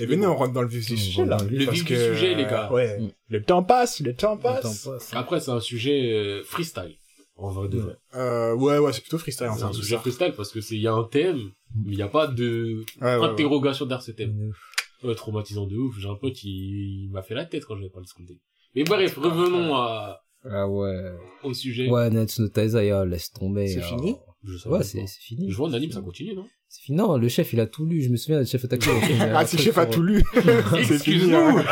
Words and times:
Et 0.00 0.06
venez, 0.06 0.26
on 0.26 0.34
rentre 0.36 0.52
dans 0.52 0.62
le 0.62 0.68
vif 0.68 0.86
du 0.86 0.94
On 0.94 0.96
sujet, 0.96 1.22
rentre 1.22 1.30
là. 1.30 1.36
dans 1.36 1.44
le 1.44 1.56
vif 1.56 1.70
du 1.72 1.84
que, 1.84 2.12
sujet, 2.14 2.34
les 2.34 2.44
gars. 2.44 2.70
Ouais. 2.72 2.98
Mm. 3.00 3.10
Le 3.28 3.42
temps 3.42 3.62
passe, 3.62 4.00
le 4.00 4.14
temps 4.14 4.34
Le 4.34 4.40
passe. 4.40 4.62
temps 4.84 4.90
passe. 4.92 5.10
Après, 5.14 5.40
c'est 5.40 5.50
un 5.52 5.60
sujet 5.60 6.12
euh, 6.12 6.42
freestyle. 6.44 6.96
En 7.36 7.50
vrai 7.50 7.68
de 7.68 7.78
Ouais. 7.78 7.82
vrai. 7.84 7.96
Euh, 8.14 8.54
ouais, 8.54 8.78
ouais, 8.78 8.92
c'est 8.92 9.00
plutôt 9.00 9.18
freestyle, 9.18 9.48
C'est 9.56 9.62
un 9.64 9.72
sujet 9.72 9.96
freestyle 9.98 10.32
parce 10.36 10.50
que 10.52 10.60
c'est, 10.60 10.76
il 10.76 10.82
y 10.82 10.86
a 10.88 10.92
un 10.94 11.04
thème, 11.04 11.50
mais 11.84 11.92
il 11.92 11.96
n'y 11.96 12.02
a 12.02 12.08
pas 12.08 12.26
de 12.28 12.84
Ouais, 13.00 13.06
ouais, 13.06 13.16
ouais. 13.18 13.24
interrogation 13.26 13.86
derrière 13.86 14.02
ce 14.02 14.12
thème. 14.12 14.52
Ouais, 15.02 15.14
traumatisant 15.14 15.66
de 15.66 15.76
ouf. 15.76 15.96
J'ai 15.98 16.08
un 16.08 16.14
pote, 16.14 16.42
il, 16.44 17.04
il 17.06 17.10
m'a 17.10 17.22
fait 17.22 17.34
la 17.34 17.44
tête 17.44 17.64
quand 17.66 17.76
je 17.76 17.82
vais 17.82 17.88
pas 17.90 18.00
le 18.00 18.06
scouter. 18.06 18.38
Mais 18.74 18.84
bref, 18.84 19.16
revenons 19.18 19.74
à, 19.74 20.20
Ah 20.48 20.68
ouais. 20.68 21.12
au 21.42 21.52
sujet. 21.52 21.88
Ouais, 21.90 22.08
Natsu 22.10 22.42
no 22.42 22.48
Taizaya, 22.48 23.04
laisse 23.04 23.30
tomber. 23.32 23.68
C'est 23.68 23.78
euh, 23.80 23.82
fini? 23.82 24.16
Je 24.46 24.58
savais 24.58 24.74
Ouais, 24.74 24.78
pas. 24.80 24.84
c'est 24.84 25.06
fini. 25.20 25.50
Je 25.50 25.56
vois 25.56 25.68
en 25.68 25.72
anime, 25.72 25.90
ça 25.90 26.00
continue, 26.02 26.34
non? 26.34 26.44
C'est 26.68 26.82
fini. 26.82 26.98
Non, 26.98 27.16
le 27.16 27.28
chef, 27.28 27.52
il 27.52 27.60
a 27.60 27.66
tout 27.66 27.86
lu. 27.86 28.02
Je 28.02 28.08
me 28.10 28.16
souviens, 28.16 28.40
le 28.40 28.44
chef 28.44 28.64
Otaku. 28.64 28.84
il 29.08 29.14
a 29.14 29.16
fait 29.16 29.22
un 29.22 29.34
Ah, 29.36 29.46
si 29.46 29.56
truc 29.56 29.66
chef 29.66 29.78
a 29.78 29.86
tout 29.86 30.02
lu. 30.02 30.22
fini, 30.34 30.80
Excuse-nous. 30.80 31.34
hein. 31.36 31.64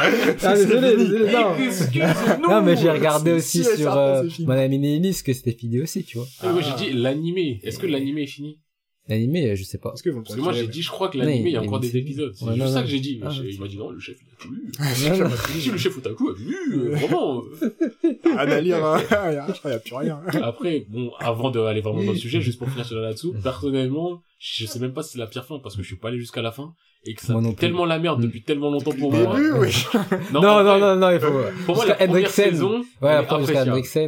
Ah, 0.42 0.56
C'est 0.56 0.66
désolé, 0.80 1.32
non. 1.32 1.56
Excuse-nous! 1.56 2.48
Non, 2.48 2.62
mais 2.62 2.76
j'ai 2.76 2.90
regardé 2.90 3.32
aussi 3.32 3.62
sur 3.64 3.92
euh, 3.96 4.24
Inélis 4.38 5.22
que 5.24 5.32
c'était 5.32 5.52
fini 5.52 5.80
aussi, 5.80 6.04
tu 6.04 6.18
vois. 6.18 6.26
Ah, 6.40 6.52
moi, 6.52 6.62
j'ai 6.62 6.74
dit 6.86 6.92
l'animé. 6.96 7.60
Est-ce 7.62 7.78
que 7.78 7.86
l'animé 7.86 8.22
est 8.22 8.26
fini? 8.26 8.58
L'animé, 9.08 9.50
euh, 9.50 9.56
je 9.56 9.64
sais 9.64 9.78
pas. 9.78 9.88
Parce 9.90 10.00
que 10.02 10.10
Parce 10.10 10.36
moi, 10.36 10.52
j'ai 10.52 10.68
dit, 10.68 10.80
je 10.80 10.88
crois 10.90 11.08
que 11.08 11.18
l'animé, 11.18 11.50
il 11.50 11.52
y 11.52 11.56
a 11.56 11.62
encore 11.62 11.80
des 11.80 11.96
épisodes. 11.96 12.32
C'est 12.36 12.44
Ouais, 12.44 12.52
juste 12.54 12.64
non, 12.66 12.70
ça 12.72 12.78
non. 12.80 12.84
que 12.84 12.90
j'ai 12.90 13.00
dit. 13.00 13.20
Ah, 13.22 13.30
Il 13.44 13.58
m'a 13.60 13.66
dit, 13.66 13.76
non, 13.76 13.90
le 13.90 13.98
chef, 13.98 14.16
il 14.20 14.32
a 14.32 14.36
tout 14.40 14.52
lu. 14.52 14.70
le 15.72 15.76
chef 15.78 15.98
Otaku 15.98 16.28
a 16.30 16.34
lu, 16.38 16.56
euh, 16.72 16.94
vraiment. 16.94 17.42
Rien 18.24 18.36
à 18.38 18.60
lire. 18.60 18.76
Il 18.78 19.12
y 19.12 19.14
a- 19.36 19.46
je 19.48 19.52
crois 19.54 19.54
qu'il 19.54 19.70
y 19.70 19.72
a 19.74 19.78
plus 19.80 19.94
rien. 19.96 20.20
Après, 20.44 20.86
bon, 20.88 21.10
avant 21.18 21.50
d'aller 21.50 21.80
vraiment 21.80 22.04
dans 22.04 22.12
le 22.12 22.18
sujet, 22.18 22.40
juste 22.40 22.58
pour 22.60 22.68
finir 22.70 22.86
sur 22.86 22.96
là-dessous, 23.00 23.34
personnellement, 23.42 24.22
je 24.38 24.66
sais 24.66 24.78
même 24.78 24.92
pas 24.92 25.02
si 25.02 25.12
c'est 25.12 25.18
la 25.18 25.26
pire 25.26 25.44
fin 25.46 25.58
parce 25.58 25.74
que 25.76 25.82
je 25.82 25.86
suis 25.88 25.96
pas 25.96 26.08
allé 26.08 26.18
jusqu'à 26.18 26.42
la 26.42 26.52
fin 26.52 26.72
et 27.04 27.14
que 27.14 27.22
ça 27.22 27.34
fait 27.40 27.54
tellement 27.54 27.84
la 27.84 27.98
merde 27.98 28.22
depuis 28.22 28.42
tellement 28.44 28.70
longtemps 28.70 28.92
pour 28.92 29.12
moi. 29.12 29.36
Non, 30.32 30.40
non, 30.40 30.78
non, 30.78 30.94
non, 30.96 31.10
il 31.10 31.18
faut. 31.18 31.32
Pour 31.66 31.74
moi, 31.74 31.86
la 31.86 31.94
première 31.96 32.30
saison, 32.30 32.84
Ouais. 33.00 33.26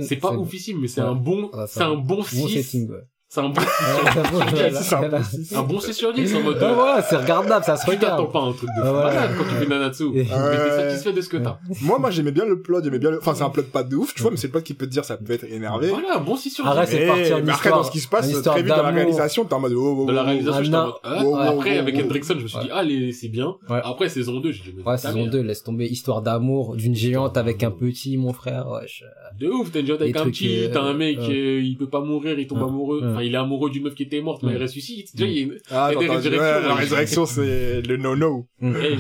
C'est 0.03 0.17
pas 0.17 0.33
oufissime, 0.37 0.79
mais 0.81 0.87
c'est 0.89 1.01
un 1.01 1.15
bon, 1.17 1.51
Ah, 1.53 1.67
c'est 1.67 1.83
un 1.83 1.97
bon 1.97 2.19
Bon 2.19 2.23
6. 2.23 2.87
C'est 3.35 3.41
un 3.41 3.49
bon, 3.49 3.61
Ouais, 3.61 3.67
c'est 4.13 4.19
un 4.21 4.23
bon- 4.23 4.39
voilà, 4.39 4.81
C'est 4.81 4.95
un 4.95 4.99
voilà. 5.01 5.19
bon 5.19 5.25
six. 5.25 5.57
un 5.57 5.63
bon 5.65 5.81
6 5.81 5.93
sur 5.95 6.13
10 6.15 6.35
en 6.37 6.41
mode, 6.43 6.63
Ouais, 6.63 6.73
voilà, 6.73 7.03
c'est 7.03 7.17
regardable, 7.17 7.65
ça 7.65 7.77
se 7.77 7.85
tu 7.91 7.99
t'attends 7.99 8.29
regarde. 8.29 8.33
pas 8.33 8.39
à 8.39 8.43
un 8.43 8.53
truc 8.53 8.69
de 8.71 8.81
Ah, 8.81 8.87
fou 8.87 8.93
malade 8.95 9.31
quand 9.37 9.45
tu 9.45 9.55
fais 9.57 9.67
Nanatsu. 9.67 10.05
Mais 10.15 10.23
t'es 10.25 10.71
satisfait 10.77 11.13
de 11.13 11.21
ce 11.21 11.29
que 11.29 11.37
t'as. 11.39 11.59
Moi, 11.83 11.99
moi, 11.99 12.11
j'aimais 12.13 12.31
bien 12.31 12.45
le 12.45 12.63
plot, 12.63 12.81
j'aimais 12.85 13.01
bien 13.01 13.11
le, 13.11 13.19
enfin, 13.19 13.35
c'est 13.35 13.43
un 13.43 13.51
plot 13.51 13.65
pas 13.73 13.83
de 13.83 13.97
ouf, 13.97 14.15
tu 14.15 14.23
vois, 14.23 14.31
mais 14.31 14.37
c'est 14.37 14.47
le 14.47 14.53
plot 14.53 14.61
qui 14.61 14.75
peut 14.75 14.87
te 14.87 14.93
dire 14.93 15.05
ça 15.05 15.17
peut 15.17 15.33
être 15.33 15.51
énervé. 15.51 15.89
Voilà, 15.89 16.17
un 16.19 16.21
bon 16.21 16.37
6 16.37 16.51
sur 16.51 16.63
10. 16.63 16.71
Arrête, 16.71 16.89
c'est 16.89 17.01
Mais- 17.01 17.07
parti 17.09 17.33
en 17.35 17.49
après, 17.49 17.71
dans 17.71 17.83
ce 17.83 17.91
qui 17.91 17.99
se 17.99 18.07
passe, 18.09 18.31
très 18.43 18.63
vite 18.63 18.69
dans 18.69 18.83
la 18.85 18.91
réalisation, 18.91 19.45
t'es 19.45 19.55
en 19.55 19.59
mode, 19.61 19.73
oh, 19.73 19.97
oh, 20.03 20.07
De 20.07 20.13
la 20.13 20.23
oh, 20.23 20.27
réalisation, 20.27 20.55
Ah, 20.61 20.63
j'étais 20.63 20.77
en 20.77 20.85
mode, 20.87 20.95
ah, 21.03 21.25
wow, 21.25 21.37
après, 21.59 21.79
avec. 21.79 21.97
Hendrickson, 21.97 22.35
je 22.39 22.43
me 22.45 22.47
suis 22.47 22.61
dit, 22.61 22.71
allez, 22.73 23.11
c'est 23.11 23.29
bien. 23.29 23.57
Après, 23.69 24.09
saison 24.09 24.39
2, 24.39 24.53
j'ai 24.53 24.63
dit, 24.63 24.75
mais 24.77 24.85
Ouais, 24.89 24.97
saison 24.97 25.23
mère. 25.23 25.31
2, 25.33 25.41
laisse 25.43 25.65
tomber. 25.65 25.87
Histoire 25.87 26.23
d'amour 26.23 26.77
d'une 26.77 26.95
géante 26.95 27.37
avec 27.37 27.65
un 27.65 27.73
petit, 27.73 28.17
mon 28.17 28.33
frère. 28.33 28.69
Wesh. 28.69 29.03
De 29.41 29.49
ouf, 29.49 29.73
t'as 29.73 29.81
une 29.81 29.87
jointe 29.89 30.03
avec 30.03 30.17
un 30.17 30.27
petit, 30.27 30.67
euh, 30.67 30.69
t'as 30.73 30.83
un 30.83 30.95
mec, 30.95 31.19
euh, 31.19 31.29
euh, 31.33 31.61
il 31.61 31.77
peut 31.77 31.89
pas 31.89 32.01
mourir, 32.01 32.39
il 32.39 32.47
tombe 32.47 32.63
amoureux. 32.63 33.03
Il 33.27 33.35
est 33.35 33.39
amoureux 33.39 33.71
d'une 33.71 33.85
meuf 33.85 33.95
qui 33.95 34.05
était 34.05 34.21
morte, 34.21 34.43
mais 34.43 34.53
il 34.53 34.63
ressuscite. 34.63 35.11
Tu 35.13 35.19
vois, 35.19 35.27
il 35.27 35.35
y 35.37 35.39
a 35.41 35.43
une... 35.43 35.59
Ah, 35.71 35.87
résurrections, 35.89 36.31
ouais, 36.41 36.63
la 36.63 36.75
résurrection, 36.75 37.27
c'est 37.27 37.83
le 37.83 37.97
no-no. 37.97 38.47
Eh, 38.63 38.65
Ouais, 38.67 38.99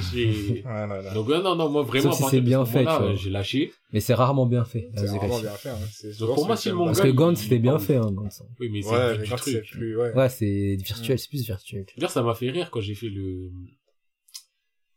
là, 0.64 1.02
là. 1.02 1.14
Donc, 1.14 1.28
non, 1.28 1.54
non, 1.56 1.68
moi, 1.68 1.82
vraiment, 1.82 2.12
Sauf 2.12 2.24
si 2.24 2.30
c'est 2.30 2.40
bien 2.40 2.64
ce 2.64 2.70
fait, 2.72 2.86
j'ai 3.16 3.30
lâché. 3.30 3.72
Mais 3.92 4.00
c'est 4.00 4.14
rarement 4.14 4.46
bien 4.46 4.64
fait. 4.64 4.88
C'est 4.96 5.06
vraiment 5.06 5.38
bien 5.40 5.50
fait, 5.50 5.68
hein. 5.68 5.78
C'est 5.92 6.18
Donc, 6.18 6.34
pour 6.34 6.46
moi, 6.46 6.56
si 6.56 6.68
le. 6.70 6.76
Parce 6.76 7.00
que 7.00 7.08
il- 7.08 7.14
Gantz, 7.14 7.40
c'était 7.40 7.58
bien 7.58 7.78
il- 7.78 7.84
fait, 7.84 7.96
hein, 7.96 8.10
Gantz. 8.12 8.42
Oui, 8.58 8.68
mais 8.72 8.82
c'est 8.82 8.90
Ouais, 8.90 9.60
plus, 9.62 9.96
ouais. 9.96 10.12
Ouais, 10.14 10.28
c'est 10.28 10.76
virtuel, 10.82 11.18
c'est 11.18 11.28
plus 11.28 11.44
virtuel. 11.46 11.86
D'ailleurs, 11.96 12.10
ça 12.10 12.22
m'a 12.22 12.34
fait 12.34 12.50
rire 12.50 12.70
quand 12.70 12.80
j'ai 12.80 12.94
fait 12.94 13.08
le, 13.08 13.50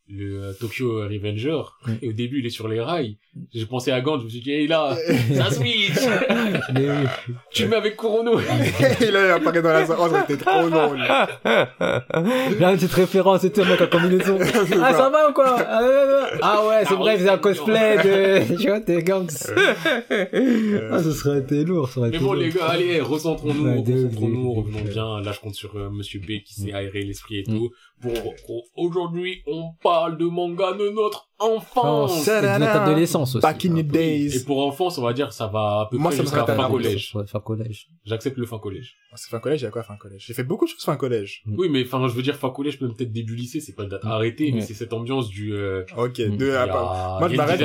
le 0.09 0.43
euh, 0.43 0.53
Tokyo 0.53 1.01
Revenger. 1.01 1.61
Et 2.01 2.09
au 2.09 2.13
début, 2.13 2.39
il 2.39 2.45
est 2.45 2.49
sur 2.51 2.67
les 2.67 2.79
rails. 2.79 3.17
J'ai 3.53 3.65
pensé 3.65 3.91
à 3.91 4.01
Gantz, 4.01 4.21
je 4.21 4.25
me 4.25 4.29
suis 4.29 4.39
dit, 4.41 4.51
hey, 4.51 4.67
là, 4.67 4.95
ça 5.35 5.51
switch! 5.51 5.91
Mais 6.73 6.89
oui. 6.89 7.07
tu 7.51 7.63
le 7.63 7.69
mets 7.69 7.75
avec 7.75 7.97
Kurono! 7.97 8.39
Et 9.01 9.11
là, 9.11 9.25
il 9.27 9.31
apparaît 9.31 9.61
dans 9.61 9.69
la 9.73 9.85
salle. 9.85 9.97
Oh, 9.99 10.09
ça 10.09 10.23
été 10.23 10.37
trop 10.37 10.69
drôle. 10.69 10.99
Il 11.05 12.59
y 12.59 12.63
a 12.63 12.71
une 12.71 12.77
petite 12.77 12.93
référence 12.93 13.43
et 13.43 13.51
tout, 13.51 13.63
mec, 13.65 13.81
en 13.81 13.87
combinaison. 13.87 14.37
Ah, 14.81 14.93
ça 14.93 15.09
va 15.09 15.29
ou 15.29 15.33
quoi? 15.33 15.57
Ah, 15.59 16.65
ouais, 16.67 16.83
c'est 16.87 16.93
Ah, 16.93 16.95
vrai, 16.95 17.13
il 17.15 17.17
faisait 17.19 17.29
un 17.29 17.37
cosplay 17.37 17.97
de, 17.97 18.55
tu 18.61 18.67
vois, 18.69 18.79
des 18.79 19.03
gangs. 19.03 19.27
Euh, 19.51 20.89
Ah, 20.91 21.03
ce 21.03 21.11
serait 21.11 21.39
été 21.39 21.63
lourd, 21.63 21.89
ça 21.89 21.99
aurait 21.99 22.09
Mais 22.11 22.17
bon, 22.19 22.25
lourd. 22.33 22.35
les 22.35 22.49
gars, 22.49 22.65
allez, 22.69 23.01
recentrons-nous, 23.01 23.81
recentrons-nous, 23.83 24.53
revenons 24.53 24.81
bien. 24.83 25.21
Là, 25.21 25.31
je 25.31 25.39
compte 25.39 25.55
sur 25.55 25.75
euh, 25.75 25.89
Monsieur 25.89 26.19
B 26.19 26.41
qui 26.45 26.53
sait 26.53 26.71
Mm. 26.71 26.75
aérer 26.75 27.03
l'esprit 27.03 27.39
et 27.39 27.43
Mm. 27.47 27.57
tout. 27.57 27.71
Aujourd'hui, 28.75 29.41
on 29.47 29.71
parle 29.81 30.17
de 30.17 30.25
manga 30.25 30.73
de 30.73 30.89
notre 30.89 31.27
enfance. 31.39 32.27
Et 32.27 32.31
de 32.31 32.59
notre 32.59 32.71
adolescence 32.81 33.35
aussi. 33.35 33.41
Back 33.41 33.65
in 33.65 33.75
the 33.75 33.77
Et 33.79 33.83
days. 33.83 34.43
pour 34.45 34.65
enfance, 34.65 34.97
on 34.97 35.01
va 35.03 35.13
dire, 35.13 35.31
ça 35.33 35.47
va 35.47 35.81
à 35.81 35.87
peu 35.89 35.97
Moi, 35.97 36.09
près 36.11 36.17
ça 36.17 36.23
me 36.23 36.27
jusqu'à 36.27 36.45
fin 36.55 36.69
collège. 36.69 37.11
Ouais, 37.15 37.27
fin 37.27 37.39
collège. 37.39 37.87
J'accepte 38.05 38.37
le 38.37 38.45
fin 38.45 38.59
collège. 38.59 38.95
C'est 39.15 39.29
fin 39.29 39.39
collège, 39.39 39.61
il 39.61 39.65
y 39.65 39.67
a 39.67 39.71
quoi 39.71 39.81
fin 39.83 39.95
collège? 39.97 40.23
J'ai 40.27 40.33
fait 40.33 40.43
beaucoup 40.43 40.65
de 40.65 40.69
choses 40.69 40.83
fin 40.83 40.95
collège. 40.95 41.41
Mm. 41.45 41.55
Oui, 41.57 41.69
mais 41.69 41.83
enfin, 41.85 42.07
je 42.07 42.13
veux 42.13 42.21
dire 42.21 42.35
fin 42.35 42.49
collège, 42.51 42.79
même 42.81 42.93
peut-être 42.93 43.11
début 43.11 43.35
lycée, 43.35 43.61
c'est 43.61 43.73
pas 43.73 43.83
une 43.83 43.89
date 43.89 44.05
arrêtée, 44.05 44.51
mais 44.51 44.61
c'est 44.61 44.73
cette 44.75 44.93
ambiance 44.93 45.27
du, 45.29 45.53
euh, 45.53 45.83
Ok, 45.97 46.19
Mm. 46.19 46.41
à 46.51 46.63
a, 46.63 47.19
Moi, 47.19 47.29
je 47.29 47.35
m'arrête. 47.35 47.61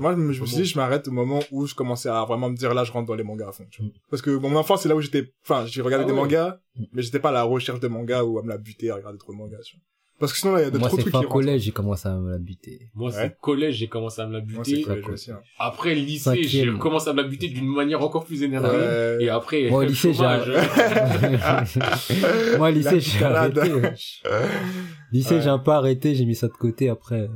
Moi, 0.00 0.14
je 0.32 0.40
me 0.40 0.46
suis 0.46 0.56
dit, 0.56 0.64
je 0.64 0.76
m'arrête 0.78 1.08
au 1.08 1.12
moment 1.12 1.40
où 1.50 1.66
je 1.66 1.74
commençais 1.74 2.08
à 2.08 2.24
vraiment 2.24 2.48
me 2.48 2.56
dire, 2.56 2.72
là, 2.74 2.84
je 2.84 2.92
rentre 2.92 3.06
dans 3.06 3.14
les 3.16 3.24
mangas 3.24 3.48
à 3.48 3.52
fond, 3.52 3.66
tu 3.70 3.82
vois. 3.82 3.90
Mm. 3.90 3.94
Parce 4.10 4.22
que 4.22 4.30
mon 4.30 4.54
enfance, 4.56 4.82
c'est 4.82 4.88
là 4.88 4.96
où 4.96 5.00
j'étais, 5.00 5.32
enfin, 5.44 5.66
j'ai 5.66 5.82
regardé 5.82 6.04
Ah 6.04 6.08
des 6.08 6.12
ouais. 6.14 6.20
mangas, 6.20 6.50
Mm. 6.50 6.67
Mais 6.92 7.02
j'étais 7.02 7.20
pas 7.20 7.30
à 7.30 7.32
la 7.32 7.42
recherche 7.44 7.80
de 7.80 7.88
mangas 7.88 8.22
ou 8.24 8.38
à 8.38 8.42
me 8.42 8.48
la 8.48 8.58
buter 8.58 8.90
à 8.90 8.96
regarder 8.96 9.18
trop 9.18 9.32
de 9.32 9.38
mangas, 9.38 9.60
tu 9.64 9.76
vois. 9.76 9.84
Parce 10.20 10.32
que 10.32 10.38
sinon, 10.40 10.54
là, 10.54 10.62
il 10.62 10.64
y 10.64 10.66
a 10.66 10.70
de 10.72 10.78
Moi, 10.78 10.88
trop 10.88 10.96
de 10.96 11.02
c'est 11.02 11.10
trucs 11.10 11.22
fin 11.22 11.28
qui 11.28 11.32
collège, 11.32 11.62
j'ai 11.62 11.70
commencé 11.70 12.08
à 12.08 12.16
me 12.16 12.32
la 12.32 12.38
buter. 12.38 12.90
Moi, 12.94 13.10
Ouais. 13.10 13.16
c'est 13.16 13.36
collège, 13.40 13.76
j'ai 13.76 13.86
commencé 13.86 14.20
à 14.20 14.26
me 14.26 14.32
la 14.32 14.40
Moi, 14.40 14.64
buter. 14.64 14.76
c'est 14.78 14.82
collège 14.82 15.06
aussi, 15.08 15.30
hein. 15.30 15.40
Après, 15.60 15.94
lycée, 15.94 16.42
j'ai 16.42 16.72
commencé 16.76 17.08
à 17.08 17.12
me 17.12 17.22
la 17.22 17.28
buter 17.28 17.46
d'une 17.48 17.68
manière 17.68 18.02
encore 18.02 18.24
plus 18.24 18.42
énervée. 18.42 18.68
Ouais. 18.68 19.16
Et 19.20 19.28
après, 19.28 19.70
Moi, 19.70 19.84
au 19.84 19.86
lycée, 19.86 20.12
j'ai. 20.12 20.22
Moi, 22.58 22.68
au 22.68 22.72
lycée, 22.72 23.00
j'ai 23.00 23.24
arrêté. 23.24 23.60
Lycée, 25.12 25.34
Ouais. 25.36 25.40
j'ai 25.42 25.48
un 25.48 25.58
peu 25.58 25.70
arrêté, 25.70 26.14
j'ai 26.16 26.24
mis 26.26 26.34
ça 26.34 26.48
de 26.48 26.52
côté 26.52 26.88
après. 26.88 27.28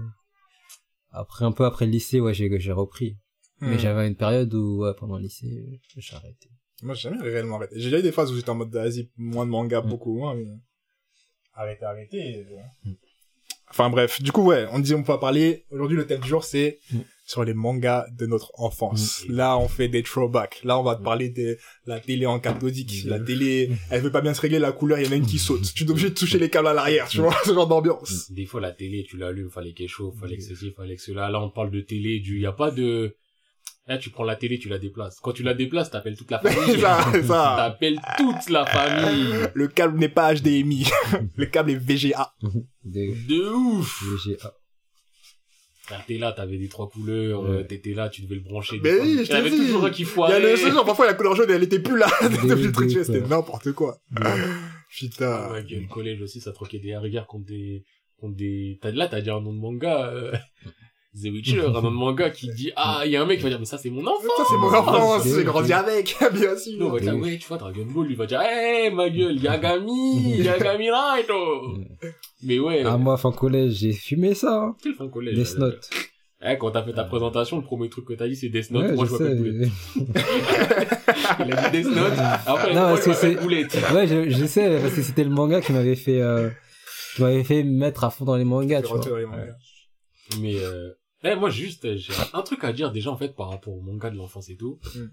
Après, 1.13 1.45
un 1.45 1.53
peu 1.53 1.65
après 1.65 1.87
le 1.87 1.93
lycée, 1.93 2.19
ouais, 2.21 2.35
j'ai, 2.35 2.51
j'ai 2.59 2.73
repris. 2.73 3.17
Mais 3.61 3.77
Hmm. 3.77 3.79
j'avais 3.79 4.09
une 4.09 4.17
période 4.17 4.53
où, 4.55 4.79
ouais, 4.83 4.93
pendant 4.99 5.17
le 5.19 5.23
lycée, 5.23 5.47
j'ai 5.97 6.17
arrêté. 6.17 6.49
Moi, 6.83 6.95
j'ai 6.95 7.09
jamais 7.11 7.23
réellement 7.23 7.57
arrêté. 7.57 7.75
J'ai 7.79 7.85
déjà 7.85 7.99
eu 8.01 8.03
des 8.03 8.13
phases 8.13 8.31
où 8.33 8.37
j'étais 8.37 8.51
en 8.51 8.57
mode, 8.57 8.73
vas-y, 8.75 9.09
moins 9.17 9.47
de 9.47 9.51
manga, 9.51 9.81
Mm. 9.83 9.89
beaucoup 9.89 10.15
moins, 10.17 10.35
mais... 10.35 10.47
Arrêtez, 11.55 11.85
arrêtez. 11.85 12.47
Mm. 12.85 12.93
Enfin, 13.71 13.89
bref. 13.89 14.21
Du 14.21 14.33
coup, 14.33 14.43
ouais, 14.43 14.67
on 14.73 14.79
dit, 14.81 14.95
on 14.95 15.03
peut 15.03 15.19
parler. 15.19 15.65
Aujourd'hui, 15.71 15.97
le 15.97 16.07
thème 16.07 16.21
du 16.21 16.29
jour, 16.29 16.45
c'est 16.45 16.79
Mm. 16.93 16.99
sur 17.25 17.45
les 17.45 17.55
mangas 17.55 18.07
de 18.19 18.27
notre 18.27 18.51
enfance. 18.61 19.25
Là, 19.29 19.57
on 19.57 19.69
fait 19.69 19.89
des 19.89 20.03
throwbacks. 20.03 20.61
Là, 20.65 20.79
on 20.79 20.83
va 20.83 20.97
te 20.97 21.03
parler 21.03 21.31
de 21.31 21.57
la 21.87 22.01
télé 22.01 22.27
en 22.27 22.39
cathodique. 22.41 23.05
La 23.07 23.19
télé, 23.21 23.71
elle 23.91 24.03
veut 24.03 24.11
pas 24.13 24.21
bien 24.21 24.35
se 24.35 24.41
régler 24.43 24.59
la 24.59 24.73
couleur, 24.73 24.99
il 24.99 25.07
y 25.07 25.09
en 25.09 25.13
a 25.13 25.17
une 25.17 25.25
qui 25.27 25.39
saute. 25.39 25.73
Tu 25.75 25.85
es 25.85 25.91
obligé 25.91 26.11
de 26.11 26.15
toucher 26.15 26.39
les 26.39 26.51
câbles 26.51 26.69
à 26.69 26.75
l'arrière, 26.75 27.09
tu 27.09 27.19
vois, 27.21 27.35
ce 27.47 27.55
genre 27.55 27.69
d'ambiance. 27.69 28.31
Des 28.33 28.45
fois, 28.45 28.61
la 28.61 28.73
télé, 28.73 29.05
tu 29.09 29.17
l'allumes, 29.17 29.51
fallait 29.51 29.73
qu'elle 29.73 29.89
chauffe, 29.89 30.19
fallait 30.19 30.37
que 30.37 30.43
ceci, 30.43 30.73
fallait 30.73 30.97
que 30.97 31.03
cela. 31.03 31.31
Là, 31.31 31.41
on 31.41 31.49
parle 31.51 31.71
de 31.71 31.81
télé, 31.81 32.19
du, 32.21 32.41
y 32.41 32.47
a 32.47 32.53
pas 32.53 32.71
de, 32.73 33.17
là, 33.87 33.99
tu 33.99 34.11
prends 34.11 34.25
la 34.25 34.37
télé, 34.37 34.59
tu 34.59 34.69
la 34.69 34.79
déplaces. 34.79 35.19
Quand 35.21 35.33
tu 35.33 35.43
la 35.43 35.55
déplaces, 35.55 35.91
t'appelles 35.91 36.17
toute 36.17 36.31
la 36.31 36.39
famille. 36.41 36.81
ça, 36.81 37.11
ça. 37.23 37.55
T'appelles 37.57 38.01
toute 38.17 38.49
la 38.51 38.65
famille. 38.67 39.35
Le 39.55 39.69
câble 39.69 39.99
n'est 39.99 40.09
pas 40.09 40.35
HDMI. 40.35 40.87
le 41.37 41.47
câble 41.47 41.71
est 41.73 41.77
VGA. 41.77 42.33
De, 42.85 43.27
De 43.29 43.51
ouf. 43.53 44.03
de 44.27 44.37
GA. 44.37 44.53
Là, 45.91 46.03
t'es 46.07 46.17
là, 46.17 46.33
t'avais 46.33 46.59
des 46.59 46.69
trois 46.69 46.89
couleurs, 46.89 47.43
Ouais. 47.43 47.67
t'étais 47.67 47.93
là, 47.93 48.09
tu 48.09 48.23
devais 48.23 48.37
le 48.37 48.41
brancher. 48.41 48.81
Mais 48.83 49.01
oui, 49.01 49.19
je 49.25 49.49
dit. 49.51 49.57
toujours 49.67 49.85
un 49.85 49.91
qui 49.91 50.03
Il 50.05 50.09
y 50.31 50.33
a 50.33 50.39
le, 50.39 50.57
ce 50.57 50.71
genre, 50.71 50.85
parfois, 50.85 51.07
la 51.07 51.15
couleur 51.15 51.35
jaune, 51.35 51.51
elle 51.51 51.65
était 51.65 51.81
plus 51.81 51.99
là. 51.99 52.07
C'était 53.03 53.21
n'importe 53.23 53.73
quoi. 53.73 53.99
Ah, 54.17 54.37
Putain. 54.97 55.51
ouais, 55.53 55.63
le 55.69 55.89
collège 55.89 56.23
aussi, 56.23 56.41
ça 56.41 56.53
troquait 56.53 56.79
des 56.79 56.97
regards 56.97 57.27
contre 57.27 57.47
des, 57.47 57.85
contre 58.17 58.37
des, 58.37 58.79
t'as, 58.81 58.93
là, 58.93 59.09
t'as 59.09 59.21
dit 59.21 59.31
un 59.31 59.41
nom 59.41 59.53
de 59.53 59.59
manga, 59.59 60.07
euh, 60.07 60.33
The 61.15 61.27
Witcher, 61.31 61.61
un 61.67 61.81
manga 61.91 62.31
qui 62.31 62.49
dit, 62.55 62.71
ah, 62.75 63.03
il 63.05 63.11
y 63.13 63.17
a 63.17 63.23
un 63.23 63.27
mec 63.27 63.37
qui 63.39 63.43
va 63.45 63.51
dire, 63.51 63.59
mais 63.59 63.67
ça, 63.67 63.77
c'est 63.77 63.91
mon 63.91 64.07
enfant! 64.07 64.23
Ça, 64.39 64.45
c'est 64.49 64.57
mon 64.57 64.73
enfance, 64.73 65.23
c'est- 65.25 65.35
j'ai 65.37 65.45
grandi 65.45 65.73
avec, 65.73 66.17
bien 66.33 66.57
sûr. 66.57 66.73
Nous, 66.79 66.87
on 66.87 66.91
va 66.93 67.01
dire, 67.01 67.15
ouais, 67.17 67.37
tu 67.39 67.47
vois, 67.49 67.59
Dragon 67.59 67.85
Ball, 67.85 68.07
lui 68.07 68.15
va 68.15 68.25
dire, 68.27 68.41
hey, 68.41 68.91
ma 68.91 69.11
gueule, 69.11 69.37
Yagami, 69.39 70.39
Yagami 70.43 70.89
Raito! 70.91 71.77
Mais 72.43 72.59
ouais, 72.59 72.83
Ah, 72.87 72.97
moi, 72.97 73.17
fin 73.19 73.31
collège, 73.33 73.73
j'ai 73.75 73.93
fumé 73.93 74.35
ça, 74.35 74.55
hein. 74.55 74.77
quel 74.83 74.95
fin 74.95 75.09
collège? 75.09 75.35
Death 75.37 75.59
Note. 75.59 75.91
Eh, 76.45 76.59
quand 76.59 76.73
t'as 76.73 76.83
fait 76.83 76.93
ta 76.95 77.05
présentation, 77.05 77.59
le 77.59 77.63
premier 77.63 77.89
truc 77.89 78.05
que 78.07 78.15
t'as 78.15 78.27
dit, 78.27 78.35
c'est 78.35 78.49
Death 78.49 78.71
Note. 78.73 78.83
Ouais, 78.85 78.93
moi, 78.95 79.05
je 79.05 79.11
je 79.11 79.17
m'appelle 79.23 79.37
Boulette. 79.37 79.69
Il 81.47 81.53
a 81.53 81.71
dit 81.71 81.83
Death 81.83 81.95
Note. 81.95 82.13
Après, 82.47 82.75
Non, 82.75 82.89
moi, 82.89 82.99
je 83.05 83.09
m'appelle 83.11 83.37
Boulette. 83.37 83.79
Ouais, 83.95 84.07
je, 84.07 84.31
je 84.31 84.47
sais, 84.47 84.79
parce 84.81 84.95
que 84.95 85.03
c'était 85.03 85.25
le 85.25 85.31
manga 85.31 85.61
qui 85.61 85.73
m'avait 85.73 85.95
fait, 85.95 86.21
euh, 86.21 86.49
qui 87.15 87.23
m'avait 87.23 87.45
fait 87.45 87.63
mettre 87.63 88.05
à 88.05 88.11
fond 88.11 88.25
dans 88.25 88.37
les 88.37 88.45
mangas, 88.45 88.83
tu 88.83 88.89
vois. 88.89 88.97
retiré 88.97 89.21
les 89.21 89.27
mangas. 89.27 89.55
Mais, 90.41 90.55
euh, 90.57 90.89
eh, 91.23 91.35
moi, 91.37 91.51
juste, 91.51 91.85
euh, 91.85 91.97
j'ai 91.97 92.13
un 92.33 92.43
truc 92.43 92.65
à 92.65 92.73
dire 92.73 92.93
déjà, 92.93 93.11
en 93.11 93.17
fait, 93.17 93.35
par 93.35 93.51
rapport 93.51 93.75
au 93.75 93.81
manga 93.81 94.11
de 94.11 94.17
l'enfance 94.17 94.49
et 94.49 94.57
tout. 94.57 94.79
Mm. 94.95 95.07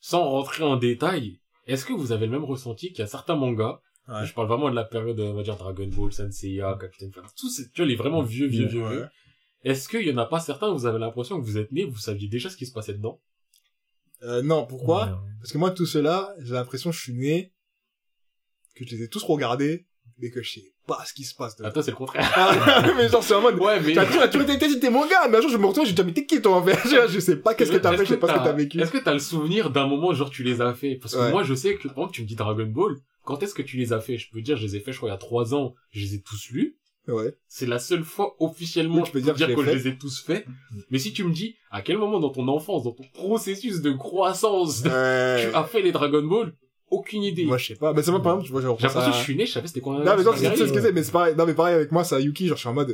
Sans 0.00 0.28
rentrer 0.28 0.64
en 0.64 0.76
détail, 0.76 1.40
est-ce 1.66 1.84
que 1.84 1.92
vous 1.92 2.12
avez 2.12 2.26
le 2.26 2.32
même 2.32 2.44
ressenti 2.44 2.88
qu'il 2.88 2.98
y 2.98 3.02
a 3.02 3.06
certains 3.06 3.36
mangas? 3.36 3.80
Ouais. 4.08 4.26
Je 4.26 4.34
parle 4.34 4.48
vraiment 4.48 4.68
de 4.68 4.74
la 4.74 4.84
période, 4.84 5.18
on 5.20 5.34
va 5.34 5.42
dire, 5.42 5.56
Dragon 5.56 5.86
Ball, 5.86 6.12
Senseiya, 6.12 6.76
Captain 6.80 7.10
Falcon, 7.12 7.30
tout 7.36 7.48
ces, 7.48 7.70
tu 7.70 7.82
vois, 7.82 7.86
les 7.86 7.94
vraiment 7.94 8.22
vieux, 8.22 8.48
vieux, 8.48 8.66
vieux, 8.66 8.82
Ouais. 8.82 8.90
vieux. 8.90 9.08
Est-ce 9.64 9.88
qu'il 9.88 10.06
y 10.06 10.12
en 10.12 10.16
a 10.18 10.26
pas 10.26 10.40
certains 10.40 10.70
où 10.70 10.76
vous 10.76 10.86
avez 10.86 10.98
l'impression 10.98 11.40
que 11.40 11.44
vous 11.44 11.56
êtes 11.56 11.70
nés, 11.70 11.84
vous 11.84 11.98
saviez 11.98 12.26
déjà 12.28 12.50
ce 12.50 12.56
qui 12.56 12.66
se 12.66 12.72
passait 12.72 12.94
dedans? 12.94 13.20
Euh, 14.24 14.42
non, 14.42 14.66
pourquoi? 14.66 15.06
Ouais. 15.06 15.12
Parce 15.38 15.52
que 15.52 15.58
moi, 15.58 15.70
tout 15.70 15.86
cela, 15.86 16.34
j'ai 16.40 16.54
l'impression 16.54 16.90
que 16.90 16.96
je 16.96 17.02
suis 17.02 17.14
né, 17.14 17.52
que 18.74 18.84
je 18.84 18.96
les 18.96 19.04
ai 19.04 19.08
tous 19.08 19.22
regardés, 19.22 19.86
mais 20.18 20.30
que 20.30 20.42
je 20.42 20.52
sais 20.52 20.64
pas 20.86 21.02
ce 21.06 21.12
qui 21.14 21.24
se 21.24 21.34
passe 21.34 21.56
dedans. 21.56 21.68
Attends, 21.68 21.82
c'est 21.82 21.90
le 21.92 21.96
contraire. 21.96 22.30
Ah, 22.34 22.92
mais 22.96 23.08
genre, 23.08 23.22
c'est 23.22 23.34
en 23.34 23.40
mode, 23.40 23.58
Ouais, 23.58 23.80
mais. 23.80 23.94
t'as 23.94 24.06
toujours, 24.06 24.28
toujours 24.30 24.50
été 24.50 24.80
t'es 24.80 24.90
mon 24.90 25.06
gars, 25.06 25.28
mais 25.30 25.38
un 25.38 25.40
jour, 25.40 25.50
je 25.50 25.56
me 25.56 25.66
retourne, 25.66 25.86
je 25.86 25.92
dis, 25.92 26.02
mais 26.04 26.12
t'es 26.12 26.26
qui, 26.26 26.40
toi, 26.42 26.56
en 26.56 26.62
fait? 26.64 26.78
Je 27.08 27.18
sais 27.20 27.36
pas 27.36 27.54
qu'est-ce 27.54 27.72
que 27.72 27.76
t'as 27.76 27.96
fait, 27.96 28.04
je 28.04 28.10
sais 28.10 28.16
pas 28.18 28.28
ce 28.28 28.32
que 28.34 28.38
t'as 28.44 28.52
vécu. 28.52 28.80
Est-ce 28.80 28.90
que 28.92 28.98
t'as 28.98 29.12
le 29.14 29.18
souvenir 29.20 29.70
d'un 29.70 29.86
moment, 29.86 30.12
genre, 30.12 30.30
tu 30.30 30.42
les 30.42 30.60
as 30.60 30.74
fait? 30.74 30.96
Parce 30.96 31.14
que 31.14 31.20
Ouais. 31.20 31.30
moi, 31.30 31.42
je 31.42 31.54
sais 31.54 31.76
que, 31.76 31.88
exemple, 31.88 32.12
tu 32.12 32.22
me 32.22 32.26
dis 32.26 32.34
Dragon 32.36 32.66
Ball. 32.66 32.96
Quand 33.24 33.42
est-ce 33.42 33.54
que 33.54 33.62
tu 33.62 33.76
les 33.76 33.92
as 33.92 34.00
fait? 34.00 34.18
Je 34.18 34.28
peux 34.30 34.40
dire, 34.40 34.56
je 34.56 34.64
les 34.66 34.76
ai 34.76 34.80
fait, 34.80 34.92
je 34.92 34.96
crois, 34.96 35.08
il 35.08 35.12
y 35.12 35.14
a 35.14 35.18
trois 35.18 35.54
ans. 35.54 35.74
Je 35.90 36.00
les 36.00 36.14
ai 36.16 36.20
tous 36.20 36.50
lus. 36.50 36.76
Ouais. 37.08 37.34
C'est 37.48 37.66
la 37.66 37.80
seule 37.80 38.04
fois 38.04 38.36
officiellement 38.38 38.98
Oui, 38.98 39.02
tu 39.04 39.10
peux 39.12 39.20
dire 39.20 39.34
que 39.34 39.40
je 39.40 39.46
que 39.54 39.64
je 39.64 39.70
les 39.70 39.88
ai 39.88 39.98
tous 39.98 40.22
faits. 40.22 40.46
Mais 40.90 40.98
si 41.00 41.12
tu 41.12 41.24
me 41.24 41.32
dis 41.32 41.56
à 41.72 41.82
quel 41.82 41.98
moment 41.98 42.20
dans 42.20 42.30
ton 42.30 42.46
enfance, 42.46 42.84
dans 42.84 42.92
ton 42.92 43.02
processus 43.12 43.80
de 43.80 43.90
croissance, 43.92 44.82
Ouais. 44.84 45.48
tu 45.50 45.56
as 45.56 45.64
fait 45.64 45.82
les 45.82 45.90
Dragon 45.92 46.22
Ball, 46.22 46.54
aucune 46.92 47.22
idée. 47.24 47.44
Moi, 47.44 47.58
je 47.58 47.66
sais 47.68 47.74
pas. 47.74 47.92
Mais 47.92 48.02
c'est 48.02 48.10
moi, 48.10 48.22
par 48.22 48.32
exemple, 48.32 48.46
tu 48.46 48.52
vois, 48.52 48.62
genre, 48.62 48.76
J'ai 48.78 48.86
l'impression 48.86 49.10
que 49.10 49.16
je 49.18 49.22
suis 49.22 49.36
né, 49.36 49.46
je 49.46 49.52
savais 49.52 49.66
c'était 49.66 49.80
quoi. 49.80 49.94
Non, 49.94 50.16
mais 50.16 50.22
non, 50.22 50.32
sais 50.32 50.38
ce 50.38 50.52
que 50.52 50.56
derrière. 50.56 50.82
c'est, 50.82 50.92
mais 50.92 51.02
c'est 51.02 51.12
pareil, 51.12 51.34
non, 51.36 51.46
mais 51.46 51.54
pareil 51.54 51.74
avec 51.74 51.90
moi, 51.92 52.04
c'est 52.04 52.22
Yuki, 52.22 52.46
genre, 52.48 52.56
je 52.56 52.60
suis 52.60 52.68
en 52.68 52.74
mode, 52.74 52.88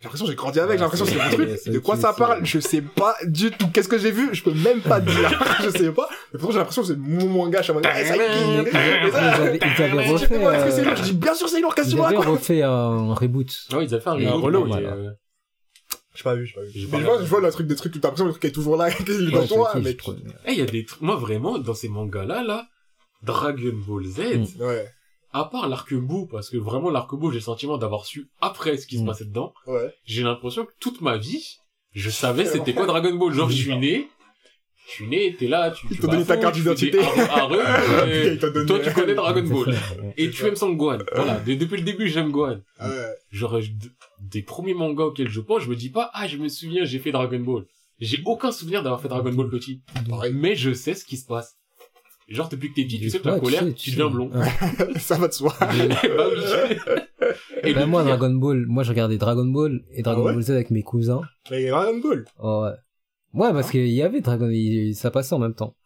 j'ai 0.00 0.04
l'impression 0.04 0.26
que 0.26 0.30
j'ai 0.32 0.36
grandi 0.36 0.60
avec, 0.60 0.76
j'ai 0.76 0.82
l'impression 0.82 1.06
que 1.06 1.12
c'est 1.12 1.18
mon 1.24 1.30
truc. 1.30 1.50
C'est 1.62 1.70
De 1.70 1.78
quoi 1.78 1.96
ça 1.96 2.12
c'est- 2.12 2.18
parle? 2.18 2.44
Je 2.44 2.58
sais 2.58 2.82
pas 2.82 3.16
du 3.24 3.50
tout. 3.52 3.68
Qu'est-ce 3.72 3.88
que 3.88 3.96
j'ai 3.98 4.10
vu? 4.10 4.28
Je 4.32 4.42
peux 4.42 4.52
même 4.52 4.80
pas 4.80 5.00
dire. 5.00 5.40
je 5.64 5.70
sais 5.70 5.90
pas. 5.92 6.08
Mais 6.32 6.38
pourtant, 6.38 6.52
j'ai 6.52 6.58
l'impression 6.58 6.82
que 6.82 6.88
c'est 6.88 6.96
mon 6.98 7.28
manga, 7.28 7.58
je 7.58 7.62
suis 7.62 7.70
en 7.70 7.74
mode, 7.76 7.86
eh, 7.86 8.04
ça 8.04 8.16
Yuki. 8.16 8.24
Mais 8.24 8.70
Ils 8.70 9.16
avaient, 9.40 9.58
ils 9.62 9.82
avaient 9.82 10.02
refait, 10.12 10.70
c'est 10.70 10.86
euh? 10.86 10.96
Je 10.96 11.02
dis, 11.02 11.12
bien 11.14 11.34
sûr, 11.34 11.48
c'est 11.48 11.60
lourd, 11.60 11.74
qu'est-ce 11.74 11.86
que 11.88 11.92
ils 11.92 11.94
tu 11.96 12.00
me 12.00 12.06
avaient 12.06 12.16
racontes? 12.16 12.34
refait 12.38 12.62
un 12.62 13.14
reboot. 13.14 13.66
Ah 13.72 13.78
oui, 13.78 13.86
ils 13.88 13.94
avaient 13.94 14.02
fait 14.02 14.10
un 14.10 14.18
euh, 14.18 15.10
J'ai 16.14 16.22
pas 16.22 16.34
vu, 16.34 16.46
j'ai 16.46 16.54
pas 16.54 16.62
vu. 16.62 16.70
J'ai 16.74 16.86
Mais 16.86 16.90
pas 16.92 16.98
je 17.00 17.04
vois, 17.04 17.18
je 17.20 17.26
vois 17.26 17.40
le 17.40 17.50
truc 17.50 17.66
des 17.66 17.74
trucs, 17.76 17.92
t'as 18.00 18.08
l'impression 18.08 18.24
que 18.24 18.28
le 18.28 18.34
truc 18.34 18.44
est 18.44 18.52
toujours 18.52 18.76
là, 18.76 18.90
qu'il 18.92 19.08
est 19.08 19.18
Ouais, 19.26 19.30
dans 19.32 19.42
c'est 19.46 19.54
toi, 19.54 19.72
crois. 19.98 20.14
Eh, 20.46 20.52
il 20.52 20.58
y 20.58 20.62
a 20.62 20.66
des 20.66 20.84
trucs, 20.84 21.00
moi 21.02 21.16
vraiment, 21.16 21.58
dans 21.58 21.74
ces 21.74 21.88
mangas-là, 21.88 22.42
là, 22.44 22.68
Dragon 23.24 23.72
Ball 23.86 24.04
Z, 24.04 24.20
Mm. 24.20 24.62
Ouais, 24.62 24.86
à 25.32 25.44
part 25.46 25.68
l'arc-bout, 25.68 26.26
parce 26.30 26.48
que 26.50 26.56
vraiment 26.56 26.90
l'arc-bout, 26.90 27.30
j'ai 27.30 27.38
le 27.38 27.42
sentiment 27.42 27.76
d'avoir 27.78 28.04
su 28.06 28.28
après 28.40 28.76
ce 28.76 28.86
qui 28.86 28.98
se 28.98 29.02
Mm. 29.02 29.06
passait 29.06 29.24
dedans, 29.24 29.52
ouais. 29.66 29.92
j'ai 30.04 30.22
l'impression 30.22 30.64
que 30.64 30.72
toute 30.80 31.00
ma 31.00 31.16
vie, 31.16 31.56
je 31.92 32.10
savais 32.10 32.44
c'était 32.46 32.74
quoi 32.74 32.86
Dragon 32.86 33.14
Ball. 33.14 33.32
Genre, 33.32 33.50
je 33.50 33.56
suis 33.56 33.76
né, 33.78 34.08
je 34.86 34.92
suis 34.92 35.06
né, 35.08 35.34
t'es 35.38 35.46
là, 35.48 35.70
tu, 35.70 35.86
tu 35.88 35.94
vas 36.02 36.08
donné 36.08 36.22
à 36.22 36.26
ta 36.26 36.36
carte 36.36 36.54
d'identité. 36.54 36.98
donné- 36.98 38.66
toi, 38.66 38.78
tu 38.80 38.92
connais 38.92 39.14
Dragon 39.14 39.42
Ball. 39.42 39.74
Et 40.16 40.30
tu 40.30 40.44
aimes 40.46 40.56
Son 40.56 40.72
Gohan. 40.72 40.98
Voilà, 41.14 41.40
de- 41.40 41.54
depuis 41.54 41.76
le 41.78 41.82
début, 41.84 42.08
j'aime 42.08 42.30
Gohan. 42.30 42.60
Ouais. 42.80 42.88
Genre, 43.30 43.58
des 44.20 44.42
premiers 44.42 44.74
mangas 44.74 45.04
auxquels 45.04 45.28
je 45.28 45.40
pense, 45.40 45.62
je 45.62 45.70
me 45.70 45.76
dis 45.76 45.90
pas, 45.90 46.10
ah, 46.14 46.26
je 46.26 46.36
me 46.36 46.48
souviens, 46.48 46.84
j'ai 46.84 46.98
fait 46.98 47.12
Dragon 47.12 47.40
Ball. 47.40 47.64
J'ai 48.00 48.18
aucun 48.24 48.50
souvenir 48.52 48.82
d'avoir 48.82 49.00
fait 49.00 49.08
Dragon 49.08 49.32
Ball 49.32 49.48
petit. 49.48 49.82
Mais 50.32 50.56
je 50.56 50.72
sais 50.72 50.94
ce 50.94 51.04
qui 51.04 51.16
se 51.16 51.26
passe. 51.26 51.56
Genre, 52.28 52.48
depuis 52.48 52.70
que 52.70 52.76
t'es 52.76 52.84
petit, 52.84 52.98
tu 53.00 53.10
sais 53.10 53.18
que 53.20 53.28
la 53.28 53.38
colère, 53.38 53.64
tu 53.74 53.90
deviens 53.90 54.08
blond. 54.08 54.30
Ça 54.98 55.18
va 55.18 55.28
de 55.28 55.32
soi. 55.32 55.54
bah 55.60 55.68
oui. 55.72 55.88
Et 57.62 57.72
Bah, 57.74 57.80
le 57.80 57.86
moi, 57.86 58.02
pire- 58.02 58.16
Dragon 58.18 58.34
Ball, 58.34 58.64
moi, 58.66 58.82
je 58.82 58.90
regardais 58.90 59.18
Dragon 59.18 59.44
Ball 59.46 59.82
et 59.90 60.02
Dragon 60.02 60.22
Ah 60.22 60.26
ouais 60.28 60.32
Ball 60.34 60.42
Z 60.42 60.50
avec 60.50 60.70
mes 60.70 60.82
cousins. 60.82 61.20
Mais 61.50 61.68
Dragon 61.68 61.98
Ball. 62.00 62.24
Oh, 62.38 62.64
ouais. 62.64 63.40
Ouais, 63.40 63.52
parce 63.52 63.70
qu'il 63.70 63.88
y 63.88 64.02
avait 64.02 64.20
Dragon, 64.20 64.48
il- 64.50 64.94
ça 64.94 65.10
passait 65.10 65.34
en 65.34 65.38
même 65.38 65.54
temps. 65.54 65.76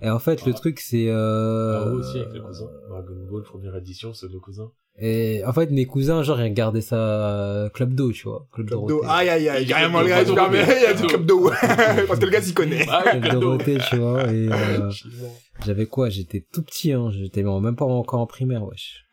Et 0.00 0.10
en 0.10 0.18
fait, 0.20 0.44
le 0.46 0.52
Ah. 0.52 0.56
truc, 0.56 0.78
c'est, 0.80 1.08
euh... 1.08 1.84
Ah, 1.84 1.90
aussi, 1.90 2.18
avec 2.18 2.32
les 2.34 2.40
cousins. 2.40 2.68
Dragon 2.88 3.26
Ball, 3.30 3.42
première 3.42 3.74
édition, 3.76 4.12
c'est 4.14 4.28
deux 4.28 4.38
cousins. 4.40 4.70
Et 5.00 5.42
en 5.46 5.52
fait, 5.52 5.70
mes 5.70 5.86
cousins, 5.86 6.24
genre, 6.24 6.40
ils 6.40 6.44
regardaient 6.44 6.80
ça 6.80 6.96
euh, 6.96 7.68
Club 7.68 7.94
Do, 7.94 8.10
tu 8.10 8.24
vois. 8.24 8.48
Club, 8.52 8.66
Club 8.66 8.86
d'eau. 8.88 9.02
Aïe, 9.04 9.28
aïe, 9.28 9.48
aïe. 9.48 9.62
Il 9.62 9.68
y 9.68 9.72
a 9.72 9.76
Carrément, 9.76 10.00
le 10.00 10.08
gars, 10.08 10.24
d'eau. 10.24 10.34
Il 10.52 10.82
y 10.82 10.86
a 10.86 10.94
du 10.94 11.06
Club 11.06 11.24
d'eau. 11.24 11.50
Parce 12.08 12.18
que 12.18 12.24
le 12.24 12.30
gars 12.30 12.42
s'y 12.42 12.52
connaît. 12.52 12.84
Ah, 12.88 13.02
Club 13.02 13.32
d'eau. 13.34 13.40
Dorothée, 13.40 13.78
tu 13.88 13.96
vois. 13.96 14.24
Et 14.32 14.48
euh, 14.50 14.90
j'avais 15.64 15.86
quoi? 15.86 16.08
J'étais 16.08 16.44
tout 16.52 16.62
petit, 16.62 16.92
hein. 16.92 17.10
J'étais 17.12 17.44
même 17.44 17.76
pas 17.76 17.84
encore 17.84 18.20
en 18.20 18.26
primaire, 18.26 18.64
wesh. 18.64 19.04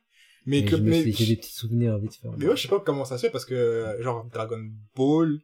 Mais 0.48 0.64
club, 0.64 0.82
mais, 0.84 1.12
j'ai 1.12 1.26
des 1.26 1.36
petits 1.38 1.54
souvenirs 1.54 1.98
vite 1.98 2.16
fait. 2.16 2.28
mais 2.38 2.48
ouais, 2.48 2.56
je 2.56 2.62
sais 2.64 2.68
pas 2.68 2.80
comment 2.80 3.04
ça 3.04 3.18
se 3.18 3.26
fait 3.26 3.32
parce 3.32 3.46
que, 3.46 3.98
genre, 4.02 4.28
Dragon 4.32 4.64
Ball, 4.96 5.40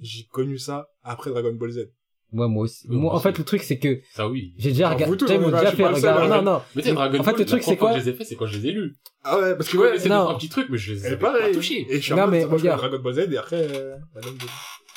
j'ai 0.00 0.24
connu 0.30 0.58
ça 0.58 0.88
après 1.02 1.30
Dragon 1.30 1.52
Ball 1.52 1.70
Z. 1.70 1.90
Ouais, 2.32 2.48
moi 2.48 2.64
aussi. 2.64 2.86
Oui, 2.88 2.96
moi, 2.96 3.04
moi 3.04 3.14
en 3.14 3.20
fait, 3.20 3.38
le 3.38 3.44
truc, 3.44 3.62
c'est 3.62 3.78
que 3.78 4.00
Ça 4.12 4.28
oui. 4.28 4.52
j'ai 4.58 4.70
déjà 4.70 4.90
regardé. 4.90 5.16
là, 5.16 5.50
déjà 5.62 5.72
fait 5.72 5.84
hein. 5.84 6.28
Non, 6.28 6.42
non. 6.42 6.62
Mais 6.74 6.82
Dragon 6.82 7.20
En 7.20 7.22
fait, 7.22 7.38
le 7.38 7.44
truc, 7.44 7.62
c'est 7.62 7.76
quoi 7.76 7.92
que 7.92 8.00
je 8.00 8.04
les 8.04 8.10
ai 8.10 8.12
fait, 8.14 8.24
c'est 8.24 8.34
quand 8.36 8.46
je 8.46 8.58
les 8.58 8.68
ai 8.68 8.72
lus. 8.72 8.96
Ah 9.24 9.38
ouais, 9.38 9.56
parce 9.56 9.68
que 9.68 9.76
ouais, 9.76 9.98
c'est 9.98 10.08
non. 10.08 10.28
un 10.28 10.34
petit 10.34 10.48
truc, 10.48 10.66
mais 10.68 10.78
je 10.78 10.94
les 10.94 11.06
avais 11.06 11.16
pas 11.16 11.34
touchés. 11.52 11.86
Et 11.88 11.96
je 11.96 12.02
suis 12.02 12.12
en 12.12 12.28
moi, 12.28 12.46
regarde. 12.46 12.80
Dragon 12.80 12.98
Ball 12.98 13.14
Z 13.14 13.18
et 13.32 13.38
après, 13.38 13.68
euh. 13.70 13.96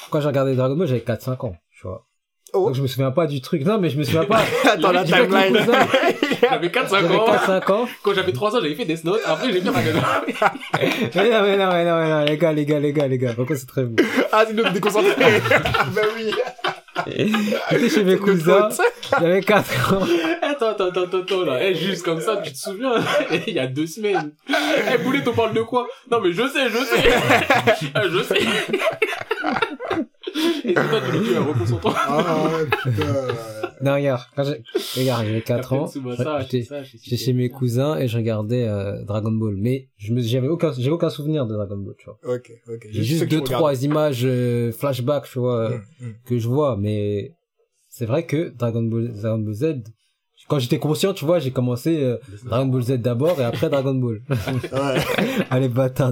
Quand 0.09 0.21
j'ai 0.21 0.27
regardé 0.27 0.55
Dragon 0.55 0.75
Ball, 0.75 0.87
j'avais 0.87 1.01
4-5 1.01 1.45
ans, 1.45 1.55
tu 1.71 1.87
vois. 1.87 2.05
Oh. 2.53 2.65
Donc 2.65 2.75
je 2.75 2.81
me 2.81 2.87
souviens 2.87 3.11
pas 3.11 3.27
du 3.27 3.41
truc. 3.41 3.63
Non, 3.63 3.79
mais 3.79 3.89
je 3.89 3.97
me 3.97 4.03
souviens 4.03 4.25
pas. 4.25 4.41
Attends, 4.65 4.91
la 4.91 5.03
timeline. 5.03 5.55
J'avais 6.41 6.69
4-5 6.69 6.89
J'avais 6.89 7.15
ans. 7.15 7.27
4-5 7.27 7.71
ans. 7.71 7.87
Quand 8.01 8.13
j'avais 8.13 8.31
3 8.31 8.55
ans, 8.55 8.59
j'avais 8.61 8.73
fait 8.73 8.85
Death 8.85 9.03
Note. 9.03 9.19
Après, 9.25 9.47
j'ai 9.51 9.59
fait 9.59 9.65
Dragon 9.65 9.91
Ball. 9.93 10.51
Mais 11.15 11.29
non, 11.29 11.41
mais 11.43 11.57
non, 11.57 11.69
mais 11.71 11.85
non, 11.85 11.99
mais 11.99 12.09
non, 12.09 12.25
les 12.25 12.37
gars, 12.37 12.53
les 12.53 12.65
gars, 12.65 12.79
les 12.79 12.93
gars, 12.93 13.07
les 13.07 13.17
gars. 13.17 13.33
Pourquoi 13.33 13.55
c'est 13.55 13.65
très 13.65 13.83
beau. 13.83 14.01
Ah, 14.31 14.45
c'est 14.47 14.53
nous 14.53 14.63
déconcentré. 14.69 15.13
bah 15.19 16.01
oui. 16.15 16.31
J'étais 17.07 17.89
chez 17.89 18.03
mes 18.03 18.17
cousins. 18.17 18.69
J'avais 19.19 19.41
4 19.41 19.93
ans. 19.93 20.07
Attends, 20.41 20.69
attends, 20.69 20.87
attends, 20.87 21.03
attends, 21.03 21.19
attends, 21.19 21.43
là. 21.45 21.63
Eh, 21.63 21.75
juste 21.75 22.03
comme 22.03 22.21
ça, 22.21 22.37
tu 22.37 22.51
te 22.51 22.57
souviens? 22.57 22.93
Il 23.47 23.53
y 23.53 23.59
a 23.59 23.67
deux 23.67 23.87
semaines. 23.87 24.31
Eh, 24.49 24.97
Boulet, 24.99 25.21
on 25.27 25.33
parle 25.33 25.53
de 25.53 25.61
quoi? 25.61 25.87
Non, 26.11 26.19
mais 26.21 26.31
je 26.31 26.47
sais, 26.47 26.69
je 26.69 26.77
sais. 26.77 27.09
Je 28.11 28.23
sais. 28.23 28.39
Et 30.65 30.73
c'est 30.75 31.37
reconcentre-toi. 31.37 31.93
Ah, 31.95 32.49
putain. 32.83 33.05
Non, 33.81 33.93
regarde, 33.95 34.21
quand 34.35 34.43
j'ai, 34.43 34.61
regarde, 35.01 35.25
j'avais 35.25 35.41
4 35.41 35.73
ans. 35.73 35.89
J'étais, 36.49 37.17
chez 37.17 37.33
mes 37.33 37.49
cousins 37.49 37.97
et 37.97 38.07
je 38.09 38.17
regardais 38.17 38.67
euh, 38.67 39.03
Dragon 39.05 39.31
Ball. 39.31 39.55
Mais 39.57 39.87
je 39.97 40.13
me, 40.13 40.21
j'avais 40.21 40.49
aucun, 40.49 40.71
aucun 40.89 41.09
souvenir 41.09 41.45
de 41.45 41.53
Dragon 41.53 41.77
Ball, 41.77 41.95
tu 41.97 42.05
vois. 42.05 42.19
Ok, 42.35 42.51
ok. 42.67 42.87
J'ai 42.91 43.03
juste 43.03 43.25
deux, 43.29 43.41
trois 43.41 43.81
images 43.83 44.23
euh, 44.25 44.71
flashback, 44.73 45.25
tu 45.29 45.39
vois, 45.39 45.69
euh, 45.69 45.69
Hum, 45.69 45.81
hum. 46.07 46.13
que 46.25 46.37
je 46.37 46.47
vois. 46.49 46.75
Mais 46.77 47.31
c'est 47.87 48.05
vrai 48.05 48.25
que 48.25 48.49
Dragon 48.49 48.83
Ball, 48.83 49.13
Dragon 49.13 49.39
Ball 49.39 49.53
Z, 49.53 49.65
quand 50.49 50.57
j'étais 50.57 50.79
conscient, 50.79 51.13
tu 51.13 51.25
vois, 51.25 51.37
j'ai 51.37 51.51
commencé 51.51 52.01
euh, 52.01 52.17
Dragon 52.43 52.65
Ball 52.65 52.81
Z 52.81 52.97
d'abord 52.97 53.39
et 53.39 53.43
après 53.43 53.69
Dragon 53.69 53.93
Ball. 53.93 54.23
ouais. 54.29 55.45
Allez, 55.51 55.69
bâtard, 55.69 56.11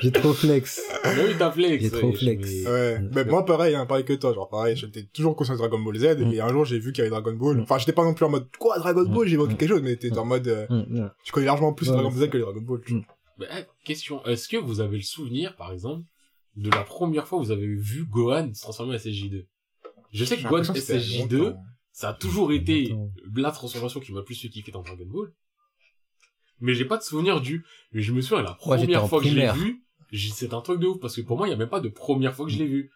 J'ai 0.00 0.12
trop 0.12 0.32
flex. 0.32 0.80
Mais 1.04 1.24
oui, 1.24 1.34
t'as 1.36 1.50
flex. 1.50 1.82
J'ai 1.82 1.90
trop 1.90 2.12
flex. 2.12 2.48
Ouais. 2.64 3.00
Mais 3.12 3.24
mm. 3.24 3.28
moi, 3.28 3.44
pareil, 3.44 3.74
hein, 3.74 3.86
pareil 3.86 4.04
que 4.04 4.12
toi. 4.12 4.32
Genre, 4.32 4.48
pareil, 4.48 4.76
j'étais 4.76 5.02
toujours 5.02 5.34
conscient 5.34 5.54
de 5.54 5.58
Dragon 5.58 5.80
Ball 5.80 5.98
Z 5.98 6.18
mm. 6.20 6.32
et 6.32 6.40
un 6.40 6.48
jour, 6.50 6.64
j'ai 6.64 6.78
vu 6.78 6.92
qu'il 6.92 7.02
y 7.02 7.06
avait 7.06 7.10
Dragon 7.10 7.32
Ball. 7.32 7.56
Mm. 7.56 7.62
Enfin, 7.62 7.78
j'étais 7.78 7.92
pas 7.92 8.04
non 8.04 8.14
plus 8.14 8.24
en 8.24 8.30
mode, 8.30 8.46
quoi, 8.56 8.78
Dragon 8.78 9.04
Ball, 9.04 9.26
j'ai 9.26 9.36
quelque 9.36 9.66
chose, 9.66 9.82
mais 9.82 9.96
t'es 9.96 10.16
en 10.16 10.24
mode, 10.24 10.46
euh, 10.46 11.08
tu 11.24 11.32
connais 11.32 11.46
largement 11.46 11.72
plus 11.72 11.88
Dragon 11.88 12.08
Ball 12.08 12.20
Z 12.20 12.30
que 12.30 12.36
les 12.36 12.44
Dragon 12.44 12.62
Ball. 12.62 12.80
Eh, 13.40 13.64
question, 13.84 14.24
est-ce 14.26 14.46
que 14.46 14.56
vous 14.56 14.78
avez 14.78 14.98
le 14.98 15.02
souvenir, 15.02 15.56
par 15.56 15.72
exemple, 15.72 16.04
de 16.54 16.70
la 16.70 16.84
première 16.84 17.26
fois 17.26 17.40
où 17.40 17.42
vous 17.42 17.50
avez 17.50 17.66
vu 17.66 18.04
Gohan 18.04 18.54
se 18.54 18.62
transformer 18.62 18.94
en 18.94 18.98
SJ2? 18.98 19.46
Je 20.12 20.24
sais 20.24 20.36
que 20.36 20.46
Gohan 20.46 20.62
SJ2, 20.62 21.56
ça 21.92 22.10
a 22.10 22.14
toujours 22.14 22.52
été 22.52 22.88
Longtemps. 22.88 23.12
la 23.36 23.50
transformation 23.50 24.00
qui 24.00 24.12
m'a 24.12 24.18
le 24.20 24.24
plus 24.24 24.40
fait 24.40 24.48
kiffer 24.48 24.72
dans 24.72 24.82
Dragon 24.82 25.06
Ball. 25.06 25.32
Mais 26.60 26.74
j'ai 26.74 26.84
pas 26.84 26.96
de 26.96 27.02
souvenir 27.02 27.40
du, 27.40 27.64
mais 27.92 28.02
je 28.02 28.12
me 28.12 28.20
souviens, 28.20 28.42
la 28.44 28.54
première 28.54 29.08
fois 29.08 29.20
que 29.20 29.28
je 29.28 29.34
l'ai 29.34 29.50
vu, 29.52 29.84
c'est 30.34 30.54
un 30.54 30.60
truc 30.60 30.78
de 30.80 30.86
ouf, 30.86 31.00
parce 31.00 31.16
que 31.16 31.22
pour 31.22 31.36
moi, 31.36 31.48
il 31.48 31.50
y 31.50 31.54
a 31.54 31.56
même 31.56 31.68
pas 31.68 31.80
de 31.80 31.88
première 31.88 32.34
fois 32.34 32.46
que 32.46 32.52
je 32.52 32.58
l'ai 32.58 32.66
vu. 32.66 32.90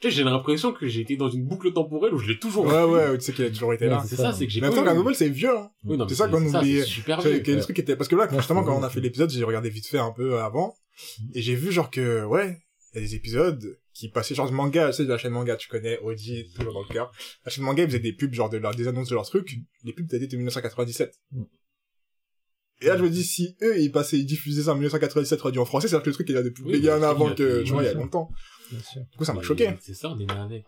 Tu 0.00 0.08
sais, 0.08 0.14
j'ai 0.14 0.22
l'impression 0.24 0.72
que 0.72 0.86
j'ai 0.86 1.00
été 1.00 1.16
dans 1.16 1.28
une 1.28 1.44
boucle 1.44 1.72
temporelle 1.72 2.14
où 2.14 2.18
je 2.18 2.28
l'ai 2.28 2.38
toujours 2.38 2.64
Ouais, 2.66 2.86
vu. 2.86 2.92
ouais, 2.92 3.18
tu 3.18 3.24
sais 3.24 3.32
qu'il 3.32 3.44
a 3.44 3.48
toujours 3.50 3.72
été 3.74 3.86
Ouais, 3.86 3.90
là. 3.90 4.04
C'est 4.06 4.16
ça, 4.16 4.32
c'est 4.32 4.46
que 4.46 4.52
j'ai 4.52 4.60
Mais 4.60 4.68
attends, 4.68 4.84
Dragon 4.84 5.02
Ball 5.02 5.14
c'est 5.14 5.28
vieux, 5.28 5.50
hein. 5.56 5.70
Oui, 5.84 5.98
c'est 6.08 6.14
ça 6.14 6.28
qu'on. 6.28 6.38
C'est 6.62 6.82
super 6.84 7.20
vieux. 7.20 7.42
parce 7.96 8.08
que 8.08 8.14
là, 8.16 8.26
Ouais, 8.26 8.36
justement, 8.36 8.62
quand 8.62 8.78
on 8.78 8.82
a 8.82 8.90
fait 8.90 9.00
l'épisode, 9.00 9.28
j'ai 9.30 9.42
regardé 9.44 9.70
vite 9.70 9.86
fait 9.86 9.98
un 9.98 10.12
peu 10.12 10.38
avant, 10.40 10.74
et 11.34 11.42
j'ai 11.42 11.54
vu 11.56 11.72
genre 11.72 11.90
que, 11.90 12.24
ouais, 12.24 12.58
il 12.94 12.96
y 12.96 12.98
a 12.98 13.06
des 13.06 13.14
épisodes 13.16 13.78
qui 13.98 14.08
passaient 14.08 14.36
genre 14.36 14.48
de 14.48 14.54
manga, 14.54 14.90
tu 14.90 14.98
sais, 14.98 15.04
de 15.04 15.08
la 15.08 15.18
chaîne 15.18 15.32
manga, 15.32 15.56
tu 15.56 15.66
connais, 15.66 15.98
Oji, 15.98 16.52
toujours 16.54 16.72
dans 16.72 16.82
le 16.82 16.88
cœur. 16.88 17.10
La 17.44 17.50
chaîne 17.50 17.64
manga, 17.64 17.82
ils 17.82 17.86
faisaient 17.88 17.98
des 17.98 18.12
pubs, 18.12 18.32
genre 18.32 18.48
de 18.48 18.56
leur, 18.56 18.72
des 18.72 18.86
annonces 18.86 19.08
de 19.08 19.14
leurs 19.14 19.26
trucs. 19.26 19.56
Les 19.82 19.92
pubs 19.92 20.06
dataient 20.06 20.28
de 20.28 20.36
1997. 20.36 21.18
Mm. 21.32 21.42
Et 22.80 22.86
là, 22.86 22.96
je 22.96 23.02
me 23.02 23.10
dis, 23.10 23.24
si 23.24 23.56
eux, 23.60 23.76
ils 23.80 23.90
passaient, 23.90 24.18
ils 24.20 24.24
diffusaient 24.24 24.62
ça 24.62 24.70
en 24.70 24.74
1997 24.74 25.36
traduit 25.40 25.58
en 25.58 25.64
français, 25.64 25.88
c'est-à-dire 25.88 26.04
que 26.04 26.10
le 26.10 26.14
truc, 26.14 26.28
il 26.28 26.36
a 26.36 26.44
depuis 26.44 26.62
Oui, 26.62 26.78
bien 26.78 27.02
avant 27.02 27.26
il 27.26 27.30
y 27.30 27.32
a 27.32 27.34
que, 27.34 27.58
des- 27.58 27.64
tu 27.64 27.72
vois, 27.72 27.82
il 27.82 27.86
y 27.86 27.88
a 27.88 27.94
longtemps. 27.94 28.30
Bien 28.70 28.80
sûr. 28.80 29.02
Du 29.10 29.16
coup, 29.18 29.24
ça 29.24 29.32
m'a 29.32 29.42
choqué. 29.42 29.74
C'est 29.80 29.94
ça, 29.94 30.10
on 30.10 30.18
est 30.20 30.30
avec. 30.30 30.64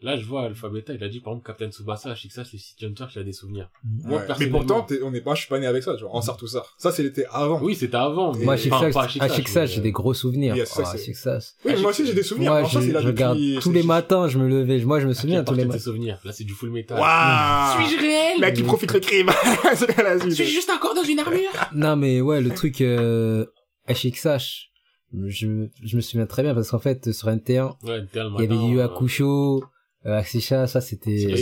Là, 0.00 0.16
je 0.16 0.24
vois 0.24 0.42
Alpha 0.44 0.68
Beta, 0.68 0.92
il 0.94 1.02
a 1.02 1.08
dit, 1.08 1.18
par 1.18 1.32
exemple, 1.32 1.46
Captain 1.48 1.70
Tsubasa, 1.72 2.14
Shiksash, 2.14 2.52
les 2.52 2.58
City 2.60 2.86
Hunter, 2.86 3.06
il 3.16 3.18
a 3.18 3.24
des 3.24 3.32
souvenirs. 3.32 3.68
Moi, 3.82 4.12
Ouais. 4.18 4.20
Mais 4.20 4.26
personnellement- 4.28 4.58
pourtant, 4.58 4.82
t'es- 4.82 5.00
on 5.02 5.12
est 5.12 5.20
pas, 5.20 5.34
je 5.34 5.40
suis 5.40 5.48
pas 5.48 5.58
né 5.58 5.66
avec 5.66 5.82
ça, 5.82 5.96
tu 5.96 6.04
vois. 6.04 6.14
En 6.14 6.22
sort 6.22 6.36
tout 6.36 6.46
ça. 6.46 6.62
Ça, 6.78 6.92
c'était 6.92 7.26
avant. 7.32 7.60
Oui, 7.60 7.74
c'était 7.74 7.96
avant. 7.96 8.32
mais- 8.32 8.44
Moi, 8.44 8.54
pas 8.70 8.76
à 8.78 9.28
mais, 9.28 9.66
j'ai 9.66 9.80
des 9.80 9.90
gros 9.90 10.14
souvenirs. 10.14 10.54
Yes, 10.54 10.68
ça, 10.70 10.84
Ah, 10.86 10.96
Chiksas. 10.96 11.54
Oui, 11.64 11.72
mais 11.74 11.80
moi 11.80 11.90
aussi, 11.90 12.06
j'ai 12.06 12.14
des 12.14 12.22
souvenirs. 12.22 12.52
Moi, 12.52 12.62
je, 12.62 12.78
je 12.80 12.86
depuis- 12.86 13.06
regarde 13.06 13.38
tous 13.60 13.72
les 13.72 13.82
matins, 13.82 14.28
je 14.28 14.38
me 14.38 14.48
levais. 14.48 14.78
Moi, 14.84 15.00
je 15.00 15.06
me 15.06 15.10
à 15.10 15.14
souviens 15.14 15.42
tous 15.42 15.54
les 15.54 15.64
matins. 15.64 15.78
souvenirs 15.80 16.20
Là, 16.24 16.30
c'est 16.30 16.44
du 16.44 16.52
full 16.52 16.70
metal. 16.70 17.00
Waouh! 17.00 17.84
Suis-je 17.84 18.00
réel? 18.00 18.40
Mec, 18.40 18.54
qui 18.54 18.62
profite 18.62 18.92
le 18.94 19.00
crime. 19.00 19.30
Suis-je 20.30 20.44
juste 20.44 20.70
encore 20.70 20.94
dans 20.94 21.02
une 21.02 21.18
armure? 21.18 21.50
Non, 21.74 21.96
mais 21.96 22.20
ouais, 22.20 22.40
le 22.40 22.50
truc, 22.50 22.80
euh, 22.82 23.44
Chiksas, 23.92 24.66
je, 25.12 25.46
me- 25.46 25.70
je 25.82 25.96
me 25.96 26.00
souviens 26.00 26.26
très 26.26 26.42
bien 26.44 26.54
parce 26.54 26.70
qu'en 26.70 26.78
fait, 26.78 27.12
sur 27.12 27.28
NT1, 27.28 27.76
Ouais, 27.82 28.04
t'es 28.12 28.20
le 28.22 28.30
il 28.38 28.42
y 28.42 28.44
avait 28.44 28.56
Yu 28.68 28.80
euh, 28.80 28.84
Hakusho, 28.84 29.64
euh, 30.08 30.18
Akshisha, 30.18 30.66
ça 30.66 30.80
c'était, 30.80 31.36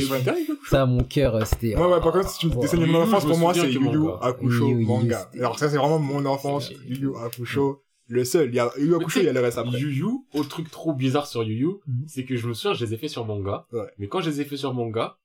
ça, 0.69 0.85
mon 0.87 1.03
cœur, 1.05 1.37
euh, 1.37 1.45
c'était, 1.45 1.77
Ouais, 1.77 1.85
ouais, 1.87 2.01
par 2.01 2.13
contre, 2.13 2.29
si 2.29 2.39
tu 2.41 2.47
me 2.49 2.53
Oh, 2.57 2.61
dessines 2.61 2.85
mon 2.87 3.03
enfance, 3.03 3.25
pour 3.25 3.37
me 3.37 3.41
moi, 3.41 3.55
c'est 3.55 3.67
Yu 3.71 3.75
Yu 3.75 3.79
manga. 3.81 4.19
Hakusho 4.23 4.69
manga. 4.75 5.31
Alors 5.39 5.59
ça, 5.59 5.71
c'est 5.71 5.77
vraiment 5.79 5.99
mon 5.99 6.25
enfance. 6.27 6.71
Yu 6.87 6.97
Yu 7.01 7.11
Hakusho, 7.17 7.83
le 8.09 8.25
seul. 8.25 8.49
Il 8.51 8.55
y 8.57 8.61
a 8.61 8.71
Yu 8.79 8.87
Yu 8.89 8.95
Hakusho, 8.97 9.21
il 9.21 9.27
y 9.27 9.29
a 9.29 9.33
le 9.33 9.41
reste 9.41 9.59
après. 9.59 9.79
Yu 9.79 9.91
Yu, 9.93 10.07
autre 10.35 10.49
truc 10.49 10.71
trop 10.71 10.93
bizarre 10.93 11.27
sur 11.27 11.43
Yu 11.43 11.55
Yu, 11.55 11.67
Mhm. 11.87 12.05
c'est 12.09 12.25
que 12.25 12.37
je 12.37 12.47
me 12.49 12.55
souviens, 12.55 12.75
je 12.75 12.85
les 12.85 12.95
ai 12.95 12.97
fait 12.99 13.09
sur 13.09 13.25
manga. 13.25 13.67
Ouais. 13.73 13.83
Mais 13.99 14.09
quand 14.09 14.21
je 14.21 14.31
les 14.31 14.41
ai 14.41 14.45
fait 14.45 14.57
sur 14.57 14.75
manga, 14.75 15.17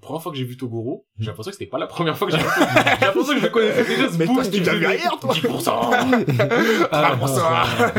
première 0.00 0.22
fois 0.22 0.32
que 0.32 0.38
j'ai 0.38 0.44
vu 0.44 0.56
Toguro, 0.56 1.04
j'ai 1.18 1.26
l'impression 1.26 1.50
que 1.50 1.56
c'était 1.58 1.70
pas 1.70 1.78
la 1.78 1.86
première 1.86 2.16
fois 2.16 2.26
que 2.28 2.34
j'ai 2.36 2.42
vu 2.42 2.48
J'ai 3.00 3.06
l'impression 3.06 3.34
que 3.34 3.40
je 3.40 3.46
connaissais 3.48 3.84
déjà 3.84 4.08
ce 4.10 4.16
Mais 4.16 4.26
toi, 4.26 4.42
tu 4.46 4.60
l'as 4.60 4.74
vu 4.74 4.86
ailleurs, 4.86 5.18
toi. 5.20 5.34
10%. 5.34 5.70
Ah, 6.92 7.16
pour 7.18 7.28
ça. 7.28 7.42
Ah, 7.46 7.92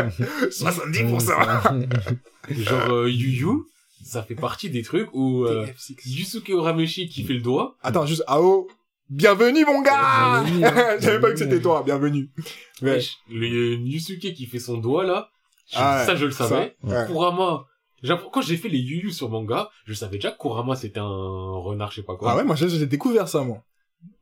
70%. 0.50 1.88
Genre, 2.50 2.91
euh, 2.91 3.10
Yu 3.10 3.29
Yu, 3.29 3.48
ça 4.12 4.24
fait 4.24 4.36
partie 4.36 4.70
des 4.70 4.82
trucs 4.84 5.10
où 5.13 5.46
euh, 5.46 5.65
TF6. 5.68 5.96
Yusuke 6.06 6.50
Urameshi 6.50 7.08
qui 7.08 7.24
fait 7.24 7.34
le 7.34 7.41
doigt, 7.41 7.77
Attends, 7.82 8.06
juste, 8.06 8.24
Ao. 8.27 8.68
Bienvenue, 9.10 9.65
mon 9.65 9.82
gars! 9.82 10.44
Bienvenue, 10.46 10.65
hein. 10.65 10.98
J'avais 11.00 11.20
pas 11.20 11.27
vu 11.27 11.34
que 11.34 11.39
c'était 11.39 11.62
toi, 11.62 11.84
bienvenue. 11.86 12.30
Ouais. 12.82 13.00
le 13.30 13.75
Yusuke 13.75 14.34
qui 14.34 14.46
fait 14.46 14.60
son 14.60 14.77
doigt 14.77 15.03
là, 15.06 15.30
je- 15.70 15.75
Ah 15.77 16.03
ça 16.06 16.15
je 16.15 16.25
le 16.25 16.32
savais. 16.32 16.75
Ouais. 16.84 17.06
Kurama, 17.08 17.65
j'ai- 18.03 18.15
quand 18.32 18.41
j'ai 18.41 18.58
fait 18.58 18.70
les 18.70 18.80
Yu 18.80 19.01
Yu 19.03 19.12
sur 19.12 19.30
manga, 19.30 19.70
je 19.86 19.94
savais 19.94 20.18
déjà 20.18 20.32
que 20.32 20.38
Kurama 20.38 20.75
c'était 20.75 21.00
un 21.00 21.06
renard, 21.60 21.91
je 21.91 21.98
sais 21.98 22.03
pas 22.03 22.15
quoi. 22.15 22.32
Ah 22.32 22.38
ouais, 22.38 22.44
moi, 22.44 22.56
j'ai 22.56 22.86
découvert 22.88 23.27
ça, 23.27 23.41
moi. 23.44 23.63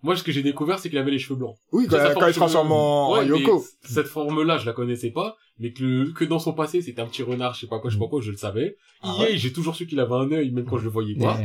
Moi, 0.01 0.15
ce 0.15 0.24
que 0.24 0.31
j'ai 0.31 0.43
découvert, 0.43 0.79
c'est 0.79 0.89
qu'il 0.89 0.98
avait 0.98 1.12
les 1.12 1.19
cheveux 1.19 1.36
blancs. 1.39 1.55
Oui, 1.74 1.86
quand, 1.88 1.98
il 1.98 2.33
se 2.33 2.39
transforme 2.39 2.71
en, 2.71 3.12
Ouais, 3.13 3.25
Yoko. 3.27 3.65
Cette 3.83 4.07
forme-là, 4.07 4.57
je 4.57 4.65
la 4.65 4.74
connaissais 4.74 5.12
pas, 5.12 5.36
mais 5.59 5.74
que, 5.74 5.83
le- 5.83 6.12
que 6.13 6.24
dans 6.24 6.39
son 6.39 6.53
passé, 6.53 6.81
c'était 6.81 7.01
un 7.01 7.05
petit 7.07 7.24
renard, 7.24 7.53
je 7.53 7.62
sais 7.62 7.67
pas 7.67 7.79
quoi, 7.79 7.89
je 7.89 7.95
sais 7.95 8.00
pas 8.00 8.07
quoi, 8.07 8.21
je 8.21 8.31
le 8.31 8.38
savais. 8.38 8.77
Ah 9.01 9.15
j'ai 9.33 9.51
toujours 9.53 9.75
su 9.75 9.88
qu'il 9.88 10.00
avait 10.00 10.13
un 10.13 10.31
œil, 10.31 10.51
même 10.51 10.65
quand 10.65 10.77
je 10.77 10.86
le 10.86 10.89
voyais 10.89 11.15
pas. 11.15 11.38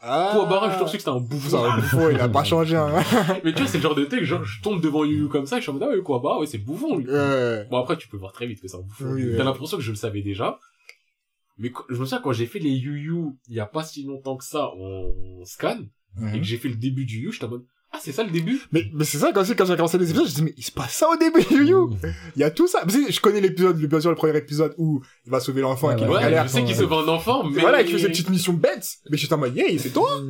Ah. 0.00 0.28
Kuwabara, 0.32 0.68
j'ai 0.68 0.74
toujours 0.74 0.88
su 0.88 0.96
que 0.98 1.02
c'était 1.02 1.10
un 1.10 1.20
C'est 1.20 1.28
bouffon. 1.28 1.64
un 1.64 1.76
bouffon, 1.76 2.10
il 2.10 2.20
a 2.20 2.28
pas 2.28 2.44
changé, 2.44 2.76
hein. 2.76 2.92
mais 3.44 3.52
tu 3.52 3.58
vois, 3.62 3.66
c'est 3.66 3.78
le 3.78 3.82
genre 3.82 3.94
de 3.94 4.04
truc, 4.04 4.22
genre, 4.24 4.44
je 4.44 4.60
tombe 4.62 4.80
devant 4.80 5.04
Yu 5.04 5.28
comme 5.28 5.46
ça, 5.46 5.56
et 5.56 5.60
je 5.60 5.62
suis 5.62 5.70
en 5.70 5.74
mode, 5.74 5.84
ah 5.84 5.88
ouais, 5.88 6.02
Kuwabara, 6.02 6.38
ouais, 6.40 6.46
c'est 6.46 6.58
le 6.58 6.64
bouffon, 6.64 6.96
lui. 6.98 7.08
Ouais. 7.10 7.66
Bon, 7.70 7.78
après, 7.78 7.96
tu 7.96 8.06
peux 8.08 8.16
voir 8.16 8.32
très 8.32 8.46
vite 8.46 8.60
que 8.60 8.68
c'est 8.68 8.76
un 8.76 8.80
bouffon. 8.82 9.06
Oui, 9.06 9.22
T'as 9.32 9.38
ouais. 9.38 9.44
l'impression 9.44 9.76
que 9.78 9.82
je 9.82 9.90
le 9.90 9.96
savais 9.96 10.22
déjà. 10.22 10.58
Mais 11.58 11.72
je 11.88 11.94
me 11.94 12.04
souviens, 12.04 12.20
quand 12.22 12.32
j'ai 12.32 12.46
fait 12.46 12.58
les 12.58 12.70
Yu, 12.70 13.14
il 13.48 13.54
y 13.54 13.60
a 13.60 13.66
pas 13.66 13.82
si 13.82 14.04
longtemps 14.04 14.36
que 14.36 14.44
ça, 14.44 14.66
en 14.68 15.12
scan, 15.44 15.78
et 16.18 16.24
Mhm. 16.24 16.38
que 16.40 16.44
j'ai 16.46 16.56
fait 16.56 16.68
le 16.68 16.76
début 16.76 17.04
du 17.04 17.18
Yu, 17.18 17.32
j'étais 17.32 17.44
en 17.44 17.50
mode, 17.50 17.64
ah, 17.92 17.98
c'est 18.02 18.12
ça 18.12 18.24
le 18.24 18.30
début? 18.30 18.60
Mais, 18.72 18.84
mais 18.92 19.04
c'est 19.04 19.16
ça, 19.16 19.30
quand, 19.32 19.42
j'ai 19.44 19.54
commencé 19.54 19.96
les 19.96 20.10
épisodes, 20.10 20.26
je 20.26 20.32
me 20.32 20.36
dis, 20.36 20.42
mais 20.42 20.54
il 20.58 20.64
se 20.64 20.72
passe 20.72 20.92
ça 20.96 21.08
au 21.08 21.16
début, 21.16 21.40
Yu? 21.50 21.68
Yu. 21.68 21.76
Il 22.34 22.40
y 22.40 22.44
a 22.44 22.50
tout 22.50 22.66
ça. 22.66 22.82
Je 22.86 23.20
connais 23.20 23.40
l'épisode, 23.40 23.80
le- 23.80 23.86
bien 23.86 24.00
sûr, 24.00 24.10
le 24.10 24.16
premier 24.16 24.36
épisode 24.36 24.74
où 24.76 25.00
il 25.24 25.30
va 25.30 25.40
sauver 25.40 25.62
l'enfant 25.62 25.88
Ouais, 25.88 25.94
et 25.94 25.96
qu'il 25.96 26.08
ouais. 26.08 26.20
galère. 26.20 26.42
je 26.46 26.52
sais 26.52 26.60
qu'il 26.64 26.74
ouais. 26.74 26.74
sauve 26.74 26.92
un 26.92 27.08
enfant, 27.08 27.44
mais... 27.48 27.60
Voilà, 27.60 27.80
il 27.80 27.88
fait 27.90 27.98
ses 27.98 28.08
petites 28.08 28.28
missions 28.28 28.52
bêtes. 28.52 28.96
Mais 29.08 29.16
j'étais 29.16 29.32
en 29.32 29.38
mode, 29.38 29.56
yeah, 29.56 29.66
c'est 29.78 29.90
toi, 29.94 30.20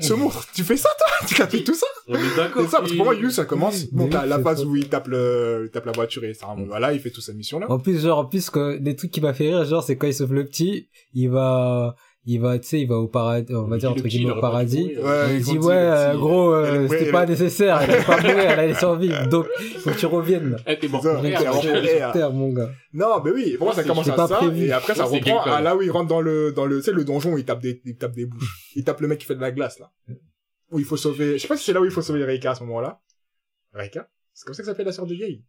ce 0.00 0.12
monstre. 0.14 0.46
Tu 0.54 0.62
fais 0.64 0.76
ça, 0.78 0.88
toi? 0.98 1.26
Tu 1.28 1.42
as 1.42 1.46
fait 1.48 1.62
tout 1.62 1.74
ça? 1.74 1.86
On 2.08 2.14
est 2.14 2.36
d'accord. 2.36 2.62
C'est 2.64 2.70
ça, 2.70 2.78
parce 2.78 2.92
que 2.92 2.96
pour 2.96 3.04
moi, 3.06 3.14
Yu, 3.14 3.30
ça 3.30 3.44
commence. 3.44 3.84
Bon, 3.92 4.08
t'as 4.08 4.24
la 4.24 4.38
phase 4.40 4.64
où 4.64 4.74
il 4.76 4.88
tape 4.88 5.08
le, 5.08 5.64
il 5.66 5.70
tape 5.70 5.84
la 5.86 5.92
voiture 5.92 6.24
et 6.24 6.32
ça, 6.32 6.46
voilà, 6.66 6.92
il 6.94 7.00
fait 7.00 7.10
toute 7.10 7.24
sa 7.24 7.32
mission 7.34 7.58
là. 7.58 7.70
En 7.70 7.78
plus, 7.78 8.00
genre, 8.00 8.18
en 8.20 8.24
plus, 8.24 8.48
que, 8.48 8.78
des 8.78 8.96
trucs 8.96 9.10
qui 9.10 9.20
m'a 9.20 9.34
fait 9.34 9.48
rire, 9.48 9.64
genre, 9.66 9.82
c'est 9.82 9.96
quand 9.96 10.06
il 10.06 10.14
sauve 10.14 10.32
le 10.32 10.44
petit, 10.46 10.88
il 11.12 11.28
va, 11.28 11.96
il 12.26 12.38
va, 12.38 12.58
tu 12.58 12.68
sais, 12.68 12.80
il 12.82 12.86
va 12.88 12.96
au 12.96 13.08
paradis, 13.08 13.54
on 13.54 13.66
va 13.66 13.78
dire, 13.78 13.90
entre 13.90 14.02
guillemets, 14.06 14.32
il 14.34 14.38
au 14.38 14.40
paradis. 14.40 14.80
mourir. 14.94 15.04
Ouais, 15.04 15.36
il 15.36 15.42
dit, 15.42 15.58
ouais, 15.58 15.74
euh, 15.74 16.14
gros, 16.16 16.56
elle 16.56 16.74
est- 16.74 16.78
euh, 16.78 16.88
c'était 16.88 17.04
elle 17.06 17.10
pas 17.12 17.22
est- 17.24 17.26
nécessaire, 17.28 17.80
elle 17.80 17.90
allait 17.90 18.04
pas 18.04 18.16
mourir, 18.20 18.38
elle 18.38 18.58
allait 18.60 18.74
survivre. 18.74 19.26
Donc, 19.30 19.46
faut 19.78 19.90
que 19.90 19.98
tu 19.98 20.06
reviennes, 20.06 20.50
là. 20.50 20.56
Eh, 20.66 20.78
t'es 20.78 20.88
mort 20.88 21.02
C'est 21.02 21.08
ça, 21.08 21.14
pour 21.14 21.22
t'es 21.22 21.36
rien. 21.36 21.50
mort 21.50 21.62
Sur 21.62 21.72
pour 21.72 21.80
rien. 21.82 22.10
terre, 22.12 22.32
mon 22.32 22.52
gars. 22.52 22.70
Non, 22.92 23.22
mais 23.24 23.30
oui, 23.30 23.56
pour 23.56 23.66
moi, 23.68 23.74
ça 23.74 23.84
commence 23.84 24.08
à 24.08 24.12
pas 24.12 24.28
ça, 24.28 24.36
prévu. 24.36 24.66
et 24.66 24.72
après, 24.72 24.94
ça 24.94 25.04
reprend 25.04 25.40
à 25.42 25.60
là 25.62 25.74
où 25.76 25.82
il 25.82 25.90
rentre 25.90 26.08
dans 26.08 26.20
le, 26.20 26.52
dans 26.52 26.66
le, 26.66 26.78
tu 26.78 26.84
sais, 26.84 26.92
le 26.92 27.04
donjon, 27.04 27.36
il 27.38 27.44
tape 27.44 27.60
des, 27.62 27.80
il 27.84 27.96
tape 27.96 28.12
des 28.14 28.26
bouches. 28.26 28.70
Il 28.76 28.84
tape 28.84 29.00
le 29.00 29.08
mec 29.08 29.18
qui 29.18 29.26
fait 29.26 29.34
de 29.36 29.40
la 29.40 29.50
glace, 29.50 29.78
là. 29.78 29.90
Où 30.72 30.78
il 30.78 30.84
faut 30.84 30.96
sauver, 30.98 31.32
je 31.38 31.38
sais 31.42 31.48
pas 31.48 31.56
si 31.56 31.64
c'est 31.64 31.72
là 31.72 31.80
où 31.80 31.84
il 31.84 31.90
faut 31.90 32.02
sauver 32.02 32.22
Reika 32.24 32.52
à 32.52 32.54
ce 32.54 32.62
moment-là. 32.64 33.00
Reika? 33.72 34.08
C'est 34.34 34.44
comme 34.44 34.54
ça 34.54 34.62
que 34.62 34.66
s'appelle 34.66 34.86
la 34.86 34.92
sœur 34.92 35.06
de 35.06 35.14
Yei. 35.14 35.42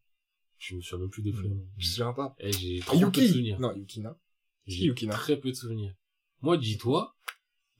Je 0.58 0.75
me 0.75 0.82
souviens 0.82 1.00
même 1.04 1.10
plus 1.10 1.22
des 1.22 1.32
films. 1.32 1.60
Je 1.78 1.86
me 1.88 1.92
souviens 1.92 2.13
pas. 2.13 2.36
Eh, 2.40 2.51
j'ai 2.51 2.80
trop 2.80 2.94
peu 2.98 3.00
de 3.00 3.06
Yuki. 3.06 3.28
souvenirs. 3.28 3.60
Non, 3.60 3.74
Yukina. 3.75 4.16
J'ai 4.68 4.86
Yukina? 4.86 5.13
très 5.13 5.38
peu 5.38 5.50
de 5.50 5.56
souvenirs. 5.56 5.94
Moi, 6.42 6.58
dis-toi, 6.58 7.14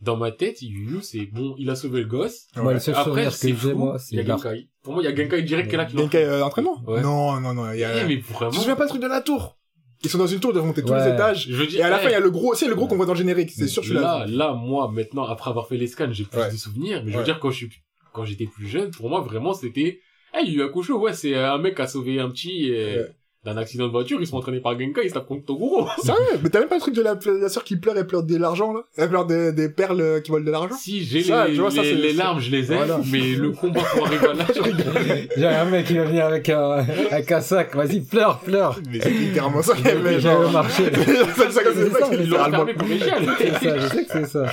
dans 0.01 0.18
ma 0.18 0.32
tête, 0.32 0.62
Yu 0.62 0.89
Yu, 0.91 1.00
c'est 1.01 1.25
bon, 1.25 1.56
il 1.58 1.70
a 1.70 1.75
sauvé 1.75 2.01
le 2.01 2.08
gosse. 2.08 2.48
Moi, 2.56 2.65
Ouais. 2.68 2.74
le 2.74 2.80
seul 2.80 2.96
Après, 2.96 3.25
que 3.25 3.32
j'ai, 3.32 3.74
moi, 3.74 3.98
Il 4.12 4.20
y 4.20 4.22
c'est. 4.22 4.25
Genkai. 4.27 4.70
Pour 4.84 4.94
moi, 4.94 5.03
il 5.03 5.06
y 5.06 5.10
a 5.12 5.15
Genkai 5.15 5.41
direct 5.44 5.70
qui 5.70 5.75
est 5.75 5.77
là 5.77 5.86
qui 5.86 5.98
Genkai, 5.98 6.24
euh, 6.24 6.44
entraînement? 6.46 6.82
Ouais. 6.88 7.01
Non, 7.01 7.39
non, 7.39 7.53
non, 7.53 7.72
il 7.72 7.77
y 7.80 7.82
Eh, 7.82 7.86
a, 7.86 8.06
mais 8.08 8.18
tu 8.18 8.24
te 8.34 8.56
souviens 8.56 8.75
pas 8.75 8.84
le 8.84 8.89
truc 8.89 9.01
de 9.01 9.08
la 9.08 9.22
tour? 9.22 9.58
Ils 10.03 10.10
sont 10.10 10.18
dans 10.18 10.25
une 10.25 10.39
tour, 10.39 10.50
ils 10.50 10.53
doivent 10.56 10.65
monter 10.65 10.82
tous 10.84 10.94
les 10.96 11.08
étages. 11.08 11.48
Je 11.48 11.63
dire, 11.63 11.80
Et 11.80 11.84
à 11.84 11.89
la 11.91 12.00
eh, 12.00 12.03
fin, 12.03 12.10
il 12.10 12.13
y 12.13 12.15
a 12.15 12.20
le 12.20 12.32
gros, 12.32 12.56
c'est 12.56 12.68
le 12.68 12.74
gros 12.74 12.88
qu'on 12.88 12.96
voit 12.98 13.06
dans 13.06 13.13
le 13.13 13.20
générique. 13.20 13.51
C'est 13.51 13.68
sûr, 13.68 13.84
tu 13.84 13.94
l'as 13.94 14.01
là, 14.01 14.25
vu. 14.25 14.34
là, 14.34 14.53
moi, 14.53 14.89
maintenant, 14.91 15.25
après 15.25 15.51
avoir 15.51 15.68
fait 15.68 15.77
les 15.77 15.86
scans, 15.86 16.12
j'ai 16.12 16.24
plus 16.24 16.39
Ouais. 16.39 16.51
de 16.51 16.58
souvenirs. 16.58 17.03
Mais 17.03 17.12
je 17.12 17.18
veux 17.18 17.20
Ouais. 17.20 17.25
dire, 17.25 17.39
quand 17.39 17.51
je 17.51 17.58
suis, 17.58 17.70
quand 18.12 18.25
j'étais 18.25 18.48
plus 18.48 18.68
jeune, 18.68 18.89
pour 18.89 19.10
moi, 19.10 19.22
vraiment, 19.22 19.53
c'était, 19.53 20.00
eh, 20.39 20.44
Yu 20.44 20.53
Yu 20.53 20.63
Hakusho, 20.63 20.98
ouais, 21.00 21.13
c'est 21.13 21.36
un 21.36 21.60
mec 21.60 21.75
qui 21.75 21.82
a 21.84 21.88
sauvé 21.88 22.20
un 22.20 22.30
petit, 22.32 22.74
euh, 22.74 23.03
Ouais. 23.03 23.12
D'un 23.43 23.57
accident 23.57 23.88
de 23.88 23.91
voiture, 23.91 24.19
ils 24.21 24.27
sont 24.27 24.38
entraînés 24.38 24.60
par 24.60 24.79
Genkai, 24.79 25.01
ils 25.05 25.10
se 25.10 25.15
tapent 25.15 25.25
contre 25.27 25.45
Toguro. 25.45 25.88
Sérieux? 26.03 26.19
Mais 26.43 26.50
t'as 26.50 26.60
même 26.60 26.69
pas 26.69 26.75
le 26.75 26.81
truc 26.81 26.93
de 26.93 27.01
la, 27.01 27.17
la 27.39 27.50
sœur 27.50 27.63
qui 27.63 27.75
pleure 27.75 27.98
et 27.98 28.05
pleure 28.05 28.21
de 28.21 28.38
l'argent, 28.38 28.71
là? 28.71 28.81
Elle 28.98 29.10
pleure 29.10 29.25
des, 29.25 29.51
des 29.51 29.67
perles 29.67 30.21
qui 30.24 30.29
volent 30.29 30.45
de 30.45 30.51
l'argent? 30.51 30.75
Si, 30.79 31.03
j'ai 31.03 31.24
Ça, 31.24 31.48
les, 31.48 31.55
tu 31.55 31.60
vois, 31.62 31.71
ça, 31.71 31.81
les, 31.81 31.89
c'est- 31.89 31.95
les 31.95 32.13
larmes, 32.13 32.39
je 32.39 32.51
les 32.51 32.71
ai, 32.71 32.75
Voilà. 32.75 33.00
mais 33.12 33.33
le 33.33 33.50
combat 33.51 33.81
pour 33.81 34.05
arriver 34.05 34.27
à 34.27 34.31
rigole. 34.62 35.27
J'ai 35.36 35.48
un 35.48 35.65
mec 35.65 35.88
qui 35.88 35.95
va 35.98 36.03
venir 36.03 36.25
avec 36.25 36.50
un, 36.50 36.86
avec 37.10 37.31
un 37.31 37.41
sac, 37.41 37.75
vas-y, 37.75 38.01
pleure, 38.01 38.39
pleure. 38.41 38.79
Mais 38.91 39.00
c'est 39.01 39.10
littéralement 39.10 39.63
ça 39.63 39.74
qu'elle 39.75 40.03
J'ai 40.05 40.19
genre. 40.19 40.48
au 40.48 40.50
marché. 40.51 40.83
c'est 40.93 41.51
ça, 41.51 41.63
comme 41.63 41.74
C'est 41.74 41.89
ça, 41.89 41.98
c'est 42.12 42.17
mais 42.17 42.24
Ils 42.24 42.29
l'ont 42.29 42.45
littéralement. 42.45 42.57
fermé 42.57 42.74
pour 42.75 42.88
les 42.88 43.00
chiens. 43.00 43.17
C'est 43.39 43.51
ça, 43.53 43.77
je 43.79 43.88
sais 43.88 44.05
que 44.05 44.12
c'est 44.12 44.25
ça. 44.27 44.45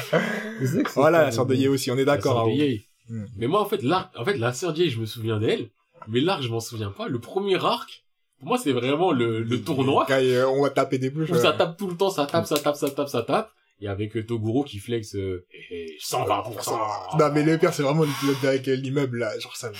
Je 0.63 0.67
sais 0.67 0.83
que 0.83 0.89
c'est 0.91 0.95
Voilà, 1.01 1.19
ça. 1.19 1.25
la 1.27 1.33
sœur 1.33 1.45
de 1.47 1.55
Ye 1.55 1.69
aussi, 1.69 1.91
on 1.91 1.99
est 1.99 2.07
d'accord. 2.07 2.49
Yei. 2.49 2.87
Hmm. 3.11 3.25
Mais 3.37 3.49
moi, 3.49 3.61
en 3.61 3.67
fait, 3.67 3.83
l'arc, 3.83 4.11
en 4.19 4.25
fait, 4.25 4.39
la 4.39 4.55
sœur 4.55 4.73
de 4.73 4.83
je 4.85 4.99
me 4.99 5.05
souviens 5.07 5.39
d'elle, 5.39 5.69
mais 6.09 6.21
l'arc, 6.21 6.43
je 6.43 6.49
m'en 6.49 6.61
souviens 6.61 6.91
pas. 6.91 7.07
Le 7.09 7.19
premier 7.19 7.57
arc, 7.63 8.05
pour 8.39 8.49
moi, 8.49 8.59
c'est 8.59 8.73
vraiment 8.73 9.13
le, 9.13 9.43
le 9.43 9.63
tournoi. 9.63 10.05
Quand 10.07 10.19
euh, 10.21 10.47
on 10.47 10.63
va 10.63 10.71
taper 10.71 10.99
des 10.99 11.11
bouches. 11.11 11.31
Où 11.31 11.35
ça 11.35 11.53
tape 11.53 11.77
tout 11.77 11.89
le 11.89 11.97
temps, 11.97 12.11
ça 12.11 12.27
tape, 12.27 12.47
ça 12.47 12.59
tape, 12.59 12.77
ça 12.77 12.91
tape, 12.91 13.09
ça 13.09 13.23
tape. 13.23 13.51
Et 13.81 13.89
avec 13.89 14.17
euh, 14.17 14.25
Toguro 14.25 14.65
qui 14.65 14.79
flex, 14.79 15.15
euh, 15.15 15.47
eh, 15.71 15.95
eh, 15.95 15.99
120%. 16.01 17.19
Non, 17.19 17.33
mais 17.33 17.43
le 17.43 17.59
pire, 17.59 17.73
c'est 17.73 17.83
vraiment 17.83 18.05
l'épisode 18.05 18.45
avec 18.45 18.67
l'immeuble, 18.67 19.19
là. 19.19 19.39
Genre, 19.39 19.57
ça. 19.57 19.71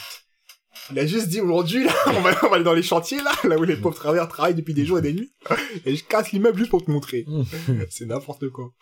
Il 0.91 0.99
a 0.99 1.07
juste 1.07 1.29
dit 1.29 1.41
aujourd'hui, 1.41 1.85
là, 1.85 1.93
on 2.07 2.21
va, 2.21 2.31
on 2.43 2.49
va 2.49 2.55
aller 2.57 2.65
dans 2.65 2.75
les 2.75 2.83
chantiers, 2.83 3.19
là, 3.19 3.33
là 3.45 3.59
où 3.59 3.65
les 3.65 3.77
pauvres 3.77 3.97
travailleurs 3.97 4.29
travaillent 4.29 4.55
depuis 4.55 4.75
des 4.75 4.85
jours 4.85 4.99
et 4.99 5.03
des 5.03 5.13
nuits. 5.13 5.33
Et 5.85 5.95
je 5.95 6.05
casse 6.05 6.33
l'immeuble 6.33 6.59
juste 6.59 6.71
pour 6.71 6.85
te 6.85 6.91
montrer. 6.91 7.27
c'est 7.91 8.07
n'importe 8.07 8.49
quoi. 8.49 8.73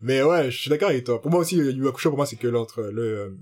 Mais 0.00 0.22
ouais, 0.22 0.50
je 0.50 0.58
suis 0.58 0.70
d'accord 0.70 0.88
avec 0.88 1.04
toi. 1.04 1.20
Pour 1.20 1.30
moi 1.30 1.40
aussi, 1.40 1.56
Yu 1.56 1.88
Hakusho, 1.88 2.10
pour 2.10 2.16
moi, 2.16 2.26
c'est 2.26 2.36
que 2.36 2.48
l'entre, 2.48 2.82
le, 2.82 3.02
euh, 3.02 3.36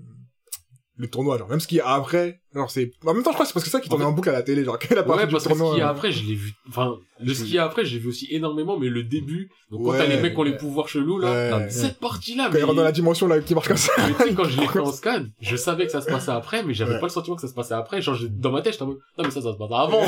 le 0.99 1.09
tournoi, 1.09 1.37
genre. 1.37 1.47
Même 1.49 1.61
ce 1.61 1.67
qu'il 1.67 1.77
y 1.77 1.81
a 1.81 1.87
après, 1.87 2.41
genre, 2.53 2.69
c'est, 2.69 2.91
en 3.05 3.13
même 3.13 3.23
temps, 3.23 3.31
je 3.31 3.35
crois 3.35 3.45
que 3.45 3.47
c'est 3.47 3.53
parce 3.53 3.63
que 3.63 3.71
c'est 3.71 3.77
ça 3.77 3.79
qui 3.81 3.87
tournait 3.87 4.03
en 4.05 4.11
boucle 4.11 4.27
à 4.29 4.33
la 4.33 4.43
télé, 4.43 4.65
genre, 4.65 4.77
que 4.77 4.93
la 4.93 5.01
partie 5.03 5.21
Ouais, 5.21 5.27
du 5.27 5.31
parce 5.31 5.45
que 5.45 5.53
ce 5.53 5.57
tournoi. 5.57 5.73
qu'il 5.73 5.79
y 5.79 5.81
a 5.81 5.87
euh, 5.87 5.91
après, 5.91 6.11
je 6.11 6.25
l'ai 6.25 6.35
vu, 6.35 6.51
enfin, 6.67 6.97
le 7.21 7.33
ce 7.33 7.43
qu'il 7.45 7.53
y 7.53 7.57
a 7.57 7.63
après, 7.63 7.85
je 7.85 7.93
l'ai 7.93 7.99
vu 7.99 8.09
aussi 8.09 8.27
énormément, 8.31 8.77
mais 8.77 8.89
le 8.89 9.03
début, 9.03 9.49
donc 9.71 9.85
quand 9.85 9.93
t'as 9.93 10.05
les 10.07 10.19
mecs 10.21 10.33
qui 10.33 10.39
ont 10.39 10.43
les 10.43 10.57
pouvoirs 10.57 10.89
chelous, 10.89 11.19
là, 11.19 11.57
ouais. 11.57 11.69
Cette 11.69 11.99
partie-là, 11.99 12.47
Quand 12.47 12.53
mais, 12.53 12.59
il 12.59 12.63
rentre 12.65 12.75
dans 12.75 12.83
la 12.83 12.91
dimension, 12.91 13.27
là, 13.27 13.39
qui 13.39 13.55
marche 13.55 13.69
comme 13.69 13.77
ça. 13.77 13.93
mais 13.97 14.13
tu 14.13 14.23
sais, 14.29 14.33
quand 14.35 14.43
je 14.43 14.59
l'ai 14.59 14.67
fait 14.73 14.79
en 14.79 14.91
scan, 14.91 15.25
je 15.39 15.55
savais 15.55 15.85
que 15.85 15.91
ça 15.93 16.01
se 16.01 16.07
passait 16.07 16.31
après, 16.31 16.63
mais 16.63 16.73
j'avais 16.73 16.99
pas 16.99 17.05
le 17.05 17.09
sentiment 17.11 17.35
que 17.37 17.41
ça 17.41 17.47
se 17.47 17.53
passait 17.53 17.73
après, 17.75 18.01
genre, 18.01 18.17
dans 18.29 18.51
ma 18.51 18.61
tête, 18.61 18.73
j'étais 18.73 18.85
non, 18.85 18.97
mais 19.19 19.31
ça, 19.31 19.41
ça 19.41 19.53
se 19.53 19.57
passe 19.57 19.71
avant. 19.71 20.01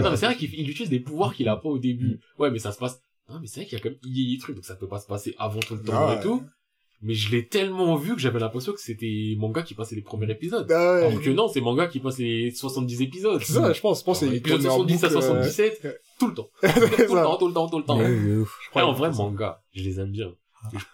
Non, 0.00 0.10
mais 0.10 0.16
c'est 0.16 0.26
vrai 0.26 0.36
qu'il 0.36 0.52
il 0.54 0.70
utilise 0.70 0.88
des 0.90 1.00
pouvoirs 1.00 1.34
qu'il 1.34 1.48
a 1.48 1.56
pas 1.56 1.68
au 1.68 1.78
début. 1.78 2.20
Ouais, 2.38 2.50
mais 2.50 2.58
ça 2.58 2.72
se 2.72 2.78
passe. 2.78 3.00
Non, 3.28 3.38
mais 3.40 3.46
c'est 3.46 3.60
vrai 3.60 3.66
qu'il 3.68 3.78
y 3.78 3.80
a 3.80 3.84
comme 3.84 3.94
il 4.04 4.18
y 4.30 4.32
a 4.32 4.36
des 4.36 4.40
trucs, 4.40 4.56
donc 4.56 4.64
ça 4.64 4.74
peut 4.76 4.88
pas 4.88 4.98
se 4.98 5.06
passer 5.06 5.34
avant 5.38 5.60
tout 5.60 5.74
le 5.74 5.82
temps 5.82 5.92
Ah 6.08 6.16
et 6.18 6.22
tout. 6.22 6.42
Mais 7.04 7.14
je 7.14 7.32
l'ai 7.32 7.46
tellement 7.46 7.96
vu 7.96 8.14
que 8.14 8.20
j'avais 8.20 8.38
l'impression 8.38 8.72
que 8.72 8.80
c'était 8.80 9.34
manga 9.36 9.62
qui 9.62 9.74
passait 9.74 9.96
les 9.96 10.02
premiers 10.02 10.30
épisodes. 10.30 10.70
Ah 10.70 10.94
ouais. 10.94 11.06
Alors 11.06 11.20
que 11.20 11.30
non, 11.30 11.48
c'est 11.48 11.60
manga 11.60 11.88
qui 11.88 11.98
passe 11.98 12.18
les 12.18 12.52
70 12.52 13.02
épisodes. 13.02 13.42
C'est 13.42 13.54
ça, 13.54 13.72
je 13.72 13.80
pense, 13.80 14.00
je 14.00 14.04
pense, 14.04 14.20
que 14.20 14.26
c'est 14.26 14.36
Épisode 14.36 14.60
tourné 14.62 14.68
en 14.70 14.76
70 14.76 15.04
à 15.04 15.08
boucle, 15.08 15.16
euh, 15.18 15.20
77, 15.20 15.80
ouais. 15.84 15.96
tout 16.20 16.26
le 16.28 16.34
temps. 16.34 16.48
tout 16.62 16.68
le 16.68 17.22
temps, 17.22 17.36
tout 17.38 17.48
le 17.48 17.54
temps, 17.54 17.68
tout 17.68 17.78
le 17.78 17.84
temps. 17.84 17.98
Ouais, 17.98 18.10
Et 18.10 18.36
ouf. 18.36 18.56
crois 18.70 18.84
en 18.84 18.92
que 18.92 18.98
vrai, 18.98 19.10
manga, 19.10 19.62
je 19.72 19.82
les 19.82 19.98
aime 19.98 20.12
bien. 20.12 20.32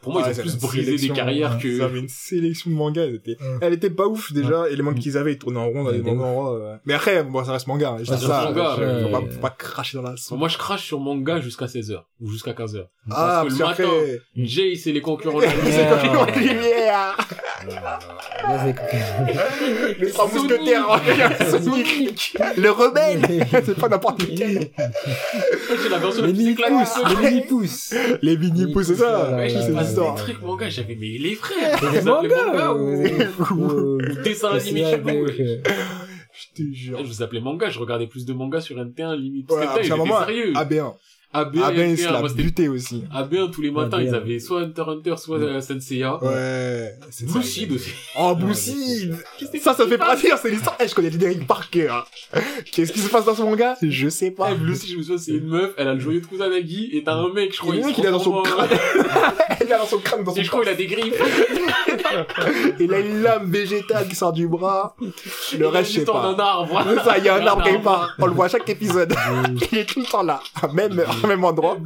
Pour 0.03 0.13
moi, 0.13 0.23
Ah, 0.25 0.31
ils 0.31 0.35
ça 0.35 0.41
ont 0.41 0.45
plus 0.45 0.51
avait 0.55 0.61
une 0.61 0.67
brisé 0.69 1.09
des 1.09 1.15
carrières 1.15 1.53
hein. 1.53 1.59
que... 1.61 1.69
Ils 1.69 1.83
avaient 1.83 1.99
une 1.99 2.09
sélection 2.09 2.71
de 2.71 2.75
mangas, 2.77 3.03
elle 3.05 3.15
était, 3.17 3.37
Ouais. 3.41 3.59
elle 3.61 3.73
était 3.75 3.91
pas 3.91 4.07
ouf 4.07 4.33
déjà, 4.33 4.69
et 4.71 4.77
les 4.77 4.83
mangas 4.83 5.01
qu'ils 5.01 5.17
avaient, 5.19 5.33
ils 5.33 5.39
tournaient 5.39 5.59
en 5.61 5.69
rond 5.69 5.85
dans 5.85 5.93
des 5.93 5.99
de 5.99 6.03
moments, 6.03 6.55
euh, 6.55 6.77
mais 6.87 6.95
après, 6.95 7.23
bon, 7.23 7.45
ça 7.45 7.53
reste 7.53 7.67
manga, 7.67 7.91
hein, 7.91 7.97
je 8.01 8.05
ça 8.05 8.17
ça, 8.19 8.41
reste 8.41 8.57
manga, 8.57 8.77
faut, 9.03 9.09
pas, 9.11 9.33
faut 9.33 9.41
pas 9.41 9.51
cracher 9.51 9.97
dans 9.99 10.03
la 10.03 10.17
soupe. 10.17 10.39
Moi, 10.39 10.49
je 10.49 10.57
crache 10.59 10.85
sur 10.85 11.01
manga 11.01 11.41
jusqu'à 11.41 11.67
16h. 11.67 12.03
Ou 12.21 12.31
jusqu'à 12.31 12.53
15h. 12.53 12.87
Ah, 13.11 13.45
parce 13.47 13.59
parce 13.59 13.77
que 13.77 13.83
le 13.83 13.89
qu'après, 13.89 14.21
Jay, 14.37 14.75
c'est 14.77 14.93
les 14.93 15.01
concurrents 15.01 15.39
de 15.39 15.45
la 16.27 16.37
lumière, 16.37 17.17
les 19.99 20.11
trois 20.11 20.29
mousquetaires, 20.29 21.00
Sonic, 21.50 22.37
le 22.57 22.71
rebelle, 22.71 23.47
c'est 23.65 23.77
pas 23.79 23.88
n'importe 23.88 24.23
lequel. 24.23 24.71
J'ai 25.83 25.88
la 25.88 25.99
version 25.99 26.23
Les 26.25 26.29
la 26.29 26.35
plus 26.35 26.49
éclatée 26.49 26.73
de 26.73 26.77
mini-pouces, 26.77 27.23
les 27.23 27.31
mini-pouces. 27.31 27.95
Les 28.23 28.37
mini-pouces, 28.37 28.87
c'est 28.87 28.97
ça, 28.97 29.37
c'est 29.49 29.71
l'histoire. 29.73 30.15
des 30.15 30.21
trucs 30.23 30.43
manga, 30.43 30.69
j'avais, 30.69 30.97
mais 31.00 31.19
les 31.19 31.35
frères! 31.35 31.79
Des 31.81 31.87
appelez 31.87 32.03
mangas, 32.03 32.47
manga 32.47 32.73
ou- 32.73 33.55
ou... 33.55 33.55
ou- 33.55 33.99
ou 33.99 34.23
dessin 34.23 34.50
ou- 34.53 34.57
animé 34.57 34.85
c'est 34.85 34.91
chelou, 34.93 35.03
vrai, 35.05 35.21
ouais. 35.21 35.37
que- 35.37 35.61
Je 36.33 36.62
te 36.62 36.73
jure. 36.73 36.99
Je 36.99 37.05
vous 37.05 37.23
appelais 37.23 37.41
manga, 37.41 37.69
je 37.71 37.79
regardais 37.79 38.07
plus 38.07 38.25
de 38.25 38.33
mangas 38.33 38.61
sur 38.61 38.77
NT1 38.77 39.17
limite. 39.17 39.47
Parce 39.49 39.61
que 39.61 39.67
à 39.67 39.73
un 39.79 39.83
j'étais 39.83 39.97
moment, 39.97 40.21
sérieux. 40.21 40.53
AB1. 40.55 40.95
AB, 41.35 41.56
AB1, 41.56 41.90
il 41.90 41.94
NT1, 41.94 41.97
se 41.99 42.04
l'a 42.04 42.20
moi, 42.20 42.28
c'était 42.30 42.42
buté 42.42 42.68
aussi. 42.68 43.04
AB1 43.14 43.50
tous 43.50 43.61
les 43.61 43.70
matins, 43.70 43.99
AB1. 43.99 44.04
ils 44.06 44.14
avaient 44.14 44.38
soit 44.40 44.61
Hunter 44.62 44.80
x 44.80 44.88
Hunter, 44.88 45.14
soit 45.18 45.38
euh, 45.38 45.61
Senseiya. 45.61 46.16
Ouais. 46.25 46.94
c'est 47.11 47.26
Blue 47.26 47.42
ça. 47.42 47.49
Seed 47.49 47.73
aussi. 47.73 47.90
Oh, 48.18 48.35
Blue 48.35 48.54
Seed 48.54 49.14
Ça, 49.62 49.75
ça 49.75 49.87
fait 49.87 49.99
plaisir, 49.99 50.38
c'est 50.40 50.50
l'histoire. 50.50 50.76
Eh, 50.80 50.88
je 50.88 50.94
connais 50.94 51.11
générique 51.11 51.47
par 51.47 51.68
cœur. 51.68 52.08
Qu'est-ce 52.73 52.92
qui 52.92 53.00
se 53.00 53.11
passe 53.11 53.26
dans 53.26 53.35
ce 53.35 53.42
manga? 53.42 53.76
Je 53.82 54.08
sais 54.08 54.30
pas. 54.30 54.50
Ouais, 54.50 54.54
Blue 54.54 54.75
Seed, 54.75 54.90
je 54.92 54.97
me 54.97 55.02
souviens, 55.02 55.18
c'est 55.18 55.32
une 55.32 55.49
meuf, 55.49 55.73
elle 55.76 55.88
a 55.88 55.94
le 55.94 56.00
joyeux 56.00 56.20
de 56.23 56.26
Kusanagi, 56.26 56.90
et 56.94 57.04
t'as 57.04 57.14
un 57.14 57.30
mec, 57.32 57.54
je 57.54 57.58
crois, 57.61 57.75
Il 57.75 57.80
y 57.80 57.85
a 57.85 57.87
un 57.87 57.90
se 57.90 57.94
qui 57.94 58.02
l'a 58.02 58.11
dans 58.11 58.18
son 58.20 58.40
crâne. 58.42 58.68
Il 59.61 59.73
a 59.73 59.78
dans 59.78 59.87
son 59.87 59.99
crâne, 59.99 60.25
dans 60.25 60.32
son 60.32 60.40
Et 60.40 60.44
je 60.44 60.49
crois, 60.50 60.62
il 60.64 60.68
a 60.70 60.75
des 60.75 60.87
griffes. 60.87 61.20
Il 62.80 62.94
a 62.94 62.99
une 63.00 63.23
lame 63.23 63.50
végétale 63.50 64.08
qui 64.08 64.14
sort 64.14 64.32
du 64.32 64.49
bras. 64.49 64.94
Le 65.58 65.66
reste, 65.66 65.92
je 65.92 65.99
sais 66.00 66.04
pas. 66.06 66.32
d'un 66.32 66.42
arbre. 66.42 66.82
Ça, 67.04 67.18
il 67.18 67.25
y 67.25 67.28
a 67.28 67.35
un 67.42 67.47
arbre 67.47 67.62
quelque 67.64 67.76
arbre. 67.76 67.85
part. 67.85 68.14
On 68.18 68.26
le 68.26 68.32
voit 68.32 68.47
à 68.47 68.49
chaque 68.49 68.68
épisode. 68.70 69.14
Il 69.73 69.78
est 69.78 69.85
tout 69.85 70.00
le 70.00 70.06
temps 70.06 70.23
là. 70.23 70.40
Même, 70.73 71.02
au 71.23 71.27
même 71.27 71.45
endroit. 71.45 71.79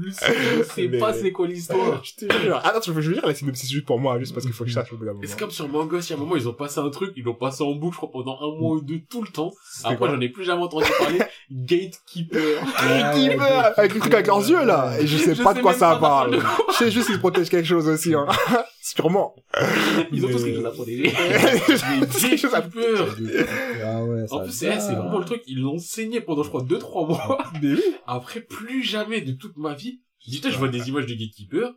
Sais 0.75 0.89
Mais- 0.89 0.99
pas 0.99 1.12
c'est 1.12 1.33
quoi 1.33 1.47
l'histoire. 1.47 2.03
Je 2.05 2.27
te 2.27 2.33
jure. 2.41 2.57
Attends, 2.65 2.81
je 2.85 2.93
veux 2.93 3.01
je 3.03 3.09
veux 3.09 3.15
dire 3.15 3.27
la 3.27 3.35
synopsis 3.35 3.71
juste 3.71 3.85
pour 3.87 3.99
moi, 3.99 4.19
juste 4.19 4.33
parce 4.35 4.45
qu'il 4.47 4.55
faut 4.55 4.65
que 4.65 4.71
je 4.71 4.75
sache 4.75 4.93
au 4.93 4.97
bout 4.97 5.05
d'un 5.05 5.12
moment. 5.12 5.25
C'est 5.27 5.39
comme 5.39 5.51
sur 5.51 5.69
manga, 5.69 6.01
si 6.01 6.12
à 6.12 6.17
un 6.17 6.19
moment 6.19 6.37
ils 6.37 6.49
ont 6.49 6.53
passé 6.55 6.81
un 6.81 6.91
truc, 6.91 7.12
ils 7.17 7.25
l'ont 7.25 7.35
passé 7.35 7.62
en 7.65 7.73
boucle, 7.73 7.95
je 7.95 7.99
crois, 7.99 8.11
pendant 8.11 8.39
un 8.41 8.59
mois 8.59 8.77
ou 8.77 8.81
deux, 8.81 9.01
tout 9.09 9.23
le 9.23 9.29
temps. 9.29 9.53
Après, 9.85 10.09
j'en 10.09 10.21
ai 10.21 10.29
plus 10.29 10.45
jamais 10.45 10.62
entendu 10.62 10.87
parler. 10.99 11.21
Gatekeeper. 11.51 12.62
Ouais, 12.83 13.37
meurt 13.37 13.79
avec 13.79 13.95
le 13.95 14.01
truc 14.01 14.15
avec 14.15 14.27
leurs 14.27 14.49
yeux 14.49 14.65
là 14.65 14.99
et 15.01 15.07
je 15.07 15.17
sais 15.17 15.35
Je 15.35 15.43
pas 15.43 15.51
sais 15.53 15.59
de 15.59 15.62
quoi 15.62 15.73
ça 15.75 15.97
parle. 15.97 16.41
Je 16.73 16.75
sais 16.77 16.91
juste 16.91 17.07
qu'ils 17.09 17.19
protègent 17.21 17.49
quelque 17.51 17.67
chose 17.67 17.89
aussi 17.89 18.15
hein. 18.15 18.27
Sûrement. 18.81 19.35
Ils 20.12 20.25
ont 20.25 20.29
tous 20.29 20.43
quelque 20.45 20.57
chose 20.57 20.67
à 20.67 20.71
protéger. 20.71 21.12
Quelque 21.12 22.37
chose 22.37 22.55
à- 22.55 22.61
Gatekeeper. 22.61 23.47
Ah 23.85 24.03
ouais, 24.05 24.23
En 24.31 24.39
ça 24.39 24.45
plus, 24.45 24.53
c'est 24.53 24.81
c'est 24.81 24.95
vraiment 24.95 25.19
le 25.19 25.25
truc, 25.25 25.43
ils 25.47 25.61
l'ont 25.61 25.79
saigné 25.79 26.21
pendant, 26.21 26.43
je 26.43 26.49
crois, 26.49 26.62
2-3 26.62 27.07
mois. 27.09 27.39
Mais 27.62 27.73
oui. 27.75 27.83
Après, 28.07 28.41
plus 28.41 28.83
jamais 28.83 29.21
de 29.25 29.33
toute 29.33 29.57
ma 29.57 29.75
vie, 29.75 30.02
je 30.21 30.31
dis, 30.31 30.37
putain, 30.37 30.50
je 30.50 30.59
vois 30.59 30.69
des 30.69 30.88
images 30.88 31.07
de 31.07 31.14
Gatekeeper. 31.14 31.75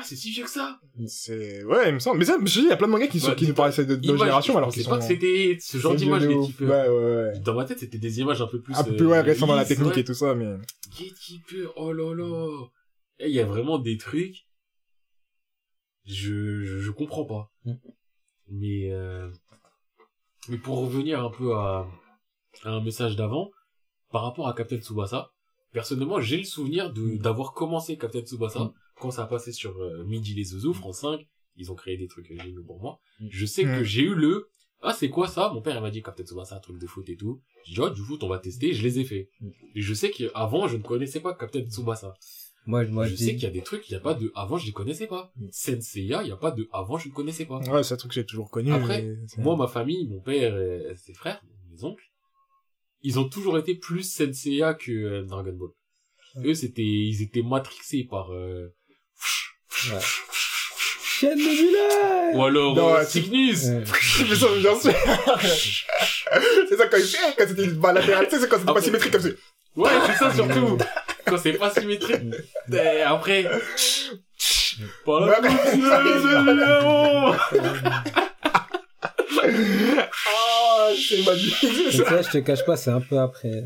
Ah, 0.00 0.04
c'est 0.04 0.14
si 0.14 0.30
vieux 0.30 0.44
que 0.44 0.50
ça. 0.50 0.78
C'est 1.06 1.64
ouais, 1.64 1.88
il 1.88 1.94
me 1.94 1.98
semble. 1.98 2.18
Mais 2.18 2.24
ça, 2.24 2.38
je 2.40 2.44
dis, 2.44 2.60
il 2.60 2.68
y 2.68 2.72
a 2.72 2.76
plein 2.76 2.86
de 2.86 2.92
mangas 2.92 3.08
qui 3.08 3.18
sont 3.18 3.30
Ouais, 3.30 3.34
qui 3.34 3.48
nous 3.48 3.54
paraissaient 3.54 3.84
de, 3.84 3.96
nos 3.96 4.16
générations 4.16 4.52
je 4.52 4.58
alors 4.58 4.68
pensais 4.68 4.80
qu'ils 4.80 4.88
pas 4.88 5.00
sont 5.00 5.08
que 5.08 5.14
c'était 5.14 5.58
ce 5.60 5.78
genre 5.78 5.94
d'image. 5.96 6.22
Gatekeeper. 6.22 6.68
Ouais, 6.68 6.88
ouais, 6.88 7.14
ouais. 7.32 7.40
Dans 7.40 7.54
ma 7.54 7.64
tête, 7.64 7.80
c'était 7.80 7.98
des 7.98 8.20
images 8.20 8.40
un 8.40 8.46
peu 8.46 8.60
plus... 8.60 8.76
Un 8.76 8.84
peu 8.84 8.94
plus 8.94 9.06
ouais, 9.06 9.34
dans 9.34 9.54
la 9.56 9.64
technique 9.64 9.94
ouais. 9.94 10.00
et 10.00 10.04
tout 10.04 10.14
ça, 10.14 10.36
mais 10.36 10.56
Gatekeeper, 10.96 11.72
oh 11.76 11.92
là 11.92 12.14
là. 12.14 12.66
Eh, 13.18 13.28
il 13.28 13.34
y 13.34 13.40
a 13.40 13.44
vraiment 13.44 13.78
des 13.80 13.96
trucs. 13.96 14.46
Je, 16.06 16.62
je, 16.62 16.78
je 16.78 16.90
comprends 16.92 17.24
pas. 17.24 17.52
Mm. 17.64 17.72
Mais, 18.50 18.92
euh, 18.92 19.28
mais 20.48 20.58
pour 20.58 20.78
revenir 20.78 21.24
un 21.24 21.30
peu 21.30 21.54
à, 21.54 21.88
à 22.62 22.70
un 22.70 22.80
message 22.80 23.16
d'avant, 23.16 23.50
par 24.10 24.22
rapport 24.22 24.48
à 24.48 24.54
Captain 24.54 24.78
Tsubasa, 24.78 25.32
personnellement, 25.72 26.20
j'ai 26.20 26.36
le 26.38 26.44
souvenir 26.44 26.92
de, 26.92 27.16
d'avoir 27.16 27.52
commencé 27.52 27.96
Captain 27.96 28.20
Tsubasa 28.20 28.60
Mm. 28.64 28.72
quand 29.00 29.10
ça 29.10 29.22
a 29.22 29.26
passé 29.26 29.52
sur 29.52 29.76
euh, 29.80 30.04
Midi 30.04 30.34
les 30.34 30.44
Zouzous, 30.44 30.74
France 30.74 31.00
5. 31.00 31.20
Ils 31.56 31.72
ont 31.72 31.74
créé 31.74 31.96
des 31.96 32.06
trucs 32.06 32.30
euh, 32.30 32.36
géniaux 32.42 32.62
pour 32.64 32.80
moi. 32.80 33.00
Mm. 33.20 33.26
Je 33.30 33.46
sais 33.46 33.64
Mm. 33.64 33.78
que 33.78 33.84
j'ai 33.84 34.02
eu 34.02 34.14
le, 34.14 34.48
ah, 34.82 34.92
c'est 34.92 35.08
quoi 35.10 35.26
ça? 35.28 35.50
Mon 35.52 35.60
père, 35.60 35.76
il 35.76 35.82
m'a 35.82 35.90
dit 35.90 36.02
Captain 36.02 36.24
Tsubasa, 36.24 36.56
un 36.56 36.60
truc 36.60 36.78
de 36.78 36.86
foot 36.86 37.08
et 37.08 37.16
tout. 37.16 37.40
J'ai 37.64 37.74
dit, 37.74 37.80
oh, 37.80 37.90
du 37.90 38.00
foot, 38.00 38.22
on 38.22 38.28
va 38.28 38.38
tester. 38.38 38.72
Je 38.72 38.82
les 38.82 38.98
ai 39.00 39.04
fait. 39.04 39.28
Mm. 39.40 39.48
Et 39.74 39.80
je 39.80 39.94
sais 39.94 40.10
qu'avant, 40.10 40.68
je 40.68 40.76
ne 40.76 40.82
connaissais 40.82 41.20
pas 41.20 41.34
Captain 41.34 41.62
Tsubasa. 41.68 42.14
Moi, 42.66 42.84
moi, 42.86 43.06
je 43.06 43.12
je 43.12 43.16
sais 43.16 43.32
qu'il 43.34 43.44
y 43.44 43.46
a 43.46 43.50
des 43.50 43.62
trucs, 43.62 43.88
il 43.88 43.92
n'y 43.92 43.96
a 43.96 44.00
pas 44.00 44.12
de 44.12 44.30
avant, 44.34 44.58
je 44.58 44.66
les 44.66 44.72
connaissais 44.72 45.06
pas. 45.06 45.32
Mm. 45.36 45.46
Senseiya, 45.50 46.22
il 46.22 46.26
n'y 46.26 46.32
a 46.32 46.36
pas 46.36 46.50
de 46.50 46.68
avant, 46.72 46.98
je 46.98 47.08
ne 47.08 47.14
connaissais 47.14 47.46
pas. 47.46 47.58
ouais, 47.60 47.82
c'est 47.82 47.94
un 47.94 47.96
truc 47.96 48.10
que 48.10 48.14
j'ai 48.16 48.26
toujours 48.26 48.50
connu. 48.50 48.70
Après, 48.72 49.02
mais 49.02 49.42
Moi, 49.42 49.56
ma 49.56 49.66
famille, 49.68 50.06
mon 50.08 50.20
père 50.20 50.56
et 50.58 50.94
ses 50.96 51.14
frères, 51.14 51.42
mes 51.70 51.82
oncles, 51.84 52.04
ils 53.02 53.18
ont 53.18 53.28
toujours 53.28 53.58
été 53.58 53.74
plus 53.74 54.02
Senseiya 54.02 54.74
que 54.74 54.90
euh, 54.92 55.22
Dragon 55.22 55.52
Ball. 55.52 55.70
Eux, 56.44 56.54
c'était, 56.54 56.82
ils 56.82 57.22
étaient 57.22 57.42
matrixés 57.42 58.06
par, 58.08 58.32
euh, 58.32 58.72
Ouais. 59.90 60.00
Chaîne 61.20 61.38
de 61.38 62.36
ou 62.36 62.44
alors, 62.44 62.74
Non, 62.74 62.88
euh, 62.88 62.98
ouais, 62.98 63.06
Cygnus. 63.06 63.64
Ouais. 63.64 63.84
Mais 64.28 64.34
ça, 64.34 64.46
bien 64.56 64.80
sûr. 64.80 64.92
c'est 66.68 66.76
ça 66.76 66.86
quand 66.88 66.96
il 66.96 67.04
fait, 67.04 67.34
quand 67.36 67.48
c'était 67.48 67.64
une 67.64 67.78
balle 67.78 67.94
latérale, 67.96 68.26
tu 68.26 68.34
sais, 68.34 68.40
c'est 68.40 68.48
quand 68.48 68.58
c'était 68.58 68.72
pas 68.74 68.82
symétrique 68.82 69.12
comme 69.12 69.22
ça. 69.22 69.28
Ouais, 69.76 69.90
c'est 70.06 70.14
ça 70.14 70.34
surtout. 70.34 70.78
Quand 71.26 71.38
c'est 71.38 71.52
pas 71.52 71.70
symétrique. 71.70 72.22
Et 72.72 73.02
après, 73.02 73.44
pas 75.04 75.20
la 75.20 75.40
Ah, 80.90 80.94
c'est 80.96 81.22
ça, 82.04 82.22
je 82.22 82.30
te 82.30 82.38
cache 82.38 82.64
pas, 82.64 82.76
c'est 82.76 82.90
un 82.90 83.00
peu 83.00 83.18
après. 83.18 83.64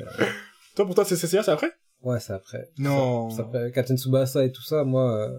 Toi, 0.74 0.86
pour 0.86 0.94
toi, 0.94 1.04
c'est 1.04 1.16
CCA, 1.16 1.42
c'est 1.42 1.50
après? 1.50 1.70
Ouais, 2.02 2.18
c'est 2.20 2.32
après. 2.32 2.70
Non. 2.78 3.30
Ça 3.30 3.42
après 3.42 3.70
Captain 3.72 3.96
Tsubasa 3.96 4.44
et 4.44 4.52
tout 4.52 4.62
ça, 4.62 4.84
moi, 4.84 5.16
euh... 5.30 5.38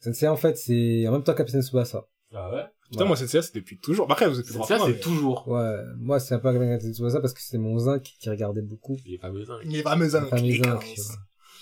Sensei, 0.00 0.26
en 0.26 0.36
fait, 0.36 0.56
c'est 0.58 1.06
en 1.06 1.12
même 1.12 1.22
temps 1.22 1.34
Captain 1.34 1.60
Tsubasa. 1.62 2.04
Ah 2.34 2.50
ouais? 2.52 2.64
Putain, 2.90 3.04
moi, 3.04 3.16
CCA, 3.16 3.40
c'est 3.42 3.54
depuis 3.54 3.78
toujours. 3.78 4.06
Bah, 4.06 4.14
Après, 4.14 4.28
vous 4.28 4.38
êtes 4.40 4.44
plus 4.46 4.54
C'est 4.66 4.78
c'est 4.78 4.86
mais- 4.86 4.98
toujours. 4.98 5.46
Ouais, 5.48 5.76
moi, 5.96 6.18
c'est 6.18 6.34
un 6.34 6.38
peu 6.40 6.52
Captain 6.52 6.92
Tsubasa 6.92 7.20
parce 7.20 7.32
que 7.32 7.40
c'est 7.40 7.58
mon 7.58 7.78
zinc 7.78 8.02
qui 8.02 8.28
regardait 8.28 8.62
beaucoup. 8.62 8.96
Les 9.06 9.18
fameux 9.18 9.48
uns. 9.50 9.58
Les 9.64 9.82
fameux 9.82 10.04
Les 10.06 10.10
fameux 10.10 10.32
inclics. 10.34 10.64
zincs, 10.64 10.80
tu 10.80 11.00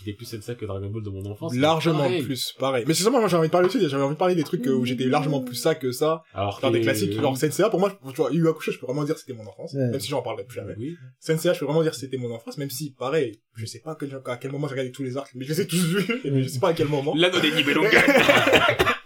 J'étais 0.03 0.17
plus 0.17 0.25
Senseiya 0.27 0.55
que 0.55 0.65
Dragon 0.65 0.89
Ball 0.89 1.03
de 1.03 1.11
mon 1.11 1.25
enfance. 1.31 1.55
Largement 1.55 1.99
Pareil. 2.05 2.23
plus, 2.23 2.55
pareil. 2.59 2.85
Mais 2.89 2.95
c'est 2.95 3.05
ça, 3.05 3.11
moi, 3.11 3.27
j'ai 3.29 3.37
envie 3.37 3.49
de 3.49 3.53
parler 3.53 3.69
aussi, 3.69 3.87
j'avais 3.87 4.03
envie 4.03 4.15
de 4.15 4.19
parler 4.19 4.35
des 4.35 4.45
trucs 4.45 4.67
euh, 4.67 4.73
où 4.73 4.85
j'étais 4.87 5.05
largement 5.05 5.41
plus 5.43 5.57
ça 5.57 5.75
que 5.75 5.93
ça. 5.93 6.23
Alors 6.33 6.59
Genre 6.61 6.71
que- 6.71 6.77
des 6.77 6.81
classiques. 6.83 7.13
Genre, 7.13 7.37
Senseiya, 7.37 7.69
pour 7.69 7.81
moi, 7.81 7.91
tu 8.09 8.17
vois, 8.17 8.31
Yu 8.33 8.49
Hakusho, 8.49 8.73
je 8.73 8.79
peux 8.79 8.87
vraiment 8.87 9.05
dire 9.05 9.15
que 9.15 9.21
c'était 9.21 9.35
mon 9.35 9.47
enfance. 9.47 9.75
Ouais. 9.75 9.89
Même 9.89 10.01
si 10.01 10.09
j'en 10.09 10.23
parlerai 10.23 10.45
plus 10.45 10.57
jamais. 10.57 10.75
Oui. 10.79 10.97
Je 11.27 11.59
peux 11.59 11.65
vraiment 11.67 11.83
dire 11.83 11.93
que 11.93 11.99
c'était 11.99 12.17
mon 12.17 12.33
enfance, 12.35 12.57
même 12.59 12.71
si, 12.71 12.91
pareil, 12.99 13.41
je 13.57 13.67
sais 13.67 13.81
pas 13.81 13.93
à 13.93 13.97
quel, 13.99 14.21
à 14.25 14.37
quel 14.37 14.53
moment 14.53 14.67
j'ai 14.69 14.73
regardé 14.73 14.93
tous 14.93 15.03
les 15.03 15.17
arcs, 15.17 15.31
mais 15.35 15.45
je 15.45 15.51
les 15.51 15.61
ai 15.61 15.67
tous 15.67 15.85
vus, 15.85 16.21
mais 16.25 16.43
je 16.43 16.49
sais 16.49 16.61
pas 16.61 16.69
à 16.69 16.73
quel 16.73 16.89
moment. 16.89 17.15
L'anneau 17.15 17.41
des 17.41 17.51
Nibelungen. 17.53 17.91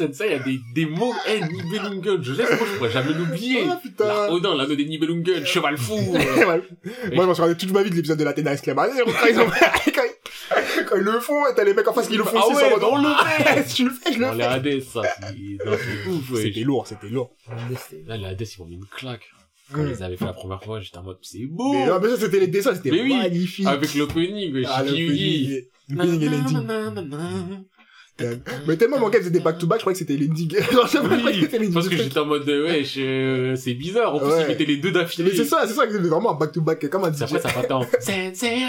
Sensei, 0.00 0.26
il 0.28 0.32
y 0.32 0.34
a 0.34 0.38
des, 0.38 0.60
des 0.74 0.86
mots, 0.86 1.14
eh, 1.28 1.40
Nibelungen, 1.40 2.22
je 2.22 2.32
moi, 2.32 2.46
je 2.50 2.76
pourrais 2.76 2.90
jamais 2.90 3.12
l'oublier. 3.12 3.64
Ah, 3.68 3.78
putain. 3.82 4.06
La 4.06 4.32
Odin, 4.32 4.54
l'anneau 4.56 4.74
des 4.74 4.86
Nibelungen, 4.86 5.44
cheval 5.44 5.76
fou. 5.76 5.94
Ouais. 6.40 6.62
Moi, 7.12 7.24
je 7.24 7.28
m'en 7.28 7.34
suis 7.34 7.42
regardé 7.42 7.56
toute 7.56 7.72
ma 7.72 7.82
vie 7.82 7.90
de 7.90 7.96
l'épisode 7.96 8.18
de. 8.18 8.24
Quand 8.24 8.36
ils, 9.26 9.38
ont... 9.38 9.50
quand, 10.88 10.96
ils... 10.96 11.02
le 11.02 11.20
font, 11.20 11.46
et 11.46 11.54
t'as 11.54 11.64
les 11.64 11.74
mecs 11.74 11.86
en 11.86 11.92
face 11.92 12.08
qui 12.08 12.16
le 12.16 12.24
font 12.24 12.38
Ah 12.40 12.46
aussi, 12.46 12.56
ouais, 12.56 12.72
on 12.82 12.96
le 12.96 13.08
Ah, 13.08 13.62
si 13.66 13.74
tu 13.74 13.84
le 13.84 13.90
fais, 13.90 14.12
je 14.12 14.18
le 14.18 14.24
Dans 14.24 14.32
les 14.32 14.42
fais. 14.42 14.48
Hades, 14.48 14.80
ça, 14.80 15.02
c'est, 15.02 15.64
non, 15.64 15.72
c'est 15.76 16.10
ouf, 16.10 16.30
ouais. 16.30 16.42
C'était 16.42 16.60
lourd, 16.60 16.86
c'était 16.86 17.08
lourd. 17.08 17.36
Là, 18.06 18.16
les 18.16 18.24
Hades, 18.24 18.40
ils 18.40 18.60
m'ont 18.60 18.66
mis 18.66 18.76
une 18.76 18.86
claque. 18.86 19.28
Quand 19.72 19.86
ils 19.86 20.02
avaient 20.02 20.16
fait 20.16 20.24
la 20.24 20.32
première 20.32 20.62
fois, 20.62 20.80
j'étais 20.80 20.98
en 20.98 21.04
mode, 21.04 21.18
c'est 21.22 21.46
beau. 21.46 21.72
Mais, 21.72 21.86
non, 21.86 22.00
mais 22.00 22.08
ça, 22.08 22.16
c'était 22.16 22.40
les 22.40 22.48
dessins, 22.48 22.74
c'était 22.74 22.90
magnifique. 22.90 23.66
Avec 23.66 23.94
l'opening, 23.94 24.64
Ah, 24.66 24.82
l'opening 24.82 25.62
et 25.90 26.28
l'ending. 26.28 27.64
Mais 28.66 28.76
tellement 28.76 28.98
mon 28.98 29.08
gars, 29.08 29.20
c'était 29.22 29.40
back 29.40 29.58
to 29.58 29.66
back, 29.66 29.78
je 29.78 29.82
croyais 29.84 29.94
que 29.94 29.98
c'était 29.98 30.16
l'ending. 30.16 30.50
Genre, 30.72 30.86
je 30.92 30.98
pas 30.98 31.32
que 31.32 31.40
c'était 31.40 31.58
l'ending 31.58 31.72
Parce 31.74 31.88
que 31.88 31.96
j'étais 31.96 32.18
en 32.18 32.26
mode, 32.26 32.48
euh, 32.48 32.64
ouais, 32.64 32.84
je- 32.84 33.54
c'est 33.56 33.74
bizarre. 33.74 34.14
En 34.14 34.18
plus, 34.18 34.28
Ouais. 34.28 34.54
les 34.54 34.76
deux 34.76 34.92
d'affilée. 34.92 35.30
Mais 35.30 35.36
c'est 35.36 35.44
ça, 35.44 35.64
c'est 35.66 35.74
ça, 35.74 35.86
que 35.86 35.92
c'était 35.92 36.08
vraiment 36.08 36.34
un 36.34 36.38
back 36.38 36.52
to 36.52 36.60
back, 36.60 36.88
comme 36.88 37.04
un 37.04 37.12
C'est 37.12 37.26
DJ. 37.26 37.34
après, 37.34 37.40
ça 37.40 37.52
partait 37.54 37.72
en 37.72 37.82
Senseiya. 38.00 38.68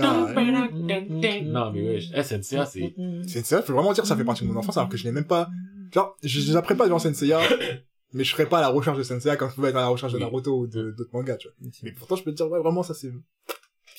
Ah, 0.00 0.24
ouais. 0.34 1.42
Non, 1.42 1.70
mais 1.72 1.82
ouais, 1.82 2.00
eh, 2.14 2.22
Senseiya, 2.22 2.66
c'est, 2.66 3.44
ça, 3.44 3.62
faut 3.62 3.72
vraiment 3.74 3.92
dire 3.92 4.06
ça 4.06 4.16
fait 4.16 4.24
partie 4.24 4.44
de 4.44 4.48
mon 4.50 4.58
enfance, 4.58 4.76
alors 4.76 4.88
que 4.88 4.96
je 4.96 5.04
n'ai 5.04 5.12
même 5.12 5.26
pas, 5.26 5.48
genre, 5.92 6.16
je 6.22 6.40
je 6.40 6.52
n'apprends 6.52 6.76
pas 6.76 6.86
devant 6.86 6.98
Senseiya, 6.98 7.40
mais 8.14 8.24
je 8.24 8.30
serais 8.32 8.46
pas 8.46 8.58
à 8.58 8.62
la 8.62 8.68
recherche 8.68 8.96
de 8.98 9.02
Senseiya 9.02 9.36
quand 9.36 9.48
je 9.48 9.54
pouvais 9.54 9.68
être 9.70 9.76
à 9.76 9.80
la 9.82 9.88
recherche 9.88 10.12
de 10.12 10.18
Oui. 10.18 10.24
Naruto 10.24 10.60
ou 10.60 10.66
d'autres 10.66 11.10
mangas, 11.12 11.36
tu 11.36 11.48
vois. 11.48 11.70
Mais 11.82 11.92
pourtant, 11.92 12.16
je 12.16 12.22
peux 12.24 12.30
te 12.30 12.36
dire, 12.36 12.48
ouais, 12.50 12.58
vraiment, 12.60 12.82
ça 12.82 12.94
c'est, 12.94 13.12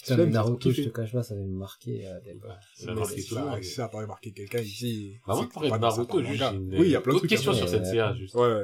Putain, 0.03 0.17
mais 0.17 0.25
Naruto, 0.27 0.71
je 0.71 0.83
te 0.83 0.89
cache 0.89 1.11
pas, 1.11 1.23
ça 1.23 1.33
avait 1.33 1.43
marqué. 1.45 2.05
euh, 2.07 2.19
des- 2.21 2.37
ça 2.75 2.93
marqué 2.93 3.21
si 3.21 3.27
tout 3.29 3.35
le 3.35 3.41
ça, 3.41 3.75
ça 3.75 3.85
a 3.85 3.87
pas 3.87 4.05
marqué 4.05 4.31
quelqu'un 4.31 4.59
ici. 4.59 5.15
Avant 5.25 5.41
c'est 5.41 5.47
de 5.47 5.51
parler 5.53 5.71
de 5.71 5.77
Naruto, 5.77 6.23
juste, 6.23 6.43
une, 6.53 6.75
Oui, 6.79 6.87
il 6.87 6.91
y 6.91 6.95
a 6.95 7.01
plein 7.01 7.11
de 7.13 7.15
autre 7.17 7.21
trucs. 7.27 7.29
question 7.29 7.51
à 7.51 7.55
sur. 7.55 7.67
Senseiya, 7.69 8.13
juste. 8.15 8.35
Ouais, 8.35 8.41
ouais. 8.47 8.63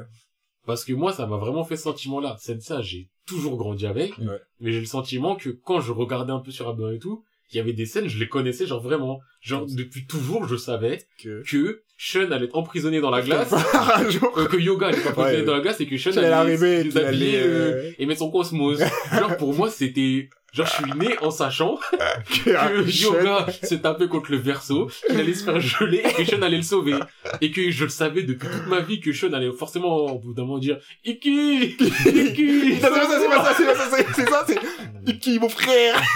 Parce 0.66 0.84
que 0.84 0.92
moi, 0.92 1.12
ça 1.12 1.26
m'a 1.26 1.36
vraiment 1.38 1.64
fait 1.64 1.76
ce 1.76 1.84
sentiment-là. 1.84 2.36
Senseiya, 2.38 2.82
j'ai 2.82 3.08
toujours 3.26 3.56
grandi 3.56 3.86
avec, 3.86 4.16
Ouais. 4.18 4.38
mais 4.60 4.72
j'ai 4.72 4.80
le 4.80 4.86
sentiment 4.86 5.34
que 5.36 5.48
quand 5.50 5.80
je 5.80 5.92
regardais 5.92 6.32
un 6.32 6.40
peu 6.40 6.50
sur 6.50 6.68
Abba 6.68 6.92
et 6.94 6.98
tout, 6.98 7.24
il 7.52 7.56
y 7.56 7.60
avait 7.60 7.72
des 7.72 7.86
scènes, 7.86 8.06
je 8.06 8.18
les 8.18 8.28
connaissais, 8.28 8.64
genre 8.66 8.80
vraiment. 8.80 9.18
Genre, 9.40 9.66
depuis 9.66 10.06
toujours, 10.06 10.46
je 10.46 10.54
savais 10.56 10.98
Que... 11.20 11.42
que 11.42 11.82
Sean 11.98 12.30
allait 12.30 12.44
être 12.46 12.56
emprisonné 12.56 13.00
dans 13.00 13.10
la 13.10 13.22
glace, 13.22 13.52
euh, 14.36 14.46
que 14.46 14.56
Yoga 14.56 14.86
allait 14.88 15.00
pas 15.00 15.10
emprisonné 15.10 15.38
Ouais, 15.38 15.44
dans 15.44 15.54
la 15.54 15.60
glace 15.60 15.80
et 15.80 15.86
que 15.86 15.96
Sean 15.98 16.10
allait 16.12 16.26
allait, 16.26 17.36
euh, 17.42 17.72
euh, 17.88 17.92
et 17.98 18.06
mettre 18.06 18.20
son 18.20 18.30
cosmos. 18.30 18.78
genre, 19.12 19.36
pour 19.36 19.52
moi, 19.54 19.68
c'était, 19.68 20.28
genre, 20.52 20.66
je 20.66 20.72
suis 20.82 20.92
né 20.98 21.16
en 21.20 21.30
sachant 21.30 21.78
que 21.90 22.50
que 22.50 23.02
Yoga 23.02 23.46
s'est 23.62 23.80
tapé 23.80 24.08
contre 24.08 24.32
le 24.32 24.38
verso, 24.38 24.90
qu'il 25.06 25.18
allait 25.20 25.34
se 25.34 25.44
faire 25.44 25.60
geler 25.60 26.02
et 26.18 26.24
que 26.24 26.24
Sean 26.24 26.42
allait 26.42 26.56
le 26.56 26.62
sauver. 26.62 26.96
Et 27.40 27.50
que 27.50 27.70
je 27.70 27.84
le 27.84 27.90
savais 27.90 28.22
depuis 28.22 28.48
toute 28.48 28.66
ma 28.66 28.80
vie 28.80 29.00
que 29.00 29.12
Sean 29.12 29.32
allait 29.32 29.50
forcément, 29.52 29.96
au 29.96 30.18
bout 30.18 30.32
d'un 30.34 30.42
moment, 30.42 30.58
dire, 30.58 30.78
Iki! 31.04 31.76
Iki! 31.80 32.74
C'est 32.76 32.80
ça, 32.80 33.08
c'est 33.08 33.28
ça, 33.28 33.54
c'est 33.56 33.74
ça, 33.74 33.90
c'est- 33.90 34.06
c'est 34.14 34.28
ça, 34.30 34.44
c'est 34.46 34.58
Iki, 35.06 35.38
mon 35.38 35.48
frère 35.48 36.00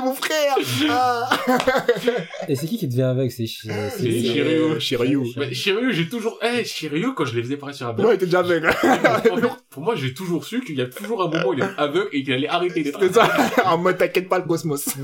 Mon 0.00 0.14
frère 0.14 0.54
ah. 0.90 1.28
Et 2.48 2.54
c'est 2.54 2.66
qui 2.66 2.78
qui 2.78 2.86
devient 2.88 3.02
avec 3.02 3.32
C'est 3.32 3.44
Sh- 3.44 3.66
C'est 3.66 3.98
c'est- 3.98 4.22
Shiryu. 4.78 5.20
Euh, 5.38 5.50
Shiryu. 5.52 5.92
J'ai 5.92 6.08
toujours, 6.08 6.38
eh, 6.42 6.64
Shiryu, 6.64 7.14
quand 7.14 7.24
je 7.24 7.34
les 7.36 7.42
faisais 7.42 7.56
paraître 7.56 7.78
sur 7.78 7.86
la 7.88 7.92
Non, 7.94 8.10
il 8.10 8.14
était 8.14 8.26
déjà 8.26 8.40
aveugle. 8.40 8.68
En 8.68 8.72
fait, 8.72 9.30
pour 9.70 9.82
moi, 9.82 9.94
j'ai 9.96 10.14
toujours 10.14 10.44
su 10.44 10.60
qu'il 10.62 10.76
y 10.76 10.82
a 10.82 10.86
toujours 10.86 11.22
un 11.22 11.28
moment 11.28 11.48
où 11.48 11.54
il 11.54 11.60
est 11.60 11.66
aveugle 11.78 12.08
et 12.12 12.22
qu'il 12.22 12.32
allait 12.34 12.48
arrêter 12.48 12.82
d'être 12.82 12.98
C'est 13.00 13.12
ça, 13.14 13.28
en 13.64 13.78
mode 13.78 13.98
t'inquiète 13.98 14.28
pas 14.28 14.38
le 14.38 14.44
cosmos. 14.44 14.86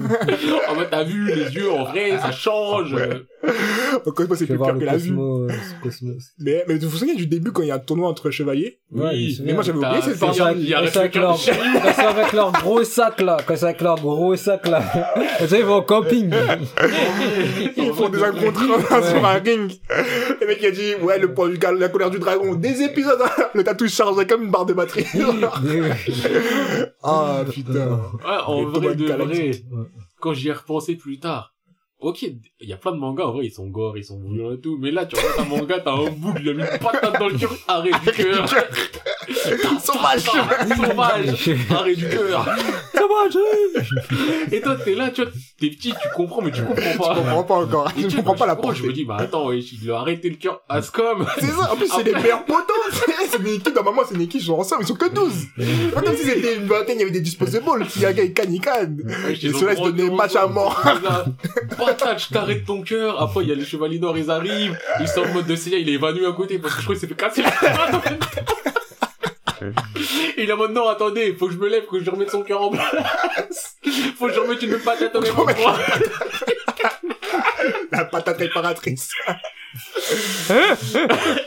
En 0.68 0.74
mode, 0.74 0.88
t'as 0.90 1.05
vu, 1.05 1.26
les 1.35 1.55
yeux, 1.55 1.70
en 1.70 1.85
vrai, 1.85 2.18
ça 2.18 2.31
change. 2.33 2.92
Ouais. 2.94 3.09
Le 3.44 4.11
cosmos 4.12 4.38
c'est 4.38 4.46
plus 4.46 4.59
clair 4.59 4.78
que 4.78 4.85
la 4.85 4.96
vue. 4.96 5.16
Euh, 5.18 5.48
Cosmos. 5.83 6.22
Mais, 6.38 6.64
mais 6.68 6.76
vous 6.78 6.88
vous 6.88 6.96
souvenez 6.98 7.14
du 7.16 7.26
début 7.26 7.50
quand 7.52 7.62
il 7.62 7.68
y 7.68 7.70
a 7.70 7.74
un 7.74 7.78
tournoi 7.81 8.09
entre 8.09 8.31
chevaliers? 8.31 8.81
Oui. 8.90 9.38
Mais 9.44 9.52
moi 9.52 9.62
j'avais 9.62 9.78
oublié 9.78 10.02
cette 10.02 10.18
partie. 10.18 10.40
il 10.59 10.68
y 10.68 10.74
a- 10.74 10.78
avec 10.78 11.14
le 11.14 11.20
leur, 11.22 11.38
avec 12.09 12.62
gros 12.62 12.85
sac 12.85 13.20
là, 13.20 13.37
quand 13.46 13.57
c'est 13.57 13.64
avec 13.64 13.81
leur 13.81 13.96
gros 13.96 14.37
sac 14.37 14.66
là. 14.68 14.82
Vous 15.40 15.47
savez, 15.47 15.59
ils 15.61 15.64
vont 15.64 15.77
au 15.77 15.83
camping. 15.83 16.31
Ils 17.77 17.92
font 17.92 18.09
des 18.09 18.18
rencontres 18.18 18.61
sur 19.11 19.25
un 19.27 19.35
ring. 19.38 19.73
Le 20.40 20.47
mec 20.47 20.59
il 20.61 20.66
a 20.66 20.71
dit, 20.71 20.95
ouais, 21.03 21.18
le 21.18 21.33
poids 21.35 21.49
du 21.49 21.59
gal- 21.59 21.79
la 21.79 21.88
colère 21.88 22.11
du 22.11 22.18
dragon, 22.18 22.55
des 22.55 22.83
épisodes, 22.83 23.21
le 23.55 23.64
tatou 23.64 23.88
chargé 23.88 24.27
comme 24.27 24.45
une 24.45 24.51
barre 24.51 24.66
de 24.66 24.73
batterie. 24.73 25.07
ah, 27.03 27.45
putain. 27.51 27.88
Ouais, 28.25 28.38
en 28.47 28.61
Les 28.61 28.64
vrai 28.66 28.95
de 28.95 29.07
vrai, 29.07 29.51
quand 30.21 30.33
j'y 30.35 30.49
ai 30.49 30.53
repensé 30.53 30.97
plus 30.97 31.18
tard, 31.18 31.55
ok, 31.99 32.23
il 32.23 32.40
y 32.68 32.73
a 32.73 32.77
plein 32.77 32.92
de 32.92 32.97
mangas, 32.99 33.25
en 33.25 33.33
vrai, 33.33 33.47
ils 33.47 33.53
sont 33.53 33.66
gore, 33.68 33.97
ils 33.99 34.05
sont 34.05 34.18
brûlants 34.18 34.53
et 34.53 34.61
tout, 34.61 34.79
mais 34.81 34.90
là, 34.90 35.07
tu 35.07 35.16
regardes 35.16 35.40
un 35.40 35.45
manga, 35.57 35.81
t'as 35.81 35.92
un 35.92 36.11
bout, 36.11 36.35
il 36.40 36.49
a 36.49 36.53
mis 36.55 36.62
une 36.62 36.79
patate 36.79 37.18
dans 37.18 37.29
le 37.29 37.38
cœur, 37.38 37.53
arrêt 37.68 37.90
du 38.05 38.11
cœur. 38.12 38.47
Sauvage. 39.82 40.20
Sauvage, 40.22 41.50
arrêt 41.70 41.94
du 41.94 42.08
cœur. 42.08 42.48
Sauvage 42.94 43.38
Et 44.50 44.61
toi, 44.61 44.76
t'es 44.85 44.94
là, 44.94 45.11
tu 45.11 45.22
vois, 45.22 45.30
t'es 45.58 45.68
petit, 45.70 45.92
tu 45.92 46.08
comprends, 46.14 46.42
mais 46.42 46.50
tu 46.50 46.62
comprends 46.62 46.82
Je 46.92 46.98
pas. 46.98 47.14
comprends 47.14 47.42
pas 47.44 47.54
encore. 47.54 47.92
Tu 47.94 48.08
comprends 48.16 48.35
pas 48.35 48.46
la 48.46 48.54
comprends, 48.56 48.72
Je 48.74 48.85
me 48.85 48.92
dis, 48.92 49.04
bah 49.04 49.16
attends, 49.20 49.46
ouais, 49.46 49.58
il 49.61 49.90
a 49.90 49.98
arrêté 49.98 50.28
le 50.30 50.37
cœur 50.37 50.62
à 50.68 50.82
Scum. 50.82 51.26
C'est 51.38 51.46
ça, 51.46 51.72
en 51.72 51.76
plus, 51.76 51.88
c'est 51.88 52.02
les 52.02 52.14
meilleurs 52.14 52.44
potos. 52.44 52.66
c'est 53.30 53.38
une 53.38 53.46
équipe, 53.48 53.74
normalement, 53.74 54.02
c'est 54.08 54.14
une 54.14 54.22
équipe, 54.22 54.40
ils 54.40 54.46
sont 54.46 54.54
ensemble, 54.58 54.82
ils 54.82 54.88
sont 54.88 54.94
que 54.94 55.08
12. 55.08 55.32
Pas 55.94 56.02
comme 56.02 56.16
si 56.16 56.24
c'était 56.24 56.56
une 56.56 56.66
vingtaine, 56.66 56.96
il 56.96 57.00
y 57.00 57.02
avait 57.02 57.11
des 57.12 57.20
disposables. 57.20 57.87
S'il 57.88 58.02
y 58.02 58.06
a 58.06 58.08
un 58.08 58.12
gars, 58.12 58.24
il 58.24 58.32
canne, 58.32 58.54
il 58.54 58.61
canne. 58.61 59.02
Et 59.30 59.35
ceux-là, 59.52 59.74
ils 59.74 59.82
donnaient 59.82 60.11
match 60.11 60.37
à 60.37 60.46
mort. 60.46 60.82
Patate, 61.76 62.24
je 62.28 62.35
t'arrête 62.35 62.64
ton 62.64 62.82
cœur. 62.82 63.20
Après, 63.20 63.42
il 63.44 63.48
y 63.48 63.52
a 63.52 63.54
les 63.54 63.64
chevaliers 63.64 63.98
noirs, 63.98 64.16
ils 64.16 64.30
arrivent. 64.30 64.78
Ils 65.00 65.08
sont 65.08 65.22
en 65.22 65.32
mode 65.32 65.46
de 65.46 65.56
Seiya, 65.56 65.78
il 65.78 65.88
est 65.88 65.92
évanoui 65.92 66.26
à 66.26 66.32
côté 66.32 66.58
parce 66.58 66.74
que 66.74 66.80
je 66.80 66.85
crois 66.87 66.94
qu'il 66.96 67.00
s'est 67.00 67.06
fait 67.06 67.14
casser 67.14 67.42
la 67.42 68.71
Il 70.38 70.48
est 70.48 70.53
en 70.53 70.57
mode 70.57 70.72
non, 70.72 70.88
attendez, 70.88 71.35
faut 71.38 71.46
que 71.46 71.53
je 71.55 71.59
me 71.59 71.68
lève, 71.68 71.85
faut 71.88 71.98
que 71.98 72.05
je 72.05 72.11
remette 72.11 72.31
son 72.31 72.42
cœur 72.42 72.62
en 72.62 72.70
place. 72.70 73.77
Faut 74.18 74.27
que 74.29 74.33
je 74.35 74.40
remette 74.40 74.62
une 74.62 74.79
patate 74.79 75.14
au 75.16 75.20
même 75.20 75.38
endroit. 75.38 75.77
La 77.90 78.05
patate 78.07 78.38
réparatrice. 78.38 79.11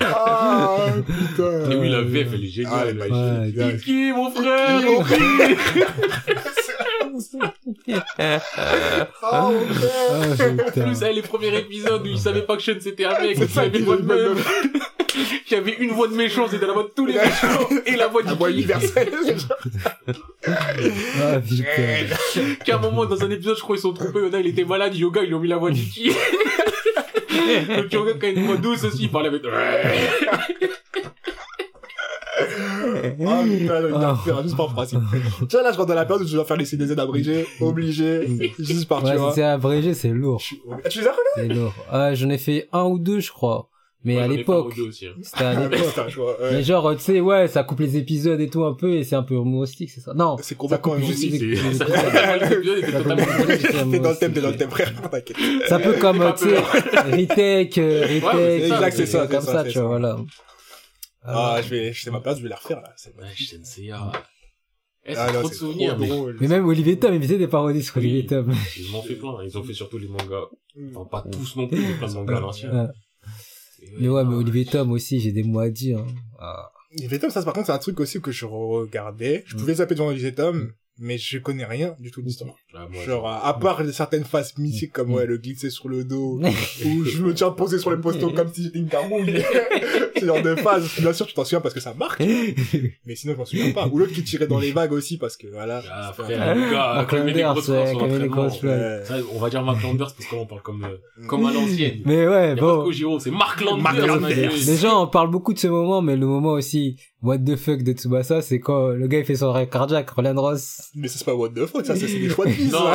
ah, 0.01 0.88
putain. 1.06 1.69
Et 1.69 1.75
oui, 1.75 1.89
la 1.89 2.01
VF, 2.01 2.28
elle 2.34 2.43
est 2.43 2.47
Ah, 2.47 2.51
géniale. 2.51 2.88
elle 2.89 2.97
est 2.97 3.10
là. 3.10 3.15
Ouais, 3.39 3.51
géniale. 3.51 3.75
Iki, 3.75 4.12
mon 4.13 4.32
frère? 4.32 4.67
Ah, 4.67 4.82
mon 4.82 5.04
frère? 5.04 5.58
En 9.32 9.51
putain. 9.51 10.84
plus, 10.86 11.01
elle, 11.01 11.15
les 11.15 11.21
premiers 11.21 11.58
épisodes 11.58 12.01
où 12.01 12.06
il 12.10 12.19
savait 12.19 12.41
pas 12.43 12.56
que 12.58 12.63
Sean 12.63 12.73
c'était 12.80 13.06
un 13.06 13.19
mec, 13.21 13.38
C'est 13.38 13.43
il 13.45 13.49
ça, 13.49 13.62
avait 13.62 13.80
une 13.80 13.86
voix 13.86 13.97
de 13.97 14.04
meuf. 14.04 14.62
Y 15.49 15.56
avait 15.56 15.75
une 15.80 15.91
voix 15.91 16.10
de 16.10 16.13
méchant, 16.13 16.45
c'était 16.49 16.65
la 16.67 16.73
voix 16.73 16.84
de 16.84 16.89
tous 16.93 17.06
les 17.06 17.13
méchants. 17.13 17.69
Et 17.86 17.95
la 17.95 18.08
voix 18.08 18.21
La 18.23 18.34
voix 18.34 18.49
universelle. 18.49 19.12
Ah, 20.47 21.39
putain. 21.39 22.56
qu'à 22.63 22.75
un 22.75 22.80
moment 22.80 23.06
dans 23.06 23.23
un 23.23 23.32
épisode 23.32 23.56
je 23.58 23.62
crois 23.62 23.75
ils 23.78 23.80
sont 23.80 23.93
trompés 23.93 24.19
il 24.19 24.25
y 24.28 24.30
en 24.30 24.34
a 24.34 24.39
il 24.41 24.47
était 24.47 24.63
malade 24.63 24.95
Yoga 24.95 25.23
ils 25.23 25.28
lui 25.30 25.34
ont 25.34 25.39
mis 25.39 25.47
la 25.47 25.58
voix 25.58 25.71
d'Iki 25.71 26.10
donc 27.75 27.91
Yoga 27.91 28.12
quand 28.13 28.28
il 28.28 28.38
a 28.38 28.41
une 28.41 28.45
voix 28.45 28.58
douce 28.58 28.84
aussi 28.84 29.04
il 29.04 29.10
parlait 29.10 29.30
avec 29.30 29.41
Ah, 32.38 32.43
putain, 32.43 33.17
j'ai 33.17 33.26
envie 33.28 33.65
de 33.65 34.02
la 34.02 34.13
refaire, 34.13 34.43
juste 34.43 34.58
par 34.58 34.67
principe. 34.74 35.00
Tu 35.39 35.45
vois, 35.56 35.63
là, 35.63 35.71
je 35.71 35.78
rentre 35.78 35.89
dans 35.89 35.95
la 35.95 36.06
période 36.06 36.24
où 36.26 36.28
je 36.28 36.36
dois 36.36 36.45
faire 36.45 36.58
les 36.58 36.65
CDZ 36.65 36.98
abrégés, 36.98 37.45
obligé, 37.62 38.52
juste 38.60 38.88
par, 38.88 39.02
tu 39.04 39.10
Ouais, 39.10 39.17
vois. 39.17 39.32
c'est 39.34 39.43
abrégé, 39.43 39.93
c'est 39.93 40.10
lourd. 40.10 40.41
Ah, 40.84 40.89
tu 40.89 41.00
les 41.00 41.08
as? 41.08 41.13
C'est 41.36 41.48
lourd. 41.48 41.74
Ah, 41.91 42.13
j'en 42.13 42.30
ai 42.30 42.38
fait 42.38 42.67
un 42.74 42.84
ou 42.84 43.00
deux, 43.00 43.19
je 43.19 43.32
crois. 43.32 43.69
Mais 44.08 44.19
à 44.19 44.28
l'époque, 44.28 44.71
aussi, 44.88 45.08
hein. 45.08 45.13
c'était 45.24 45.43
à 45.45 45.54
l'époque. 45.67 45.80
je 46.10 46.19
ouais. 46.19 46.34
Mais 46.52 46.62
genre, 46.63 46.95
tu 46.95 47.02
sais, 47.02 47.19
ouais, 47.21 47.48
ça 47.48 47.63
coupe 47.63 47.80
les 47.80 47.98
épisodes 47.98 48.39
et 48.39 48.48
tout 48.50 48.63
un 48.63 48.74
peu, 48.76 48.93
et 48.98 49.04
c'est 49.04 49.15
un 49.15 49.24
peu 49.24 49.34
humoristique, 49.34 49.89
c'est 49.89 50.00
ça 50.02 50.13
Non, 50.13 50.36
C'est 50.39 50.54
complètement 50.56 50.95
humoristique. 50.98 51.41
C'est- 51.41 51.80
dans 54.00 54.10
le 54.12 54.15
thème, 54.15 54.32
t'es 54.34 54.41
dans 54.41 54.50
le 54.50 54.58
thème, 54.58 54.69
frère, 54.69 54.93
t'inquiète. 55.10 55.38
C'est 55.67 55.74
un 55.74 55.80
peu 55.80 55.93
comme, 55.93 56.19
tu 56.38 56.50
sais, 56.50 56.56
retake, 57.15 57.78
euh, 57.80 58.02
retake, 58.21 58.62
exact, 58.63 58.95
c'est 58.95 59.06
ça, 59.08 59.26
comme 59.26 59.41
ça, 59.41 59.63
tu 59.63 59.80
vois, 59.80 59.88
voilà. 59.88 60.17
Ah, 61.27 61.59
je 61.63 61.69
vais, 61.69 61.93
c'est 61.93 62.11
ma 62.11 62.19
période, 62.19 62.38
je 62.39 62.43
vais 62.43 62.49
la 62.49 62.55
refaire, 62.55 62.81
là. 62.81 62.93
C'est 62.97 63.15
ouais 63.15 63.27
Senseiya 63.38 64.11
eh 65.07 65.13
Ah, 65.15 65.27
c'est 65.27 65.33
non, 65.33 65.39
trop 65.39 65.49
de 65.49 65.53
c'est 65.53 65.59
souvenirs 65.59 65.91
trop 65.95 66.01
mais 66.01 66.07
drôle. 66.07 66.38
Mais 66.39 66.47
même 66.47 66.65
Olivier 66.67 66.97
Tom, 66.97 67.13
il 67.13 67.21
faisait 67.21 67.38
des 67.38 67.47
parodies 67.47 67.83
sur 67.83 67.97
Oui. 67.97 68.03
Olivier 68.03 68.25
Tom. 68.25 68.51
ils 68.77 68.89
m'ont 68.91 69.01
fait 69.03 69.15
plein 69.15 69.35
ils 69.43 69.57
ont 69.57 69.63
fait 69.63 69.73
surtout 69.73 69.97
les 69.97 70.07
mangas 70.07 70.45
Mm. 70.77 70.97
enfin 70.97 71.07
pas 71.09 71.21
tous 71.31 71.55
non 71.55 71.67
plus 71.69 71.79
mais 71.79 71.93
plein 71.93 72.07
de 72.09 72.13
mangas 72.15 72.35
à 72.38 72.39
l'ancien 72.41 72.89
Mais 73.97 74.09
ouais, 74.09 74.25
mais 74.25 74.35
Olivier 74.35 74.65
Tom 74.65 74.91
aussi, 74.91 75.19
j'ai 75.21 75.31
des 75.31 75.43
mots 75.43 75.59
à 75.59 75.69
dire. 75.69 75.99
hein. 75.99 76.07
Ah. 76.39 76.69
Olivier 76.99 77.19
Tom, 77.19 77.29
ça, 77.29 77.41
par 77.43 77.53
contre, 77.53 77.67
c'est 77.67 77.71
un 77.73 77.77
truc 77.77 77.99
aussi 78.01 78.19
que 78.21 78.31
je 78.31 78.45
regardais. 78.45 79.43
Je 79.47 79.55
pouvais 79.55 79.75
zapper 79.75 79.95
devant 79.95 80.07
Olivier 80.09 80.33
Tom, 80.33 80.71
mais 80.97 81.17
je 81.17 81.38
connais 81.38 81.63
rien 81.65 81.95
du 81.99 82.11
tout 82.11 82.21
de 82.21 82.25
l'histoire. 82.27 82.55
ah, 82.73 82.88
Genre, 83.05 83.25
à 83.27 83.47
à 83.47 83.53
part 83.53 83.81
certaines 83.93 84.25
phases 84.25 84.57
mythiques 84.57 84.91
comme, 84.91 85.13
ouais, 85.13 85.25
le 85.25 85.38
glisser 85.38 85.69
sur 85.69 85.88
le 85.88 86.03
dos, 86.03 86.41
où 86.85 87.03
je 87.05 87.21
me 87.23 87.33
tiens 87.33 87.51
posé 87.51 87.79
sur 87.79 87.91
les 87.95 88.01
postaux 88.01 88.31
comme 88.35 88.51
si 88.53 88.63
j'étais 88.63 88.79
une 88.79 88.89
carouille. 88.89 89.41
Ce 90.19 90.25
genre 90.25 90.41
de 90.41 90.56
phase. 90.56 90.99
Bien 90.99 91.13
sûr, 91.13 91.25
tu 91.28 91.34
t'en 91.34 91.43
souviens 91.43 91.62
parce 91.62 91.73
que 91.73 91.80
ça 91.80 91.93
marque. 91.93 92.21
Mais 93.06 93.15
sinon, 93.15 93.34
je 93.34 93.38
m'en 93.38 93.45
souviens 93.45 93.71
pas. 93.71 93.88
Ou 93.88 93.97
l'autre 93.97 94.13
qui 94.13 94.23
tirait 94.23 94.47
dans 94.47 94.60
les 94.60 94.71
vagues 94.71 94.93
aussi 94.93 95.17
parce 95.17 95.38
que, 95.38 95.47
voilà. 95.47 95.82
ah 95.91 96.13
frère 96.13 96.56
le 96.56 96.71
gars 96.71 97.06
des 98.19 98.28
grosses. 98.28 98.60
Ça, 98.60 99.15
on 99.34 99.39
va 99.39 99.49
dire 99.49 99.63
Mark 99.63 99.82
Landers 99.84 100.13
parce 100.17 100.30
qu'on 100.30 100.45
parle 100.45 100.62
comme 100.62 100.84
euh, 100.86 101.28
comme 101.28 101.45
à 101.45 101.54
l'ancienne 101.54 102.01
Mais 102.06 102.28
ouais, 102.28 102.56
bon. 102.56 102.89
C'est 103.19 103.32
Mark 103.32 103.62
Landers. 103.62 104.51
Les 104.67 104.78
gens 104.78 105.01
en 105.01 105.08
parlent 105.08 105.32
beaucoup 105.32 105.54
de 105.54 105.60
ce 105.60 105.67
moment, 105.67 106.01
mais 106.01 106.15
le 106.15 106.25
moment 106.25 106.54
aussi, 106.54 106.97
what 107.21 107.39
the 107.39 107.56
fuck 107.56 107.84
de 107.84 107.93
Tsubasa, 107.93 108.41
c'est 108.41 108.60
quand 108.60 108.89
le 108.89 109.08
gars 109.08 109.19
il 109.19 109.25
fait 109.25 109.36
son 109.36 109.51
rêve 109.51 109.69
cardiaque, 109.69 110.10
Roland 110.12 110.39
Ross. 110.39 110.89
Mais 110.95 111.08
ça, 111.08 111.19
c'est 111.19 111.25
pas 111.25 111.34
what 111.34 111.49
the 111.49 111.65
fuck, 111.65 111.86
ça, 111.86 111.95
c'est 111.95 112.08
des 112.08 112.30
choix 112.30 112.45
de 112.45 112.51
vie, 112.51 112.69
Non, 112.69 112.80
non, 112.80 112.91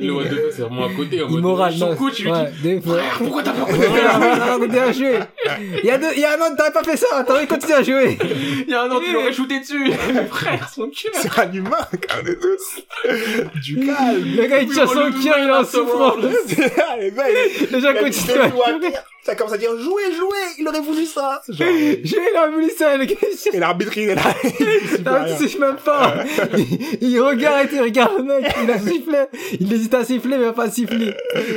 le 0.00 0.12
what 0.12 0.24
the 0.24 0.28
fuck, 0.28 0.52
c'est 0.52 0.62
vraiment 0.62 0.86
à 0.86 0.92
côté. 0.94 1.16
Immoral, 1.18 1.74
son 1.74 1.90
non. 1.90 1.96
coach, 1.96 2.20
il 2.20 2.24
lui 2.24 2.32
ouais, 2.32 2.50
dit, 2.52 2.62
des 2.62 2.80
fois. 2.80 2.98
frère, 2.98 3.18
pourquoi 3.18 3.42
t'as 3.42 3.52
pas 3.52 3.66
deux, 6.00 6.06
il 6.14 6.20
y 6.20 6.24
a 6.24 6.32
un 6.34 6.40
an, 6.50 6.56
t'aurais 6.56 6.72
pas 6.72 6.82
fait 6.84 6.96
ça, 6.96 7.24
t'aurais 7.24 7.46
continué 7.46 7.74
à 7.74 7.82
jouer. 7.82 8.18
Il 8.66 8.70
y 8.70 8.74
a 8.74 8.82
un 8.82 8.90
an, 8.90 9.00
tu 9.04 9.12
l'aurais 9.12 9.32
shooté 9.32 9.60
dessus. 9.60 9.90
frère, 10.30 10.68
son 10.74 10.88
cœur. 10.88 11.12
C'est 11.14 11.38
un 11.38 11.52
humain, 11.52 11.70
quand 11.92 12.16
on 12.22 12.26
est 12.26 12.38
tous. 12.40 12.82
Du 13.62 13.86
calme. 13.86 14.24
Le 14.36 14.46
gars 14.46 14.60
il 14.62 14.68
tient 14.70 14.86
son 14.86 14.94
cœur, 14.94 15.36
il 15.38 15.48
est 15.48 15.50
en 15.50 15.64
souffrance. 15.64 16.16
Les 16.98 17.10
gars, 17.12 17.24
ils- 17.30 17.68
Les 17.70 17.80
gens 17.80 17.90
il 17.94 18.02
continuent 18.04 18.40
à 18.40 18.48
jouer. 18.50 18.92
Ça 19.22 19.34
commence 19.34 19.52
à 19.52 19.58
dire, 19.58 19.70
jouez, 19.78 20.14
jouez, 20.16 20.38
il 20.58 20.66
aurait 20.66 20.80
voulu 20.80 21.04
ça. 21.04 21.42
Genre, 21.46 21.68
J'ai 22.02 22.16
la 22.32 22.48
voulu 22.48 22.70
ça, 22.70 22.96
le 22.96 23.04
gars. 23.04 23.14
et 23.52 23.58
l'arbitre, 23.58 23.92
il 23.98 24.08
est 24.08 24.14
là. 24.14 24.22
Il 24.42 25.36
siffles 25.36 25.60
même 25.60 25.76
pas. 25.76 26.24
Il, 26.56 27.10
il 27.10 27.20
regarde 27.20 27.68
et 27.70 27.76
il 27.76 27.82
regarde 27.82 28.16
le 28.16 28.22
mec, 28.24 28.50
il 28.64 28.70
a 28.70 28.78
sifflé. 28.78 29.18
Il 29.60 29.70
hésite 29.72 29.92
à 29.92 30.04
siffler, 30.04 30.36
mais 30.38 30.44
il 30.44 30.48
a 30.48 30.52
pas 30.54 30.70
sifflé. 30.70 31.12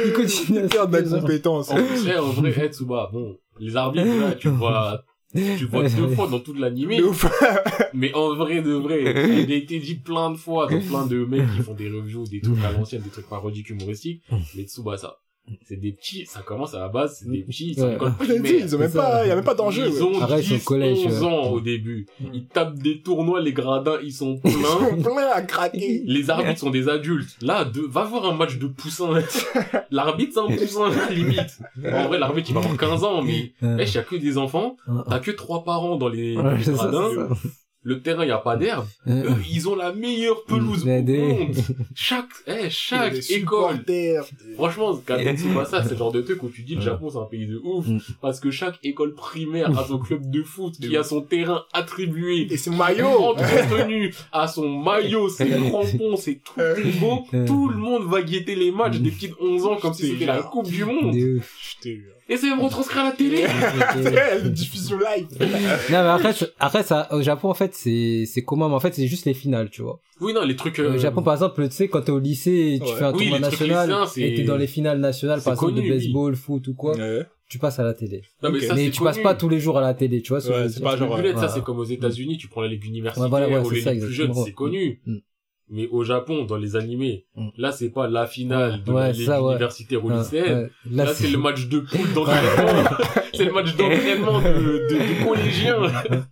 Il 0.06 0.12
continue 0.12 0.60
à 0.60 0.62
siffler. 0.64 0.78
genre. 0.78 0.88
d'incompétence. 0.88 1.72
En 1.72 1.76
plus, 1.76 2.06
eh, 2.14 2.18
en 2.18 2.24
vrai, 2.32 2.54
eh, 2.62 2.68
Tsuba, 2.68 3.10
bon, 3.14 3.38
les 3.60 3.76
arbitres, 3.76 4.20
là, 4.20 4.34
tu 4.34 4.50
vois, 4.50 5.04
tu 5.34 5.66
vois 5.66 5.90
deux 5.90 6.10
fois 6.10 6.28
dans 6.28 6.40
toute 6.40 6.60
l'animé. 6.60 7.02
Mais 7.94 8.14
en 8.14 8.36
vrai 8.36 8.62
de 8.62 8.74
vrai, 8.74 9.02
il 9.44 9.52
a 9.52 9.56
été 9.56 9.80
dit 9.80 9.96
plein 9.96 10.32
de 10.32 10.38
fois 10.38 10.68
dans 10.68 10.80
plein 10.80 11.06
de 11.06 11.26
mecs 11.26 11.50
qui 11.56 11.62
font 11.64 11.74
des 11.74 11.90
reviews, 11.90 12.26
des 12.26 12.42
trucs 12.42 12.64
à 12.64 12.72
l'ancienne, 12.72 13.02
des 13.02 13.10
trucs 13.10 13.30
parodiques 13.30 13.70
humoristiques. 13.70 14.24
Mais 14.56 14.64
Tsubasa, 14.64 15.20
c'est 15.68 15.76
des 15.76 15.92
petits, 15.92 16.26
ça 16.26 16.40
commence 16.42 16.74
à 16.74 16.80
la 16.80 16.88
base, 16.88 17.18
c'est 17.20 17.30
des 17.30 17.42
petits, 17.44 17.74
c'est 17.76 17.82
Ouais. 17.84 17.92
l'école 17.94 18.14
Je 18.22 18.26
l'ai 18.28 18.34
dit, 18.36 18.44
primaire. 18.44 18.66
ils 18.66 18.76
ont 18.76 18.80
même 18.80 18.92
pas, 18.92 19.28
y 19.28 19.32
a 19.32 19.36
même 19.36 19.44
pas 19.44 19.54
d'enjeu. 19.56 19.88
Ils 19.88 19.94
ouais. 20.02 20.02
ont 20.18 20.22
Arrête, 20.22 20.44
10, 20.46 20.54
au 20.56 20.60
collège, 20.66 20.98
11 21.06 21.20
ouais. 21.22 21.28
ans 21.28 21.50
au 21.52 21.60
début. 21.60 22.06
Ils 22.34 22.46
tapent 22.48 22.76
des 22.80 23.02
tournois, 23.02 23.42
les 23.42 23.52
gradins, 23.52 23.98
ils 24.02 24.14
sont 24.14 24.38
pleins. 24.38 25.02
Plein 25.04 25.28
à 25.34 25.42
craquer. 25.42 26.02
Les 26.06 26.30
arbitres 26.30 26.60
sont 26.60 26.70
des 26.70 26.88
adultes. 26.88 27.36
Là, 27.42 27.66
de, 27.66 27.82
va 27.82 28.06
voir 28.06 28.26
un 28.26 28.34
match 28.36 28.58
de 28.58 28.68
poussins. 28.68 29.20
L'arbitre, 29.92 30.32
c'est 30.34 30.40
un 30.54 30.56
poussin, 30.58 30.90
limite. 31.12 31.60
En 31.86 32.08
vrai, 32.08 32.20
l'arbitre, 32.20 32.50
il 32.50 32.54
va 32.54 32.62
avoir 32.62 32.78
15 32.78 33.04
ans, 33.04 33.22
mais, 33.22 33.52
Ouais. 33.62 33.76
wesh, 33.76 33.92
il 33.92 33.96
y 33.96 33.98
a 34.00 34.04
que 34.04 34.16
des 34.16 34.38
enfants. 34.38 34.78
Ouais, 34.88 35.02
T'as 35.10 35.20
que 35.20 35.32
trois 35.32 35.64
parents 35.64 35.98
dans 35.98 36.08
les, 36.10 36.38
ouais, 36.38 36.64
ça, 36.64 36.72
gradins. 36.72 37.10
ça. 37.16 37.50
Le 37.86 38.02
terrain, 38.02 38.24
il 38.24 38.30
y 38.30 38.32
a 38.32 38.38
pas 38.38 38.56
d'herbe. 38.56 38.86
Ouais. 39.06 39.24
Eux, 39.24 39.36
ils 39.50 39.68
ont 39.68 39.76
la 39.76 39.92
meilleure 39.92 40.46
pelouse 40.46 40.84
au 40.84 40.88
monde. 40.88 41.56
Chaque, 41.96 42.26
eh, 42.48 42.70
chaque 42.70 43.14
école. 43.30 43.76
supporters. 43.78 44.24
Franchement, 44.56 44.96
Captain 45.06 45.36
Tsubasa, 45.36 45.84
c'est 45.84 45.92
le 45.92 45.98
genre 45.98 46.12
de 46.12 46.22
truc 46.22 46.42
où 46.44 46.50
tu 46.50 46.62
dis 46.64 46.76
le. 46.76 46.82
Japon, 46.82 47.10
c'est 47.10 47.18
un 47.18 47.26
pays 47.26 47.46
de 47.46 47.60
ouf. 47.64 47.86
Mm. 47.86 48.00
Parce 48.22 48.40
que 48.40 48.52
chaque 48.52 48.80
école 48.84 49.14
primaire 49.14 49.78
a 49.78 49.86
son 49.86 50.00
club 50.00 50.30
de 50.30 50.44
foot 50.44 50.76
qui 50.80 50.96
a 50.96 51.04
son 51.04 51.22
terrain 51.22 51.64
attribué. 51.74 52.48
Et 52.50 52.58
c'est 52.58 52.72
maillot. 52.72 53.08
entretenu 53.08 54.14
à 54.32 54.48
son 54.48 54.70
maillot, 54.70 55.28
ses 55.30 55.50
crampons, 55.70 56.16
c'est 56.16 56.42
tout 56.44 56.62
est 56.62 57.00
beau. 57.00 57.26
Euh. 57.34 57.46
Tout 57.46 57.70
le 57.70 57.78
monde 57.78 58.04
va 58.06 58.22
guetter 58.22 58.56
les 58.56 58.72
matchs 58.72 58.98
des 58.98 59.12
petites 59.12 59.36
11 59.40 59.66
ans 59.66 59.78
comme 59.78 59.94
si 59.94 60.08
c'était 60.08 60.26
la. 60.26 60.42
Coupe 60.44 60.68
du 60.68 60.86
Monde. 60.86 61.14
De. 61.14 61.40
Je 61.84 61.90
Et 62.30 62.38
c'est 62.38 62.50
même 62.50 62.62
retranscrit 62.62 63.00
à 63.00 63.04
la 63.04 63.12
télé. 63.12 63.46
Diffusion 64.50 64.98
live. 64.98 65.28
Non, 65.42 65.48
mais 65.90 65.96
après, 65.98 66.34
après, 66.60 66.84
ça, 66.84 67.08
au 67.12 67.22
Japon, 67.22 67.50
en 67.50 67.54
fait, 67.54 67.74
c'est, 67.76 68.24
c'est 68.26 68.44
commun, 68.44 68.70
mais 68.70 68.76
en 68.76 68.80
fait, 68.80 68.94
c'est 68.94 69.08
juste 69.08 69.26
les 69.26 69.34
finales, 69.34 69.70
tu 69.70 69.82
vois. 69.82 70.00
Oui, 70.22 70.34
non, 70.34 70.44
les 70.46 70.56
trucs... 70.56 70.80
euh, 70.80 70.96
Au 70.96 70.98
Japon, 70.98 71.22
par 71.22 71.34
exemple, 71.34 71.68
tu 71.68 71.76
sais, 71.76 71.88
quand 71.90 72.02
t'es 72.02 72.12
au 72.12 72.20
lycée, 72.20 72.80
tu 72.82 72.90
Ouais. 72.90 72.96
fais 72.98 73.04
un 73.06 73.14
Oui, 73.14 73.30
tournoi 73.30 73.40
national, 73.40 73.90
lycéens, 73.90 74.26
et 74.26 74.36
t'es 74.36 74.44
dans 74.44 74.56
les 74.58 74.68
finales 74.68 75.00
nationales, 75.00 75.42
par 75.42 75.54
exemple, 75.54 75.74
connu, 75.74 75.88
de 75.88 75.94
oui. 75.94 76.00
baseball, 76.00 76.36
foot 76.36 76.68
ou 76.68 76.74
quoi, 76.74 76.96
Ouais. 76.96 77.26
tu 77.50 77.60
passes 77.60 77.80
à 77.80 77.84
la 77.84 77.94
télé. 77.94 78.22
non, 78.42 78.52
mais 78.52 78.60
Ok. 78.60 78.64
ça, 78.64 78.76
mais 78.76 78.90
tu 78.90 79.00
connu. 79.00 79.10
passes 79.10 79.20
pas 79.24 79.36
tous 79.36 79.50
les 79.50 79.60
jours 79.60 79.78
à 79.78 79.82
la 79.82 79.94
télé, 79.94 80.22
tu 80.22 80.30
vois. 80.30 80.40
Ouais, 80.48 80.70
c'est 80.70 80.82
pas 80.82 80.96
genre, 80.96 81.18
ça, 81.38 81.50
c'est 81.50 81.62
comme 81.64 81.80
aux 81.80 81.84
États-Unis, 81.84 82.38
tu 82.38 82.48
prends 82.48 82.62
la 82.62 82.70
ligue 82.70 82.86
universitaire 82.86 83.24
Ouais, 83.24 83.30
voilà, 83.30 83.48
ouais, 83.50 83.60
ou 83.60 83.70
c'est 83.70 83.76
les 83.76 83.82
ça, 83.82 83.92
plus 83.92 84.00
jeunes, 84.02 84.10
exactement. 84.30 84.46
c'est 84.46 84.54
connu. 84.54 85.02
Mais 85.76 85.88
au 85.88 86.04
Japon, 86.04 86.46
dans 86.46 86.58
les 86.58 86.76
animés, 86.76 87.26
Mm. 87.36 87.48
là, 87.58 87.72
c'est 87.72 87.90
pas 87.90 88.08
la 88.08 88.28
finale 88.28 88.84
de 88.84 88.92
Ouais, 88.92 89.12
ça, 89.14 89.42
ouais. 89.42 89.58
lycéenne. 89.58 90.56
ouais. 90.60 90.70
Là, 90.92 91.14
c'est 91.14 91.30
le 91.30 91.38
match 91.40 91.68
de 91.68 91.80
poule 91.80 92.14
d'entraînement. 92.14 92.90
c'est 93.34 93.46
le 93.46 93.52
match 93.52 93.76
d'entraînement 93.76 94.40
de, 94.40 94.88
de, 94.88 94.96
de 94.96 95.26
collégiens. 95.26 95.82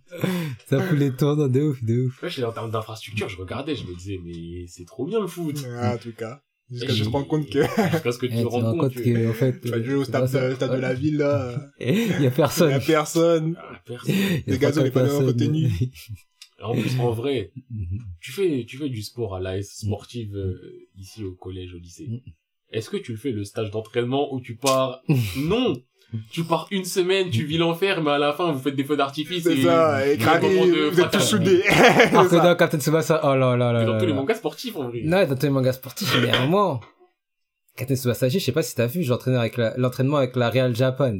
Ça 0.68 0.80
fout 0.80 0.96
les 0.98 1.10
tournois 1.10 1.48
de 1.48 1.60
ouf, 1.60 1.82
de 1.82 2.06
ouf. 2.06 2.22
Ouais, 2.22 2.44
en 2.44 2.52
termes 2.52 2.70
d'infrastructure, 2.70 3.28
je 3.28 3.36
regardais, 3.36 3.74
je 3.74 3.84
me 3.84 3.94
disais, 3.96 4.18
mais 4.24 4.64
c'est 4.68 4.84
trop 4.86 5.04
bien 5.06 5.18
le 5.20 5.26
foot. 5.26 5.56
Ah, 5.80 5.94
en 5.94 5.98
tout 5.98 6.12
cas. 6.16 6.40
Jusqu'à 6.70 6.92
ce 6.92 6.98
que 6.98 7.04
je 7.04 7.08
me 7.10 7.12
rends 7.12 7.24
compte 7.24 7.50
que 7.50 7.62
Jusqu'à 7.62 8.12
ce 8.12 8.18
que 8.18 8.26
tu 8.26 8.32
Et 8.32 8.36
te 8.36 8.42
tu 8.42 8.44
te 8.44 8.48
rends 8.48 8.78
compte 8.78 8.94
que... 8.94 9.30
en 9.30 9.32
fait, 9.34 9.60
tu 9.60 9.68
vas 9.68 9.76
euh, 9.76 9.82
jouer 9.84 9.94
au 9.96 10.04
stade, 10.04 10.30
de 10.30 10.76
la 10.80 10.94
ville, 10.94 11.18
là. 11.18 11.52
Il 11.80 11.86
y 11.88 12.12
a 12.12 12.18
Il 12.20 12.24
y 12.26 12.30
personne. 12.30 12.72
a 12.72 12.78
personne. 12.80 13.56
Ah, 13.58 13.72
personne. 13.84 14.14
Il 14.14 14.20
y 14.20 14.50
a 14.50 14.52
Les 14.52 14.58
gazons, 14.58 14.80
pas 14.80 14.84
les 14.84 14.90
panneaux 14.92 15.06
personne. 15.08 15.28
entretenus. 15.28 15.70
En 16.62 16.72
plus, 16.74 16.98
en 17.00 17.10
vrai, 17.20 17.50
Mhm. 17.70 17.98
tu 18.20 18.32
fais, 18.32 18.64
tu 18.66 18.76
fais 18.78 18.88
du 18.88 19.02
sport 19.02 19.34
à 19.34 19.40
l'AS 19.40 19.62
sportive 19.64 20.36
euh, 20.36 20.58
ici 20.96 21.24
au 21.24 21.32
collège, 21.32 21.74
au 21.74 21.78
lycée. 21.78 22.06
Mm. 22.08 22.18
Est-ce 22.70 22.88
que 22.90 22.96
tu 22.96 23.12
le 23.12 23.18
fais 23.18 23.30
le 23.32 23.44
stage 23.44 23.70
d'entraînement 23.70 24.32
où 24.32 24.40
tu 24.40 24.56
pars 24.56 25.02
Non 25.36 25.74
Tu 26.30 26.44
pars 26.44 26.66
une 26.70 26.84
semaine, 26.84 27.30
tu 27.30 27.44
vis 27.44 27.58
l'enfer, 27.58 28.02
mais 28.02 28.10
à 28.12 28.18
la 28.18 28.32
fin, 28.32 28.50
vous 28.52 28.58
faites 28.58 28.76
des 28.76 28.84
feux 28.84 28.96
d'artifice. 28.96 29.42
C'est 29.44 29.62
ça. 29.62 30.06
Et 30.06 30.16
de 30.16 30.90
vous 30.90 31.00
êtes 31.00 31.10
tous 31.10 31.20
soudés. 31.20 31.62
Ça. 31.68 32.40
dans 32.40 32.56
Captain 32.56 32.78
Tsubasa, 32.80 33.20
oh 33.24 33.34
là 33.34 33.56
là 33.56 33.72
là 33.72 33.84
dans 33.84 33.98
tous 33.98 34.06
les 34.06 34.12
mangas 34.14 34.34
sportifs, 34.36 34.76
en 34.76 34.88
vrai. 34.88 35.02
Non, 35.04 35.26
dans 35.26 35.34
tous 35.36 35.42
les 35.46 35.50
mangas 35.50 35.72
sportifs, 35.74 36.14
mais 36.22 36.30
à 36.30 36.40
un 36.42 36.46
moment, 36.46 36.80
Captain 37.76 37.94
Tsubasa, 37.96 38.28
je 38.28 38.38
sais 38.38 38.52
pas 38.52 38.62
si 38.62 38.74
t'as 38.74 38.86
vu, 38.86 39.02
j'entraînais 39.02 39.38
avec 39.38 39.56
la- 39.56 39.76
l'entraînement 39.76 40.18
avec 40.18 40.36
la 40.36 40.50
Real 40.50 40.74
Japan. 40.76 41.18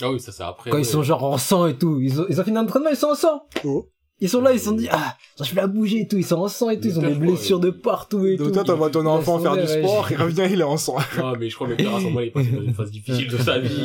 Ah 0.00 0.10
oui, 0.10 0.18
ça 0.20 0.32
c'est 0.32 0.42
après. 0.42 0.70
Quand 0.70 0.76
ouais. 0.78 0.82
ils 0.82 0.86
sont 0.86 1.02
genre 1.02 1.22
en 1.22 1.36
sang 1.38 1.66
et 1.66 1.76
tout, 1.76 2.00
ils 2.00 2.20
ont, 2.20 2.26
ils 2.28 2.40
ont 2.40 2.44
fini 2.44 2.56
l'entraînement, 2.56 2.88
ils 2.90 2.96
sont 2.96 3.08
en 3.08 3.14
sang. 3.14 3.42
Oh. 3.64 3.86
Ils 4.22 4.28
sont 4.28 4.40
là, 4.40 4.52
ils 4.52 4.60
se 4.60 4.66
sont 4.66 4.72
dit, 4.72 4.86
ah, 4.88 5.16
je 5.42 5.52
vais 5.52 5.60
la 5.60 5.66
bouger 5.66 6.02
et 6.02 6.06
tout, 6.06 6.16
ils 6.16 6.24
sont 6.24 6.36
en 6.36 6.46
sang 6.46 6.70
et 6.70 6.78
tout, 6.78 6.86
ils 6.86 6.96
ont 6.96 7.02
des 7.02 7.16
blessures 7.16 7.58
ouais. 7.58 7.64
de 7.66 7.70
partout 7.70 8.24
et 8.24 8.36
Donc 8.36 8.46
tout. 8.46 8.54
toi, 8.54 8.62
t'envoies 8.62 8.88
ton 8.88 9.04
enfant 9.04 9.40
Ils 9.40 9.42
faire 9.42 9.54
sont 9.54 9.60
du 9.60 9.66
sport, 9.66 10.06
il 10.12 10.16
revient, 10.16 10.46
il 10.48 10.60
est 10.60 10.62
en 10.62 10.76
sang. 10.76 10.94
Ah, 11.18 11.32
mais 11.40 11.50
je 11.50 11.56
crois 11.56 11.66
que 11.66 11.72
le 11.72 11.76
père 11.78 11.96
à 11.96 11.98
ce 11.98 12.04
moment-là, 12.04 12.26
il 12.26 12.28
est 12.28 12.30
passé 12.30 12.50
dans 12.52 12.62
une 12.62 12.72
phase 12.72 12.90
difficile 12.92 13.28
de 13.28 13.36
sa 13.36 13.58
vie. 13.58 13.80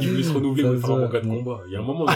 Il 0.00 0.08
voulait 0.10 0.22
se 0.24 0.32
renouveler 0.32 0.64
pour 0.64 0.80
faire 0.80 0.90
un 0.90 0.98
manga 0.98 1.20
de 1.20 1.26
combat. 1.28 1.60
Il 1.68 1.72
y 1.72 1.76
a 1.76 1.78
un 1.78 1.82
moment 1.82 2.06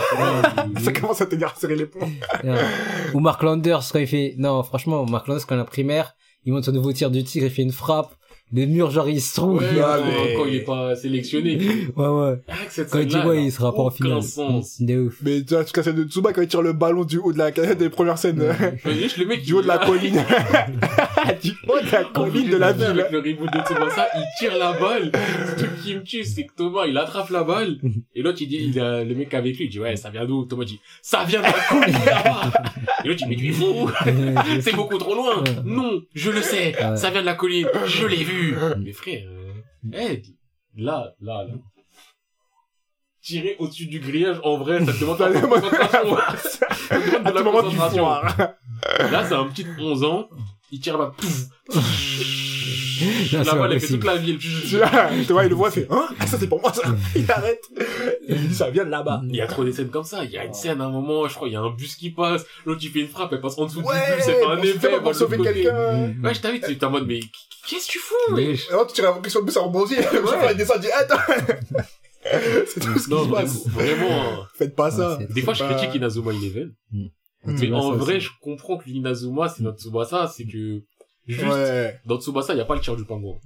Ça 0.82 0.92
commence 0.92 1.20
à 1.20 1.26
te 1.26 1.36
dire 1.36 1.54
serrer 1.56 1.76
les 1.76 1.86
poings. 1.86 2.10
Ou 3.14 3.20
Mark 3.20 3.40
Landers, 3.44 3.84
quand 3.92 4.00
il 4.00 4.08
fait, 4.08 4.34
non, 4.38 4.60
franchement, 4.64 5.06
Mark 5.06 5.28
Landers, 5.28 5.46
quand 5.46 5.54
il 5.54 5.58
est 5.58 5.62
en 5.62 5.64
primaire, 5.64 6.16
il 6.44 6.52
monte 6.52 6.64
son 6.64 6.72
nouveau 6.72 6.92
tir 6.92 7.12
du 7.12 7.22
tigre, 7.22 7.46
il 7.46 7.52
fait 7.52 7.62
une 7.62 7.70
frappe, 7.70 8.12
les 8.52 8.66
murs, 8.66 8.90
genre, 8.90 9.08
ils 9.08 9.20
se 9.20 9.34
trouvent. 9.34 9.58
Ouais, 9.62 9.68
quand- 9.76 10.04
mais- 10.04 10.34
quand 10.34 10.44
il 10.46 10.54
est 10.56 10.60
pas 10.60 10.94
sélectionné. 10.96 11.56
ouais, 11.96 12.06
ouais. 12.08 12.34
Ah, 12.48 12.52
cette 12.68 12.90
Quand 12.90 12.98
il 13.00 13.06
dit, 13.06 13.12
scène-là, 13.12 13.28
ouais, 13.28 13.36
elle 13.36 13.42
a 13.42 13.46
il 13.46 13.52
sera 13.52 13.74
pas 13.74 13.82
en 13.82 13.90
finale. 13.90 14.22
sens. 14.22 14.80
De 14.80 14.98
ouf. 15.06 15.16
Mais 15.22 15.42
tu 15.42 15.54
vois, 15.54 15.62
en 15.62 15.64
tout 15.64 15.72
cas, 15.72 15.82
celle 15.82 15.94
de 15.94 16.04
Tsuba 16.04 16.32
quand 16.32 16.42
il 16.42 16.48
tire 16.48 16.62
le 16.62 16.72
ballon 16.72 17.04
du 17.04 17.18
haut 17.18 17.32
de 17.32 17.38
la 17.38 17.50
canette 17.52 17.78
des 17.78 17.88
premières 17.90 18.18
scènes. 18.18 18.42
Juste 18.86 19.16
le 19.18 19.26
mec 19.26 19.42
du 19.42 19.54
haut 19.54 19.62
de 19.62 19.68
la 19.68 19.78
colline. 19.78 20.16
du 21.42 21.52
haut 21.68 21.80
de 21.80 21.90
la 21.92 22.04
colline 22.04 22.50
de 22.50 22.56
la 22.56 22.68
Avec 22.68 22.86
ville. 22.88 23.06
le 23.10 23.18
reboot 23.18 23.52
de 23.52 23.58
Tsubasa, 23.60 24.06
il 24.16 24.24
tire 24.38 24.56
la 24.58 24.72
balle. 24.72 25.12
Ce 25.48 25.54
truc 25.64 25.70
qui 25.82 25.94
me 25.94 26.02
tue, 26.02 26.24
c'est 26.24 26.44
que 26.44 26.52
Thomas, 26.56 26.86
il 26.86 26.96
attrape 26.98 27.30
la 27.30 27.44
balle. 27.44 27.78
Et 28.14 28.22
l'autre, 28.22 28.38
il 28.42 28.48
dit, 28.48 28.70
il 28.74 28.80
a, 28.80 29.02
le 29.04 29.14
mec 29.14 29.32
avec 29.34 29.56
lui, 29.56 29.64
il 29.64 29.70
dit, 29.70 29.80
ouais, 29.80 29.96
ça 29.96 30.10
vient 30.10 30.24
d'où? 30.26 30.44
Thomas 30.44 30.64
dit, 30.64 30.80
ça 31.00 31.24
vient 31.24 31.40
de 31.40 31.44
la 31.46 31.52
colline 31.68 32.04
là-bas. 32.06 32.52
Et 33.04 33.08
l'autre, 33.08 33.20
il 33.22 33.28
dit, 33.28 33.30
mais 33.30 33.36
tu 33.36 33.48
es 33.48 33.52
fou. 33.52 33.90
C'est 34.60 34.74
beaucoup 34.76 34.98
trop 34.98 35.14
loin. 35.14 35.38
Ouais. 35.42 35.50
Non, 35.64 36.00
je 36.14 36.30
le 36.30 36.42
sais. 36.42 36.74
Ouais. 36.78 36.96
Ça 36.96 37.10
vient 37.10 37.20
de 37.20 37.26
la 37.26 37.34
colline. 37.34 37.66
Je 37.86 38.06
l'ai 38.06 38.16
vu. 38.24 38.41
Mais 38.78 38.92
frère, 38.92 39.28
euh, 39.28 39.52
hey, 39.92 40.22
là, 40.76 41.14
là, 41.20 41.44
là. 41.44 41.54
Tirer 43.22 43.56
au-dessus 43.60 43.86
du 43.86 44.00
grillage, 44.00 44.40
en 44.42 44.56
vrai, 44.56 44.84
ça 44.84 44.92
te 44.92 44.98
demande 45.00 45.18
de 45.18 45.24
la 45.34 45.40
concentration. 45.40 46.16
Ça 46.88 46.96
te 47.00 47.08
demande 47.08 47.24
de 47.24 47.28
À 47.28 47.32
tout 47.32 47.38
la 47.38 47.52
concentration. 47.52 48.04
Là, 48.08 49.24
c'est 49.28 49.34
un 49.34 49.44
petit 49.48 49.64
de 49.64 49.80
11 49.80 50.04
ans, 50.04 50.28
il 50.70 50.80
tire 50.80 50.98
balle, 50.98 51.12
pouf. 51.12 51.46
Non, 53.00 53.38
La 53.38 53.44
c'est 53.44 53.56
balle, 53.58 53.72
elle 53.72 53.80
fait 53.80 53.86
toute 53.88 54.04
la 54.04 54.16
ville. 54.16 54.38
Tu 54.38 54.76
vois, 54.76 54.90
tu 55.26 55.32
vois, 55.32 55.44
il 55.44 55.48
le 55.50 55.54
voit, 55.54 55.68
il 55.68 55.72
fait, 55.72 55.86
hein? 55.90 56.08
Ah, 56.18 56.26
ça, 56.26 56.38
c'est 56.38 56.48
pour 56.48 56.60
moi, 56.60 56.72
ça. 56.72 56.82
Il 57.16 57.30
arrête. 57.30 57.62
Il 58.28 58.48
dit, 58.48 58.54
ça 58.54 58.70
vient 58.70 58.84
de 58.84 58.90
là-bas. 58.90 59.22
Il 59.28 59.36
y 59.36 59.40
a 59.40 59.46
trop 59.46 59.64
des 59.64 59.72
scènes 59.72 59.88
comme 59.90 60.04
ça. 60.04 60.24
Il 60.24 60.30
y 60.30 60.38
a 60.38 60.44
une 60.44 60.54
scène 60.54 60.80
à 60.80 60.84
un 60.84 60.90
moment, 60.90 61.26
je 61.28 61.34
crois, 61.34 61.48
il 61.48 61.52
y 61.54 61.56
a 61.56 61.60
un 61.60 61.70
bus 61.70 61.96
qui 61.96 62.10
passe, 62.10 62.44
l'autre 62.66 62.80
il 62.82 62.90
fait 62.90 63.00
une 63.00 63.08
frappe, 63.08 63.32
elle 63.32 63.40
passe 63.40 63.58
en 63.58 63.66
dessous 63.66 63.80
Ouais, 63.82 63.94
du 64.10 64.16
bus, 64.16 64.24
fait 64.24 64.44
un 64.44 64.58
effet, 64.62 65.00
pour 65.02 65.14
sauver 65.14 65.38
quelqu'un. 65.38 66.14
Ouais, 66.22 66.34
je 66.34 66.40
t'avais 66.40 66.58
dit, 66.58 66.76
t'es 66.78 66.84
en 66.84 66.90
mode, 66.90 67.06
mais 67.06 67.20
qu'est-ce 67.68 67.86
que 67.86 67.92
tu 67.92 67.98
fous, 67.98 68.14
mais? 68.34 68.54
Tu 68.54 68.92
tires 68.94 69.04
la 69.22 69.28
sur 69.30 69.40
le 69.40 69.44
bus, 69.46 69.54
ça 69.54 69.60
rebondit. 69.60 69.96
Le 69.96 70.02
chauffeur, 70.20 70.50
il 70.50 70.56
descend, 70.56 70.76
il 70.78 70.82
dit, 70.82 70.92
attends. 70.92 71.16
C'est 72.66 72.80
tout 72.80 72.98
ce 72.98 73.04
qui 73.06 73.10
Non, 73.10 73.24
se 73.24 73.30
passe. 73.30 73.66
vraiment, 73.68 74.06
vraiment, 74.06 74.46
Faites 74.54 74.76
pas 74.76 74.90
ça. 74.90 75.16
Ouais, 75.18 75.26
c'est- 75.28 75.34
des 75.34 75.42
fois, 75.42 75.54
je 75.54 75.64
C'est 75.64 75.74
critique 75.74 75.94
Inazuma 75.96 76.32
Eleven. 76.32 76.72
Mm. 76.92 77.06
Mais 77.44 77.72
en 77.72 77.92
vrai, 77.96 78.20
je 78.20 78.30
comprends 78.40 78.76
que 78.78 78.88
l'Inazuma, 78.88 79.48
c'est 79.48 79.64
notre 79.64 79.80
Tsubasa, 79.80 80.28
c'est 80.32 80.44
que, 80.44 80.82
juste, 81.26 81.44
Ouais. 81.44 82.00
dans 82.04 82.20
Tsubasa, 82.20 82.54
il 82.54 82.58
y 82.58 82.60
a 82.60 82.64
pas 82.64 82.74
le 82.74 82.80
tir 82.80 82.96
du 82.96 83.04
pingouin. 83.04 83.38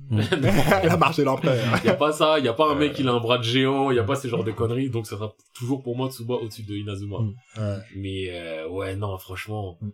La 0.85 0.97
marche 0.97 1.17
de 1.19 1.23
l'empereur. 1.25 1.57
Il 1.85 1.87
y 1.87 1.91
a 1.91 1.95
pas 1.95 2.13
ça, 2.13 2.39
il 2.39 2.45
y 2.45 2.49
a 2.49 2.53
pas 2.53 2.71
un 2.71 2.75
mec 2.75 2.93
qui 2.95 3.07
a 3.07 3.13
un 3.13 3.21
bras 3.21 3.39
de 3.39 3.43
géant, 3.45 3.91
il 3.91 3.97
y 3.97 3.99
a 4.01 4.05
pas 4.05 4.17
ce 4.17 4.29
genre 4.29 4.45
de 4.45 4.53
conneries, 4.53 4.91
donc 4.91 5.07
ça 5.07 5.17
sera 5.17 5.33
toujours 5.55 5.83
pour 5.83 5.97
moi 5.97 6.11
Tsuba 6.11 6.35
au-dessus 6.35 6.63
de 6.63 6.75
Inazuma. 6.75 7.19
Mm. 7.19 7.35
Ouais. 7.59 7.77
Mais 7.97 8.27
euh, 8.31 8.69
ouais, 8.69 8.97
non, 8.97 9.17
franchement, 9.19 9.79
Mm. 9.81 9.91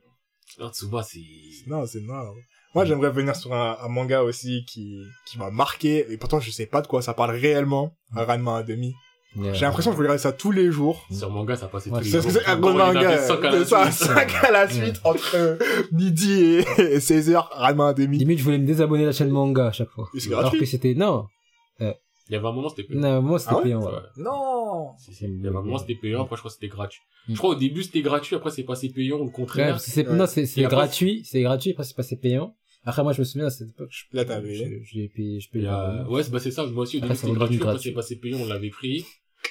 non, 0.61 0.68
Tsuba, 0.71 1.03
c'est... 1.03 1.21
Non, 1.66 1.87
c'est 1.87 2.01
noir. 2.01 2.33
Moi, 2.75 2.85
j'aimerais 2.87 3.11
venir 3.11 3.37
sur 3.37 3.53
un, 3.53 3.77
un 3.83 3.88
manga 3.88 4.23
aussi 4.23 4.64
qui, 4.66 5.03
qui 5.27 5.38
m'a 5.38 5.51
marqué, 5.51 6.11
et 6.11 6.16
pourtant, 6.16 6.40
je 6.40 6.51
sais 6.51 6.66
pas 6.66 6.81
de 6.83 6.87
quoi 6.87 7.03
ça 7.03 7.12
parle 7.14 7.33
réellement, 7.37 7.95
un 8.16 8.25
Ranma 8.25 8.59
à 8.59 8.62
demi. 8.62 8.95
Yeah. 9.35 9.55
J'ai 9.55 9.64
l'impression 9.64 9.90
que 9.92 9.97
je 9.97 10.03
regarder 10.03 10.21
ça 10.21 10.33
tous 10.33 10.51
les 10.51 10.71
jours. 10.71 11.07
Sur 11.11 11.31
manga, 11.31 11.57
ça 11.57 11.66
passait 11.68 11.90
Ouais, 11.90 12.01
tous 12.01 12.05
les 12.05 12.11
C'est 12.11 12.21
jours. 12.23 12.31
ce 12.33 12.37
que 12.38 12.45
c'est 12.45 12.51
un 12.51 12.59
gros 12.59 12.73
manga. 12.75 13.16
ça, 13.18 13.90
suite. 13.90 14.07
5 14.14 14.45
à 14.45 14.51
la 14.51 14.68
suite, 14.68 15.01
entre 15.05 15.35
euh, 15.37 15.57
midi 15.90 16.62
et 16.79 16.99
16h, 16.99 17.37
Ranma 17.51 17.88
à 17.88 17.95
demi. 17.95 18.18
Limite, 18.18 18.38
je 18.40 18.45
voulais 18.45 18.59
me 18.59 18.66
désabonner 18.66 19.03
de 19.03 19.07
la 19.09 19.12
chaîne 19.12 19.31
manga 19.31 19.68
à 19.68 19.73
chaque 19.73 19.88
fois. 19.88 20.09
Et 20.14 20.27
Alors 20.29 20.40
gratuit. 20.42 20.61
que 20.61 20.66
c'était, 20.66 20.95
non. 20.95 21.27
Il 22.29 22.35
y 22.35 22.37
avait 22.37 22.47
un 22.47 22.53
moment, 22.53 22.68
c'était 22.68 22.85
payant. 22.85 23.01
Non, 23.01 23.21
moi, 23.21 23.38
c'était 23.38 23.51
Ah 23.53 23.57
ouais 23.59 23.62
payant, 23.64 23.81
Ouais. 23.85 23.92
Non! 24.16 24.90
Si, 24.97 25.12
si. 25.12 25.25
Il 25.25 25.42
y 25.42 25.49
avait 25.49 25.57
un 25.57 25.61
moment, 25.62 25.77
c'était 25.79 25.97
payant, 25.97 26.23
après, 26.23 26.37
je 26.37 26.40
crois 26.40 26.51
que 26.51 26.55
c'était 26.55 26.68
gratuit. 26.68 27.01
Mm. 27.29 27.33
Je 27.35 27.38
crois 27.38 27.51
au 27.51 27.55
début, 27.57 27.83
c'était 27.83 28.01
gratuit, 28.01 28.37
après, 28.37 28.51
c'est 28.51 28.62
passé 28.62 28.88
payant, 28.90 29.18
ou 29.18 29.25
le 29.25 29.31
contraire. 29.31 29.79
non, 30.11 30.27
c'est, 30.27 30.62
gratuit, 30.62 31.23
c'est 31.25 31.42
gratuit, 31.42 31.73
après 31.73 31.85
c'est 31.85 31.97
passé 31.97 32.16
payant. 32.16 32.55
Après, 32.85 33.03
moi, 33.03 33.12
je 33.12 33.21
me 33.21 33.25
souviens, 33.25 33.47
à 33.47 33.51
cette 33.51 33.68
époque, 33.71 33.88
je, 33.90 34.05
Là, 34.12 34.23
je, 34.23 34.29
t'avais. 34.29 34.55
je 34.85 34.95
l'ai 34.99 35.09
payé, 35.09 35.40
je 35.40 35.51
payais 35.51 35.66
a- 35.68 36.07
Ouais, 36.09 36.23
c'est 36.23 36.31
bah, 36.31 36.38
c'est 36.40 36.51
ça, 36.53 36.64
moi 36.66 36.83
aussi, 36.85 36.99
au 36.99 37.01
début, 37.01 37.14
c'était 37.14 37.33
gratuit, 37.33 37.61
après, 37.62 37.79
c'est 37.79 37.92
passé 37.92 38.16
payant, 38.16 38.38
on 38.40 38.47
l'avait 38.47 38.71
pris. 38.71 39.05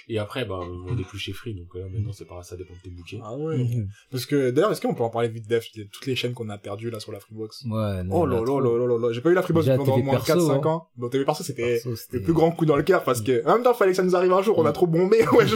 Et 0.08 0.18
après, 0.20 0.46
bah, 0.46 0.60
on 0.62 0.98
est 0.98 1.04
plus 1.04 1.18
chez 1.20 1.32
Free, 1.34 1.54
donc 1.54 1.68
là, 1.76 1.84
maintenant, 1.92 2.12
c'est 2.14 2.28
pas, 2.28 2.44
ça 2.44 2.56
dépend 2.58 2.74
de 2.74 2.80
tes 2.80 2.90
bouquets. 2.90 3.20
Ah 3.24 3.34
ouais. 3.36 3.58
Mhm. 3.58 3.88
Parce 4.12 4.26
que, 4.26 4.50
d'ailleurs, 4.52 4.72
est-ce 4.72 4.82
qu'on 4.82 4.94
peut 4.94 5.04
en 5.04 5.10
parler 5.10 5.30
vite 5.30 5.48
def 5.48 5.66
de 5.76 5.84
toutes 5.84 6.06
les 6.06 6.16
chaînes 6.16 6.34
qu'on 6.34 6.50
a 6.50 6.58
perdues, 6.58 6.90
là, 6.90 7.00
sur 7.00 7.12
la 7.12 7.20
Freebox? 7.20 7.64
Ouais, 7.66 8.04
non, 8.04 8.16
Oh 8.22 8.26
là 8.26 8.38
là 8.42 8.60
là 8.78 8.88
là 8.88 8.98
là. 9.08 9.14
J'ai 9.14 9.22
pas 9.22 9.30
eu 9.30 9.34
la 9.34 9.42
Freebox 9.42 9.66
Déjà, 9.66 9.78
pendant 9.78 9.96
au 9.98 10.04
moins 10.04 10.20
perso, 10.20 10.50
4-5 10.50 10.54
hein. 10.54 10.70
ans. 10.70 10.88
Bon, 10.98 11.10
TV 11.10 11.26
perso, 11.26 11.44
c'était 11.44 11.82
le 12.12 12.22
plus 12.22 12.34
grand 12.34 12.52
coup 12.52 12.66
dans 12.66 12.76
le 12.76 12.84
cœur 12.84 13.04
parce 13.04 13.22
que, 13.22 13.46
en 13.48 13.54
même 13.56 13.64
temps, 13.64 13.74
fallait 13.74 13.92
que 13.92 13.98
ça 13.98 14.04
nous 14.04 14.16
arrive 14.16 14.34
un 14.34 14.42
jour, 14.42 14.58
on 14.58 14.66
a 14.66 14.72
trop 14.72 14.88
bombé, 14.88 15.26
ouais, 15.34 15.48
je... 15.48 15.56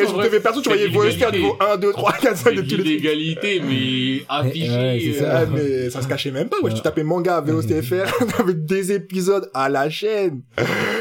Et 0.00 0.06
sur 0.06 0.22
TV 0.22 0.40
perso, 0.40 0.60
tu 0.62 0.68
voyais 0.68 0.88
l'égalité. 0.88 1.38
niveau 1.38 1.56
1, 1.60 1.76
2, 1.76 1.92
3, 1.92 2.12
4, 2.12 2.36
5 2.36 2.50
C'est 2.50 2.54
de 2.56 2.62
tous 2.62 2.76
les 2.76 2.84
l'égalité, 2.84 3.60
mais 3.60 4.24
affiché. 4.28 5.12
ça. 5.14 5.24
euh, 5.24 5.42
Ah, 5.42 5.46
mais 5.46 5.90
ça 5.90 6.02
se 6.02 6.08
cachait 6.08 6.30
même 6.30 6.48
pas, 6.48 6.58
ouais. 6.58 6.70
Ouais. 6.70 6.74
Tu 6.74 6.82
tapais 6.82 7.04
manga, 7.04 7.40
VOCFR, 7.40 8.26
t'avais 8.36 8.54
des 8.54 8.92
épisodes 8.92 9.50
à 9.54 9.68
la 9.68 9.90
chaîne. 9.90 10.42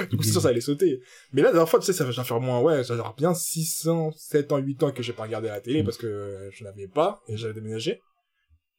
Du 0.09 0.17
coup, 0.17 0.23
c'est 0.23 0.31
sûr, 0.31 0.41
ça 0.41 0.49
allait 0.49 0.61
sauter. 0.61 1.01
Mais 1.33 1.41
là, 1.41 1.47
la 1.49 1.53
dernière 1.53 1.69
fois, 1.69 1.79
tu 1.79 1.85
sais, 1.85 1.93
ça 1.93 2.03
va 2.05 2.11
faire 2.11 2.39
moins, 2.39 2.59
ouais, 2.61 2.83
ça 2.83 2.95
faire 2.95 3.13
bien 3.15 3.33
600, 3.33 4.11
7 4.15 4.51
ans, 4.51 4.57
8 4.57 4.83
ans 4.83 4.91
que 4.91 5.03
j'ai 5.03 5.13
pas 5.13 5.23
regardé 5.23 5.47
la 5.49 5.61
télé 5.61 5.81
Mm. 5.81 5.85
parce 5.85 5.97
que 5.97 6.49
je 6.53 6.63
n'avais 6.63 6.87
pas 6.87 7.21
et 7.27 7.37
j'avais 7.37 7.53
déménagé. 7.53 7.99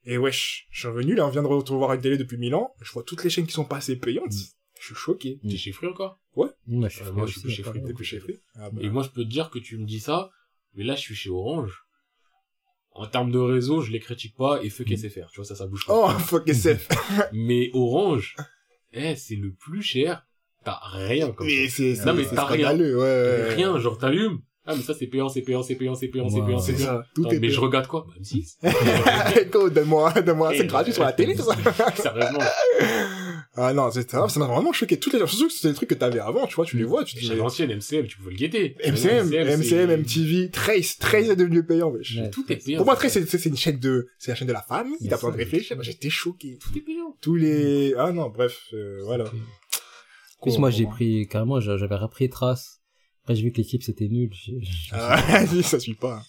Et 0.05 0.18
wesh, 0.18 0.66
je 0.71 0.81
suis 0.81 0.88
revenu, 0.88 1.14
là, 1.14 1.27
on 1.27 1.31
vient 1.31 1.42
de 1.42 1.47
retrouver 1.47 1.95
une 1.95 2.01
télé 2.01 2.16
depuis 2.18 2.37
1000 2.37 2.55
ans. 2.57 2.73
Je 2.81 2.90
vois 2.92 3.05
toutes 3.05 3.23
les 3.23 3.31
chaînes 3.31 3.47
qui 3.47 3.53
sont 3.53 3.64
passées 3.64 3.97
payantes. 3.97 4.33
Je 4.81 4.87
suis 4.87 4.95
choqué. 4.97 5.38
T'es 5.49 5.57
chez 5.57 5.71
Free 5.71 5.87
encore? 5.87 6.18
Moi, 6.35 6.49
je 6.88 6.97
suis 6.97 7.05
Euh, 7.05 7.12
moi, 7.12 7.27
je 7.27 7.38
suis 7.38 7.51
chez 7.51 7.62
apparemment. 7.62 7.87
T'es 7.87 7.92
plus 7.95 8.05
chez 8.05 8.18
Free 8.18 8.40
Ah, 8.57 8.68
bah. 8.71 8.81
Et 8.83 8.90
moi, 8.90 9.05
je 9.05 9.11
peux 9.11 9.23
te 9.23 9.29
dire 9.29 9.49
que 9.51 9.61
tu 9.61 9.79
me 9.79 9.85
dis 9.87 10.01
ça, 10.01 10.31
mais 10.75 10.83
là, 10.83 10.97
je 10.97 11.01
suis 11.01 11.14
chez 11.14 11.31
Orange. 11.31 11.85
En 12.95 13.07
termes 13.07 13.31
de 13.31 13.38
réseau, 13.38 13.81
je 13.81 13.90
les 13.92 14.01
critique 14.01 14.35
pas 14.37 14.61
et 14.62 14.68
fuck 14.71 14.88
SFR. 14.90 15.29
Tu 15.31 15.37
vois, 15.37 15.45
ça, 15.45 15.55
ça 15.55 15.66
bouge 15.66 15.87
pas. 15.87 15.95
Oh, 15.95 16.18
fuck 16.18 16.49
SF. 16.49 16.88
Mais 17.33 17.71
Orange, 17.73 18.35
eh, 18.92 19.14
c'est 19.14 19.37
le 19.37 19.53
plus 19.55 19.83
cher. 19.83 20.27
T'as 20.64 20.79
rien 20.92 21.31
comme 21.33 21.46
Mais 21.46 21.68
ça. 21.68 21.75
c'est, 21.77 21.94
c'est, 21.94 22.05
Non, 22.05 22.14
mais 22.14 22.25
c'est 22.25 22.35
t'as 22.35 22.44
rien. 22.44 22.79
ouais. 22.79 23.55
Rien, 23.55 23.79
genre 23.79 23.98
t'allumes. 23.98 24.38
Ah, 24.64 24.75
mais 24.77 24.83
ça, 24.83 24.94
c'est 24.94 25.09
payant, 25.09 25.29
c'est 25.29 25.42
payant, 25.42 25.61
c'est 25.64 25.75
payant, 25.75 25.94
c'est 25.96 26.07
payant, 26.07 26.29
c'est 26.29 26.40
payant, 26.40 26.59
C'est 26.61 26.77
ça. 26.79 27.03
Tout 27.16 27.22
Non, 27.22 27.31
est 27.31 27.40
mais 27.40 27.48
je 27.51 27.59
regarde 27.59 27.88
quoi? 27.88 28.07
Bah, 28.07 28.14
M6. 28.22 28.59
Écoute, 29.40 29.72
donne-moi, 29.72 30.12
donne-moi, 30.22 30.53
c'est 30.57 30.66
gratuit 30.68 30.92
sur 30.92 31.03
la 31.03 31.12
télé, 31.12 31.35
tout 31.35 31.42
ça. 31.42 31.57
Sérieusement. 31.96 32.38
Ah 33.55 33.72
non, 33.75 33.90
c'est 33.90 34.09
ça, 34.09 34.29
ça 34.29 34.38
m'a 34.40 34.46
vraiment 34.46 34.72
choqué. 34.72 34.98
Toutes 34.98 35.12
les, 35.14 35.18
surtout 35.27 35.48
que 35.48 35.53
c'était 35.53 35.68
des 35.68 35.75
trucs 35.75 35.90
que 35.90 35.94
t'avais 35.94 36.20
avant, 36.20 36.46
tu 36.46 36.55
vois, 36.55 36.64
tu 36.64 36.79
les 36.79 36.85
vois, 36.85 37.05
tu 37.05 37.16
te 37.16 37.20
dis, 37.20 37.27
Chez 37.27 37.35
l'ancienne 37.35 37.70
MCM, 37.70 38.07
tu 38.07 38.16
pouvais 38.18 38.31
le 38.31 38.37
guetter. 38.37 38.77
MCM, 38.85 39.27
MCM, 39.27 39.62
c'est- 39.62 39.87
MTV, 39.96 40.51
Trace, 40.51 40.96
Trace 40.98 41.29
est 41.29 41.37
devenu 41.37 41.64
payant, 41.66 41.90
wesh. 41.90 42.18
Tout 42.31 42.44
est 42.51 42.57
payant. 42.64 42.79
Pour 42.79 42.87
moi, 42.87 42.94
Trace, 42.96 43.18
c'est, 43.27 43.44
une 43.46 43.57
chaîne 43.57 43.79
de, 43.81 44.09
c'est 44.18 44.31
la 44.31 44.37
chaîne 44.37 44.48
de 44.48 44.53
la 44.53 44.62
famille, 44.62 44.96
Mais 45.01 45.09
t'as 45.09 45.18
pas 45.18 45.31
de 45.33 45.37
réfléchir, 45.37 45.77
j'étais 45.83 46.09
choqué. 46.09 46.57
Tout 46.59 46.70
est 46.79 46.81
payant. 46.83 47.16
Tous 47.20 47.35
les, 47.35 47.94
ah 47.98 48.12
non, 48.12 48.31
bref, 48.31 48.59
euh, 48.75 49.01
voilà. 49.05 49.25
En 50.42 50.50
plus, 50.50 50.59
moi, 50.59 50.70
j'ai 50.70 50.87
pris, 50.87 51.26
carrément, 51.28 51.61
j'a- 51.61 51.76
j'avais 51.76 51.94
repris 51.96 52.28
trace. 52.28 52.81
Après, 53.22 53.37
j'ai 53.37 53.42
vu 53.42 53.52
que 53.52 53.59
l'équipe, 53.59 53.83
c'était 53.83 54.09
nul. 54.09 54.31
J'ai 54.33 54.59
j'ai- 54.61 54.70
Ah, 54.92 55.22
vas-y, 55.28 55.62
ça 55.62 55.78
suit 55.78 55.94
pas. 55.94 56.20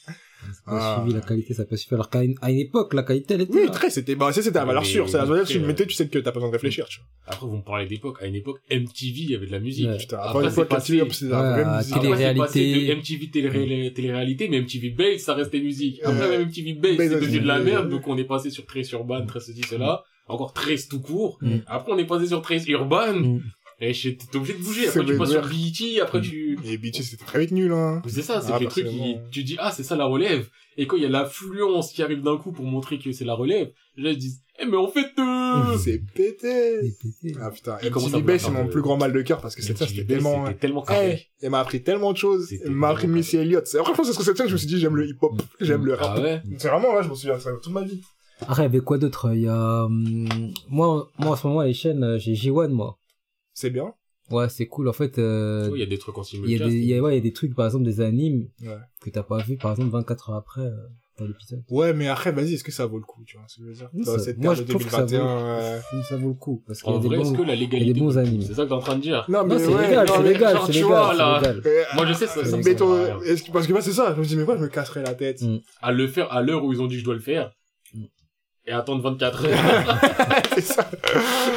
ah. 0.68 0.98
suivi 1.02 1.16
la 1.16 1.22
qualité, 1.26 1.54
ça 1.56 1.66
peut 1.66 1.76
suffire. 1.78 1.96
Alors 1.96 2.10
qu'à 2.12 2.24
une, 2.24 2.36
à 2.42 2.52
une 2.52 2.60
époque, 2.60 2.94
la 2.94 3.02
qualité, 3.02 3.34
elle 3.34 3.42
était 3.42 3.54
Oui, 3.62 3.66
là. 3.66 3.72
Trace, 3.72 3.94
c'était, 3.96 4.14
bah, 4.16 4.32
ça, 4.32 4.44
c'était 4.44 4.60
à 4.60 4.66
valeur 4.66 4.86
sûre, 4.86 5.10
c'est 5.10 5.18
la 5.18 5.26
valeur 5.26 5.48
sûre, 5.48 5.56
tu 5.56 5.62
le 5.62 5.68
mettais, 5.68 5.88
tu 5.88 5.96
sais 5.96 6.08
que 6.08 6.20
t'as 6.20 6.26
pas 6.32 6.36
besoin 6.36 6.50
de 6.50 6.54
réfléchir, 6.54 6.86
tu 6.88 7.00
vois. 7.00 7.08
Après, 7.26 7.48
vous 7.48 7.58
me 7.58 7.64
parlez 7.64 7.88
d'époque. 7.88 8.18
À 8.22 8.28
une 8.28 8.36
époque, 8.36 8.60
MTV, 8.70 9.20
il 9.22 9.32
y 9.32 9.36
avait 9.36 9.48
de 9.48 9.52
la 9.52 9.60
musique. 9.60 9.88
Ouais. 9.88 9.98
Putain, 9.98 10.18
Après, 10.18 10.30
après, 10.30 10.44
une 10.46 10.52
fois, 10.52 10.80
c'est 10.80 11.26
la 11.30 11.64
vraie 11.64 11.78
musique. 11.78 11.96
c'est 11.96 12.36
passé 12.38 12.60
Télé-réalité. 12.60 12.88
de 12.88 12.94
MTV 12.94 13.30
télé 13.32 13.94
télé-réalité, 13.94 14.50
mais 14.50 14.60
MTV 14.62 14.90
Base, 14.92 15.22
ça 15.22 15.34
restait 15.34 15.60
musique. 15.62 16.00
Après, 16.04 16.30
même 16.30 16.42
MTV 16.48 16.74
Base, 16.74 16.98
c'est 16.98 17.10
devenu 17.20 17.40
de 17.40 17.48
la 17.48 17.60
merde, 17.60 17.90
donc 17.90 18.08
on 18.08 18.18
est 18.18 18.24
passé 18.26 18.52
sur 18.52 18.66
Trace 18.68 18.92
Urban, 18.92 19.26
Trace 19.26 19.48
ceci, 19.48 19.62
cela. 19.68 20.04
Encore 20.28 20.54
Trace 20.54 20.88
tout 20.88 21.02
court. 21.02 21.38
Mm. 21.42 21.56
Après, 21.68 21.92
on 21.92 21.98
est 21.98 22.06
passé 22.06 22.28
sur 22.28 22.42
Trace 22.44 22.68
Urban. 22.68 23.40
Et 23.80 23.92
t'es 23.94 24.18
obligé 24.38 24.54
de 24.54 24.64
bouger. 24.64 24.82
C'est 24.88 25.00
Après, 25.00 25.12
tu 25.14 25.18
passes 25.18 25.30
sur 25.32 25.42
bizarre. 25.48 25.98
BET, 25.98 26.02
après 26.02 26.22
tu... 26.22 26.58
Et 26.66 26.78
BT, 26.78 27.04
c'était 27.04 27.26
très 27.26 27.40
vite 27.40 27.52
nul, 27.52 27.72
hein. 27.72 28.02
C'est 28.08 28.22
ça, 28.22 28.40
c'est 28.42 28.52
Ah, 28.54 28.58
que 28.58 28.64
les 28.64 28.70
trucs, 28.70 28.84
personnellement. 28.86 29.24
qui- 29.26 29.30
tu 29.32 29.44
dis, 29.44 29.56
ah, 29.60 29.72
c'est 29.72 29.84
ça 29.84 29.96
la 29.96 30.06
relève. 30.06 30.48
Et 30.78 30.88
quand 30.88 30.96
il 30.98 31.04
y 31.04 31.06
a 31.06 31.10
l'affluence 31.10 31.92
qui 31.92 32.02
arrive 32.02 32.22
d'un 32.22 32.38
coup 32.38 32.52
pour 32.52 32.66
montrer 32.66 32.98
que 32.98 33.12
c'est 33.12 33.26
la 33.26 33.34
relève, 33.34 33.72
là, 33.98 34.12
ils 34.12 34.18
disent, 34.18 34.42
eh, 34.62 34.66
mais 34.66 34.78
en 34.78 34.88
fait, 34.88 35.08
euh... 35.20 35.78
C'est 35.84 36.02
pété. 36.14 36.96
C'est. 37.22 37.34
Ah 37.42 37.50
putain, 37.52 37.78
Il 37.82 37.88
à 37.88 37.92
MTV 37.92 38.22
Base, 38.22 38.42
c'est 38.42 38.52
mon 38.52 38.66
de- 38.66 38.70
plus 38.70 38.82
grand 38.82 38.98
mal 38.98 39.12
de 39.14 39.22
cœur 39.22 39.42
parce 39.42 39.56
que 39.56 39.62
cette 39.62 39.78
ça, 39.78 39.86
MTV 39.86 40.00
c'était 40.02 40.14
tellement... 40.14 40.46
C'était 40.48 40.60
tellement 40.60 40.84
Eh, 40.84 40.88
carré. 40.88 41.28
elle 41.42 41.50
m'a 41.50 41.60
appris 41.60 41.84
tellement 41.84 42.12
de 42.14 42.18
choses. 42.18 42.52
Elle 42.64 42.72
m'a 42.72 42.90
appris 42.90 43.08
Missy 43.08 43.38
Elliott. 43.38 43.66
C'est 43.68 43.80
après, 43.80 43.92
je 43.94 43.98
pense 43.98 44.08
que 44.10 44.14
c'est 44.16 44.24
cette 44.24 44.38
scène 44.38 44.46
que 44.46 44.50
je 44.50 44.54
me 44.56 44.60
suis 44.60 44.68
dit, 44.68 44.80
j'aime 44.80 44.96
le 44.96 45.08
hip-hop, 45.08 45.42
j'aime 45.60 45.86
le 45.86 45.94
rap. 45.96 46.14
Ah 46.18 46.22
ouais? 46.22 46.42
C'est 46.58 46.70
vraiment, 46.70 46.94
là, 46.94 47.02
je 47.02 47.10
me 47.10 47.16
souviens 47.16 47.36
de 47.38 47.42
ça 47.42 47.52
toute 47.62 47.74
ma 47.74 47.82
vie. 47.82 48.02
Après, 48.42 48.64
il 48.64 48.66
y 48.66 48.70
avait 48.70 48.80
quoi 48.82 48.98
d'autre? 48.98 49.32
Il 49.34 49.42
y 49.42 49.48
a, 49.48 49.86
hum, 49.86 50.28
moi, 50.70 51.10
moi, 51.20 51.32
en 51.32 51.36
ce 51.36 51.48
moment, 51.48 51.62
les 51.62 51.74
chaînes, 51.74 52.04
euh, 52.04 52.18
j'ai 52.18 52.34
J1, 52.34 52.70
moi. 52.70 52.98
C'est 53.54 53.70
bien. 53.70 53.94
Ouais, 54.32 54.48
c'est 54.50 54.68
cool. 54.68 54.88
En 54.88 54.94
fait, 54.94 55.20
euh, 55.20 55.70
Il 55.74 55.80
y 55.80 55.84
a 55.84 55.86
des 55.86 55.98
trucs 55.98 56.18
en 56.18 56.24
il 56.24 56.26
y 56.26 56.56
a 56.56 56.58
simulcast. 56.60 56.70
des, 56.72 56.78
il 56.78 56.86
y 56.86 56.96
a, 56.96 57.02
ouais, 57.02 57.12
il 57.14 57.16
y 57.16 57.20
a 57.20 57.22
des 57.22 57.34
trucs, 57.34 57.54
par 57.56 57.66
exemple, 57.66 57.84
des 57.86 58.00
animes 58.02 58.48
Ouais. 58.62 58.78
que 59.02 59.10
t'as 59.10 59.24
pas 59.24 59.38
vu, 59.44 59.58
par 59.58 59.72
exemple, 59.72 59.90
24 59.92 60.30
heures 60.30 60.38
après, 60.38 60.62
euh, 60.62 60.72
dans 61.20 61.26
l'épisode. 61.26 61.62
Ouais, 61.70 61.94
mais 61.94 62.08
après, 62.08 62.32
vas-y, 62.32 62.54
est-ce 62.54 62.64
que 62.64 62.72
ça 62.72 62.86
vaut 62.86 62.98
le 62.98 63.04
coup, 63.04 63.22
tu 63.26 63.36
vois 63.38 63.46
ce 63.50 63.58
que 63.58 63.64
je 63.64 63.68
veux 63.68 63.74
dire? 63.74 63.90
Oui, 63.94 64.06
Dans 64.06 64.14
ça- 64.14 64.20
cette 64.20 64.38
moi, 64.40 64.56
je 64.56 64.64
de 64.64 64.70
trouve 64.70 64.86
que 64.86 64.90
ça 64.90 65.04
2021, 65.04 65.24
vaut- 65.36 65.42
euh, 65.62 65.80
Ça 66.10 66.18
vaut 66.18 66.30
le 66.30 66.34
coup. 66.36 66.64
Parce 66.66 66.82
qu'il 66.82 66.94
y 66.94 66.96
a 66.96 67.00
des 67.00 67.08
vrai, 67.10 67.18
bons, 67.18 67.34
que 67.34 67.42
la 67.42 67.44
il 67.44 67.48
y 67.50 67.52
a 67.52 67.56
légalité... 67.66 67.94
des 67.94 68.00
bons 68.00 68.18
animes. 68.18 68.42
C'est 68.42 68.54
ça 68.54 68.64
que 68.64 68.70
t'es 68.70 68.74
en 68.74 68.80
train 68.80 68.96
de 68.96 69.02
dire? 69.02 69.26
Non, 69.30 69.44
mais 69.44 69.56
Non, 69.56 69.60
c'est 69.60 69.68
ouais, 69.68 69.88
légal, 69.90 70.08
c'est 70.10 70.24
légal, 70.24 70.58
c'est 70.62 70.66
tu 70.68 70.72
légal, 70.72 70.88
vois, 70.88 71.14
là. 71.14 71.40
légal. 71.40 71.62
euh, 71.66 71.84
Moi, 71.96 72.06
je 72.08 72.14
sais, 72.14 72.28
ça, 72.28 72.46
ça 72.46 72.58
me 72.58 73.52
parce 73.52 73.68
que 73.68 73.72
moi, 73.74 73.82
c'est 73.82 73.92
ça. 73.92 74.14
Je 74.16 74.20
me 74.22 74.26
dis, 74.26 74.36
mais 74.38 74.46
quoi, 74.46 74.56
je 74.58 74.62
me 74.64 74.68
casserais 74.70 75.04
la 75.04 75.14
tête? 75.14 75.42
Mm. 75.42 75.58
à 75.82 75.92
le 75.92 76.08
faire 76.08 76.32
à 76.32 76.42
l'heure 76.42 76.64
où 76.64 76.72
ils 76.74 76.82
ont 76.82 76.88
dit 76.88 76.96
que 76.96 77.00
je 77.02 77.06
dois 77.06 77.14
le 77.14 77.20
faire. 77.20 77.52
Et 78.66 78.72
attendre 78.72 79.02
24 79.04 79.46
heures. 79.46 80.00
c'est 80.56 80.62
ça. 80.62 80.90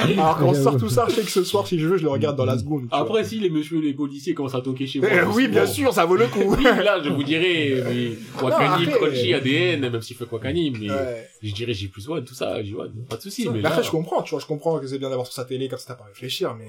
Alors, 0.03 0.39
quand 0.39 0.47
on 0.49 0.55
sort 0.55 0.77
tout 0.77 0.89
ça, 0.89 1.07
je 1.09 1.15
sais 1.15 1.23
que 1.23 1.31
ce 1.31 1.45
soir, 1.45 1.67
si 1.67 1.79
je 1.79 1.87
veux, 1.87 1.97
je 1.99 2.03
le 2.03 2.09
regarde 2.09 2.37
dans 2.37 2.45
la 2.45 2.59
seconde. 2.59 2.87
vois. 2.89 2.99
Après, 2.99 3.23
si 3.25 3.39
les 3.39 3.49
messieurs, 3.49 3.81
les 3.81 3.95
policiers 3.95 4.35
commencent 4.35 4.55
à 4.57 4.61
toquer 4.61 4.87
chez 4.87 4.99
moi. 5.01 5.09
Eh, 5.13 5.23
oui, 5.35 5.47
bien 5.49 5.65
bon. 5.65 5.71
sûr, 5.71 5.93
ça 5.93 6.05
vaut 6.05 6.17
le 6.17 6.27
coup. 6.27 6.43
Oui, 6.57 6.65
là, 6.65 7.01
je 7.03 7.09
vous 7.11 7.23
dirais, 7.23 7.83
mais 7.87 8.43
Wakani, 8.43 8.87
Crunchy, 8.87 9.35
ADN, 9.35 9.81
même 9.89 10.03
s'il 10.03 10.17
fait 10.17 10.27
Wakani, 10.31 10.71
mais 10.73 10.91
Ouais. 10.91 11.29
je 11.43 11.53
dirais 11.55 11.75
J 11.75 11.89
plus 11.89 12.09
one, 12.09 12.25
tout 12.25 12.35
ça, 12.35 12.63
J 12.63 12.75
one, 12.75 12.93
pas 13.09 13.17
de 13.17 13.23
souci, 13.23 13.49
mais 13.49 13.59
après, 13.65 13.77
là, 13.77 13.83
je 13.83 13.91
comprends, 13.91 14.23
tu 14.23 14.31
vois, 14.31 14.41
je 14.41 14.47
comprends 14.47 14.79
que 14.79 14.87
c'est 14.87 14.99
bien 14.99 15.09
d'avoir 15.09 15.27
sur 15.27 15.35
sa 15.35 15.45
télé, 15.45 15.69
comme 15.69 15.79
ça 15.79 15.87
t'as 15.89 15.95
pas 15.95 16.05
à 16.05 16.09
réfléchir, 16.09 16.55
mais 16.57 16.67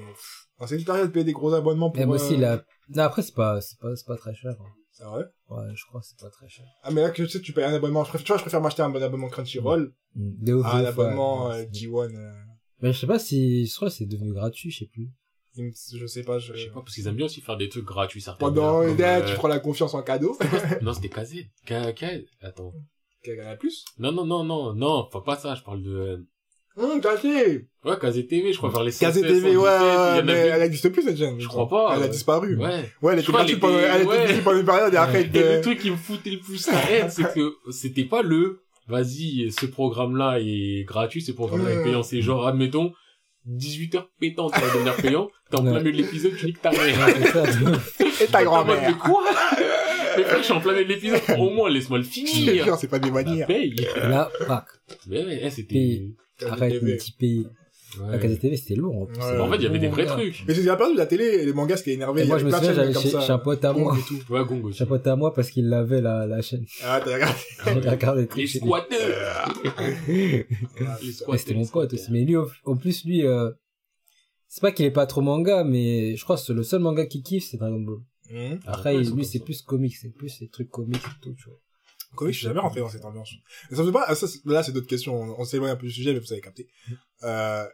dans 0.59 0.67
cette 0.67 0.85
période, 0.85 1.11
payer 1.11 1.25
des 1.25 1.33
gros 1.33 1.53
abonnements 1.53 1.89
pour... 1.89 1.99
Même 1.99 2.09
aussi, 2.11 2.35
euh, 2.43 2.57
non, 2.95 3.03
après, 3.03 3.21
c'est 3.21 3.33
pas, 3.35 3.59
c'est 3.61 3.79
pas, 3.79 3.95
c'est 3.95 4.05
pas 4.05 4.17
très 4.17 4.33
cher. 4.35 4.51
hein. 4.59 4.65
C'est 4.97 5.03
vrai? 5.03 5.25
Ouais, 5.49 5.75
je 5.75 5.85
crois 5.85 6.01
que 6.01 6.07
c'est 6.07 6.17
pas 6.19 6.31
très 6.31 6.49
cher. 6.49 6.65
Ah, 6.81 6.89
mais 6.89 7.01
là, 7.01 7.11
que 7.11 7.21
tu 7.21 7.29
sais, 7.29 7.39
tu 7.39 7.53
payes 7.53 7.65
un 7.65 7.73
abonnement, 7.75 8.03
je 8.03 8.09
préfère, 8.09 8.25
tu 8.25 8.31
vois, 8.31 8.37
je 8.37 8.41
préfère 8.41 8.61
m'acheter 8.61 8.81
un 8.81 8.89
bon 8.89 9.03
abonnement 9.03 9.29
Crunchyroll 9.29 9.93
Mm. 10.15 10.43
De 10.45 10.53
ouf, 10.55 10.65
à 10.65 10.77
un 10.77 10.85
abonnement 10.85 11.49
ouais. 11.49 11.67
euh, 11.67 11.71
G1. 11.71 12.15
euh, 12.15 12.31
Mais 12.81 12.91
je 12.93 12.97
sais 12.99 13.05
pas 13.05 13.19
si, 13.19 13.67
je 13.67 13.75
crois 13.75 13.89
que 13.89 13.93
c'est 13.93 14.07
devenu 14.07 14.33
gratuit, 14.33 14.71
je 14.71 14.79
sais 14.79 14.87
plus. 14.87 15.11
je 15.55 16.05
sais 16.07 16.23
pas, 16.23 16.39
je... 16.39 16.53
je 16.55 16.63
sais 16.63 16.69
pas, 16.71 16.81
parce 16.81 16.95
qu'ils 16.95 17.05
aiment 17.07 17.15
bien 17.17 17.27
aussi 17.27 17.41
faire 17.41 17.57
des 17.57 17.69
trucs 17.69 17.85
gratuits, 17.85 18.21
certains. 18.21 18.39
Pendant 18.47 18.81
une 18.81 18.95
date, 18.95 19.25
euh, 19.25 19.27
tu 19.29 19.35
prends 19.35 19.47
la 19.47 19.59
confiance 19.59 19.93
en 19.93 20.01
cadeau. 20.01 20.35
Non, 20.81 20.93
c'était 20.93 21.09
KZ. 21.09 21.43
K, 21.67 21.93
K, 21.93 22.05
attends. 22.41 22.73
Quelqu'un 23.21 23.47
a 23.49 23.55
plus? 23.55 23.85
Non, 23.99 24.11
non, 24.11 24.25
non, 24.25 24.43
non, 24.43 24.73
non, 24.73 25.07
faut 25.11 25.21
pas 25.21 25.37
ça, 25.37 25.53
je 25.53 25.61
parle 25.61 25.83
de, 25.83 26.25
Hum, 26.79 27.01
acheté 27.11 27.65
ouais, 27.85 27.97
KZ 27.99 28.27
TV, 28.27 28.53
je 28.53 28.57
crois, 28.57 28.69
vers 28.69 28.83
les 28.83 28.91
KZ 28.91 28.99
116, 28.99 29.21
TV, 29.21 29.31
ouais, 29.31 29.39
117, 29.39 29.49
il 29.49 29.53
y 29.53 29.57
ouais, 29.57 29.69
en 30.21 30.25
mais 30.25 30.33
elle 30.33 30.61
existe 30.61 30.89
plus, 30.89 31.01
cette 31.01 31.17
chaîne. 31.17 31.39
Je 31.39 31.47
crois 31.47 31.67
pas, 31.67 31.93
Elle 31.95 32.03
a 32.03 32.05
euh, 32.05 32.09
disparu. 32.09 32.55
Ouais. 32.57 32.91
Ouais, 33.01 33.13
elle 33.13 33.19
était 33.19 33.31
gratuite 33.31 33.59
pendant, 33.59 33.79
elle 33.79 34.01
était 34.03 34.59
une 34.59 34.65
période 34.65 34.93
et 34.93 34.97
après, 34.97 35.21
Et 35.23 35.55
le 35.55 35.61
truc 35.61 35.79
qui 35.79 35.89
me 35.89 35.95
foutait 35.95 36.29
le 36.29 36.39
plus 36.39 36.67
la 36.67 36.91
haine, 36.91 37.09
c'est 37.09 37.33
que 37.33 37.55
c'était 37.71 38.03
pas 38.05 38.21
le, 38.21 38.61
vas-y, 38.87 39.51
ce 39.51 39.65
programme-là 39.65 40.37
est 40.39 40.85
gratuit, 40.85 41.21
ce 41.21 41.31
programme-là 41.31 41.71
est 41.71 41.83
payant. 41.83 42.03
C'est 42.03 42.21
genre, 42.21 42.47
admettons, 42.47 42.93
18 43.45 43.95
heures 43.95 44.09
pétantes, 44.19 44.51
va 44.53 44.73
devenir 44.73 44.95
payant. 44.97 45.29
T'es 45.49 45.57
en 45.57 45.63
plein 45.63 45.79
milieu 45.79 45.93
de 45.93 45.97
l'épisode, 45.97 46.35
tu 46.37 46.45
niques 46.47 46.61
ta 46.61 46.71
mère. 46.71 47.09
Et 48.21 48.25
ta 48.27 48.43
grand-mère. 48.43 48.81
Mais 48.81 48.97
quoi? 48.97 49.23
Mais 50.17 50.23
frère, 50.23 50.39
je 50.39 50.43
suis 50.43 50.53
en 50.53 50.59
plein 50.61 50.73
milieu 50.73 50.85
de 50.85 50.89
l'épisode. 50.89 51.21
Au 51.39 51.49
moins, 51.49 51.69
laisse-moi 51.69 51.99
le 51.99 52.03
finir. 52.03 52.77
c'est 52.77 52.87
pas 52.89 52.99
des 52.99 53.07
La 53.07 53.13
manières. 53.13 53.47
paye. 53.47 53.75
Là, 53.95 54.29
pack. 54.47 54.65
Mais 55.07 55.23
ouais, 55.25 55.39
eh, 55.43 55.49
c'était, 55.49 55.73
Pays. 55.75 56.15
Arrête, 56.45 56.73
TV. 56.73 56.91
mon 56.91 56.97
petit 56.97 57.11
pays. 57.13 57.47
ouais. 57.99 58.11
La 58.11 58.17
KZTV, 58.19 58.57
c'était 58.57 58.75
lourd, 58.75 59.01
en 59.01 59.05
plus. 59.05 59.17
Ouais. 59.17 59.23
C'est 59.23 59.39
En 59.39 59.49
fait, 59.49 59.55
il 59.57 59.63
y 59.63 59.65
avait 59.65 59.79
des 59.79 59.87
vrais 59.87 60.05
trucs. 60.05 60.43
Mais 60.47 60.53
c'est 60.53 60.61
bien 60.61 60.75
perdu, 60.75 60.95
la 60.95 61.05
télé, 61.07 61.23
et 61.25 61.45
les 61.45 61.53
mangas, 61.53 61.77
ce 61.77 61.83
qui 61.83 61.89
est 61.91 61.93
énervé. 61.93 62.21
Et 62.23 62.25
moi, 62.25 62.37
je 62.37 62.45
me 62.45 62.51
de 62.51 62.55
souviens, 62.55 62.93
comme 62.93 63.21
chez, 63.21 63.31
un 63.31 63.37
pote 63.39 63.65
à 63.65 63.73
moi. 63.73 63.95
Ouais, 64.29 64.45
Gong 64.45 64.61
aussi. 64.65 64.77
Chez 64.77 64.83
un 64.83 64.87
pote 64.87 65.07
à 65.07 65.15
moi 65.15 65.33
parce 65.33 65.49
qu'il 65.49 65.73
avait 65.73 66.01
la, 66.01 66.27
la 66.27 66.41
chaîne. 66.43 66.65
Ah, 66.83 67.01
t'as 67.03 67.13
regardé. 67.13 68.21
Des 68.21 68.27
trucs 68.27 68.41
Les 68.41 68.47
squatteurs. 68.47 69.53
Les 70.07 70.45
Ouais, 70.79 71.11
squatteurs. 71.11 71.39
c'était 71.39 71.53
mon 71.55 71.65
pote 71.65 71.93
aussi. 71.93 72.11
Mais 72.11 72.23
lui, 72.23 72.35
au- 72.35 72.49
en 72.65 72.75
plus, 72.77 73.03
lui, 73.05 73.25
euh, 73.25 73.49
c'est 74.47 74.61
pas 74.61 74.71
qu'il 74.71 74.85
est 74.85 74.91
pas 74.91 75.05
trop 75.07 75.21
manga, 75.21 75.63
mais 75.63 76.15
je 76.15 76.23
crois 76.23 76.35
que 76.35 76.41
c'est 76.43 76.53
le 76.53 76.63
seul 76.63 76.81
manga 76.81 77.05
qu'il 77.05 77.23
kiffe, 77.23 77.47
c'est 77.49 77.57
Dragon 77.57 77.79
Ball. 77.79 77.97
Hum. 78.31 78.59
Après, 78.65 78.95
ouais, 78.95 79.03
lui, 79.03 79.25
c'est 79.25 79.39
plus 79.39 79.61
comics, 79.61 79.95
c'est 79.95 80.09
plus 80.09 80.39
les 80.39 80.49
trucs 80.49 80.69
comics 80.69 80.97
et 80.97 81.21
tout, 81.21 81.33
tu 81.33 81.45
vois. 81.45 81.59
Comics, 82.15 82.33
je 82.33 82.39
suis 82.39 82.47
jamais 82.47 82.59
rentré 82.59 82.79
dans 82.79 82.89
cette 82.89 83.05
ambiance. 83.05 83.33
Mais 83.69 83.77
ça 83.77 83.83
me 83.83 83.87
fait 83.87 83.93
pas, 83.93 84.15
ça, 84.15 84.27
là, 84.45 84.63
c'est 84.63 84.71
d'autres 84.71 84.87
questions. 84.87 85.19
On, 85.19 85.39
on 85.39 85.45
s'éloigne 85.45 85.71
un 85.71 85.75
peu 85.75 85.87
du 85.87 85.93
sujet, 85.93 86.13
mais 86.13 86.19
vous 86.19 86.31
avez 86.31 86.41
capté. 86.41 86.67
Euh, 87.23 87.65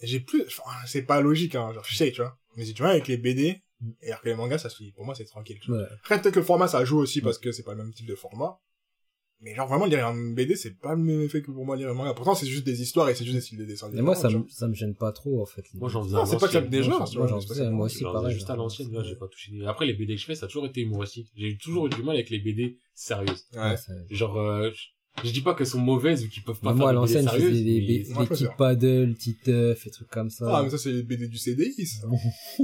j'ai 0.00 0.20
plus, 0.20 0.42
enfin, 0.46 0.70
c'est 0.86 1.02
pas 1.02 1.20
logique, 1.20 1.54
hein. 1.54 1.72
Genre, 1.72 1.84
je 1.84 1.94
sais, 1.94 2.10
tu 2.10 2.20
vois. 2.20 2.38
Mais 2.56 2.64
si 2.64 2.74
tu 2.74 2.82
vois, 2.82 2.90
avec 2.90 3.08
les 3.08 3.16
BD, 3.16 3.62
et 4.00 4.08
alors 4.08 4.20
que 4.20 4.28
les 4.28 4.34
mangas, 4.34 4.58
ça 4.58 4.68
se 4.68 4.82
lit. 4.82 4.92
Pour 4.92 5.04
moi, 5.04 5.14
c'est 5.14 5.24
tranquille, 5.24 5.58
tu 5.60 5.70
vois. 5.70 5.80
Ouais. 5.80 5.88
Après, 6.00 6.20
peut-être 6.20 6.34
que 6.34 6.40
le 6.40 6.44
format, 6.44 6.68
ça 6.68 6.84
joue 6.84 6.98
aussi 6.98 7.20
parce 7.20 7.38
que 7.38 7.52
c'est 7.52 7.62
pas 7.62 7.74
le 7.74 7.82
même 7.82 7.92
type 7.92 8.06
de 8.06 8.14
format. 8.14 8.58
Mais 9.44 9.54
genre 9.56 9.66
vraiment 9.68 9.86
lire 9.86 10.06
un 10.06 10.32
BD, 10.32 10.54
c'est 10.54 10.78
pas 10.78 10.94
le 10.94 11.02
même 11.02 11.20
effet 11.22 11.42
que 11.42 11.50
pour 11.50 11.64
moi 11.66 11.76
lire 11.76 11.88
un 11.90 11.94
manga. 11.94 12.14
Pourtant 12.14 12.34
c'est 12.36 12.46
juste 12.46 12.64
des 12.64 12.80
histoires 12.80 13.08
et 13.08 13.14
c'est 13.16 13.24
juste 13.24 13.34
des 13.36 13.40
styles 13.40 13.58
de 13.58 13.64
dessin. 13.64 13.90
Mais 13.92 14.00
moi, 14.00 14.14
ça 14.14 14.30
me, 14.30 14.44
ça 14.48 14.68
me 14.68 14.74
gêne 14.74 14.94
pas 14.94 15.10
trop, 15.10 15.42
en 15.42 15.46
fait. 15.46 15.64
Moi, 15.74 15.88
j'en 15.88 16.04
faisais 16.04 16.14
Non, 16.14 16.24
c'est 16.24 16.38
pas 16.38 16.46
que 16.46 16.52
ça 16.52 16.60
me 16.60 16.66
l'ancienne. 16.66 16.82
dérange, 16.84 17.16
Moi, 17.16 17.26
j'en 17.26 17.40
c'est 17.40 17.48
faisais, 17.48 17.70
moi 17.70 17.88
Je 17.88 17.94
aussi, 17.94 18.04
pareil. 18.04 18.34
juste 18.34 18.50
à 18.50 18.56
l'ancienne, 18.56 18.92
là, 18.92 19.02
j'ai 19.02 19.16
pas 19.16 19.26
touché. 19.26 19.52
Après, 19.66 19.84
les 19.86 19.94
BD 19.94 20.14
que 20.14 20.20
je 20.20 20.26
fais, 20.26 20.34
ça 20.36 20.46
a 20.46 20.48
toujours 20.48 20.66
été 20.66 20.80
humoristique. 20.82 21.28
J'ai 21.36 21.56
toujours 21.56 21.86
eu 21.86 21.90
du 21.90 22.02
mal 22.04 22.14
avec 22.14 22.30
les 22.30 22.38
BD 22.38 22.78
sérieuses. 22.94 23.44
Ouais. 23.56 23.74
Genre, 24.10 24.36
euh, 24.38 24.70
je, 25.24 25.30
dis 25.32 25.40
pas 25.40 25.54
qu'elles 25.54 25.66
sont 25.66 25.80
mauvaises 25.80 26.24
ou 26.24 26.28
qu'ils 26.28 26.44
peuvent 26.44 26.60
pas 26.60 26.72
Mais 26.72 26.78
faire 26.78 26.92
moi, 26.92 27.02
à 27.02 27.06
des 27.06 27.12
BD 27.12 27.22
l'ancienne, 27.22 27.24
je 27.24 27.30
faisais 27.34 27.56
sérieuses. 27.58 27.64
des, 27.64 27.80
des, 27.80 27.98
des 28.14 28.26
petits 28.26 28.46
paddles, 28.56 29.14
Titeuf 29.16 29.86
et 29.86 29.90
trucs 29.90 30.08
comme 30.08 30.30
ça. 30.30 30.44
Ah, 30.56 30.62
mais 30.62 30.70
ça, 30.70 30.78
c'est 30.78 30.92
les 30.92 31.02
BD 31.02 31.26
du 31.26 31.36
CDI, 31.38 31.84
ça. 31.84 32.06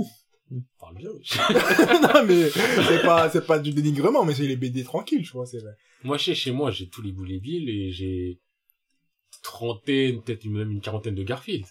Parle 0.78 0.96
bien. 0.96 1.10
non, 2.02 2.24
mais 2.26 2.48
c'est 2.50 3.02
pas, 3.02 3.28
c'est 3.30 3.46
pas 3.46 3.58
du 3.58 3.72
dénigrement, 3.72 4.24
mais 4.24 4.34
c'est 4.34 4.46
les 4.46 4.56
BD 4.56 4.82
tranquilles, 4.84 5.24
je 5.24 5.32
vois, 5.32 5.46
c'est 5.46 5.58
vrai. 5.58 5.72
Moi, 6.04 6.16
chez, 6.18 6.34
chez 6.34 6.52
moi, 6.52 6.70
j'ai 6.70 6.88
tous 6.88 7.02
les 7.02 7.12
Boulet 7.12 7.38
Bill 7.38 7.68
et 7.68 7.90
j'ai 7.92 8.40
trentaine, 9.42 10.22
peut-être 10.22 10.44
même 10.46 10.70
une 10.70 10.80
quarantaine 10.80 11.14
de 11.14 11.22
Garfield. 11.22 11.66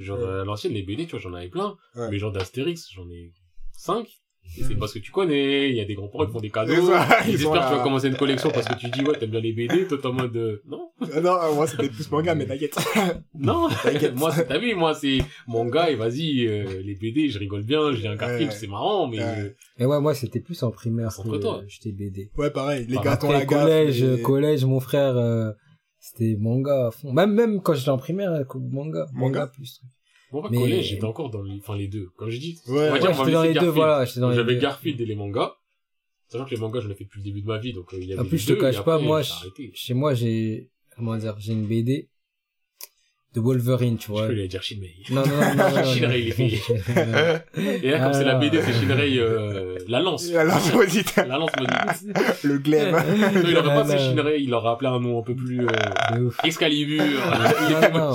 Genre, 0.00 0.18
Ouais. 0.18 0.24
euh, 0.24 0.42
à 0.42 0.44
l'ancienne, 0.44 0.72
les 0.74 0.82
BD, 0.82 1.04
tu 1.06 1.12
vois, 1.12 1.20
j'en 1.20 1.32
avais 1.32 1.48
plein. 1.48 1.76
Ouais. 1.94 2.10
Mais 2.10 2.18
genre 2.18 2.32
d'Astérix, 2.32 2.88
j'en 2.92 3.08
ai 3.10 3.32
cinq. 3.72 4.08
Et 4.56 4.62
c'est 4.64 4.74
parce 4.76 4.92
que 4.94 4.98
tu 4.98 5.10
connais, 5.12 5.68
il 5.70 5.76
y 5.76 5.80
a 5.80 5.84
des 5.84 5.94
grands-parents 5.94 6.26
qui 6.26 6.32
font 6.32 6.40
des 6.40 6.50
cadeaux. 6.50 6.86
Ça, 6.86 7.06
Ils, 7.26 7.32
ils 7.34 7.38
sont 7.38 7.52
espèrent 7.54 7.68
que 7.68 7.72
tu 7.72 7.76
vas 7.78 7.82
commencer 7.84 8.08
une 8.08 8.16
collection 8.16 8.50
parce 8.50 8.66
que 8.66 8.74
tu 8.76 8.88
dis, 8.90 9.02
ouais, 9.04 9.16
t'aimes 9.18 9.30
bien 9.30 9.40
les 9.40 9.52
BD, 9.52 9.86
toi, 9.86 9.98
t'es 10.00 10.06
en 10.06 10.12
mode, 10.12 10.36
euh, 10.36 10.62
non, 10.66 10.90
Euh, 11.14 11.20
Non, 11.20 11.34
euh, 11.40 11.54
moi, 11.54 11.66
c'était 11.66 11.88
plus 11.88 12.10
manga, 12.10 12.34
mais 12.34 12.46
t'inquiète. 12.46 12.76
non. 13.34 13.68
T'inquiète. 13.82 14.16
moi, 14.16 14.32
c'est, 14.32 14.46
t'as 14.46 14.58
vu, 14.58 14.74
moi, 14.74 14.94
c'est 14.94 15.18
mon 15.46 15.66
gars, 15.66 15.90
et 15.90 15.94
vas-y, 15.96 16.46
euh, 16.46 16.82
les 16.82 16.94
BD, 16.96 17.28
je 17.28 17.38
rigole 17.38 17.62
bien, 17.62 17.92
j'ai 17.92 18.08
un 18.08 18.16
Ouais. 18.16 18.48
c'est 18.50 18.66
marrant, 18.66 19.06
mais 19.06 19.18
Ouais. 19.18 19.24
euh, 19.38 19.50
Mais 19.78 19.84
ouais, 19.86 20.00
moi, 20.00 20.14
c'était 20.14 20.40
plus 20.40 20.60
en 20.62 20.70
primaire 20.70 21.12
C'est 21.12 21.22
que 21.22 21.28
entre 21.28 21.38
toi. 21.38 21.62
j'étais 21.68 21.92
BD. 21.92 22.30
Ouais, 22.36 22.50
pareil. 22.50 22.86
Les 22.88 22.96
Après, 22.96 23.32
la 23.32 23.44
collège, 23.46 24.04
collège, 24.22 24.64
mon 24.64 24.80
frère, 24.80 25.16
euh, 25.16 25.52
c'était 26.00 26.36
manga 26.38 26.88
à 26.88 26.90
fond. 26.90 27.12
Même, 27.12 27.32
même 27.32 27.60
quand 27.62 27.74
j'étais 27.74 27.90
en 27.90 27.98
primaire, 27.98 28.30
manga. 28.32 28.46
Manga 28.72 29.06
Manga 29.14 29.46
plus. 29.46 29.80
Bon, 30.32 30.42
au 30.42 30.50
Mais- 30.50 30.58
collège, 30.58 30.88
j'étais 30.88 31.04
encore 31.04 31.30
dans 31.30 31.42
les, 31.42 31.58
enfin, 31.58 31.76
les 31.76 31.88
deux. 31.88 32.10
Comme 32.16 32.30
j'ai 32.30 32.38
dit, 32.38 32.58
Ouais. 32.68 32.72
on 32.72 32.76
va 32.76 32.80
Ouais, 32.92 33.00
on 33.08 33.12
va 33.12 33.12
j'étais 33.24 33.32
dans 33.32 33.42
les 33.42 33.54
deux, 33.54 33.68
voilà, 33.68 34.04
j'étais 34.04 34.20
dans 34.20 34.30
les 34.30 34.36
J'avais. 34.36 34.56
Garfield 34.58 35.00
et 35.00 35.06
les 35.06 35.16
mangas. 35.16 35.52
Sachant 36.28 36.44
que 36.44 36.50
les 36.50 36.60
mangas, 36.60 36.80
j'en 36.80 36.90
ai 36.90 36.94
fait 36.94 37.04
depuis 37.04 37.20
le 37.20 37.24
début 37.24 37.40
de 37.42 37.46
ma 37.46 37.58
vie, 37.58 37.72
donc 37.72 37.92
euh, 37.94 37.98
il 38.00 38.08
y 38.08 38.12
avait 38.12 38.20
En 38.20 38.24
plus, 38.26 38.32
les 38.32 38.54
je 38.54 38.58
te 38.58 38.60
cache 38.60 38.82
pas, 38.82 38.94
après, 38.94 39.06
moi, 39.06 39.22
je- 39.22 39.32
chez 39.74 39.94
moi, 39.94 40.12
j'ai, 40.14 40.68
comment 40.94 41.16
dire, 41.16 41.34
j'ai 41.38 41.52
une 41.54 41.66
BD 41.66 42.10
de 43.34 43.40
Wolverine, 43.40 43.96
tu 43.98 44.08
Je 44.08 44.12
vois. 44.12 44.26
peux 44.26 44.32
lui 44.32 44.48
dire 44.48 44.62
Shinmei. 44.62 44.94
Non, 45.10 45.22
non, 45.22 45.26
non, 45.26 45.54
non, 45.54 45.70
non. 45.76 45.84
Shinrei, 45.84 46.20
il 46.22 46.28
est. 46.28 46.34
Et 47.84 47.90
là, 47.90 48.00
comme 48.00 48.12
c'est 48.14 48.24
la. 48.24 48.34
BD, 48.36 48.60
c'est 48.62 48.72
Shinrei, 48.72 49.18
euh, 49.18 49.78
la 49.86 50.00
lance. 50.00 50.30
La 50.32 50.44
lance 50.44 50.72
maudite. 50.74 51.14
La 51.16 51.38
lance 51.38 51.50
maudite. 51.58 52.42
Le 52.42 52.58
glaive. 52.58 52.92
Non, 52.94 53.42
il 53.46 53.56
aurait 53.56 53.62
pas 53.74 53.84
fait. 53.84 53.98
Shinrei, 53.98 54.42
il 54.42 54.52
aurait 54.54 54.70
appelé 54.70 54.88
un 54.90 54.98
nom 55.00 55.18
un 55.18 55.22
peu 55.22 55.34
plus, 55.36 55.60
euh. 55.66 56.30
Excalibur. 56.44 57.02
non, 57.92 57.98
non. 57.98 58.14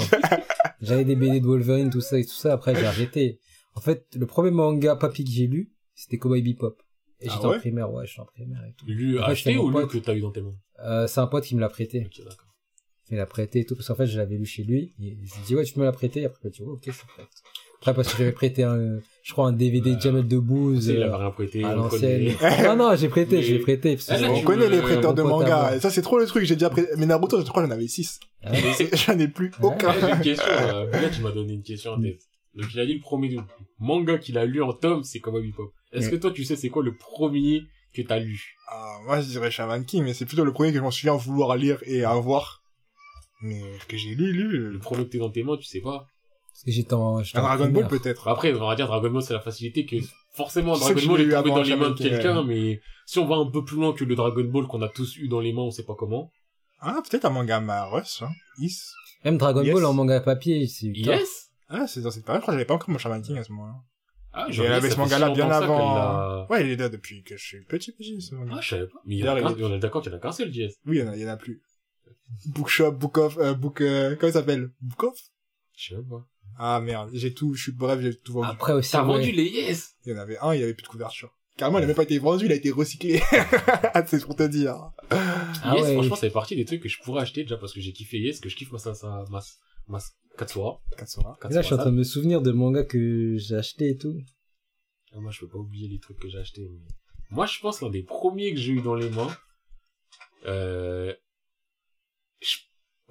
J'avais 0.84 1.06
des 1.06 1.16
BD 1.16 1.40
de 1.40 1.46
Wolverine, 1.46 1.90
tout 1.90 2.02
ça 2.02 2.20
et 2.20 2.26
tout 2.26 2.32
ça. 2.34 2.54
Après, 2.54 2.76
j'ai 2.76 2.86
arrêté. 2.86 3.40
En 3.76 3.82
fait, 3.82 4.06
le 4.16 4.26
premier 4.26 4.52
manga 4.52 4.96
papier 4.96 5.26
que 5.26 5.32
j'ai 5.32 5.48
lu, 5.48 5.72
c'était 5.96 6.18
Cowboy 6.18 6.42
Bebop. 6.42 6.78
Et 7.20 7.28
Ah 7.30 7.34
j'étais 7.34 7.48
ouais 7.48 7.56
en 7.56 7.60
primaire, 7.60 7.92
ouais, 7.92 8.06
j'étais 8.06 8.20
en 8.20 8.26
primaire 8.26 8.64
et 8.66 8.74
tout. 8.74 8.86
Lu 8.88 9.18
Après, 9.18 9.32
acheté 9.32 9.58
ou 9.58 9.70
lu 9.70 9.88
que 9.88 9.98
t'as 9.98 10.14
eu 10.14 10.22
dans 10.22 10.32
tes 10.32 10.42
mains? 10.42 10.54
Euh, 10.84 11.08
c'est 11.08 11.22
un 11.22 11.28
pote 11.28 11.46
qui 11.46 11.56
me 11.56 11.62
l'a 11.62 11.70
prêté. 11.70 12.06
Ok, 12.06 12.24
d'accord. 12.26 12.54
Il 13.10 13.18
l'a 13.18 13.26
prêté 13.26 13.60
et 13.62 13.66
tout, 13.66 13.76
parce 13.76 13.88
qu'en 13.88 13.96
fait, 13.96 14.08
je 14.08 14.18
l'avais 14.18 14.38
lu 14.38 14.46
chez 14.46 14.64
lui. 14.64 14.94
Et 15.00 15.18
je 15.24 15.34
lui 15.34 15.42
ai 15.42 15.46
dit, 15.46 15.56
ouais, 15.56 15.64
tu 15.64 15.80
me 15.80 15.86
la 15.86 15.92
prêter. 15.92 16.22
Et 16.22 16.26
après, 16.26 16.50
dit, 16.50 16.62
ouais, 16.62 16.72
ok, 16.72 16.84
je 16.86 16.92
te 16.92 17.08
prête. 17.08 17.28
Après, 17.84 17.94
parce 17.94 18.14
que 18.14 18.18
j'avais 18.18 18.32
prêté 18.32 18.64
un, 18.64 19.00
je 19.24 19.34
crois, 19.34 19.46
un 19.50 19.52
DVD 19.52 19.90
de 19.90 19.96
Ouais. 19.96 20.02
Jamel 20.02 20.26
Debbouze. 20.26 20.88
Il 20.88 21.02
euh, 21.02 21.08
avait 21.08 21.16
rien 21.22 21.32
prêté, 21.32 21.66
à 21.66 21.76
l'ancienne. 21.76 22.34
non, 22.64 22.78
non, 22.78 22.96
j'ai 22.96 23.10
prêté, 23.10 23.44
j'ai 23.44 23.60
prêté. 23.60 23.98
parce 23.98 24.08
que 24.08 24.14
Ah, 24.14 24.20
là, 24.22 24.32
On 24.32 24.42
connaît 24.42 24.70
les 24.70 24.80
prêteurs 24.80 25.14
de 25.14 25.22
manga. 25.22 25.78
ça, 25.82 25.90
c'est 25.90 26.02
trop 26.02 26.18
le 26.18 26.26
truc. 26.26 26.46
J'ai 26.46 26.56
déjà 26.56 26.70
prêté. 26.70 26.88
Mais 26.96 27.06
Naruto, 27.06 27.42
je 27.42 27.46
crois 27.50 27.66
j'en 27.66 27.72
avais 27.72 27.90
6. 27.90 28.22
Ah. 28.42 28.54
J'en 28.94 29.20
ai 29.20 29.28
plus 29.28 29.52
Ouais. 29.60 29.66
aucun. 29.68 29.92
J'ai 30.00 30.10
une 30.12 30.22
question, 30.22 30.46
euh, 30.48 30.86
Boulet, 30.86 31.12
tu 31.12 31.22
m'as 31.24 31.32
donné 31.32 31.54
une 31.56 31.62
question 31.62 31.92
en 31.92 32.02
tête. 32.02 32.22
Donc, 32.56 32.68
il 32.74 32.80
a 32.80 32.86
dit 32.86 32.94
le 32.94 33.02
premier 33.02 33.36
manga 33.80 34.18
qu'il 34.18 34.38
a 34.38 34.46
lu 34.46 34.62
en 34.64 34.72
tome, 34.72 35.04
c'est 35.04 35.20
Cowboy 35.20 35.42
Bebop. 35.52 35.74
Est-ce 35.92 36.10
que 36.10 36.16
toi, 36.16 36.32
tu 36.32 36.46
sais 36.46 36.56
c'est 36.56 36.70
quoi 36.70 36.84
le 36.84 36.96
premier 36.96 37.64
que 37.94 38.02
t'as 38.02 38.20
lu? 38.20 38.56
Ah, 38.72 38.96
moi, 39.06 39.20
je 39.20 39.28
dirais 39.28 39.52
Shaman 39.52 39.84
King, 39.84 40.06
mais 40.06 40.14
c'est 40.14 40.26
plutôt 40.26 40.46
le 40.46 40.54
premier 40.54 40.72
que 40.72 40.78
je 40.78 40.82
m'en 40.84 40.90
souviens 40.92 41.18
vouloir 41.18 41.58
lire 41.58 41.80
et 41.86 42.06
avoir. 42.06 42.64
Mais 43.42 43.62
que 43.90 43.98
j'ai 43.98 44.16
lu, 44.16 44.32
lu. 44.32 44.70
Le 44.72 44.80
premier 44.80 45.04
que 45.04 45.10
t'es 45.10 45.18
dans 45.18 45.30
tes 45.30 45.44
mains, 45.44 45.58
tu 45.58 45.66
sais 45.66 45.82
pas. 45.82 46.08
Parce 46.54 46.64
que 46.66 46.72
j'étais 46.72 46.94
en, 46.94 47.22
j'étais 47.24 47.40
Un 47.40 47.42
en 47.42 47.46
Dragon 47.46 47.70
Ball, 47.72 47.88
peut-être. 47.88 48.28
Après, 48.28 48.54
on 48.54 48.68
va 48.68 48.76
dire 48.76 48.88
Dragon 48.88 49.10
Ball, 49.10 49.24
c'est 49.24 49.34
la 49.34 49.40
facilité 49.42 49.86
que 49.86 49.96
forcément 50.34 50.78
Dragon 50.78 50.94
que 50.94 51.00
je 51.02 51.08
Ball 51.08 51.18
l'ai 51.22 51.28
est 51.28 51.32
tombé 51.36 51.50
dans 51.50 51.62
les 51.64 51.76
mains 51.76 51.90
de 51.90 51.98
quelqu'un, 51.98 52.44
mais 52.44 52.80
si 53.06 53.20
on 53.20 53.26
va 53.26 53.36
un 53.38 53.46
peu 53.50 53.64
plus 53.66 53.76
loin 53.78 53.94
que 53.94 54.04
le 54.04 54.16
Dragon 54.16 54.44
Ball 54.46 54.68
qu'on 54.68 54.82
a 54.82 54.88
tous 54.90 55.18
eu 55.18 55.28
dans 55.28 55.40
les 55.40 55.52
mains, 55.52 55.64
on 55.64 55.72
sait 55.72 55.84
pas 55.84 55.96
comment. 55.96 56.32
Ah, 56.80 57.02
peut-être 57.10 57.26
un 57.26 57.30
manga 57.32 57.60
Maros, 57.60 58.02
hein. 58.22 58.30
Is. 58.60 58.78
Même 59.26 59.38
Dragon 59.38 59.64
Yes. 59.64 59.74
Ball 59.74 59.86
en 59.86 59.94
manga 59.94 60.20
papier, 60.22 60.68
c'est 60.68 60.88
Yes! 60.88 61.50
Ah, 61.70 61.88
c'est 61.88 62.02
dans 62.02 62.12
cette 62.12 62.26
période. 62.26 62.42
Je 62.42 62.44
crois 62.44 62.54
que 62.54 62.58
j'avais 62.58 62.66
pas 62.68 62.74
encore 62.76 62.90
mon 62.92 62.98
Shaman 63.00 63.22
King 63.22 63.38
à 63.38 63.44
ce 63.44 63.52
moment-là. 63.54 63.76
Ah, 64.34 64.48
J'ai 64.50 64.68
avait 64.68 64.90
ce 64.90 64.98
manga-là 64.98 65.30
bien 65.30 65.50
avant. 65.50 65.96
l'a- 65.96 66.48
Ouais, 66.50 66.64
il 66.66 66.72
est 66.72 66.76
là 66.76 66.90
depuis 66.90 67.24
que 67.24 67.38
je 67.38 67.44
suis 67.46 67.64
petit, 67.66 67.92
petit, 67.94 68.22
ce 68.22 68.36
manga. 68.36 68.54
Ah, 68.56 68.62
je 68.62 68.70
savais 68.70 68.88
pas. 68.88 69.00
Mais 69.06 69.16
il 69.16 69.20
y 69.26 69.28
en 69.30 69.36
a 69.36 69.42
qu'un- 69.42 69.56
on 69.64 69.74
est 69.74 69.80
d'accord 69.80 70.02
qu'il 70.02 70.12
y 70.12 70.16
en 70.16 70.18
a 70.18 70.22
qu'un 70.22 70.32
seul, 70.32 70.52
JS. 70.52 70.74
Oui, 70.86 70.98
il 70.98 71.00
y 71.00 71.04
en 71.04 71.08
a, 71.12 71.16
il 71.16 71.22
y 71.22 71.26
en 71.26 71.30
a 71.30 71.38
plus. 71.38 71.62
Bookshop, 72.48 72.92
Book 72.94 73.18
of, 73.18 73.38
euh, 73.38 73.54
Book, 73.54 73.82
euh, 73.82 74.16
comment 74.16 74.30
il 74.30 74.34
s'appelle? 74.34 74.72
Book 74.82 75.04
of? 75.04 75.18
Je 75.76 75.96
sais 75.96 76.02
pas. 76.02 76.26
Ah, 76.58 76.80
merde. 76.82 77.10
J'ai 77.14 77.34
tout, 77.34 77.54
je 77.54 77.64
suis 77.64 77.72
bref, 77.72 78.00
j'ai 78.02 78.16
tout 78.18 78.34
vendu. 78.34 78.48
Après 78.52 78.74
aussi, 78.74 78.92
T'as 78.92 79.02
ouais. 79.06 79.18
vendu 79.18 79.32
les 79.32 79.46
Yes! 79.50 79.96
Il 80.06 80.14
y 80.14 80.16
en 80.16 80.20
avait 80.20 80.38
un, 80.40 80.54
il 80.54 80.60
y 80.62 80.64
avait 80.64 80.74
plus 80.74 80.84
de 80.84 80.88
couverture. 80.88 81.34
Carrément, 81.58 81.78
il 81.80 81.84
a 81.84 81.88
même 81.88 81.96
pas 81.96 82.04
été 82.04 82.18
vendu, 82.18 82.46
il 82.46 82.52
a 82.52 82.56
été 82.56 82.72
recyclé. 82.72 83.22
c'est 84.08 84.26
pour 84.26 84.36
te 84.36 84.44
dire. 84.44 84.76
Ah 85.12 85.76
yes, 85.76 85.84
ouais. 85.86 85.94
franchement, 85.94 86.16
ça 86.16 86.22
fait 86.22 86.32
partie 86.32 86.56
des 86.56 86.66
trucs 86.66 86.82
que 86.82 86.90
je 86.90 87.00
pourrais 87.02 87.22
acheter 87.22 87.44
déjà 87.44 87.58
parce 87.58 87.74
que 87.74 87.80
j'ai 87.80 87.94
kiffé 87.94 88.18
Yes, 88.20 88.40
que 88.40 88.50
je 88.50 88.56
kiffe 88.56 88.72
ma, 88.72 88.80
sa, 88.80 88.94
sa, 88.96 89.24
ma, 89.30 89.40
ma, 89.88 90.00
Katsura. 90.38 90.82
Katsura. 90.98 91.38
Et 91.50 91.54
là, 91.54 91.62
je 91.62 91.66
suis 91.68 91.76
en 91.76 91.78
train 91.78 91.92
de 91.92 91.96
me 91.98 92.04
souvenir 92.04 92.42
de 92.42 92.52
mangas 92.52 92.86
que 92.86 93.38
j'ai 93.38 93.56
acheté 93.56 93.90
et 93.90 93.98
tout. 93.98 94.18
Ah, 95.14 95.20
moi, 95.20 95.32
je 95.32 95.40
peux 95.42 95.48
pas 95.48 95.60
oublier 95.60 95.88
les 95.88 96.00
trucs 96.00 96.20
que 96.20 96.28
j'ai 96.28 96.40
achetés. 96.40 96.68
Mais... 96.72 96.80
Moi, 97.30 97.46
je 97.46 97.60
pense 97.60 97.82
l'un 97.82 97.90
des 97.92 98.02
premiers 98.04 98.52
que 98.54 98.60
j'ai 98.60 98.72
eu 98.74 98.82
dans 98.82 98.96
les 98.96 99.10
mains. 99.12 99.36
Euh... 100.48 101.14
je- 102.42 102.58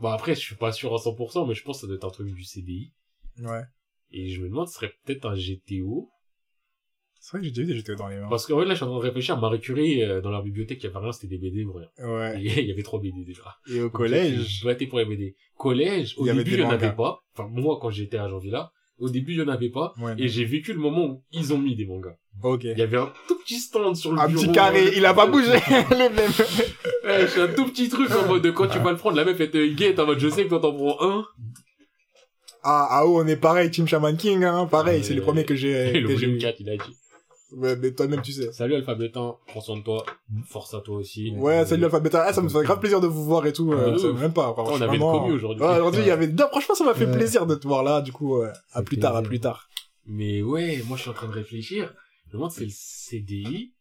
Bon, 0.01 0.09
après, 0.09 0.34
je 0.34 0.40
suis 0.40 0.57
pas 0.57 0.72
sûr 0.72 0.93
à 0.95 0.97
100%, 0.99 1.47
mais 1.47 1.55
je 1.55 1.62
pense 1.62 1.76
que 1.76 1.80
ça 1.82 1.86
doit 1.86 1.95
être 1.97 2.05
un 2.07 2.11
truc 2.11 2.34
du 2.34 2.43
CDI. 2.45 2.93
Ouais. 3.41 3.62
Et 4.11 4.28
je 4.30 4.41
me 4.43 4.49
demande, 4.49 4.68
ce 4.68 4.74
serait 4.74 4.93
peut-être 5.05 5.26
un 5.26 5.35
GTO. 5.35 6.11
C'est 7.20 7.30
vrai 7.37 7.41
que 7.41 7.45
j'ai 7.47 7.51
déjà 7.53 7.66
vu 7.66 7.74
des 7.74 7.80
GTO 7.80 7.95
dans 7.95 8.09
les 8.09 8.16
mains. 8.18 8.28
Parce 8.28 8.47
que, 8.47 8.53
ouais, 8.53 8.64
là, 8.64 8.70
je 8.72 8.76
suis 8.76 8.85
en 8.85 8.89
train 8.89 8.97
de 8.99 9.03
réfléchir. 9.03 9.39
Marie 9.39 9.61
Curie, 9.61 10.03
euh, 10.03 10.20
dans 10.20 10.30
leur 10.30 10.43
bibliothèque, 10.43 10.83
il 10.83 10.87
y 10.87 10.91
avait 10.91 10.99
rien, 10.99 11.12
c'était 11.12 11.28
des 11.28 11.39
BD 11.39 11.64
ou 11.64 11.72
rien. 11.72 11.89
Ouais. 11.99 12.43
Et 12.43 12.61
Il 12.62 12.66
y 12.68 12.72
avait 12.72 12.83
trois 12.83 13.01
BD 13.01 13.24
déjà. 13.24 13.57
Et 13.72 13.80
au 13.80 13.91
collège, 13.91 14.59
Je 14.61 14.64
battais 14.64 14.87
pour 14.87 14.99
les 14.99 15.05
BD. 15.07 15.37
Collège, 15.57 16.14
au 16.18 16.24
Il 16.24 16.26
y 16.26 16.30
avait 16.30 16.43
début, 16.43 16.51
des 16.51 16.57
il 16.57 16.61
y 16.62 16.64
en 16.66 16.70
mangas. 16.72 16.87
avait 16.89 16.97
pas. 16.97 17.20
Enfin, 17.37 17.49
moi, 17.49 17.78
quand 17.80 17.91
j'étais 17.91 18.18
à 18.18 18.28
Jean-Villa, 18.28 18.72
au 18.99 19.09
début, 19.09 19.33
il 19.35 19.39
y 19.39 19.43
en 19.43 19.49
avait 19.49 19.70
pas. 19.70 19.95
ouais. 20.01 20.14
Et 20.18 20.26
j'ai 20.28 20.45
vécu 20.45 20.72
le 20.72 20.80
moment 20.80 21.07
où 21.07 21.22
ils 21.30 21.53
ont 21.55 21.59
mis 21.59 21.76
des 21.76 21.87
mangas. 21.87 22.16
Ok. 22.43 22.64
Il 22.64 22.76
y 22.76 22.83
avait 22.83 22.97
un 22.99 23.12
tout 23.28 23.39
petit 23.39 23.61
stand 23.61 23.95
sur 23.95 24.12
le 24.12 24.18
Un 24.18 24.26
bureau. 24.26 24.43
petit 24.43 24.53
carré, 24.53 24.91
il 24.97 25.07
a 25.07 25.14
pas 25.14 25.26
bougé, 25.26 25.47
le 25.91 26.09
même. 26.12 26.30
Ouais, 27.05 27.28
c'est 27.28 27.41
un 27.41 27.49
tout 27.55 27.66
petit 27.66 27.89
truc 27.89 28.11
en 28.11 28.26
mode 28.26 28.43
de 28.43 28.51
quand 28.51 28.66
tu 28.66 28.78
vas 28.80 28.91
le 28.91 28.97
prendre, 28.97 29.16
la 29.16 29.24
meuf 29.24 29.41
elle 29.41 29.51
te 29.51 29.64
guette 29.74 29.99
en 30.01 30.07
mode 30.07 30.18
je 30.18 30.28
sais 30.28 30.45
que 30.45 30.49
toi 30.49 30.59
t'en 30.61 30.72
prends 30.74 30.97
un. 31.03 31.24
Ah, 32.64 32.86
ah, 32.90 33.06
oh, 33.06 33.20
on 33.22 33.26
est 33.26 33.36
pareil, 33.36 33.70
Team 33.70 33.86
Shaman 33.88 34.16
King, 34.16 34.44
hein, 34.44 34.66
pareil, 34.66 34.98
Ouais. 34.98 35.02
c'est 35.02 35.14
le 35.14 35.22
premier 35.22 35.44
que 35.44 35.54
j'ai, 35.56 35.92
le 36.00 36.08
volume 36.12 36.36
eu. 36.36 36.38
4 36.38 36.60
il 36.60 36.70
a 36.70 36.76
dit. 36.76 36.96
Ouais, 37.56 37.76
mais 37.76 37.90
toi-même, 37.92 38.22
tu 38.22 38.32
sais. 38.32 38.50
Salut 38.52 38.74
Alphabetin, 38.76 39.34
prends 39.46 39.60
soin 39.60 39.76
de 39.76 39.82
toi. 39.82 40.06
Force 40.46 40.72
à 40.72 40.80
toi 40.80 40.96
aussi. 40.96 41.32
Ouais, 41.36 41.66
salut 41.66 41.84
Alpha 41.84 42.00
Beta. 42.00 42.24
Ah, 42.26 42.32
ça 42.32 42.40
me 42.40 42.48
fait 42.48 42.62
grave 42.62 42.80
plaisir 42.80 42.98
de 43.00 43.06
vous 43.06 43.24
voir 43.24 43.44
et 43.46 43.52
tout. 43.52 43.74
Ah, 43.76 43.80
Euh, 43.80 43.90
de 43.92 43.98
ça 43.98 44.06
ouf. 44.08 44.18
même 44.20 44.32
pas. 44.32 44.54
on 44.56 44.76
avait 44.76 44.86
vraiment. 44.86 45.28
le 45.28 45.34
aujourd'hui. 45.34 45.62
Ouais, 45.62 45.74
aujourd'hui, 45.76 46.00
il 46.00 46.06
y 46.06 46.10
avait, 46.10 46.28
non, 46.28 46.46
franchement, 46.48 46.74
ça 46.74 46.84
m'a 46.84 46.94
fait 46.94 47.04
Ouais. 47.04 47.12
plaisir 47.12 47.44
de 47.46 47.54
te 47.54 47.66
voir 47.68 47.82
là, 47.82 48.00
du 48.00 48.10
coup, 48.12 48.40
à 48.72 48.82
plus 48.82 48.98
tard, 48.98 49.16
à 49.16 49.22
plus 49.22 49.38
tard. 49.40 49.68
Mais 50.06 50.40
ouais, 50.42 50.82
moi 50.88 50.96
je 50.96 51.02
suis 51.02 51.10
en 51.10 51.14
train 51.14 51.28
de 51.28 51.32
réfléchir. 51.32 51.92
Je 52.26 52.28
me 52.30 52.32
demande 52.38 52.50
c'est 52.52 52.64
le 52.64 52.70
CDI, 52.72 53.72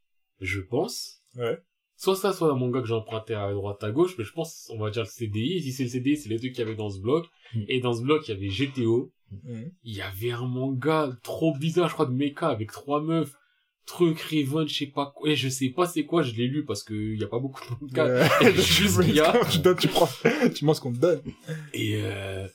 je 0.42 0.60
pense. 0.60 1.22
Ouais. 1.38 1.58
Soit 2.02 2.16
ça, 2.16 2.34
soit 2.34 2.52
un 2.52 2.56
manga 2.56 2.82
que 2.82 2.88
j'ai 2.88 2.96
emprunté 2.96 3.36
à 3.36 3.52
droite 3.54 3.84
à 3.84 3.92
gauche, 3.92 4.16
mais 4.18 4.24
je 4.24 4.34
pense, 4.34 4.72
on 4.74 4.80
va 4.80 4.90
dire 4.90 5.04
le 5.04 5.08
CDI. 5.08 5.58
Et 5.58 5.62
si 5.62 5.72
c'est 5.72 5.84
le 5.84 5.90
CDI, 5.90 6.18
c'est 6.18 6.30
les 6.30 6.40
deux 6.40 6.50
qu'il 6.50 6.58
y 6.58 6.62
avait 6.64 6.74
dans 6.74 6.90
ce 6.90 7.00
bloc. 7.00 7.28
Mm. 7.54 7.64
Et 7.68 7.80
dans 7.80 7.94
ce 7.94 8.02
bloc, 8.02 8.28
il 8.28 8.32
y 8.32 8.34
avait 8.34 8.48
GTO. 8.48 9.12
Mhm. 9.32 9.72
Il 9.84 9.96
y 9.96 10.02
avait 10.02 10.32
un 10.32 10.48
manga 10.48 11.16
trop 11.22 11.56
bizarre, 11.56 11.90
je 11.90 11.94
crois, 11.94 12.08
de 12.08 12.12
mecha 12.12 12.50
avec 12.50 12.72
trois 12.72 13.04
meufs. 13.04 13.36
Truc, 13.86 14.20
Riven, 14.20 14.68
je 14.68 14.74
sais 14.74 14.88
pas 14.88 15.14
quoi. 15.16 15.30
Et 15.30 15.36
je 15.36 15.48
sais 15.48 15.70
pas 15.70 15.86
c'est 15.86 16.06
quoi, 16.06 16.24
je 16.24 16.34
l'ai 16.34 16.48
lu 16.48 16.66
parce 16.66 16.84
que 16.84 16.96
il 16.96 17.22
y 17.22 17.24
a 17.24 17.28
pas 17.28 17.38
beaucoup 17.38 17.62
de 17.64 17.86
mangas. 17.86 18.08
Euh, 18.08 18.52
juste 18.56 19.00
qu'il 19.00 19.14
y 19.14 19.20
a. 19.20 19.40
tu 19.46 19.60
donnes, 19.60 19.78
tu 19.78 19.88
prends, 19.88 20.10
tu 20.56 20.66
manges 20.66 20.78
ce 20.78 20.82
qu'on 20.82 20.94
te 20.94 20.98
donne. 21.00 21.22
Et 21.74 22.02
euh... 22.02 22.48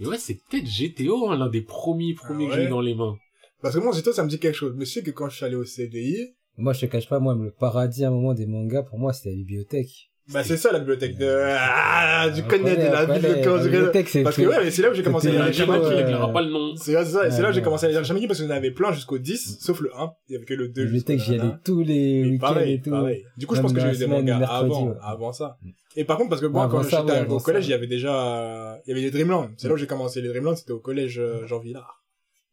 Mais 0.00 0.06
ouais, 0.06 0.18
c'est 0.18 0.40
peut-être 0.48 0.64
GTO, 0.64 1.28
hein, 1.28 1.36
l'un 1.36 1.50
des 1.50 1.60
premiers, 1.60 2.14
premiers 2.14 2.46
Ah 2.46 2.48
que 2.48 2.54
j'ai 2.54 2.60
ouais 2.62 2.66
eu 2.68 2.70
dans 2.70 2.80
les 2.80 2.94
mains. 2.94 3.18
Parce 3.60 3.74
que 3.74 3.80
moi, 3.80 3.92
Zito, 3.92 4.14
ça 4.14 4.24
me 4.24 4.30
dit 4.30 4.38
quelque 4.38 4.54
chose. 4.54 4.72
Mais 4.78 4.86
je 4.86 4.92
sais 4.92 5.02
que 5.02 5.10
quand 5.10 5.28
je 5.28 5.36
suis 5.36 5.44
allé 5.44 5.56
au 5.56 5.64
CDI, 5.64 6.34
Moi, 6.58 6.72
je 6.72 6.80
te 6.80 6.86
cache 6.86 7.08
pas, 7.08 7.18
moi, 7.18 7.34
le 7.34 7.50
paradis 7.50 8.04
à 8.04 8.08
un 8.08 8.10
moment 8.10 8.34
des 8.34 8.46
mangas, 8.46 8.82
pour 8.82 8.98
moi, 8.98 9.12
c'était 9.12 9.30
la 9.30 9.36
bibliothèque. 9.36 10.10
Bah, 10.32 10.42
c'est 10.42 10.56
ça, 10.56 10.72
la 10.72 10.80
bibliothèque 10.80 11.16
de... 11.18 11.28
Ah, 11.56 12.28
tu 12.34 12.42
On 12.44 12.48
connais 12.48 12.74
de 12.76 12.82
la 12.92 13.04
ville 13.04 13.22
de 13.22 13.62
bibliothèque, 13.62 14.08
c'est 14.08 14.24
Parce 14.24 14.34
que 14.36 14.42
ouais, 14.42 14.64
mais 14.64 14.70
c'est 14.72 14.82
là 14.82 14.90
où 14.90 14.94
j'ai 14.94 15.04
commencé 15.04 15.28
à 15.28 15.30
lire 15.30 15.46
Il 15.46 15.54
Shamaki. 15.54 15.84
euh, 15.84 15.96
n'éclairera 15.98 16.32
pas 16.32 16.42
le 16.42 16.50
nom. 16.50 16.74
C'est 16.74 16.94
ça, 17.04 17.30
c'est 17.30 17.42
là 17.42 17.50
où 17.50 17.52
j'ai 17.52 17.58
Ouais, 17.60 17.64
commencé 17.64 17.86
à 17.86 17.90
lire 17.90 18.04
Shamaki 18.04 18.26
parce 18.26 18.40
qu'il 18.40 18.48
y 18.48 18.52
en 18.52 18.56
avait 18.56 18.72
plein 18.72 18.90
jusqu'au 18.90 19.18
10, 19.18 19.58
sauf 19.60 19.78
le 19.80 19.94
1. 19.96 20.10
Il 20.28 20.32
y 20.32 20.36
avait 20.36 20.44
que 20.44 20.54
le 20.54 20.66
2. 20.68 20.80
La 20.80 20.84
bibliothèque, 20.86 21.20
j'y 21.20 21.34
allais 21.34 21.42
1. 21.44 21.60
tous 21.64 21.80
les 21.84 22.24
week-ends 22.28 22.58
et 22.58 22.80
tout. 22.80 22.92
Du 23.36 23.46
coup, 23.46 23.54
je 23.54 23.60
pense 23.60 23.72
que 23.72 23.78
j'ai 23.78 23.92
eu 23.92 23.98
des 23.98 24.06
mangas 24.08 24.44
avant, 24.46 24.94
avant 25.00 25.32
ça. 25.32 25.58
Et 25.94 26.04
par 26.04 26.16
contre, 26.16 26.30
parce 26.30 26.40
que 26.40 26.46
moi, 26.46 26.68
quand 26.68 26.82
j'étais 26.82 27.28
au 27.28 27.38
collège, 27.38 27.68
il 27.68 27.70
y 27.70 27.74
avait 27.74 27.86
déjà, 27.86 28.80
il 28.84 28.88
y 28.88 28.92
avait 28.92 29.02
les 29.02 29.10
Dreamland. 29.12 29.50
C'est 29.58 29.68
là 29.68 29.74
où 29.74 29.76
j'ai 29.76 29.86
commencé 29.86 30.20
les 30.22 30.28
Dreamland, 30.28 30.56
c'était 30.56 30.72
au 30.72 30.80
collège 30.80 31.20
euh, 31.20 31.46
Jean 31.46 31.60
Villard. 31.60 32.02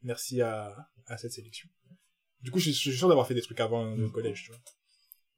Merci 0.04 0.42
à, 0.42 0.76
à 1.08 1.18
cette 1.18 1.32
sélection. 1.32 1.70
Du 2.44 2.52
coup, 2.52 2.60
je 2.60 2.66
suis, 2.66 2.74
je 2.74 2.80
suis 2.90 2.98
sûr 2.98 3.08
d'avoir 3.08 3.26
fait 3.28 3.34
des 3.34 3.42
trucs 3.42 3.60
avant 3.60 3.96
le 3.96 4.10
collège, 4.10 4.44
tu 4.44 4.52
vois. 4.52 4.60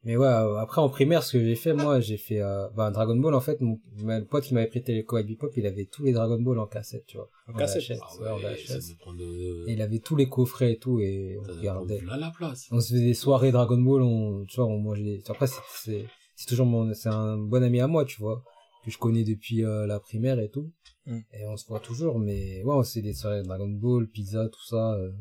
Mais 0.04 0.18
ouais, 0.18 0.28
euh, 0.28 0.58
après 0.58 0.82
en 0.82 0.90
primaire, 0.90 1.24
ce 1.24 1.34
que 1.34 1.44
j'ai 1.44 1.56
fait, 1.56 1.74
moi, 1.74 2.00
j'ai 2.00 2.18
fait 2.18 2.40
euh, 2.40 2.70
bah, 2.76 2.92
Dragon 2.92 3.16
Ball. 3.16 3.34
En 3.34 3.42
fait, 3.42 3.60
mon 3.60 3.80
le 3.98 4.24
pote 4.24 4.44
qui 4.44 4.54
m'avait 4.54 4.68
prêté 4.68 4.94
les 4.94 5.04
Cowboy 5.04 5.24
Bebop, 5.24 5.50
il 5.58 5.66
avait 5.66 5.86
tous 5.86 6.04
les 6.04 6.12
Dragon 6.14 6.40
Ball 6.40 6.60
en 6.60 6.68
cassette, 6.68 7.06
tu 7.08 7.18
vois. 7.18 7.28
En 7.48 7.54
cassette. 7.54 7.84
Ah 7.90 8.22
ouais, 8.22 8.30
on 8.30 8.96
prend 9.00 9.14
de... 9.14 9.68
Et 9.68 9.74
il 9.74 9.82
avait 9.82 9.98
tous 10.00 10.16
les 10.16 10.30
coffrets 10.30 10.74
et 10.74 10.78
tout, 10.78 11.00
et 11.00 11.38
on 11.40 11.52
regardait. 11.52 11.98
prend 11.98 12.06
là 12.08 12.18
la 12.18 12.30
place. 12.32 12.68
On 12.72 12.80
se 12.80 12.90
faisait 12.94 13.04
des 13.04 13.14
soirées 13.16 13.52
Dragon 13.52 13.80
Ball, 13.80 14.04
on, 14.04 14.46
tu 14.46 14.58
vois, 14.58 14.66
on 14.68 14.80
mangeait. 14.80 15.04
des- 15.04 15.24
Après, 15.28 15.48
c'est- 15.48 15.62
c'est 15.84 16.06
c'est 16.36 16.48
toujours 16.48 16.66
mon, 16.68 16.94
c'est 16.94 17.10
un 17.10 17.38
bon 17.38 17.64
ami 17.64 17.80
à 17.80 17.88
moi, 17.88 18.06
tu 18.06 18.20
vois, 18.20 18.44
que 18.84 18.92
je 18.92 18.98
connais 19.00 19.24
depuis 19.24 19.64
euh, 19.64 19.88
la 19.88 20.00
primaire 20.00 20.40
et 20.40 20.50
tout. 20.50 20.72
Mm. 21.08 21.20
Et 21.34 21.46
on 21.48 21.58
se 21.58 21.66
voit 21.66 21.80
toujours, 21.80 22.20
mais 22.20 22.62
ouais, 22.64 22.76
on 22.76 22.84
se 22.84 22.94
fait 22.94 23.02
des 23.02 23.14
soirées 23.14 23.42
Dragon 23.42 23.70
Ball, 23.70 24.08
pizza, 24.08 24.48
tout 24.50 24.64
ça. 24.66 24.94
euh, 24.96 25.12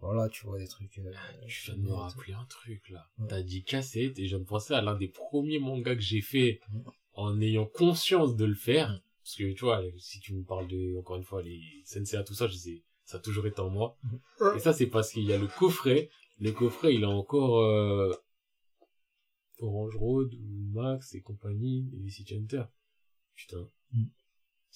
voilà, 0.00 0.28
tu 0.28 0.44
vois, 0.46 0.58
des 0.58 0.68
trucs. 0.68 0.98
euh, 0.98 1.12
Je 1.46 1.64
viens 1.66 1.74
de 1.76 1.80
me 1.82 1.92
rappeler 1.92 2.34
un 2.34 2.44
truc 2.46 2.88
là. 2.90 3.08
Ouais. 3.18 3.26
T'as 3.28 3.42
dit 3.42 3.64
cassette 3.64 4.18
et 4.18 4.24
je 4.24 4.30
viens 4.36 4.40
de 4.40 4.44
penser 4.48 4.74
à 4.74 4.80
l'un 4.82 4.94
des 4.96 5.08
premiers 5.08 5.58
mangas 5.58 5.94
que 5.96 6.02
j'ai 6.02 6.20
fait 6.20 6.60
en 7.14 7.40
ayant 7.40 7.66
conscience 7.66 8.36
de 8.36 8.44
le 8.44 8.54
faire. 8.54 9.00
Parce 9.22 9.34
que 9.36 9.52
tu 9.52 9.64
vois, 9.64 9.82
si 9.98 10.20
tu 10.20 10.34
me 10.34 10.44
parles 10.44 10.68
de, 10.68 10.96
encore 10.98 11.16
une 11.16 11.24
fois, 11.24 11.42
les 11.42 11.60
sensei 11.84 12.22
tout 12.24 12.34
ça, 12.34 12.46
je 12.46 12.54
sais, 12.54 12.82
ça 13.04 13.16
a 13.16 13.20
toujours 13.20 13.46
été 13.46 13.60
en 13.60 13.70
moi. 13.70 13.96
Ouais. 14.40 14.56
Et 14.56 14.60
ça, 14.60 14.72
c'est 14.72 14.86
parce 14.86 15.10
qu'il 15.10 15.24
y 15.24 15.32
a 15.32 15.38
le 15.38 15.48
coffret. 15.48 16.10
Le 16.38 16.52
coffret, 16.52 16.94
il 16.94 17.02
a 17.04 17.08
encore 17.08 17.58
euh, 17.60 18.12
Orange 19.60 19.96
Road, 19.96 20.32
Max 20.72 21.14
et 21.14 21.22
compagnie, 21.22 21.90
et 22.04 22.10
City 22.10 22.36
Hunter. 22.36 22.64
Putain. 23.34 23.68
Mm. 23.92 24.04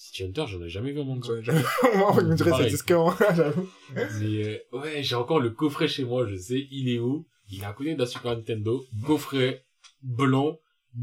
City 0.03 0.23
Hunter, 0.23 0.45
j'en 0.47 0.63
ai 0.63 0.69
jamais 0.69 0.91
vu 0.93 0.99
un 0.99 1.03
manga. 1.03 1.29
J'en 1.41 1.53
ai 1.53 1.61
jamais- 1.83 2.03
on 2.07 2.15
me 2.23 2.35
dirait, 2.35 2.51
c'est 2.57 2.69
disquant, 2.69 3.13
j'avoue. 3.35 3.69
Mais 3.93 4.01
euh, 4.47 4.57
ouais, 4.79 5.03
j'ai 5.03 5.13
encore 5.15 5.39
le 5.39 5.51
coffret 5.51 5.87
chez 5.87 6.03
moi, 6.05 6.25
je 6.25 6.35
sais, 6.35 6.67
il 6.71 6.89
est 6.89 6.97
où 6.97 7.27
Il 7.49 7.61
est 7.61 7.65
à 7.65 7.73
côté 7.73 7.93
de 7.93 7.99
la 7.99 8.07
Super 8.07 8.35
Nintendo, 8.35 8.83
coffret 9.05 9.63
blanc. 10.01 10.57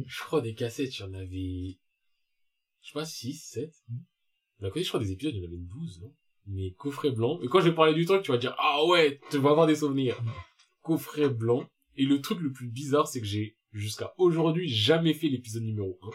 Je 0.06 0.20
crois 0.24 0.40
des 0.40 0.54
cassettes, 0.54 0.98
il 0.98 1.02
y 1.02 1.04
en 1.04 1.14
avait 1.14 1.78
je 2.80 2.88
sais 2.88 2.92
pas 2.92 3.04
6, 3.04 3.34
7. 3.34 3.72
D'un 4.60 4.68
côté, 4.70 4.82
je 4.82 4.88
crois 4.88 4.98
des 5.00 5.12
épisodes, 5.12 5.34
il 5.34 5.42
y 5.42 5.44
en 5.44 5.48
avait 5.48 5.56
12, 5.58 6.00
non? 6.02 6.12
Mais 6.46 6.72
coffret 6.72 7.10
blanc. 7.12 7.38
Et 7.42 7.46
quand 7.48 7.60
je 7.60 7.68
vais 7.68 7.74
parler 7.74 7.94
du 7.94 8.04
truc, 8.04 8.22
tu 8.22 8.32
vas 8.32 8.38
dire 8.38 8.56
"Ah 8.58 8.84
ouais, 8.86 9.20
tu 9.30 9.38
vas 9.38 9.50
avoir 9.50 9.66
des 9.68 9.76
souvenirs." 9.76 10.18
Coffret 10.82 11.28
blanc 11.28 11.68
et 11.96 12.04
le 12.04 12.20
truc 12.20 12.40
le 12.40 12.50
plus 12.50 12.66
bizarre, 12.68 13.06
c'est 13.06 13.20
que 13.20 13.26
j'ai 13.26 13.56
jusqu'à 13.72 14.12
aujourd'hui 14.16 14.68
jamais 14.68 15.12
fait 15.14 15.28
l'épisode 15.28 15.62
numéro 15.62 15.98
1. 16.02 16.08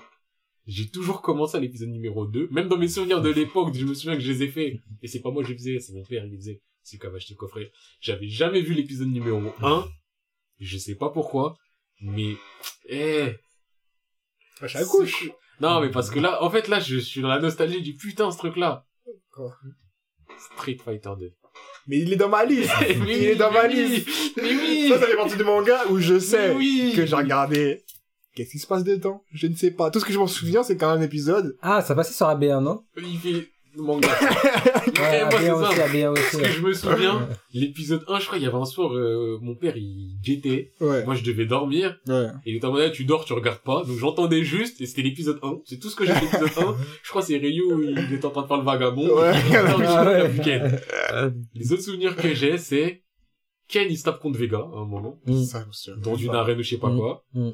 J'ai 0.65 0.89
toujours 0.89 1.21
commencé 1.21 1.57
à 1.57 1.59
l'épisode 1.59 1.89
numéro 1.89 2.25
2. 2.25 2.47
Même 2.51 2.69
dans 2.69 2.77
mes 2.77 2.87
souvenirs 2.87 3.21
de 3.21 3.29
l'époque, 3.29 3.73
je 3.73 3.85
me 3.85 3.93
souviens 3.93 4.15
que 4.15 4.21
je 4.21 4.31
les 4.31 4.43
ai 4.43 4.47
fait. 4.47 4.79
Et 5.01 5.07
c'est 5.07 5.19
pas 5.19 5.31
moi 5.31 5.43
qui 5.43 5.51
les 5.51 5.57
faisais, 5.57 5.79
c'est 5.79 5.93
mon 5.93 6.03
père 6.03 6.23
qui 6.23 6.31
les 6.31 6.37
faisait. 6.37 6.61
C'est 6.83 7.03
avait 7.03 7.17
acheté 7.17 7.33
le 7.33 7.37
coffret. 7.37 7.71
J'avais 7.99 8.27
jamais 8.27 8.61
vu 8.61 8.73
l'épisode 8.73 9.09
numéro 9.09 9.41
1. 9.61 9.85
Je 10.59 10.77
sais 10.77 10.95
pas 10.95 11.09
pourquoi. 11.09 11.57
Mais, 12.01 12.35
eh. 12.87 13.33
À 14.61 14.85
couche. 14.85 15.29
Non, 15.59 15.81
mais 15.81 15.91
parce 15.91 16.09
que 16.09 16.19
là, 16.19 16.43
en 16.43 16.49
fait, 16.49 16.67
là, 16.67 16.79
je 16.79 16.97
suis 16.97 17.21
dans 17.21 17.27
la 17.27 17.39
nostalgie 17.39 17.81
du 17.81 17.95
putain, 17.95 18.31
ce 18.31 18.37
truc-là. 18.37 18.85
Quoi 19.31 19.55
Street 20.37 20.77
Fighter 20.83 21.11
2. 21.19 21.33
Mais 21.87 21.99
il 21.99 22.13
est 22.13 22.17
dans 22.17 22.29
ma 22.29 22.45
liste. 22.45 22.71
Il 22.89 23.09
est 23.09 23.35
dans 23.35 23.51
ma 23.51 23.67
liste. 23.67 24.09
Mais 24.37 24.55
oui. 24.55 24.89
Ça, 24.89 24.99
ça 24.99 25.07
fait 25.07 25.15
partie 25.15 25.37
du 25.37 25.43
manga 25.43 25.85
où 25.89 25.99
je 25.99 26.17
sais 26.17 26.53
oui. 26.55 26.93
que 26.95 27.05
j'ai 27.05 27.15
regardé. 27.15 27.83
Qu'est-ce 28.35 28.51
qui 28.51 28.59
se 28.59 28.67
passe 28.67 28.83
dedans? 28.83 29.23
Je 29.31 29.47
ne 29.47 29.55
sais 29.55 29.71
pas. 29.71 29.91
Tout 29.91 29.99
ce 29.99 30.05
que 30.05 30.13
je 30.13 30.19
m'en 30.19 30.27
souviens, 30.27 30.63
c'est 30.63 30.75
quand 30.77 30.89
un 30.89 31.01
épisode. 31.01 31.55
Ah, 31.61 31.81
ça 31.81 31.93
passait 31.95 32.13
sur 32.13 32.25
AB1, 32.27 32.61
non? 32.63 32.81
Il 32.97 33.17
fait 33.19 33.47
manga. 33.77 34.07
Ouais, 35.03 35.21
moi, 35.25 35.31
c'est 35.39 35.49
AB1 35.49 35.53
aussi, 35.53 35.75
ça. 35.75 35.87
AB1 35.87 36.13
Parce 36.13 36.33
aussi. 36.35 36.43
que 36.43 36.49
je 36.49 36.61
me 36.61 36.73
souviens, 36.73 37.27
l'épisode 37.53 38.03
1, 38.07 38.19
je 38.19 38.25
crois, 38.27 38.37
il 38.37 38.43
y 38.43 38.47
avait 38.47 38.55
un 38.57 38.65
soir, 38.65 38.93
euh, 38.93 39.37
mon 39.41 39.55
père, 39.55 39.75
il 39.75 40.17
guettait. 40.23 40.71
Ouais. 40.79 41.03
Moi, 41.05 41.15
je 41.15 41.23
devais 41.23 41.45
dormir. 41.45 41.97
Ouais. 42.07 42.27
Et 42.45 42.51
il 42.51 42.55
était 42.57 42.65
en 42.65 42.71
mode, 42.71 42.83
Ah, 42.83 42.89
tu 42.91 43.05
dors, 43.05 43.25
tu 43.25 43.33
regardes 43.33 43.59
pas. 43.63 43.83
Donc 43.83 43.97
j'entendais 43.97 44.43
juste, 44.43 44.79
et 44.81 44.85
c'était 44.85 45.01
l'épisode 45.01 45.39
1. 45.41 45.59
C'est 45.65 45.79
tout 45.79 45.89
ce 45.89 45.95
que 45.95 46.05
j'ai 46.05 46.13
de 46.13 46.19
l'épisode 46.19 46.49
1. 46.57 46.75
Je 47.03 47.09
crois 47.09 47.21
que 47.21 47.27
c'est 47.27 47.37
Ryu, 47.37 47.63
il 48.09 48.13
était 48.13 48.25
en 48.25 48.31
train 48.31 48.43
de 48.43 48.47
faire 48.47 48.57
le 48.57 48.63
vagabond. 48.63 49.07
Ouais. 49.19 49.33
Ah 49.85 50.05
ouais. 50.05 50.31
Ken. 50.43 50.79
Les 51.55 51.73
autres 51.73 51.83
souvenirs 51.83 52.15
que 52.15 52.33
j'ai, 52.33 52.57
c'est 52.59 53.03
Ken, 53.67 53.87
il 53.89 53.97
se 53.97 54.03
tape 54.03 54.19
contre 54.19 54.37
Vega, 54.37 54.59
à 54.59 54.77
un 54.79 54.85
moment. 54.85 55.19
Mm. 55.25 55.43
Ça. 55.43 55.65
Dans 55.97 56.15
une 56.15 56.35
arène 56.35 56.59
ou 56.59 56.63
je 56.63 56.69
sais 56.69 56.77
pas 56.77 56.89
Mm. 56.89 56.97
quoi. 56.99 57.25
Mm. 57.33 57.49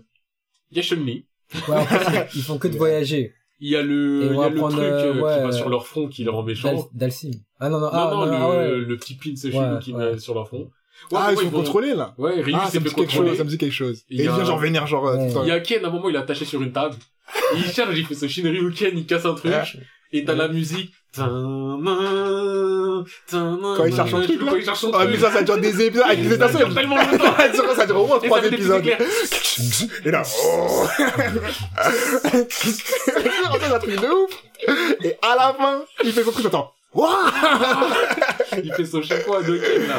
Il 0.72 0.78
y 0.78 0.80
a 0.80 0.84
Chun-Li. 0.84 1.26
Ouais, 1.68 1.76
en 1.76 1.86
fait, 1.86 2.28
ils 2.36 2.42
font 2.44 2.58
que 2.58 2.68
de 2.68 2.78
voyager. 2.78 3.34
Il 3.62 3.70
y 3.72 3.76
a 3.76 3.82
le, 3.82 4.30
il 4.32 4.38
y 4.38 4.42
a 4.42 4.50
le 4.50 4.60
truc 4.60 4.74
euh, 4.80 5.14
qui 5.14 5.20
ouais, 5.20 5.44
va 5.44 5.52
sur 5.52 5.68
leur 5.70 5.86
front, 5.86 6.08
qui 6.08 6.24
les 6.24 6.30
rend 6.30 6.44
méchants. 6.44 6.72
Dal- 6.74 6.86
Dalsim. 6.94 7.32
Ah 7.60 7.68
non, 7.70 7.80
non, 7.80 7.88
Non, 7.88 7.92
ah, 7.94 8.10
non, 8.14 8.20
non, 8.20 8.26
le, 8.26 8.32
ah 8.36 8.50
ouais. 8.50 8.78
le 8.78 8.98
petit 8.98 9.16
pin 9.16 9.34
chelou 9.36 9.58
Ouais, 9.58 9.80
qui 9.82 9.92
ouais. 9.94 10.14
met 10.14 10.18
sur 10.20 10.34
leur 10.34 10.48
front. 10.48 10.70
Ah, 11.12 11.28
Ouais, 11.30 11.34
ils 11.34 11.38
sont 11.40 11.44
vont- 11.50 11.58
contrôlés, 11.60 11.94
là. 11.94 12.14
Ouais, 12.18 12.42
Ryu 12.42 12.56
Ah, 12.58 12.70
ça 12.70 12.80
me 12.80 12.88
dit 12.88 12.94
quelque 12.96 13.12
chose, 13.12 13.36
ça 13.38 13.44
me 13.44 13.50
dit 13.50 13.58
quelque 13.58 13.74
chose. 13.74 14.04
Il 14.10 14.20
Et 14.22 14.24
vient 14.24 14.44
genre 14.46 14.60
vénère, 14.60 14.88
genre, 14.88 15.08
euh. 15.08 15.28
Il 15.44 15.48
y 15.48 15.52
a 15.52 15.60
Ken, 15.60 15.84
à 15.84 15.88
un 15.88 15.92
moment, 15.92 16.10
il 16.10 16.16
est 16.16 16.20
attaché 16.20 16.46
sur 16.46 16.62
une 16.62 16.72
table. 16.72 16.96
Il 17.56 17.64
charge, 17.64 17.98
il 17.98 18.06
fait 18.06 18.16
son 18.16 18.28
Shinryuken, 18.28 18.98
il 18.98 19.06
casse 19.06 19.26
un 19.26 19.34
truc. 19.34 19.54
Et 20.12 20.24
t'as 20.24 20.36
la 20.36 20.48
musique. 20.48 20.94
Quand 21.16 21.82
il 23.86 23.96
cherche 23.96 24.12
son 24.12 24.22
truc, 24.22 24.42
là. 24.42 24.48
Quand 24.52 24.56
il 24.58 24.66
cherche 24.66 24.80
son 24.80 24.92
Ah, 24.94 25.06
mais 25.06 25.18
ça, 25.18 25.32
ça 25.32 25.42
dure 25.42 25.58
des 25.58 25.82
épisodes 25.82 26.06
avec 26.06 26.22
des 26.22 26.30
Ça 26.30 26.36
étincelles. 26.36 26.66
dure 26.66 26.76
tellement 26.76 26.98
longtemps. 26.98 27.36
Ça, 27.54 27.76
ça 27.76 27.86
dure 27.86 28.02
au 28.02 28.08
moins 28.08 28.20
trois 28.20 28.44
épisodes. 28.46 28.86
Et 30.06 30.12
là, 30.12 30.22
oh. 30.44 30.86
C'est 32.50 33.74
un 33.74 33.80
truc 33.80 34.00
de 34.02 34.08
ouf. 34.08 34.32
Et 35.04 35.16
à 35.22 35.36
la 35.36 35.54
fin, 35.58 35.82
il 36.04 36.12
fait 36.12 36.24
son 36.24 36.32
truc. 36.32 36.54
Wouah 36.92 37.32
Il 38.64 38.74
fait 38.74 38.86
son 38.86 39.02
chapeau 39.04 39.36
à 39.36 39.44
deux 39.44 39.60
Ken, 39.60 39.88
là. 39.88 39.96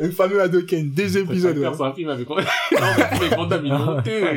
Le 0.00 0.10
fameux 0.10 0.40
Hadoken, 0.40 0.90
des 0.92 1.18
épisodes, 1.18 1.56
ouais. 1.56 1.68
C'est 1.76 1.82
un 1.84 1.92
film 1.92 2.10
avec, 2.10 2.28
non, 2.28 2.36
mais 3.20 3.28
Van 3.36 3.46
Damme, 3.46 3.64
il 3.66 3.72
est 3.72 3.74
honteux. 3.74 4.36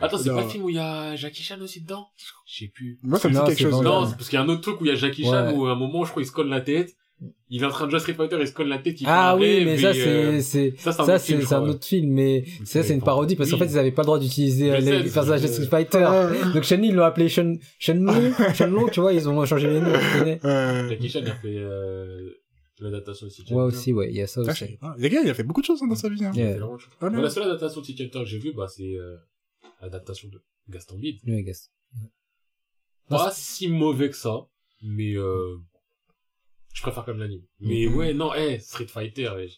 Ah, 0.00 0.06
Attends, 0.06 0.18
c'est 0.18 0.30
pas 0.30 0.42
le 0.42 0.48
film 0.48 0.64
où 0.64 0.68
il 0.68 0.76
y 0.76 0.78
a 0.78 1.16
Jackie 1.16 1.42
Chan 1.42 1.60
aussi 1.60 1.80
dedans? 1.80 2.08
Je 2.46 2.64
sais 2.64 2.70
plus. 2.72 2.98
Moi, 3.02 3.18
ça 3.18 3.28
me 3.28 3.34
dit 3.34 3.40
quelque 3.56 3.70
chose. 3.70 3.82
Non, 3.82 4.06
c'est 4.06 4.16
parce 4.16 4.28
qu'il 4.28 4.38
y 4.38 4.40
a 4.40 4.44
un 4.44 4.48
autre 4.48 4.62
truc 4.62 4.80
où 4.80 4.84
il 4.84 4.88
y 4.88 4.92
a 4.92 4.96
Jackie 4.96 5.24
Chan 5.24 5.52
où 5.54 5.66
à 5.66 5.72
un 5.72 5.76
moment, 5.76 6.04
je 6.04 6.10
crois, 6.10 6.22
il 6.22 6.26
se 6.26 6.32
colle 6.32 6.48
la 6.48 6.60
tête. 6.60 6.94
Il 7.48 7.62
est 7.62 7.66
en 7.66 7.70
train 7.70 7.86
de 7.86 7.90
jouer 7.90 7.96
à 7.96 8.00
Street 8.00 8.14
Fighter, 8.14 8.36
il 8.40 8.46
se 8.46 8.52
colle 8.52 8.68
la 8.68 8.78
tête, 8.78 9.00
il 9.00 9.06
Ah 9.08 9.36
oui, 9.36 9.64
mais 9.64 9.78
ça, 9.78 9.88
euh, 9.88 10.40
c'est, 10.40 10.74
c'est, 10.76 10.80
ça, 10.80 10.92
c'est 10.92 11.00
un 11.00 11.04
ça, 11.06 11.14
autre 11.14 11.24
film, 11.24 11.42
c'est 11.42 11.54
un 11.54 11.62
autre 11.62 11.84
film, 11.86 12.10
mais 12.12 12.44
ça, 12.64 12.82
c'est 12.82 12.92
une 12.92 13.00
parodie 13.00 13.36
parce 13.36 13.50
qu'en 13.50 13.56
fait, 13.56 13.66
ils 13.66 13.78
avaient 13.78 13.92
pas 13.92 14.02
le 14.02 14.06
droit 14.06 14.18
d'utiliser 14.18 14.72
euh, 14.72 14.80
les 14.80 15.10
personnages 15.10 15.42
de 15.42 15.46
Street 15.46 15.66
Fighter. 15.66 15.98
Ouais. 15.98 16.52
Donc, 16.52 16.64
Chun-Li, 16.64 16.88
ils 16.88 16.94
l'ont 16.94 17.04
appelé 17.04 17.28
Chun, 17.28 17.54
Chun-Lu, 17.78 18.32
Chun-Long, 18.54 18.88
tu 18.88 19.00
vois, 19.00 19.14
ils 19.14 19.28
ont 19.28 19.44
changé 19.46 19.68
les 19.68 19.80
noms. 19.80 19.92
Euh, 20.44 20.88
Jackie 20.88 21.08
Chan, 21.08 21.20
il 21.22 21.30
a 21.30 21.34
fait, 21.36 21.56
euh, 21.56 22.32
l'adaptation 22.80 23.26
de 23.26 23.30
City 23.30 23.54
Ouais, 23.54 23.62
aussi, 23.62 23.92
ouais, 23.94 24.08
il 24.10 24.16
y 24.16 24.20
a 24.20 24.26
ça 24.26 24.42
ah, 24.46 24.50
aussi. 24.50 24.78
Les 24.98 25.08
gars, 25.08 25.20
il 25.24 25.30
a 25.30 25.34
fait 25.34 25.44
beaucoup 25.44 25.62
de 25.62 25.66
choses 25.66 25.80
hein, 25.82 25.86
dans 25.88 25.94
sa 25.94 26.10
vie. 26.10 26.22
Hein. 26.22 26.32
Ah, 27.00 27.08
la 27.08 27.30
seule 27.30 27.44
adaptation 27.44 27.80
de 27.80 27.86
que 27.86 28.24
j'ai 28.26 28.38
vue, 28.38 28.52
bah, 28.52 28.66
c'est, 28.68 28.94
l'adaptation 29.86 30.28
de 30.28 30.42
Gaston 30.68 30.98
Bide. 30.98 31.20
Ouais, 31.26 31.42
gars. 31.42 31.52
Non, 33.10 33.18
Pas 33.18 33.30
si 33.32 33.68
mauvais 33.68 34.10
que 34.10 34.16
ça, 34.16 34.46
mais, 34.82 35.14
euh, 35.16 35.56
je 36.74 36.82
préfère 36.82 37.04
comme 37.04 37.18
l'anime. 37.18 37.42
Mais 37.60 37.86
Mhm. 37.86 37.94
ouais, 37.96 38.14
non, 38.14 38.34
eh, 38.34 38.58
Street 38.58 38.88
Fighter, 38.88 39.30
eh, 39.38 39.48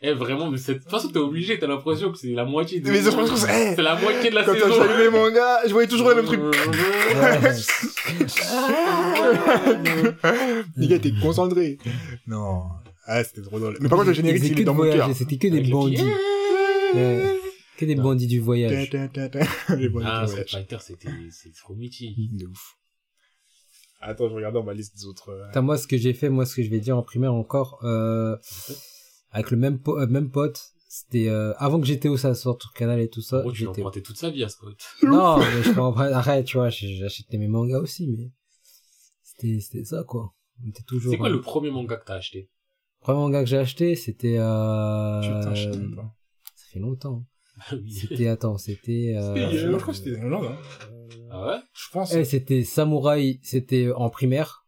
eh, 0.00 0.12
vraiment, 0.12 0.48
mais 0.50 0.58
c'est, 0.58 0.74
de 0.74 0.78
toute 0.78 0.90
façon, 0.90 1.08
t'es 1.08 1.18
obligé, 1.18 1.58
t'as 1.58 1.66
l'impression 1.66 2.12
que 2.12 2.18
c'est 2.18 2.32
la 2.32 2.44
moitié 2.44 2.80
de, 2.80 2.90
Mais 2.90 3.02
c'est 3.02 3.10
franchement, 3.10 3.36
c'est- 3.36 3.74
c'est 3.74 3.82
la 3.82 4.00
moitié 4.00 4.30
de 4.30 4.34
la 4.36 4.44
Quand 4.44 4.54
saison. 4.54 4.72
j'allumais 4.74 5.04
les 5.04 5.10
mangas, 5.10 5.66
je 5.66 5.72
voyais 5.72 5.88
toujours 5.88 6.08
les 6.10 6.16
mêmes 6.16 6.26
trucs. 6.26 6.40
Les 10.76 10.88
gars 10.88 10.96
étaient 10.96 11.12
concentrés. 11.20 11.78
Non. 12.26 12.62
Ah, 13.06 13.22
c'était 13.24 13.42
trop 13.42 13.58
drôle. 13.58 13.76
Mais 13.80 13.88
par 13.88 13.98
contre, 13.98 14.10
le 14.10 14.14
générique, 14.14 14.42
il 14.44 14.52
est 14.52 14.54
que 14.54 14.62
dans 14.62 14.74
mon 14.74 14.84
cœur. 14.84 15.10
C'était 15.14 15.36
que 15.36 15.48
des 15.48 15.60
le 15.62 15.70
bandits. 15.70 16.02
Que 17.78 17.84
des 17.86 17.94
bandits 17.94 18.26
du 18.26 18.40
voyage. 18.40 18.90
Ta, 18.90 19.08
ta, 19.08 19.28
ta, 19.28 19.44
ta. 19.66 19.76
Les 19.76 19.88
bonnes 19.88 20.04
Ah, 20.06 20.26
Street 20.26 20.32
voyages. 20.44 20.50
Fighter, 20.50 20.76
c'était, 20.80 21.10
c'est 21.30 21.52
trop 21.54 21.74
mythique. 21.74 22.36
De 22.36 22.46
ouf. 22.46 22.76
Attends, 24.00 24.28
je 24.28 24.34
regarde 24.34 24.54
dans 24.54 24.64
ma 24.64 24.74
liste 24.74 24.96
des 24.96 25.06
autres. 25.06 25.28
euh, 25.30 25.46
Putain, 25.46 25.62
moi, 25.62 25.78
ce 25.78 25.86
que 25.86 25.96
j'ai 25.96 26.12
fait, 26.12 26.28
moi, 26.28 26.44
ce 26.44 26.56
que 26.56 26.62
je 26.62 26.70
vais 26.70 26.80
dire 26.80 26.96
en 26.96 27.02
primaire 27.02 27.32
encore, 27.34 27.78
euh, 27.84 28.36
avec 29.30 29.50
le 29.52 29.56
même, 29.56 29.78
po- 29.80 29.98
euh, 29.98 30.06
même 30.08 30.30
pote, 30.30 30.60
c'était, 30.88 31.28
euh, 31.28 31.54
avant 31.56 31.80
que 31.80 31.86
j'étais 31.86 32.08
où 32.08 32.16
ça 32.16 32.34
sorte 32.34 32.62
sur 32.62 32.72
Canal 32.72 33.00
et 33.00 33.08
tout 33.08 33.22
ça, 33.22 33.40
gros, 33.42 33.52
tu 33.52 33.66
emprunté 33.66 34.02
toute 34.02 34.16
sa 34.18 34.30
vie 34.30 34.42
à 34.42 34.48
ce 34.48 34.56
pote. 34.58 34.82
non, 35.04 35.38
mais 35.38 35.62
je 35.62 35.70
prendre- 35.72 36.00
arrête, 36.00 36.46
tu 36.46 36.56
vois, 36.56 36.68
j'achetais 36.68 37.38
mes 37.38 37.46
mangas 37.48 37.78
aussi, 37.78 38.08
mais 38.08 38.32
c'était, 39.22 39.60
c'était 39.60 39.84
ça, 39.84 40.02
quoi. 40.04 40.34
On 40.64 40.68
était 40.68 40.82
toujours, 40.82 41.12
C'est 41.12 41.18
quoi 41.18 41.28
euh, 41.28 41.32
le 41.32 41.40
premier 41.40 41.70
manga 41.70 41.96
que 41.96 42.04
t'as 42.04 42.16
acheté? 42.16 42.50
le 43.00 43.04
premier 43.04 43.18
manga 43.20 43.40
que 43.44 43.48
j'ai 43.48 43.58
acheté, 43.58 43.94
c'était, 43.94 44.36
euh, 44.38 45.20
Putain, 45.20 45.54
je 45.54 45.62
sais 45.70 45.78
même 45.78 45.94
pas. 45.94 46.12
ça 46.56 46.64
fait 46.72 46.80
longtemps. 46.80 47.24
C'était, 47.90 48.28
attends, 48.28 48.58
c'était, 48.58 49.14
euh, 49.16 49.34
C'était, 49.34 49.66
Moi, 49.68 49.78
je 49.78 49.82
crois 49.82 49.94
que 49.94 49.98
c'était 49.98 50.20
Hollande, 50.20 50.46
hein. 50.46 50.56
Ah 51.30 51.46
ouais? 51.46 51.56
Je 51.74 51.84
pense. 51.92 52.14
eh, 52.14 52.24
c'était 52.24 52.62
Samouraï, 52.64 53.40
c'était 53.42 53.90
en 53.94 54.10
primaire. 54.10 54.60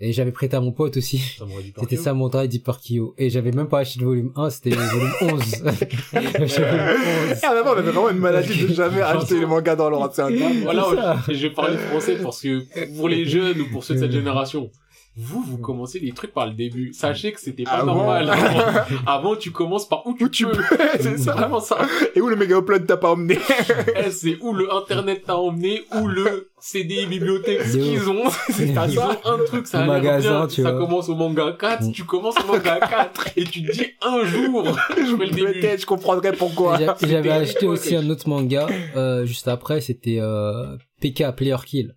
Et 0.00 0.12
j'avais 0.12 0.32
prêté 0.32 0.56
à 0.56 0.60
mon 0.60 0.72
pote 0.72 0.96
aussi. 0.96 1.18
C'était. 1.80 1.96
Samouraï 1.96 2.48
d'Hyperkyo. 2.48 3.14
Et 3.16 3.30
j'avais 3.30 3.52
même 3.52 3.68
pas 3.68 3.78
acheté 3.78 4.00
le 4.00 4.06
volume 4.06 4.32
1, 4.34 4.50
c'était 4.50 4.70
le 4.70 4.76
volume 4.76 5.12
11. 5.20 5.42
J'avais 6.12 6.76
le 6.78 6.84
volume 6.84 7.30
11. 7.30 7.38
Ah, 7.44 7.50
avant, 7.50 7.70
on 7.70 7.76
avait 7.76 7.90
vraiment 7.92 8.10
une 8.10 8.18
maladie 8.18 8.66
de 8.66 8.74
jamais 8.74 9.00
acheter 9.02 9.38
les 9.38 9.46
mangas 9.46 9.76
dans 9.76 9.88
l'ordre. 9.90 10.10
C'est 10.12 10.22
un 10.22 10.30
drame. 10.32 10.62
Voilà, 10.62 11.22
je 11.28 11.34
je 11.34 11.46
vais 11.46 11.54
parler 11.54 11.76
français 11.78 12.16
parce 12.20 12.40
que 12.42 12.96
pour 12.96 13.08
les 13.08 13.24
jeunes 13.24 13.60
ou 13.60 13.70
pour 13.70 13.84
ceux 13.84 13.94
de 13.94 14.00
cette 14.00 14.12
génération, 14.12 14.68
vous, 15.16 15.42
vous 15.42 15.58
commencez 15.58 16.00
les 16.00 16.12
trucs 16.12 16.32
par 16.32 16.46
le 16.46 16.54
début. 16.54 16.92
Sachez 16.92 17.32
que 17.32 17.40
c'était 17.40 17.62
pas 17.64 17.70
Ah 17.80 17.84
bon 17.84 17.94
normal. 17.94 18.30
Avant, 18.30 18.96
Avant, 19.06 19.36
tu 19.36 19.52
commences 19.52 19.88
par 19.88 20.04
où 20.06 20.14
tu, 20.14 20.24
Où 20.24 20.28
tu 20.28 20.46
peux. 20.46 20.62
C'est 21.00 21.18
ça, 21.18 21.34
vraiment 21.34 21.60
ça. 21.60 21.78
Et 22.16 22.20
où 22.20 22.28
le 22.28 22.34
méga 22.36 22.58
upload 22.58 22.84
t'as 22.86 22.96
pas 22.96 23.12
emmené? 23.12 23.38
Eh, 23.96 24.10
c'est 24.10 24.36
où 24.40 24.52
le 24.52 24.72
internet 24.74 25.22
t'a 25.26 25.36
emmené, 25.36 25.82
ou 26.00 26.08
le 26.08 26.50
CD 26.58 27.06
bibliothèque. 27.06 27.62
Qu'ils 27.70 28.08
ont, 28.10 28.28
C'est 28.50 28.68
ils 28.68 28.74
ça. 28.74 28.86
ont 29.08 29.28
un 29.30 29.44
truc, 29.44 29.66
ça 29.68 29.80
a 29.82 30.00
l'air 30.00 30.18
bien. 30.20 30.46
tu 30.48 30.62
Ça 30.62 30.72
vois. 30.72 30.80
commence 30.80 31.08
au 31.08 31.14
manga 31.14 31.52
4, 31.58 31.82
Mm. 31.84 31.92
tu 31.92 32.04
commences 32.04 32.34
au 32.42 32.46
manga 32.46 32.80
4, 32.80 33.28
et 33.36 33.44
tu 33.44 33.64
te 33.64 33.72
dis 33.72 33.86
un 34.02 34.24
jour, 34.24 34.64
je 34.96 35.16
fais 35.16 35.26
le 35.26 35.30
début. 35.30 35.52
Peut-être, 35.60 35.80
je 35.82 35.86
comprendrais 35.86 36.32
pourquoi. 36.32 36.76
J'avais 37.02 37.30
acheté 37.30 37.66
aussi 37.66 37.94
un 37.94 38.08
autre 38.10 38.28
manga, 38.28 38.66
euh, 38.96 39.24
juste 39.26 39.46
après, 39.48 39.80
c'était, 39.80 40.18
euh, 40.20 40.76
PK 41.00 41.30
Player 41.36 41.56
Kill. 41.64 41.94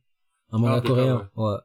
Un 0.52 0.60
manga 0.60 0.76
Ah, 0.78 0.82
coréen. 0.88 1.30
Ouais. 1.36 1.56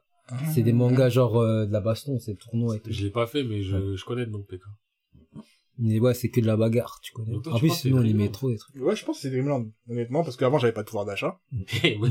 C'est 0.53 0.61
des 0.63 0.73
mangas 0.73 1.09
genre, 1.09 1.37
euh, 1.39 1.65
de 1.65 1.71
la 1.73 1.81
baston, 1.81 2.17
c'est 2.19 2.31
le 2.31 2.37
tournoi 2.37 2.75
et 2.77 2.79
tout. 2.79 2.91
Je 2.91 3.03
l'ai 3.03 3.11
pas 3.11 3.27
fait, 3.27 3.43
mais 3.43 3.61
je, 3.61 3.95
je 3.95 4.05
connais 4.05 4.25
le 4.25 4.31
nom 4.31 4.39
de 4.39 4.43
PK. 4.45 4.61
Mais 5.79 5.99
ouais, 5.99 6.13
c'est 6.13 6.29
que 6.29 6.39
de 6.39 6.45
la 6.45 6.55
bagarre, 6.55 6.99
tu 7.01 7.11
connais. 7.13 7.31
Donc 7.31 7.43
toi, 7.45 7.53
En 7.53 7.55
tu 7.55 7.61
plus, 7.61 7.69
penses 7.69 7.77
que 7.77 7.81
sinon, 7.89 7.97
on 7.97 8.01
c'est 8.01 8.07
les 8.07 8.13
met 8.13 8.17
Dreamland 8.19 8.31
trop 8.31 8.49
des 8.51 8.57
trucs. 8.57 8.75
Ouais, 8.75 8.95
je 8.95 9.03
pense 9.05 9.15
que 9.17 9.21
c'est 9.23 9.31
Dreamland, 9.31 9.71
honnêtement, 9.89 10.23
parce 10.23 10.37
qu'avant, 10.37 10.59
j'avais 10.59 10.71
pas 10.71 10.83
de 10.83 10.87
pouvoir 10.87 11.05
d'achat. 11.05 11.39
Eh 11.83 11.97
ouais. 11.97 12.09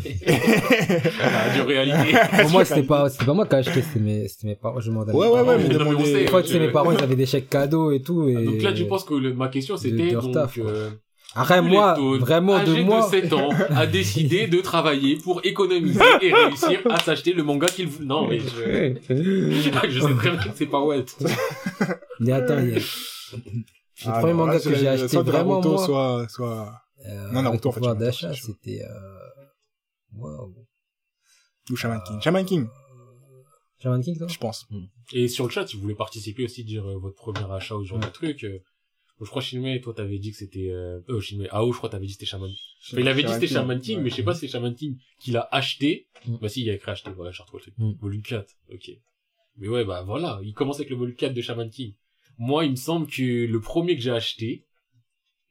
Ah, 1.20 1.54
du 1.54 1.60
réalité. 1.62 2.12
Pour 2.42 2.50
moi, 2.50 2.64
c'était 2.64 2.82
pas, 2.82 3.08
c'était 3.08 3.24
pas 3.24 3.34
moi 3.34 3.46
qui 3.46 3.54
ai 3.54 3.58
acheté, 3.58 3.82
c'était 3.82 4.00
mes, 4.00 4.26
c'était 4.28 4.48
mes 4.48 4.56
parents, 4.56 4.80
je 4.80 4.90
m'en 4.90 5.02
Ouais, 5.04 5.12
ouais, 5.14 5.28
ouais, 5.42 5.58
mais 5.58 5.68
Non, 5.68 5.68
mais 5.68 5.76
on 5.76 5.78
demandez- 5.92 6.04
sait. 6.04 6.24
Des 6.24 6.26
fois, 6.26 6.42
tu 6.42 6.48
sais, 6.48 6.58
mes 6.58 6.72
parents, 6.72 6.90
ils 6.90 7.02
avaient 7.02 7.14
des 7.16 7.24
chèques 7.26 7.48
cadeaux 7.48 7.92
et 7.92 8.02
tout, 8.02 8.28
et... 8.28 8.44
Donc 8.44 8.62
là, 8.62 8.72
tu 8.72 8.86
penses 8.86 9.04
que 9.04 9.14
le- 9.14 9.32
ma 9.32 9.48
question, 9.48 9.76
c'était 9.76 10.08
de 10.08 10.12
leur 10.12 10.22
donc, 10.24 10.34
taf, 10.34 10.58
euh, 10.58 10.90
Après, 11.34 11.62
moi, 11.62 11.94
vraiment, 12.18 12.62
de 12.62 12.82
moi. 12.82 13.06
de 13.06 13.10
7 13.10 13.32
ans, 13.32 13.48
a 13.70 13.86
décidé 13.86 14.46
de 14.48 14.60
travailler 14.60 15.16
pour 15.16 15.40
économiser 15.44 16.00
et 16.20 16.32
réussir 16.32 16.80
à 16.90 17.00
s'acheter 17.00 17.32
le 17.32 17.42
manga 17.42 17.66
qu'il 17.68 17.88
voulait. 17.88 18.06
Non, 18.06 18.28
mais 18.28 18.38
je, 18.38 18.94
je 19.08 20.00
sais 20.00 20.14
très 20.14 20.30
bien 20.30 20.36
que 20.36 20.48
c'est 20.54 20.66
pas 20.66 20.80
Walt. 20.80 21.06
Mais 22.20 22.32
attends, 22.32 22.58
il 22.58 22.70
y 22.70 22.76
a... 22.76 22.78
Le 22.78 24.10
Ah, 24.10 24.18
premier 24.18 24.32
non, 24.32 24.38
manga 24.40 24.54
là, 24.54 24.60
que 24.60 24.74
j'ai 24.74 24.88
acheté 24.88 25.08
soit 25.08 25.22
vraiment, 25.22 25.60
Naruto, 25.60 25.70
moi, 25.70 25.86
soit, 25.86 26.26
soit, 26.28 26.72
euh, 27.06 27.30
Non, 27.32 27.42
Naruto, 27.42 27.68
en 27.68 27.72
fait, 27.72 27.94
d'achat, 27.98 28.32
c'était, 28.34 28.82
euh... 28.82 29.18
Waouh. 30.14 30.54
ou 31.70 31.76
Shaman 31.76 32.00
King. 32.06 32.20
Shaman 32.20 32.44
King, 32.44 32.66
Shaman 33.82 34.02
King, 34.02 34.18
toi? 34.18 34.26
Je 34.28 34.38
pense. 34.38 34.66
Et 35.14 35.28
sur 35.28 35.44
le 35.44 35.50
chat, 35.50 35.66
si 35.66 35.76
vous 35.76 35.82
voulez 35.82 35.94
participer 35.94 36.44
aussi, 36.44 36.62
dire 36.64 36.84
euh, 36.86 36.98
votre 36.98 37.16
premier 37.16 37.50
achat 37.52 37.74
ou 37.76 37.84
ce 37.84 37.88
genre 37.88 37.98
de 38.00 38.06
truc, 38.06 38.44
euh, 38.44 38.58
je 39.20 39.26
crois 39.30 39.42
Shinmei, 39.42 39.80
toi 39.80 39.94
t'avais 39.94 40.18
dit 40.18 40.30
que 40.32 40.36
c'était, 40.36 40.70
euh, 40.70 41.00
euh, 41.08 41.20
Shinmei, 41.20 41.48
Ao, 41.50 41.70
je 41.72 41.78
crois 41.78 41.90
t'avais 41.90 42.06
dit 42.06 42.12
que 42.12 42.18
c'était 42.18 42.30
Shaman. 42.30 42.50
Enfin, 42.50 43.00
il 43.00 43.08
avait 43.08 43.22
dit 43.22 43.28
que 43.28 43.34
c'était 43.34 43.46
Shaman 43.46 43.80
King, 43.80 44.00
mais 44.00 44.10
je 44.10 44.16
sais 44.16 44.22
pas 44.24 44.34
si 44.34 44.40
c'est 44.40 44.48
Shaman 44.48 44.74
King 44.74 44.98
qu'il 45.20 45.36
a 45.36 45.48
acheté. 45.52 46.08
Mm. 46.26 46.36
Bah 46.38 46.48
si, 46.48 46.62
il 46.62 46.70
a 46.70 46.74
écrit 46.74 46.90
acheter, 46.90 47.10
voilà, 47.12 47.30
j'ai 47.30 47.42
retrouvé 47.42 47.62
le 47.66 47.72
truc. 47.72 47.78
Mm. 47.78 48.00
Volume 48.00 48.22
4, 48.22 48.52
ok. 48.72 48.90
Mais 49.56 49.68
ouais, 49.68 49.84
bah 49.84 50.02
voilà, 50.02 50.40
il 50.42 50.54
commence 50.54 50.76
avec 50.76 50.90
le 50.90 50.96
volume 50.96 51.14
4 51.14 51.34
de 51.34 51.40
Shaman 51.40 51.70
King. 51.70 51.94
Moi, 52.38 52.64
il 52.64 52.72
me 52.72 52.76
semble 52.76 53.06
que 53.06 53.46
le 53.46 53.60
premier 53.60 53.94
que 53.94 54.02
j'ai 54.02 54.10
acheté, 54.10 54.66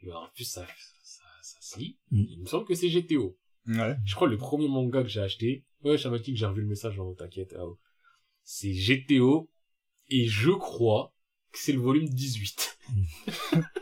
et 0.01 0.11
en 0.11 0.27
plus 0.33 0.43
ça, 0.45 0.65
ça, 1.03 1.23
ça, 1.41 1.57
se 1.61 1.79
lit, 1.79 1.97
Mm. 2.11 2.23
il 2.29 2.39
me 2.41 2.45
semble 2.47 2.65
que 2.65 2.75
c'est 2.75 2.89
GTO. 2.89 3.37
Ouais. 3.67 3.95
Je 4.05 4.15
crois 4.15 4.27
le 4.27 4.37
premier 4.37 4.67
manga 4.67 5.03
que 5.03 5.09
j'ai 5.09 5.21
acheté, 5.21 5.63
ouais, 5.83 5.97
Shaman 5.97 6.19
King, 6.19 6.35
j'ai 6.35 6.45
revu 6.47 6.61
le 6.61 6.67
message, 6.67 6.97
non, 6.97 7.13
t'inquiète, 7.13 7.53
Ao. 7.53 7.79
C'est 8.43 8.73
GTO, 8.73 9.49
et 10.09 10.27
je 10.27 10.51
crois 10.51 11.13
c'est 11.53 11.71
le 11.73 11.79
volume 11.79 12.07
18. 12.07 12.77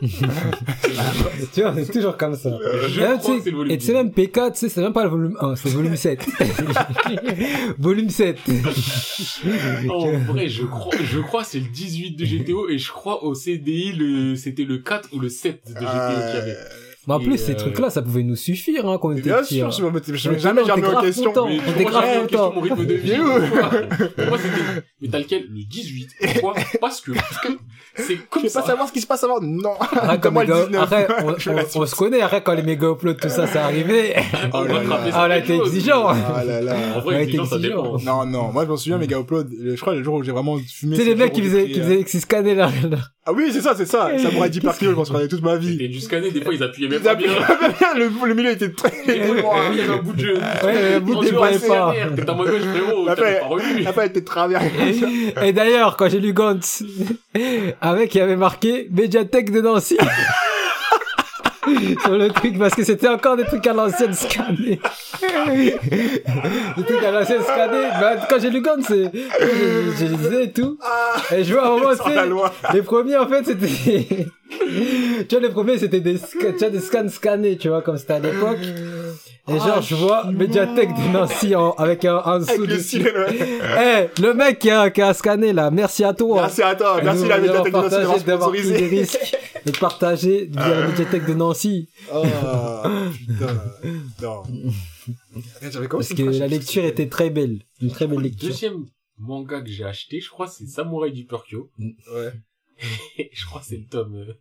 tu 1.52 1.62
vois, 1.62 1.74
c'est 1.74 1.92
toujours 1.92 2.16
comme 2.16 2.36
ça. 2.36 2.50
Je 2.88 3.00
Et 3.00 3.02
même, 3.02 3.18
crois 3.18 3.34
tu 3.34 3.38
que 3.38 3.44
c'est 3.44 3.50
le 3.50 3.56
volume 3.56 3.72
et 3.72 3.78
tu 3.78 3.86
sais, 3.86 3.92
18. 3.92 4.04
même 4.04 4.12
PK, 4.12 4.32
tu 4.52 4.58
sais, 4.58 4.68
c'est 4.68 4.80
même 4.82 4.92
pas 4.92 5.04
le 5.04 5.10
volume 5.10 5.36
1, 5.40 5.56
c'est 5.56 5.68
le 5.70 5.74
volume 5.74 5.96
7. 5.96 6.26
volume 7.78 8.10
7. 8.10 8.38
En 9.88 10.18
vrai, 10.18 10.48
je 10.48 10.64
crois, 10.64 10.94
je 11.02 11.18
crois 11.20 11.44
c'est 11.44 11.60
le 11.60 11.68
18 11.68 12.12
de 12.16 12.24
GTO 12.24 12.68
et 12.68 12.78
je 12.78 12.90
crois 12.90 13.24
au 13.24 13.34
CDI 13.34 13.92
le, 13.92 14.36
c'était 14.36 14.64
le 14.64 14.78
4 14.78 15.08
ou 15.12 15.18
le 15.20 15.28
7 15.28 15.62
de 15.68 15.72
GTO 15.72 15.78
qu'il 15.80 15.86
y 15.86 15.92
avait. 16.38 16.56
Mais 17.06 17.14
en 17.14 17.20
plus, 17.20 17.38
ces 17.38 17.52
euh, 17.52 17.56
trucs-là, 17.56 17.88
ça 17.90 18.02
pouvait 18.02 18.22
nous 18.22 18.36
suffire, 18.36 18.86
hein, 18.86 18.98
quand 19.00 19.08
on 19.08 19.12
était 19.12 19.22
Bien 19.22 19.42
sûr, 19.42 19.66
hein. 19.66 19.70
je 19.70 19.82
me 19.82 20.16
je 20.16 20.28
Mais 20.28 20.34
me 20.34 20.40
jamais 20.40 20.64
jamais 20.64 20.86
en 20.86 20.90
grave 20.90 21.04
question. 21.04 21.32
On 21.36 21.48
était 21.48 21.84
grave 21.84 22.20
contents. 22.28 22.52
mon 22.54 22.60
rythme 22.60 22.84
de 22.84 22.94
vie. 22.94 23.16
Moi, 23.16 24.38
c'était, 24.38 24.82
mais 25.00 25.08
t'as 25.08 25.18
lequel? 25.18 25.46
Le 25.50 25.64
18. 25.64 26.10
Pourquoi? 26.34 26.54
Parce 26.80 27.00
que, 27.00 27.12
c'est 27.96 28.16
Je 28.16 28.20
comme 28.28 28.48
ça. 28.48 28.60
pas 28.60 28.66
savoir 28.66 28.88
ce 28.88 28.92
qui 28.92 29.00
se 29.00 29.06
passe 29.06 29.24
avant. 29.24 29.40
Non. 29.40 29.74
Arrête, 29.80 30.20
19. 30.20 30.74
arrête, 30.76 31.10
on, 31.24 31.38
Je 31.38 31.86
se 31.86 31.94
connaît, 31.96 32.20
arrête 32.20 32.44
quand 32.44 32.54
les 32.54 32.62
méga 32.62 32.88
uploads, 32.90 33.14
tout 33.14 33.28
ça, 33.28 33.46
c'est 33.46 33.58
arrivé. 33.58 34.14
Oh 34.52 34.64
là 34.64 34.82
là. 34.82 35.00
Ah, 35.12 35.26
on 35.26 35.30
a 35.30 35.38
été 35.38 35.54
exigeant. 35.56 36.08
Ah 36.08 36.44
là 36.44 36.60
là. 36.60 36.74
En 36.96 37.00
vrai, 37.00 37.22
exigeant, 37.22 37.44
ça 37.44 37.56
exigeant. 37.56 37.96
dépend. 37.98 38.24
Non, 38.24 38.26
non, 38.26 38.52
moi 38.52 38.64
je 38.64 38.70
m'en 38.70 38.76
souviens, 38.76 38.98
méga 38.98 39.18
upload. 39.18 39.48
Je 39.62 39.80
crois 39.80 39.94
le 39.94 40.02
jour 40.02 40.14
où 40.16 40.22
j'ai 40.22 40.32
vraiment 40.32 40.58
fumé. 40.58 40.96
Les 40.96 41.04
c'est 41.04 41.10
le 41.10 41.16
mecs 41.16 41.32
qui 41.32 41.42
faisaient, 41.42 41.66
qui 41.68 41.80
euh, 41.80 41.82
faisaient, 41.84 42.04
qui 42.04 42.10
se 42.10 42.20
scannaient 42.20 42.54
là. 42.54 42.70
Ah 43.30 43.32
oui, 43.32 43.50
c'est 43.52 43.60
ça, 43.60 43.74
c'est 43.76 43.86
ça. 43.86 44.10
Ça 44.18 44.30
m'aurait 44.32 44.50
dit 44.50 44.60
par 44.60 44.76
kilo, 44.76 44.90
je 44.90 44.96
m'en 44.96 45.04
souviens 45.04 45.28
toute 45.28 45.42
ma 45.42 45.54
vie. 45.56 45.72
C'était 45.72 45.88
du 45.88 46.00
scanner, 46.00 46.30
des 46.32 46.42
fois, 46.42 46.52
ils 46.52 46.62
appuyaient 46.62 46.88
même 46.88 46.98
Ils 47.00 47.04
pas 47.04 47.14
bien. 47.14 47.28
le, 47.96 48.10
le 48.26 48.34
milieu 48.34 48.50
était 48.50 48.70
très, 48.70 48.92
il 49.06 49.14
y 49.14 49.20
avait 49.20 49.92
un 49.92 49.98
bout 50.02 50.12
de 50.14 50.20
jeu. 50.20 50.34
Ouais, 50.64 50.94
le 50.94 51.00
bout 51.00 51.24
de 51.24 51.30
pas. 51.30 51.50
T'es 52.16 52.28
en 52.30 52.34
mode, 52.34 52.48
wesh, 52.48 52.62
frérot, 52.62 53.06
t'avais 53.06 53.22
paix. 53.22 53.38
pas 53.40 53.46
relu. 53.46 53.82
La 53.82 53.92
fin 53.92 54.02
était 54.02 54.22
travers. 54.24 54.60
Et 55.44 55.52
d'ailleurs, 55.52 55.96
quand 55.96 56.08
j'ai 56.08 56.18
lu 56.20 56.32
Gantz, 56.32 56.82
avec, 57.80 58.14
il 58.14 58.18
y 58.18 58.20
avait 58.20 58.36
marqué 58.36 58.88
Mediathèque 58.90 59.52
de 59.52 59.60
Nancy. 59.60 59.96
Sur 62.02 62.16
le 62.16 62.28
truc, 62.28 62.58
parce 62.58 62.74
que 62.74 62.84
c'était 62.84 63.08
encore 63.08 63.36
des 63.36 63.44
trucs 63.44 63.66
à 63.66 63.72
l'ancienne 63.72 64.14
scannés. 64.14 64.80
des 65.20 66.84
trucs 66.84 67.04
à 67.04 67.10
l'ancienne 67.10 67.42
scannés. 67.42 67.88
Bah, 68.00 68.26
quand 68.28 68.40
j'ai 68.40 68.50
lu 68.50 68.60
Gantz, 68.62 68.86
c'est, 68.86 69.10
je, 69.40 69.92
je 69.98 70.06
lisais 70.06 70.44
et 70.44 70.52
tout. 70.52 70.78
Et 71.34 71.44
je 71.44 71.52
vois 71.52 71.62
à 71.62 71.66
un 71.66 71.70
moment, 71.70 72.24
loi. 72.28 72.52
les 72.72 72.82
premiers, 72.82 73.16
en 73.16 73.28
fait, 73.28 73.44
c'était, 73.44 73.66
tu 75.28 75.36
vois, 75.36 75.40
les 75.40 75.48
premiers, 75.52 75.78
c'était 75.78 76.00
des, 76.00 76.18
tu 76.18 76.38
vois, 76.58 76.70
des 76.70 76.80
scans 76.80 77.08
scannés, 77.08 77.56
tu 77.56 77.68
vois, 77.68 77.82
comme 77.82 77.96
c'était 77.96 78.14
à 78.14 78.18
l'époque. 78.18 78.58
Et 79.48 79.58
genre, 79.58 79.82
je 79.82 79.94
vois 79.96 80.30
Mediathèque 80.30 80.90
de 80.94 81.12
Nancy 81.12 81.54
en, 81.56 81.72
avec 81.72 82.04
un, 82.04 82.18
en 82.18 82.38
dessous 82.38 82.50
Avec 82.50 82.60
le 82.60 82.66
dessus. 82.68 82.82
style, 83.00 83.02
ouais. 83.02 84.08
Eh, 84.16 84.20
le 84.22 84.34
mec 84.34 84.58
qui 84.60 84.70
a, 84.70 84.90
qui 84.90 85.02
a 85.02 85.12
scanné 85.12 85.52
là, 85.52 85.70
merci 85.70 86.04
à 86.04 86.14
toi. 86.14 86.42
Merci 86.42 86.62
à 86.62 86.74
toi, 86.76 87.00
De 87.00 87.04
merci 87.06 87.22
nous 87.22 87.28
la 87.28 87.38
médiathèque 87.38 87.72
de 87.72 87.78
Nancy 87.78 87.90
d'avoir 87.90 88.12
partagé, 88.20 88.24
d'avoir 88.26 88.50
pris 88.50 88.62
des 88.70 88.86
risques 88.86 89.36
et 89.66 89.70
de 89.72 89.78
partager 89.78 90.44
via 90.52 90.68
la 90.68 90.86
médiathèque 90.88 91.26
de 91.26 91.34
Nancy. 91.34 91.88
Oh, 92.14 92.22
putain. 93.26 93.62
Non. 94.22 94.42
J'avais 95.62 95.88
Parce 95.88 96.08
que 96.14 96.22
la 96.22 96.46
lecture 96.46 96.84
était 96.84 97.08
très 97.08 97.30
belle. 97.30 97.60
Une 97.80 97.90
très 97.90 98.06
belle 98.06 98.18
Le 98.18 98.24
lecture. 98.24 98.48
deuxième 98.48 98.84
manga 99.18 99.60
que 99.62 99.68
j'ai 99.70 99.84
acheté, 99.84 100.20
je 100.20 100.30
crois, 100.30 100.46
c'est 100.46 100.66
Samurai 100.66 101.10
du 101.10 101.24
Purkyo. 101.24 101.70
Ouais. 101.78 102.32
Et 103.18 103.30
je 103.34 103.44
crois 103.46 103.60
que 103.60 103.66
c'est 103.66 103.76
le 103.78 103.86
tome 103.86 104.14
euh, 104.16 104.32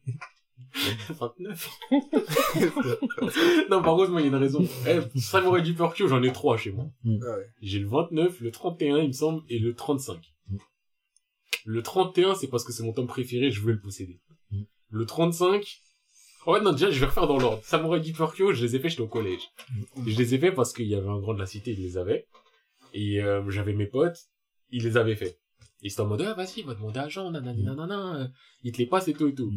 29. 1.09 1.69
non, 3.69 3.81
par 3.81 3.95
contre, 3.95 4.11
moi, 4.11 4.21
il 4.21 4.25
y 4.25 4.27
a 4.27 4.29
une 4.29 4.35
raison. 4.35 4.65
Eh, 4.87 5.19
Samurai 5.19 5.61
du 5.61 5.73
Purkyo, 5.73 6.07
j'en 6.07 6.21
ai 6.23 6.31
trois 6.31 6.57
chez 6.57 6.71
moi. 6.71 6.85
Ouais. 7.05 7.47
J'ai 7.61 7.79
le 7.79 7.87
29, 7.87 8.41
le 8.41 8.51
31, 8.51 8.99
il 8.99 9.07
me 9.07 9.13
semble, 9.13 9.43
et 9.49 9.59
le 9.59 9.73
35. 9.73 10.33
Le 11.65 11.83
31, 11.83 12.35
c'est 12.35 12.47
parce 12.47 12.63
que 12.63 12.71
c'est 12.71 12.83
mon 12.83 12.93
tome 12.93 13.07
préféré, 13.07 13.51
je 13.51 13.61
voulais 13.61 13.73
le 13.73 13.81
posséder. 13.81 14.19
Mm. 14.51 14.61
Le 14.89 15.05
35, 15.05 15.81
ouais, 16.47 16.61
non, 16.61 16.71
déjà, 16.71 16.89
je 16.89 16.99
vais 16.99 17.05
refaire 17.05 17.27
dans 17.27 17.37
l'ordre. 17.37 17.61
Samurai 17.63 17.99
du 17.99 18.13
Purkyo, 18.13 18.53
je 18.53 18.65
les 18.65 18.75
ai 18.75 18.79
fait, 18.79 18.89
j'étais 18.89 19.01
au 19.01 19.07
collège. 19.07 19.41
Je 20.05 20.17
les 20.17 20.33
ai 20.33 20.39
fait 20.39 20.51
parce 20.51 20.73
qu'il 20.73 20.87
y 20.87 20.95
avait 20.95 21.09
un 21.09 21.19
grand 21.19 21.33
de 21.33 21.39
la 21.39 21.45
cité, 21.45 21.71
il 21.71 21.81
les 21.81 21.97
avait. 21.97 22.27
Et 22.93 23.21
euh, 23.21 23.47
j'avais 23.49 23.73
mes 23.73 23.85
potes, 23.85 24.29
ils 24.71 24.83
les 24.83 24.97
avaient 24.97 25.15
fait. 25.15 25.39
Et 25.81 25.89
c'était 25.89 26.01
en 26.01 26.07
mode, 26.07 26.21
ah, 26.21 26.33
vas-y, 26.33 26.61
va 26.63 26.73
demander 26.73 26.99
à 26.99 27.07
Jean, 27.07 27.31
nanani, 27.31 27.63
nanana, 27.63 28.15
euh, 28.15 28.27
il 28.63 28.71
te 28.71 28.79
les 28.79 28.85
passe 28.85 29.07
et 29.07 29.13
tout 29.13 29.27
et 29.27 29.33
tout. 29.33 29.53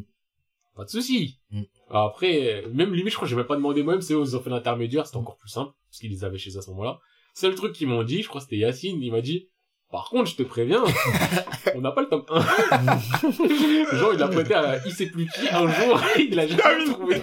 Pas 0.76 0.84
de 0.84 0.90
souci. 0.90 1.38
Mm. 1.50 1.62
Après, 1.90 2.64
même 2.72 2.94
limite, 2.94 3.10
je 3.10 3.16
crois 3.16 3.26
que 3.26 3.30
j'ai 3.30 3.36
même 3.36 3.46
pas 3.46 3.56
demandé 3.56 3.82
moi-même, 3.82 4.02
c'est 4.02 4.14
eux, 4.14 4.22
ils 4.22 4.36
ont 4.36 4.40
fait 4.40 4.50
l'intermédiaire, 4.50 5.06
c'était 5.06 5.18
encore 5.18 5.36
plus 5.36 5.50
simple, 5.50 5.72
parce 5.88 5.98
qu'ils 6.00 6.10
les 6.10 6.24
avaient 6.24 6.38
chez 6.38 6.50
eux 6.50 6.58
à 6.58 6.62
ce 6.62 6.70
moment-là. 6.70 6.98
Seul 7.34 7.54
truc 7.54 7.72
qu'ils 7.72 7.88
m'ont 7.88 8.02
dit, 8.02 8.22
je 8.22 8.28
crois 8.28 8.40
que 8.40 8.46
c'était 8.46 8.58
Yacine, 8.58 9.02
il 9.02 9.12
m'a 9.12 9.20
dit, 9.20 9.48
par 9.90 10.08
contre, 10.08 10.30
je 10.30 10.36
te 10.36 10.42
préviens, 10.42 10.82
on 11.74 11.82
n'a 11.82 11.92
pas 11.92 12.00
le 12.00 12.08
tome 12.08 12.24
1. 12.30 12.40
Genre, 13.98 14.14
il 14.14 14.18
l'a 14.18 14.28
prêté 14.28 14.54
à 14.54 14.80
il 14.86 14.92
sait 14.92 15.06
plus 15.06 15.26
qui, 15.26 15.48
un 15.50 15.68
jour, 15.70 16.00
il 16.18 16.34
l'a 16.34 16.46
jamais 16.46 16.86
trouvé. 16.86 17.22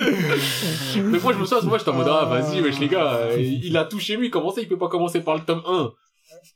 Mais 0.00 1.18
moi, 1.20 1.32
je 1.32 1.38
me 1.38 1.44
souviens, 1.44 1.68
moi, 1.68 1.78
j'étais 1.78 1.90
en 1.90 1.94
mode, 1.94 2.08
ah, 2.10 2.24
vas-y, 2.24 2.60
wesh, 2.60 2.80
les 2.80 2.88
gars, 2.88 3.28
il 3.38 3.76
a 3.76 3.84
tout 3.84 4.00
chez 4.00 4.16
lui, 4.16 4.30
comment 4.30 4.50
ça, 4.50 4.60
il 4.60 4.68
peut 4.68 4.78
pas 4.78 4.88
commencer 4.88 5.20
par 5.20 5.36
le 5.36 5.44
tome 5.44 5.62
1? 5.64 5.92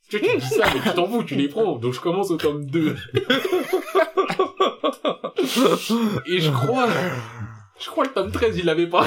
Tu 0.08 0.20
tu 0.20 0.36
dis 0.36 0.46
ça, 0.46 0.64
mais 0.74 0.80
tu 0.80 0.94
t'en 0.94 1.06
fous, 1.06 1.22
tu 1.22 1.36
les 1.36 1.48
prends. 1.48 1.76
Donc, 1.76 1.92
je 1.92 2.00
commence 2.00 2.30
au 2.30 2.36
tome 2.36 2.66
2. 2.66 2.96
Et 6.26 6.40
je 6.40 6.50
crois, 6.50 6.88
Je 7.78 7.86
crois 7.86 8.04
le 8.04 8.10
tome 8.12 8.30
13, 8.32 8.56
il 8.58 8.64
l'avait 8.64 8.86
pas. 8.88 9.06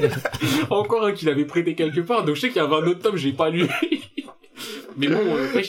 Encore 0.70 1.04
un 1.04 1.12
qu'il 1.12 1.28
avait 1.28 1.44
prêté 1.44 1.74
quelque 1.74 2.00
part. 2.00 2.24
Donc 2.24 2.36
je 2.36 2.40
sais 2.40 2.48
qu'il 2.48 2.56
y 2.56 2.64
avait 2.64 2.74
un 2.76 2.86
autre 2.86 3.00
tome, 3.00 3.16
j'ai 3.16 3.32
pas 3.32 3.50
lu. 3.50 3.66
Mais 4.96 5.06
bon, 5.08 5.20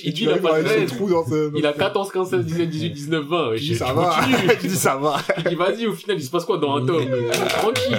il 0.04 0.14
dit 0.14 0.24
il 0.24 0.30
a 0.32 0.38
pas 0.38 0.62
de 0.62 0.68
ce 0.68 0.74
13. 0.74 0.96
trou 0.96 1.10
dans 1.10 1.26
ce... 1.26 1.52
Il 1.56 1.66
a 1.66 1.74
14, 1.74 2.12
15, 2.12 2.30
16, 2.32 2.46
17, 2.46 2.70
18, 2.70 2.90
19, 2.90 3.26
20. 3.26 3.44
Tu 3.46 3.52
wesh, 3.52 3.62
dis 3.62 3.76
ça 3.76 3.94
va. 3.94 4.20
Tu 4.60 4.68
dis 4.68 4.76
ça 4.76 4.98
va. 4.98 5.18
Je 5.38 5.50
dis 5.50 5.56
vas-y, 5.56 5.88
au 5.88 5.94
final, 5.94 6.18
il 6.18 6.24
se 6.24 6.32
passe 6.32 6.44
quoi 6.46 6.58
dans 6.58 6.76
un 6.78 6.86
tome? 6.86 7.06
Tranquille. 7.50 7.98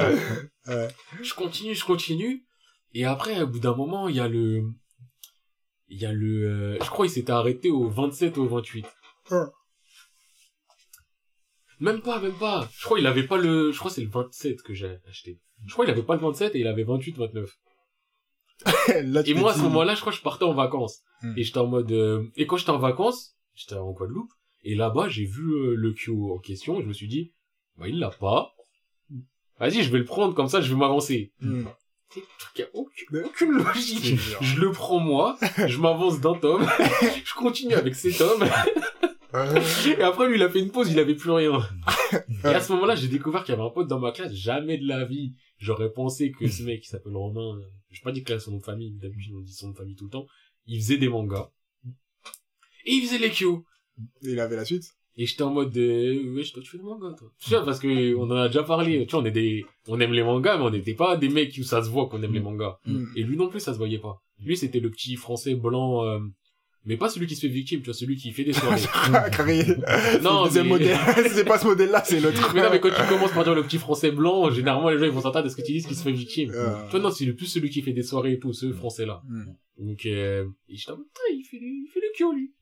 Ouais. 0.68 0.88
Je 1.22 1.34
continue, 1.34 1.74
je 1.74 1.84
continue. 1.84 2.44
Et 2.94 3.04
après, 3.06 3.40
au 3.40 3.46
bout 3.46 3.60
d'un 3.60 3.74
moment, 3.74 4.08
il 4.08 4.16
y 4.16 4.20
a 4.20 4.28
le... 4.28 4.62
Il 5.88 5.98
y 6.00 6.06
a 6.06 6.12
le... 6.12 6.48
euh, 6.48 6.76
Je 6.82 6.90
crois 6.90 7.06
qu'il 7.06 7.14
s'était 7.14 7.32
arrêté 7.32 7.70
au 7.70 7.88
27 7.88 8.36
ou 8.36 8.42
au 8.42 8.48
28. 8.48 8.84
Même 11.82 12.00
pas, 12.00 12.20
même 12.20 12.34
pas. 12.38 12.68
Je 12.78 12.84
crois 12.84 12.96
qu'il 12.98 13.06
avait 13.06 13.26
pas 13.26 13.36
le... 13.38 13.72
Je 13.72 13.78
crois 13.78 13.90
que 13.90 13.96
c'est 13.96 14.02
le 14.04 14.08
27 14.10 14.62
que 14.62 14.72
j'ai 14.72 14.98
acheté. 15.08 15.40
Je 15.66 15.72
crois 15.72 15.84
qu'il 15.84 15.92
avait 15.92 16.02
pas 16.04 16.14
le 16.14 16.20
27 16.20 16.54
et 16.54 16.60
il 16.60 16.66
avait 16.66 16.84
28, 16.84 17.16
29. 17.18 17.50
Là, 19.04 19.22
tu 19.22 19.30
Et 19.30 19.34
moi, 19.34 19.50
à 19.52 19.54
ce 19.54 19.62
moment-là, 19.62 19.94
je 19.94 20.00
crois 20.00 20.12
que 20.12 20.18
je 20.18 20.22
partais 20.22 20.44
en 20.44 20.54
vacances. 20.54 21.00
Hmm. 21.22 21.34
Et 21.36 21.42
j'étais 21.42 21.58
en 21.58 21.66
mode... 21.66 21.90
euh, 21.90 22.24
Et 22.36 22.46
quand 22.46 22.56
j'étais 22.56 22.70
en 22.70 22.78
vacances, 22.78 23.36
j'étais 23.54 23.74
en 23.74 23.90
Guadeloupe. 23.90 24.30
Et 24.62 24.76
là-bas, 24.76 25.08
j'ai 25.08 25.24
vu 25.24 25.42
euh, 25.42 25.74
le 25.74 25.92
Q 25.92 26.12
en 26.12 26.38
question. 26.38 26.78
Et 26.78 26.82
je 26.82 26.86
me 26.88 26.92
suis 26.92 27.08
dit, 27.08 27.32
bah, 27.76 27.88
il 27.88 27.98
l'a 27.98 28.10
pas. 28.10 28.54
Vas-y, 29.58 29.82
je 29.82 29.90
vais 29.90 29.98
le 29.98 30.04
prendre, 30.04 30.34
comme 30.34 30.48
ça, 30.48 30.60
je 30.60 30.72
vais 30.72 30.78
m'avancer. 30.78 31.32
Truc 32.38 32.54
qui 32.54 32.62
a 32.62 32.66
aucune, 32.74 33.24
aucune 33.24 33.52
logique. 33.52 34.16
Je 34.40 34.60
le 34.60 34.70
prends 34.70 34.98
moi, 35.00 35.38
je 35.66 35.78
m'avance 35.78 36.20
d'un 36.20 36.34
tome, 36.34 36.64
je 37.24 37.34
continue 37.34 37.72
avec 37.74 37.94
cet 37.94 38.20
homme, 38.20 38.44
et 39.34 40.02
après 40.02 40.28
lui 40.28 40.36
il 40.36 40.42
a 40.42 40.50
fait 40.50 40.60
une 40.60 40.70
pause, 40.70 40.90
il 40.90 40.98
avait 40.98 41.14
plus 41.14 41.30
rien. 41.30 41.52
Et 42.44 42.48
à 42.48 42.60
ce 42.60 42.72
moment-là, 42.72 42.94
j'ai 42.94 43.08
découvert 43.08 43.44
qu'il 43.44 43.54
y 43.54 43.58
avait 43.58 43.66
un 43.66 43.70
pote 43.70 43.88
dans 43.88 43.98
ma 43.98 44.12
classe, 44.12 44.32
jamais 44.34 44.76
de 44.76 44.86
la 44.86 45.04
vie, 45.04 45.34
j'aurais 45.58 45.90
pensé 45.90 46.30
que 46.32 46.46
ce 46.48 46.62
mec 46.64 46.82
qui 46.82 46.88
s'appelle 46.88 47.16
Romain, 47.16 47.58
je 47.90 47.98
vais 47.98 48.04
pas 48.04 48.12
dire 48.12 48.24
qu'il 48.24 48.34
a 48.34 48.38
son 48.38 48.52
nom 48.52 48.58
de 48.58 48.62
famille, 48.62 48.90
d'habitude 48.92 49.32
on 49.34 49.40
dit 49.40 49.52
son 49.52 49.68
nom 49.68 49.72
de 49.72 49.78
famille 49.78 49.96
tout 49.96 50.04
le 50.04 50.10
temps, 50.10 50.26
il 50.66 50.80
faisait 50.80 50.98
des 50.98 51.08
mangas. 51.08 51.50
Et 52.84 52.92
il 52.92 53.06
faisait 53.06 53.18
les 53.18 53.30
Kyo. 53.30 53.64
Il 54.22 54.40
avait 54.40 54.56
la 54.56 54.64
suite. 54.64 54.84
Et 55.16 55.26
j'étais 55.26 55.42
en 55.42 55.52
mode, 55.52 55.76
euh, 55.76 56.34
wesh, 56.34 56.52
toi, 56.52 56.62
tu 56.62 56.70
fais 56.70 56.78
des 56.78 56.84
mangas, 56.84 57.14
toi. 57.18 57.30
Tu 57.38 57.50
vois, 57.50 57.64
parce 57.64 57.78
que 57.78 58.14
on 58.16 58.24
en 58.30 58.36
a 58.36 58.48
déjà 58.48 58.62
parlé. 58.62 59.06
Tu 59.06 59.12
vois, 59.12 59.22
on 59.22 59.26
est 59.26 59.30
des, 59.30 59.64
on 59.86 60.00
aime 60.00 60.12
les 60.12 60.22
mangas, 60.22 60.56
mais 60.56 60.64
on 60.64 60.70
n'était 60.70 60.94
pas 60.94 61.16
des 61.16 61.28
mecs 61.28 61.54
où 61.58 61.62
ça 61.62 61.82
se 61.82 61.90
voit 61.90 62.08
qu'on 62.08 62.22
aime 62.22 62.32
les 62.32 62.40
mangas. 62.40 62.78
Hmm. 62.86 63.04
Et 63.14 63.22
lui 63.22 63.36
non 63.36 63.48
plus, 63.48 63.60
ça 63.60 63.72
se 63.72 63.78
voyait 63.78 63.98
pas. 63.98 64.22
Lui, 64.40 64.56
c'était 64.56 64.80
le 64.80 64.90
petit 64.90 65.16
français 65.16 65.54
blanc, 65.54 66.04
euh, 66.06 66.18
mais 66.84 66.96
pas 66.96 67.08
celui 67.08 67.26
qui 67.26 67.36
se 67.36 67.42
fait 67.42 67.52
victime, 67.52 67.80
tu 67.80 67.86
vois, 67.86 67.94
celui 67.94 68.16
qui 68.16 68.32
fait 68.32 68.44
des 68.44 68.52
soirées. 68.52 68.80
Carré. 69.30 69.64
Non, 70.22 70.42
Le 70.42 70.48
deuxième 70.48 70.64
mais- 70.64 70.70
modèle. 70.70 70.96
c'est 71.30 71.44
pas 71.44 71.58
ce 71.58 71.66
modèle-là, 71.66 72.02
c'est 72.04 72.20
l'autre. 72.20 72.52
mais 72.54 72.62
non, 72.62 72.68
mais 72.72 72.80
quand 72.80 72.90
tu 72.90 73.08
commences 73.08 73.32
par 73.32 73.44
dire 73.44 73.54
le 73.54 73.62
petit 73.62 73.78
français 73.78 74.10
blanc, 74.10 74.50
généralement, 74.50 74.90
les 74.90 74.98
gens, 74.98 75.04
ils 75.04 75.10
vont 75.10 75.20
s'attendre 75.20 75.46
à 75.46 75.48
ce 75.48 75.56
que 75.56 75.62
tu 75.62 75.72
dises 75.72 75.86
qu'il 75.86 75.96
se 75.96 76.02
fait 76.02 76.12
victime. 76.12 76.50
Euh, 76.54 76.84
Tu 76.86 76.90
vois, 76.92 77.00
non, 77.00 77.10
c'est 77.10 77.24
le 77.24 77.34
plus 77.34 77.46
celui 77.46 77.70
qui 77.70 77.82
fait 77.82 77.92
des 77.92 78.02
soirées 78.02 78.32
et 78.34 78.38
tout, 78.38 78.52
ce 78.52 78.72
français-là. 78.72 79.22
hmm. 79.28 79.44
Donc, 79.78 80.06
euh, 80.06 80.44
et 80.68 80.76
mode, 80.88 80.98
putain, 80.98 81.22
il 81.32 81.44
fait 81.44 81.56
il 81.60 81.88
fait 81.92 82.00
des 82.00 82.12
Kyo, 82.16 82.32
lui. 82.32 82.52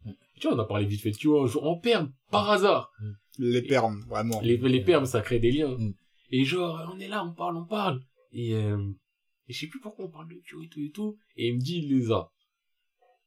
Tu 0.41 0.47
vois, 0.47 0.57
on 0.57 0.61
a 0.61 0.65
parlé 0.65 0.87
vite 0.87 1.01
fait 1.03 1.11
de 1.11 1.17
Kyo 1.17 1.43
un 1.43 1.47
jour, 1.47 1.67
en 1.67 1.77
perme, 1.79 2.13
par 2.31 2.51
hasard. 2.51 2.93
Les 3.39 3.63
permes, 3.63 4.01
vraiment. 4.09 4.41
Les, 4.43 4.57
les 4.57 4.81
permes, 4.83 5.07
ça 5.07 5.21
crée 5.21 5.39
des 5.39 5.51
liens. 5.51 5.77
Mm. 5.77 5.95
Et 6.33 6.45
genre, 6.45 6.91
on 6.95 7.01
est 7.01 7.09
là, 7.09 7.25
on 7.25 7.33
parle, 7.35 7.57
on 7.57 7.65
parle. 7.65 8.01
Et, 8.33 8.55
euh, 8.55 8.79
et 9.49 9.53
je 9.53 9.59
sais 9.59 9.67
plus 9.67 9.81
pourquoi 9.81 10.05
on 10.05 10.11
parle 10.11 10.29
de 10.29 10.41
Kyo 10.47 10.63
et 10.63 10.69
tout 10.69 10.81
et 10.81 10.91
tout. 10.91 11.17
Et 11.37 11.49
il 11.49 11.57
me 11.57 11.61
dit, 11.61 11.79
il 11.85 11.99
les 11.99 12.13
a. 12.13 12.31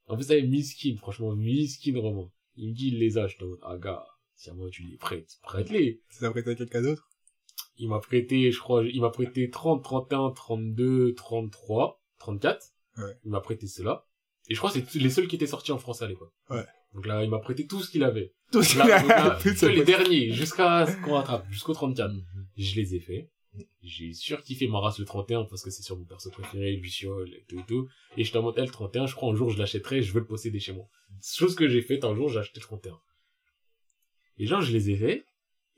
En 0.08 0.16
plus, 0.16 0.26
ça 0.26 0.36
est 0.38 0.42
miskin, 0.44 0.96
franchement, 0.98 1.36
miskin 1.36 1.94
vraiment. 1.94 2.32
Il 2.56 2.70
me 2.70 2.74
dit, 2.74 2.90
il 2.90 3.00
les 3.00 3.18
a. 3.18 3.28
Je 3.28 3.36
ah 3.64 3.78
gars, 3.78 4.06
si 4.36 4.50
à 4.50 4.54
moi 4.54 4.70
tu 4.70 4.84
les 4.84 4.98
prêtes, 4.98 5.38
prête-les. 5.44 6.02
Ça 6.10 6.30
prêté 6.32 6.52
à 6.52 6.56
quelqu'un 6.56 6.82
d'autre? 6.82 7.10
Il 7.78 7.90
m'a 7.90 8.00
prêté, 8.00 8.52
je 8.52 8.60
crois, 8.60 8.84
il 8.84 9.02
m'a 9.02 9.10
prêté 9.10 9.50
30, 9.50 9.84
31, 9.84 10.32
32, 10.32 11.14
33, 11.16 12.02
34. 12.20 12.66
Ouais. 12.98 13.04
Il 13.24 13.32
m'a 13.32 13.42
prêté 13.42 13.66
cela. 13.68 14.06
Et 14.50 14.54
je 14.54 14.60
crois 14.60 14.72
que 14.72 14.80
c'est 14.86 15.00
les 15.00 15.10
seuls 15.10 15.28
qui 15.28 15.36
étaient 15.38 15.48
sortis 15.48 15.72
en 15.72 15.78
France 15.80 16.02
à 16.02 16.08
l'époque. 16.08 16.34
Ouais. 16.50 16.66
Donc 16.94 17.08
là, 17.08 17.24
il 17.24 17.30
m'a 17.30 17.40
prêté 17.40 17.66
tout 17.66 17.82
ce 17.82 17.90
qu'il 17.90 18.04
avait. 18.04 18.34
Tout 18.52 18.62
ce 18.62 18.74
qu'il 18.74 18.82
a- 18.82 19.00
donc 19.00 19.10
là, 19.10 19.38
tout 19.42 19.50
que 19.50 19.56
ce- 19.56 19.66
les 19.66 19.84
derniers, 19.84 20.32
jusqu'à 20.32 20.86
ce 20.86 20.96
qu'on 21.04 21.14
rattrape, 21.14 21.50
jusqu'au 21.50 21.74
34. 21.74 22.14
Je 22.56 22.76
les 22.76 22.94
ai 22.96 23.00
faits. 23.00 23.32
J'ai 23.84 24.14
surkiffé 24.14 24.68
ma 24.68 24.80
race 24.80 25.00
le 25.00 25.06
31 25.06 25.44
parce 25.44 25.62
que 25.62 25.70
c'est 25.70 25.84
sur 25.84 25.98
mon 25.98 26.06
perso 26.06 26.30
préféré, 26.32 26.76
Luciole 26.76 27.34
et 27.34 27.46
tout 27.48 27.60
et 27.60 27.66
tout. 27.68 27.88
Et 28.18 28.24
je 28.24 28.32
t'en 28.32 28.42
monte 28.42 28.58
le 28.58 28.68
31, 28.68 29.06
je 29.06 29.16
crois 29.16 29.32
un 29.32 29.36
jour 29.36 29.50
je 29.52 29.60
l'achèterai, 29.60 30.02
je 30.02 30.12
veux 30.14 30.22
le 30.22 30.26
posséder 30.26 30.60
chez 30.60 30.74
moi. 30.74 30.88
Chose 31.22 31.56
que 31.56 31.68
j'ai 31.68 31.82
faite 31.82 32.04
un 32.04 32.16
jour, 32.16 32.30
j'ai 32.30 32.40
acheté 32.40 32.60
le 32.60 32.66
31. 32.66 33.00
Et 34.38 34.46
genre, 34.46 34.62
je 34.62 34.72
les 34.72 34.90
ai 34.90 34.96
faits. 34.96 35.26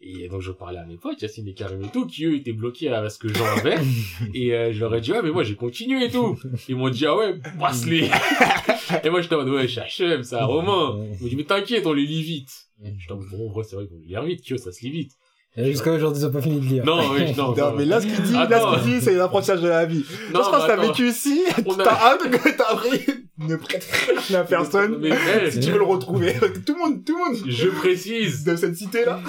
Et 0.02 0.28
donc, 0.28 0.42
je 0.42 0.52
parlais 0.52 0.78
à 0.78 0.86
mes 0.86 0.98
potes, 0.98 1.22
Yacine 1.22 1.48
et 1.48 1.54
Karim 1.54 1.82
et 1.84 1.90
tout, 1.90 2.06
qui 2.06 2.26
eux 2.26 2.36
étaient 2.36 2.54
bloqués 2.54 2.90
à 2.90 3.10
ce 3.10 3.18
que 3.18 3.34
j'en 3.34 3.46
avais. 3.46 3.78
et 4.34 4.54
euh, 4.54 4.74
je 4.74 4.80
leur 4.80 4.94
ai 4.94 5.02
dit, 5.02 5.12
ouais, 5.12 5.22
mais 5.22 5.32
moi 5.32 5.44
j'ai 5.44 5.56
continué 5.56 6.06
et 6.06 6.12
tout. 6.12 6.38
Ils 6.68 6.76
m'ont 6.76 6.90
dit, 6.90 7.06
ah 7.06 7.16
ouais, 7.16 7.40
passe-les. 7.60 8.10
et 9.04 9.10
moi, 9.10 9.22
j'étais 9.22 9.36
en 9.36 9.40
mode, 9.40 9.50
ouais, 9.50 9.68
je 9.68 9.80
suis 9.88 10.04
HM, 10.04 10.24
c'est 10.24 10.36
un 10.36 10.46
roman. 10.46 11.02
Ils 11.02 11.22
m'ont 11.22 11.28
dit, 11.30 11.36
mais 11.36 11.46
t'inquiète, 11.46 11.88
on 11.88 11.94
les 11.94 12.06
lit 12.06 12.24
vite. 12.24 12.52
J'étais 12.98 13.14
en 13.14 13.18
mode, 13.18 13.30
bon, 13.30 13.64
c'est 13.64 13.76
vrai, 13.76 13.86
vont 13.86 13.98
les 13.98 14.08
lire 14.08 14.24
vite, 14.24 14.42
Kyo, 14.46 14.58
ça 14.58 14.72
se 14.72 14.82
lit 14.82 14.92
vite. 14.92 15.14
Jusqu'à 15.58 15.94
aujourd'hui, 15.94 16.22
ils 16.22 16.26
ont 16.26 16.32
pas 16.32 16.42
fini 16.42 16.60
de 16.60 16.66
lire. 16.66 16.86
Non, 16.86 17.00
oui, 17.14 17.34
non, 17.38 17.56
Non, 17.56 17.74
mais 17.78 17.86
là, 17.86 18.02
ce 18.02 18.08
qu'il 18.08 18.22
dit, 18.24 18.34
là, 18.34 18.42
Attends. 18.42 18.74
ce 18.78 18.84
qu'il 18.84 18.94
dit, 18.94 19.02
c'est 19.02 19.16
l'apprentissage 19.16 19.62
de 19.62 19.70
la 19.70 19.86
vie. 19.86 20.04
Non, 20.34 20.42
je 20.44 20.50
pense 20.50 20.64
que 20.64 20.68
t'as 20.68 20.76
vécu 20.76 21.08
ici, 21.08 21.44
a- 21.56 21.62
t'as 21.84 21.92
hâte 21.94 22.30
que 22.30 22.50
t'as 22.58 22.72
appris, 22.74 23.00
ne 23.38 23.56
prête 23.56 23.88
rien 24.28 24.40
à 24.42 24.44
personne. 24.44 24.98
Mais, 25.00 25.12
Si 25.52 25.62
tu 25.62 25.72
veux 25.72 25.78
le 25.78 25.86
retrouver, 25.86 26.34
tout 26.66 26.74
le 26.74 26.80
monde, 26.80 27.06
tout 27.06 27.16
le 27.18 27.26
monde, 27.34 27.44
je 27.48 27.68
précise, 27.70 28.44
de 28.44 28.56
cette 28.58 28.76
cité-là, 28.76 29.20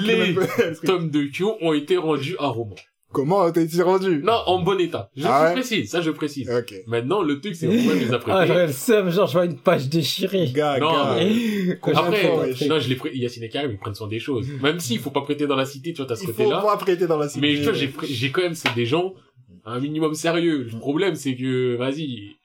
Les 0.00 0.32
le 0.32 0.40
même 0.40 0.46
truc. 0.74 0.84
tomes 0.84 1.10
de 1.10 1.24
Kyo 1.30 1.56
ont 1.60 1.74
été 1.74 1.98
rendus 1.98 2.36
à 2.38 2.46
roman. 2.46 2.74
Comment 3.16 3.50
t'es-tu 3.50 3.82
rendu? 3.82 4.20
Non, 4.22 4.40
en 4.46 4.60
bon 4.62 4.78
état. 4.78 5.10
Je 5.16 5.24
Ah 5.26 5.46
ouais 5.48 5.52
précise, 5.54 5.90
ça 5.90 6.00
je 6.00 6.10
précise. 6.10 6.50
Ok. 6.50 6.74
Maintenant, 6.86 7.22
le 7.22 7.40
truc, 7.40 7.54
c'est 7.56 7.66
que 7.66 7.72
moi, 7.84 7.94
je 7.94 7.98
les 8.04 8.12
ai 8.12 8.18
Ah, 8.28 8.46
j'aurais 8.46 8.66
le 8.66 8.72
seum, 8.72 9.10
genre, 9.10 9.26
je 9.26 9.32
vois 9.32 9.46
une 9.46 9.58
page 9.58 9.88
déchirée. 9.88 10.48
Gars, 10.54 10.78
Non, 10.78 10.92
gars. 10.92 11.16
mais- 11.18 11.78
Après, 11.94 12.66
non, 12.68 12.78
je 12.78 12.88
les 12.88 12.96
prête, 12.96 13.14
Yacine 13.14 13.42
et 13.44 13.48
Karim, 13.48 13.70
ils 13.72 13.78
prennent 13.78 13.94
soin 13.94 14.08
des 14.08 14.18
choses. 14.20 14.48
Même 14.62 14.78
s'il 14.80 14.98
faut 14.98 15.10
pas 15.10 15.22
prêter 15.22 15.46
dans 15.46 15.56
la 15.56 15.64
cité, 15.66 15.92
tu 15.92 15.98
vois, 15.98 16.06
t'as 16.06 16.16
ce 16.16 16.22
Il 16.22 16.26
faut 16.28 16.32
côté-là. 16.34 16.60
pas 16.60 16.76
prêter 16.76 17.06
dans 17.06 17.18
la 17.18 17.28
cité. 17.28 17.40
Mais 17.40 17.54
tu 17.54 17.62
vois, 17.62 17.72
j'ai, 17.72 17.92
j'ai 18.08 18.30
quand 18.30 18.42
même, 18.42 18.54
c'est 18.54 18.74
des 18.74 18.86
gens, 18.86 19.14
un 19.64 19.80
minimum 19.80 20.14
sérieux. 20.14 20.68
Le 20.70 20.78
problème, 20.78 21.14
c'est 21.14 21.34
que, 21.34 21.74
vas-y, 21.76 22.36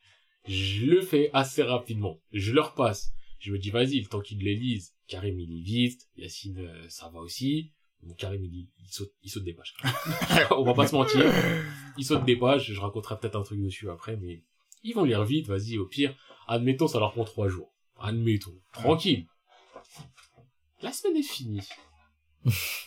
je 0.47 0.85
le 0.85 1.01
fais 1.01 1.29
assez 1.33 1.61
rapidement. 1.63 2.19
Je 2.33 2.53
leur 2.53 2.73
passe. 2.73 3.11
Je 3.39 3.51
me 3.51 3.57
dis, 3.57 3.69
vas-y, 3.71 3.99
le 3.99 4.05
temps 4.07 4.21
qu'ils 4.21 4.39
les 4.43 4.55
lisent. 4.55 4.93
Karim, 5.07 5.39
il 5.39 5.61
vite. 5.63 6.01
Yacine, 6.17 6.57
euh, 6.59 6.85
ça 6.89 7.11
va 7.13 7.19
aussi. 7.19 7.71
Bon, 8.03 8.13
Karim, 8.15 8.43
il, 8.43 8.67
il 8.79 8.87
saute, 8.89 9.11
il 9.23 9.29
saute 9.29 9.43
des 9.43 9.53
pages. 9.53 9.75
On 10.51 10.63
va 10.63 10.73
pas 10.73 10.87
se 10.87 10.95
mentir. 10.95 11.23
Il 11.97 12.03
saute 12.05 12.25
des 12.25 12.35
pages. 12.35 12.71
Je 12.73 12.79
raconterai 12.79 13.17
peut-être 13.19 13.35
un 13.35 13.43
truc 13.43 13.61
dessus 13.61 13.89
après, 13.89 14.17
mais 14.17 14.43
ils 14.83 14.93
vont 14.93 15.03
lire 15.03 15.23
vite, 15.23 15.47
vas-y, 15.47 15.77
au 15.77 15.85
pire. 15.85 16.15
Admettons, 16.47 16.87
ça 16.87 16.99
leur 16.99 17.11
prend 17.11 17.23
trois 17.23 17.47
jours. 17.47 17.71
Admettons. 17.99 18.55
Tranquille. 18.73 19.27
La 20.81 20.91
semaine 20.91 21.17
est 21.17 21.23
finie. 21.23 21.67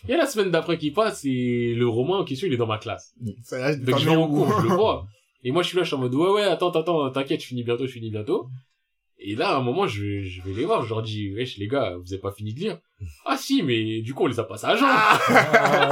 Et 0.08 0.16
la 0.16 0.26
semaine 0.26 0.50
d'après 0.50 0.78
qui 0.78 0.90
passe, 0.90 1.24
et 1.24 1.74
le 1.74 1.86
roman 1.88 2.18
en 2.18 2.24
question, 2.24 2.48
il 2.48 2.52
est 2.52 2.56
dans 2.56 2.66
ma 2.66 2.78
classe. 2.78 3.14
Ça, 3.44 3.76
Donc 3.76 3.98
je 3.98 4.04
vais 4.10 4.16
en 4.16 4.26
cours, 4.26 4.60
je 4.60 4.66
le 4.66 4.74
vois. 4.74 5.06
Et 5.44 5.52
moi, 5.52 5.62
je 5.62 5.68
suis 5.68 5.76
là, 5.76 5.84
je 5.84 5.88
suis 5.88 5.96
en 5.96 6.00
mode, 6.00 6.14
ouais, 6.14 6.30
ouais, 6.30 6.42
attends, 6.42 6.70
attends, 6.70 7.08
t'inquiète, 7.10 7.40
je 7.40 7.46
finis 7.46 7.62
bientôt, 7.62 7.86
je 7.86 7.92
finis 7.92 8.10
bientôt. 8.10 8.48
Et 9.18 9.36
là, 9.36 9.50
à 9.50 9.56
un 9.56 9.62
moment, 9.62 9.86
je, 9.86 10.02
vais- 10.02 10.24
je 10.24 10.42
vais 10.42 10.52
les 10.52 10.64
voir, 10.66 10.82
je 10.84 10.90
leur 10.90 11.00
dis, 11.02 11.32
wesh, 11.34 11.56
les 11.56 11.66
gars, 11.68 11.94
vous 12.02 12.12
avez 12.12 12.20
pas 12.20 12.32
fini 12.32 12.52
de 12.52 12.60
lire? 12.60 12.78
Ah 13.26 13.36
si, 13.38 13.62
mais 13.62 14.00
du 14.02 14.12
coup, 14.14 14.24
on 14.24 14.26
les 14.26 14.38
a 14.40 14.44
passés 14.44 14.66
à 14.66 14.76
Jean. 14.76 14.86
Ah, 14.88 15.18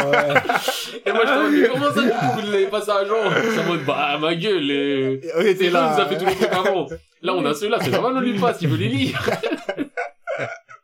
ouais. 0.10 1.00
Et 1.06 1.12
moi, 1.12 1.22
je 1.26 1.32
mode, 1.42 1.52
mais 1.52 1.68
comment 1.68 1.92
ça, 1.92 2.02
du 2.02 2.08
coup, 2.10 2.26
vous 2.40 2.46
les 2.46 2.54
avez 2.54 2.66
passés 2.66 2.90
à 2.90 3.04
Jean? 3.04 3.30
Je 3.30 3.50
suis 3.50 3.60
en 3.60 3.64
mode, 3.64 3.84
bah, 3.84 4.18
ma 4.20 4.34
gueule, 4.34 4.70
euh, 4.70 5.20
On 5.36 5.40
était 5.42 5.64
c'est 5.64 5.70
là, 5.70 5.80
là. 5.80 5.94
vous 5.94 6.00
avez 6.00 6.14
fait 6.16 6.18
tous 6.24 6.28
les 6.30 6.36
trucs 6.36 6.52
avant. 6.52 6.86
Là, 7.22 7.34
on 7.34 7.44
a 7.44 7.54
ceux-là, 7.54 7.78
c'est 7.80 7.90
normal, 7.90 8.14
on 8.16 8.20
les 8.20 8.38
passe, 8.38 8.58
il 8.62 8.68
veut 8.68 8.76
les 8.76 8.88
lire. 8.88 9.20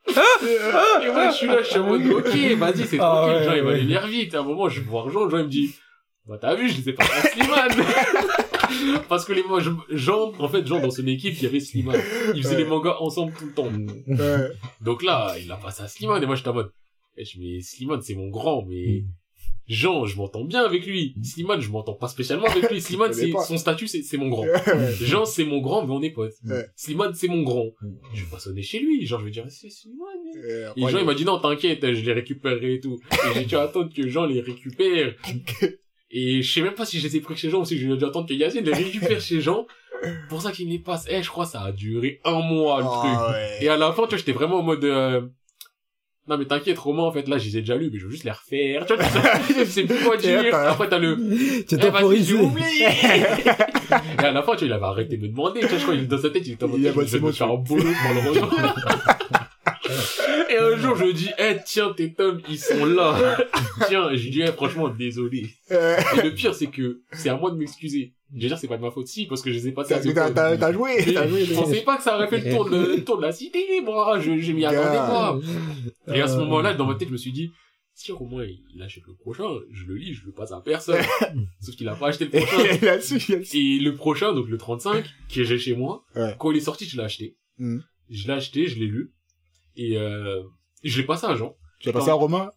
Et 0.09 1.11
moi, 1.11 1.31
je 1.31 1.35
suis 1.37 1.47
là, 1.47 1.59
je 1.63 1.69
suis 1.69 1.79
en 1.79 1.85
mode, 1.87 2.07
ok, 2.07 2.27
vas-y, 2.59 2.87
c'est 2.87 2.99
Ah, 3.01 3.27
tranquille, 3.27 3.37
ouais, 3.37 3.45
Jean, 3.45 3.55
il 3.55 3.63
va 3.63 3.71
ouais. 3.71 3.77
les 3.79 3.83
lire 3.83 4.07
vite. 4.07 4.35
À 4.35 4.41
un 4.41 4.43
moment, 4.43 4.69
je 4.69 4.81
vais 4.81 4.87
voir 4.87 5.09
Jean, 5.11 5.29
Jean, 5.29 5.39
il 5.39 5.45
me 5.45 5.49
dit, 5.49 5.75
bah, 6.29 6.39
t'as 6.41 6.55
vu, 6.55 6.69
je 6.69 6.79
les 6.79 6.89
ai 6.91 6.93
pas 6.93 7.05
Slimane. 7.05 7.85
Parce 9.09 9.25
que 9.25 9.33
les, 9.33 9.43
moi, 9.43 9.61
je- 9.61 9.71
Jean, 9.97 10.33
en 10.39 10.49
fait, 10.49 10.67
Jean, 10.67 10.81
dans 10.81 10.91
son 10.91 11.07
équipe, 11.07 11.35
il 11.39 11.43
y 11.45 11.47
avait 11.47 11.61
Slimane. 11.61 12.01
Ils 12.35 12.43
faisaient 12.43 12.57
Ouais. 12.57 12.63
les 12.65 12.69
mangas 12.69 12.97
ensemble 13.01 13.33
tout 13.39 13.47
le 13.47 13.53
temps. 13.53 13.71
Ouais. 14.07 14.49
Donc 14.83 15.03
là, 15.03 15.35
il 15.43 15.51
a 15.51 15.57
passé 15.57 15.83
à 15.83 15.89
Slimane, 15.89 16.23
et 16.23 16.27
moi, 16.27 16.35
j'étais 16.37 16.49
en 16.49 16.55
mode, 16.55 16.71
eh, 17.17 17.25
je 17.25 17.39
mais 17.41 17.61
Slimane, 17.61 18.03
c'est 18.03 18.15
mon 18.15 18.29
grand, 18.29 18.65
mais 18.69 19.05
Jean, 19.67 20.05
je 20.07 20.17
m'entends 20.17 20.45
bien 20.45 20.63
avec 20.65 20.87
lui. 20.87 21.15
Slimane, 21.23 21.61
je 21.61 21.71
m'entends 21.71 21.95
pas 21.95 22.09
spécialement 22.09 22.47
avec 22.47 22.71
lui. 22.71 22.81
Slimane, 22.81 23.13
Je 23.13 23.19
c'est, 23.21 23.33
son 23.47 23.57
statut, 23.59 23.87
c'est, 23.87 24.03
c'est 24.03 24.17
mon 24.19 24.29
grand. 24.29 24.45
Jean, 25.01 25.25
c'est 25.25 25.45
mon 25.45 25.61
grand, 25.61 25.85
mais 25.87 25.93
on 25.93 26.03
est 26.03 26.11
potes. 26.11 26.35
Slimane, 26.77 27.15
c'est 27.15 27.29
mon 27.29 27.43
grand. 27.43 27.67
Je 28.15 28.25
vais 28.25 28.31
pas 28.31 28.39
sonner 28.39 28.63
chez 28.63 28.81
lui. 28.81 29.07
Genre, 29.07 29.21
je 29.21 29.25
vais 29.27 29.31
dire, 29.31 29.45
c'est 29.49 29.71
Slimane. 29.71 30.07
Et 30.77 30.81
Jean, 30.89 30.99
il 30.99 31.05
m'a 31.07 31.15
dit, 31.15 31.25
non, 31.25 31.39
t'inquiète, 31.39 31.81
je 31.95 32.03
les 32.05 32.13
récupérerai 32.13 32.75
et 32.75 32.81
tout. 32.81 32.99
Et 33.13 33.35
j'ai 33.35 33.45
dû 33.47 33.57
attendre 33.57 33.93
que 33.95 34.07
Jean 34.09 34.27
les 34.27 34.41
récupère. 34.41 35.15
Et 36.11 36.41
je 36.43 36.51
sais 36.53 36.63
même 36.63 36.75
pas 36.75 36.87
si 36.87 36.99
je 37.01 37.07
les 37.07 37.17
ai 37.17 37.21
pris 37.21 37.37
chez 37.37 37.51
Jean 37.51 37.61
ou 37.61 37.65
si 37.65 37.79
j'ai 37.79 37.87
dû 37.87 38.05
attendre 38.05 38.27
que 38.27 38.33
Yacine 38.35 38.65
les 38.65 38.73
récupère 38.73 39.21
chez 39.21 39.41
Jean. 39.41 39.67
Pour 40.29 40.41
ça 40.41 40.53
qu'il 40.53 40.69
les 40.69 40.79
passe. 40.79 41.07
Eh, 41.11 41.23
je 41.23 41.29
crois 41.29 41.45
que 41.45 41.51
ça 41.51 41.63
a 41.63 41.73
duré 41.73 42.21
un 42.25 42.41
mois, 42.41 42.79
le 42.79 42.85
truc. 42.85 43.11
Ah 43.15 43.31
ouais. 43.33 43.59
Et 43.61 43.69
à 43.69 43.77
la 43.77 43.93
fin, 43.93 44.05
tu 44.05 44.11
vois, 44.11 44.19
j'étais 44.19 44.33
vraiment 44.33 44.61
en 44.61 44.63
mode, 44.63 44.85
euh, 44.85 45.23
Non, 46.29 46.39
mais 46.39 46.45
t'inquiète, 46.47 46.79
Romain, 46.79 47.03
en 47.03 47.11
fait, 47.13 47.27
là, 47.29 47.37
je 47.37 47.47
les 47.47 47.57
ai 47.59 47.61
déjà 47.61 47.75
lus, 47.77 47.91
mais 47.93 47.99
je 47.99 48.05
veux 48.07 48.11
juste 48.13 48.25
les 48.25 48.31
refaire. 48.31 48.87
Tu 48.87 48.95
vois, 48.95 49.05
je 49.59 49.65
sais 49.65 49.83
plus 49.85 49.97
quoi 50.05 50.17
dire. 50.19 50.55
Après, 50.55 50.89
t'as 50.89 50.99
le, 50.99 51.17
Tu 51.69 51.75
eh, 51.75 51.91
vas-y, 51.91 52.23
j'ai 52.25 52.35
oublié. 52.35 52.87
Et 54.21 54.25
à 54.25 54.31
la 54.31 54.43
fin, 54.43 54.53
tu 54.53 54.59
vois, 54.61 54.67
il 54.69 54.73
avait 54.73 54.85
arrêté 54.85 55.17
de 55.17 55.23
me 55.23 55.29
demander. 55.29 55.61
Tu 55.61 55.67
vois, 55.67 55.79
je 55.79 55.83
crois, 55.83 55.95
il- 55.95 56.07
dans 56.09 56.19
sa 56.19 56.31
tête, 56.31 56.47
il 56.47 56.53
était 56.53 56.65
en 56.65 56.69
mode, 56.69 56.81
Il 56.81 56.89
a 56.89 56.93
je 56.93 57.01
vais 57.01 57.21
me 57.21 57.33
faire 57.33 57.51
un 57.51 57.57
boulot 57.57 57.83
pour 57.83 58.15
le 58.15 58.29
rejoindre. 58.29 58.75
Et 60.51 60.57
un 60.57 60.77
jour, 60.77 60.97
je 60.97 61.13
dis, 61.13 61.31
eh, 61.39 61.57
tiens, 61.65 61.93
tes 61.97 62.13
tomes, 62.15 62.41
ils 62.49 62.59
sont 62.59 62.85
là. 62.85 63.37
tiens, 63.89 64.09
j'ai 64.15 64.31
dit, 64.31 64.43
eh, 64.43 64.53
franchement, 64.53 64.89
désolé. 64.89 65.51
Et 65.71 66.23
le 66.23 66.35
pire, 66.35 66.55
c'est 66.55 66.69
que 66.69 67.01
c'est 67.13 67.29
à 67.29 67.37
moi 67.37 67.51
de 67.51 67.57
m'excuser. 67.57 68.15
Je 68.35 68.43
veux 68.43 68.49
dire, 68.49 68.59
c'est 68.59 68.69
pas 68.69 68.77
de 68.77 68.83
ma 68.83 68.91
faute, 68.91 69.07
si, 69.07 69.27
parce 69.27 69.41
que 69.41 69.51
je 69.51 69.57
les 69.57 69.69
ai 69.69 69.73
passés 69.73 69.95
à 69.95 70.01
T'as 70.01 70.73
joué, 70.73 70.97
Mais 71.07 71.13
t'as 71.13 71.27
joué. 71.27 71.45
Je 71.45 71.55
pensais 71.55 71.81
pas 71.81 71.97
que 71.97 72.03
ça 72.03 72.17
aurait 72.17 72.29
fait 72.29 72.41
le 72.41 72.51
tour 72.55 72.69
de, 72.69 72.77
le 72.97 73.05
tour 73.05 73.17
de 73.17 73.23
la 73.23 73.33
cité, 73.33 73.81
moi. 73.83 74.19
Je, 74.21 74.39
je 74.39 74.53
m'y 74.53 74.65
attendais 74.65 74.99
pas. 74.99 75.39
Et 76.15 76.21
à 76.21 76.29
ce 76.29 76.37
moment-là, 76.39 76.75
dans 76.75 76.87
ma 76.87 76.95
tête, 76.95 77.09
je 77.09 77.13
me 77.13 77.19
suis 77.19 77.33
dit, 77.33 77.51
si 77.95 78.13
au 78.13 78.25
moins 78.27 78.45
il 78.45 78.81
achète 78.83 79.03
le 79.09 79.15
prochain, 79.15 79.45
je 79.73 79.85
le 79.87 79.97
lis, 79.97 80.15
je 80.15 80.25
le 80.27 80.33
passe 80.33 80.53
à 80.53 80.61
personne. 80.61 81.03
Sauf 81.61 81.75
qu'il 81.75 81.89
a 81.89 81.97
pas 81.97 82.09
acheté 82.09 82.27
le 82.27 82.37
Et 82.37 82.41
prochain. 82.43 83.41
Et 83.55 83.79
le 83.81 83.95
prochain, 83.95 84.33
donc 84.35 84.49
le 84.49 84.57
35, 84.59 85.05
qui 85.29 85.41
est 85.41 85.45
j'ai 85.45 85.59
chez 85.59 85.75
moi, 85.75 86.05
Ouais. 86.15 86.37
quand 86.39 86.51
il 86.53 86.59
est 86.59 86.61
sorti, 86.61 86.85
je 86.89 86.97
l'ai 86.97 87.03
acheté. 87.03 87.37
Mhm. 87.59 87.83
Je 88.11 88.27
l'ai 88.29 88.33
acheté, 88.35 88.69
je 88.69 88.79
l'ai 88.79 88.87
lu. 88.87 89.11
Et 89.79 89.97
euh, 89.97 90.43
je 90.85 91.01
l'ai 91.01 91.07
passé 91.07 91.27
à 91.27 91.35
Jean. 91.35 91.55
Tu 91.81 91.89
as 91.89 91.93
passé 91.93 92.11
à 92.11 92.15
Romain 92.15 92.51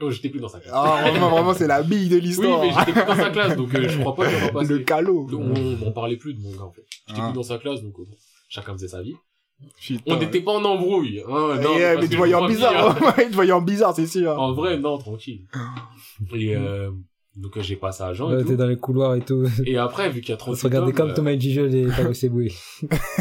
Oh, 0.00 0.10
j'étais 0.10 0.30
plus 0.30 0.40
dans 0.40 0.48
sa 0.48 0.58
classe. 0.58 0.72
Ah, 0.74 1.04
Romain, 1.04 1.28
vraiment, 1.30 1.54
c'est 1.54 1.68
la 1.68 1.82
bille 1.82 2.08
de 2.08 2.16
oui, 2.16 2.20
l'histoire. 2.22 2.60
mais 2.60 2.72
j'étais 2.72 2.92
plus 2.92 3.04
dans 3.06 3.14
sa 3.14 3.30
classe, 3.30 3.56
donc 3.56 3.72
euh, 3.74 3.88
je 3.88 4.00
crois 4.00 4.14
pas 4.16 4.28
qu'il 4.28 4.36
va 4.38 4.48
passer. 4.50 4.72
Le 4.72 4.78
calot. 4.80 5.28
On, 5.32 5.86
on 5.86 5.92
parlait 5.92 6.16
plus 6.16 6.34
de 6.34 6.40
mon 6.40 6.50
gars, 6.50 6.64
en 6.64 6.72
fait. 6.72 6.84
J'étais 7.06 7.20
Ah. 7.22 7.26
plus 7.28 7.34
dans 7.36 7.42
sa 7.44 7.58
classe, 7.58 7.80
donc 7.82 7.94
euh, 8.00 8.04
chacun 8.48 8.72
faisait 8.72 8.88
sa 8.88 9.00
vie. 9.00 9.14
Putain. 9.80 10.02
On 10.12 10.18
n'était 10.18 10.40
pas 10.40 10.50
en 10.52 10.64
embrouille. 10.64 11.20
Hein, 11.20 11.56
non, 11.62 11.70
Eh, 11.76 11.94
mais 12.00 12.06
que 12.06 12.06
tu 12.10 12.16
voyais 12.16 12.34
en 12.34 12.48
bizarre, 12.48 12.96
te 13.16 13.32
voyait 13.32 13.52
en 13.52 13.62
bizarre, 13.62 13.94
c'est 13.94 14.08
sûr. 14.08 14.36
En 14.36 14.52
vrai, 14.54 14.76
non, 14.76 14.98
tranquille. 14.98 15.46
Et 16.34 16.56
euh, 16.56 16.90
donc 17.34 17.56
euh, 17.56 17.62
j'ai 17.62 17.76
passé 17.76 18.02
à 18.02 18.12
Jean 18.12 18.30
et 18.30 18.36
Ouais, 18.36 18.42
tout. 18.42 18.48
t'es 18.48 18.56
dans 18.56 18.66
les 18.66 18.76
couloirs 18.78 19.14
et 19.16 19.20
tout. 19.22 19.44
Et 19.66 19.76
après, 19.78 20.10
vu 20.10 20.20
qu'il 20.20 20.30
y 20.30 20.32
a 20.32 20.36
On 20.36 20.38
38 20.52 20.60
se 20.60 20.66
regardait 20.66 20.92
comme 20.92 21.10
euh, 21.10 21.14
Thomas 21.14 21.32
et 21.32 21.40
Gijol 21.40 21.74
et 21.74 21.86
Tago 21.88 22.12
Seboué. 22.12 22.50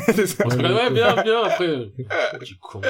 C'est 0.08 0.28
ça. 0.28 0.44
On 0.46 0.50
se 0.50 0.58
regardait, 0.58 0.76
ouais, 0.76 0.92
bien, 0.92 1.24
bien, 1.24 1.44
après. 1.44 1.92
Petit 2.40 2.56
con. 2.60 2.82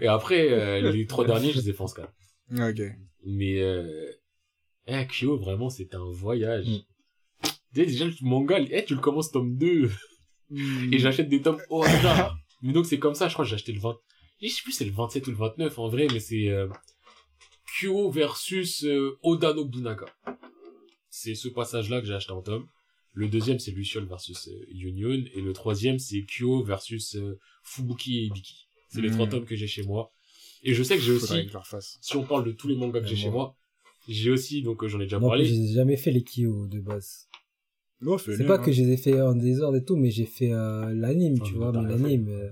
Et 0.00 0.06
après, 0.06 0.48
euh, 0.52 0.90
les 0.92 1.06
trois 1.06 1.24
derniers, 1.24 1.52
je 1.52 1.58
les 1.60 1.70
ai 1.70 1.72
fait 1.72 1.82
en 1.82 1.86
scan. 1.86 2.06
Ok. 2.52 2.82
Mais, 3.24 3.60
euh, 3.60 4.10
eh, 4.86 5.06
Kyo, 5.06 5.38
vraiment, 5.38 5.70
c'était 5.70 5.96
un 5.96 6.10
voyage. 6.10 6.66
Mm. 6.66 6.78
Tu 7.74 7.80
sais, 7.80 7.86
déjà, 7.86 8.04
le 8.06 8.12
manga, 8.22 8.58
eh, 8.58 8.84
tu 8.84 8.94
le 8.94 9.00
commences 9.00 9.30
tome 9.30 9.56
2. 9.56 9.90
Et 10.92 10.98
j'achète 10.98 11.28
des 11.28 11.40
tomes 11.40 11.60
au 11.70 11.82
hasard. 11.82 12.36
mais 12.62 12.72
donc, 12.72 12.84
c'est 12.86 12.98
comme 12.98 13.14
ça, 13.14 13.28
je 13.28 13.32
crois 13.32 13.44
que 13.44 13.48
j'ai 13.48 13.54
acheté 13.54 13.72
le 13.72 13.80
20. 13.80 13.96
Je 14.42 14.48
sais 14.48 14.62
plus, 14.62 14.72
c'est 14.72 14.84
le 14.84 14.90
27 14.92 15.26
ou 15.28 15.30
le 15.30 15.36
29, 15.36 15.78
en 15.78 15.88
vrai, 15.88 16.06
mais 16.12 16.20
c'est, 16.20 16.48
euh, 16.48 16.66
Kyo 17.78 18.10
versus, 18.10 18.84
euh, 18.84 19.18
Oda 19.22 19.54
Nobunaga. 19.54 20.06
C'est 21.08 21.34
ce 21.34 21.48
passage-là 21.48 22.00
que 22.00 22.06
j'ai 22.06 22.14
acheté 22.14 22.32
en 22.32 22.42
tome. 22.42 22.66
Le 23.14 23.28
deuxième, 23.28 23.58
c'est 23.58 23.70
Luciole 23.70 24.06
versus 24.06 24.48
euh, 24.48 24.66
Union. 24.70 25.22
Et 25.34 25.40
le 25.40 25.52
troisième, 25.52 25.98
c'est 25.98 26.24
Kyo 26.26 26.62
versus 26.62 27.16
euh, 27.16 27.38
Fubuki 27.62 28.18
et 28.18 28.22
Ibiki. 28.24 28.66
C'est 28.88 29.00
les 29.00 29.10
trois 29.10 29.26
tomes 29.26 29.44
que 29.46 29.56
j'ai 29.56 29.66
chez 29.66 29.82
moi. 29.82 30.12
Et 30.62 30.74
je 30.74 30.82
sais 30.82 30.96
que 30.96 31.02
j'ai 31.02 31.12
aussi, 31.12 31.46
que 31.46 31.52
leur 31.52 31.66
si 31.80 32.16
on 32.16 32.24
parle 32.24 32.44
de 32.44 32.52
tous 32.52 32.68
les 32.68 32.76
mangas 32.76 33.00
que 33.00 33.06
j'ai 33.06 33.16
chez 33.16 33.30
moi. 33.30 33.56
j'ai 34.08 34.30
aussi, 34.30 34.62
donc 34.62 34.82
euh, 34.84 34.88
j'en 34.88 35.00
ai 35.00 35.04
déjà 35.04 35.18
Moi, 35.18 35.30
parlé. 35.30 35.44
j'ai 35.44 35.72
jamais 35.72 35.96
fait 35.96 36.10
les 36.12 36.22
Kyo 36.22 36.66
de 36.66 36.78
base. 36.80 37.28
Non, 38.02 38.18
C'est 38.18 38.44
pas 38.44 38.54
hein. 38.54 38.58
que 38.58 38.72
je 38.72 38.82
les 38.82 38.92
ai 38.92 38.96
fait 38.96 39.20
en 39.20 39.34
désordre 39.34 39.76
et 39.78 39.84
tout, 39.84 39.96
mais 39.96 40.10
j'ai 40.10 40.26
fait 40.26 40.50
euh, 40.52 40.92
l'anime, 40.94 41.36
Oh, 41.40 41.44
tu 41.44 41.54
vois, 41.54 41.72
mais 41.72 41.88
l'anime. 41.88 42.26
euh. 42.28 42.48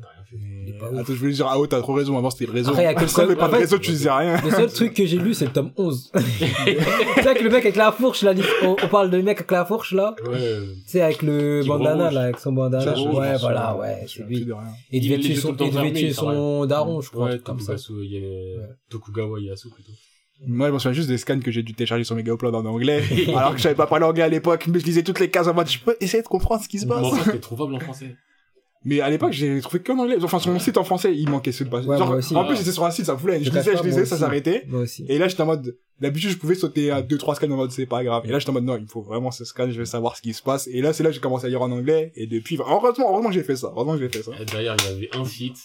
Attends, 1.01 1.13
je 1.13 1.15
voulais 1.15 1.33
dire, 1.33 1.47
ah 1.51 1.59
ouais, 1.59 1.67
t'as 1.67 1.81
trop 1.81 1.93
raison, 1.95 2.17
avant 2.17 2.31
c'était 2.31 2.47
le 2.47 2.53
réseau. 2.53 2.71
Après, 2.71 2.83
il 2.83 2.87
y 2.87 2.89
a 2.89 2.95
que 2.95 3.05
seul- 3.09 3.37
pas 3.37 3.47
en 3.47 3.49
de 3.49 3.53
fait- 3.55 3.59
réseau, 3.63 3.79
tu 3.79 3.91
disais 3.91 4.11
rien. 4.13 4.41
Le 4.45 4.51
seul 4.53 4.73
truc 4.73 4.95
que 4.95 5.05
j'ai 5.05 5.19
lu, 5.19 5.35
c'est 5.35 5.47
le 5.47 5.51
tome 5.51 5.73
11. 5.77 6.13
tu 6.15 6.21
sais, 6.21 7.27
avec 7.29 7.43
le 7.43 7.51
mec 7.51 7.65
avec 7.65 7.75
la 7.75 7.91
fourche, 7.91 8.23
là, 8.23 8.33
on, 8.63 8.77
on 8.81 8.89
parle 8.89 9.11
de 9.11 9.21
mec 9.21 9.39
avec 9.39 9.51
la 9.51 9.65
fourche, 9.65 9.93
là. 9.93 10.15
Ouais. 10.29 10.39
Tu 10.87 10.91
sais, 10.93 11.01
avec 11.01 11.23
le 11.23 11.63
Qui 11.63 11.69
bandana, 11.69 12.05
rouge. 12.05 12.15
là, 12.15 12.21
avec 12.23 12.39
son 12.39 12.53
bandana. 12.53 12.93
Rouge, 12.93 13.17
ouais, 13.17 13.37
voilà, 13.41 13.77
ouais, 13.77 14.05
c'est 14.07 14.23
lui. 14.23 14.47
il 14.93 15.01
devait 15.03 15.19
tuer 15.19 15.35
son, 16.13 16.65
daron, 16.65 17.01
je 17.01 17.11
crois, 17.11 17.25
Ouais, 17.25 17.31
un 17.31 17.35
truc 17.35 17.45
comme 17.45 17.59
ça. 17.61 17.75
Tokugawa 18.89 19.41
Yasu 19.41 19.69
plutôt. 19.71 19.93
Moi, 20.47 20.69
je 20.69 20.73
me 20.73 20.79
souviens 20.79 20.93
juste 20.95 21.09
des 21.09 21.19
scans 21.19 21.39
que 21.41 21.51
j'ai 21.51 21.63
dû 21.63 21.75
télécharger 21.75 22.05
sur 22.05 22.17
Megaupload 22.17 22.55
en 22.55 22.65
anglais, 22.65 23.03
alors 23.37 23.53
que 23.53 23.59
je 23.59 23.63
savais 23.65 23.75
pas 23.75 23.87
parler 23.87 24.07
anglais 24.07 24.23
à 24.23 24.29
l'époque, 24.29 24.67
mais 24.69 24.81
je 24.81 24.85
lisais 24.87 25.03
toutes 25.03 25.21
les 25.21 25.31
cases 25.31 25.47
en 25.49 25.55
mode, 25.55 25.69
je 25.69 25.79
peux 25.79 25.97
essayer 26.01 26.23
de 26.23 26.29
comprendre 26.29 26.63
ce 26.63 26.69
qui 26.69 26.79
se 26.79 26.87
Mais 26.87 26.95
passe. 26.95 27.05
enfin, 27.05 27.23
c'était 27.25 27.39
trouvable 27.41 27.75
en 27.75 27.81
français. 27.81 28.17
Mais 28.83 29.03
à 29.03 29.11
l'époque, 29.11 29.33
j'ai 29.33 29.61
trouvé 29.61 29.83
qu'en 29.83 29.99
anglais. 29.99 30.17
Enfin, 30.23 30.39
sur 30.39 30.51
mon 30.51 30.59
site 30.59 30.79
en 30.79 30.85
français, 30.85 31.15
il 31.15 31.29
manquait 31.29 31.53
ce 31.53 31.65
passage. 31.65 31.87
Ouais, 31.87 31.99
Genre, 31.99 32.07
moi 32.09 32.17
aussi. 32.17 32.35
en 32.35 32.47
plus, 32.47 32.57
c'était 32.57 32.73
sur 32.73 32.85
un 32.87 32.91
site, 32.91 33.05
ça 33.05 33.17
foulait. 33.17 33.45
Je 33.45 33.51
lisais, 33.51 33.77
je 33.77 33.83
moi 33.83 34.07
ça 34.07 34.17
s'arrêtait. 34.17 34.65
Moi 34.69 34.81
aussi. 34.81 35.05
Et 35.07 35.19
là, 35.19 35.29
j'étais 35.29 35.43
en 35.43 35.47
mode, 35.47 35.77
d'habitude, 36.01 36.31
je 36.31 36.39
pouvais 36.39 36.55
sauter 36.55 36.91
à 36.91 37.03
deux, 37.03 37.19
trois 37.19 37.35
scans 37.35 37.51
en 37.51 37.57
mode, 37.57 37.73
c'est 37.73 37.85
pas 37.85 38.03
grave. 38.03 38.23
Et 38.25 38.31
là, 38.31 38.39
j'étais 38.39 38.49
en 38.49 38.55
mode, 38.55 38.65
non, 38.65 38.79
il 38.81 38.87
faut 38.87 39.03
vraiment 39.03 39.31
ce 39.31 39.45
scan, 39.45 39.71
je 39.71 39.79
vais 39.79 39.85
savoir 39.85 40.17
ce 40.17 40.23
qui 40.23 40.33
se 40.33 40.43
passe. 40.43 40.67
Et 40.73 40.81
là, 40.81 40.95
c'est 40.95 41.03
là 41.03 41.11
que 41.11 41.15
j'ai 41.15 41.21
commencé 41.21 41.45
à 41.45 41.49
lire 41.51 41.61
en 41.61 41.71
anglais. 41.71 42.11
Et 42.17 42.27
depuis, 42.27 42.57
heureusement, 42.59 43.11
heureusement 43.11 43.29
que 43.29 43.35
j'ai 43.35 43.43
fait 43.43 43.57
ça. 43.57 43.67
Heureusement 43.71 43.93
que 43.93 43.99
j'ai 44.01 44.09
fait 44.09 44.23
ça. 44.23 44.31
Et 44.41 44.47
D'ailleurs, 44.47 44.77
il 44.81 44.91
y 44.91 44.97
avait 44.97 45.11
un 45.15 45.27
site. 45.27 45.59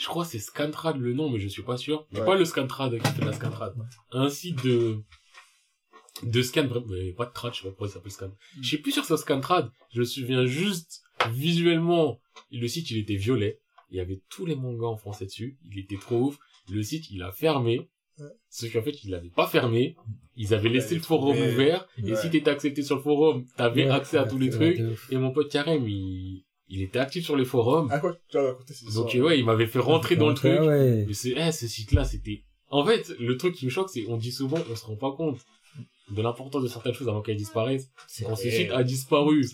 Je 0.00 0.06
crois 0.06 0.24
que 0.24 0.30
c'est 0.30 0.38
Scantrad 0.38 0.96
le 0.96 1.12
nom, 1.12 1.28
mais 1.28 1.38
je 1.38 1.46
suis 1.48 1.62
pas 1.62 1.76
sûr. 1.76 2.06
Ouais. 2.14 2.24
pas 2.24 2.34
le 2.34 2.46
Scantrad 2.46 2.98
qui 2.98 3.06
fait 3.12 3.20
de 3.20 3.26
la 3.26 3.34
Scantrad. 3.34 3.74
Un 4.12 4.30
site 4.30 4.64
de, 4.64 5.02
de 6.22 6.42
scan, 6.42 6.64
bref, 6.64 6.84
mais 6.88 7.12
pas 7.12 7.26
de 7.26 7.32
trad, 7.32 7.52
je 7.52 7.58
sais 7.58 7.64
pas 7.64 7.68
pourquoi 7.68 7.88
ça 7.88 7.94
s'appelle 7.94 8.12
scan. 8.12 8.30
Je 8.62 8.66
suis 8.66 8.78
plus 8.78 8.92
sûr 8.92 9.02
que 9.02 9.08
c'est 9.08 9.16
Scantrad. 9.18 9.70
Je 9.92 10.00
me 10.00 10.04
souviens 10.06 10.46
juste, 10.46 11.02
visuellement, 11.32 12.18
le 12.50 12.66
site, 12.66 12.90
il 12.90 12.96
était 12.96 13.16
violet. 13.16 13.60
Il 13.90 13.98
y 13.98 14.00
avait 14.00 14.22
tous 14.30 14.46
les 14.46 14.56
mangas 14.56 14.86
en 14.86 14.96
français 14.96 15.26
dessus. 15.26 15.58
Il 15.70 15.78
était 15.78 15.98
trop 15.98 16.28
ouf. 16.28 16.38
Le 16.70 16.82
site, 16.82 17.10
il 17.10 17.22
a 17.22 17.30
fermé. 17.30 17.90
Sauf 18.48 18.72
qu'en 18.72 18.82
fait, 18.82 19.04
il 19.04 19.10
l'avait 19.10 19.28
pas 19.30 19.46
fermé. 19.46 19.96
Ils 20.34 20.54
avaient 20.54 20.68
laissé 20.70 20.94
le 20.94 21.02
forum 21.02 21.36
ouvert. 21.36 21.86
Et 21.98 22.14
si 22.16 22.30
t'étais 22.30 22.50
accepté 22.50 22.82
sur 22.82 22.96
le 22.96 23.02
forum, 23.02 23.44
t'avais 23.56 23.84
Ouais, 23.84 23.90
accès 23.90 24.16
à 24.16 24.24
tous 24.24 24.38
les 24.38 24.50
c'est 24.50 24.56
trucs. 24.56 24.80
Et 25.10 25.16
mon 25.16 25.30
pote 25.30 25.50
Karim, 25.50 25.86
il, 25.86 26.44
il 26.70 26.82
était 26.82 26.98
actif 26.98 27.24
sur 27.24 27.36
les 27.36 27.44
forums. 27.44 27.88
Ah, 27.90 27.98
quoi? 27.98 28.16
Tu 28.28 28.36
vas 28.38 28.46
raconter 28.48 28.72
ces 28.74 28.86
Donc 28.94 29.12
ouais, 29.14 29.38
il 29.38 29.44
m'avait 29.44 29.66
fait 29.66 29.78
rentrer 29.80 30.16
dans 30.16 30.26
le 30.28 30.32
ouais, 30.32 30.36
truc. 30.36 30.60
ouais. 30.60 31.04
Mais 31.06 31.12
c'est, 31.14 31.34
eh, 31.36 31.52
ce 31.52 31.66
site-là, 31.66 32.04
c'était... 32.04 32.44
En 32.68 32.84
fait, 32.84 33.12
le 33.18 33.36
truc 33.36 33.54
qui 33.56 33.64
me 33.66 33.70
choque, 33.70 33.90
c'est 33.90 34.04
on 34.08 34.16
dit 34.16 34.30
souvent, 34.32 34.58
on 34.70 34.76
se 34.76 34.84
rend 34.86 34.96
pas 34.96 35.10
compte 35.12 35.38
de 36.12 36.22
l'importance 36.22 36.62
de 36.62 36.68
certaines 36.68 36.94
choses 36.94 37.08
avant 37.08 37.20
qu'elles 37.22 37.36
disparaissent. 37.36 37.88
C'est 38.08 38.24
Quand 38.24 38.36
ce 38.36 38.48
site 38.50 38.70
a 38.72 38.82
disparu, 38.84 39.44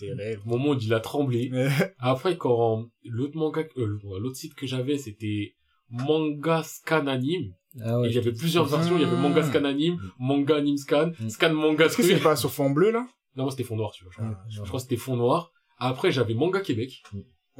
moment 0.45 0.69
où 0.71 0.77
il 0.79 0.93
a 0.93 0.99
tremblé. 0.99 1.51
Après, 1.99 2.37
quand 2.37 2.85
l'autre 3.03 3.35
manga, 3.35 3.63
euh, 3.77 3.99
l'autre 4.19 4.35
site 4.37 4.53
que 4.55 4.65
j'avais, 4.67 4.97
c'était 4.97 5.55
Manga 5.89 6.63
Scan 6.63 7.07
Anime. 7.07 7.53
Ah 7.79 7.91
Et 7.91 7.95
ouais. 7.95 8.09
il 8.09 8.15
y 8.15 8.17
avait 8.17 8.31
plusieurs 8.33 8.65
versions. 8.65 8.95
Il 8.97 9.01
y 9.01 9.05
avait 9.05 9.17
Manga 9.17 9.43
Scan 9.43 9.63
Anime, 9.65 9.99
Manga 10.19 10.55
Anime 10.57 10.77
Scan, 10.77 11.11
Mm. 11.19 11.29
Scan 11.29 11.53
Manga 11.53 11.85
Est-ce 11.85 11.97
que 11.97 12.03
c'est 12.03 12.19
pas 12.19 12.35
sur 12.35 12.51
fond 12.51 12.69
bleu, 12.71 12.91
là? 12.91 13.07
Non, 13.35 13.43
moi, 13.43 13.51
c'était 13.51 13.63
fond 13.63 13.75
noir, 13.75 13.91
tu 13.91 14.03
vois. 14.03 14.11
Je 14.13 14.17
crois, 14.17 14.31
Ah, 14.35 14.45
je 14.49 14.61
crois 14.61 14.71
que 14.79 14.83
c'était 14.83 14.95
fond 14.97 15.15
noir. 15.15 15.51
Après, 15.79 16.11
j'avais 16.11 16.33
Manga 16.33 16.59
Québec. 16.61 17.03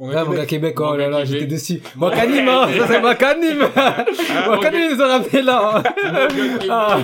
On 0.00 0.10
Ah, 0.10 0.24
mon 0.24 0.30
gars 0.32 0.46
Québec, 0.46 0.78
oh 0.80 0.94
là 0.94 1.08
là, 1.08 1.10
Manga 1.10 1.24
j'étais 1.24 1.38
Québec. 1.40 1.50
dessus. 1.54 1.80
Makanim, 1.96 2.48
hein, 2.48 2.68
ça 2.78 2.86
c'est 2.86 3.00
Makanim. 3.00 3.58
Makanim, 4.48 4.90
ils 4.94 5.02
ont 5.02 5.08
ramené 5.08 5.42
là. 5.42 5.82
Manga 6.04 6.28
Québec. 6.28 6.68
Ah, 6.70 6.98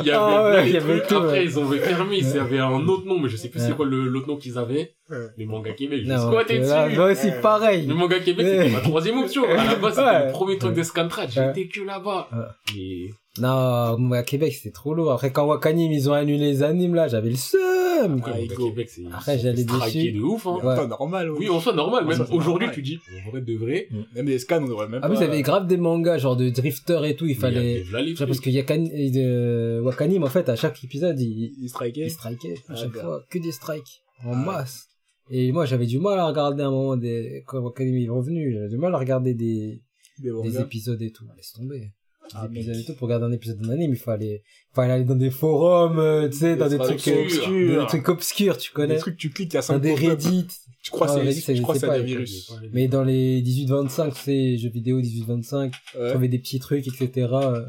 Il 0.00 0.06
y 0.06 0.10
avait, 0.10 0.12
Ah 0.14 0.44
ouais, 0.50 0.68
il 0.68 0.72
y 0.72 0.76
avait 0.78 1.02
tout, 1.02 1.16
Après, 1.16 1.28
ouais. 1.40 1.44
ils 1.44 1.58
ont 1.58 1.70
fermé. 1.72 2.18
Il 2.20 2.28
y 2.34 2.38
avait 2.38 2.58
un 2.58 2.86
autre 2.88 3.04
nom, 3.06 3.18
mais 3.18 3.28
je 3.28 3.36
sais 3.36 3.48
plus 3.48 3.60
Ouais. 3.60 3.66
c'est 3.68 3.76
quoi 3.76 3.84
l'autre 3.84 4.28
nom 4.28 4.36
qu'ils 4.38 4.56
avaient. 4.56 4.94
Ouais. 5.10 5.18
Mais 5.36 5.44
Manga 5.44 5.72
Québec, 5.72 6.04
squattais 6.06 6.58
là, 6.60 6.86
dessus. 6.88 6.96
moi 6.96 7.10
aussi, 7.10 7.26
Ouais. 7.26 7.40
pareil. 7.42 7.86
Le 7.86 7.94
Manga 7.94 8.18
Québec, 8.20 8.46
Ouais. 8.46 8.56
c'était 8.62 8.70
ma 8.70 8.80
troisième 8.80 9.18
option. 9.18 9.44
À 9.44 9.64
la 9.64 9.74
base, 9.74 9.94
c'était 9.96 10.06
Ouais. 10.08 10.26
le 10.26 10.32
premier 10.32 10.56
truc 10.56 10.74
de 10.74 10.82
Scantrad. 10.82 11.28
Ouais. 11.36 11.52
J'étais 11.54 11.68
que 11.68 11.84
là-bas. 11.84 12.28
Ouais. 12.32 13.10
Mais, 13.38 13.42
Non, 13.46 13.98
moi, 13.98 14.18
à 14.18 14.22
Québec, 14.22 14.52
c'était 14.54 14.70
trop 14.72 14.92
lourd. 14.94 15.12
Après, 15.12 15.32
quand 15.32 15.46
Wakanim, 15.46 15.90
ils 15.90 16.10
ont 16.10 16.12
annulé 16.12 16.38
les 16.38 16.62
animes, 16.62 16.94
là, 16.94 17.08
j'avais 17.08 17.30
le 17.30 17.36
seum. 17.36 18.20
quoi, 18.20 18.32
Ah. 18.36 18.54
Québec, 18.56 18.88
c'est, 18.90 19.06
Après, 19.06 19.36
c'est 19.36 19.42
j'allais 19.42 19.64
de 20.12 20.20
ouf, 20.20 20.46
hein. 20.46 20.56
Ouais. 20.62 20.74
Pas 20.76 20.86
normal, 20.86 21.30
Oui, 21.30 21.48
en 21.48 21.60
soi, 21.60 21.72
normal. 21.72 22.04
Ah, 22.06 22.08
Même 22.18 22.26
aujourd'hui, 22.32 22.68
tu 22.74 22.82
dis, 22.82 22.98
en 23.26 23.30
vrai 23.30 23.40
de 23.40 23.54
vrai, 23.54 23.88
Même 24.14 24.26
les 24.26 24.38
scans, 24.38 24.62
on 24.62 24.66
devrait 24.68 24.88
même 24.88 25.00
Ah, 25.02 25.08
pas. 25.08 25.14
vous 25.14 25.22
avez 25.22 25.40
grave 25.42 25.66
des 25.66 25.76
mangas, 25.76 26.18
genre 26.18 26.36
de 26.36 26.50
drifter 26.50 27.00
et 27.08 27.16
tout, 27.16 27.24
il 27.26 27.30
il 27.32 27.36
fallait... 27.36 27.84
avait- 27.94 28.14
parce 28.26 28.40
que 28.40 28.50
Yakan... 28.50 28.84
euh, 29.16 29.80
Wakanim, 29.82 30.24
en 30.24 30.28
fait, 30.28 30.48
à 30.48 30.56
chaque 30.56 30.82
épisode, 30.84 31.18
il, 31.20 31.54
Ils 31.58 31.68
strikaient. 31.68 32.02
il 32.06 32.10
strikait, 32.10 32.54
à 32.68 32.72
Ah, 32.72 32.74
chaque 32.76 32.92
fois, 32.92 33.22
que 33.30 33.38
des 33.38 33.52
strikes, 33.52 34.02
en 34.24 34.32
Ah. 34.32 34.36
masse. 34.36 34.88
Et 35.30 35.52
moi, 35.52 35.64
j'avais 35.64 35.86
du 35.86 35.98
mal 35.98 36.18
à 36.18 36.26
regarder 36.26 36.62
un 36.64 36.70
moment 36.70 36.96
des, 36.96 37.44
quand 37.46 37.60
Wakanim 37.60 37.96
est 37.96 38.08
revenu, 38.10 38.52
j'avais 38.52 38.68
du 38.68 38.76
mal 38.76 38.94
à 38.94 38.98
regarder 38.98 39.32
des, 39.34 39.80
Des 40.18 40.60
épisodes 40.60 41.00
et 41.00 41.10
tout. 41.12 41.24
Laisse 41.36 41.52
tomber. 41.52 41.92
Ah, 42.34 42.48
Des 42.48 42.60
épisodes 42.60 42.76
et 42.76 42.84
tout, 42.84 42.94
pour 42.94 43.08
regarder 43.08 43.26
un 43.26 43.32
épisode 43.32 43.58
d'un 43.60 43.70
anime, 43.70 43.92
il 43.92 43.98
fallait, 43.98 44.42
il 44.70 44.74
fallait 44.74 44.92
aller 44.94 45.04
dans 45.04 45.14
des 45.16 45.30
forums, 45.30 45.98
euh, 45.98 46.28
tu 46.28 46.38
sais, 46.38 46.56
dans 46.56 46.68
Des 46.68 46.78
des 46.78 46.84
trucs, 46.84 47.08
euh, 47.08 47.22
obscures. 47.24 47.80
des 47.82 47.86
trucs 47.88 48.08
obscurs, 48.08 48.56
tu 48.58 48.70
Des 48.70 48.74
connais. 48.74 48.96
trucs, 48.96 49.16
tu 49.16 49.30
cliques, 49.30 49.52
il 49.52 49.56
y 49.56 49.58
a 49.58 49.60
Dans 49.60 49.66
5 49.66 49.78
des 49.80 49.94
Reddit. 49.94 50.46
Tu 50.82 50.90
crois 50.90 51.06
Ah, 51.08 51.20
que 51.20 51.30
c'est, 51.30 51.40
ça 51.40 51.54
je 51.54 51.62
crois 51.62 51.74
que 51.76 51.80
c'est 51.80 51.86
pas, 51.86 51.94
un 51.94 51.98
les 51.98 52.04
virus. 52.04 52.52
Mais 52.72 52.88
dans 52.88 53.04
les 53.04 53.40
18-25, 53.40 54.14
tu 54.14 54.20
sais, 54.20 54.56
jeux 54.58 54.68
vidéo 54.70 55.00
18-25, 55.00 55.70
tu 55.92 55.96
Ouais. 55.98 56.10
trouvais 56.10 56.26
des 56.26 56.38
petits 56.40 56.58
trucs, 56.58 56.86
etc. 56.88 57.28
euh, 57.32 57.64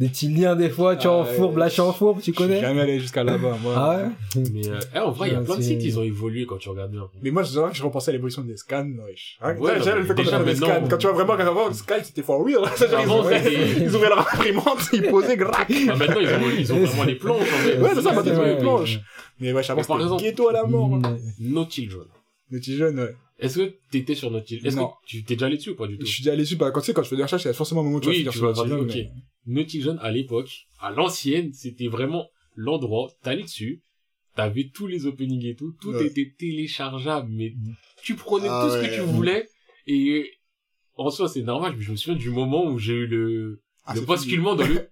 Des 0.00 0.08
petits 0.08 0.26
liens 0.28 0.56
des 0.56 0.68
fois, 0.68 0.96
tu 0.96 1.06
vois, 1.06 1.18
en 1.18 1.22
Ah, 1.22 1.26
fourbe, 1.26 1.54
ouais. 1.54 1.60
lâché 1.60 1.80
en 1.80 1.92
fourbe, 1.92 2.16
tu 2.16 2.20
Je 2.20 2.24
suis 2.24 2.32
connais 2.32 2.60
jamais 2.60 2.80
allé 2.80 2.98
jusqu'à 2.98 3.22
là-bas, 3.22 3.56
moi. 3.62 3.72
Ah 3.76 3.96
ouais 4.36 4.42
Mais 4.52 4.68
euh, 4.68 4.80
eh, 4.94 4.98
en 4.98 5.12
vrai, 5.12 5.28
il 5.28 5.32
y 5.32 5.36
a 5.36 5.38
Ouais, 5.38 5.44
plein 5.44 5.56
de 5.56 5.62
c'est- 5.62 5.68
sites, 5.68 5.84
ils 5.84 5.96
ont 5.98 6.02
évolué 6.02 6.44
quand 6.44 6.56
tu 6.58 6.68
regardes 6.68 6.90
bien. 6.90 7.08
Mais 7.22 7.30
moi, 7.30 7.44
je, 7.44 7.52
je 7.72 7.82
repensais 7.84 8.10
à 8.10 8.12
l'évolution 8.12 8.42
des 8.42 8.56
scans, 8.56 8.84
wesh. 9.08 9.38
Hein, 9.42 9.54
Ouais, 9.58 9.78
déjà, 9.78 9.94
le 9.94 10.02
fait 10.04 10.14
qu'on 10.16 10.22
des 10.24 10.30
maintenant- 10.32 10.66
scans. 10.66 10.88
Quand 10.90 10.96
tu 10.98 11.06
vois 11.06 11.14
vraiment, 11.14 11.36
quand 11.36 11.46
avant, 11.48 11.68
le 11.68 11.72
scan, 11.74 11.94
c'était 12.02 12.22
for 12.22 12.44
real. 12.44 12.62
ils, 12.80 13.94
ouvraient, 13.94 14.08
leur 14.08 14.18
imprimante, 14.18 14.80
ils 14.92 15.02
posaient 15.04 15.36
grac. 15.36 15.70
Ah, 15.88 15.94
maintenant, 15.94 16.20
ils 16.20 16.28
ont, 16.28 16.50
ils 16.58 16.72
ont 16.72 16.84
vraiment 16.84 17.04
les 17.04 17.14
planches, 17.14 17.40
en 17.42 17.44
fait. 17.44 17.78
Ouais, 17.78 17.90
c'est 17.94 18.02
ça, 18.02 18.12
maintenant, 18.12 18.32
ils 18.34 18.38
ont 18.40 18.42
les 18.44 18.50
ouais, 18.54 18.58
planches. 18.58 19.00
Mais 19.38 19.52
wesh, 19.52 19.70
avant, 19.70 19.82
c'était 19.84 20.24
ghetto 20.30 20.48
à 20.48 20.52
la 20.52 20.64
mort. 20.64 20.88
Mm. 20.88 21.16
No 21.38 21.64
Children. 21.70 22.06
Petit 22.50 22.76
jeune, 22.76 22.98
ouais. 23.00 23.14
Est-ce 23.38 23.58
que 23.58 23.74
t'étais 23.90 24.14
sur 24.14 24.30
Children 24.46 24.66
Est-ce 24.72 24.76
que 24.76 24.82
tu 25.06 25.24
t'es 25.24 25.34
déjà 25.34 25.46
allé 25.46 25.56
dessus 25.56 25.70
ou 25.70 25.74
pas 25.76 25.86
du 25.86 25.98
tout 25.98 26.06
Je 26.06 26.10
suis 26.10 26.22
déjà 26.22 26.32
allé 26.32 26.42
dessus, 26.42 26.56
bah, 26.56 26.70
quand 26.70 26.80
tu 26.80 26.86
sais, 26.86 26.94
quand 26.94 27.02
je 27.02 27.08
fais 27.10 27.16
des 27.16 27.22
recherches, 27.22 27.44
il 27.44 27.48
y 27.48 27.50
a 27.50 27.54
forcément 27.54 27.82
un 27.82 27.84
moment 27.84 27.96
où 27.96 28.00
tu 28.00 28.06
vas 28.06 28.12
Oui, 28.12 28.18
finir 28.18 28.32
tu 28.32 28.38
sur 28.38 28.46
vas 28.46 28.52
le 28.52 28.68
petit 28.68 28.68
voir, 28.68 28.88
jeune. 28.88 29.02
ok. 29.06 29.06
Naughty 29.46 29.82
John, 29.82 29.98
à 30.00 30.10
l'époque, 30.10 30.50
à 30.80 30.90
l'ancienne, 30.90 31.52
c'était 31.52 31.88
vraiment 31.88 32.28
l'endroit, 32.54 33.10
t'allais 33.22 33.42
dessus, 33.42 33.82
t'avais 34.34 34.70
tous 34.72 34.86
les 34.86 35.06
openings 35.06 35.44
et 35.44 35.54
tout, 35.54 35.72
tout 35.80 35.90
Ouais. 35.92 36.06
était 36.06 36.32
téléchargeable, 36.38 37.28
mais 37.30 37.52
tu 38.02 38.14
prenais 38.16 38.48
Ah 38.48 38.60
tout 38.64 38.70
ce 38.70 38.80
que 38.88 38.94
tu 38.94 39.00
voulais, 39.02 39.48
et 39.86 40.30
en 40.96 41.10
soi, 41.10 41.28
c'est 41.28 41.42
normal, 41.42 41.74
mais 41.76 41.82
je 41.82 41.90
me 41.92 41.96
souviens 41.96 42.18
du 42.18 42.30
moment 42.30 42.64
où 42.70 42.78
j'ai 42.78 42.94
eu 42.94 43.06
le, 43.06 43.60
Ah, 43.84 43.94
le 43.94 44.00
c'est 44.00 44.06
basculement 44.06 44.54
dans 44.54 44.66
le... 44.66 44.88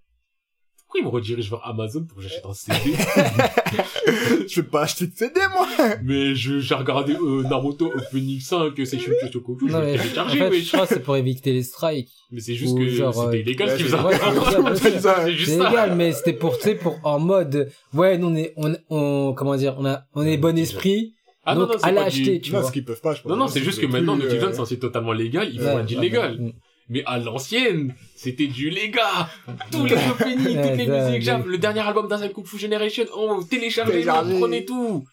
Pourquoi 0.95 1.01
il 1.01 1.05
me 1.05 1.09
redirige 1.11 1.51
vers 1.51 1.67
Amazon 1.67 2.05
pour 2.05 2.19
que 2.19 2.23
j'achète 2.23 2.47
un 2.47 2.55
CD 2.55 2.79
Je 4.49 4.61
vais 4.61 4.67
pas 4.69 4.83
acheter 4.83 5.07
de 5.09 5.13
CD, 5.17 5.41
moi. 5.53 5.67
Mais 6.05 6.35
je, 6.37 6.61
j'ai 6.61 6.75
regardé 6.75 7.15
euh, 7.15 7.43
Naruto 7.43 7.93
Opening 7.93 8.39
5, 8.41 8.77
Session 8.87 9.13
Chochokoku, 9.21 9.69
je 9.69 9.73
Non, 9.73 9.81
vais 9.81 9.87
mais 9.87 9.93
le 9.95 9.99
en 9.99 10.03
télécharger, 10.03 10.39
fait, 10.39 10.51
mais, 10.51 10.61
je 10.61 10.73
crois 10.73 10.87
que 10.87 10.95
c'est 10.95 11.01
pour 11.03 11.17
éviter 11.17 11.53
les 11.53 11.63
strikes. 11.65 12.11
mais 12.31 12.41
c'est 12.41 12.55
juste 12.55 12.77
que 12.79 12.87
genre, 12.89 13.19
euh, 13.19 13.25
c'était 13.33 13.41
illégal 13.41 13.71
ce 13.71 13.77
qu'ils 13.77 13.89
c'est- 13.89 13.97
faisaient. 13.97 15.45
c'est 15.45 15.55
illégal, 15.57 15.97
mais 15.97 16.13
c'était 16.13 16.33
pour, 16.35 16.57
tu 16.59 16.63
sais, 16.65 16.75
pour, 16.77 16.99
en 17.03 17.19
mode, 17.19 17.71
ouais, 17.93 18.17
nous, 18.19 18.29
on 18.29 18.37
est, 18.37 18.53
on, 18.57 18.77
on, 18.91 19.35
comment 19.35 19.57
dire, 19.57 19.75
on 19.79 19.87
a, 19.87 20.05
on 20.15 20.25
est 20.25 20.37
bon 20.37 20.57
esprit, 20.57 21.15
Ah 21.45 21.55
non, 21.55 21.63
donc, 21.63 21.73
non, 21.73 21.79
c'est 21.81 21.87
allez 21.87 21.97
pas 21.97 22.11
du- 22.11 22.41
tu 22.41 22.53
Non, 22.53 22.61
vois. 22.61 22.69
ce 22.69 22.73
qu'ils 22.73 22.85
peuvent 22.85 23.01
pas, 23.01 23.15
je 23.15 23.23
pense. 23.23 23.31
Non, 23.31 23.37
non, 23.37 23.49
c'est 23.49 23.63
juste 23.63 23.81
que 23.81 23.87
maintenant, 23.87 24.17
John, 24.21 24.31
euh, 24.31 24.53
c'est 24.53 24.61
un 24.61 24.65
site 24.65 24.81
totalement 24.81 25.13
légal, 25.13 25.49
il 25.53 25.59
faut 25.59 25.67
Ouais, 25.67 25.73
un 25.73 25.83
deal 25.85 25.99
ouais, 25.99 26.05
légal. 26.05 26.53
Mais 26.89 27.03
à 27.07 27.19
l'ancienne, 27.19 27.95
c'était 28.15 28.47
du 28.47 28.69
légal. 28.71 29.27
Tous 29.71 29.87
les 29.87 29.97
openings, 29.97 30.37
toutes 30.39 30.77
les 30.77 30.87
musiques, 31.09 31.23
genre, 31.23 31.45
le 31.47 31.57
dernier 31.59 31.81
album 31.81 32.09
d'Asen 32.09 32.31
Kung 32.33 32.47
Fu 32.47 32.59
Generation, 32.59 33.05
on 33.17 33.43
téléchargeait, 33.43 33.93
Téléchargé. 33.93 34.35
on 34.35 34.39
prenait 34.41 34.65
tout. 34.65 35.05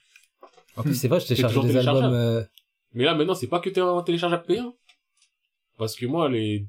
En 0.76 0.84
plus, 0.84 0.96
c'est 0.96 1.08
vrai, 1.08 1.20
je 1.20 1.26
toujours 1.28 1.64
des 1.64 1.78
albums, 1.78 1.94
téléchargeable. 1.96 2.14
euh, 2.16 2.44
Mais 2.94 3.06
là, 3.06 3.16
maintenant, 3.16 3.36
c'est 3.36 3.48
pas 3.48 3.60
que 3.60 3.70
t'es 3.70 3.82
en 3.82 4.02
téléchargeable 4.04 4.44
payant. 4.46 4.76
Parce 5.78 5.96
que 5.96 6.06
moi, 6.06 6.30
les... 6.30 6.66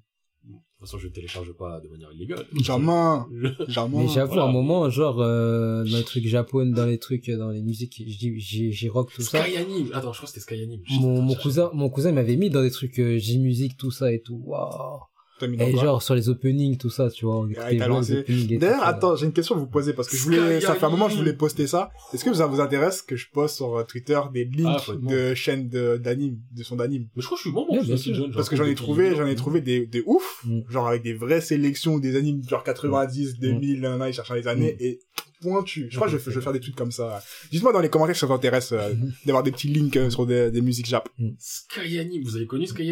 De 0.82 0.86
toute 0.86 0.90
façon, 0.90 0.98
je 1.00 1.06
ne 1.06 1.12
télécharge 1.12 1.52
pas 1.52 1.80
de 1.80 1.88
manière 1.88 2.10
illégale. 2.12 2.44
Jamais. 2.60 3.20
Je- 3.32 3.48
Jamais. 3.72 3.98
mais 3.98 4.08
j'avoue, 4.08 4.32
voilà. 4.32 4.46
à 4.46 4.48
un 4.48 4.52
moment, 4.52 4.90
genre, 4.90 5.20
euh, 5.20 5.84
dans 5.84 5.96
les 5.96 6.02
trucs 6.02 6.26
japonais, 6.26 6.72
dans 6.72 6.86
les 6.86 6.98
trucs, 6.98 7.28
euh, 7.28 7.38
dans 7.38 7.50
les 7.50 7.62
musiques, 7.62 8.02
j'ai, 8.04 8.72
j'ai 8.72 8.88
rock 8.88 9.12
tout 9.14 9.22
ça. 9.22 9.44
Sky 9.44 9.56
Anime. 9.58 9.90
Attends, 9.92 10.12
je 10.12 10.18
crois 10.18 10.26
que 10.28 10.34
c'était 10.34 10.40
Sky 10.40 10.60
Anime. 10.62 10.80
Mon, 11.00 11.22
mon 11.22 11.34
cousin, 11.36 11.70
mon 11.72 11.88
cousin 11.88 12.08
il 12.08 12.16
m'avait 12.16 12.34
mis 12.36 12.50
dans 12.50 12.62
des 12.62 12.70
trucs 12.72 12.98
euh, 12.98 13.16
J-Music, 13.16 13.76
tout 13.76 13.92
ça 13.92 14.12
et 14.12 14.20
tout. 14.20 14.40
Waouh. 14.44 14.98
T'as 15.42 15.48
mis 15.48 15.56
dans 15.56 15.66
Et 15.66 15.72
quoi 15.72 15.82
genre 15.82 16.02
sur 16.02 16.14
les 16.14 16.28
openings, 16.28 16.76
tout 16.78 16.88
ça, 16.88 17.10
tu 17.10 17.24
vois. 17.24 17.40
On 17.40 17.48
écoutait 17.48 17.66
il 17.72 17.78
t'a 17.78 17.84
vraiment 17.86 17.96
lancé. 17.98 18.12
les 18.14 18.20
openings 18.20 18.44
et 18.52 18.54
tout 18.54 18.60
D'ailleurs, 18.60 18.80
ça. 18.80 18.86
attends, 18.86 19.16
j'ai 19.16 19.26
une 19.26 19.32
question 19.32 19.56
à 19.56 19.58
vous 19.58 19.66
poser 19.66 19.92
parce 19.92 20.08
que 20.08 20.16
je 20.16 20.22
voulais, 20.22 20.60
ça 20.60 20.74
fait 20.76 20.86
un 20.86 20.90
moment 20.90 21.06
que 21.06 21.12
je 21.14 21.18
voulais 21.18 21.32
poster 21.32 21.66
ça. 21.66 21.90
Est-ce 22.14 22.24
que 22.24 22.32
ça 22.32 22.46
vous 22.46 22.60
intéresse 22.60 23.02
que 23.02 23.16
je 23.16 23.26
poste 23.28 23.56
sur 23.56 23.76
euh, 23.76 23.82
Twitter 23.82 24.20
des 24.32 24.48
Ah, 24.54 24.56
links 24.62 24.80
faut 24.80 24.92
être 24.92 25.00
de 25.06 25.34
chaînes 25.34 25.68
de, 25.68 25.96
d'anime, 25.96 26.38
de 26.56 26.62
son 26.62 26.76
d'anime? 26.76 27.08
Mais 27.16 27.22
je 27.22 27.26
crois 27.26 27.36
que 27.36 27.42
je 27.42 27.48
suis 27.48 27.56
Ouais, 27.58 27.64
de 27.80 27.82
bien 27.84 27.90
Naughty 27.94 28.02
sûr. 28.04 28.14
John. 28.14 28.30
Parce 28.32 28.48
que 28.48 28.54
j'en 28.56 28.64
ai 28.66 28.74
trouvé, 28.76 29.16
j'en 29.16 29.26
ai 29.26 29.34
trouvé 29.34 29.60
des, 29.60 29.84
des 29.86 30.02
ouf, 30.06 30.42
Mm. 30.44 30.60
genre 30.70 30.86
avec 30.88 31.02
des 31.02 31.14
vraies 31.14 31.40
sélections 31.40 31.98
des 31.98 32.16
animes, 32.16 32.42
genre 32.48 32.62
90, 32.62 33.34
Mm. 33.36 33.40
2000, 33.40 33.80
nan, 33.80 33.98
nan, 33.98 34.08
ils 34.08 34.12
cherchent 34.12 34.32
les 34.32 34.46
années, 34.48 34.76
et 34.80 35.00
pointu. 35.40 35.88
Je 35.90 35.96
crois 35.96 36.06
que 36.06 36.12
je, 36.12 36.18
vais- 36.18 36.30
je 36.30 36.38
vais 36.38 36.40
faire 36.44 36.52
des 36.52 36.60
trucs 36.60 36.76
comme 36.76 36.92
ça. 36.92 37.20
Dites-moi 37.50 37.72
dans 37.72 37.80
les 37.80 37.88
commentaires 37.88 38.14
si 38.14 38.20
ça 38.20 38.26
vous 38.28 38.32
intéresse 38.32 38.70
euh, 38.72 38.92
d'avoir 39.26 39.42
des 39.42 39.50
petits 39.50 39.68
links 39.72 39.96
euh, 39.96 40.08
sur 40.08 40.24
des, 40.24 40.50
des 40.52 40.60
musiques 40.60 40.86
jap. 40.86 41.08
Sky 41.38 41.98
Anime. 41.98 42.22
Vous 42.22 42.36
avez 42.36 42.46
connu 42.46 42.66
Sky 42.66 42.88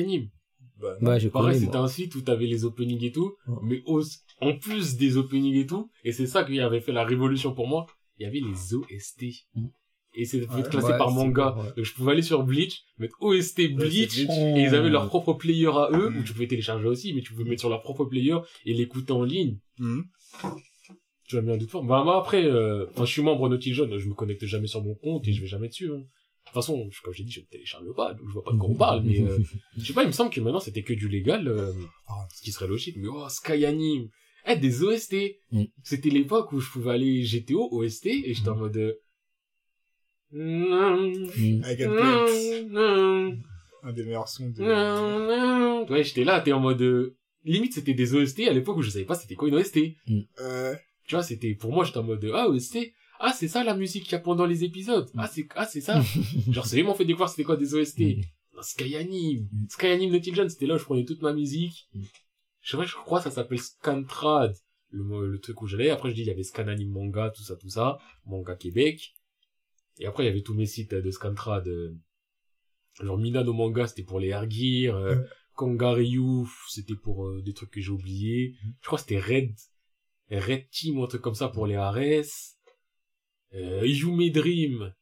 Bah, 0.80 0.96
Ouais, 1.02 1.20
j'ai 1.20 1.28
Pareil, 1.30 1.60
c'était 1.60 1.76
un 1.76 1.88
site 1.88 2.14
où 2.14 2.22
t'avais 2.22 2.46
les 2.46 2.64
openings 2.64 3.04
et 3.04 3.12
tout, 3.12 3.34
Ouais. 3.46 3.56
mais 3.62 3.82
au- 3.86 4.02
en 4.40 4.56
plus 4.56 4.96
des 4.96 5.16
openings 5.16 5.54
et 5.56 5.66
tout, 5.66 5.90
et 6.04 6.12
c'est 6.12 6.26
ça 6.26 6.44
qui 6.44 6.58
avait 6.60 6.80
fait 6.80 6.92
la 6.92 7.04
révolution 7.04 7.52
pour 7.54 7.68
moi, 7.68 7.86
il 8.18 8.22
y 8.24 8.26
avait 8.26 8.40
les 8.40 8.74
OST. 8.74 9.46
Mm. 9.54 9.66
Et 10.14 10.24
c'est 10.24 10.40
Ouais. 10.50 10.62
classé 10.68 10.88
Ouais, 10.88 10.98
par 10.98 11.10
manga. 11.12 11.50
bon, 11.52 11.62
ouais. 11.62 11.72
Donc 11.76 11.84
je 11.84 11.94
pouvais 11.94 12.12
aller 12.12 12.22
sur 12.22 12.42
Bleach, 12.42 12.82
mettre 12.98 13.14
OST 13.20 13.68
Bleach, 13.68 14.16
Bleach. 14.16 14.28
et 14.28 14.60
ils 14.62 14.74
avaient 14.74 14.88
leur 14.90 15.06
propre 15.06 15.34
player 15.34 15.66
à 15.68 15.90
eux, 15.92 16.10
Mm. 16.10 16.16
où 16.18 16.22
tu 16.24 16.32
pouvais 16.32 16.48
télécharger 16.48 16.86
aussi, 16.88 17.12
mais 17.14 17.20
tu 17.20 17.32
pouvais 17.32 17.44
mettre 17.48 17.60
sur 17.60 17.68
leur 17.70 17.82
propre 17.82 18.04
player 18.06 18.36
et 18.64 18.72
l'écouter 18.74 19.12
en 19.12 19.22
ligne. 19.22 19.58
Tu 21.28 21.36
vas 21.36 21.42
bien 21.42 21.56
doute 21.56 21.70
fort. 21.70 21.84
Bah, 21.84 22.02
moi, 22.02 22.18
après, 22.18 22.44
euh, 22.44 22.86
enfin, 22.90 23.04
je 23.04 23.12
suis 23.12 23.22
membre 23.22 23.48
Naughty 23.48 23.72
John, 23.72 23.96
je 23.98 24.08
me 24.08 24.14
connecte 24.14 24.44
jamais 24.46 24.66
sur 24.66 24.82
mon 24.82 24.94
compte 24.96 25.28
et 25.28 25.32
je 25.32 25.40
vais 25.40 25.46
jamais 25.46 25.68
dessus, 25.68 25.90
hein. 25.92 26.02
De 26.50 26.54
toute 26.54 26.62
façon, 26.64 26.88
je- 26.90 27.00
comme 27.02 27.14
j'ai 27.14 27.22
dit, 27.24 27.30
je 27.30 27.40
ne 27.40 27.44
télécharge 27.46 27.86
pas, 27.94 28.12
donc 28.14 28.26
je 28.28 28.32
vois 28.32 28.42
pas 28.44 28.52
de 28.52 28.58
quoi 28.58 28.68
on 28.68 28.74
parle, 28.86 29.02
mais, 29.04 29.20
euh, 29.20 29.38
je 29.76 29.84
sais 29.86 29.92
pas, 29.92 30.02
il 30.02 30.08
me 30.08 30.12
semble 30.12 30.30
que 30.32 30.40
maintenant 30.40 30.58
c'était 30.60 30.82
que 30.82 30.92
du 30.92 31.08
légal, 31.08 31.46
euh, 31.48 31.72
Ah. 32.08 32.26
ce 32.34 32.42
qui 32.42 32.50
serait 32.52 32.66
logique, 32.66 32.96
mais 32.98 33.08
oh, 33.08 33.28
Sky 33.28 33.64
Anime. 33.64 34.08
Eh, 34.46 34.56
des 34.56 34.82
OST. 34.82 35.38
Mm. 35.52 35.64
C'était 35.84 36.08
l'époque 36.10 36.50
où 36.52 36.60
je 36.60 36.70
pouvais 36.70 36.92
aller 36.92 37.22
GTO, 37.22 37.68
OST, 37.72 38.06
et 38.06 38.34
j'étais 38.34 38.48
en 38.48 38.56
mode, 38.56 38.76
euh, 38.76 38.94
Mm. 40.32 41.62
I 41.66 41.76
get 41.76 41.88
plenty. 41.88 42.76
Un 43.82 43.92
des 43.92 44.04
meilleurs 44.04 44.28
sons 44.28 44.50
de... 44.50 45.90
Ouais, 45.90 46.04
j'étais 46.04 46.24
là, 46.24 46.40
t'es 46.40 46.52
en 46.52 46.60
mode, 46.60 46.82
euh, 46.82 47.16
limite 47.44 47.72
c'était 47.74 47.94
des 47.94 48.14
OST 48.14 48.40
à 48.48 48.52
l'époque 48.52 48.76
où 48.76 48.82
je 48.82 48.90
savais 48.90 49.04
pas 49.06 49.14
c'était 49.14 49.34
quoi 49.34 49.48
une 49.48 49.54
OST. 49.54 49.96
Euh, 50.40 50.74
Tu 51.06 51.14
vois, 51.16 51.24
c'était, 51.24 51.54
pour 51.54 51.72
moi, 51.72 51.84
j'étais 51.84 51.98
en 51.98 52.04
mode, 52.04 52.24
ah, 52.34 52.48
OST, 52.48 52.78
ah, 53.22 53.34
c'est 53.36 53.48
ça 53.48 53.62
la 53.62 53.76
musique 53.76 54.04
qu'il 54.04 54.12
y 54.12 54.16
a 54.16 54.18
pendant 54.18 54.46
les 54.46 54.64
épisodes. 54.64 55.10
Ah, 55.16 55.28
c'est, 55.28 55.46
ah, 55.54 55.66
c'est 55.66 55.82
ça. 55.82 56.00
Genre, 56.50 56.64
c'est 56.64 56.76
qui 56.76 56.82
m'ont 56.82 56.94
fait 56.94 57.04
découvrir 57.04 57.28
c'était 57.28 57.44
quoi 57.44 57.56
des 57.56 57.74
OST. 57.74 58.00
Mm. 58.00 58.20
Dans 58.56 58.62
Sky 58.62 58.96
Anime. 58.96 59.46
Mm. 59.52 59.66
Sky 59.68 59.86
Anime 59.86 60.12
Naughty 60.12 60.34
John, 60.34 60.48
c'était 60.48 60.66
là 60.66 60.76
où 60.76 60.78
je 60.78 60.84
prenais 60.84 61.04
toute 61.04 61.20
ma 61.20 61.34
musique. 61.34 61.88
Mm. 61.92 62.02
Je 62.62 62.70
sais 62.70 62.76
pas, 62.78 62.84
je 62.84 62.94
crois 62.94 63.20
ça 63.20 63.30
s'appelle 63.30 63.58
Scantrad. 63.58 64.56
Le, 64.88 65.30
le 65.30 65.38
truc 65.38 65.60
où 65.62 65.66
j'allais. 65.66 65.90
Après, 65.90 66.10
je 66.10 66.14
dis, 66.14 66.22
il 66.22 66.26
y 66.26 66.30
avait 66.30 66.42
Scan 66.42 66.66
Anime 66.66 66.90
Manga, 66.90 67.30
tout 67.30 67.42
ça, 67.42 67.56
tout 67.56 67.68
ça. 67.68 67.98
Manga 68.24 68.56
Québec. 68.56 69.14
Et 69.98 70.06
après, 70.06 70.24
il 70.24 70.26
y 70.26 70.30
avait 70.30 70.42
tous 70.42 70.54
mes 70.54 70.66
sites 70.66 70.94
de 70.94 71.10
Scantrad. 71.10 71.68
euh, 71.68 71.94
genre, 73.00 73.18
Minano 73.18 73.52
Manga, 73.52 73.86
c'était 73.86 74.02
pour 74.02 74.18
les 74.18 74.30
Gear. 74.30 74.96
Euh. 74.96 75.16
Kangaryu, 75.54 76.46
c'était 76.70 76.94
pour 76.94 77.26
euh, 77.26 77.42
des 77.42 77.52
trucs 77.52 77.70
que 77.70 77.82
j'ai 77.82 77.90
oubliés. 77.90 78.54
Je 78.80 78.86
crois 78.86 78.98
c'était 78.98 79.20
Red. 79.20 79.54
Red 80.30 80.70
Team 80.70 80.98
ou 80.98 81.04
un 81.04 81.06
truc 81.06 81.20
comme 81.20 81.34
ça 81.34 81.48
pour 81.48 81.66
les 81.66 81.74
Ares. 81.74 82.24
Euh, 83.54 83.86
Yume 83.86 84.30
Dream. 84.30 84.92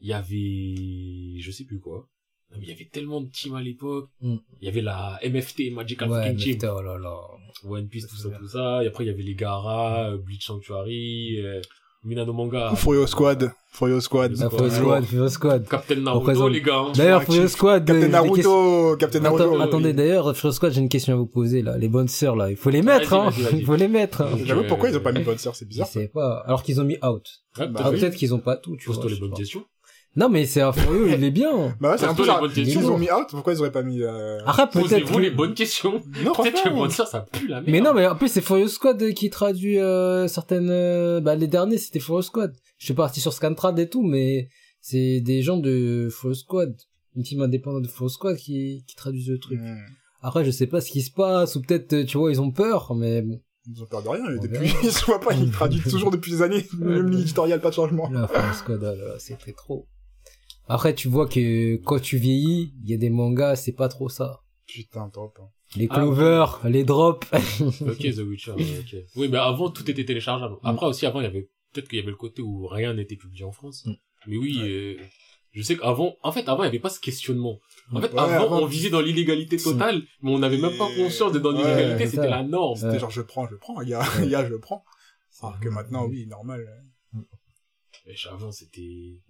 Il 0.00 0.08
y 0.08 0.12
avait, 0.12 1.40
je 1.40 1.50
sais 1.50 1.64
plus 1.64 1.78
quoi. 1.78 2.08
Non, 2.50 2.58
mais 2.58 2.66
il 2.66 2.68
y 2.68 2.72
avait 2.72 2.88
tellement 2.90 3.20
de 3.20 3.28
teams 3.28 3.54
à 3.54 3.62
l'époque. 3.62 4.10
Mm. 4.20 4.36
Il 4.60 4.64
y 4.64 4.68
avait 4.68 4.82
la 4.82 5.18
MFT, 5.24 5.70
Magical 5.72 6.10
Ouais, 6.10 6.32
mais 6.32 6.36
Team. 6.36 6.58
oh 6.64 6.82
là 6.82 6.98
là. 6.98 7.20
One 7.64 7.88
Piece, 7.88 8.08
tout 8.08 8.16
ça, 8.16 8.28
bien. 8.28 8.38
tout 8.38 8.48
ça. 8.48 8.82
Et 8.84 8.88
après, 8.88 9.04
il 9.04 9.06
y 9.06 9.10
avait 9.10 9.22
les 9.22 9.34
Gara, 9.34 10.10
euh, 10.10 10.18
Bleach 10.18 10.46
Sanctuary, 10.46 11.38
euh, 11.40 11.60
Minano 12.04 12.32
Manga, 12.32 12.74
Furio 12.74 13.06
Squad. 13.06 13.52
Furio 13.70 14.00
Squad. 14.00 14.32
La 14.36 14.50
Squad. 14.50 15.04
Full 15.04 15.30
Squad. 15.30 15.68
Captain 15.68 15.96
Naruto, 15.96 16.48
les 16.48 16.60
gars. 16.60 16.78
hein. 16.88 16.92
D'ailleurs. 16.96 17.22
Full 17.22 17.48
Squad, 17.48 17.88
euh, 17.88 18.00
Captain 18.00 18.34
questions- 18.34 18.50
Naruto. 18.52 18.96
Captain 18.98 19.20
Naruto. 19.20 19.42
Attends, 19.44 19.56
oui. 19.56 19.62
attendez, 19.62 19.92
d'ailleurs, 19.92 20.36
Full 20.36 20.52
Squad, 20.52 20.72
j'ai 20.72 20.80
une 20.80 20.88
question 20.88 21.14
à 21.14 21.16
vous 21.16 21.26
poser, 21.26 21.62
là. 21.62 21.78
Les 21.78 21.88
bonnes 21.88 22.08
sœurs, 22.08 22.34
là. 22.36 22.50
Il 22.50 22.56
faut 22.56 22.70
les 22.70 22.82
mettre, 22.82 23.12
hein. 23.14 23.30
Il 23.52 23.64
faut 23.64 23.76
les 23.76 23.88
mettre, 23.88 24.22
hein. 24.22 24.30
J'avoue, 24.44 24.62
Euh, 24.62 24.68
pourquoi 24.68 24.90
ils 24.90 24.96
ont 24.96 25.00
pas 25.00 25.12
mis 25.12 25.22
bonne 25.22 25.38
sœur, 25.38 25.54
c'est 25.54 25.64
Je 25.64 25.70
bizarre. 25.70 25.86
sais 25.86 26.08
pas. 26.08 26.42
Alors 26.46 26.62
qu'ils 26.64 26.80
ont 26.80 26.84
mis 26.84 26.98
out. 27.04 27.24
Ouais, 27.58 27.68
Bah 27.68 27.80
Ah, 27.84 27.90
peut-être 27.90 28.16
qu'ils 28.16 28.34
ont 28.34 28.40
pas 28.40 28.56
tout, 28.56 28.76
tu 28.76 28.86
vois. 28.86 28.94
Pose-toi 28.96 29.10
je 29.10 29.14
les 29.14 29.20
bonnes 29.20 29.32
questions. 29.34 29.64
Non, 30.14 30.28
mais 30.28 30.44
c'est 30.44 30.60
un 30.60 30.72
Furio, 30.72 31.06
il 31.06 31.24
est 31.24 31.30
bien. 31.30 31.74
Bah 31.80 31.92
ouais, 31.92 31.98
c'est 31.98 32.04
un 32.04 32.14
peu 32.14 32.24
genre, 32.24 32.46
questions. 32.52 32.84
ont 32.84 32.98
mis 32.98 33.10
out, 33.10 33.28
pourquoi 33.30 33.54
ils 33.54 33.60
auraient 33.60 33.72
pas 33.72 33.82
mis, 33.82 34.02
euh... 34.02 34.38
Après, 34.44 34.68
peut-être. 34.68 34.82
Posez-vous 34.88 35.14
que- 35.16 35.20
les 35.22 35.30
bonnes 35.30 35.54
questions. 35.54 36.02
Non, 36.22 36.32
Peut-être 36.34 36.62
que 36.62 37.06
ça 37.06 37.20
pue 37.32 37.48
la 37.48 37.56
merde. 37.62 37.70
Mais 37.70 37.80
non, 37.80 37.94
mais 37.94 38.06
en 38.06 38.14
plus, 38.14 38.28
c'est 38.28 38.42
Furious 38.42 38.68
Squad 38.68 39.12
qui 39.14 39.30
traduit 39.30 39.78
euh, 39.78 40.28
certaines... 40.28 40.68
euh, 40.70 41.20
Bah, 41.20 41.34
les 41.34 41.46
derniers, 41.46 41.78
c'était 41.78 41.98
Furious 42.00 42.22
Squad. 42.22 42.54
Je 42.78 42.84
suis 42.84 42.94
parti 42.94 43.20
sur 43.20 43.32
Scantrad 43.32 43.78
et 43.78 43.88
tout, 43.88 44.02
mais 44.02 44.48
c'est 44.82 45.20
des 45.20 45.40
gens 45.40 45.56
de 45.56 46.08
Furious 46.10 46.34
Squad. 46.34 46.76
Une 47.16 47.22
team 47.22 47.40
indépendante 47.40 47.82
de 47.82 47.88
Furious 47.88 48.10
Squad 48.10 48.36
qui, 48.36 48.84
qui 48.86 48.96
traduisent 48.96 49.30
le 49.30 49.38
truc. 49.38 49.60
Hmm. 49.60 49.76
Après, 50.20 50.44
je 50.44 50.50
sais 50.50 50.66
pas 50.66 50.80
ce 50.82 50.90
qui 50.90 51.00
se 51.00 51.10
passe, 51.10 51.56
ou 51.56 51.62
peut-être, 51.62 52.02
tu 52.04 52.18
vois, 52.18 52.30
ils 52.30 52.40
ont 52.40 52.50
peur, 52.50 52.94
mais 52.94 53.22
bon. 53.22 53.40
Ils 53.66 53.82
ont 53.82 53.86
peur 53.86 54.02
de 54.02 54.08
rien, 54.08 54.22
On 54.28 54.42
depuis, 54.42 54.72
ils 54.82 54.92
se 54.92 55.04
voient 55.06 55.20
pas, 55.20 55.32
ils 55.34 55.50
traduisent 55.50 55.84
toujours 55.90 56.10
depuis 56.10 56.32
des 56.32 56.42
années, 56.42 56.66
même 56.78 57.08
l'éditorial, 57.10 57.60
pas 57.60 57.70
de 57.70 57.74
changement. 57.74 58.10
Là, 58.10 58.28
Furious 58.28 58.52
Squad, 58.54 58.78
oh 58.82 58.84
là, 58.84 58.94
là, 58.94 59.14
c'était 59.18 59.52
trop. 59.52 59.86
Après, 60.74 60.94
tu 60.94 61.08
vois 61.08 61.28
que 61.28 61.76
quand 61.76 62.00
tu 62.00 62.16
vieillis, 62.16 62.72
il 62.82 62.90
y 62.90 62.94
a 62.94 62.96
des 62.96 63.10
mangas, 63.10 63.56
c'est 63.56 63.72
pas 63.72 63.88
trop 63.88 64.08
ça. 64.08 64.40
Putain, 64.66 65.10
top. 65.10 65.38
hein. 65.40 65.48
Les 65.76 65.86
Ah, 65.90 65.94
clovers, 65.96 66.60
les 66.66 66.82
drops. 66.84 67.26
Ok, 67.90 67.98
The 67.98 68.18
Witcher, 68.26 68.52
ok. 68.52 68.96
Oui, 69.16 69.28
mais 69.28 69.36
avant, 69.38 69.68
tout 69.70 69.90
était 69.90 70.04
téléchargeable. 70.04 70.56
Après 70.62 70.86
aussi, 70.86 71.04
avant, 71.04 71.20
il 71.20 71.24
y 71.24 71.26
avait, 71.26 71.50
peut-être 71.72 71.88
qu'il 71.88 71.98
y 71.98 72.02
avait 72.02 72.10
le 72.10 72.16
côté 72.16 72.40
où 72.40 72.66
rien 72.68 72.94
n'était 72.94 73.16
publié 73.16 73.44
en 73.44 73.52
France. 73.52 73.84
Mm. 73.84 73.92
Mais 74.28 74.36
oui, 74.38 74.58
Ouais. 74.62 74.68
euh, 74.68 74.96
Je 75.54 75.60
sais 75.60 75.76
qu'avant, 75.76 76.16
en 76.22 76.32
fait, 76.32 76.48
avant, 76.48 76.62
il 76.62 76.66
y 76.66 76.68
avait 76.68 76.78
pas 76.78 76.88
ce 76.88 77.00
questionnement. 77.00 77.58
En 77.92 78.00
fait, 78.00 78.12
Ouais, 78.14 78.18
avant, 78.18 78.44
avant, 78.46 78.62
on 78.62 78.66
vivait 78.66 78.88
dans 78.88 79.02
l'illégalité 79.02 79.58
totale, 79.58 80.02
mais 80.22 80.30
on 80.30 80.38
n'avait 80.38 80.56
même 80.56 80.78
pas 80.78 80.88
conscience 80.96 81.32
d'être 81.32 81.42
dans 81.42 81.52
Ouais, 81.52 81.58
l'illégalité, 81.58 82.06
c'était 82.06 82.30
la 82.30 82.42
norme. 82.42 82.76
C'était 82.76 82.98
genre, 82.98 83.10
je 83.10 83.20
prends, 83.20 83.46
je 83.46 83.56
prends, 83.56 83.82
il 83.82 83.90
y 83.90 83.94
a, 83.94 84.02
il 84.24 84.30
y 84.30 84.34
a, 84.34 84.48
je 84.48 84.54
prends. 84.54 84.82
Alors 85.42 85.60
que 85.60 85.68
maintenant, 85.68 86.06
oui, 86.06 86.26
normal. 86.26 86.66
Mais 88.06 88.14
avant, 88.30 88.50
c'était... 88.52 89.20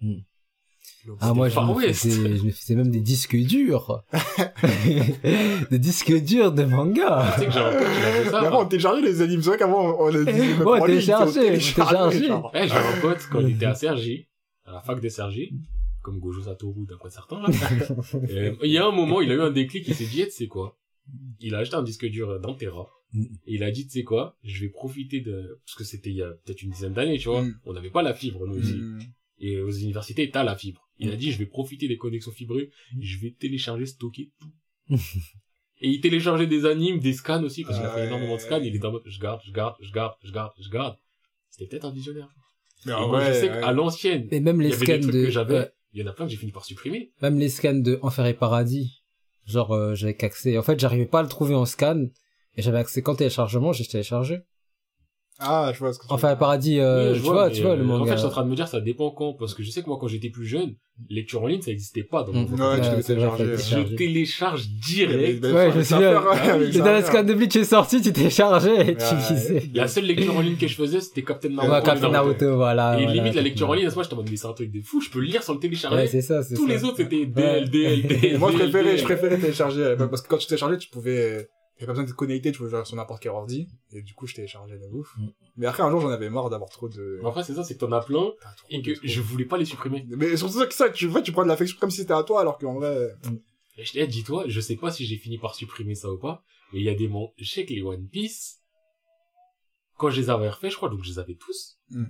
Ah, 1.19 1.33
moi, 1.33 1.49
je 1.49 1.59
me, 1.59 1.93
faisais, 1.93 2.37
je 2.37 2.43
me 2.45 2.51
faisais 2.51 2.75
même 2.75 2.89
des 2.89 3.01
disques 3.01 3.35
durs. 3.35 4.03
des 5.71 5.79
disques 5.79 6.13
durs 6.23 6.51
de 6.51 6.63
manga. 6.63 7.33
Tu 7.35 7.41
sais 7.41 7.47
que 7.47 7.57
avait 7.57 8.29
ça. 8.29 8.41
Mais 8.41 8.47
avant, 8.47 8.61
on 8.61 8.65
téléchargeait 8.65 9.01
les 9.01 9.21
animes. 9.21 9.41
C'est 9.41 9.49
vrai 9.49 9.57
qu'avant, 9.57 9.97
on 9.99 10.07
les 10.09 10.25
disait 10.25 10.47
même 10.57 10.61
Ouais, 10.61 10.79
on 10.81 10.85
téléchargeait. 10.85 11.55
Eh, 11.55 11.59
j'ai 11.59 11.81
un 11.81 13.01
pote, 13.01 13.27
quand 13.31 13.41
il 13.41 13.55
était 13.55 13.65
à 13.65 13.75
Sergi, 13.75 14.27
à 14.65 14.73
la 14.73 14.81
fac 14.81 15.01
de 15.01 15.09
Sergi, 15.09 15.53
comme 16.01 16.19
Gojo 16.19 16.41
Satoru 16.41 16.85
d'après 16.87 17.09
certains, 17.09 17.41
là. 17.41 17.49
Il 18.63 18.71
y 18.71 18.77
a 18.77 18.85
un 18.85 18.91
moment, 18.91 19.21
il 19.21 19.31
a 19.31 19.35
eu 19.35 19.41
un 19.41 19.51
déclic, 19.51 19.87
il 19.87 19.95
s'est 19.95 20.05
dit, 20.05 20.21
Eh, 20.21 20.25
tu 20.25 20.31
sais 20.31 20.47
quoi? 20.47 20.77
Il 21.41 21.53
a 21.55 21.59
acheté 21.59 21.75
un 21.75 21.83
disque 21.83 22.05
dur 22.05 22.39
d'Antera. 22.39 22.87
Mm. 23.13 23.23
Et 23.45 23.55
il 23.55 23.63
a 23.63 23.71
dit, 23.71 23.85
tu 23.85 23.91
sais 23.91 24.03
quoi? 24.03 24.37
Je 24.43 24.61
vais 24.61 24.69
profiter 24.69 25.21
de, 25.21 25.59
parce 25.65 25.75
que 25.75 25.83
c'était 25.83 26.09
il 26.09 26.15
y 26.15 26.23
a 26.23 26.29
peut-être 26.29 26.61
une 26.61 26.71
dizaine 26.71 26.93
d'années, 26.93 27.17
tu 27.17 27.29
vois. 27.29 27.43
Mm. 27.43 27.59
On 27.65 27.73
n'avait 27.73 27.89
pas 27.89 28.01
la 28.01 28.13
fibre, 28.13 28.47
nous, 28.47 28.59
ici. 28.59 28.75
Mm. 28.75 28.99
Et 29.39 29.59
aux 29.59 29.71
universités, 29.71 30.29
t'as 30.29 30.43
la 30.43 30.55
fibre. 30.55 30.82
Il 30.99 31.11
a 31.11 31.15
dit, 31.15 31.31
je 31.31 31.37
vais 31.39 31.45
profiter 31.45 31.87
des 31.87 31.97
connexions 31.97 32.31
fibrées, 32.31 32.69
je 32.99 33.17
vais 33.19 33.31
télécharger, 33.31 33.85
stocker 33.85 34.31
tout. 34.39 34.95
Et 35.81 35.89
il 35.89 36.01
téléchargeait 36.01 36.47
des 36.47 36.65
animes, 36.65 36.99
des 36.99 37.13
scans 37.13 37.43
aussi, 37.43 37.63
parce 37.63 37.77
qu'il 37.77 37.85
a 37.85 37.91
fait 37.91 38.05
énormément 38.05 38.35
de 38.35 38.41
scans, 38.41 38.61
il 38.61 38.73
était 38.75 38.85
en 38.85 38.91
mode, 38.91 39.03
je 39.05 39.19
garde, 39.19 39.41
je 39.45 39.51
garde, 39.51 39.75
je 39.81 39.91
garde, 39.91 40.13
je 40.23 40.31
garde, 40.31 40.51
je 40.61 40.69
garde. 40.69 40.97
C'était 41.49 41.67
peut-être 41.67 41.85
un 41.85 41.91
visionnaire. 41.91 42.29
Mais 42.85 42.93
Et 42.93 43.07
moi, 43.07 43.25
je 43.25 43.33
sais 43.33 43.49
ouais. 43.49 43.59
qu'à 43.61 43.71
l'ancienne, 43.71 44.27
même 44.31 44.61
il 44.61 44.67
les 44.67 44.69
y 44.69 44.73
avait 44.73 44.85
scans 44.85 44.93
des 44.95 45.01
trucs 45.01 45.13
de, 45.13 45.25
que 45.25 45.31
j'avais, 45.31 45.53
ouais, 45.59 45.71
il 45.93 46.01
y 46.01 46.03
en 46.03 46.07
a 46.07 46.13
plein 46.13 46.25
que 46.25 46.31
j'ai 46.31 46.37
fini 46.37 46.51
par 46.51 46.63
supprimer. 46.65 47.11
même 47.21 47.37
les 47.39 47.49
scans 47.49 47.73
de 47.73 47.99
Enfer 48.01 48.25
et 48.27 48.33
Paradis. 48.33 49.03
Genre, 49.45 49.71
euh, 49.73 49.93
j'avais 49.93 50.15
qu'accès. 50.15 50.57
En 50.57 50.63
fait, 50.63 50.79
j'arrivais 50.79 51.05
pas 51.05 51.19
à 51.19 51.23
le 51.23 51.27
trouver 51.27 51.53
en 51.55 51.65
scan. 51.65 52.05
Et 52.55 52.61
j'avais 52.61 52.77
accès 52.77 53.01
qu'en 53.01 53.15
téléchargement, 53.15 53.73
j'ai 53.73 53.85
téléchargé. 53.85 54.39
Ah, 55.45 55.71
je 55.73 55.79
vois 55.79 55.93
ce 55.93 55.99
que 55.99 56.07
tu 56.07 56.13
Enfer 56.13 56.31
et 56.31 56.37
Paradis, 56.37 56.79
euh, 56.79 57.09
Oui, 57.11 57.17
je 57.19 57.23
tu 57.23 57.29
vois, 57.29 57.49
tu 57.49 57.61
vois, 57.61 57.75
le 57.75 57.81
euh, 57.81 57.85
manga. 57.85 58.03
En 58.03 58.05
fait, 58.05 58.11
je 58.13 58.17
suis 58.17 58.27
en 58.27 58.31
train 58.31 58.43
de 58.45 58.49
me 58.49 58.55
dire, 58.55 58.67
ça 58.67 58.79
dépend 58.81 59.11
quand, 59.11 59.33
parce 59.33 59.53
que 59.53 59.63
je 59.63 59.69
sais 59.71 59.81
que 59.81 59.87
moi, 59.87 59.97
quand 59.99 60.07
j'étais 60.07 60.29
plus 60.29 60.45
jeune, 60.45 60.75
lecture 61.09 61.41
en 61.43 61.47
ligne, 61.47 61.61
ça 61.61 61.71
existait 61.71 62.03
pas 62.03 62.23
dans 62.23 62.33
mon 62.33 62.41
Mm. 62.43 62.45
vocabulaire. 62.45 62.91
Ouais, 62.93 62.97
tu 63.01 63.03
télécharger. 63.07 63.45
Je 63.57 63.95
télécharge 63.95 64.67
direct. 64.69 65.43
Ouais, 65.43 65.71
je 65.71 65.77
me 65.79 65.83
souviens. 65.83 66.11
des 66.11 66.77
dans 66.79 66.85
le 66.85 66.91
affaires. 66.91 67.05
scan 67.07 67.23
de 67.23 67.33
Bleach 67.33 67.55
est 67.55 67.63
sorti, 67.63 68.01
tu 68.01 68.13
téléchargeais 68.13 68.91
et 68.91 68.95
tu 68.95 69.15
lisais. 69.33 69.63
La 69.73 69.87
seule 69.87 70.05
lecture 70.05 70.35
en 70.37 70.41
ligne 70.41 70.55
que 70.57 70.67
je 70.67 70.75
faisais, 70.75 71.01
c'était 71.01 71.23
Captain 71.23 71.49
Naruto. 71.49 71.85
Captain 71.85 72.09
Naruto, 72.09 72.55
voilà. 72.55 72.99
Et 72.99 73.05
limite, 73.07 73.33
la 73.35 73.41
lecture 73.41 73.69
en 73.69 73.73
ligne, 73.73 73.87
à 73.87 73.89
ce 73.89 73.95
moment, 73.95 74.03
j'étais 74.03 74.13
en 74.13 74.17
mode, 74.17 74.29
mais 74.29 74.37
c'est 74.37 74.47
un 74.47 74.53
truc 74.53 74.71
de 74.71 74.81
fou, 74.81 75.01
je 75.01 75.09
peux 75.09 75.19
le 75.19 75.25
lire 75.25 75.41
sans 75.43 75.53
le 75.53 75.59
télécharger. 75.59 75.97
Ouais, 75.97 76.07
c'est 76.07 76.21
ça, 76.21 76.43
c'est 76.43 76.55
Tous 76.55 76.67
les 76.67 76.83
autres, 76.83 76.97
c'était. 76.97 77.25
DL, 77.25 77.69
DL, 77.69 78.01
DL. 78.07 78.37
Moi, 78.37 78.51
je 78.51 78.57
préférais, 78.57 78.97
je 78.97 79.03
préférais 79.03 79.37
télécharger, 79.37 79.95
parce 79.97 80.21
que 80.21 80.27
quand 80.27 80.37
tu 80.37 80.47
téléchargeais, 80.47 80.77
tu 80.77 80.89
pouvais, 80.89 81.47
t'avais 81.85 81.87
pas 81.87 81.93
besoin 81.93 82.05
de 82.05 82.11
te 82.11 82.15
connecter, 82.15 82.51
tu 82.51 82.57
pouvais 82.57 82.69
jouer 82.69 82.85
sur 82.85 82.95
n'importe 82.95 83.21
quel 83.21 83.31
ordi, 83.31 83.67
et 83.91 84.01
du 84.01 84.13
coup, 84.13 84.27
je 84.27 84.35
téléchargeais 84.35 84.77
de 84.77 84.87
ouf. 84.91 85.15
Mm. 85.17 85.27
Mais 85.57 85.65
après, 85.67 85.83
un 85.83 85.91
jour, 85.91 86.01
j'en 86.01 86.09
avais 86.09 86.29
marre 86.29 86.49
d'avoir 86.49 86.69
trop 86.69 86.89
de, 86.89 87.19
Mais 87.21 87.27
Après, 87.27 87.43
c'est 87.43 87.53
ça, 87.53 87.63
c'est 87.63 87.75
que 87.75 87.79
t'en 87.79 87.91
as 87.91 88.01
plein, 88.01 88.31
et 88.69 88.81
que 88.81 88.91
je 89.01 89.21
voulais 89.21 89.45
pas 89.45 89.57
les 89.57 89.65
supprimer. 89.65 90.05
Mais 90.09 90.35
surtout 90.37 90.59
ça, 90.59 90.67
que 90.67 90.73
ça, 90.73 90.89
tu 90.89 91.07
vois, 91.07 91.21
tu 91.21 91.31
prends 91.31 91.43
de 91.43 91.49
l'affection 91.49 91.77
comme 91.79 91.91
si 91.91 91.97
c'était 91.97 92.13
à 92.13 92.23
toi, 92.23 92.41
alors 92.41 92.57
qu'en 92.57 92.75
vrai, 92.75 93.13
Et 93.77 93.85
je 93.85 93.93
t'ai 93.93 94.07
dit, 94.07 94.19
dis-toi, 94.19 94.45
je 94.47 94.59
sais 94.59 94.75
pas 94.75 94.91
si 94.91 95.05
j'ai 95.05 95.17
fini 95.17 95.37
par 95.37 95.55
supprimer 95.55 95.95
ça 95.95 96.11
ou 96.11 96.17
pas, 96.17 96.43
mais 96.71 96.79
il 96.79 96.85
y 96.85 96.89
a 96.89 96.95
des 96.95 97.07
moments, 97.07 97.33
je 97.37 97.45
sais 97.45 97.65
que 97.65 97.73
les 97.73 97.81
One 97.81 98.07
Piece, 98.07 98.61
quand 99.97 100.09
je 100.09 100.21
les 100.21 100.29
avais 100.29 100.49
refaits, 100.49 100.71
je 100.71 100.77
crois, 100.77 100.89
donc 100.89 101.03
je 101.03 101.09
les 101.09 101.19
avais 101.19 101.35
tous. 101.35 101.79
Mm. 101.89 102.05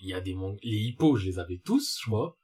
Il 0.00 0.08
y 0.08 0.14
a 0.14 0.20
des 0.20 0.34
mangas, 0.34 0.58
les 0.62 0.78
hippos, 0.78 1.16
je 1.16 1.26
les 1.26 1.38
avais 1.38 1.58
tous, 1.58 1.98
je 2.00 2.06
crois. 2.06 2.36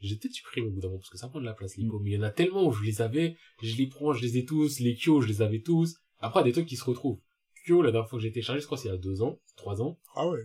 J'ai 0.00 0.16
peut-être 0.16 0.32
supprimé 0.32 0.68
au 0.68 0.70
bout 0.70 0.80
d'un 0.80 0.88
moment, 0.88 0.98
parce 0.98 1.10
que 1.10 1.18
ça 1.18 1.28
prend 1.28 1.40
de 1.40 1.44
la 1.44 1.54
place, 1.54 1.76
les 1.76 1.84
hippos. 1.84 1.98
Mais 2.00 2.10
il 2.10 2.14
y 2.14 2.18
en 2.18 2.22
a 2.22 2.30
tellement 2.30 2.66
où 2.66 2.72
je 2.72 2.84
les 2.84 3.02
avais, 3.02 3.36
je 3.62 3.76
les 3.76 3.86
prends, 3.88 4.12
je 4.12 4.22
les 4.22 4.38
ai 4.38 4.44
tous, 4.44 4.78
les 4.80 4.94
Kyo, 4.94 5.20
je 5.20 5.28
les 5.28 5.42
avais 5.42 5.60
tous. 5.60 5.96
Après, 6.20 6.44
des 6.44 6.52
trucs 6.52 6.66
qui 6.66 6.76
se 6.76 6.84
retrouvent. 6.84 7.20
Kyo, 7.66 7.82
la 7.82 7.90
dernière 7.90 8.08
fois 8.08 8.18
que 8.18 8.22
j'ai 8.22 8.30
téléchargé, 8.30 8.60
je 8.60 8.66
crois, 8.66 8.78
c'est 8.78 8.88
il 8.88 8.92
y 8.92 8.94
a 8.94 8.98
deux 8.98 9.22
ans, 9.22 9.40
trois 9.56 9.82
ans. 9.82 9.98
ah 10.14 10.28
ouais. 10.28 10.40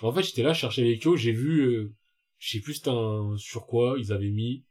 En 0.00 0.12
fait, 0.12 0.22
j'étais 0.22 0.42
là, 0.42 0.52
je 0.52 0.60
cherchais 0.60 0.82
les 0.82 0.98
Kyo, 0.98 1.16
j'ai 1.16 1.32
vu, 1.32 1.60
euh, 1.60 1.92
je 2.38 2.50
sais 2.50 2.60
plus 2.60 2.74
c'était 2.74 2.90
un, 2.90 3.36
sur 3.36 3.66
quoi, 3.66 3.96
ils 3.98 4.12
avaient 4.12 4.30
mis 4.30 4.64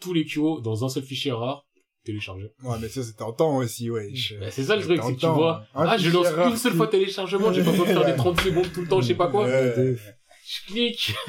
tous 0.00 0.12
les 0.12 0.24
Kyo 0.24 0.60
dans 0.60 0.84
un 0.84 0.88
seul 0.88 1.02
fichier 1.02 1.32
rare, 1.32 1.66
téléchargé. 2.04 2.52
Ouais, 2.62 2.76
mais 2.80 2.88
ça, 2.88 3.02
c'était 3.02 3.22
en 3.22 3.32
temps 3.32 3.56
aussi, 3.56 3.90
ouais. 3.90 4.12
Bah, 4.40 4.50
c'est 4.50 4.64
ça 4.64 4.76
le 4.76 4.82
truc, 4.82 5.00
c'est 5.02 5.14
que 5.14 5.20
tu 5.20 5.26
vois, 5.26 5.64
ah, 5.74 5.98
je 5.98 6.10
lance 6.10 6.28
une 6.50 6.56
seule 6.56 6.74
fois 6.74 6.86
téléchargement, 6.88 7.52
j'ai 7.52 7.64
pas 7.64 7.72
besoin 7.72 7.86
de 7.86 7.92
faire 7.92 8.06
des 8.06 8.16
30 8.16 8.40
secondes 8.40 8.72
tout 8.72 8.82
le 8.82 8.88
temps, 8.88 9.00
je 9.00 9.08
sais 9.08 9.14
pas 9.14 9.28
quoi. 9.28 9.48
Je 9.48 10.66
clique, 10.66 11.12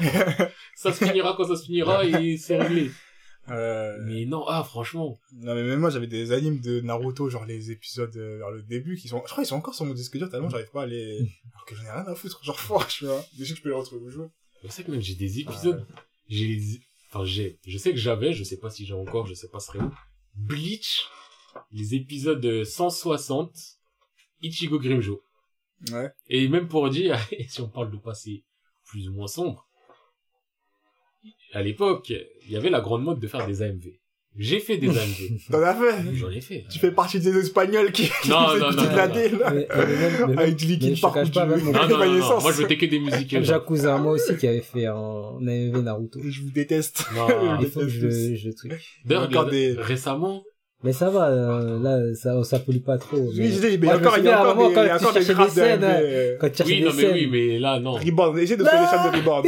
ça 0.80 0.92
se 0.92 1.04
finira 1.04 1.34
quand 1.36 1.44
ça 1.44 1.56
se 1.56 1.64
finira 1.66 2.04
et 2.04 2.36
c'est 2.36 2.58
réglé. 2.58 2.90
Euh, 3.48 3.96
Mais 4.02 4.26
non, 4.26 4.44
ah, 4.46 4.62
franchement. 4.62 5.18
Non, 5.32 5.54
mais 5.56 5.64
même 5.64 5.80
moi, 5.80 5.90
j'avais 5.90 6.06
des 6.06 6.30
animes 6.30 6.60
de 6.60 6.80
Naruto, 6.82 7.28
genre 7.30 7.46
les 7.46 7.72
épisodes 7.72 8.14
euh, 8.16 8.36
vers 8.38 8.50
le 8.50 8.62
début, 8.62 8.96
qui 8.96 9.08
sont, 9.08 9.22
je 9.26 9.30
crois, 9.32 9.42
ils 9.42 9.46
sont 9.46 9.56
encore 9.56 9.74
sur 9.74 9.84
mon 9.86 9.94
disque 9.94 10.16
dur, 10.18 10.28
tellement 10.30 10.50
j'arrive 10.50 10.70
pas 10.70 10.82
à 10.82 10.86
les, 10.86 11.18
alors 11.52 11.64
que 11.66 11.74
j'en 11.74 11.82
ai 11.84 11.90
rien 11.90 12.06
à 12.06 12.14
foutre, 12.14 12.44
genre 12.44 12.60
fort, 12.68 12.86
tu 12.86 13.06
vois. 13.06 13.24
Je 13.36 13.44
sais 13.44 13.52
que 13.52 13.56
je 13.58 13.62
peux 13.62 13.70
les 13.70 13.74
retrouver 13.74 14.02
où 14.04 14.10
je 14.10 14.18
veux. 14.18 14.30
Je 14.62 14.68
sais 14.68 14.84
que 14.84 14.92
même 14.92 15.00
j'ai 15.00 15.14
des 15.16 15.40
épisodes, 15.40 15.84
j'ai 16.28 16.46
les- 16.46 16.80
enfin 17.08 17.24
j'ai, 17.24 17.58
je 17.66 17.76
sais 17.78 17.90
que 17.90 17.96
j'avais, 17.98 18.34
je 18.34 18.44
sais 18.44 18.58
pas 18.58 18.70
si 18.70 18.86
j'ai 18.86 18.94
encore, 18.94 19.26
je 19.26 19.34
sais 19.34 19.48
pas 19.48 19.58
ce 19.58 19.68
serait 19.68 19.80
où, 19.80 19.90
Bleach, 20.34 21.06
les 21.72 21.94
épisodes 21.94 22.44
euh, 22.44 22.64
160, 22.64 23.50
Ichigo 24.42 24.78
Grimjo. 24.78 25.22
Ouais. 25.90 26.12
Et 26.28 26.46
même 26.46 26.68
pour 26.68 26.88
dire, 26.90 27.18
si 27.48 27.60
on 27.62 27.68
parle 27.68 27.90
de 27.90 27.96
passé 27.96 28.44
plus 28.84 29.08
ou 29.08 29.12
moins 29.14 29.28
sombre, 29.28 29.66
à 31.52 31.62
l'époque, 31.62 32.10
il 32.10 32.50
y 32.52 32.56
avait 32.56 32.70
la 32.70 32.80
grande 32.80 33.02
mode 33.04 33.20
de 33.20 33.26
faire 33.26 33.46
des 33.46 33.62
AMV. 33.62 33.86
J'ai 34.36 34.60
fait 34.60 34.76
des 34.76 34.88
AMV. 34.88 35.40
T'en 35.50 35.60
as 35.62 35.74
fait? 35.74 36.14
J'en 36.14 36.30
ai 36.30 36.40
fait. 36.40 36.64
Tu 36.70 36.78
fais 36.78 36.92
partie 36.92 37.18
des 37.18 37.36
Espagnols 37.36 37.90
qui, 37.90 38.08
qui 38.22 38.30
Non, 38.30 38.46
faisaient 38.48 38.60
non, 38.60 38.70
non, 38.70 38.96
la 38.96 39.08
non, 39.08 39.14
D, 39.14 39.28
là. 39.30 39.50
Mais- 39.52 39.66
mais 39.76 39.86
même- 39.86 40.26
mais 40.28 40.42
Avec 40.42 40.56
du 40.56 40.66
liquide 40.66 40.96
même 41.46 41.64
mon- 41.64 41.72
Non, 41.72 41.88
non, 41.88 41.98
non, 42.18 42.40
moi 42.40 42.52
je 42.52 42.62
mettais 42.62 42.76
que 42.78 42.86
des 42.86 43.00
musiques. 43.00 43.42
Jacuzza, 43.42 43.98
moi 43.98 44.12
aussi, 44.12 44.36
qui 44.36 44.46
avait 44.46 44.60
fait 44.60 44.86
un 44.86 45.38
AMV 45.46 45.82
Naruto. 45.82 46.20
Je 46.22 46.42
vous 46.42 46.50
déteste. 46.52 47.06
Non. 47.14 47.58
Il 47.60 47.66
faut 47.66 47.80
que 47.80 47.88
je 47.88 48.50
truc. 48.50 48.72
D'ailleurs, 49.04 49.48
récemment, 49.78 50.44
Mais 50.82 50.92
ça 50.94 51.10
va, 51.10 51.28
euh, 51.28 51.78
là, 51.82 52.14
ça, 52.14 52.42
ça 52.42 52.58
pollue 52.58 52.78
pas 52.78 52.96
trop. 52.96 53.18
Oui, 53.18 53.34
mais- 53.36 53.48
je 53.48 53.60
dis, 53.68 53.78
mais 53.78 53.86
Moi, 53.86 53.96
encore, 53.96 54.16
il 54.16 54.24
y 54.24 54.28
a 54.28 54.40
encore 54.50 54.68
des, 54.68 54.74
quand 54.74 54.82
il 54.82 54.86
y 54.86 54.90
a 54.90 54.98
tu 54.98 55.04
encore 55.04 55.12
des 55.20 55.24
traces 55.26 55.54
des 55.54 55.60
scènes, 55.60 55.84
hein, 55.84 55.98
euh, 56.00 56.36
Quand 56.40 56.48
tu 56.48 56.56
cherches 56.56 56.70
oui, 56.70 56.80
non, 56.82 56.90
des 56.90 56.96
mais 56.96 57.02
scènes. 57.02 57.12
oui, 57.12 57.28
mais 57.30 57.58
là, 57.58 57.78
non. 57.80 57.92
Reborn, 57.92 58.38
essaye 58.38 58.56
de 58.56 58.64
trouver 58.64 58.82
les 58.82 58.88
chaînes 58.88 59.12
de 59.12 59.16
Reborn. 59.18 59.42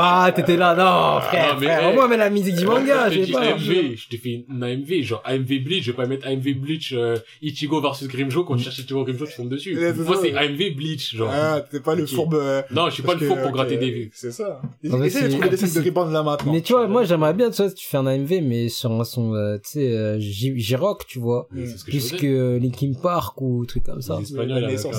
Ah, 0.00 0.32
t'étais 0.34 0.56
là, 0.56 0.74
non, 0.74 1.20
frère, 1.20 1.54
Non, 1.54 1.60
mais, 1.60 1.66
frère. 1.66 1.82
hey. 1.84 1.90
Au 1.92 1.94
moins, 1.94 2.08
mets 2.08 2.16
la 2.16 2.30
musique 2.30 2.54
du 2.56 2.66
manga, 2.66 3.08
te 3.08 3.14
sais 3.14 3.20
dis 3.26 3.32
pas. 3.32 3.40
AMV, 3.40 3.96
je 3.96 4.08
t'ai 4.08 4.16
fait 4.16 4.44
une 4.48 4.62
AMV, 4.62 5.02
genre 5.02 5.22
AMV 5.24 5.58
Bleach, 5.64 5.84
je 5.84 5.90
vais 5.90 5.96
pas 5.96 6.06
mettre 6.06 6.26
AMV 6.26 6.54
Bleach 6.54 6.92
euh, 6.96 7.16
Ichigo 7.42 7.80
versus 7.80 8.08
Grimjo, 8.08 8.44
quand 8.44 8.56
tu 8.56 8.64
cherches 8.64 8.78
Ichigo 8.78 9.04
Grimjo, 9.04 9.26
tu 9.26 9.36
tombes 9.36 9.48
dessus. 9.48 9.76
Moi, 9.96 10.16
c'est. 10.22 10.34
AMV 10.34 10.74
Bleach, 10.76 11.16
genre. 11.16 11.30
Ah, 11.32 11.60
t'es 11.70 11.80
pas 11.80 11.94
le 11.94 12.06
fourbe. 12.06 12.34
euh, 12.34 12.62
non, 12.70 12.88
je 12.88 12.94
suis 12.94 13.02
pas 13.02 13.14
le 13.14 13.26
faux 13.26 13.34
que, 13.34 13.42
pour 13.42 13.50
gratter 13.52 13.76
des 13.76 13.90
vues. 13.90 14.10
C'est 14.14 14.32
ça. 14.32 14.60
En 14.90 14.98
fait, 14.98 15.06
Essaye 15.06 15.22
de 15.24 15.28
c'est- 15.28 15.32
trouver 15.34 15.48
des 15.50 15.56
en 15.56 15.58
scènes 15.66 15.74
de 15.74 15.80
plus, 15.80 15.88
Reborn 15.90 16.12
là 16.12 16.22
maintenant. 16.22 16.52
Mais 16.52 16.60
tu 16.60 16.72
vois, 16.72 16.86
moi, 16.88 17.04
j'aimerais 17.04 17.34
bien, 17.34 17.50
tu 17.50 17.56
vois, 17.62 17.68
si 17.68 17.74
tu 17.74 17.86
fais 17.88 17.96
un 17.96 18.06
AMV, 18.06 18.40
mais 18.42 18.68
sur 18.68 18.92
un 18.92 19.04
son, 19.04 19.34
euh, 19.34 19.56
tu 19.58 19.70
sais, 19.70 19.92
euh, 19.92 20.16
J-Rock, 20.20 21.06
tu 21.06 21.18
vois. 21.18 21.48
Mais 21.52 21.64
je 21.66 21.84
Plus 21.84 22.12
que 22.12 22.58
Linkin 22.60 22.92
Park 23.02 23.40
ou 23.40 23.64
truc 23.66 23.84
comme 23.84 24.02
ça. 24.02 24.18
Leur 24.34 24.48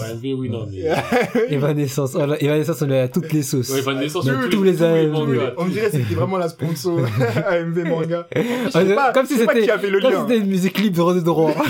AMV, 0.03 0.33
oui, 0.37 0.49
non, 0.49 0.67
mais. 0.71 0.89
Evanescence, 1.49 2.15
Evanescence, 2.15 2.81
on 2.81 2.89
est 2.91 2.99
à 2.99 3.07
toutes 3.07 3.31
les 3.33 3.43
sauces. 3.43 3.69
Evanescence, 3.77 4.27
tous 4.51 4.63
les- 4.63 4.83
mangas. 5.07 5.53
On 5.57 5.65
dirait 5.65 5.85
que 5.89 5.97
c'était 5.97 6.13
vraiment 6.15 6.37
la 6.37 6.49
sponsor 6.49 6.99
AMV 7.47 7.83
manga. 7.85 8.27
Ah, 8.73 8.81
pas, 8.95 9.11
comme 9.13 9.25
si 9.25 9.33
je 9.35 9.39
sais 9.39 9.45
pas 9.45 9.53
c'était- 9.53 9.65
qui 9.65 9.71
a 9.71 9.79
fait 9.79 9.89
le 9.89 9.99
Comme 10.01 10.11
lien. 10.11 10.17
si 10.17 10.27
c'était 10.27 10.39
une 10.43 10.49
musique 10.49 10.77
libre 10.79 11.13
de 11.13 11.19
droit. 11.21 11.51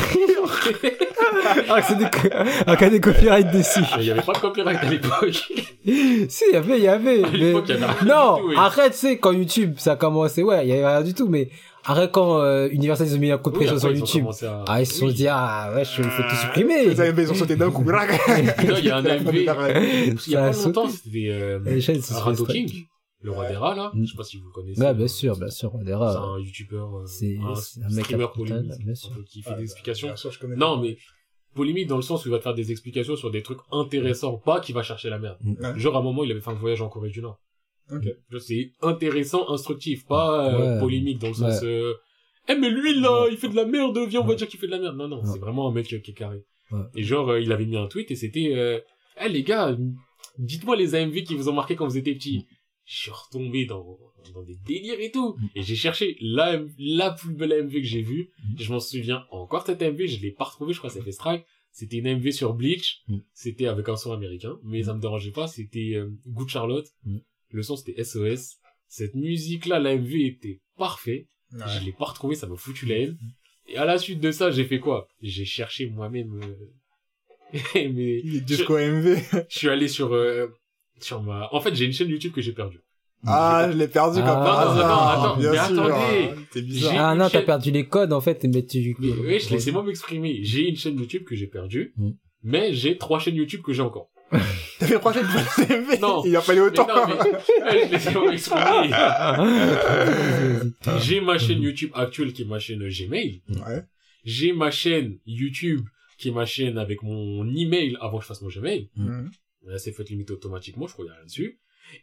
Alors 1.70 1.80
c'est 1.88 1.96
qu'il 1.98 2.30
y 2.82 2.84
a 2.86 2.90
des 2.90 3.00
copyrights 3.02 3.52
dessus. 3.52 3.80
Il 4.00 4.06
y 4.06 4.12
avait 4.12 4.22
pas 4.22 4.34
de 4.34 4.38
copyright 4.40 4.80
à 4.82 4.90
l'époque. 4.90 5.32
Si, 6.30 6.44
il 6.50 6.54
y 6.54 6.56
avait, 6.58 6.78
il 6.78 6.84
y 6.84 6.88
avait. 6.88 7.22
Mais- 7.32 7.52
il 7.52 7.54
Non, 7.54 8.36
du 8.36 8.42
tout, 8.42 8.48
oui. 8.50 8.56
arrête, 8.58 8.92
tu 8.92 8.98
sais, 9.00 9.18
quand 9.18 9.32
YouTube, 9.32 9.76
ça 9.78 9.94
a 9.94 9.96
commencé, 9.96 10.44
ouais, 10.44 10.64
il 10.66 10.70
y 10.70 10.74
avait 10.74 10.86
rien 10.86 11.02
du 11.02 11.14
tout, 11.16 11.28
mais 11.28 11.50
arrête 11.86 12.12
quand 12.12 12.40
euh, 12.42 12.68
Universal 12.72 13.08
ils 13.08 13.16
ont 13.16 13.20
mis 13.20 13.32
un 13.32 13.38
coup 13.40 13.50
de 13.50 13.56
pression 13.56 13.80
sur 13.80 13.92
YouTube. 13.92 14.26
à- 14.44 14.66
Ah, 14.68 14.82
ils 14.82 14.86
se 14.86 14.96
sont 15.00 15.08
Oui. 15.08 15.14
dit, 15.14 15.28
ah, 15.28 15.72
ouais, 15.76 15.84
je 15.86 16.04
faut 16.04 16.24
tout 16.24 16.36
supprimer. 16.36 16.86
Les 16.86 17.02
AMV, 17.02 17.20
ils 17.24 17.32
ont 17.32 17.34
sauté 17.34 17.56
d'un 17.56 17.72
coup. 17.72 17.84
Il 17.88 18.86
y 18.86 18.92
a 18.92 18.98
un 18.98 19.06
AMV. 19.06 19.32
Qu'il 20.18 20.34
y 20.34 20.36
a 20.36 20.50
pas 20.50 20.52
longtemps, 20.52 20.90
c'était 20.90 21.30
euh, 21.30 21.60
Rado. 22.12 22.46
King, 22.46 22.70
le 23.22 23.32
roi 23.32 23.48
des 23.50 23.56
rats, 23.56 23.76
là. 23.76 23.92
Mm. 23.94 24.06
Je 24.06 24.12
sais 24.12 24.18
pas 24.18 24.24
si 24.24 24.38
vous 24.38 24.46
le 24.48 24.52
connaissez. 24.52 24.82
Ouais, 24.82 24.94
bien 24.94 25.08
sûr, 25.08 25.38
bien 25.38 25.50
sûr, 25.50 25.74
on 25.76 25.80
C'est 25.80 25.86
dira. 25.86 26.18
un 26.20 26.40
youtubeur, 26.40 26.98
euh, 27.00 27.06
C'est- 27.06 27.38
c'est 27.56 27.84
un 27.84 27.90
mec 27.90 28.06
streamer 28.06 28.28
polémique, 28.34 28.84
bien 28.86 28.96
sûr. 28.96 29.12
qui 29.26 29.42
fait 29.42 29.56
des 29.56 29.64
explications. 29.64 30.14
Je 30.16 30.40
connais. 30.40 30.56
Non, 30.56 30.78
mais 30.82 30.98
polémique 31.56 31.88
dans 31.88 31.96
le 31.98 32.02
sens 32.02 32.24
où 32.26 32.30
il 32.30 32.32
va 32.32 32.38
te 32.38 32.44
faire 32.44 32.54
des 32.54 32.72
explications 32.72 33.16
sur 33.16 33.32
des 33.32 33.42
trucs 33.44 33.60
intéressants, 33.72 34.38
pas 34.38 34.60
qu'il 34.62 34.74
va 34.76 34.84
chercher 34.84 35.10
la 35.10 35.20
merde. 35.20 35.38
Ouais. 35.44 35.78
Genre, 35.80 35.96
à 35.96 36.00
un 36.00 36.04
moment, 36.04 36.24
il 36.24 36.32
avait 36.32 36.42
fait 36.42 36.52
un 36.52 36.54
voyage 36.54 36.82
en 36.82 36.90
Corée 36.90 37.10
du 37.10 37.22
Nord. 37.22 37.40
Ok. 37.92 38.04
Genre, 38.30 38.42
C'est 38.42 38.72
intéressant, 38.82 39.50
instructif, 39.50 40.06
pas 40.06 40.54
euh, 40.54 40.80
polémique 40.80 41.20
dans 41.20 41.30
le 41.30 41.34
sens... 41.34 41.62
euh, 41.64 41.96
Eh, 42.48 42.56
mais 42.56 42.70
lui, 42.70 43.00
là, 43.00 43.28
il 43.30 43.38
fait 43.38 43.50
de 43.50 43.56
la 43.56 43.66
merde, 43.66 43.98
viens, 44.08 44.22
on 44.22 44.26
va 44.26 44.36
dire 44.36 44.48
qu'il 44.48 44.60
fait 44.60 44.68
de 44.68 44.72
la 44.72 44.80
merde. 44.80 44.96
Non, 44.96 45.08
non, 45.08 45.18
Ouais. 45.22 45.30
c'est 45.34 45.40
vraiment 45.40 45.68
un 45.68 45.72
mec 45.72 45.92
euh, 45.94 46.00
qui 46.00 46.12
est 46.12 46.14
carré. 46.16 46.44
Et 46.96 47.04
genre, 47.04 47.30
euh, 47.30 47.42
il 47.42 47.52
avait 47.52 47.66
mis 47.66 47.76
un 47.78 47.88
tweet 47.88 48.10
et 48.12 48.16
c'était... 48.16 48.54
Euh, 48.56 48.80
Eh, 49.22 49.28
les 49.28 49.44
gars, 49.44 49.76
dites-moi 50.38 50.76
les 50.76 50.96
AMV 50.96 51.24
qui 51.24 51.36
vous 51.36 51.50
ont 51.50 51.54
marqué 51.54 51.76
quand 51.76 51.86
vous 51.88 51.98
étiez 51.98 52.14
petits. 52.16 52.48
Je 52.90 52.98
suis 52.98 53.12
retombé 53.12 53.66
dans, 53.66 54.00
dans 54.34 54.42
des 54.42 54.56
délires 54.66 55.00
et 55.00 55.12
tout. 55.12 55.38
Et 55.54 55.62
j'ai 55.62 55.76
cherché 55.76 56.18
la, 56.22 56.60
la 56.80 57.12
plus 57.12 57.36
belle 57.36 57.54
AMV 57.54 57.72
que 57.74 57.84
j'ai 57.84 58.02
vue. 58.02 58.32
Mm. 58.44 58.56
Je 58.60 58.72
m'en 58.74 58.80
souviens 58.80 59.26
encore 59.30 59.64
cette 59.64 59.82
AMV, 59.84 60.08
je 60.08 60.20
l'ai 60.22 60.32
pas 60.32 60.46
retrouvée, 60.46 60.74
je 60.74 60.80
crois 60.80 60.90
que 60.90 60.98
ça 60.98 61.04
fait 61.04 61.12
strike. 61.12 61.46
C'était 61.72 61.98
une 61.98 62.08
AMV 62.08 62.32
sur 62.32 62.56
Bleach. 62.56 63.04
Mm. 63.08 63.18
C'était 63.32 63.68
avec 63.68 63.88
un 63.90 63.96
son 63.96 64.12
américain, 64.12 64.58
mais 64.64 64.82
ça 64.82 64.96
me 64.96 65.00
dérangeait 65.02 65.30
pas. 65.32 65.48
C'était 65.48 65.92
euh, 65.94 66.10
Good 66.26 66.50
Charlotte. 66.50 66.88
Mm. 67.06 67.18
Le 67.52 67.62
son 67.64 67.76
c'était 67.76 68.04
SOS. 68.04 68.56
Cette 68.88 69.14
musique-là, 69.14 69.78
l'AMV 69.80 70.16
était 70.26 70.60
parfait. 70.76 71.28
Ouais. 71.54 71.60
Je 71.80 71.86
l'ai 71.86 71.94
pas 71.94 72.06
retrouvé, 72.06 72.34
ça 72.34 72.48
m'a 72.48 72.56
foutu 72.56 72.88
la 72.88 72.98
haine. 72.98 73.18
Et 73.68 73.78
à 73.78 73.86
la 73.86 74.00
suite 74.00 74.20
de 74.20 74.32
ça, 74.32 74.50
j'ai 74.50 74.66
fait 74.66 74.80
quoi? 74.80 75.08
J'ai 75.22 75.46
cherché 75.46 75.88
moi-même. 75.92 76.42
euh, 76.44 76.56
mais 77.76 78.20
Il 78.24 78.38
est 78.38 78.48
jusqu'au 78.48 78.78
MV. 78.80 79.16
je 79.48 79.58
suis 79.58 79.70
allé 79.70 79.88
sur 79.88 80.14
euh, 80.14 80.48
sur 81.04 81.22
ma. 81.22 81.48
En 81.52 81.62
fait, 81.62 81.76
j'ai 81.76 81.86
une 81.86 81.94
chaîne 81.94 82.10
YouTube 82.10 82.32
que 82.34 82.42
j'ai 82.42 82.54
perdue. 82.54 82.80
Ah, 83.28 83.68
je 83.70 83.76
l'ai 83.78 83.88
perdu 83.90 84.20
comme 84.20 84.30
Ah. 84.30 84.44
par 84.46 84.66
Non, 84.70 84.76
non, 84.76 84.82
hasard. 84.82 84.88
non, 84.88 85.26
attends, 85.26 85.38
bien 85.38 85.52
mais 85.52 85.58
sûr. 85.58 85.86
attendez. 85.86 86.30
J'ai- 86.56 86.62
bizarre. 86.62 86.94
Ah 86.98 87.16
non, 87.16 87.26
t'as 87.26 87.30
chaîne- 87.40 87.46
perdu 87.46 87.72
les 87.72 87.86
codes 87.88 88.14
en 88.14 88.22
fait, 88.22 88.44
mais 88.46 88.66
tu. 88.66 88.96
Oui, 89.00 89.40
je 89.40 89.50
laissez-moi 89.50 89.84
m'exprimer. 89.84 90.40
J'ai 90.44 90.70
une 90.70 90.78
chaîne 90.78 90.98
YouTube 90.98 91.24
que 91.26 91.36
j'ai 91.36 91.48
perdue, 91.48 91.94
Mm. 91.98 92.12
mais 92.44 92.74
j'ai 92.74 92.98
trois 92.98 93.20
chaînes 93.20 93.36
YouTube 93.36 93.62
que 93.62 93.74
j'ai 93.74 93.82
encore. 93.82 94.10
T'as 94.80 94.86
fait 94.86 95.02
fois 95.02 95.12
le 95.12 95.22
MV. 95.22 96.00
Non. 96.02 96.22
Il 96.24 96.36
a 96.36 96.42
fallu 96.42 96.60
Mais 96.62 96.68
autant. 96.68 96.88
non, 96.88 97.08
mais, 97.08 97.74
eh, 97.84 97.88
laissez-moi 97.90 98.30
m'exprimer. 98.30 98.92
J'ai 101.02 101.22
ma 101.22 101.38
chaîne 101.38 101.62
YouTube 101.62 101.92
actuelle 101.96 102.34
qui 102.34 102.44
est 102.44 102.46
ma 102.46 102.60
chaîne 102.60 102.88
Gmail. 102.88 103.42
Ouais. 103.50 103.84
J'ai 104.24 104.54
ma 104.54 104.72
chaîne 104.72 105.18
YouTube 105.26 105.82
qui 106.20 106.30
est 106.30 106.32
ma 106.32 106.46
chaîne 106.46 106.78
avec 106.78 107.02
mon 107.04 107.48
email 107.56 107.98
avant 108.02 108.18
que 108.18 108.24
je 108.24 108.28
fasse 108.28 108.42
mon 108.42 108.50
Gmail. 108.50 108.90
Là, 109.70 109.78
c'est 109.78 109.92
fait 109.92 110.08
limite 110.10 110.32
automatiquement, 110.32 110.88
je 110.88 110.94
crois 110.94 111.06
qu'il 111.06 111.12
y 111.12 111.16
a 111.16 111.18
rien 111.18 111.26
dessus. 111.26 111.60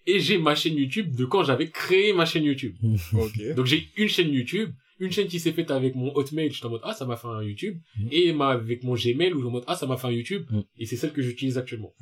Et 0.07 0.19
j'ai 0.21 0.39
ma 0.39 0.55
chaîne 0.55 0.77
YouTube 0.77 1.15
de 1.15 1.25
quand 1.25 1.45
j'avais 1.45 1.71
créé 1.71 2.13
ma 2.13 2.25
chaîne 2.25 2.45
YouTube. 2.45 2.75
Ok. 3.13 3.55
Donc 3.55 3.67
j'ai 3.67 3.89
une 3.97 4.09
chaîne 4.09 4.33
YouTube, 4.33 4.73
une 4.99 5.13
chaîne 5.13 5.29
qui 5.29 5.39
s'est 5.39 5.53
faite 5.53 5.71
avec 5.71 5.95
mon 5.95 6.15
Hotmail, 6.17 6.51
j'étais 6.51 6.67
en 6.67 6.71
mode 6.71 6.81
ah 6.85 6.95
ça 6.95 7.05
m'a 7.07 7.17
fait 7.17 7.29
un 7.29 7.43
YouTube, 7.43 7.79
Mhm. 7.99 8.09
et 8.11 8.33
ma 8.33 8.49
avec 8.51 8.83
mon 8.83 8.95
Gmail 8.95 9.33
où 9.33 9.37
je 9.37 9.41
suis 9.41 9.47
en 9.49 9.51
mode 9.51 9.65
ah 9.67 9.77
ça 9.77 9.87
m'a 9.87 9.97
fait 9.97 10.07
un 10.09 10.13
YouTube, 10.13 10.45
Mhm. 10.51 10.65
et 10.79 10.87
c'est 10.87 10.97
celle 10.97 11.13
que 11.13 11.23
j'utilise 11.23 11.59
actuellement. 11.59 11.93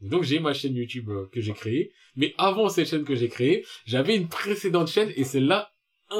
Donc 0.00 0.24
j'ai 0.24 0.40
ma 0.40 0.52
chaîne 0.52 0.74
YouTube 0.74 1.08
euh, 1.10 1.26
que 1.32 1.40
j'ai 1.40 1.52
créée, 1.52 1.92
mais 2.16 2.34
avant 2.38 2.68
cette 2.68 2.88
chaîne 2.88 3.04
que 3.04 3.14
j'ai 3.14 3.28
créée, 3.28 3.64
j'avais 3.86 4.16
une 4.16 4.28
précédente 4.28 4.88
chaîne 4.88 5.12
et 5.14 5.22
celle-là 5.24 5.70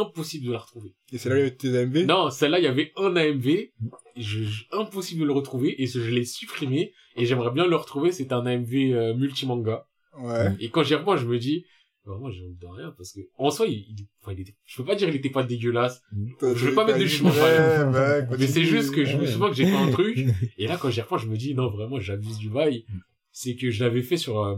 impossible 0.01 0.47
de 0.47 0.53
la 0.53 0.59
retrouver. 0.59 0.95
Et 1.13 1.19
c'est 1.19 1.29
là 1.29 1.35
où 1.35 1.39
il 1.39 1.41
y 1.41 1.47
avait 1.47 1.57
tes 1.57 1.69
MV. 1.87 2.05
Non, 2.07 2.31
celle-là 2.31 2.59
il 2.59 2.65
y 2.65 2.69
avait 2.69 2.93
un 2.97 3.15
AMV, 3.17 3.71
je, 4.17 4.43
je- 4.45 4.65
impossible 4.73 5.21
de 5.23 5.27
le 5.27 5.33
retrouver 5.33 5.81
et 5.83 5.87
je 5.87 6.01
l'ai 6.01 6.25
supprimé 6.25 6.93
et 7.17 7.27
j'aimerais 7.27 7.51
bien 7.53 7.67
le 7.67 7.77
retrouver. 7.77 8.13
C'est 8.13 8.33
un 8.33 8.45
AMV 8.47 8.93
euh, 8.95 9.15
multimanga. 9.15 9.87
Ouais. 10.19 10.55
Et 10.61 10.69
quand 10.71 10.83
j'y 10.83 10.95
repense, 10.95 11.21
je 11.21 11.27
me 11.27 11.39
dis, 11.39 11.65
vraiment, 12.05 12.31
j'ai 12.31 12.43
honte 12.43 12.59
de 12.59 12.67
rien, 12.67 12.93
parce 12.97 13.13
que, 13.13 13.21
en 13.39 13.51
soi, 13.51 13.67
il, 13.67 13.79
il- 13.79 14.07
enfin, 14.21 14.33
il 14.33 14.41
était, 14.41 14.55
je 14.67 14.77
peux 14.77 14.85
pas 14.85 14.95
dire 14.95 15.09
qu'il 15.09 15.17
était 15.17 15.31
pas 15.31 15.43
dégueulasse, 15.45 16.03
Je 16.43 16.67
vais 16.67 16.75
pas 16.75 16.85
mettre 16.85 16.99
de 16.99 17.07
jugement 17.07 17.31
Ouais, 17.31 18.27
mais 18.39 18.47
c'est 18.47 18.65
juste 18.65 18.95
que 18.95 19.05
je 19.05 19.17
me 19.17 19.25
souviens 19.27 19.49
que 19.49 19.55
j'ai 19.55 19.67
fait 19.67 19.77
un 19.77 19.91
truc, 19.91 20.19
et 20.59 20.67
là, 20.67 20.77
quand 20.77 20.91
j'y 20.91 21.01
repense, 21.01 21.23
je 21.23 21.29
me 21.29 21.37
dis, 21.37 21.55
non, 21.55 21.71
vraiment, 21.71 21.99
j'abuse 22.01 22.39
du 22.39 22.51
bail. 22.51 22.85
C'est 23.31 23.55
que 23.57 23.71
je 23.71 23.83
l'avais 23.83 24.03
fait 24.03 24.17
sur, 24.19 24.41
euh, 24.45 24.57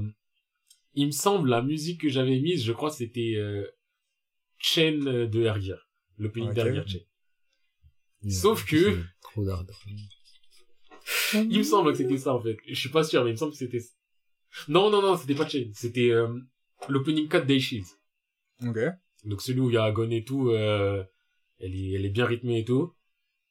il 0.94 1.06
me 1.06 1.12
semble, 1.12 1.48
la 1.50 1.62
musique 1.62 2.00
que 2.00 2.08
j'avais 2.08 2.40
mise, 2.40 2.64
je 2.64 2.72
crois, 2.72 2.90
c'était, 2.90 3.34
euh, 3.36 3.64
Chain 4.66 5.06
euh, 5.06 5.26
de 5.26 5.42
Ergir. 5.42 5.76
L'opening 6.16 6.48
Ok. 6.48 6.54
d'Ergir 6.54 6.88
Chain. 6.88 8.30
Sauf 8.30 8.64
que- 8.64 9.02
Trop 9.20 9.44
d'ardeur. 9.44 9.78
Il 11.34 11.58
me 11.58 11.62
semble 11.62 11.92
que 11.92 11.98
c'était 11.98 12.16
ça, 12.16 12.32
en 12.34 12.40
fait. 12.40 12.56
Je 12.66 12.74
suis 12.74 12.88
pas 12.88 13.04
sûr, 13.04 13.22
mais 13.24 13.30
il 13.30 13.32
me 13.34 13.36
semble 13.38 13.52
que 13.52 13.58
c'était, 13.58 13.82
non, 14.68 14.88
non, 14.90 15.02
non, 15.02 15.18
c'était 15.18 15.34
pas 15.34 15.46
Chain. 15.46 15.70
C'était, 15.74 16.08
euh, 16.10 16.28
l'opening 16.88 17.28
4 17.28 17.46
Day 17.46 17.60
Shield. 17.60 17.86
Ok. 18.66 18.78
Donc 19.24 19.42
celui 19.42 19.60
où 19.60 19.68
il 19.70 19.74
y 19.74 19.76
a 19.76 19.84
Agon 19.84 20.10
et 20.10 20.24
tout, 20.24 20.48
euh, 20.50 21.04
elle 21.58 21.74
est, 21.74 21.92
elle 21.92 22.06
est 22.06 22.10
bien 22.10 22.24
rythmée 22.24 22.60
et 22.60 22.64
tout. 22.64 22.94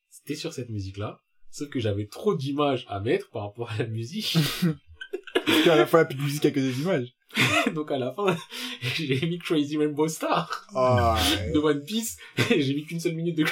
C'était 0.09 0.35
sur 0.35 0.51
cette 0.53 0.69
musique-là. 0.69 1.21
Sauf 1.51 1.69
que 1.69 1.79
j'avais 1.79 2.07
trop 2.07 2.33
d'images 2.33 2.85
à 2.87 2.99
mettre 2.99 3.29
par 3.29 3.43
rapport 3.43 3.69
à 3.71 3.77
la 3.77 3.87
musique. 3.87 4.35
Parce 5.45 5.63
qu'à 5.63 5.75
la 5.75 5.85
fois, 5.85 6.07
la 6.09 6.15
musique 6.15 6.45
avec 6.45 6.55
des 6.55 6.81
images. 6.81 7.13
Donc 7.73 7.91
à 7.91 7.97
la 7.97 8.11
fin, 8.11 8.35
j'ai 8.95 9.25
mis 9.27 9.39
Crazy 9.39 9.77
Rainbow 9.77 10.07
Star 10.07 10.67
Ah, 10.75 11.17
de 11.53 11.59
One 11.59 11.83
Piece. 11.83 12.17
Et 12.51 12.61
j'ai 12.61 12.73
mis 12.73 12.85
qu'une 12.85 12.99
seule 12.99 13.15
minute 13.15 13.37
de 13.37 13.45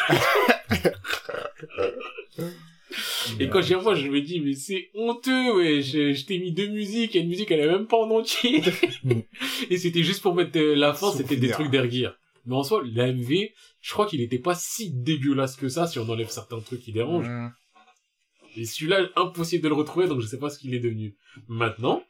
Et 3.40 3.50
quand 3.50 3.62
j'y 3.62 3.76
revois, 3.76 3.96
je 3.96 4.08
me 4.08 4.22
dis, 4.22 4.40
mais 4.42 4.54
c'est 4.54 4.90
honteux, 4.94 5.56
ouais. 5.56 5.82
Je, 5.82 6.14
je 6.14 6.26
t'ai 6.26 6.40
mis 6.40 6.52
deux 6.52 6.68
musiques, 6.68 7.16
et 7.16 7.20
une 7.20 7.30
musique, 7.30 7.50
elle 7.52 7.62
est 7.62 7.68
même 7.68 7.88
pas 7.88 7.98
en 7.98 8.10
entier. 8.12 8.62
et 9.70 9.78
c'était 9.78 10.04
juste 10.04 10.22
pour 10.22 10.36
mettre 10.36 10.58
euh, 10.60 10.76
la 10.76 10.94
fin, 10.94 11.12
c'était 11.12 11.38
des 11.38 11.50
trucs 11.50 11.70
d'Ergir. 11.70 12.16
Mais 12.46 12.56
en 12.56 12.64
soi, 12.64 12.84
l'AMV, 12.84 13.50
je 13.82 13.92
crois 13.92 14.08
qu'il 14.08 14.22
était 14.22 14.40
pas 14.40 14.56
si 14.56 14.92
dégueulasse 14.92 15.56
que 15.56 15.70
ça, 15.70 15.88
si 15.88 16.00
on 16.00 16.10
enlève 16.10 16.30
certains 16.30 16.60
trucs 16.60 16.82
qui 16.82 16.92
dérangent. 16.92 17.30
Mhm. 17.30 17.52
Et 18.58 18.66
celui-là, 18.66 19.08
impossible 19.16 19.64
de 19.64 19.70
le 19.70 19.76
retrouver, 19.76 20.08
donc 20.08 20.20
je 20.20 20.28
sais 20.28 20.40
pas 20.40 20.50
ce 20.50 20.60
qu'il 20.60 20.74
est 20.74 20.80
devenu. 20.80 21.16
Maintenant, 21.48 22.04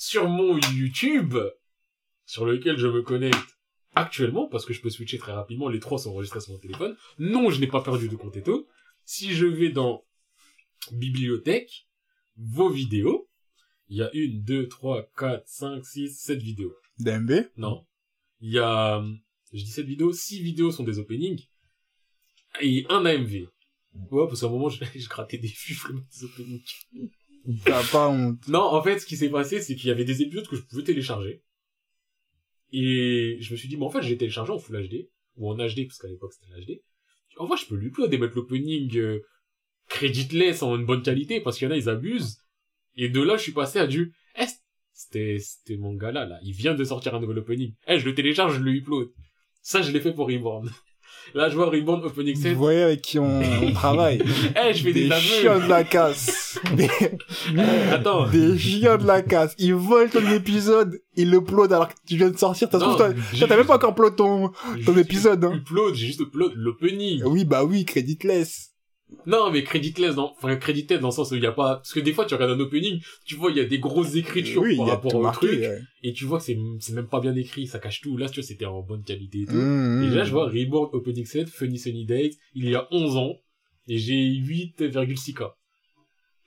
sur 0.00 0.30
mon 0.30 0.58
YouTube, 0.72 1.36
sur 2.24 2.46
lequel 2.46 2.78
je 2.78 2.86
me 2.86 3.02
connecte 3.02 3.58
actuellement, 3.94 4.48
parce 4.48 4.64
que 4.64 4.72
je 4.72 4.80
peux 4.80 4.88
switcher 4.88 5.18
très 5.18 5.32
rapidement, 5.32 5.68
les 5.68 5.78
trois 5.78 5.98
sont 5.98 6.12
enregistrés 6.12 6.40
sur 6.40 6.54
mon 6.54 6.58
téléphone. 6.58 6.96
Non, 7.18 7.50
je 7.50 7.60
n'ai 7.60 7.66
pas 7.66 7.82
perdu 7.82 8.08
de 8.08 8.16
compte 8.16 8.34
et 8.38 8.42
tout. 8.42 8.66
Si 9.04 9.34
je 9.34 9.44
vais 9.44 9.68
dans 9.68 10.06
bibliothèque, 10.90 11.86
vos 12.38 12.70
vidéos, 12.70 13.28
il 13.88 13.98
y 13.98 14.02
a 14.02 14.10
une, 14.14 14.42
deux, 14.42 14.68
trois, 14.68 15.06
quatre, 15.18 15.46
cinq, 15.46 15.84
six, 15.84 16.18
sept 16.18 16.40
vidéos. 16.40 16.74
DMB. 16.98 17.50
Non. 17.58 17.86
Il 18.40 18.52
y 18.52 18.58
a, 18.58 19.04
je 19.52 19.62
dis 19.62 19.70
sept 19.70 19.84
vidéos, 19.84 20.14
six 20.14 20.40
vidéos 20.40 20.70
sont 20.70 20.84
des 20.84 20.98
openings, 20.98 21.44
et 22.62 22.86
un 22.88 23.04
AMV. 23.04 23.48
Ouais, 23.92 24.26
parce 24.28 24.40
qu'à 24.40 24.46
un 24.46 24.50
moment, 24.50 24.68
je, 24.70 24.82
je 24.82 25.08
grattais 25.10 25.36
des 25.36 25.52
mettre 25.92 26.08
des 26.08 26.24
openings. 26.24 26.64
T'as 27.64 27.86
pas 27.90 28.08
honte. 28.08 28.46
Non, 28.48 28.62
en 28.62 28.82
fait, 28.82 28.98
ce 28.98 29.06
qui 29.06 29.16
s'est 29.16 29.30
passé, 29.30 29.60
c'est 29.60 29.74
qu'il 29.74 29.88
y 29.88 29.92
avait 29.92 30.04
des 30.04 30.22
épisodes 30.22 30.46
que 30.46 30.56
je 30.56 30.62
pouvais 30.62 30.84
télécharger. 30.84 31.42
Et 32.72 33.38
je 33.40 33.52
me 33.52 33.56
suis 33.56 33.68
dit, 33.68 33.76
mais 33.76 33.84
en 33.84 33.90
fait, 33.90 34.02
j'ai 34.02 34.16
téléchargé 34.16 34.52
en 34.52 34.58
Full 34.58 34.88
HD, 34.88 35.08
ou 35.36 35.50
en 35.50 35.56
HD, 35.56 35.86
parce 35.86 35.98
qu'à 35.98 36.08
l'époque, 36.08 36.32
c'était 36.32 36.54
l'HD. 36.58 36.82
En 37.38 37.46
vrai, 37.46 37.56
je 37.56 37.66
peux 37.66 37.76
lui 37.76 37.88
upload 37.88 38.12
et 38.12 38.18
mettre 38.18 38.36
l'opening 38.36 38.96
euh, 38.96 39.20
creditless 39.88 40.62
en 40.62 40.76
une 40.76 40.86
bonne 40.86 41.02
qualité, 41.02 41.40
parce 41.40 41.58
qu'il 41.58 41.66
y 41.66 41.70
en 41.70 41.74
a, 41.74 41.76
ils 41.76 41.88
abusent. 41.88 42.38
Et 42.96 43.08
de 43.08 43.20
là, 43.20 43.36
je 43.36 43.42
suis 43.42 43.52
passé 43.52 43.78
à 43.78 43.86
du, 43.86 44.12
eh, 44.38 44.44
c'était, 44.92 45.38
c'était 45.38 45.76
mon 45.76 45.94
gars 45.94 46.12
là, 46.12 46.26
là. 46.26 46.38
Il 46.42 46.52
vient 46.52 46.74
de 46.74 46.84
sortir 46.84 47.14
un 47.14 47.20
nouvel 47.20 47.38
opening. 47.38 47.74
Eh, 47.86 47.98
je 47.98 48.04
le 48.04 48.14
télécharge, 48.14 48.58
je 48.58 48.60
le 48.60 48.72
upload. 48.72 49.10
Ça, 49.62 49.82
je 49.82 49.90
l'ai 49.92 50.00
fait 50.00 50.12
pour 50.12 50.28
Reborn. 50.28 50.70
Là, 51.34 51.48
je 51.48 51.54
vois 51.56 51.66
Reborn 51.70 52.04
Opening 52.04 52.34
Vous 52.36 52.42
7. 52.42 52.52
voyez 52.54 52.82
avec 52.82 53.02
qui 53.02 53.18
on, 53.18 53.40
on 53.62 53.72
travaille. 53.74 54.20
Eh, 54.56 54.74
je 54.74 54.82
fais 54.82 54.92
des, 54.92 55.08
Des 55.08 55.14
chiens 55.16 55.58
de 55.60 55.68
la 55.68 55.84
casse. 55.84 56.58
Des, 56.76 56.88
Attends. 57.92 58.28
des 58.28 58.58
chiens 58.58 58.96
de 58.98 59.06
la 59.06 59.22
casse. 59.22 59.54
Ils 59.58 59.74
volent 59.74 60.10
ton 60.10 60.26
épisode, 60.32 61.00
ils 61.16 61.30
l'uploadent 61.30 61.72
alors 61.72 61.88
que 61.88 61.94
tu 62.06 62.16
viens 62.16 62.30
de 62.30 62.36
sortir. 62.36 62.68
T'as 62.68 63.56
même 63.56 63.66
pas 63.66 63.76
encore 63.76 63.90
upload 63.92 64.16
ton, 64.16 64.50
ton 64.84 64.96
épisode, 64.96 65.44
hein. 65.44 65.52
Upload, 65.54 65.94
j'ai 65.94 66.06
juste 66.08 66.20
upload 66.20 66.52
l'opening. 66.56 67.22
Oui, 67.24 67.44
bah 67.44 67.64
oui, 67.64 67.84
creditless. 67.84 68.70
Non, 69.26 69.50
mais 69.50 69.62
creditless 69.64 70.14
dans, 70.14 70.32
enfin, 70.36 70.54
creditless 70.56 71.00
dans 71.00 71.08
le 71.08 71.12
sens 71.12 71.30
où 71.32 71.34
il 71.34 71.42
y 71.42 71.46
a 71.46 71.52
pas, 71.52 71.76
parce 71.76 71.92
que 71.92 72.00
des 72.00 72.12
fois, 72.12 72.24
tu 72.26 72.34
regardes 72.34 72.52
un 72.52 72.60
opening, 72.60 73.00
tu 73.26 73.34
vois, 73.34 73.50
il 73.50 73.56
y 73.56 73.60
a 73.60 73.64
des 73.64 73.78
grosses 73.78 74.14
écritures 74.14 74.62
oui, 74.62 74.76
par 74.76 74.86
rapport 74.86 75.14
au 75.14 75.22
marqué. 75.22 75.46
truc, 75.48 75.60
ouais. 75.60 75.80
et 76.02 76.12
tu 76.12 76.24
vois 76.24 76.38
que 76.38 76.44
c'est, 76.44 76.58
c'est 76.78 76.92
même 76.94 77.08
pas 77.08 77.20
bien 77.20 77.34
écrit, 77.34 77.66
ça 77.66 77.78
cache 77.78 78.00
tout. 78.00 78.16
Là, 78.16 78.28
tu 78.28 78.40
vois, 78.40 78.46
c'était 78.46 78.66
en 78.66 78.82
bonne 78.82 79.02
qualité 79.02 79.40
et 79.42 79.46
tout. 79.46 79.52
Mmh, 79.54 80.02
Et 80.04 80.10
là, 80.14 80.22
mmh. 80.22 80.26
je 80.26 80.30
vois 80.30 80.46
Reborn 80.48 80.90
Opening 80.92 81.26
7, 81.26 81.48
Funny 81.48 81.78
Sunny 81.78 82.06
Days, 82.06 82.38
il 82.54 82.68
y 82.68 82.74
a 82.76 82.86
11 82.92 83.16
ans, 83.16 83.34
et 83.88 83.98
j'ai 83.98 84.14
8,6k. 84.14 85.50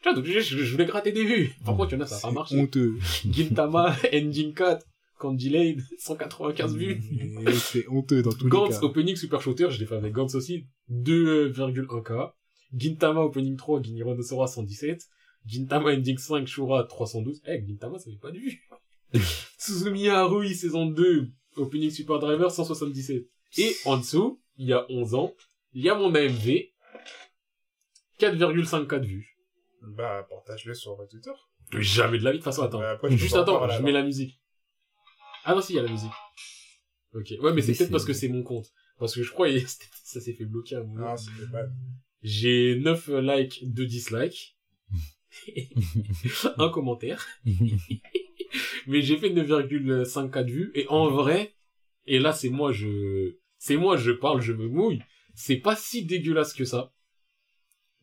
Tu 0.02 0.10
vois, 0.10 0.14
donc 0.14 0.26
je, 0.26 0.40
je- 0.40 0.57
je 0.64 0.72
voulais 0.72 0.85
gratter 0.85 1.11
des 1.11 1.23
vues. 1.26 1.53
Par 1.65 1.76
contre, 1.77 1.94
il 1.94 1.98
y 1.98 1.99
en 1.99 2.03
a, 2.03 2.07
ça 2.07 2.15
a 2.18 2.22
pas 2.22 2.31
marché. 2.31 2.57
honteux. 2.60 2.95
Gintama, 3.31 3.95
Engine 4.14 4.53
4, 4.53 4.85
Candy 5.19 5.49
Lane, 5.49 5.84
195 5.99 6.76
vues. 6.76 7.02
C'est 7.53 7.88
honteux 7.90 8.22
dans 8.22 8.31
tous 8.31 8.45
les 8.45 8.49
Gantz 8.49 8.80
cas. 8.80 8.85
Opening 8.85 9.15
Super 9.15 9.41
Shooter, 9.41 9.68
je 9.69 9.80
l'ai 9.80 9.85
fait 9.85 9.95
avec 9.95 10.11
Gantz 10.14 10.35
aussi, 10.35 10.65
2,1k. 10.91 12.31
Gintama 12.73 13.21
Opening 13.21 13.57
3, 13.57 13.83
Ginirondosora 13.83 14.47
117. 14.47 15.07
Gintama 15.45 15.93
Ending 15.93 16.17
5, 16.17 16.47
Shura 16.47 16.83
312. 16.83 17.41
Eh, 17.45 17.63
Gintama, 17.65 17.99
ça 17.99 18.09
fait 18.09 18.17
pas 18.17 18.31
de 18.31 18.39
vue. 18.39 18.67
Suzumi 19.57 20.09
Harui 20.09 20.55
saison 20.55 20.85
2, 20.87 21.31
Opening 21.57 21.89
Super 21.89 22.19
Driver 22.19 22.51
177. 22.51 23.25
Et 23.57 23.75
en 23.85 23.97
dessous, 23.97 24.41
il 24.57 24.67
y 24.67 24.73
a 24.73 24.85
11 24.89 25.15
ans, 25.15 25.33
il 25.73 25.83
y 25.83 25.89
a 25.89 25.95
mon 25.95 26.13
AMV, 26.13 26.69
4,5k 28.19 28.99
de 28.99 29.05
vues. 29.05 29.37
Bah, 29.81 30.25
partage-le 30.29 30.73
sur 30.73 30.97
Twitter. 31.09 31.31
Jamais 31.71 32.19
de 32.19 32.23
la 32.23 32.31
vie, 32.31 32.37
de 32.37 32.43
toute 32.43 32.45
façon, 32.45 32.63
attends. 32.63 32.79
Bah, 32.79 32.91
après, 32.91 33.15
Juste 33.15 33.35
attends, 33.35 33.67
je 33.69 33.81
mets 33.81 33.91
la 33.91 34.03
musique. 34.03 34.39
Ah 35.43 35.53
non, 35.53 35.61
si, 35.61 35.73
il 35.73 35.75
y 35.75 35.79
a 35.79 35.83
la 35.83 35.91
musique. 35.91 36.11
Ok. 37.13 37.33
Ouais, 37.41 37.53
mais 37.53 37.61
c'est 37.61 37.75
peut-être 37.75 37.91
parce 37.91 38.05
que 38.05 38.13
c'est 38.13 38.29
mon 38.29 38.43
compte. 38.43 38.71
Parce 38.97 39.13
que 39.13 39.23
je 39.23 39.31
crois, 39.31 39.49
que 39.51 39.59
ça 40.03 40.21
s'est 40.21 40.33
fait 40.33 40.45
bloquer 40.45 40.75
à 40.75 40.79
un 40.79 40.83
moment. 40.83 41.09
Non, 41.09 41.17
c'est 41.17 41.51
pas. 41.51 41.63
J'ai 42.23 42.75
9 42.79 43.09
likes, 43.21 43.59
2 43.63 43.85
dislikes. 43.85 44.57
un 46.57 46.69
commentaire. 46.69 47.27
mais 48.87 49.01
j'ai 49.01 49.17
fait 49.17 49.29
9,54 49.29 50.45
vues 50.45 50.71
et 50.75 50.87
en 50.87 51.09
vrai, 51.09 51.55
et 52.05 52.19
là 52.19 52.33
c'est 52.33 52.49
moi 52.49 52.71
je, 52.71 53.35
c'est 53.57 53.77
moi 53.77 53.97
je 53.97 54.11
parle, 54.11 54.41
je 54.41 54.53
me 54.53 54.67
mouille. 54.67 55.01
C'est 55.35 55.57
pas 55.57 55.75
si 55.75 56.05
dégueulasse 56.05 56.53
que 56.53 56.65
ça 56.65 56.93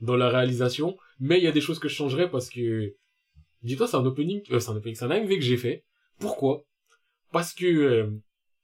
dans 0.01 0.16
la 0.16 0.28
réalisation, 0.28 0.97
mais 1.18 1.38
il 1.38 1.44
y 1.44 1.47
a 1.47 1.52
des 1.52 1.60
choses 1.60 1.78
que 1.78 1.88
je 1.88 1.94
changerais 1.94 2.30
parce 2.30 2.51
que 2.51 2.94
dis-toi 3.62 3.86
c'est 3.86 3.97
un 3.97 4.06
opening, 4.06 4.42
euh, 4.51 4.59
c'est 4.59 4.70
un 4.70 4.76
opening, 4.76 4.94
c'est 4.97 5.05
un 5.05 5.10
AMV 5.10 5.36
que 5.36 5.40
j'ai 5.40 5.56
fait. 5.56 5.84
Pourquoi? 6.18 6.66
Parce 7.32 7.55
que 7.55 7.66
euh, 7.66 8.10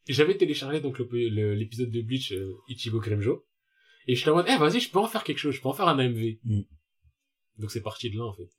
j'avais 0.08 0.36
téléchargé 0.36 0.80
donc 0.80 0.98
l'épisode 0.98 1.90
de 1.90 2.02
Bleach 2.02 2.32
euh, 2.32 2.54
Ichigo 2.68 3.00
Grimjo 3.00 3.46
et 4.06 4.14
je 4.14 4.20
suis 4.20 4.30
en 4.30 4.34
mode, 4.34 4.46
eh 4.48 4.56
vas-y, 4.56 4.80
je 4.80 4.90
peux 4.90 4.98
en 4.98 5.08
faire 5.08 5.24
quelque 5.24 5.38
chose, 5.38 5.54
je 5.54 5.60
peux 5.60 5.68
en 5.68 5.72
faire 5.72 5.88
un 5.88 5.98
AMV. 5.98 6.38
Mm. 6.44 6.62
Donc 7.58 7.70
c'est 7.70 7.82
parti 7.82 8.10
de 8.10 8.18
là 8.18 8.24
en 8.24 8.34
fait. 8.34 8.50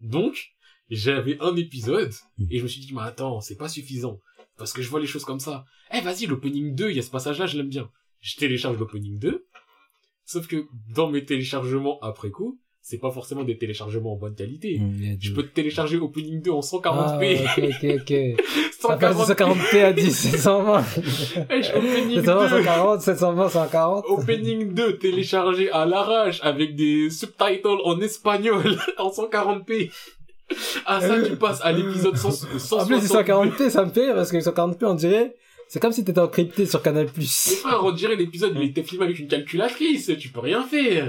Donc 0.00 0.52
j'avais 0.90 1.38
un 1.40 1.56
épisode 1.56 2.12
Mm. 2.38 2.46
et 2.50 2.58
je 2.58 2.62
me 2.62 2.68
suis 2.68 2.80
dit, 2.80 2.94
mais 2.94 3.02
attends, 3.02 3.40
c'est 3.40 3.56
pas 3.56 3.68
suffisant 3.68 4.20
parce 4.56 4.72
que 4.72 4.82
je 4.82 4.88
vois 4.88 5.00
les 5.00 5.06
choses 5.06 5.24
comme 5.24 5.40
ça. 5.40 5.64
Eh 5.92 6.00
vas-y, 6.00 6.26
l'opening 6.26 6.74
2, 6.74 6.90
il 6.90 6.96
y 6.96 6.98
a 6.98 7.02
ce 7.02 7.10
passage-là, 7.10 7.46
je 7.46 7.56
l'aime 7.56 7.68
bien. 7.68 7.90
Je 8.20 8.36
télécharge 8.36 8.78
l'opening 8.78 9.18
2, 9.18 9.46
sauf 10.24 10.46
que 10.46 10.66
dans 10.88 11.10
mes 11.10 11.24
téléchargements 11.24 12.00
après 12.00 12.30
coup, 12.30 12.60
c'est 12.88 12.98
pas 12.98 13.10
forcément 13.10 13.42
des 13.42 13.58
téléchargements 13.58 14.12
en 14.12 14.16
bonne 14.16 14.36
qualité. 14.36 14.78
Mm, 14.78 15.02
a 15.02 15.16
Je 15.20 15.32
peux 15.32 15.42
te 15.42 15.52
télécharger 15.52 15.96
opening 15.96 16.40
2 16.40 16.52
en 16.52 16.60
Ah, 16.60 17.18
140p. 17.18 17.40
ok, 17.42 17.64
ok, 17.64 18.00
ok. 18.00 18.44
Ça 18.80 18.88
140p. 18.94 19.00
passe 19.00 19.16
de 19.28 19.34
140p 19.34 19.82
à 19.82 19.92
10, 19.92 20.12
720. 20.12 20.84
Eh, 21.50 21.62
je- 21.64 21.72
opening 21.76 22.14
720, 22.14 22.42
2. 22.42 22.48
140, 22.48 23.00
720, 23.00 23.48
140. 23.48 24.04
Opening 24.08 24.72
2 24.72 24.98
téléchargé 24.98 25.68
à 25.72 25.84
l'arrache 25.84 26.38
avec 26.44 26.76
des 26.76 27.10
subtitles 27.10 27.80
en 27.84 28.00
espagnol 28.00 28.78
en 28.98 29.10
140p. 29.10 29.90
Ah 30.86 31.00
ça 31.00 31.20
tu 31.22 31.34
passes 31.34 31.60
à 31.64 31.72
l'épisode 31.72 32.16
100 32.16 32.28
En 32.28 32.86
plus, 32.86 33.00
160. 33.00 33.26
140p, 33.26 33.68
ça 33.68 33.84
me 33.84 33.90
fait 33.90 34.14
parce 34.14 34.30
que 34.30 34.36
140p, 34.36 34.84
on 34.84 34.94
dirait, 34.94 35.34
c'est 35.66 35.80
comme 35.80 35.90
si 35.90 36.04
t'étais 36.04 36.20
encrypté 36.20 36.66
sur 36.66 36.80
Canal+. 36.82 37.08
Mais 37.16 37.24
frère, 37.24 37.80
on 37.84 37.90
dirait 37.90 38.14
l'épisode 38.14 38.52
il 38.54 38.62
était 38.70 38.84
filmé 38.84 39.06
avec 39.06 39.18
une 39.18 39.26
calculatrice, 39.26 40.12
tu 40.20 40.28
peux 40.28 40.38
rien 40.38 40.62
faire. 40.62 41.08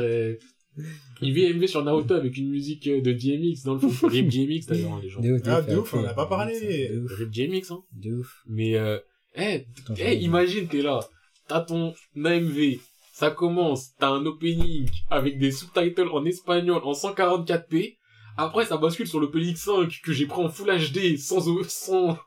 Il 1.21 1.33
vit 1.33 1.53
MV 1.53 1.67
sur 1.67 1.83
Naruto 1.83 2.13
avec 2.13 2.37
une 2.37 2.49
musique 2.49 2.87
euh, 2.87 3.01
de 3.01 3.11
DMX 3.11 3.63
dans 3.63 3.73
le 3.73 3.79
fond. 3.79 4.07
Rip 4.07 4.27
DMX 4.27 4.67
d'ailleurs 4.67 4.93
hein, 4.93 4.99
les 5.01 5.09
gens. 5.09 5.19
De 5.21 5.31
ouf, 5.33 5.41
Ah, 5.45 5.61
de 5.61 5.75
ouf, 5.77 5.93
on 5.93 5.99
en 5.99 6.03
a 6.05 6.09
ok. 6.11 6.15
pas 6.15 6.25
parlé. 6.27 6.91
Rip 7.17 7.29
DMX 7.31 7.71
hein. 7.71 7.83
de 7.93 8.13
ouf. 8.17 8.43
Mais 8.47 8.75
euh, 8.75 8.99
eh, 9.35 9.65
Putain, 9.75 9.93
Eh, 9.97 10.15
imagine, 10.17 10.67
t'es 10.67 10.81
là, 10.81 10.99
t'as 11.47 11.61
ton 11.61 11.93
AMV, 12.15 12.79
ça 13.13 13.31
commence, 13.31 13.93
t'as 13.99 14.09
un 14.09 14.25
opening 14.25 14.87
avec 15.09 15.37
des 15.39 15.51
sous-titles 15.51 16.09
en 16.11 16.23
espagnol 16.25 16.81
en 16.83 16.91
144p, 16.93 17.95
après 18.37 18.65
ça 18.65 18.77
bascule 18.77 19.07
sur 19.07 19.19
l'opening 19.19 19.55
5 19.55 20.01
que 20.03 20.13
j'ai 20.13 20.27
pris 20.27 20.41
en 20.41 20.49
Full 20.49 20.67
HD 20.69 21.17
sans, 21.17 21.41
sans, 21.67 22.17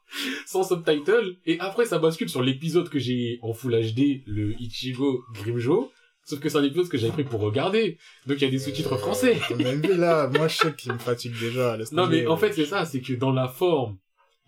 sans 0.46 0.64
subtitle, 0.64 1.36
et 1.46 1.60
après 1.60 1.84
ça 1.84 1.98
bascule 1.98 2.28
sur 2.28 2.42
l'épisode 2.42 2.88
que 2.88 2.98
j'ai 2.98 3.38
en 3.42 3.52
Full 3.52 3.72
HD, 3.92 4.22
le 4.26 4.60
Ichigo 4.60 5.20
Grimjo, 5.34 5.92
sauf 6.24 6.40
que 6.40 6.48
c'est 6.48 6.58
un 6.58 6.62
épisode 6.64 6.88
que 6.88 6.98
j'avais 6.98 7.12
pris 7.12 7.24
pour 7.24 7.40
regarder, 7.40 7.98
donc 8.26 8.38
il 8.40 8.44
y 8.44 8.46
a 8.46 8.50
des 8.50 8.58
sous-titres 8.58 8.96
français. 8.96 9.38
On 9.50 9.64
a 9.64 9.74
vu 9.74 9.96
là, 9.96 10.28
moi 10.28 10.48
je 10.48 10.56
sais 10.56 10.74
qu'il 10.74 10.92
me 10.92 10.98
fatigue 10.98 11.38
déjà. 11.38 11.76
Non 11.92 12.06
mais 12.06 12.26
en 12.26 12.36
fait 12.36 12.52
c'est 12.52 12.66
ça, 12.66 12.84
c'est 12.84 13.00
que 13.00 13.12
dans 13.14 13.32
la 13.32 13.48
forme, 13.48 13.98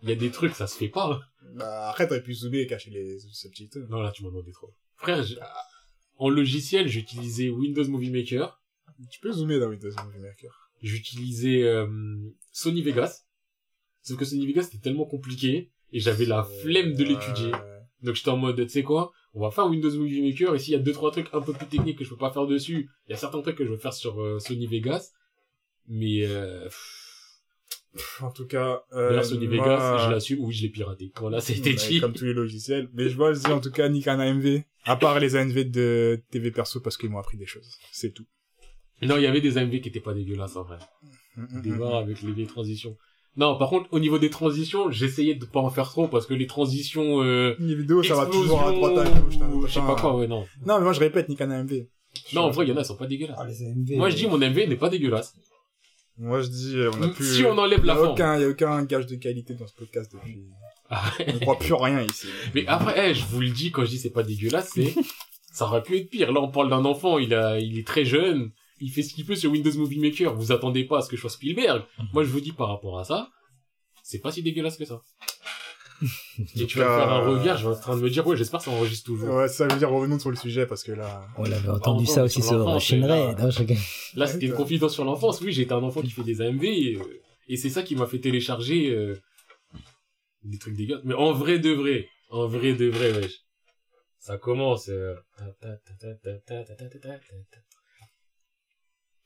il 0.02 0.08
y 0.08 0.12
a 0.12 0.16
des 0.16 0.30
trucs, 0.30 0.54
ça 0.54 0.66
se 0.66 0.76
fait 0.76 0.88
pas. 0.88 1.20
Bah, 1.54 1.90
après, 1.90 2.06
t'aurais 2.08 2.22
pu 2.22 2.32
zoomer 2.34 2.60
et 2.62 2.66
cacher 2.66 2.90
les 2.90 3.18
subtitles. 3.32 3.86
Non, 3.90 4.00
là, 4.00 4.10
tu 4.10 4.22
m'as 4.22 4.30
demandé 4.30 4.52
trop. 4.52 4.72
Frère, 4.96 5.22
j'ai- 5.22 5.36
en 6.16 6.28
logiciel, 6.30 6.88
j'utilisais 6.88 7.50
Windows 7.50 7.86
Movie 7.88 8.10
Maker, 8.10 8.58
Tu 9.10 9.20
peux 9.20 9.32
zoomer 9.32 9.58
dans 9.58 9.66
Windows 9.68 9.90
Movie 10.04 10.18
Maker. 10.20 10.70
j'utilisais 10.82 11.62
euh, 11.64 11.86
Sony 12.52 12.82
Vegas. 12.82 13.24
Sauf 14.02 14.16
que 14.18 14.24
Sony 14.24 14.46
Vegas, 14.46 14.62
c'était 14.64 14.78
tellement 14.78 15.04
compliqué, 15.04 15.70
et 15.92 16.00
j'avais 16.00 16.24
la 16.24 16.42
flemme 16.62 16.94
de 16.94 17.04
l'étudier. 17.04 17.52
Donc 18.02 18.14
j'étais 18.16 18.30
en 18.30 18.36
mode, 18.36 18.56
tu 18.62 18.68
sais 18.68 18.82
quoi, 18.82 19.12
on 19.34 19.40
va 19.40 19.50
faire 19.50 19.66
Windows 19.66 19.96
Movie 19.96 20.22
Maker, 20.22 20.54
et 20.54 20.58
s'il 20.58 20.72
y 20.72 20.76
a 20.76 20.80
deux, 20.80 20.92
trois 20.92 21.10
trucs 21.10 21.28
un 21.32 21.40
peu 21.40 21.52
plus 21.52 21.66
techniques 21.66 21.98
que 21.98 22.04
je 22.04 22.10
peux 22.10 22.16
pas 22.16 22.30
faire 22.30 22.46
dessus, 22.46 22.90
il 23.08 23.12
y 23.12 23.14
a 23.14 23.16
certains 23.16 23.40
trucs 23.40 23.56
que 23.56 23.64
je 23.64 23.70
veux 23.70 23.78
faire 23.78 23.94
sur 23.94 24.20
euh, 24.20 24.38
Sony 24.38 24.66
Vegas, 24.66 25.10
mais 25.88 26.26
euh, 26.26 26.68
En 28.20 28.30
tout 28.30 28.46
cas, 28.46 28.82
euh, 28.92 29.22
Sony 29.22 29.46
moi- 29.48 29.64
Vegas, 29.64 30.06
je 30.06 30.10
l'assume, 30.10 30.44
oui, 30.44 30.52
je 30.52 30.62
l'ai 30.62 30.68
piraté. 30.68 31.12
Voilà, 31.20 31.40
ça 31.40 31.52
a 31.52 31.56
été 31.56 31.74
dit. 31.74 32.00
Comme 32.00 32.12
tous 32.14 32.24
les 32.24 32.32
logiciels. 32.32 32.88
Mais 32.94 33.08
je 33.08 33.16
vois, 33.16 33.32
je 33.32 33.40
dis 33.40 33.50
en 33.50 33.60
tout 33.60 33.70
cas, 33.70 33.88
nique 33.88 34.08
un 34.08 34.18
AMV. 34.18 34.62
À 34.84 34.96
part 34.96 35.20
les 35.20 35.36
AMV 35.36 35.70
de 35.70 36.22
TV 36.30 36.50
perso 36.50 36.80
parce 36.80 36.96
qu'ils 36.96 37.10
m'ont 37.10 37.18
appris 37.18 37.36
des 37.36 37.46
choses. 37.46 37.78
C'est 37.92 38.12
tout. 38.12 38.26
Non, 39.02 39.16
il 39.16 39.22
y 39.22 39.26
avait 39.26 39.40
des 39.40 39.58
AMV 39.58 39.80
qui 39.80 39.88
étaient 39.88 40.00
pas 40.00 40.14
dégueulasses, 40.14 40.56
en 40.56 40.64
vrai. 40.64 40.78
Mm, 41.36 41.58
mm, 41.58 41.62
des 41.62 41.70
mm. 41.70 41.82
avec 41.82 42.22
les 42.22 42.32
vieilles 42.32 42.46
transitions. 42.46 42.96
Non, 43.36 43.56
par 43.56 43.70
contre, 43.70 43.88
au 43.92 43.98
niveau 43.98 44.18
des 44.18 44.28
transitions, 44.28 44.90
j'essayais 44.90 45.34
de 45.34 45.46
pas 45.46 45.60
en 45.60 45.70
faire 45.70 45.88
trop 45.88 46.06
parce 46.06 46.26
que 46.26 46.34
les 46.34 46.46
transitions, 46.46 47.22
euh, 47.22 47.56
Les 47.58 47.74
vidéos, 47.74 48.02
ça 48.02 48.14
va 48.14 48.26
toujours 48.26 48.62
à 48.62 48.72
droite 48.72 48.98
à 48.98 49.04
gauche. 49.08 49.34
ou 49.52 49.66
je 49.66 49.72
sais 49.72 49.80
pas 49.80 49.96
quoi, 49.96 50.16
ouais, 50.16 50.26
non. 50.26 50.44
Non, 50.66 50.76
mais 50.78 50.84
moi 50.84 50.92
je 50.92 51.00
répète, 51.00 51.28
nique 51.30 51.40
un 51.40 51.50
AMV. 51.50 51.86
Non, 52.34 52.42
en 52.42 52.50
vrai, 52.50 52.66
il 52.66 52.68
y 52.68 52.72
en 52.72 52.76
a, 52.76 52.80
elles 52.80 52.84
sont 52.86 52.96
pas 52.96 53.06
dégueulasses. 53.06 53.38
Ah, 53.40 53.46
les 53.46 53.62
AMV. 53.64 53.96
Moi, 53.96 54.10
je 54.10 54.16
dis, 54.16 54.26
mon 54.26 54.36
MV 54.36 54.66
n'est 54.68 54.76
pas 54.76 54.90
dégueulasse. 54.90 55.34
Moi 56.18 56.42
je 56.42 56.48
dis, 56.48 56.76
euh, 56.76 56.90
on 56.98 57.02
a 57.02 57.08
plus. 57.08 57.36
Si 57.36 57.44
on 57.44 57.56
enlève 57.56 57.84
la 57.86 57.94
il 57.94 57.96
y 57.96 57.98
a 57.98 58.02
forme. 58.02 58.10
aucun, 58.10 58.36
il 58.36 58.42
y 58.42 58.44
a 58.44 58.48
aucun 58.48 58.82
gage 58.84 59.06
de 59.06 59.16
qualité 59.16 59.54
dans 59.54 59.66
ce 59.66 59.74
podcast 59.74 60.12
depuis. 60.12 60.44
Ah, 60.90 61.10
On 61.26 61.38
croit 61.38 61.58
plus 61.58 61.72
rien 61.72 62.02
ici. 62.02 62.26
Mais 62.54 62.66
après, 62.66 63.10
eh, 63.10 63.14
je 63.14 63.24
vous 63.24 63.40
le 63.40 63.48
dis, 63.48 63.70
quand 63.70 63.82
je 63.86 63.90
dis 63.90 63.98
c'est 63.98 64.10
pas 64.10 64.22
dégueulasse, 64.22 64.72
c'est, 64.74 64.94
ça 65.52 65.64
aurait 65.64 65.82
pu 65.82 65.96
être 65.96 66.10
pire. 66.10 66.30
Là, 66.30 66.42
on 66.42 66.50
parle 66.50 66.68
d'un 66.68 66.84
enfant, 66.84 67.18
il 67.18 67.32
a, 67.32 67.58
il 67.58 67.78
est 67.78 67.86
très 67.86 68.04
jeune, 68.04 68.50
il 68.82 68.90
fait 68.90 69.02
ce 69.02 69.14
qu'il 69.14 69.24
peut 69.24 69.36
sur 69.36 69.50
Windows 69.50 69.72
Movie 69.76 69.98
Maker. 70.00 70.34
Vous 70.34 70.52
attendez 70.52 70.84
pas 70.84 70.98
à 70.98 71.02
ce 71.02 71.08
que 71.08 71.16
je 71.16 71.20
sois 71.22 71.30
Spielberg. 71.30 71.84
Moi, 72.12 72.24
je 72.24 72.28
vous 72.30 72.40
dis 72.40 72.52
par 72.52 72.68
rapport 72.68 72.98
à 72.98 73.04
ça, 73.04 73.30
c'est 74.02 74.18
pas 74.20 74.30
si 74.32 74.42
dégueulasse 74.42 74.76
que 74.76 74.84
ça. 74.84 75.00
Et 76.56 76.66
tu 76.66 76.78
vas 76.78 76.84
me 76.84 76.98
faire 76.98 77.12
un 77.12 77.20
regard, 77.28 77.56
je 77.58 77.68
vais 77.68 77.74
en 77.76 77.78
train 77.78 77.96
de 77.96 78.02
me 78.02 78.10
dire, 78.10 78.26
ouais, 78.26 78.36
j'espère 78.36 78.58
que 78.58 78.64
ça 78.64 78.72
enregistre 78.72 79.06
toujours. 79.06 79.32
Ouais, 79.36 79.46
ça 79.46 79.68
veut 79.68 79.78
dire 79.78 79.88
revenons 79.88 80.18
sur 80.18 80.30
le 80.30 80.36
sujet 80.36 80.66
parce 80.66 80.82
que 80.82 80.90
là. 80.90 81.28
On 81.38 81.44
l'avait 81.44 81.68
Bah, 81.68 81.74
entendu 81.74 82.06
ça 82.06 82.24
aussi 82.24 82.42
sur 82.42 82.68
hein, 82.68 82.78
je 82.80 82.94
rigole. 82.96 83.08
Là, 84.14 84.26
Ouais, 84.26 84.32
c'était 84.32 84.46
une 84.46 84.54
confidence 84.54 84.94
sur 84.94 85.04
l'enfance. 85.04 85.40
Oui, 85.42 85.52
j'étais 85.52 85.72
un 85.72 85.82
enfant 85.82 86.02
qui 86.02 86.10
fait 86.10 86.24
des 86.24 86.40
AMV 86.42 86.64
et, 86.64 86.96
euh, 86.96 87.20
et 87.48 87.56
c'est 87.56 87.70
ça 87.70 87.84
qui 87.84 87.94
m'a 87.94 88.06
fait 88.06 88.18
télécharger 88.18 88.90
euh, 88.90 89.14
des 90.42 90.58
trucs 90.58 90.74
dégueulasses. 90.76 91.04
Mais 91.04 91.14
en 91.14 91.32
vrai 91.32 91.60
de 91.60 91.70
vrai, 91.70 92.08
en 92.30 92.48
vrai 92.48 92.74
de 92.74 92.88
vrai, 92.88 93.12
wesh. 93.12 93.38
Ça 94.18 94.38
commence. 94.38 94.88
euh, 94.88 95.14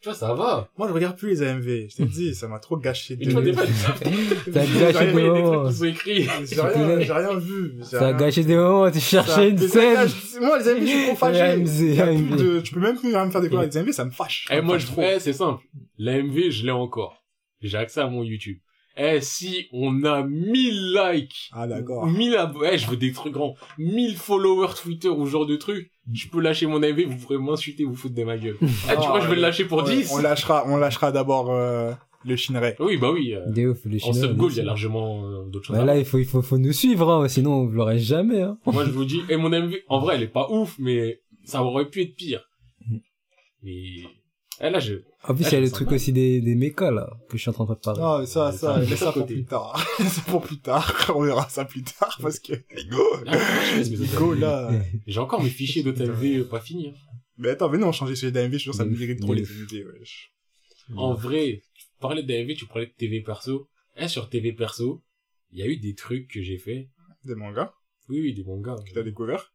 Tu 0.03 0.09
vois, 0.11 0.15
ça 0.19 0.35
va. 0.35 0.69
Moi 0.77 0.87
je 0.89 0.93
regarde 0.93 1.17
plus 1.17 1.31
les 1.31 1.43
AMV. 1.43 1.89
Je 1.89 1.97
t'ai 1.97 2.05
dit, 2.05 2.35
ça 2.35 2.47
m'a 2.49 2.59
trop 2.59 2.77
gâché. 2.77 3.17
De- 3.17 3.25
des 3.41 3.53
J'ai 4.45 4.79
gâché 4.81 4.99
rien- 4.99 5.07
des 5.07 5.13
des 5.13 5.23
moments. 5.23 5.71
J'ai 5.71 6.61
rien, 6.61 7.01
j'ai 7.01 7.13
rien 7.13 7.39
vu. 7.39 7.75
Ça 7.83 8.09
a 8.09 8.13
gâché 8.13 8.45
des 8.45 8.57
moments, 8.57 8.91
tu 8.91 9.01
cherchais 9.01 9.51
une 9.51 9.59
scène. 9.59 10.09
Moi 10.41 10.59
les 10.59 10.69
AMV, 10.69 10.81
je 10.83 10.87
suis 10.87 11.07
trop 11.07 11.17
fâché. 11.17 11.41
De- 12.37 12.61
Tu 12.61 12.75
peux 12.75 12.81
même 12.81 12.97
plus 12.99 13.09
rien 13.09 13.25
me 13.27 13.31
faire 13.31 13.41
découvrir 13.41 13.63
avec 13.63 13.73
les 13.75 13.79
AMV, 13.81 13.93
ça 13.93 14.05
me 14.05 14.11
fâche. 14.11 14.47
Eh, 14.51 14.55
Ça 14.55 14.61
me 14.61 14.67
moi, 14.67 14.79
je 14.79 14.87
trop. 14.87 15.03
eh, 15.03 15.19
c'est 15.19 15.33
simple. 15.33 15.65
L'AMV, 15.99 16.51
je 16.51 16.65
l'ai 16.67 16.73
encore. 16.73 17.25
J'ai 17.63 17.79
accès 17.79 18.01
à 18.01 18.07
mon 18.09 18.23
YouTube. 18.23 18.59
Eh, 18.99 19.21
si 19.21 19.67
on 19.73 20.05
a 20.05 20.23
1000 20.23 20.95
likes 20.95 21.51
Ah 21.53 21.67
d'accord. 21.67 22.07
1000 22.07 22.35
abonnés, 22.37 22.61
ouais, 22.71 22.79
je 22.79 22.89
veux 22.89 22.97
des 22.97 23.13
trucs 23.13 23.33
grands. 23.35 23.55
1000 23.79 24.17
followers 24.17 24.73
Twitter 24.83 25.09
ou 25.09 25.27
ce 25.27 25.31
genre 25.33 25.47
de 25.47 25.57
trucs. 25.57 25.91
Je 26.15 26.29
peux 26.29 26.41
lâcher 26.41 26.67
mon 26.67 26.83
AV, 26.83 27.03
vous 27.05 27.17
pourrez 27.19 27.37
m'insulter, 27.39 27.85
vous 27.85 27.95
foutre 27.97 28.15
de 28.15 28.25
ma 28.25 28.39
gueule. 28.39 28.57
Ah, 28.89 28.97
tu 28.97 29.07
vois, 29.09 29.21
je 29.21 29.29
vais 29.29 29.35
le 29.35 29.43
lâcher 29.43 29.65
pour 29.67 29.83
Ouais, 29.85 29.97
10. 29.97 30.13
On 30.15 30.19
lâchera, 30.19 30.65
on 30.67 30.77
lâchera 30.77 31.13
d'abord 31.13 31.51
euh, 31.51 31.93
le 32.25 32.37
Shinrai. 32.37 32.77
Oui, 32.79 32.97
bah 32.97 33.11
oui. 33.13 33.35
euh, 33.35 33.45
Des 33.51 33.67
ouf, 33.67 33.85
le 33.85 33.97
en 33.97 33.99
Shinraid. 33.99 34.23
sub 34.31 34.37
goal, 34.37 34.53
il 34.53 34.57
y 34.57 34.61
a 34.61 34.65
largement 34.65 35.27
euh, 35.27 35.45
d'autres 35.51 35.67
choses. 35.67 35.77
Bah 35.77 35.85
là, 35.85 35.99
il 35.99 36.05
faut, 36.07 36.19
il 36.19 36.25
faut, 36.25 36.41
faut 36.43 36.57
nous 36.59 36.73
suivre, 36.73 37.11
hein, 37.13 37.29
sinon 37.29 37.53
on 37.63 37.67
l'aurait 37.67 37.99
jamais, 37.99 38.41
hein. 38.41 38.57
Moi, 38.67 38.85
je 38.87 38.91
vous 38.93 39.05
dis, 39.05 39.21
et 39.29 39.37
mon 39.37 39.51
MV, 39.51 39.75
en 39.89 39.99
vrai, 39.99 40.15
elle 40.15 40.23
est 40.23 40.29
pas 40.29 40.49
ouf, 40.51 40.77
mais 40.79 41.21
ça 41.45 41.63
aurait 41.63 41.91
pu 41.91 42.01
être 42.03 42.15
pire. 42.17 42.45
Mm. 42.89 42.97
Mais, 43.63 43.83
eh, 44.61 44.71
là, 44.71 44.79
je, 44.81 44.95
En 45.25 45.35
plus, 45.35 45.45
Ah, 45.45 45.49
il 45.51 45.55
y 45.55 45.57
a 45.57 45.61
le 45.61 45.71
truc 45.71 45.93
aussi 45.93 46.13
des, 46.13 46.41
des 46.41 46.55
mechas, 46.55 46.91
là, 46.91 47.11
que 47.29 47.37
je 47.37 47.43
suis 47.43 47.51
en 47.51 47.53
train 47.53 47.65
de 47.65 47.73
préparer. 47.75 48.01
Non, 48.01 48.19
mais 48.21 48.27
ça, 48.27 48.53
ça, 48.53 48.75
Ça, 48.75 48.79
laisse 48.81 48.99
ça 48.99 49.09
à 49.11 49.13
pour 49.13 49.23
côté. 49.23 49.35
plus 49.35 49.45
tard. 49.45 49.87
Ça 49.99 50.23
pour 50.29 50.43
plus 50.43 50.59
tard. 50.61 51.13
On 51.15 51.23
verra 51.23 51.49
ça 51.49 51.65
plus 51.65 51.83
tard 51.83 52.17
parce 52.23 52.39
que, 52.39 52.53
go, 52.89 53.03
Ah, 53.27 53.37
je 53.77 53.83
fais 53.85 53.91
mes 53.91 54.01
autres 54.01 54.19
go 54.19 54.33
AMV. 54.33 54.41
là. 54.41 54.71
J'ai 55.07 55.21
encore 55.21 55.43
mes 55.43 55.51
fichiers 55.51 55.83
d'OTMV 55.83 56.45
pas 56.49 56.61
finis. 56.61 56.89
hein. 56.89 57.17
Mais 57.39 57.51
attends, 57.51 57.69
venez, 57.69 57.85
on 57.85 57.93
change 57.93 58.15
sur 58.15 58.27
les 58.27 58.33
d'AMV, 58.33 58.53
je 58.53 58.57
suis 58.59 58.63
sûr 58.65 58.73
que 58.73 58.79
ça 58.79 58.85
me 58.87 58.97
mérite 58.97 59.21
trop 59.21 59.35
les. 59.35 59.43
AMV, 59.43 59.85
wesh. 60.01 60.33
En 60.97 61.13
vrai, 61.15 61.63
tu 61.75 61.85
parlais 62.01 62.23
d'AMV, 62.23 62.55
tu 62.55 62.67
parlais 62.67 62.87
de 62.87 62.93
TV 62.93 63.21
perso. 63.21 63.69
Eh, 63.97 64.09
sur 64.09 64.29
TV 64.31 64.53
perso, 64.53 65.03
il 65.53 65.59
y 65.59 65.63
a 65.63 65.67
eu 65.67 65.77
des 65.77 65.95
trucs 65.95 66.29
que 66.31 66.41
j'ai 66.43 66.59
fait. 66.59 66.89
Des 67.25 67.35
mangas 67.35 67.73
Oui, 68.09 68.21
oui, 68.21 68.33
des 68.35 68.45
mangas. 68.45 68.77
que 68.87 68.93
t'as 68.95 69.03
découvert. 69.03 69.53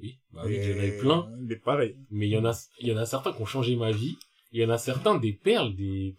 Oui, 0.00 0.18
bah 0.32 0.42
oui, 0.46 0.54
Et 0.54 0.62
j'en 0.72 0.78
avais 0.78 0.96
plein. 0.98 1.28
Mais 1.40 1.56
pareil. 1.56 1.94
Mais 2.10 2.26
il 2.26 2.30
y 2.30 2.36
en 2.38 2.44
a, 2.46 2.58
il 2.80 2.88
y 2.88 2.92
en 2.92 2.96
a 2.96 3.04
certains 3.04 3.32
qui 3.32 3.42
ont 3.42 3.46
changé 3.46 3.76
ma 3.76 3.92
vie. 3.92 4.16
Il 4.52 4.60
y 4.60 4.64
en 4.64 4.70
a 4.70 4.78
certains 4.78 5.16
des 5.16 5.32
perles, 5.32 5.74
des 5.76 6.16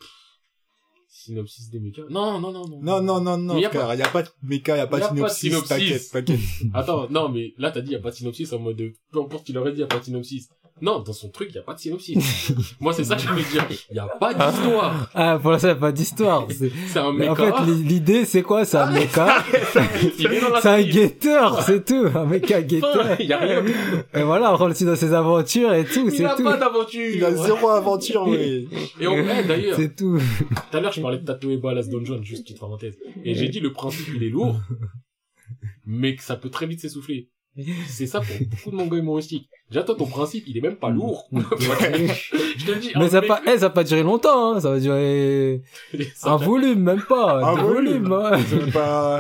synopsis 1.08 1.70
des 1.70 1.80
mécas. 1.80 2.04
Non, 2.10 2.40
non, 2.40 2.52
non, 2.52 2.68
non. 2.68 2.80
Non, 2.82 3.02
non, 3.02 3.22
non, 3.22 3.38
non, 3.38 3.56
Mais 3.56 3.62
y 3.62 3.66
frère, 3.66 3.94
y 3.96 4.02
a 4.02 4.08
pas 4.08 4.24
de 4.24 4.30
méca, 4.44 4.74
pas 4.74 4.78
Y 4.78 4.82
a 4.82 4.88
pas 4.88 5.00
de 5.00 5.04
synopsis, 5.16 5.40
synopsis. 5.40 5.70
t'inquiète, 5.70 6.10
t'inquiète. 6.12 6.40
Attends, 6.74 7.10
non, 7.10 7.30
mais 7.30 7.54
là, 7.58 7.72
t'as 7.72 7.82
dit, 7.82 7.90
il 7.90 7.94
y 7.94 7.98
a 7.98 8.00
pas 8.00 8.12
de 8.12 8.16
synopsis 8.16 8.54
en 8.54 8.60
mode, 8.60 8.82
peu 9.12 9.20
importe 9.22 9.46
qu'il 9.46 9.58
aurait 9.58 9.72
dit, 9.72 9.80
il 9.80 9.82
y 9.82 9.84
a 9.84 9.88
pas 9.88 10.00
de 10.00 10.06
synopsis. 10.06 10.50
Non, 10.82 11.00
dans 11.00 11.14
son 11.14 11.30
truc, 11.30 11.50
il 11.52 11.56
y 11.56 11.60
a 11.60 11.62
pas 11.62 11.76
de 11.76 11.80
synopsis. 11.80 12.52
Moi, 12.80 12.92
c'est 12.94 13.04
ça 13.04 13.16
que 13.16 13.22
je 13.22 13.28
veux 13.30 13.44
dire. 13.52 13.68
Il 13.92 13.96
y 13.96 14.00
a 14.00 14.08
pas 14.08 14.34
d'histoire. 14.34 15.10
Ah, 15.14 15.38
pour 15.42 15.52
l'instant, 15.52 15.68
il 15.68 15.72
n'y 15.72 15.78
a 15.78 15.80
pas 15.82 15.92
d'histoire. 15.92 16.48
C'est- 16.50 16.98
un 17.00 17.14
Mais 17.14 17.30
mec. 17.30 17.30
en 17.30 17.36
fait, 17.36 17.66
l'i- 17.66 17.84
l'idée, 17.84 18.26
c'est 18.26 18.42
quoi? 18.42 18.66
C'est 18.66 18.78
un 18.78 18.92
il 18.96 20.40
dans 20.42 20.50
la 20.50 20.62
C'est 20.62 20.70
un 20.70 20.82
guetteur, 20.82 21.62
c'est 21.64 21.86
tout. 21.86 22.08
Un 22.16 22.26
mecha 22.26 22.46
Enfin, 22.58 22.62
guetteur. 22.62 23.16
Il 23.20 23.26
y 23.28 23.34
a 23.34 23.38
rien. 23.38 23.64
Et 24.16 24.24
voilà, 24.24 24.52
on 24.54 24.56
rentre 24.58 24.72
aussi 24.72 24.86
dans 24.86 24.96
ses 24.96 25.14
aventures 25.14 25.74
et 25.74 25.86
tout, 25.86 26.10
Il 26.10 26.12
c'est 26.18 26.36
tout. 26.36 26.44
pas 26.44 26.58
d'aventure. 26.58 27.16
Il 27.16 27.24
a 27.24 27.34
zéro 27.36 27.70
aventure, 27.70 28.24
oui. 28.28 28.68
Et 29.00 29.08
on, 29.08 29.18
eh, 29.18 29.44
d'ailleurs, 29.48 29.76
C'est 29.76 29.96
tout. 29.96 30.18
tout 30.20 30.78
à 30.78 30.80
l'heure, 30.82 30.92
je 30.92 31.02
parlais 31.02 31.20
de 31.20 31.26
tatouer 31.26 31.58
Ballas 31.58 31.88
Dungeon, 31.90 32.22
juste 32.24 32.44
petite 32.44 32.60
parenthèse. 32.60 32.98
Et 33.24 33.36
j'ai 33.36 33.50
dit, 33.50 33.60
le 33.60 33.72
principe, 33.72 34.08
il 34.16 34.24
est 34.24 34.30
lourd, 34.30 34.60
mais 35.86 36.16
que 36.16 36.24
ça 36.24 36.36
peut 36.36 36.50
très 36.50 36.66
vite 36.68 36.80
s'essouffler. 36.82 37.30
C'est 37.88 38.08
ça 38.08 38.22
pour 38.22 38.36
beaucoup 38.50 38.72
de 38.72 38.76
mangas 38.76 38.98
humoristiques. 38.98 39.50
Déjà, 39.70 39.84
toi, 39.84 39.96
ton 39.96 40.06
principe, 40.06 40.46
il 40.48 40.58
est 40.58 40.62
même 40.62 40.78
pas 40.78 40.90
lourd. 40.90 41.28
je 41.32 42.66
te 42.66 42.72
le 42.72 42.80
dis. 42.80 42.92
Mais 42.96 43.10
ça 43.10 43.22
mec- 43.22 43.30
va 43.30 43.36
pas, 43.38 43.42
eh, 43.52 43.54
ça 43.56 43.68
va 43.68 43.70
pas 43.72 43.84
durer 43.84 44.04
longtemps, 44.04 44.54
hein. 44.54 44.60
Ça 44.62 44.72
va 44.72 44.80
durer 44.80 45.62
ça 46.16 46.32
un 46.32 46.40
fait- 46.40 46.46
volume, 46.46 46.80
même 46.80 47.02
pas. 47.08 47.40
Un 47.46 47.56
volume. 47.56 48.08
volumes, 48.08 48.14
hein. 48.14 48.40
C'est 48.50 48.72
pas... 48.72 49.20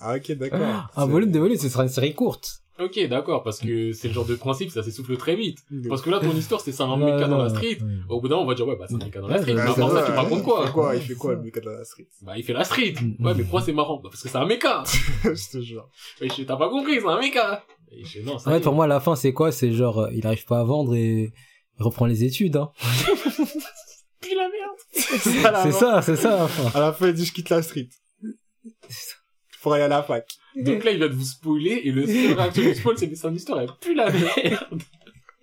Ah, 0.00 0.16
ok, 0.16 0.32
d'accord. 0.32 0.88
Un 0.96 1.06
volume, 1.06 1.30
deux 1.30 1.40
volumes, 1.40 1.56
ce 1.56 1.68
sera 1.68 1.82
une 1.84 1.88
série 1.88 2.14
courte. 2.14 2.62
Ok, 2.78 2.98
d'accord, 3.08 3.42
parce 3.42 3.58
que 3.58 3.92
c'est 3.92 4.08
le 4.08 4.14
genre 4.14 4.26
de 4.26 4.34
principe, 4.34 4.70
ça 4.70 4.82
s'essouffle 4.82 5.16
très 5.16 5.34
vite. 5.34 5.58
Parce 5.88 6.02
que 6.02 6.10
là, 6.10 6.20
ton 6.20 6.32
histoire, 6.32 6.60
c'est 6.60 6.72
ça, 6.72 6.84
un 6.84 6.96
méca 6.98 7.26
dans 7.26 7.38
la 7.42 7.48
street. 7.48 7.78
Au 8.08 8.20
bout 8.20 8.28
d'un 8.28 8.34
moment, 8.36 8.46
on 8.46 8.48
va 8.50 8.54
dire, 8.54 8.66
ouais, 8.68 8.76
bah, 8.76 8.86
c'est 8.88 8.94
un 8.96 8.98
méca 8.98 9.20
dans 9.20 9.28
la 9.28 9.38
street. 9.38 9.54
Mais 9.54 9.60
c'est 9.62 9.80
avant 9.80 9.88
ça, 9.90 10.00
ça, 10.00 10.06
tu 10.06 10.12
me 10.12 10.16
racontes 10.16 10.32
Il 10.32 10.36
fait 10.38 10.44
quoi? 10.44 10.70
quoi 10.70 10.94
Il 10.96 11.00
fait 11.02 11.14
quoi, 11.14 11.34
le 11.34 11.40
mec 11.42 11.54
de 11.62 11.70
la 11.70 11.84
street? 11.84 12.06
Bah, 12.22 12.32
il 12.36 12.42
fait 12.44 12.52
la 12.52 12.64
street. 12.64 12.94
Mm. 13.00 13.24
Ouais, 13.24 13.34
mais 13.34 13.42
pourquoi 13.44 13.62
c'est 13.62 13.72
marrant? 13.72 13.96
Bah, 14.02 14.10
parce 14.10 14.22
que 14.22 14.28
c'est 14.28 14.36
un 14.36 14.44
méca. 14.46 14.82
Je 15.24 15.50
te 15.58 15.60
jure. 15.62 15.88
Mais 16.20 16.28
je- 16.28 16.42
t'as 16.42 16.56
pas 16.56 16.68
compris, 16.68 17.00
c'est 17.00 17.06
un 17.08 17.18
méca. 17.18 17.64
Et 17.92 18.04
je 18.04 18.18
fais, 18.18 18.22
non, 18.22 18.38
ça 18.38 18.50
En 18.50 18.52
fait, 18.54 18.60
pour 18.60 18.74
moi, 18.74 18.86
la 18.86 19.00
fin, 19.00 19.16
c'est 19.16 19.32
quoi? 19.32 19.52
C'est 19.52 19.72
genre, 19.72 20.00
euh, 20.00 20.10
il 20.12 20.26
arrive 20.26 20.44
pas 20.44 20.60
à 20.60 20.64
vendre 20.64 20.94
et 20.94 21.32
il 21.78 21.82
reprend 21.82 22.04
les 22.06 22.24
études, 22.24 22.56
hein. 22.56 22.70
Puis 24.20 24.34
la 24.34 24.48
merde. 24.48 24.76
C'est 24.92 25.44
à 25.46 25.62
C'est 25.62 25.72
ça, 25.72 26.02
c'est 26.02 26.16
ça, 26.16 26.30
la 26.38 26.48
fin. 26.48 26.78
À 26.78 26.80
la 26.80 26.92
fin, 26.92 27.08
il 27.08 27.14
dit, 27.14 27.24
je 27.24 27.32
quitte 27.32 27.48
la 27.50 27.62
street. 27.62 27.88
Pour 29.66 29.74
aller 29.74 29.82
à 29.82 29.88
la 29.88 30.04
fac. 30.04 30.24
Donc 30.54 30.84
là, 30.84 30.92
il 30.92 30.98
vient 30.98 31.08
de 31.08 31.12
vous 31.12 31.24
spoiler, 31.24 31.80
et 31.82 31.90
le 31.90 32.06
seul 32.06 32.34
réaction 32.38 32.62
du 32.62 32.74
spoil, 32.76 32.96
c'est 32.98 33.10
que 33.10 33.16
son 33.16 33.34
histoire, 33.34 33.62
elle 33.62 33.70
pue 33.80 33.94
la 33.94 34.08
merde. 34.12 34.80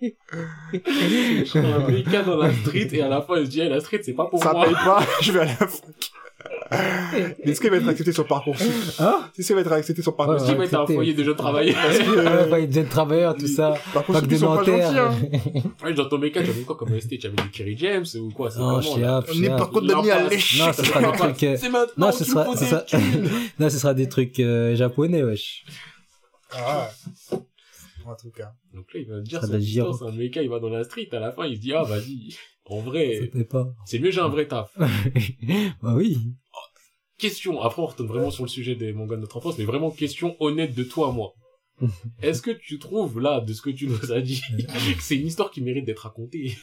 Je 0.00 1.44
suis 1.44 1.58
un 1.58 2.22
dans 2.22 2.36
la 2.38 2.50
street, 2.54 2.88
et 2.92 3.02
à 3.02 3.08
la 3.08 3.20
fin, 3.20 3.36
il 3.36 3.44
se 3.44 3.50
dit, 3.50 3.60
eh, 3.60 3.68
la 3.68 3.80
street, 3.80 4.00
c'est 4.02 4.14
pas 4.14 4.24
pour 4.24 4.42
Ça 4.42 4.52
moi. 4.52 4.64
paye 4.64 4.72
pas, 4.72 5.04
je 5.20 5.30
vais 5.30 5.40
à 5.40 5.44
la 5.44 5.54
fac. 5.56 5.70
Est-ce 6.70 7.60
qu'il 7.60 7.70
va 7.70 7.76
être 7.76 7.88
accepté 7.88 8.12
sur 8.12 8.26
Parcoursup 8.26 8.66
Hein 8.98 9.28
Est-ce 9.38 9.46
qu'il 9.48 9.54
va 9.56 9.60
être 9.62 9.72
accepté 9.72 10.02
sur 10.02 10.16
Parce 10.16 10.28
Parcoursup 10.28 10.48
qu'il 10.50 10.58
va 10.58 10.64
être 10.64 10.74
un 10.74 10.78
accepté. 10.80 10.94
foyer 10.94 11.14
de 11.14 11.24
jeunes 11.24 11.36
travailleurs. 11.36 11.76
Parce 11.82 11.98
que, 11.98 12.04
Ouais, 12.10 12.26
euh, 12.26 12.50
ouais, 12.50 12.64
il 12.64 12.68
devient 12.68 12.88
travailleur, 12.88 13.36
tout 13.36 13.46
ça. 13.46 13.74
Parcoursup, 13.92 14.26
de 14.26 14.34
ils 14.34 14.38
sont 14.38 14.54
pas 14.56 14.64
gentils, 14.64 14.98
hein. 14.98 15.14
Ouais, 15.84 15.94
dans 15.94 16.08
ton 16.08 16.18
méca, 16.18 16.42
tu 16.42 16.50
avais 16.50 16.62
quoi 16.62 16.76
comme 16.76 16.98
ST? 16.98 17.18
Tu 17.18 17.26
avais 17.26 17.36
du 17.36 17.50
Kerry 17.50 17.76
James, 17.78 18.04
ou 18.16 18.30
quoi? 18.30 18.50
C'est 18.50 18.60
là 18.60 18.80
chiap, 18.80 19.26
On 19.30 19.38
n'est 19.38 19.48
pas 19.48 19.58
chiap. 19.58 19.70
condamné 19.70 20.10
à. 20.10 20.22
Non, 20.22 20.28
ce 20.30 20.84
sera 20.84 21.00
des 21.00 21.18
trucs, 21.18 21.36
C'est 21.58 21.68
maintenant 21.68 22.06
non, 22.06 22.12
ce 22.12 22.24
tu 22.24 22.30
sera, 22.30 22.44
non, 23.58 23.70
ce 23.70 23.78
sera 23.78 23.94
des 23.94 24.08
trucs 24.08 24.40
euh, 24.40 24.74
japonais, 24.74 25.22
wesh. 25.22 25.64
Ah, 26.52 26.88
en 28.06 28.14
tout 28.14 28.30
cas. 28.30 28.52
Donc 28.72 28.86
là, 28.94 29.00
il 29.00 29.08
va 29.08 29.16
me 29.16 29.22
dire, 29.22 29.40
c'est 29.42 30.04
un 30.04 30.12
méca, 30.12 30.42
il 30.42 30.48
va 30.48 30.60
dans 30.60 30.68
la 30.68 30.84
street, 30.84 31.08
à 31.12 31.18
la 31.20 31.32
fin, 31.32 31.46
il 31.46 31.56
se 31.56 31.60
dit, 31.60 31.72
ah, 31.72 31.82
vas-y. 31.82 32.34
En 32.66 32.80
vrai, 32.80 33.30
c'est 33.84 33.98
mieux, 33.98 34.10
j'ai 34.10 34.20
un 34.22 34.28
vrai 34.28 34.46
taf. 34.48 34.70
bah 35.82 35.92
oui. 35.94 36.32
Question, 37.28 37.60
après 37.62 37.80
on 37.82 37.86
retourne 37.86 38.08
vraiment 38.08 38.30
sur 38.30 38.44
le 38.44 38.48
sujet 38.48 38.74
des 38.74 38.92
mangas 38.92 39.16
de 39.16 39.20
notre 39.22 39.36
enfance, 39.38 39.56
mais 39.58 39.64
vraiment 39.64 39.90
question 39.90 40.36
honnête 40.40 40.74
de 40.74 40.84
toi 40.84 41.08
à 41.08 41.12
moi. 41.12 41.34
Est-ce 42.22 42.40
que 42.42 42.50
tu 42.50 42.78
trouves, 42.78 43.18
là, 43.20 43.40
de 43.40 43.52
ce 43.52 43.62
que 43.62 43.70
tu 43.70 43.86
nous 43.88 44.12
as 44.12 44.20
dit, 44.20 44.40
que 44.96 45.00
c'est 45.02 45.16
une 45.16 45.26
histoire 45.26 45.50
qui 45.50 45.60
mérite 45.62 45.84
d'être 45.84 46.00
racontée? 46.00 46.56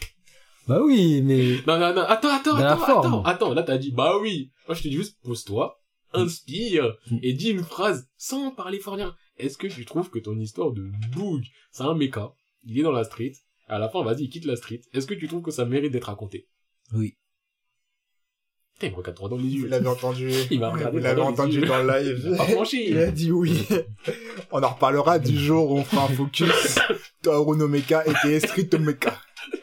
Bah 0.67 0.79
oui, 0.83 1.21
mais 1.23 1.55
Non, 1.67 1.79
non, 1.79 1.93
non, 1.93 2.01
attends, 2.03 2.29
attends, 2.29 2.55
attends, 2.55 2.83
attends, 2.83 3.23
attends, 3.23 3.53
là 3.53 3.63
t'as 3.63 3.77
dit, 3.77 3.91
bah 3.91 4.17
oui. 4.21 4.51
Moi 4.67 4.75
je 4.75 4.83
te 4.83 4.87
dis 4.87 4.95
juste, 4.95 5.17
pose-toi, 5.23 5.79
inspire, 6.13 6.95
Mm. 7.09 7.17
et 7.23 7.33
dis 7.33 7.49
une 7.49 7.63
phrase 7.63 8.07
sans 8.17 8.51
parler 8.51 8.79
fort 8.79 8.95
rien. 8.95 9.15
Est-ce 9.37 9.57
que 9.57 9.67
tu 9.67 9.85
trouves 9.85 10.09
que 10.09 10.19
ton 10.19 10.37
histoire 10.39 10.71
de 10.71 10.91
Boog, 11.13 11.43
c'est 11.71 11.83
un 11.83 11.95
méca, 11.95 12.33
il 12.63 12.77
est 12.79 12.83
dans 12.83 12.91
la 12.91 13.03
street, 13.03 13.33
à 13.67 13.79
la 13.79 13.89
fin, 13.89 14.03
vas-y, 14.03 14.23
il 14.25 14.29
quitte 14.29 14.45
la 14.45 14.55
street, 14.55 14.81
est-ce 14.93 15.07
que 15.07 15.13
tu 15.15 15.27
trouves 15.27 15.41
que 15.41 15.51
ça 15.51 15.65
mérite 15.65 15.91
d'être 15.91 16.05
raconté? 16.05 16.47
Oui. 16.93 17.15
Putain, 18.81 18.87
il 18.87 18.91
me 18.91 18.97
regarde 18.97 19.15
droit 19.17 19.29
dans 19.29 19.35
les 19.37 19.43
Vous 19.43 19.49
yeux. 19.63 19.67
l'avez 19.67 19.87
entendu. 19.87 20.31
Il 20.49 20.59
m'a 20.59 20.69
regardé 20.69 20.97
Vous 20.97 21.03
l'avez 21.03 21.15
pendant 21.15 21.29
les 21.31 21.33
entendu 21.39 21.59
yeux. 21.59 21.65
dans 21.67 21.83
le 21.83 21.99
live. 21.99 22.35
Pas 22.37 22.45
franchi. 22.45 22.85
Il 22.89 22.97
a 22.97 23.11
dit 23.11 23.31
oui. 23.31 23.67
On 24.51 24.61
en 24.63 24.69
reparlera 24.69 25.19
du 25.19 25.37
jour 25.37 25.71
où 25.71 25.77
on 25.79 25.83
fera 25.83 26.05
un 26.05 26.07
focus. 26.09 26.79
Toru 27.21 27.57
Meka 27.67 28.03
et 28.25 28.39
Street 28.39 28.69
Meka. 28.79 29.15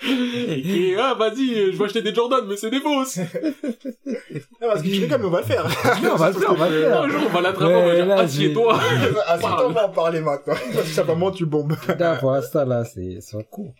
Et, 0.06 0.96
ah, 0.98 1.14
vas-y, 1.14 1.72
je 1.72 1.76
vais 1.76 1.84
acheter 1.84 2.02
des 2.02 2.14
Jordan, 2.14 2.44
mais 2.46 2.56
c'est 2.56 2.70
des 2.70 2.80
fausses. 2.80 3.18
Non, 3.18 3.24
parce 4.60 4.82
que 4.82 4.88
tu 4.88 5.00
rigoles, 5.02 5.20
mais 5.20 5.26
on 5.26 5.30
va 5.30 5.40
le 5.40 5.46
faire. 5.46 5.64
on 6.12 6.16
va 6.16 6.28
le 6.28 6.34
faire, 6.34 6.50
on 6.50 6.54
va 6.54 6.68
le 6.68 6.80
faire. 6.82 7.02
Un 7.02 7.08
jour, 7.08 7.20
on 7.26 7.32
va 7.32 7.40
l'attraper, 7.40 7.74
on 7.74 7.86
va 7.86 7.94
dire, 7.94 8.06
là, 8.06 8.16
assieds-toi. 8.20 8.80
Ah, 9.26 9.64
on 9.64 9.70
va 9.70 9.86
en 9.86 9.90
parler 9.90 10.20
maintenant. 10.20 10.54
Parce 10.72 10.86
que 10.86 10.92
ça 10.92 11.02
vraiment 11.02 11.30
tu 11.30 11.46
bombes. 11.46 11.74
Là, 11.98 12.16
pour 12.16 12.32
l'instant, 12.32 12.64
là, 12.64 12.84
c'est, 12.84 13.18
c'est 13.20 13.36
en 13.36 13.42
cours. 13.42 13.74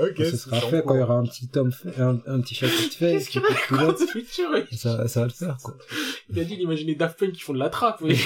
Ok. 0.00 0.16
ce 0.18 0.36
sera 0.36 0.60
fait 0.60 0.82
quand 0.84 0.94
il 0.94 1.00
y 1.00 1.02
aura 1.02 1.14
un 1.14 1.24
petit 1.24 1.48
fait, 1.48 2.00
un, 2.00 2.18
un 2.26 2.40
petit 2.40 2.54
chapitre 2.54 2.96
fait. 2.96 3.12
Qu'est-ce 3.12 3.30
qu'il 3.30 3.42
raconte, 3.42 3.98
futur 4.10 4.50
ça, 4.72 5.06
ça 5.08 5.20
va 5.20 5.26
le 5.26 5.32
faire, 5.32 5.56
quoi. 5.62 5.74
Il 6.30 6.38
a 6.38 6.44
dit 6.44 6.56
d'imaginer 6.56 6.94
Daft 6.94 7.18
Punk 7.18 7.32
qui 7.32 7.40
font 7.40 7.52
de 7.52 7.58
la 7.58 7.70
trappe, 7.70 8.00
oui. 8.02 8.18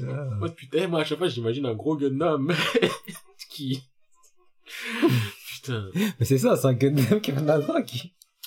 Moi, 0.00 0.50
putain, 0.54 0.88
moi, 0.88 1.00
à 1.00 1.04
chaque 1.04 1.18
fois, 1.18 1.28
j'imagine 1.28 1.66
un 1.66 1.74
gros 1.74 1.96
Gundam 1.96 2.54
qui... 3.50 3.82
Putain. 5.50 5.90
mais 5.94 6.24
c'est 6.24 6.38
ça, 6.38 6.56
c'est 6.56 6.66
un 6.66 6.74
Gundam 6.74 7.20
qui 7.20 7.32
la 7.32 7.58
drogue. 7.58 7.86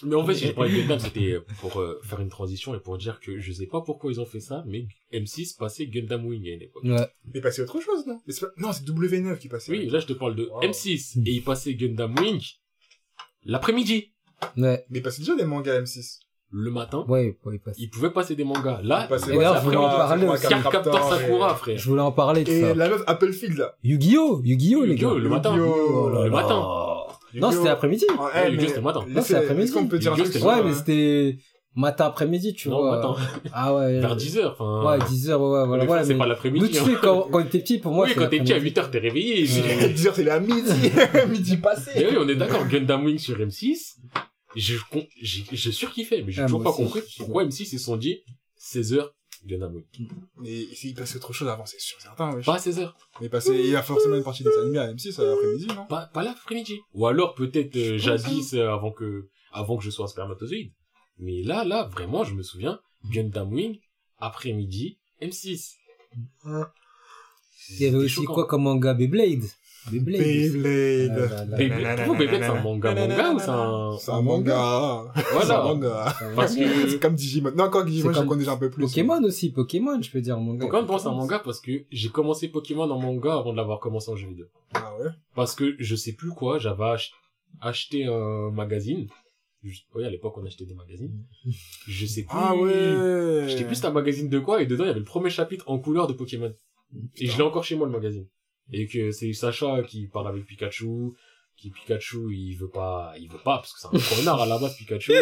Mais 0.04 0.16
en 0.16 0.26
fait, 0.26 0.34
si 0.34 0.48
je 0.48 0.52
parlais 0.54 0.72
de 0.72 0.82
Gundam, 0.82 1.00
c'était 1.00 1.38
pour 1.60 1.80
euh, 1.80 2.00
faire 2.04 2.20
une 2.22 2.30
transition 2.30 2.74
et 2.74 2.80
pour 2.80 2.98
dire 2.98 3.20
que 3.20 3.40
je 3.40 3.52
sais 3.52 3.68
pas 3.68 3.82
pourquoi 3.82 4.12
ils 4.12 4.20
ont 4.20 4.26
fait 4.26 4.40
ça, 4.40 4.64
mais 4.68 4.88
M6 5.14 5.58
passait 5.58 5.86
Gundam 5.88 6.26
Wing 6.26 6.48
à 6.48 6.54
une 6.54 6.62
époque. 6.64 6.84
Ouais. 6.84 7.08
Mais 7.34 7.42
passé 7.42 7.62
autre 7.62 7.80
chose, 7.82 8.06
non? 8.08 8.20
Mais 8.26 8.34
c'est 8.34 8.42
pas- 8.42 8.52
Non, 8.58 8.72
c'est 8.74 8.84
W9 8.86 9.38
qui 9.38 9.48
passait. 9.48 9.72
Oui, 9.72 9.88
là, 9.90 10.00
je 10.00 10.08
te 10.08 10.14
parle 10.14 10.36
de 10.36 10.46
Wow. 10.46 10.62
M6 10.64 11.20
et 11.26 11.32
il 11.32 11.44
passait 11.44 11.76
Gundam 11.76 12.16
Wing 12.18 12.42
l'après-midi. 13.44 14.14
Ouais. 14.58 14.84
Mais 14.90 15.00
il 15.00 15.02
passait 15.04 15.22
déjà 15.22 15.36
des 15.36 15.46
mangas 15.46 15.82
M6. 15.82 16.20
Le 16.54 16.70
matin, 16.70 17.06
Ouais, 17.08 17.38
ouais, 17.46 17.54
il 17.56 17.60
passe. 17.60 17.76
il 17.80 17.90
pouvait 17.90 18.10
passer 18.10 18.36
des 18.36 18.44
mangas. 18.44 18.82
Là, 18.84 19.04
Il 19.06 19.08
passait 19.10 19.34
Et 19.34 19.38
ouais, 19.38 19.46
je 19.56 19.62
voulais 19.64 19.78
en 19.78 19.88
parler 19.90 20.28
aussi. 20.28 20.48
Captor 20.48 21.10
Sakura, 21.10 21.52
et- 21.54 21.56
frère. 21.56 21.78
Je 21.78 21.88
voulais 21.90 22.02
en 22.02 22.12
parler 22.12 22.44
de 22.44 22.52
Et 22.52 22.62
ça. 22.62 22.74
la 22.74 22.90
meuf 22.90 23.04
Applefield, 23.08 23.58
là. 23.58 23.74
Yu-Gi-Oh! 23.84 24.42
Yu-Gi-Oh, 24.44 24.84
les 24.84 24.96
gars. 24.96 25.14
Le 25.18 25.30
matin. 25.30 25.56
Le 25.56 26.24
là 26.26 26.30
matin. 26.30 26.68
Non, 27.34 27.52
c'était 27.52 27.70
l'après-midi. 27.70 28.06
Eh, 28.10 28.14
Yu-Gi-Oh, 28.50 28.62
mais- 28.62 28.68
c'était 28.68 28.82
matin. 28.82 29.00
Non, 29.08 29.22
c'est 29.22 29.36
après-midi. 29.36 29.64
Est-ce 29.64 29.74
qu'on 29.74 29.88
peut 29.88 29.98
dire 30.00 30.14
c'était 30.26 30.44
Ouais, 30.44 30.62
mais 30.64 30.74
c'était 30.74 31.38
matin 31.74 32.08
après-midi, 32.08 32.54
tu 32.54 32.68
Non, 32.68 32.82
vois. 32.82 32.98
attends. 32.98 33.16
Ah 33.54 33.74
ouais. 33.74 34.00
Vers 34.02 34.18
10h, 34.18 34.52
enfin. 34.52 34.84
Ouais, 34.86 35.00
10 35.08 35.30
heures, 35.30 35.40
ouais, 35.42 35.60
ouais, 35.62 35.68
voilà. 35.68 35.86
Voilà, 35.86 36.04
c'est 36.04 36.14
mais 36.14 36.20
pas 36.20 36.26
Nous, 36.26 36.30
l'après-midi. 36.32 36.70
tu 36.70 36.80
hein. 36.80 36.84
sais, 36.86 36.96
quand, 37.02 37.28
quand 37.32 37.44
t'es 37.50 37.60
petit, 37.60 37.78
pour 37.80 37.94
moi, 37.94 38.08
oui, 38.08 38.14
quand 38.14 38.28
t'es 38.28 38.40
petit 38.40 38.52
à 38.52 38.56
l'après-midi. 38.56 38.82
8h, 38.82 38.90
t'es 38.92 39.00
réveillé. 39.00 39.46
Euh, 39.86 39.88
10 39.88 40.08
heures, 40.08 40.16
c'est 40.16 40.26
la 40.26 40.42
midi. 40.42 40.92
midi 41.30 41.54
Et 41.54 41.58
passé. 41.58 41.92
oui, 42.12 42.18
on 42.20 42.28
est 42.28 42.36
d'accord, 42.36 42.68
Gundam 42.68 43.06
Wing 43.06 43.18
sur 43.18 43.38
M6. 43.38 43.96
J'ai, 44.56 44.78
j'ai, 45.22 45.44
j'ai 45.52 45.72
surkiffé, 45.72 46.24
mais 46.24 46.32
j'ai 46.32 46.42
Ah, 46.42 46.46
toujours 46.46 46.64
pas 46.64 46.70
aussi. 46.72 46.84
compris 46.84 47.02
pourquoi 47.18 47.46
M6 47.46 47.62
ils 47.62 47.66
se 47.66 47.78
sont 47.78 47.98
dit 47.98 48.20
16h 48.60 49.10
Gundam 49.46 49.74
Wing. 49.76 50.10
Mais 50.38 50.66
s'il 50.76 50.94
passait 50.94 51.16
autre 51.18 51.34
chose 51.34 51.48
avant, 51.48 51.66
c'est 51.66 51.80
sûr, 51.80 52.00
certain, 52.00 52.32
wesh. 52.36 52.46
Pas 52.46 52.56
à 52.56 52.60
16h. 52.60 52.92
Mais 53.22 53.30
passé, 53.30 53.56
il 53.58 53.68
y 53.72 53.76
a 53.76 53.82
forcément 53.82 54.16
une 54.16 54.24
partie 54.24 54.44
des 54.44 54.52
animés 54.62 54.78
à 54.80 54.94
M6 54.94 55.20
à 55.20 55.24
l'après-midi, 55.26 55.68
non? 55.68 55.86
Pas, 55.88 56.06
pas 56.14 56.22
l'après-midi. 56.24 56.80
Ou 56.94 57.08
alors 57.08 57.34
peut-être 57.34 57.76
euh, 57.76 57.98
jadis 57.98 58.54
euh, 58.54 58.70
avant 58.72 58.92
que, 58.92 59.30
avant 59.52 59.78
que 59.78 59.84
je 59.84 59.90
sois 59.90 60.06
un 60.06 60.10
spermatozoïde. 60.10 60.72
Mais 61.18 61.42
là, 61.44 61.64
là, 61.64 61.86
vraiment, 61.92 62.24
je 62.24 62.34
me 62.36 62.44
souviens, 62.44 62.80
Gundam 63.10 63.52
Wing, 63.52 63.80
après-midi, 64.20 65.00
M6. 65.22 65.76
Il 66.46 67.80
y 67.80 67.86
avait 67.88 67.98
aussi 67.98 68.24
quoi 68.26 68.46
comme 68.48 68.64
manga 68.64 68.94
Beyblade? 68.94 69.44
Beyblade. 69.90 70.22
Beyblade. 70.22 71.32
Ah. 71.32 71.46
Beyblade, 71.58 71.98
pour 72.06 72.14
vous, 72.14 72.20
Beyblade, 72.20 72.42
c'est 72.44 72.50
un 72.50 72.62
manga 72.62 72.94
manga 72.94 73.32
ou 73.34 73.40
c'est 73.40 73.50
un... 73.50 73.98
C'est 74.00 74.12
un 74.12 74.22
manga. 74.22 75.04
C'est 75.16 75.22
un 75.22 75.32
Voilà. 75.34 75.64
manga. 75.64 76.16
Parce 76.36 76.56
que... 76.56 76.90
C'est 76.90 77.00
comme 77.00 77.16
Digimon. 77.16 77.52
Non, 77.56 77.64
encore 77.66 77.86
Digimon, 77.86 78.10
C'est 78.10 78.14
je 78.16 78.20
comme 78.20 78.30
connais 78.30 78.48
un 78.48 78.58
peu 78.58 78.70
plus. 78.70 78.86
Pokémon 78.86 79.24
aussi, 79.24 79.52
Pokémon, 79.52 80.00
je 80.02 80.12
peux 80.12 80.22
dire 80.22 80.38
en 80.38 80.42
manga. 80.42 80.60
Pourquoi 80.60 80.82
pour 80.82 80.92
moi 80.92 81.00
c'est 81.00 81.08
un 81.08 81.12
manga 81.16 81.40
Parce 81.40 81.60
que 81.60 81.72
j'ai 81.92 82.10
commencé 82.10 82.48
Pokémon 82.50 82.84
en 82.90 83.00
manga 83.00 83.34
avant 83.38 83.52
de 83.52 83.58
l'avoir 83.58 83.80
commencé 83.80 84.12
en 84.12 84.16
jeu 84.16 84.28
vidéo. 84.28 84.46
Ah 84.74 84.94
ouais? 85.00 85.10
Parce 85.36 85.56
que 85.56 85.76
je 85.80 85.96
sais 85.96 86.14
plus 86.14 86.30
quoi, 86.30 86.60
j'avais 86.60 86.84
ach- 86.84 87.12
acheté 87.62 88.06
un 88.06 88.52
magazine. 88.52 89.08
Oui, 89.96 90.04
à 90.06 90.10
l'époque, 90.10 90.36
on 90.38 90.46
achetait 90.46 90.66
des 90.66 90.74
magazines. 90.74 91.24
Je 91.88 92.06
sais 92.08 92.22
plus. 92.24 92.30
Ah 92.32 92.56
ouais! 92.56 93.46
Je 93.48 93.56
sais 93.58 93.64
plus 93.66 93.84
un 93.86 93.92
magazine 93.92 94.28
de 94.28 94.40
quoi, 94.40 94.62
et 94.62 94.66
dedans, 94.66 94.86
il 94.86 94.88
y 94.88 94.90
avait 94.90 95.00
le 95.00 95.06
premier 95.06 95.30
chapitre 95.30 95.66
en 95.70 95.78
couleur 95.78 96.08
de 96.08 96.14
Pokémon. 96.14 96.52
Et 97.18 97.28
je 97.28 97.38
l'ai 97.38 97.44
encore 97.44 97.64
chez 97.64 97.76
moi, 97.76 97.86
le 97.86 97.94
magazine. 97.94 98.26
Et 98.72 98.88
que 98.88 99.12
c'est 99.12 99.34
Sacha 99.34 99.84
qui 99.84 100.08
parle 100.08 100.28
avec 100.30 100.46
Pikachu, 100.46 101.12
qui 101.58 101.70
Pikachu, 101.72 102.34
il 102.34 102.56
veut 102.56 102.70
pas, 102.70 103.14
il 103.20 103.30
veut 103.30 103.38
pas, 103.44 103.58
parce 103.58 103.74
que 103.74 103.80
c'est 103.80 103.88
un 103.88 104.16
connard 104.16 104.42
à 104.42 104.46
la 104.46 104.58
base, 104.58 104.76
Pikachu. 104.78 105.14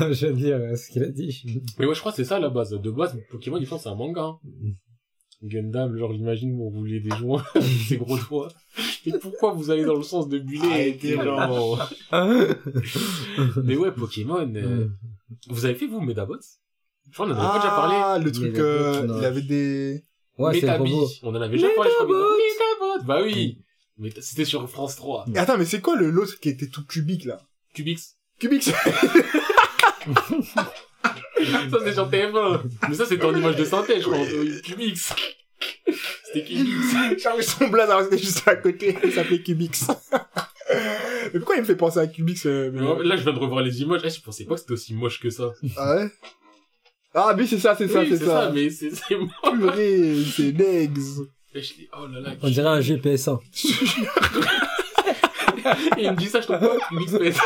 Non, 0.00 0.12
je 0.12 0.26
de 0.26 0.32
dire 0.32 0.56
euh, 0.56 0.76
ce 0.76 0.90
qu'il 0.90 1.02
a 1.02 1.08
dit. 1.08 1.62
Mais 1.78 1.86
ouais, 1.86 1.94
je 1.94 2.00
crois 2.00 2.12
que 2.12 2.16
c'est 2.16 2.24
ça 2.24 2.38
la 2.38 2.50
base. 2.50 2.70
De 2.70 2.90
base, 2.90 3.18
Pokémon, 3.30 3.56
ils 3.58 3.66
font 3.66 3.78
c'est 3.78 3.88
un 3.88 3.94
manga. 3.94 4.22
hein. 4.22 4.38
Gundam, 5.42 5.96
genre, 5.96 6.12
j'imagine, 6.12 6.56
vous 6.56 6.70
voulez 6.70 7.00
des 7.00 7.10
joints, 7.16 7.44
ces 7.88 7.96
gros 7.96 8.18
doigts. 8.18 8.48
Et 9.06 9.12
pourquoi 9.20 9.52
vous 9.52 9.70
allez 9.70 9.84
dans 9.84 9.96
le 9.96 10.02
sens 10.02 10.28
de 10.28 10.38
buller 10.38 10.68
Arrêtez, 10.70 11.14
genre... 11.16 11.90
Mais 13.64 13.76
ouais, 13.76 13.92
Pokémon, 13.92 14.50
euh, 14.54 14.88
vous 15.48 15.64
avez 15.66 15.74
fait, 15.74 15.86
vous, 15.86 16.00
Medabots? 16.00 16.38
Je 17.10 17.14
crois 17.14 17.26
qu'on 17.26 17.32
en 17.32 17.36
avait 17.36 17.46
pas 17.48 17.58
déjà 17.58 17.74
parlé. 17.74 17.96
Ah, 17.98 18.18
le 18.18 18.30
Il 18.30 18.32
truc, 18.32 18.58
euh, 18.58 19.06
il 19.18 19.24
avait 19.24 19.42
des... 19.42 20.04
Ouais. 20.38 20.60
On 21.22 21.34
en 21.34 21.40
avait 21.40 21.56
déjà 21.56 21.68
parlé, 21.76 21.90
je 21.90 22.04
crois. 22.04 22.98
Bah 23.04 23.20
oui. 23.22 23.58
Mais 23.98 24.10
c'était 24.20 24.44
sur 24.44 24.68
France 24.68 24.96
3. 24.96 25.26
Et 25.34 25.38
attends, 25.38 25.56
mais 25.56 25.64
c'est 25.64 25.80
quoi 25.80 25.96
le 25.96 26.10
l'autre 26.10 26.40
qui 26.40 26.48
était 26.48 26.66
tout 26.66 26.84
cubique, 26.84 27.24
là? 27.24 27.40
Cubix. 27.72 28.16
Cubix 28.38 28.66
Ça, 31.70 31.78
c'est 31.84 31.92
sur 31.92 32.08
TF1. 32.10 32.62
Mais 32.88 32.94
ça, 32.94 33.06
c'était 33.06 33.24
en 33.24 33.36
image 33.36 33.56
de 33.56 33.64
synthèse, 33.64 34.02
je 34.02 34.08
crois. 34.08 34.18
Oui, 34.18 34.60
Cubix. 34.62 35.14
C'était 36.24 36.44
Cubix. 36.44 37.22
Genre, 37.22 37.42
son 37.42 37.68
blaze, 37.68 37.90
alors 37.90 38.04
c'était 38.04 38.18
juste 38.18 38.46
à 38.48 38.56
côté, 38.56 38.96
il 39.04 39.12
s'appelait 39.12 39.42
Cubix. 39.42 39.86
mais 41.32 41.38
pourquoi 41.38 41.56
il 41.56 41.60
me 41.60 41.66
fait 41.66 41.76
penser 41.76 41.98
à 41.98 42.06
Cubix 42.06 42.46
euh, 42.46 42.70
Mais 42.72 42.80
Là, 43.04 43.16
je 43.16 43.22
viens 43.22 43.32
de 43.32 43.38
revoir 43.38 43.62
les 43.62 43.82
images. 43.82 44.00
Eh, 44.04 44.10
je 44.10 44.20
pensais 44.20 44.44
pas 44.44 44.54
que 44.54 44.60
c'était 44.60 44.72
aussi 44.72 44.94
moche 44.94 45.20
que 45.20 45.30
ça. 45.30 45.52
Ah 45.76 45.96
ouais? 45.96 46.10
Ah, 47.14 47.32
mais 47.36 47.46
c'est 47.46 47.58
ça, 47.60 47.74
c'est 47.76 47.86
ça, 47.88 48.00
Oui, 48.00 48.08
c'est 48.10 48.24
ça. 48.24 48.50
mais 48.52 48.70
c'est, 48.70 48.90
c'est 48.94 49.16
moche. 49.16 49.30
Purée, 49.52 50.16
c'est 50.36 50.52
Negs. 50.52 50.98
Et 51.54 51.62
je 51.62 51.74
dis, 51.74 51.88
oh 51.96 52.06
là 52.08 52.20
là. 52.20 52.30
On 52.42 52.48
dirait 52.48 52.66
un 52.68 52.80
GPS1. 52.80 53.38
Et 55.96 56.02
il 56.02 56.10
me 56.10 56.16
dit 56.16 56.26
ça, 56.26 56.40
je 56.40 56.46
trouve 56.46 56.58
pas 56.58 56.76
Cubix 56.88 57.12
PS. 57.12 57.38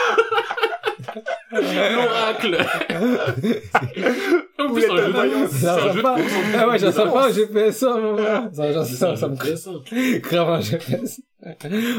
L'oracle. 1.50 2.56
en 4.58 4.72
plus, 4.72 4.82
c'est 4.82 4.90
un 4.90 4.96
jeu 4.96 5.12
de 5.12 5.46
c'est 5.48 5.56
Ça 5.58 5.84
un 5.84 5.92
jeu 5.92 6.02
de 6.02 6.56
Ah 6.56 6.68
ouais, 6.68 6.78
j'en 6.78 6.92
sais 6.92 7.00
avance. 7.00 7.14
pas 7.14 7.28
un 7.28 7.30
GPS1, 7.30 8.00
mon 8.02 8.16
gars. 8.16 8.50
Ça, 8.52 8.84
ça, 9.16 9.28
me 9.28 9.36
PS1. 9.36 10.20
grave 10.20 10.50
un 10.50 10.60
GPS. 10.60 11.20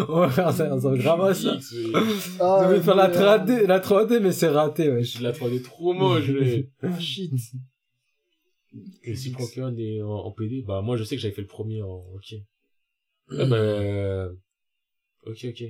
On 0.07 0.19
va 0.19 0.29
faire 0.29 0.51
ça, 0.51 0.67
ça 0.67 0.73
ressemble 0.75 0.99
grave 0.99 1.33
ça. 1.33 1.57
Ah, 2.39 2.59
On 2.65 2.69
devait 2.69 2.81
faire 2.81 2.95
la 2.95 3.09
3D, 3.09 3.65
la 3.65 3.79
3D, 3.79 4.19
mais 4.19 4.31
c'est 4.31 4.49
raté, 4.49 4.89
wesh. 4.91 5.17
Je 5.17 5.23
la 5.23 5.31
3D 5.31 5.63
trop 5.63 5.93
moche. 5.93 6.25
Ah, 6.83 6.99
shit. 6.99 7.31
Et 9.03 9.15
si 9.15 9.31
Pokémon 9.31 9.75
est 9.77 10.01
en, 10.01 10.09
en 10.11 10.31
PD, 10.31 10.63
bah 10.67 10.81
moi 10.83 10.95
je 10.95 11.03
sais 11.03 11.15
que 11.15 11.21
j'avais 11.21 11.33
fait 11.33 11.41
le 11.41 11.47
premier 11.47 11.81
en 11.81 12.03
ok. 12.15 12.35
Ah 13.31 13.45
Mm. 13.45 13.49
bah, 13.49 13.55
euh, 13.57 14.29
ok 15.25 15.45
ok. 15.45 15.63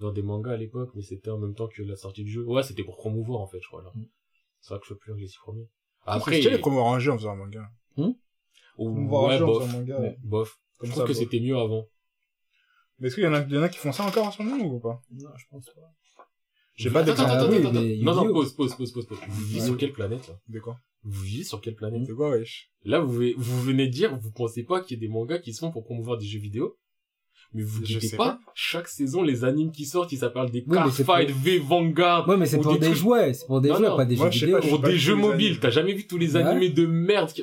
Dans 0.00 0.12
des 0.12 0.22
mangas 0.22 0.52
à 0.52 0.56
l'époque, 0.56 0.90
mais 0.94 1.02
c'était 1.02 1.30
en 1.30 1.38
même 1.38 1.54
temps 1.54 1.68
que 1.68 1.82
la 1.82 1.96
sortie 1.96 2.22
du 2.24 2.30
jeu. 2.30 2.44
Ouais, 2.44 2.62
c'était 2.62 2.84
pour 2.84 2.96
promouvoir 2.96 3.40
en 3.40 3.46
fait, 3.46 3.58
je 3.60 3.66
crois 3.68 3.82
là. 3.82 3.90
Mm. 3.94 4.04
C'est 4.60 4.74
vrai 4.74 4.80
que 4.80 4.86
je 4.86 4.94
fais 4.94 4.98
plus 4.98 5.18
les 5.20 5.26
six 5.28 5.38
premiers. 5.38 5.68
Après, 6.02 6.16
Après, 6.16 6.42
c'est 6.42 6.50
les 6.50 6.58
promos 6.58 6.80
en 6.80 6.98
jeu 6.98 7.12
en 7.12 7.18
faisant 7.18 7.32
un 7.32 7.36
manga. 7.36 7.68
ou- 7.96 8.14
Promouvoir 8.74 9.30
un 9.30 9.42
en 9.42 9.46
bof, 9.46 9.62
faisant 9.64 9.74
un 9.76 9.80
manga. 9.80 10.00
Ouais. 10.00 10.16
bof. 10.22 10.58
Comme 10.78 10.88
je 10.88 10.94
ça, 10.94 11.00
trouve 11.02 11.08
que 11.08 11.18
bof. 11.18 11.22
c'était 11.30 11.40
mieux 11.40 11.56
avant. 11.56 11.86
Mais 12.98 13.08
est-ce 13.08 13.14
qu'il 13.16 13.24
y 13.24 13.26
en 13.26 13.34
a, 13.34 13.40
il 13.42 13.52
y 13.54 13.58
en 13.58 13.62
a 13.62 13.68
qui 13.68 13.78
font 13.78 13.92
ça 13.92 14.04
encore 14.04 14.26
en 14.26 14.30
ce 14.30 14.42
moment 14.42 14.64
ou 14.64 14.78
pas? 14.80 15.00
Non, 15.10 15.30
je 15.36 15.44
pense 15.50 15.66
pas. 15.66 16.24
J'ai 16.74 16.90
pas 16.90 17.02
d'exemple. 17.02 17.30
attends, 17.30 17.50
Non 17.50 18.14
non, 18.14 18.32
pause 18.32 18.54
pause 18.54 18.74
pause 18.76 18.92
pause 18.92 19.06
pause. 19.06 19.18
Vous 19.28 19.44
vivez 19.46 19.60
Ouais. 19.60 19.66
sur 19.66 19.76
quelle 19.76 19.92
planète 19.92 20.28
là? 20.28 20.38
De 20.48 20.60
quoi? 20.60 20.78
Vous 21.02 21.22
vivez 21.22 21.42
sur 21.44 21.60
quelle 21.60 21.74
planète? 21.74 22.02
C'est 22.06 22.14
quoi, 22.14 22.30
wesh? 22.30 22.70
Là, 22.84 23.00
vous, 23.00 23.20
vous 23.36 23.62
venez 23.62 23.86
de 23.88 23.92
dire, 23.92 24.16
vous 24.16 24.30
pensez 24.32 24.62
pas 24.64 24.80
qu'il 24.80 24.96
y 24.96 25.00
a 25.00 25.06
des 25.06 25.12
mangas 25.12 25.38
qui 25.40 25.52
se 25.54 25.58
font 25.60 25.70
pour 25.72 25.82
promouvoir 25.84 26.18
des 26.18 26.26
jeux 26.26 26.38
vidéo? 26.40 26.76
Mais 27.54 27.62
vous 27.62 27.84
Je 27.84 27.98
dites 27.98 28.10
sais 28.10 28.16
pas, 28.16 28.32
pas. 28.32 28.40
chaque 28.54 28.88
saison, 28.88 29.22
les 29.22 29.44
animes 29.44 29.72
qui 29.72 29.86
sortent, 29.86 30.12
ils 30.12 30.18
s'appellent 30.18 30.50
des 30.50 30.64
Oui, 30.66 30.74
Cardfight 30.74 31.30
V 31.30 31.58
Vanguard, 31.58 32.28
Ouais, 32.28 32.36
mais 32.36 32.46
c'est 32.46 32.58
Ou 32.58 32.62
pour 32.62 32.72
des 32.74 32.78
des 32.80 32.86
trucs- 32.86 32.98
jouets, 32.98 33.32
c'est 33.34 33.46
pour 33.46 33.60
des 33.60 33.68
Non, 33.70 33.76
jouets, 33.76 33.88
non. 33.88 33.96
pas 33.96 34.04
des 34.04 34.16
Moi, 34.16 34.30
jeux 34.30 34.46
vidéo. 34.46 34.60
pas, 34.60 34.68
pour 34.68 34.80
pas 34.80 34.88
des 34.88 34.98
jeux 34.98 35.14
les 35.16 35.20
mobiles. 35.22 35.58
T'as 35.60 35.70
jamais 35.70 35.94
vu 35.94 36.06
tous 36.06 36.18
les 36.18 36.36
Ouais. 36.36 36.42
animés 36.42 36.68
de 36.70 36.86
merde 36.86 37.32
qui... 37.32 37.42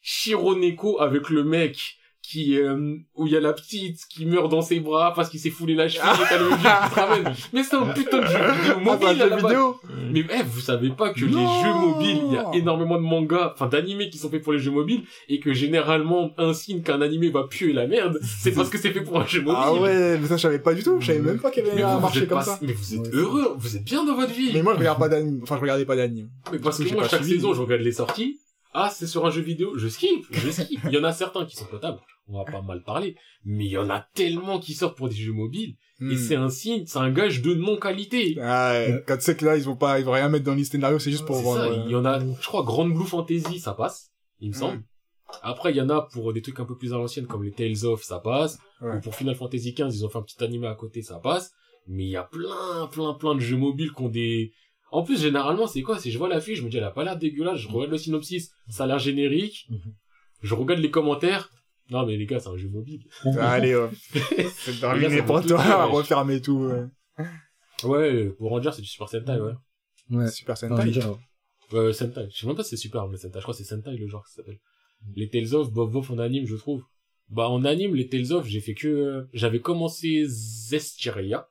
Shironeko 0.00 1.00
avec 1.00 1.30
le 1.30 1.44
mec 1.44 1.96
qui 2.26 2.58
euh, 2.58 2.96
où 3.16 3.26
il 3.26 3.32
y 3.34 3.36
a 3.36 3.40
la 3.40 3.52
petite 3.52 3.98
qui 4.08 4.24
meurt 4.24 4.50
dans 4.50 4.62
ses 4.62 4.80
bras 4.80 5.12
parce 5.14 5.28
qu'il 5.28 5.38
s'est 5.40 5.50
foulé 5.50 5.74
la 5.74 5.88
cheville 5.88 6.08
et 6.22 6.24
t'as 6.28 6.38
le 6.38 6.46
vieux 6.48 6.56
qui 6.56 6.62
se 6.94 6.94
ramène. 7.00 7.34
Mais 7.52 7.62
c'est 7.62 7.76
un 7.76 7.86
putain 7.88 8.20
de 8.22 8.26
jeu 8.26 8.38
vidéo 8.38 8.74
Ah, 8.74 8.76
un 8.76 8.80
mobile 8.80 9.08
à 9.08 9.12
jeu 9.14 9.18
la 9.18 9.36
base. 9.36 9.42
vidéo 9.44 9.76
Mais 10.10 10.24
eh, 10.38 10.42
vous 10.42 10.60
savez 10.60 10.88
pas 10.90 11.10
que 11.10 11.24
Non. 11.26 11.38
les 11.40 11.62
jeux 11.64 11.74
mobiles, 11.74 12.22
il 12.28 12.32
y 12.32 12.36
a 12.38 12.50
énormément 12.54 12.96
de 12.96 13.02
mangas, 13.02 13.52
enfin 13.54 13.66
d'animés 13.66 14.08
qui 14.08 14.16
sont 14.16 14.30
faits 14.30 14.42
pour 14.42 14.54
les 14.54 14.58
jeux 14.58 14.70
mobiles 14.70 15.02
et 15.28 15.38
que 15.38 15.52
généralement 15.52 16.30
un 16.38 16.54
signe 16.54 16.80
qu'un 16.82 17.02
animé 17.02 17.28
va 17.30 17.44
puer 17.44 17.72
la 17.74 17.86
merde, 17.86 18.18
c'est 18.22 18.52
parce 18.52 18.70
que 18.70 18.78
c'est 18.78 18.90
fait 18.92 19.02
pour 19.02 19.20
un 19.20 19.26
jeu 19.26 19.42
mobile. 19.42 19.60
Ah 19.62 19.74
ouais, 19.74 20.18
mais 20.18 20.26
ça, 20.26 20.36
je 20.38 20.42
savais 20.42 20.58
pas 20.60 20.72
du 20.72 20.82
tout. 20.82 20.96
Je 21.00 21.06
savais 21.08 21.18
même 21.20 21.38
pas 21.38 21.50
qu'il 21.50 21.62
y 21.64 21.66
avait 21.66 21.76
Mais 21.76 21.82
un 21.82 22.00
marché 22.00 22.26
comme 22.26 22.38
pas- 22.38 22.44
ça. 22.44 22.58
mais 22.62 22.72
vous 22.72 22.94
êtes 22.94 23.00
Ouais. 23.00 23.08
heureux, 23.12 23.54
vous 23.58 23.76
êtes 23.76 23.84
bien 23.84 24.04
dans 24.04 24.14
votre 24.16 24.32
vie. 24.32 24.50
Mais 24.54 24.62
moi, 24.62 24.72
je 24.74 24.78
regarde 24.78 24.98
pas 24.98 25.08
d'anime. 25.10 25.40
Enfin, 25.42 25.56
je 25.56 25.60
regardais 25.60 25.84
pas 25.84 25.96
d'anime. 25.96 26.30
Mais 26.52 26.58
parce 26.58 26.78
que 26.82 26.92
moi, 26.94 27.06
chaque 27.06 27.22
suivi. 27.22 27.36
saison, 27.36 27.52
je 27.54 27.60
regarde 27.60 27.82
les 27.82 27.92
sorties. 27.92 28.40
Ah, 28.74 28.90
c'est 28.92 29.06
sur 29.06 29.24
un 29.24 29.30
jeu 29.30 29.40
vidéo. 29.42 29.78
Je 29.78 29.86
skip, 29.88 30.26
je 30.32 30.50
skip. 30.50 30.80
Il 30.84 30.90
y 30.92 30.98
en 30.98 31.04
a 31.04 31.12
certains 31.12 31.46
qui 31.46 31.56
sont 31.56 31.64
potables. 31.66 31.98
On 32.26 32.38
va 32.38 32.44
pas 32.50 32.60
mal 32.60 32.82
parler. 32.82 33.16
Mais 33.44 33.66
il 33.66 33.70
y 33.70 33.78
en 33.78 33.88
a 33.88 34.00
tellement 34.14 34.58
qui 34.58 34.74
sortent 34.74 34.96
pour 34.96 35.08
des 35.08 35.14
jeux 35.14 35.32
mobiles. 35.32 35.76
Et 36.00 36.04
Hmm. 36.04 36.16
c'est 36.16 36.34
un 36.34 36.48
signe, 36.48 36.84
c'est 36.86 36.98
un 36.98 37.12
gage 37.12 37.40
de 37.40 37.54
non-qualité. 37.54 38.36
Ah, 38.42 38.72
ouais. 38.72 39.04
quand 39.06 39.16
tu 39.16 39.22
sais 39.22 39.36
que 39.36 39.44
là, 39.44 39.56
ils 39.56 39.62
vont 39.62 39.76
pas, 39.76 40.00
ils 40.00 40.04
vont 40.04 40.10
rien 40.12 40.28
mettre 40.28 40.44
dans 40.44 40.54
les 40.56 40.64
scénarios, 40.64 40.98
c'est 40.98 41.12
juste 41.12 41.24
pour 41.24 41.36
C'est 41.36 41.42
vendre. 41.44 41.60
ça, 41.60 41.66
euh, 41.70 41.84
il 41.86 41.92
y 41.92 41.94
en 41.94 42.04
a, 42.04 42.18
je 42.18 42.46
crois, 42.46 42.64
Grande 42.64 42.92
Blue 42.92 43.06
Fantasy, 43.06 43.60
ça 43.60 43.74
passe, 43.74 44.10
il 44.40 44.48
me 44.48 44.54
semble. 44.54 44.82
Après, 45.42 45.70
il 45.70 45.76
y 45.76 45.80
en 45.80 45.88
a 45.90 46.02
pour 46.12 46.32
des 46.32 46.42
trucs 46.42 46.58
un 46.58 46.64
peu 46.64 46.76
plus 46.76 46.92
à 46.92 46.96
l'ancienne, 46.96 47.26
comme 47.28 47.44
les 47.44 47.52
Tales 47.52 47.84
of, 47.86 48.02
ça 48.02 48.18
passe. 48.18 48.58
Ouais. 48.80 48.96
Ou 48.96 49.00
pour 49.02 49.14
Final 49.14 49.36
Fantasy 49.36 49.72
XV, 49.72 49.86
ils 49.94 50.04
ont 50.04 50.08
fait 50.08 50.18
un 50.18 50.22
petit 50.22 50.42
animé 50.42 50.66
à 50.66 50.74
côté, 50.74 51.00
ça 51.02 51.20
passe. 51.20 51.52
Mais 51.86 52.04
il 52.04 52.10
y 52.10 52.16
a 52.16 52.24
plein, 52.24 52.88
plein, 52.90 53.14
plein 53.14 53.34
de 53.36 53.40
jeux 53.40 53.56
mobiles 53.56 53.92
qui 53.92 54.02
ont 54.02 54.08
des... 54.08 54.52
En 54.94 55.02
plus, 55.02 55.20
généralement, 55.20 55.66
c'est 55.66 55.82
quoi? 55.82 55.98
C'est 55.98 56.12
je 56.12 56.18
vois 56.18 56.28
la 56.28 56.40
fiche, 56.40 56.58
je 56.60 56.64
me 56.64 56.70
dis, 56.70 56.76
elle 56.76 56.84
a 56.84 56.92
pas 56.92 57.02
l'air 57.02 57.18
dégueulasse, 57.18 57.58
je 57.58 57.66
regarde 57.66 57.90
le 57.90 57.98
synopsis, 57.98 58.52
ça 58.68 58.84
a 58.84 58.86
l'air 58.86 59.00
générique. 59.00 59.66
Mhm. 59.68 59.92
Je 60.42 60.54
regarde 60.54 60.80
les 60.80 60.90
commentaires. 60.92 61.50
Non, 61.90 62.06
mais 62.06 62.16
les 62.16 62.26
gars, 62.26 62.38
c'est 62.38 62.48
un 62.48 62.56
jeu 62.56 62.68
mobile. 62.68 63.04
Allez, 63.40 63.74
hop. 63.74 63.90
C'est 64.54 64.78
terminé 64.78 65.20
pour 65.22 65.44
toi, 65.44 65.86
refermer 65.86 66.40
tout. 66.40 66.70
ouais. 67.18 67.26
Ouais, 67.82 68.28
pour 68.38 68.50
Ranger, 68.50 68.70
c'est 68.72 68.82
du 68.82 68.88
Super 68.88 69.08
Sentai, 69.08 69.40
ouais. 69.40 69.52
Ouais. 70.10 70.30
Super 70.30 70.56
Sentai. 70.56 70.92
Euh, 71.72 71.92
Sentai. 71.92 72.28
Je 72.30 72.38
sais 72.38 72.46
même 72.46 72.54
pas 72.54 72.62
si 72.62 72.70
c'est 72.70 72.76
super, 72.76 73.08
mais 73.08 73.16
Sentai. 73.16 73.40
Je 73.40 73.42
crois 73.42 73.52
que 73.52 73.58
c'est 73.58 73.64
Sentai 73.64 73.96
le 73.96 74.06
genre 74.06 74.22
que 74.22 74.30
ça 74.30 74.36
s'appelle. 74.36 74.60
Les 75.16 75.28
Tales 75.28 75.54
of, 75.54 75.72
Bob 75.72 75.90
Bob 75.90 76.04
en 76.08 76.18
anime, 76.18 76.46
je 76.46 76.54
trouve. 76.54 76.84
Bah, 77.30 77.48
en 77.48 77.64
anime, 77.64 77.96
les 77.96 78.08
Tales 78.08 78.32
of, 78.32 78.46
j'ai 78.46 78.60
fait 78.60 78.74
que, 78.74 78.86
euh, 78.86 79.28
j'avais 79.32 79.60
commencé 79.60 80.24
Zestiria. 80.26 81.48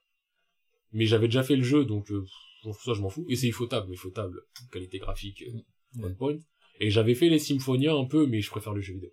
Mais 0.93 1.05
j'avais 1.05 1.27
déjà 1.27 1.43
fait 1.43 1.57
le 1.57 1.63
jeu, 1.63 1.83
donc, 1.83 2.09
euh, 2.65 2.71
pff, 2.71 2.83
ça, 2.83 2.93
je 2.93 3.01
m'en 3.01 3.09
fous. 3.09 3.25
Et 3.29 3.35
c'est 3.35 3.47
ifotable, 3.47 3.93
ifotable. 3.93 4.41
Qualité 4.71 4.99
graphique, 4.99 5.43
euh, 5.43 5.51
Ouais. 6.01 6.09
on 6.11 6.15
point. 6.15 6.37
Et 6.79 6.89
j'avais 6.89 7.13
fait 7.15 7.29
les 7.29 7.39
Symphonia 7.39 7.93
un 7.93 8.05
peu, 8.05 8.25
mais 8.25 8.41
je 8.41 8.49
préfère 8.49 8.73
le 8.73 8.81
jeu 8.81 8.93
vidéo. 8.95 9.11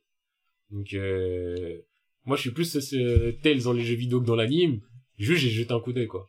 Donc, 0.70 0.94
euh, 0.94 1.78
moi, 2.24 2.36
je 2.36 2.42
suis 2.42 2.50
plus 2.52 2.94
euh, 2.94 3.32
Tales 3.42 3.62
dans 3.62 3.72
les 3.72 3.84
jeux 3.84 3.94
vidéo 3.96 4.20
que 4.20 4.26
dans 4.26 4.36
l'anime. 4.36 4.80
Juste, 5.18 5.42
j'ai 5.42 5.50
jeté 5.50 5.72
un 5.74 5.80
coup 5.80 5.92
d'œil, 5.92 6.06
quoi. 6.06 6.28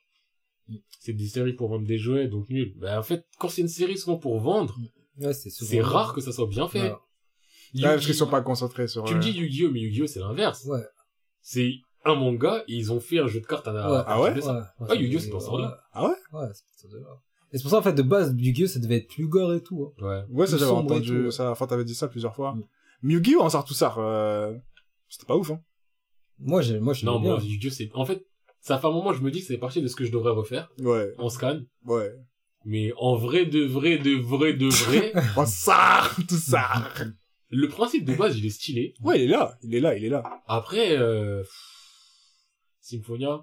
C'est 0.99 1.13
des 1.13 1.27
séries 1.27 1.53
pour 1.53 1.69
vendre 1.69 1.87
des 1.87 1.97
jouets, 1.97 2.27
donc 2.27 2.49
nul. 2.49 2.73
Bah, 2.77 2.99
en 2.99 3.03
fait, 3.03 3.25
quand 3.39 3.49
c'est 3.49 3.61
une 3.61 3.67
série 3.67 3.97
souvent 3.97 4.17
pour 4.17 4.39
vendre, 4.39 4.77
Ouais, 5.17 5.33
c'est 5.33 5.81
rare 5.81 6.13
que 6.13 6.21
ça 6.21 6.31
soit 6.31 6.47
bien 6.47 6.67
fait. 6.67 6.81
Ouais. 6.81 6.89
Ouais, 7.75 7.81
parce 7.83 8.05
qu'ils 8.05 8.15
sont 8.15 8.29
pas 8.29 8.41
concentrés 8.41 8.87
sur. 8.87 9.03
Tu 9.03 9.13
me 9.13 9.19
euh, 9.19 9.21
dis 9.21 9.31
Yu-Gi-Oh, 9.31 9.71
mais 9.71 9.79
Yu-Gi-Oh, 9.81 10.07
c'est 10.07 10.19
l'inverse. 10.19 10.65
Ouais. 10.65 10.81
C'est 11.41 11.73
un 12.05 12.15
manga, 12.15 12.63
et 12.67 12.73
ils 12.75 12.91
ont 12.91 12.99
fait 12.99 13.19
un 13.19 13.27
jeu 13.27 13.41
de 13.41 13.45
cartes 13.45 13.67
à, 13.67 13.71
Ouais. 13.73 13.79
à 13.97 14.03
Ah 14.07 14.21
ouais 14.21 14.41
ça. 14.41 14.73
Ouais. 14.79 14.87
Ah, 14.89 14.95
Yu-Gi-Oh, 14.95 15.19
c'est 15.19 15.29
dans 15.29 15.39
ce 15.39 15.47
ordre-là. 15.47 15.77
Ah 15.93 16.03
ouais 16.05 16.15
Ouais, 16.33 16.47
c'est 16.53 16.63
pour 16.65 16.75
ça 16.75 16.87
de 16.87 16.97
là. 17.03 17.07
Et 17.53 17.57
c'est 17.57 17.63
pour 17.63 17.71
ça, 17.71 17.77
en 17.77 17.81
fait, 17.81 17.93
de 17.93 18.01
base, 18.01 18.33
Yu-Gi-Oh, 18.37 18.67
ça 18.67 18.79
devait 18.79 18.97
être 18.97 19.07
plus 19.09 19.27
gore 19.27 19.53
et 19.53 19.61
tout. 19.61 19.91
Hein. 19.99 20.03
Ouais. 20.05 20.23
Ouais, 20.29 20.47
ça 20.47 20.57
j'avais 20.57 20.71
entendu 20.71 21.07
tout, 21.09 21.25
ouais. 21.25 21.31
ça. 21.31 21.51
Enfin, 21.51 21.67
t'avais 21.67 21.83
dit 21.83 21.95
ça 21.95 22.07
plusieurs 22.07 22.33
fois. 22.35 22.55
Mm. 22.55 23.09
Yu-Gi-Oh! 23.11 23.41
en 23.41 23.49
sort 23.49 23.65
tout 23.65 23.73
ça. 23.73 23.93
Euh... 23.97 24.57
C'était 25.09 25.25
pas 25.25 25.35
ouf, 25.35 25.51
hein. 25.51 25.59
Moi, 26.39 26.61
j'ai, 26.61 26.79
moi, 26.79 26.93
je 26.93 27.05
Non, 27.05 27.19
moi. 27.19 27.39
Yu-Gi-Oh, 27.43 27.71
c'est, 27.71 27.89
en 27.93 28.05
fait, 28.05 28.25
ça 28.61 28.77
fait 28.77 28.87
un 28.87 28.91
moment, 28.91 29.13
je 29.13 29.21
me 29.21 29.29
dis 29.31 29.41
que 29.41 29.45
c'est 29.47 29.57
partie 29.57 29.81
de 29.81 29.87
ce 29.87 29.95
que 29.95 30.05
je 30.05 30.11
devrais 30.11 30.31
refaire, 30.31 30.69
Ouais, 30.79 31.13
en 31.17 31.29
scan. 31.29 31.59
ouais. 31.85 32.11
Mais 32.63 32.91
en 32.97 33.15
vrai, 33.15 33.45
de 33.47 33.63
vrai, 33.63 33.97
de 33.97 34.13
vrai, 34.15 34.53
de 34.53 34.67
vrai, 34.67 35.13
Oh, 35.37 35.43
ça! 35.47 36.01
Tout 36.29 36.35
ça! 36.35 36.63
le 37.49 37.67
principe 37.67 38.05
de 38.05 38.13
base, 38.13 38.37
il 38.37 38.45
est 38.45 38.49
stylé. 38.51 38.93
Ouais, 39.01 39.19
il 39.19 39.23
est 39.23 39.27
là. 39.35 39.57
Il 39.63 39.73
est 39.75 39.79
là, 39.81 39.97
il 39.97 40.05
est 40.05 40.09
là. 40.09 40.23
Après, 40.47 40.95
euh, 40.97 41.43
Symphonia, 42.81 43.39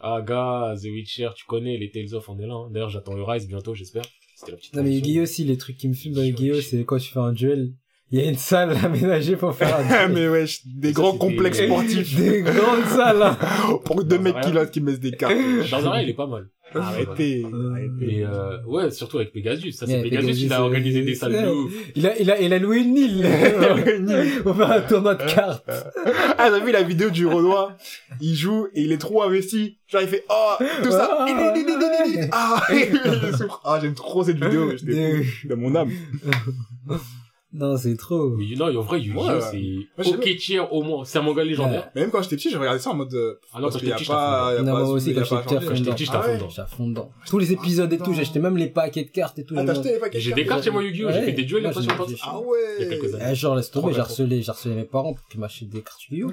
Aga, 0.00 0.74
The 0.80 0.86
Witcher, 0.86 1.28
tu 1.36 1.44
connais, 1.46 1.76
les 1.78 1.90
Tales 1.90 2.14
of, 2.14 2.28
on 2.28 2.38
est 2.38 2.46
là. 2.46 2.54
hein. 2.54 2.68
D'ailleurs, 2.72 2.90
j'attends 2.90 3.14
le 3.14 3.22
Rise 3.22 3.46
bientôt, 3.46 3.74
j'espère. 3.74 4.02
C'était 4.36 4.52
la 4.52 4.56
petite 4.58 4.74
Non, 4.74 4.82
mais. 4.82 4.92
Yu-Gi-Oh 4.96 5.22
aussi, 5.22 5.44
les 5.44 5.56
trucs 5.56 5.76
qui 5.76 5.88
me 5.88 5.94
filment 5.94 6.16
dans 6.16 6.22
Yu-Gi-Oh, 6.22 6.54
Yu-Gi-Oh, 6.56 6.68
c'est 6.68 6.84
quand 6.84 6.98
tu 6.98 7.12
fais 7.12 7.20
un 7.20 7.32
duel, 7.32 7.72
il 8.10 8.18
y 8.20 8.22
a 8.22 8.28
une 8.28 8.36
salle 8.36 8.76
aménagée 8.84 9.36
pour 9.36 9.54
faire 9.54 9.76
un 9.76 10.08
duel. 10.08 10.12
mais 10.12 10.28
wesh, 10.28 10.60
des 10.66 10.88
Ça, 10.88 10.94
grands 10.94 11.16
complexes 11.16 11.62
sportifs. 11.64 12.16
Des 12.18 12.42
grandes 12.42 12.84
salles, 12.86 13.22
hein. 13.22 13.38
Pour 13.84 14.02
deux 14.04 14.18
mecs 14.18 14.40
qui 14.40 14.50
qui 14.72 14.80
mettent 14.80 15.00
des 15.00 15.12
cartes. 15.12 15.34
Shazara, 15.64 16.02
il 16.02 16.10
est 16.10 16.14
pas 16.14 16.26
mal. 16.26 16.48
Arrêtez, 16.74 17.44
Euh, 17.44 17.70
arrêtez. 17.70 17.88
Mais 18.00 18.24
euh, 18.24 18.60
ouais, 18.66 18.90
surtout 18.90 19.18
avec 19.18 19.32
Pegasus. 19.32 19.70
Ça, 19.72 19.86
c'est 19.86 20.02
Pegasus, 20.02 20.26
Pegasus, 20.26 20.44
il 20.46 20.52
a 20.52 20.60
euh, 20.60 20.64
organisé 20.64 21.02
des 21.02 21.14
salles 21.14 21.32
de 21.44 21.48
ouf. 21.48 21.72
Il 21.94 22.04
a, 22.06 22.18
il 22.18 22.30
a, 22.32 22.40
il 22.40 22.52
a 22.52 22.58
loué 22.58 22.78
une 22.80 22.96
île. 22.96 23.24
on 24.44 24.54
fait 24.54 24.62
un 24.64 24.80
tournoi 24.80 25.14
de 25.14 25.24
cartes. 25.32 25.70
Ah, 26.38 26.50
t'as 26.50 26.58
vu 26.58 26.72
la 26.72 26.82
vidéo 26.82 27.10
du 27.10 27.26
Renoir? 27.26 27.76
Il 28.20 28.34
joue 28.34 28.66
et 28.74 28.82
il 28.82 28.92
est 28.92 28.98
trop 28.98 29.22
investi. 29.22 29.78
Genre, 29.86 30.02
il 30.02 30.08
fait, 30.08 30.24
oh, 30.28 30.54
tout 30.82 30.90
ça. 30.90 31.26
Ah. 32.32 32.62
Ah, 33.64 33.78
j'aime 33.80 33.94
trop 33.94 34.24
cette 34.24 34.42
vidéo. 34.42 34.76
J'étais 34.76 35.24
de 35.44 35.54
mon 35.54 35.74
âme. 35.74 35.90
Non, 37.56 37.76
c'est 37.76 37.96
trop. 37.96 38.30
Mais 38.30 38.56
non, 38.56 38.66
en 38.76 38.80
vrai, 38.82 39.00
Yu-Gi-Oh, 39.00 39.26
Ouais, 39.28 39.34
ouais. 39.34 39.40
c'est 39.96 40.04
j'aime 40.04 40.14
ok 40.18 40.36
tier 40.36 40.58
au 40.58 40.82
moins. 40.82 41.04
C'est 41.04 41.18
un 41.18 41.22
manga 41.22 41.44
légendaire. 41.44 41.88
Mais 41.94 42.00
même 42.00 42.10
quand 42.10 42.20
j'étais 42.20 42.34
petit, 42.34 42.50
je 42.50 42.58
regardais 42.58 42.80
ça 42.80 42.90
en 42.90 42.96
mode, 42.96 43.14
euh, 43.14 43.38
Ah 43.52 43.58
non, 43.58 43.62
parce 43.68 43.74
quand 43.74 43.78
qu'il 43.78 43.88
y 43.88 43.92
a 43.92 43.96
j'étais 43.96 44.04
petit, 44.06 44.10
pas, 44.12 44.58
Non, 44.60 44.72
pas, 44.72 44.80
moi 44.80 44.88
aussi, 44.90 45.14
quand 45.14 45.22
j'étais 45.24 45.90
petit, 45.90 46.04
j'étais 46.04 46.16
à 46.16 46.18
Ah 46.18 46.22
fond 46.22 46.28
ouais. 46.30 46.34
dedans. 46.36 46.48
J'étais 46.48 46.60
à 46.62 46.66
fond 46.66 46.88
dedans. 46.88 47.10
Tous 47.28 47.38
les 47.38 47.52
épisodes 47.52 47.92
et 47.92 47.98
tout, 47.98 48.12
j'ai 48.12 48.22
acheté 48.22 48.40
même 48.40 48.56
les 48.56 48.66
paquets 48.68 49.04
de 49.04 49.10
cartes 49.10 49.38
et 49.38 49.44
tout. 49.44 49.54
Ah, 49.56 49.60
j'ai- 49.60 49.66
t'as 49.66 49.72
acheté 49.72 49.92
les 49.92 49.98
paquets 50.00 50.18
J'ai 50.20 50.30
de 50.32 50.34
des 50.36 50.46
cartes 50.46 50.64
chez 50.64 50.70
moi 50.70 50.82
Yu-Gi-Oh, 50.82 51.08
j'ai 51.10 51.18
Ouais. 51.20 51.24
fait 51.26 51.32
des 51.32 51.44
duels 51.44 51.60
il 51.62 51.64
y 51.64 51.66
a 51.66 51.70
Moi, 51.70 51.74
pas 51.74 51.80
si 51.80 51.86
j'ai- 51.86 51.96
longtemps. 51.96 52.08
j'ai- 52.10 52.16
Ah 52.24 52.40
ouais. 52.40 52.88
quelques 52.88 53.14
années. 53.14 53.24
Eh, 53.30 53.34
genre, 53.36 53.54
laisse 53.54 53.70
tomber, 53.70 53.82
Trop 53.86 53.94
j'ai 53.94 54.00
harcelé, 54.00 54.42
j'ai 54.42 54.50
harcelé 54.50 54.74
mes 54.74 54.84
parents 54.84 55.14
pour 55.14 55.28
qu'ils 55.28 55.38
m'achètent 55.40 55.68
des 55.68 55.82
cartes 55.82 56.02
Yu-Gi-Oh! 56.10 56.32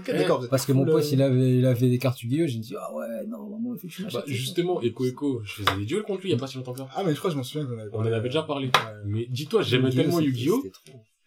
Parce 0.49 0.65
que 0.65 0.73
mon 0.73 0.85
pote, 0.85 1.03
euh, 1.03 1.09
il 1.11 1.21
avait, 1.21 1.57
il 1.59 1.65
avait 1.67 1.89
des 1.89 1.99
cartes 1.99 2.21
Yu-Gi-Oh! 2.23 2.47
J'ai 2.47 2.57
dit, 2.59 2.73
ah 2.79 2.91
ouais, 2.95 3.05
non, 3.27 3.47
maman, 3.47 3.75
il 3.75 3.79
faut 3.79 3.87
que. 4.07 4.11
Bah, 4.13 4.23
justement, 4.25 4.81
Echo 4.81 5.05
Echo, 5.05 5.41
je 5.43 5.53
faisais 5.53 5.77
des 5.77 5.85
duels 5.85 6.01
contre 6.01 6.21
lui 6.21 6.29
il 6.29 6.33
y 6.33 6.35
a 6.35 6.39
pas 6.39 6.47
si 6.47 6.57
longtemps 6.57 6.73
que 6.73 6.79
ça. 6.79 6.87
Ah, 6.95 7.03
mais 7.05 7.13
je 7.13 7.19
crois 7.19 7.29
que 7.29 7.33
je 7.33 7.37
m'en 7.37 7.43
souviens 7.43 7.67
qu'on 7.67 7.77
avait 7.77 7.89
On 7.93 7.99
en 7.99 8.05
avait 8.05 8.29
déjà 8.29 8.41
parlé. 8.41 8.67
Ouais. 8.67 8.71
Mais 9.05 9.27
dis-toi, 9.29 9.61
j'aimais 9.61 9.91
tellement 9.91 10.19
Yu-Gi-Oh. 10.19 10.63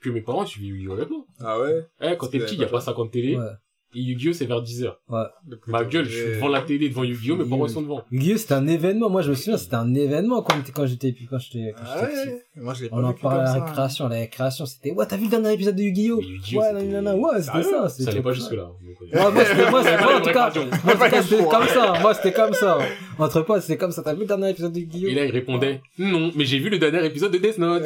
Que 0.05 0.11
mes 0.11 0.21
parents 0.21 0.45
suivaient 0.47 0.69
Yu-Gi-Oh 0.69 0.93
avec 0.93 1.11
moi. 1.11 1.25
Ah 1.41 1.59
ouais? 1.59 1.87
Eh, 2.01 2.17
quand 2.17 2.29
t'es 2.29 2.39
petit, 2.39 2.57
y 2.57 2.65
a 2.65 2.67
pas 2.67 2.73
pas 2.73 2.81
50 2.81 3.11
télé. 3.11 3.37
Ouais. 3.37 3.45
Et 3.97 4.01
Yu-Gi-Oh, 4.01 4.33
c'est 4.33 4.47
vers 4.47 4.61
10h. 4.63 4.93
Ouais. 5.09 5.23
Ma 5.69 5.85
gueule, 5.85 6.05
je 6.07 6.11
suis 6.11 6.27
devant 6.35 6.49
la 6.49 6.63
télé, 6.63 6.89
devant 6.89 7.05
Yu-Gi-Oh, 7.05 7.37
mes 7.37 7.45
parents 7.45 7.67
ils 7.67 7.73
sont 7.73 7.83
devant. 7.83 8.03
Yu-Gi-Oh! 8.11 8.37
c'était 8.39 8.55
un 8.55 8.67
événement. 8.67 9.09
Moi, 9.11 9.23
je 9.23 9.31
me 9.31 9.35
souviens, 9.35 9.57
c'était 9.57 9.77
un 9.77 9.95
événement 9.95 10.43
quand, 10.43 10.57
quand 10.75 10.87
j'étais, 10.87 11.15
quand 11.31 11.39
j'étais, 11.39 11.73
quand 11.77 11.85
Ah 11.87 11.99
j'étais 12.01 12.13
petit. 12.13 12.29
ouais? 12.29 12.43
Moi, 12.57 12.75
je 12.75 12.83
l'ai 12.83 12.89
pas 12.89 12.97
On 12.97 13.05
en 13.05 13.13
parlait 13.13 13.41
à 13.41 13.45
la 13.45 13.53
ça. 13.55 13.65
récréation. 13.65 14.09
La 14.09 14.17
récréation, 14.17 14.67
c'était, 14.67 14.91
ouais, 14.93 15.07
t'as 15.07 15.17
vu 15.17 15.25
le 15.25 15.31
dernier 15.31 15.53
épisode 15.53 15.77
de 15.77 15.83
Yu-Gi-Oh! 15.83 16.19
Mais 16.21 16.27
Yu-Gi-Oh, 16.27 16.61
Ouais, 16.61 16.67
c'était- 16.73 16.85
nanana, 16.87 17.17
ouais, 17.17 17.43
c'était 17.43 17.63
ça. 17.63 17.71
Ça 17.71 17.77
allait 17.77 17.89
c'était- 18.11 18.21
pas 18.23 18.33
jusque 18.33 18.53
là. 18.53 18.71
Ouais, 19.13 19.33
moi, 19.33 19.45
c'était, 19.45 19.71
moi, 19.71 19.83
c'était, 19.85 20.03
moi, 20.03 20.17
en 20.17 20.21
tout 20.21 20.31
cas, 20.33 20.51
c'était 20.51 20.77
Pas 20.97 21.09
comme 21.51 21.69
ça. 21.69 21.95
Moi, 22.01 22.15
c'était 22.15 22.33
comme 22.33 22.53
ça. 22.55 22.79
Entre 23.19 23.43
potes, 23.43 23.63
c'était 23.63 23.77
comme 23.77 23.93
ça. 23.93 24.03
T'as 24.03 24.15
vu 24.15 24.21
le 24.21 24.27
dernier 24.27 24.51
épisode 24.51 24.73
de 24.73 24.81
Yu-Gi-Oh! 24.81 25.09
Et 25.09 25.15
là, 25.15 25.25
il 25.25 25.31
répondait, 25.31 25.81
non, 25.99 26.33
mais 26.35 26.45
j'ai 26.45 26.59
vu 26.59 26.69
le 26.71 26.79
dernier 26.79 27.05
épisode 27.07 27.31
de 27.33 27.39
Death 27.39 27.59
Note. 27.59 27.85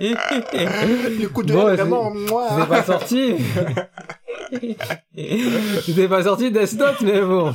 Le 0.00 1.26
coup 1.28 1.42
de 1.42 1.48
c'est- 1.52 1.54
vraiment, 1.76 2.12
moi. 2.14 2.48
pas 2.68 2.82
sorti. 2.82 3.34
C'était 5.82 6.08
pas 6.08 6.22
sorti 6.24 6.50
Death 6.50 6.72
Note, 6.74 7.00
mais 7.02 7.20
bon. 7.20 7.52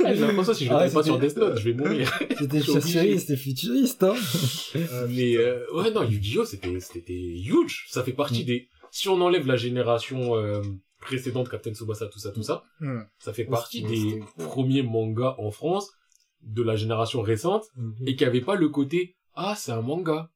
J'ai 0.00 0.14
l'impression, 0.14 0.54
si 0.54 0.66
je 0.66 0.72
Ah, 0.72 0.86
ne 0.86 0.90
pas 0.92 1.02
sur 1.02 1.18
Death 1.18 1.36
Note, 1.36 1.58
je 1.58 1.70
vais 1.70 1.74
mourir. 1.74 2.12
C'était 2.38 2.60
futuriste, 2.60 3.26
c'était 3.28 3.36
futuriste, 3.40 4.02
hein. 4.02 4.14
Euh, 4.76 5.06
mais 5.10 5.36
euh, 5.36 5.64
ouais 5.74 5.90
non 5.90 6.02
Yu-Gi-Oh 6.02 6.44
c'était 6.44 6.78
c'était 6.80 7.12
huge 7.14 7.86
ça 7.90 8.02
fait 8.02 8.12
partie 8.12 8.42
Mm. 8.42 8.46
des 8.46 8.68
si 8.90 9.08
on 9.08 9.20
enlève 9.20 9.46
la 9.46 9.56
génération 9.56 10.36
euh, 10.36 10.60
précédente 11.00 11.48
Captain 11.48 11.72
Tsubasa 11.72 12.06
tout 12.06 12.18
ça 12.18 12.30
tout 12.32 12.42
ça 12.42 12.64
Hmm. 12.80 13.00
ça 13.18 13.32
fait 13.32 13.44
partie 13.44 13.82
des 13.82 14.20
premiers 14.38 14.82
mangas 14.82 15.34
en 15.38 15.50
France 15.50 15.90
de 16.42 16.62
la 16.62 16.76
génération 16.76 17.22
récente 17.22 17.64
et 18.06 18.16
qui 18.16 18.24
avait 18.24 18.40
pas 18.40 18.56
le 18.56 18.68
côté 18.68 19.16
ah 19.34 19.54
c'est 19.56 19.72
un 19.72 19.80
manga 19.82 20.30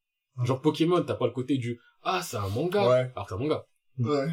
genre 0.44 0.60
Pokémon 0.60 1.02
t'as 1.02 1.14
pas 1.14 1.26
le 1.26 1.32
côté 1.32 1.58
du 1.58 1.78
ah 2.02 2.20
c'est 2.22 2.36
un 2.36 2.48
manga 2.48 2.88
Ouais. 2.88 3.10
alors 3.14 3.26
que 3.26 3.30
c'est 3.30 3.34
un 3.34 3.38
manga 3.38 3.64
Ouais. 3.98 4.28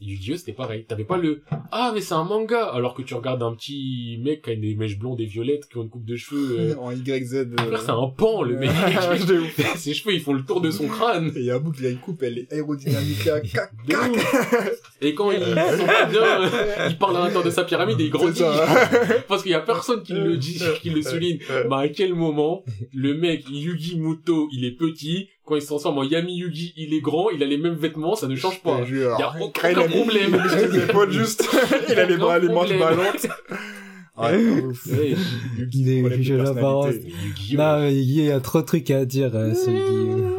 Yu-Gi-Oh 0.00 0.36
c'était 0.36 0.52
pareil 0.52 0.84
t'avais 0.86 1.04
pas 1.04 1.16
le 1.16 1.42
ah 1.72 1.92
mais 1.94 2.00
c'est 2.00 2.14
un 2.14 2.24
manga 2.24 2.64
alors 2.66 2.94
que 2.94 3.02
tu 3.02 3.14
regardes 3.14 3.42
un 3.42 3.54
petit 3.54 4.18
mec 4.22 4.42
qui 4.42 4.50
a 4.50 4.56
des 4.56 4.74
mèches 4.74 4.98
blondes 4.98 5.20
et 5.20 5.26
violettes 5.26 5.68
qui 5.68 5.78
ont 5.78 5.82
une 5.82 5.90
coupe 5.90 6.04
de 6.04 6.16
cheveux 6.16 6.56
euh, 6.58 6.74
En 6.80 6.92
YZ. 6.92 7.34
euh, 7.34 7.46
c'est 7.78 7.90
un 7.90 8.08
pan 8.16 8.42
le 8.42 8.56
mec 8.56 8.70
ses 9.76 9.94
cheveux 9.94 10.14
ils 10.14 10.20
font 10.20 10.32
le 10.34 10.44
tour 10.44 10.60
de 10.60 10.70
son 10.70 10.88
crâne 10.88 11.32
Et 11.36 11.40
il 11.40 11.44
y 11.46 11.50
a 11.50 11.56
un 11.56 11.58
bout 11.60 11.72
qu'il 11.72 11.86
a 11.86 11.90
une 11.90 11.98
coupe, 11.98 12.22
elle 12.22 12.38
est 12.38 12.52
aérodynamique 12.52 13.24
là. 13.24 13.40
Cac, 13.40 13.72
De 13.86 13.92
cac. 13.92 14.10
ouf. 14.10 14.80
Et 15.00 15.14
quand 15.14 15.30
il 15.30 15.40
sont 15.40 15.86
pas 15.86 16.06
bien, 16.06 16.22
euh, 16.22 16.88
il 16.88 16.98
parle 16.98 17.16
à 17.16 17.20
l'intérieur 17.20 17.44
de 17.44 17.50
sa 17.50 17.64
pyramide 17.64 18.00
et 18.00 18.04
il 18.04 18.10
grandit. 18.10 18.42
Parce 19.28 19.42
qu'il 19.42 19.52
y 19.52 19.54
a 19.54 19.60
personne 19.60 20.02
qui 20.02 20.12
le 20.14 20.36
dit, 20.36 20.60
qui 20.80 20.90
le 20.90 21.02
souligne. 21.02 21.38
Bah, 21.68 21.78
à 21.80 21.88
quel 21.88 22.14
moment, 22.14 22.64
le 22.92 23.14
mec, 23.14 23.44
Yugi 23.50 23.98
Muto, 23.98 24.48
il 24.52 24.64
est 24.64 24.72
petit, 24.76 25.28
quand 25.44 25.56
il 25.56 25.62
se 25.62 25.66
transforme 25.66 25.98
en 25.98 26.04
Yami 26.04 26.36
Yugi, 26.36 26.72
il 26.76 26.94
est 26.94 27.00
grand, 27.00 27.30
il 27.30 27.42
a 27.42 27.46
les 27.46 27.58
mêmes 27.58 27.74
vêtements, 27.74 28.14
ça 28.14 28.26
ne 28.26 28.34
change 28.34 28.60
pas. 28.62 28.84
Jure. 28.84 29.16
Il 29.18 29.20
y 29.20 29.24
a 29.24 29.34
aucun 29.42 29.74
problème. 29.74 30.40
Il 30.72 30.80
a 30.80 31.10
juste. 31.10 31.48
Il 31.88 31.98
a 31.98 32.06
les 32.06 32.16
bras, 32.16 32.38
les 32.38 32.48
manches 32.48 32.78
ballantes. 32.78 33.26
Ouais, 34.16 34.40
Il 35.72 35.88
est 35.88 36.22
je 36.22 36.34
Yu-Gi-Oh! 36.34 36.44
Non, 37.56 37.80
mais 37.80 37.92
Yu-Gi-Oh, 37.92 38.20
il 38.20 38.24
y 38.24 38.30
a 38.30 38.40
trop 38.40 38.60
de 38.60 38.66
trucs 38.66 38.90
à 38.90 39.04
dire 39.04 39.32
euh, 39.34 39.54
sur 39.54 39.72
Yu-Gi-Oh. 39.72 40.38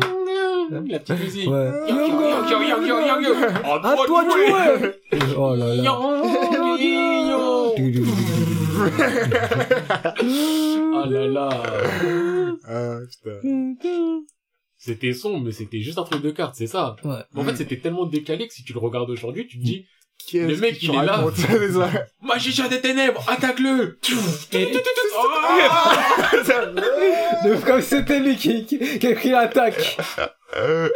La 0.88 1.00
petite 1.00 1.20
musique. 1.24 1.50
Ouais. 1.50 1.70
Yo, 1.88 1.96
yo, 1.96 2.62
yo, 2.64 2.82
yo, 2.82 3.22
yo. 3.22 3.34
En 3.64 3.78
À 3.84 3.96
toi 4.06 4.24
de 4.24 4.30
jouer 4.32 4.94
Oh 5.38 5.56
là 5.56 5.76
là. 5.76 6.00
Ah 10.96 11.06
là 11.08 11.28
là. 11.28 11.50
Ah, 12.68 12.98
putain. 13.10 13.40
C'était 14.78 15.14
sombre, 15.14 15.46
mais 15.46 15.52
c'était 15.52 15.82
juste 15.82 15.98
un 15.98 16.04
truc 16.04 16.22
de 16.22 16.32
cartes, 16.32 16.56
c'est 16.56 16.68
ça. 16.68 16.96
Ouais. 17.04 17.16
En 17.36 17.44
fait, 17.44 17.56
c'était 17.56 17.80
tellement 17.80 18.06
décalé 18.06 18.48
que 18.48 18.54
si 18.54 18.64
tu 18.64 18.74
le 18.74 18.80
regardes 18.80 19.10
aujourd'hui, 19.10 19.48
tu 19.48 19.58
te 19.58 19.64
dis, 19.64 19.86
Le 20.34 20.56
mec, 20.58 20.82
il 20.82 20.90
est 20.92 21.06
là. 21.06 21.26
Magicien 22.22 22.68
des 22.68 22.82
ténèbres, 22.82 23.24
attaque-le! 23.28 24.00
Comme 27.66 27.82
c'était 27.82 28.20
lui 28.20 28.36
qui, 28.36 28.66
qui, 28.66 29.00
qui 29.00 29.08
a 29.08 29.16
pris 29.16 29.30
l'attaque. 29.30 29.98
Ah, 30.58 30.88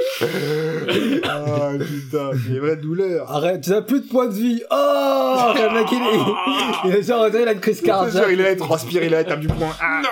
putain. 1.77 2.31
Les 2.49 2.59
vraies 2.59 2.77
douleurs. 2.77 3.29
Arrête, 3.31 3.61
tu 3.61 3.69
n'as 3.71 3.81
plus 3.81 4.01
de 4.01 4.07
points 4.07 4.27
de 4.27 4.33
vie. 4.33 4.61
Oh 4.71 5.51
Le 5.55 5.73
mec, 5.73 5.87
il 5.91 5.97
est, 5.97 6.89
il 6.89 6.95
est 6.95 7.03
genre, 7.07 7.27
il 7.27 7.35
a 7.47 7.51
une 7.53 7.59
crise 7.59 7.81
cardiaque. 7.81 8.27
il 8.31 8.39
est 8.39 8.43
là, 8.43 8.51
il 8.51 8.57
transpire, 8.57 9.01
il 9.03 9.07
est 9.07 9.09
là, 9.09 9.21
il 9.21 9.27
tape 9.27 9.39
du 9.41 9.47
poing. 9.47 9.75
Ah, 9.81 10.01
Non! 10.03 10.09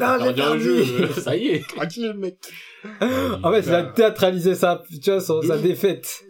Non, 0.00 0.24
j'ai 0.24 0.32
perdu 0.34 0.84
jeu, 0.84 1.08
ça 1.20 1.36
y 1.36 1.48
est. 1.48 1.66
tranquille, 1.68 2.14
mec. 2.16 2.36
En 3.42 3.52
fait, 3.52 3.60
il 3.66 3.74
a 3.74 3.82
théâtralisé 3.84 4.54
sa, 4.54 4.82
tu 5.02 5.10
vois, 5.10 5.20
son- 5.20 5.42
sa 5.42 5.58
défaite. 5.58 6.22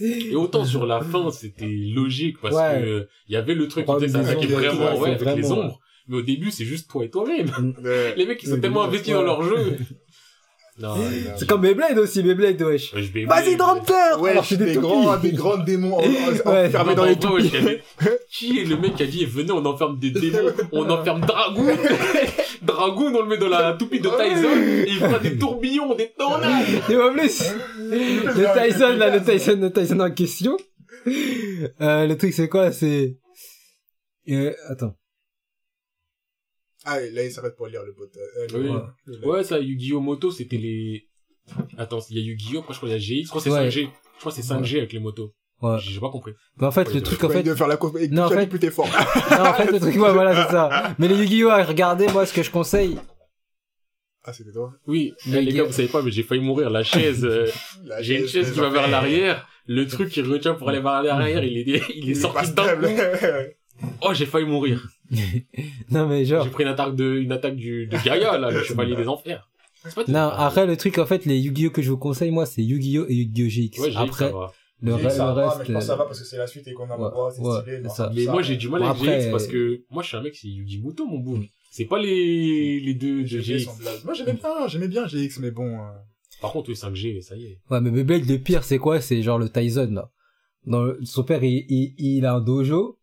Et 0.00 0.34
autant 0.34 0.64
sur 0.64 0.84
la 0.84 1.00
fin, 1.00 1.30
c'était 1.30 1.70
logique 1.94 2.36
parce 2.42 2.56
Ouais. 2.56 2.80
que 2.82 3.08
il 3.28 3.34
y 3.34 3.36
avait 3.36 3.54
le 3.54 3.68
truc 3.68 3.84
qui 3.84 3.90
Problème 3.90 4.10
disait 4.10 4.18
que 4.20 4.26
ça 4.26 4.34
des 4.34 4.40
attaquait 4.54 4.68
ombres, 4.68 4.76
vraiment, 4.84 5.00
ouais, 5.00 5.14
avec 5.14 5.36
les 5.36 5.52
ombres. 5.52 5.78
Mais 6.08 6.16
au 6.16 6.22
début, 6.22 6.50
c'est 6.50 6.64
juste 6.64 6.90
toi 6.90 7.04
et 7.04 7.10
toi-même. 7.10 7.48
Ouais. 7.82 8.14
Les 8.16 8.26
mecs, 8.26 8.42
ils 8.42 8.48
sont 8.48 8.60
tellement 8.60 8.82
investis 8.82 9.14
dans 9.14 9.22
leur 9.22 9.42
jeu. 9.42 9.76
Non, 10.78 10.94
Ouais. 10.96 11.06
C'est 11.36 11.46
comme 11.48 11.60
Beyblade 11.60 11.98
aussi, 11.98 12.22
Beyblade, 12.22 12.62
wesh. 12.62 12.94
Vas-y, 12.94 13.56
Drumter 13.56 13.92
Ouais, 14.18 14.30
Alors, 14.30 14.42
je 14.44 14.46
suis 14.48 14.56
des, 14.56 14.66
des 14.66 14.74
grands, 14.76 15.14
toupies. 15.16 15.30
des 15.30 15.36
grands 15.36 15.58
démons 15.58 15.94
en- 15.96 16.00
en- 16.00 16.02
Ouais. 16.52 16.66
enfermés 16.68 16.90
Non, 16.90 16.96
dans 16.96 17.04
les 17.04 17.16
toupies. 17.16 17.50
ouais, 17.54 17.82
Qui 18.30 18.60
est 18.60 18.64
le 18.64 18.76
mec 18.78 18.94
qui 18.94 19.02
a 19.02 19.06
dit 19.06 19.24
venez 19.26 19.50
on 19.52 19.64
enferme 19.66 19.98
des 19.98 20.10
démons, 20.10 20.52
on 20.72 20.88
enferme 20.90 21.20
Dragoon, 21.20 21.76
Dragoon 22.62 23.14
on 23.14 23.22
le 23.22 23.28
met 23.28 23.36
dans 23.38 23.48
la 23.48 23.74
toupie 23.74 24.00
de 24.00 24.08
Tyson 24.08 24.62
et 24.62 24.84
il 24.88 24.98
fera 24.98 25.18
des 25.18 25.36
tourbillons, 25.36 25.94
des 25.94 26.12
tornades. 26.16 26.64
Et 26.88 26.96
en 26.96 27.12
plus, 27.12 27.42
le 27.78 28.68
Tyson, 28.70 28.96
là, 28.96 29.14
le 29.14 29.22
Tyson, 29.22 29.58
le 29.60 29.70
Tyson 29.72 30.00
en 30.00 30.10
question. 30.10 30.56
Euh, 31.80 32.06
le 32.06 32.16
truc, 32.16 32.32
c'est 32.32 32.48
quoi? 32.48 32.72
C'est, 32.72 33.16
euh, 34.30 34.52
attends. 34.68 34.94
Ah, 36.84 36.98
là, 37.00 37.24
il 37.24 37.30
s'arrête 37.30 37.56
pour 37.56 37.66
lire 37.66 37.82
le 37.84 37.92
pote. 37.92 38.16
Euh, 38.16 38.46
Oui. 38.58 38.70
le- 39.06 39.26
Ouais 39.28 39.44
ça 39.44 39.58
Yu-Gi-Oh 39.58 40.00
Moto 40.00 40.30
c'était 40.30 40.56
les 40.56 41.06
Attends, 41.78 41.98
il 42.10 42.16
y 42.18 42.20
a 42.20 42.24
Yu-Gi-Oh, 42.24 42.60
après 42.60 42.74
je 42.74 42.78
crois 42.78 42.88
qu'il 42.88 42.98
y 42.98 43.00
a 43.00 43.22
GX, 43.22 43.24
je 43.24 43.28
crois 43.28 43.40
que 43.42 43.48
c'est 43.50 43.54
Ouais. 43.54 43.68
5G. 43.68 43.88
Je 44.14 44.20
crois 44.20 44.32
que 44.32 44.36
c'est 44.40 44.46
5G 44.46 44.78
avec 44.78 44.92
les 44.92 45.00
motos. 45.00 45.34
Ouais. 45.62 45.76
J'ai 45.80 46.00
pas 46.00 46.08
compris. 46.10 46.32
Mais 46.58 46.66
en 46.66 46.70
fait, 46.70 46.88
Ouais, 46.88 46.94
le 46.94 47.02
truc, 47.02 47.22
en 47.24 47.28
fait, 47.28 47.42
doit 47.42 47.56
faire 47.56 47.66
la 47.68 47.76
Non, 47.76 48.22
en 48.22 48.28
tu 48.28 48.34
as 48.34 48.40
fait- 48.40 48.46
plus 48.46 48.58
t'es 48.60 48.70
fort. 48.70 48.86
non, 49.30 49.46
en 49.46 49.54
fait, 49.54 49.70
le 49.70 49.78
truc, 49.80 49.94
ouais, 49.96 50.12
voilà, 50.12 50.34
c'est 50.46 50.52
ça. 50.52 50.94
Mais 50.98 51.06
les 51.08 51.16
Yu-Gi-Oh! 51.16 51.48
à 51.50 51.62
regarder, 51.64 52.06
moi, 52.08 52.24
ce 52.24 52.32
que 52.32 52.42
je 52.42 52.50
conseille, 52.50 52.96
Ah, 54.24 54.32
c'était 54.32 54.52
toi? 54.52 54.72
Oui, 54.86 55.12
Mais 55.26 55.40
les 55.42 55.52
gars, 55.52 55.64
vous 55.64 55.72
savez 55.72 55.88
pas, 55.88 56.02
mais 56.02 56.10
j'ai 56.10 56.22
failli 56.22 56.42
mourir. 56.42 56.68
La 56.70 56.82
chaise, 56.82 57.24
euh, 57.24 57.46
La 57.84 58.00
j'ai 58.02 58.20
une 58.20 58.28
chaise 58.28 58.52
qui 58.52 58.58
va 58.60 58.68
vers 58.70 58.88
l'arrière. 58.88 59.48
Le 59.66 59.86
truc 59.86 60.10
qui 60.10 60.20
retient 60.22 60.54
pour 60.54 60.68
aller 60.68 60.80
vers 60.80 61.02
l'arrière, 61.02 61.42
il 61.42 61.74
est, 61.74 61.82
il 61.94 62.10
est 62.10 62.14
sorti 62.14 62.52
d'un 62.52 62.76
coup. 62.76 62.86
Oh, 64.02 64.12
j'ai 64.12 64.26
failli 64.26 64.44
mourir. 64.46 64.86
non, 65.90 66.06
mais 66.08 66.24
genre, 66.24 66.44
J'ai 66.44 66.50
pris 66.50 66.62
une 66.64 66.68
attaque 66.70 66.94
de, 66.94 67.16
une 67.18 67.32
attaque 67.32 67.56
du, 67.56 67.86
de 67.86 67.96
Gaïa, 68.04 68.38
là, 68.38 68.50
le 68.50 68.62
chevalier 68.64 68.96
des 68.96 69.08
enfers. 69.08 69.48
Pas 69.94 70.04
non, 70.08 70.28
après, 70.28 70.66
le 70.66 70.76
truc, 70.76 70.98
en 70.98 71.06
fait, 71.06 71.24
les 71.24 71.38
Yu-Gi-Oh! 71.38 71.70
que 71.70 71.80
je 71.82 71.90
vous 71.90 71.96
conseille, 71.96 72.30
moi, 72.30 72.44
c'est 72.46 72.62
Yu-Gi-Oh! 72.62 73.06
et 73.08 73.14
Yu-Gi-Oh! 73.14 73.48
GX. 73.48 73.80
Ouais, 73.80 73.90
j'ai 73.90 73.96
Après, 73.98 74.32
le, 74.82 74.92
ça 74.92 75.26
le 75.26 75.32
va, 75.32 75.34
reste, 75.34 75.58
mais 75.58 75.64
je 75.66 75.72
pense 75.72 75.82
que 75.84 75.86
ça 75.88 75.92
euh, 75.92 75.96
va 75.96 76.04
parce 76.04 76.20
que 76.20 76.24
c'est 76.26 76.36
la 76.38 76.46
suite 76.46 76.68
et 76.68 76.72
qu'on 76.74 76.90
a 76.90 76.96
Ouais, 76.96 77.10
pas 77.10 77.30
c'est 77.30 77.42
ouais, 77.42 77.60
stylé. 77.60 77.76
c'est 77.76 77.82
non, 77.82 77.88
ça. 77.90 78.12
Mais 78.14 78.26
moi, 78.26 78.42
j'ai 78.42 78.56
du 78.56 78.68
mal 78.68 78.82
avec 78.82 78.96
après, 78.96 79.20
GX 79.20 79.30
parce 79.30 79.46
que, 79.46 79.82
moi, 79.90 80.02
je 80.02 80.08
suis 80.08 80.16
un 80.16 80.22
mec, 80.22 80.36
c'est 80.36 80.48
Yugi 80.48 80.80
Muto, 80.82 81.06
mon 81.06 81.18
bout. 81.18 81.42
C'est 81.70 81.84
pas 81.86 81.98
les, 81.98 82.80
les 82.80 82.94
deux 82.94 83.22
de 83.22 83.26
GX. 83.40 83.66
Moi, 84.04 84.14
j'aimais 84.14 84.34
bien, 84.34 84.68
j'aimais 84.68 84.88
bien 84.88 85.06
GX, 85.06 85.38
mais 85.40 85.50
bon. 85.50 85.78
euh, 85.80 85.90
Par 86.42 86.52
contre, 86.52 86.68
oui, 86.70 86.76
5G, 86.76 87.20
ça 87.22 87.36
y 87.36 87.44
est. 87.46 87.58
Ouais, 87.70 87.80
mais 87.80 87.90
Beyblade, 87.90 88.26
le 88.28 88.38
pire, 88.38 88.64
c'est 88.64 88.78
quoi? 88.78 89.00
C'est 89.00 89.22
genre 89.22 89.38
le 89.38 89.48
Tyson, 89.48 89.90
là. 89.92 90.10
Dans 90.66 90.82
le- 90.84 90.98
son 91.04 91.24
père, 91.24 91.42
il, 91.44 91.64
il, 91.68 91.94
il 91.98 92.26
a 92.26 92.34
un 92.34 92.40
dojo. 92.40 92.98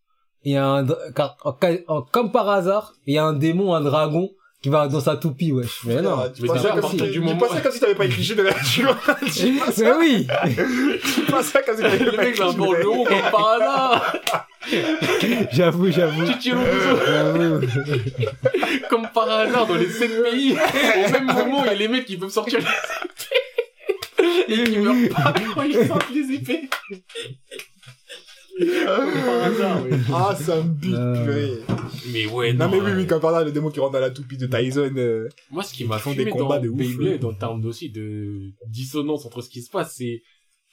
Il 0.47 0.53
y 0.53 0.55
a 0.55 0.65
un, 0.65 0.83
dra- 0.83 1.11
car- 1.13 1.35
en 1.43 1.53
ca- 1.61 1.77
en- 1.89 2.01
comme 2.03 2.31
par 2.31 2.47
hasard, 2.47 2.93
il 3.05 3.15
y 3.15 3.17
a 3.17 3.25
un 3.25 3.33
démon, 3.33 3.73
un 3.73 3.81
dragon, 3.81 4.29
qui 4.61 4.69
va 4.69 4.87
dans 4.87 5.01
sa 5.01 5.17
toupie, 5.17 5.51
wesh. 5.51 5.81
Mais 5.83 6.01
non. 6.01 6.17
Tu 6.33 6.41
Mais 6.43 6.47
ça 6.47 6.69
comme 6.69 6.89
si- 6.89 7.19
moment- 7.19 7.37
t'avais 7.81 7.95
pas 7.95 8.05
écrit 8.05 8.23
de 8.33 8.43
la 8.43 8.51
Mais 9.77 9.91
oui! 9.99 10.25
tu 11.15 11.21
penses 11.29 11.47
ça 11.47 11.61
comme 11.63 11.75
si 11.75 11.81
t'avais 11.81 11.97
Le 11.99 12.11
pas 12.13 12.23
mec, 12.23 12.29
écrit 12.39 12.55
le 12.71 12.87
haut, 12.87 13.03
comme 13.03 13.29
par 13.29 13.47
hasard. 13.49 14.15
J'avoue, 15.51 15.91
j'avoue. 15.91 16.25
Tu 16.31 16.37
tires 16.39 16.55
le 16.55 16.63
bouton. 16.63 17.67
J'avoue. 17.73 18.87
Comme 18.89 19.07
par 19.13 19.29
hasard, 19.29 19.67
dans 19.67 19.75
les 19.75 19.89
7 19.89 20.23
pays, 20.23 20.53
au 21.07 21.11
même 21.11 21.25
moment, 21.25 21.63
il 21.65 21.67
y 21.67 21.69
a 21.69 21.73
les 21.75 21.87
mecs 21.89 22.05
qui 22.05 22.15
peuvent 22.15 22.29
sortir 22.29 22.59
les 22.59 22.65
épées. 22.65 24.61
Et 24.61 24.63
qui 24.63 24.77
meurent 24.79 25.09
pas 25.13 25.33
quand 25.53 25.63
ils 25.63 25.87
sortent 25.87 26.09
les 26.13 26.35
épées. 26.35 26.69
Comme 28.59 29.21
par 29.25 29.43
hasard, 29.43 29.83
oui. 29.83 29.97
Ah, 30.13 30.35
ça 30.35 30.61
me 30.63 30.69
bute, 30.69 30.93
Euh. 30.93 31.25
purée. 31.25 31.75
Mais 32.11 32.25
ouais, 32.27 32.53
Non, 32.53 32.69
mais 32.69 32.79
oui, 32.79 32.91
euh, 32.91 32.97
oui, 32.97 33.07
comme 33.07 33.21
par 33.21 33.31
là, 33.31 33.43
le 33.43 33.51
démon 33.51 33.69
qui 33.69 33.79
rentre 33.79 33.93
dans 33.93 33.99
la 33.99 34.09
toupie 34.11 34.37
de 34.37 34.47
Tyson. 34.47 34.91
euh, 34.97 35.29
Moi, 35.51 35.63
ce 35.63 35.73
qui 35.73 35.85
m'a 35.85 35.97
font 35.99 36.11
fumé 36.11 36.25
des 36.25 36.31
dans 36.31 36.37
combats 36.37 36.59
de 36.59 36.69
ouf, 36.69 36.77
Beyblade, 36.77 37.21
là. 37.21 37.29
en 37.29 37.33
termes 37.33 37.65
aussi 37.65 37.89
de 37.89 38.51
dissonance 38.67 39.25
entre 39.25 39.41
ce 39.41 39.49
qui 39.49 39.61
se 39.61 39.69
passe, 39.69 39.95
c'est, 39.95 40.21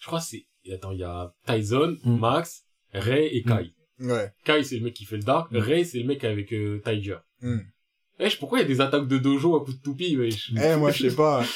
je 0.01 0.06
crois, 0.06 0.20
que 0.20 0.24
c'est, 0.27 0.47
attends, 0.73 0.93
il 0.93 1.01
y 1.01 1.05
a 1.05 1.32
Tyson, 1.47 1.97
Mm. 2.05 2.19
Max, 2.19 2.62
Ray 2.93 3.27
et 3.36 3.43
Kai. 3.43 3.73
Ouais. 4.01 4.32
Kai, 4.44 4.62
c'est 4.65 4.77
le 4.78 4.85
mec 4.85 4.94
qui 4.94 5.05
fait 5.05 5.16
le 5.16 5.23
dark, 5.23 5.51
Mm. 5.52 5.56
Ray, 5.59 5.85
c'est 5.85 5.98
le 5.98 6.06
mec 6.06 6.24
avec 6.24 6.52
euh, 6.52 6.81
Tiger. 6.85 7.16
Mm. 7.43 7.59
Wesh, 8.20 8.39
pourquoi 8.39 8.59
il 8.59 8.62
y 8.62 8.65
a 8.65 8.69
des 8.69 8.81
attaques 8.81 9.09
de 9.09 9.19
dojo 9.19 9.56
à 9.56 9.65
coup 9.65 9.73
de 9.73 9.78
toupie, 9.82 10.16
wesh? 10.16 10.52
Eh, 10.56 10.77
moi, 10.77 10.90
je 10.93 11.09
sais 11.09 11.15
pas. 11.16 11.44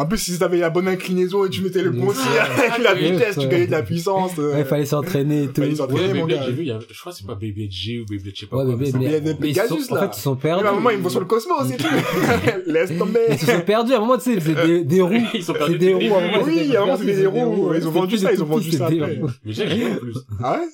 En 0.00 0.06
plus, 0.06 0.18
si 0.18 0.38
t'avais 0.38 0.58
la 0.58 0.70
bonne 0.70 0.86
inclinaison 0.86 1.44
et 1.44 1.50
tu 1.50 1.60
mettais 1.60 1.82
le 1.82 1.90
bon 1.90 2.08
Ah, 2.10 2.14
tir 2.14 2.64
avec 2.72 2.84
la 2.84 2.94
vitesse, 2.94 3.36
tu 3.36 3.48
gagnais 3.48 3.66
de 3.66 3.72
la 3.72 3.82
puissance. 3.82 4.30
euh. 4.38 4.52
Ouais, 4.54 4.60
il 4.60 4.64
fallait 4.64 4.86
s'entraîner 4.86 5.42
et 5.42 5.46
tout. 5.48 5.60
Fallait 5.60 5.74
s'entraîner. 5.74 6.14
Mon 6.20 6.26
gars. 6.26 6.40
j'ai 6.46 6.52
vu, 6.52 6.62
il 6.62 6.68
y 6.68 6.70
a, 6.70 6.78
je 6.88 7.00
crois 7.00 7.10
que 7.12 7.18
c'est 7.18 7.26
pas 7.26 7.34
Beyblade 7.34 7.70
G 7.72 7.98
ou 8.00 8.04
Beyblade, 8.06 8.32
je 8.34 8.40
sais 8.40 8.46
pas 8.46 8.58
Ouais, 8.64 8.90
sont- 8.90 8.98
Pegasus, 9.40 9.90
en 9.90 9.94
là. 9.96 10.00
fait, 10.08 10.16
ils 10.16 10.20
sont 10.20 10.34
Mais 10.36 10.40
perdus. 10.40 10.66
à 10.66 10.70
un 10.70 10.74
moment, 10.74 10.90
ils 10.90 10.98
vont 10.98 11.08
sur 11.08 11.18
le 11.20 11.26
cosmos 11.26 11.70
et 11.72 11.76
tout. 11.76 11.86
Laisse 12.66 12.96
tomber. 12.96 13.20
Ils 13.30 13.38
se 13.38 13.46
sont 13.46 13.60
perdus. 13.62 13.92
À 13.92 13.96
un 13.96 14.00
moment, 14.00 14.16
tu 14.18 14.22
sais, 14.24 14.34
ils 14.34 14.40
faisaient 14.40 14.84
des, 14.84 15.00
roues. 15.00 15.10
Ils 15.34 15.42
sont 15.42 15.52
C'est 15.52 15.58
perdus 15.58 15.78
des 15.78 15.94
roues. 15.94 16.00
Oui, 16.46 16.76
à 16.76 16.82
un 16.82 16.84
moment, 16.86 16.96
c'était 16.96 17.16
des 17.16 17.26
roues. 17.26 17.72
Ils 17.76 17.88
ont 17.88 17.90
vendu 17.90 18.18
ça, 18.18 18.32
ils 18.32 18.40
ont 18.42 18.46
vendu 18.46 18.70
ça. 18.70 18.88
Mais 18.90 19.52
j'ai 19.52 19.64
rien 19.64 19.94
en 19.94 19.96
plus. 19.96 20.14
Ah 20.42 20.60
ouais? 20.60 20.66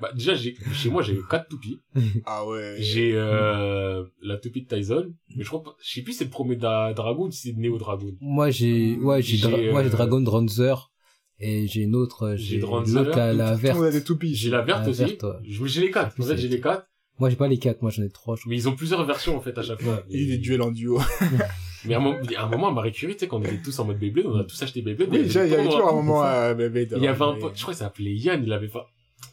Bah, 0.00 0.10
déjà, 0.14 0.34
j'ai, 0.34 0.56
chez 0.74 0.90
moi, 0.90 1.02
j'ai 1.02 1.18
quatre 1.30 1.48
toupies. 1.48 1.80
Ah 2.26 2.46
ouais. 2.46 2.76
J'ai, 2.78 3.12
euh, 3.14 4.04
la 4.22 4.36
toupie 4.36 4.62
de 4.62 4.68
Tyson. 4.68 5.12
Mais 5.36 5.42
je 5.44 5.48
crois 5.48 5.62
pas, 5.62 5.76
je 5.82 5.90
sais 5.90 6.02
plus 6.02 6.12
si 6.12 6.18
c'est 6.18 6.24
le 6.24 6.30
premier 6.30 6.56
da 6.56 6.92
Dragon 6.92 7.26
ou 7.26 7.30
si 7.30 7.48
c'est 7.52 7.56
Neo 7.58 7.78
Dragon. 7.78 8.12
Moi, 8.20 8.50
j'ai, 8.50 8.96
ouais, 8.96 9.22
j'ai, 9.22 9.70
moi, 9.70 9.82
j'ai 9.82 9.88
euh, 9.88 9.90
Dragon 9.90 10.20
Dranzer. 10.20 10.92
Et 11.38 11.66
j'ai 11.66 11.82
une 11.82 11.94
autre, 11.94 12.22
euh, 12.28 12.36
J'ai 12.36 12.44
j'ai 12.54 12.58
Dranzer, 12.60 13.04
l'autre, 13.04 13.16
la, 13.18 13.32
la 13.34 13.54
verte. 13.54 13.76
monde 13.76 13.86
a 13.86 13.90
des 13.90 14.02
toupies. 14.04 14.34
J'ai 14.34 14.48
la 14.50 14.62
verte 14.62 14.84
La 14.84 14.88
aussi. 14.90 15.04
verte, 15.04 15.22
ouais. 15.22 15.36
Je- 15.46 15.64
J'ai 15.66 15.80
les 15.82 15.90
quatre. 15.90 16.18
En 16.18 16.24
fait, 16.24 16.36
j'ai 16.38 16.48
les 16.48 16.60
quatre. 16.60 16.86
Moi, 17.18 17.28
j'ai 17.30 17.36
pas 17.36 17.48
les 17.48 17.58
quatre. 17.58 17.82
Moi, 17.82 17.90
j'en 17.90 18.02
ai 18.02 18.08
trois, 18.10 18.36
je 18.36 18.40
crois. 18.42 18.50
Mais 18.50 18.56
ils 18.56 18.68
ont 18.68 18.74
plusieurs 18.74 19.04
versions, 19.04 19.36
en 19.36 19.40
fait, 19.40 19.56
à 19.58 19.62
chaque 19.62 19.80
fois. 19.82 20.02
Et 20.10 20.24
des 20.26 20.38
duels 20.38 20.62
en 20.62 20.70
duo. 20.70 20.98
Mais 21.84 21.94
à 21.94 21.98
un 21.98 22.00
moment, 22.00 22.18
à 22.36 22.42
un 22.42 22.48
moment, 22.48 22.68
à 22.68 22.72
Marie 22.72 22.90
Curie, 22.92 23.12
tu 23.14 23.20
sais, 23.20 23.28
quand 23.28 23.38
on 23.38 23.42
était 23.44 23.60
tous 23.62 23.78
en 23.78 23.84
mode 23.84 23.98
Beyblade, 23.98 24.26
on 24.26 24.38
a 24.38 24.44
tous 24.44 24.60
acheté 24.62 24.82
Beyblade. 24.82 25.08
Oui, 25.12 25.20
il 25.24 25.32
y 25.32 25.38
avait 25.38 25.64
toujours 25.64 25.88
un 25.88 25.92
moment 25.92 26.22
à 26.22 26.52
bébé. 26.54 26.88
Il 26.96 27.02
y 27.02 27.06
avait 27.06 27.22
un 27.22 27.34
pote, 27.34 27.52
je 27.54 27.62
crois 27.62 27.74
qu'il 27.74 27.78
s'appelait 27.78 28.14
Yann, 28.14 28.42
il 28.44 28.52
avait 28.52 28.68
pas. 28.68 28.86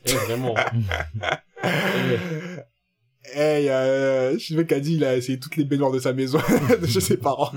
Eh, 0.05 0.13
vraiment. 0.15 0.55
Eh, 1.63 2.52
Eh, 3.35 3.60
il 3.61 3.65
y 3.65 3.69
a, 3.69 3.80
euh, 3.81 4.38
je 4.38 4.45
sais 4.45 4.55
pas 4.55 4.64
qu'a 4.64 4.80
dit, 4.80 4.95
il 4.95 5.03
a 5.03 5.15
essayé 5.18 5.39
toutes 5.39 5.55
les 5.57 5.64
baignoires 5.64 5.91
de 5.91 5.99
sa 5.99 6.14
maison, 6.14 6.39
de 6.81 6.85
chez 6.88 6.99
ses 7.01 7.18
parents. 7.18 7.51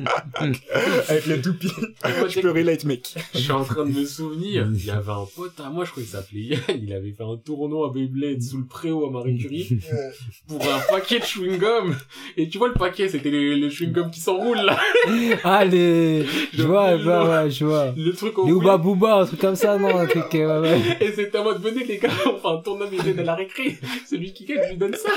Avec 1.09 1.27
les 1.27 1.41
toupies. 1.41 1.71
et 2.05 2.19
moi, 2.19 2.29
Je 2.29 2.41
peux 2.41 2.51
relate, 2.51 2.85
mec. 2.85 3.15
Je 3.35 3.39
suis 3.39 3.53
en 3.53 3.65
train 3.65 3.85
de 3.85 3.91
me 3.93 4.05
souvenir, 4.05 4.69
il 4.73 4.85
y 4.85 4.91
avait 4.91 5.11
un 5.13 5.27
pote 5.35 5.59
à 5.65 5.69
moi, 5.71 5.85
je 5.85 5.91
crois 5.91 6.03
qu'il 6.03 6.13
s'appelait 6.13 6.41
Yann, 6.41 6.61
il 6.83 6.93
avait 6.93 7.13
fait 7.13 7.23
un 7.25 7.37
tournoi 7.37 7.89
à 7.89 7.93
Beyblade 7.93 8.43
sous 8.43 8.59
le 8.59 8.65
préau 8.67 9.07
à 9.07 9.11
Marie 9.11 9.37
Curie 9.39 9.79
pour 10.49 10.63
un 10.63 10.79
paquet 10.91 11.19
de 11.21 11.25
chewing-gum. 11.25 11.95
Et 12.37 12.49
tu 12.49 12.59
vois 12.59 12.69
le 12.69 12.75
paquet, 12.75 13.09
c'était 13.09 13.31
les, 13.31 13.57
les 13.57 13.69
chewing-gum 13.71 14.11
qui 14.11 14.21
s'enroulent 14.21 14.57
là. 14.65 14.79
Ah, 15.45 15.65
les, 15.65 16.25
je 16.53 16.63
vois, 16.63 16.93
Le- 16.93 16.99
je 16.99 17.05
vois, 17.05 17.29
ouais, 17.45 17.51
je 17.51 17.65
vois. 17.65 17.93
Le 17.97 18.13
truc 18.13 18.39
au 18.39 18.47
Les. 18.47 18.53
Ouba 18.53 18.77
Booba, 18.79 19.17
un 19.21 19.27
truc 19.27 19.41
comme 19.41 19.57
ça, 19.57 19.79
non, 19.79 19.97
un 19.99 20.07
truc, 20.07 20.35
euh, 20.35 20.61
ouais, 20.63 20.71
ouais. 20.71 20.97
Et 21.01 21.13
c'était 21.13 21.39
en 21.39 21.45
mode, 21.45 21.63
venez 21.63 21.85
les 21.85 21.99
gars, 21.99 22.11
on 22.27 22.39
fait 22.39 22.49
un 22.49 22.63
tournoi 22.63 22.87
Beyblade 22.89 23.19
à 23.21 23.23
la 23.23 23.35
récré. 23.35 23.77
Celui 24.09 24.33
qui 24.33 24.45
gagne, 24.45 24.59
je 24.65 24.71
lui 24.71 24.77
donne 24.77 24.95
ça. 24.95 25.11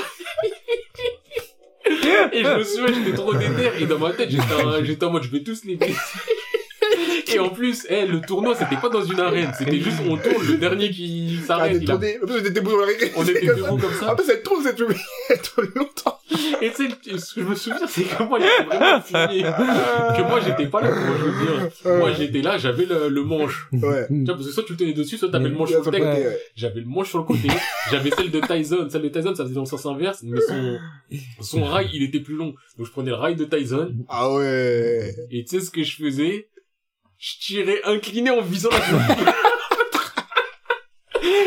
Et 2.32 2.44
je 2.44 2.58
me 2.58 2.64
souviens, 2.64 2.94
j'étais 2.94 3.16
trop 3.16 3.34
déter. 3.34 3.70
Et 3.80 3.86
dans 3.86 3.98
ma 3.98 4.12
tête, 4.12 4.30
j'étais 4.30 4.54
en, 5.04 5.10
mode, 5.10 5.22
je 5.24 5.30
vais 5.30 5.42
tous 5.42 5.64
les 5.64 5.76
baiser. 5.76 5.94
En 7.40 7.48
plus, 7.50 7.86
eh, 7.88 8.06
le 8.06 8.20
tournoi, 8.20 8.54
c'était 8.54 8.76
pas 8.76 8.88
dans 8.88 9.02
une 9.04 9.20
arène. 9.20 9.52
C'était 9.58 9.80
juste, 9.80 9.98
on 10.08 10.16
tourne, 10.16 10.46
le 10.46 10.56
dernier 10.58 10.90
qui 10.90 11.38
Ah, 11.42 11.46
s'arrête. 11.46 11.78
des 11.78 11.84
il 11.84 11.90
a- 11.90 11.94
tournées. 11.94 12.18
En 12.22 12.26
plus, 12.26 12.34
on 12.34 12.38
était. 12.88 13.12
On 13.16 13.24
était 13.24 13.46
debout 13.46 13.76
comme 13.78 13.92
ça. 13.98 14.10
Après, 14.10 14.24
cette 14.24 14.42
tourne, 14.42 14.62
cette 14.62 14.76
tourne, 14.76 15.68
longtemps. 15.74 16.18
Et 16.62 16.70
tu 16.70 16.88
sais, 16.88 17.18
ce 17.18 17.34
que 17.34 17.40
je 17.42 17.46
me 17.46 17.54
souviens, 17.54 17.86
c'est 17.88 18.02
que 18.04 18.22
moi, 18.22 18.38
j'étais 18.38 18.76
vraiment 18.76 19.00
fini. 19.00 19.42
Que 19.42 20.28
moi, 20.28 20.40
j'étais 20.44 20.66
pas 20.66 20.80
là, 20.80 20.90
comment 20.90 21.16
je 21.18 21.24
veux 21.24 21.44
dire. 21.46 21.96
Moi, 21.98 22.12
j'étais 22.12 22.42
là, 22.42 22.58
j'avais 22.58 22.84
le, 22.86 23.08
le 23.08 23.24
manche. 23.24 23.68
Ouais. 23.72 24.06
Tu 24.08 24.24
vois, 24.24 24.34
parce 24.34 24.46
que 24.46 24.52
soit 24.52 24.62
tu 24.64 24.72
le 24.72 24.78
tenais 24.78 24.92
dessus, 24.92 25.16
soit 25.18 25.30
t'avais 25.30 25.48
le 25.48 25.54
manche 25.56 25.70
Sur 25.70 25.78
le 25.80 25.84
côté, 25.84 26.00
ouais. 26.02 26.38
J'avais 26.54 26.80
le 26.80 26.86
manche 26.86 27.08
sur 27.08 27.18
le 27.18 27.24
côté. 27.24 27.48
J'avais 27.90 28.10
celle 28.10 28.30
de 28.30 28.40
Tyson. 28.40 28.86
Celle 28.90 29.02
de 29.02 29.08
Tyson, 29.08 29.34
ça 29.34 29.42
faisait 29.44 29.54
dans 29.54 29.62
le 29.62 29.66
sens 29.66 29.84
inverse, 29.86 30.22
mais 30.22 30.38
son, 30.40 30.78
son 31.40 31.64
rail, 31.64 31.88
il 31.92 32.02
était 32.04 32.20
plus 32.20 32.36
long. 32.36 32.54
Donc, 32.78 32.86
je 32.86 32.90
prenais 32.92 33.10
le 33.10 33.16
rail 33.16 33.34
de 33.36 33.44
Tyson. 33.44 33.92
Ah 34.08 34.32
ouais. 34.32 35.14
Et 35.30 35.44
tu 35.44 35.58
sais 35.58 35.64
ce 35.64 35.70
que 35.70 35.82
je 35.82 35.96
faisais? 35.96 36.48
Je 37.20 37.38
tirais 37.38 37.80
incliné 37.84 38.30
en 38.30 38.40
visant 38.40 38.70
la. 38.70 38.80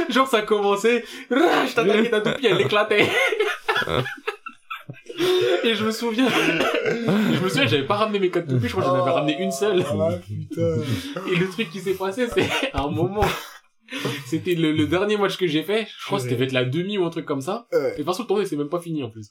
Genre, 0.09 0.27
ça 0.27 0.43
commençait, 0.43 1.03
je 1.31 1.73
t'attaquais 1.73 2.09
ta 2.11 2.21
toupie, 2.21 2.45
elle 2.45 2.61
éclatait. 2.61 3.09
Et 5.63 5.73
je 5.75 5.83
me 5.85 5.91
souviens, 5.91 6.27
je 6.29 7.39
me 7.43 7.49
souviens, 7.49 7.65
j'avais 7.67 7.85
pas 7.87 7.95
ramené 7.95 8.19
mes 8.19 8.29
quatre 8.29 8.47
toupies, 8.47 8.67
je 8.67 8.71
crois 8.71 8.83
que 8.83 8.89
j'en 8.89 9.01
avais 9.01 9.11
ramené 9.11 9.41
une 9.41 9.51
seule. 9.51 9.83
Ah 9.89 10.09
putain. 10.23 10.75
Et 11.31 11.35
le 11.35 11.49
truc 11.49 11.69
qui 11.71 11.79
s'est 11.79 11.93
passé, 11.95 12.27
c'est 12.33 12.47
à 12.73 12.81
un 12.83 12.89
moment, 12.89 13.25
c'était 14.27 14.53
le, 14.55 14.71
le 14.73 14.85
dernier 14.85 15.17
match 15.17 15.37
que 15.37 15.47
j'ai 15.47 15.63
fait, 15.63 15.87
je 15.99 16.05
crois 16.05 16.19
que 16.19 16.25
c'était 16.25 16.35
peut-être 16.35 16.51
la 16.51 16.65
demi 16.65 16.97
ou 16.99 17.05
un 17.05 17.09
truc 17.09 17.25
comme 17.25 17.41
ça. 17.41 17.67
Et 17.97 18.03
parce 18.03 18.17
que 18.17 18.23
le 18.23 18.27
tournoi, 18.27 18.45
c'est 18.45 18.57
même 18.57 18.69
pas 18.69 18.79
fini 18.79 19.03
en 19.03 19.09
plus. 19.09 19.29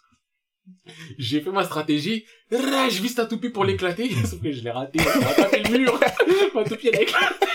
J'ai 1.19 1.41
fait 1.41 1.51
ma 1.51 1.65
stratégie, 1.65 2.25
je 2.51 3.03
vise 3.03 3.15
ta 3.15 3.27
toupie 3.27 3.51
pour 3.51 3.65
l'éclater, 3.65 4.11
sauf 4.25 4.41
que 4.41 4.53
je 4.53 4.63
l'ai 4.63 4.71
raté, 4.71 4.99
j'ai 5.01 5.25
rattrapé 5.25 5.63
le 5.63 5.79
mur, 5.79 6.01
ma 6.55 6.65
toupie 6.65 6.89
elle 6.89 6.97
a 6.99 7.03
éclaté, 7.03 7.47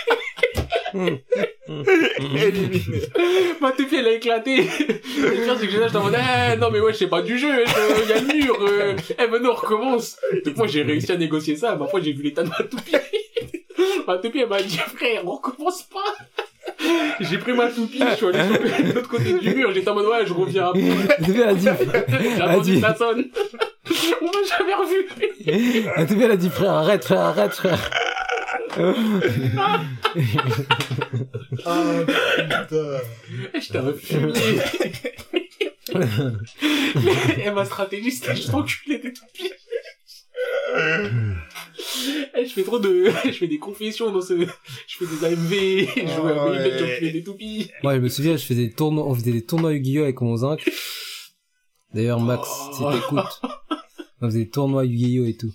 Éliminé. 1.67 2.81
ma 3.61 3.71
toupie 3.71 3.95
elle 3.97 4.07
a 4.07 4.13
éclaté. 4.13 4.57
Le 4.57 5.43
pire 5.43 5.57
c'est 5.59 5.67
que 5.67 5.71
j'étais 5.71 5.95
en 5.95 6.03
mode, 6.03 6.15
eh, 6.15 6.57
non 6.57 6.71
mais 6.71 6.79
ouais, 6.79 6.93
c'est 6.93 7.07
pas 7.07 7.21
du 7.21 7.38
jeu, 7.38 7.63
il 8.03 8.09
y 8.09 8.13
a 8.13 8.19
le 8.21 8.27
mur, 8.27 8.57
euh, 8.61 8.95
eh 9.09 9.27
ben 9.27 9.41
non, 9.41 9.51
on 9.51 9.55
recommence. 9.55 10.17
Donc 10.45 10.55
moi 10.57 10.67
j'ai 10.67 10.84
réussi 10.84 11.11
à 11.11 11.17
négocier 11.17 11.55
ça, 11.55 11.75
ma 11.75 11.88
fois 11.88 12.01
j'ai 12.01 12.13
vu 12.13 12.23
l'état 12.23 12.43
de 12.43 12.49
ma 12.49 12.63
toupie. 12.63 12.95
ma 14.07 14.17
toupie 14.17 14.39
elle 14.39 14.49
m'a 14.49 14.61
dit, 14.61 14.77
frère, 14.77 15.23
on 15.25 15.31
recommence 15.35 15.84
pas. 15.84 16.15
J'ai 17.19 17.38
pris 17.38 17.53
ma 17.53 17.68
toupie, 17.68 17.99
je 17.99 18.15
suis 18.15 18.26
allé 18.27 18.39
sur 18.39 18.85
l'autre 18.95 19.10
côté 19.10 19.34
du 19.34 19.56
mur, 19.56 19.72
j'étais 19.73 19.89
en 19.89 19.95
mode, 19.95 20.06
ouais, 20.06 20.26
je 20.26 20.34
reviens 20.34 20.68
après. 20.68 20.81
Elle 20.81 21.44
a 21.44 21.53
dit, 21.53 21.68
J'ai 22.35 22.41
attendu 22.41 22.73
que 22.76 22.81
ça 22.81 22.95
sonne. 22.95 23.26
On 24.22 24.26
m'a 24.26 24.31
jamais 24.57 24.73
revu. 24.76 26.23
elle 26.23 26.31
a 26.31 26.35
dit, 26.35 26.49
frère, 26.49 26.72
arrête, 26.73 27.06
frère, 27.06 27.22
arrête, 27.22 27.53
frère. 27.53 27.89
Ah 31.65 31.94
putain. 32.06 32.99
Et 33.53 33.61
je 33.61 33.72
t'avais 33.72 33.94
fumé. 33.94 34.34
Et 37.44 37.52
ma 37.52 37.65
stratégie, 37.65 38.11
c'était 38.11 38.35
juste 38.35 38.53
enculer 38.53 38.99
des 38.99 39.14
toupies. 39.14 39.52
Et 42.37 42.45
je 42.45 42.53
fais 42.53 42.63
trop 42.63 42.79
de, 42.79 43.05
je 43.25 43.31
fais 43.31 43.47
des 43.47 43.57
confessions 43.59 44.11
dans 44.11 44.21
ce, 44.21 44.33
je 44.39 44.97
fais 44.97 45.05
des 45.05 45.25
AMV, 45.25 45.87
je 45.95 46.15
joue 46.15 46.27
à 46.27 46.45
Oh, 46.45 46.49
Beyblade, 46.51 46.81
ouais. 46.81 46.87
j'enculais 46.93 47.11
des 47.11 47.23
toupies. 47.23 47.71
Moi, 47.83 47.95
je 47.95 47.99
me 48.01 48.09
souviens, 48.09 48.37
je 48.37 48.45
faisais 48.45 48.67
des 48.67 48.73
tournois, 48.73 49.05
on 49.07 49.13
faisait 49.15 49.31
des 49.31 49.45
tournois 49.45 49.73
Yu-Gi-Oh! 49.73 50.03
avec 50.03 50.21
mon 50.21 50.37
zinc. 50.37 50.63
D'ailleurs, 51.93 52.19
Max, 52.19 52.47
si 52.73 52.83
Oh. 52.83 52.91
t'écoutes, 52.91 53.41
on 54.21 54.27
faisait 54.27 54.43
des 54.45 54.49
tournois 54.49 54.85
Yu-Gi-Oh! 54.85 55.25
et 55.25 55.35
tout. 55.37 55.51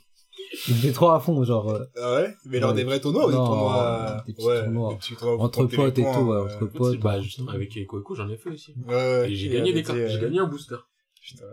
J'étais 0.69 0.93
trop 0.93 1.10
à 1.10 1.20
fond, 1.20 1.43
genre, 1.44 1.70
euh, 1.70 1.85
Ah 1.97 2.14
ouais? 2.16 2.35
Mais 2.47 2.59
lors 2.60 2.70
Ouais. 2.70 2.77
des 2.77 2.85
vrais 2.85 3.01
tournois 3.01 3.27
ou 3.27 3.31
des 3.31 3.36
tournois? 3.36 4.23
des 4.27 4.32
petits 4.35 4.47
ouais, 4.47 4.64
tournois. 4.64 4.93
des 4.93 4.98
petits 4.98 5.16
tournois 5.16 5.44
entre 5.44 5.66
potes 5.66 5.98
et 5.98 6.02
tout, 6.02 6.09
ouais, 6.09 6.39
entre 6.39 6.66
potes. 6.66 7.01
Bah, 7.01 7.20
justement, 7.20 7.52
avec 7.52 7.86
Koeko, 7.86 8.14
j'en 8.14 8.28
ai 8.28 8.36
fait 8.36 8.51
aussi. 8.51 8.74
Ouais, 8.86 8.94
ouais. 8.94 9.31
Et 9.31 9.35
j'ai 9.36 9.48
gagné 9.48 9.73
des 9.73 9.82
cartes, 9.82 9.98
j'ai 9.98 10.16
euh, 10.16 10.20
gagné 10.20 10.39
un 10.40 10.47
booster. 10.47 10.77
Putain. 11.23 11.44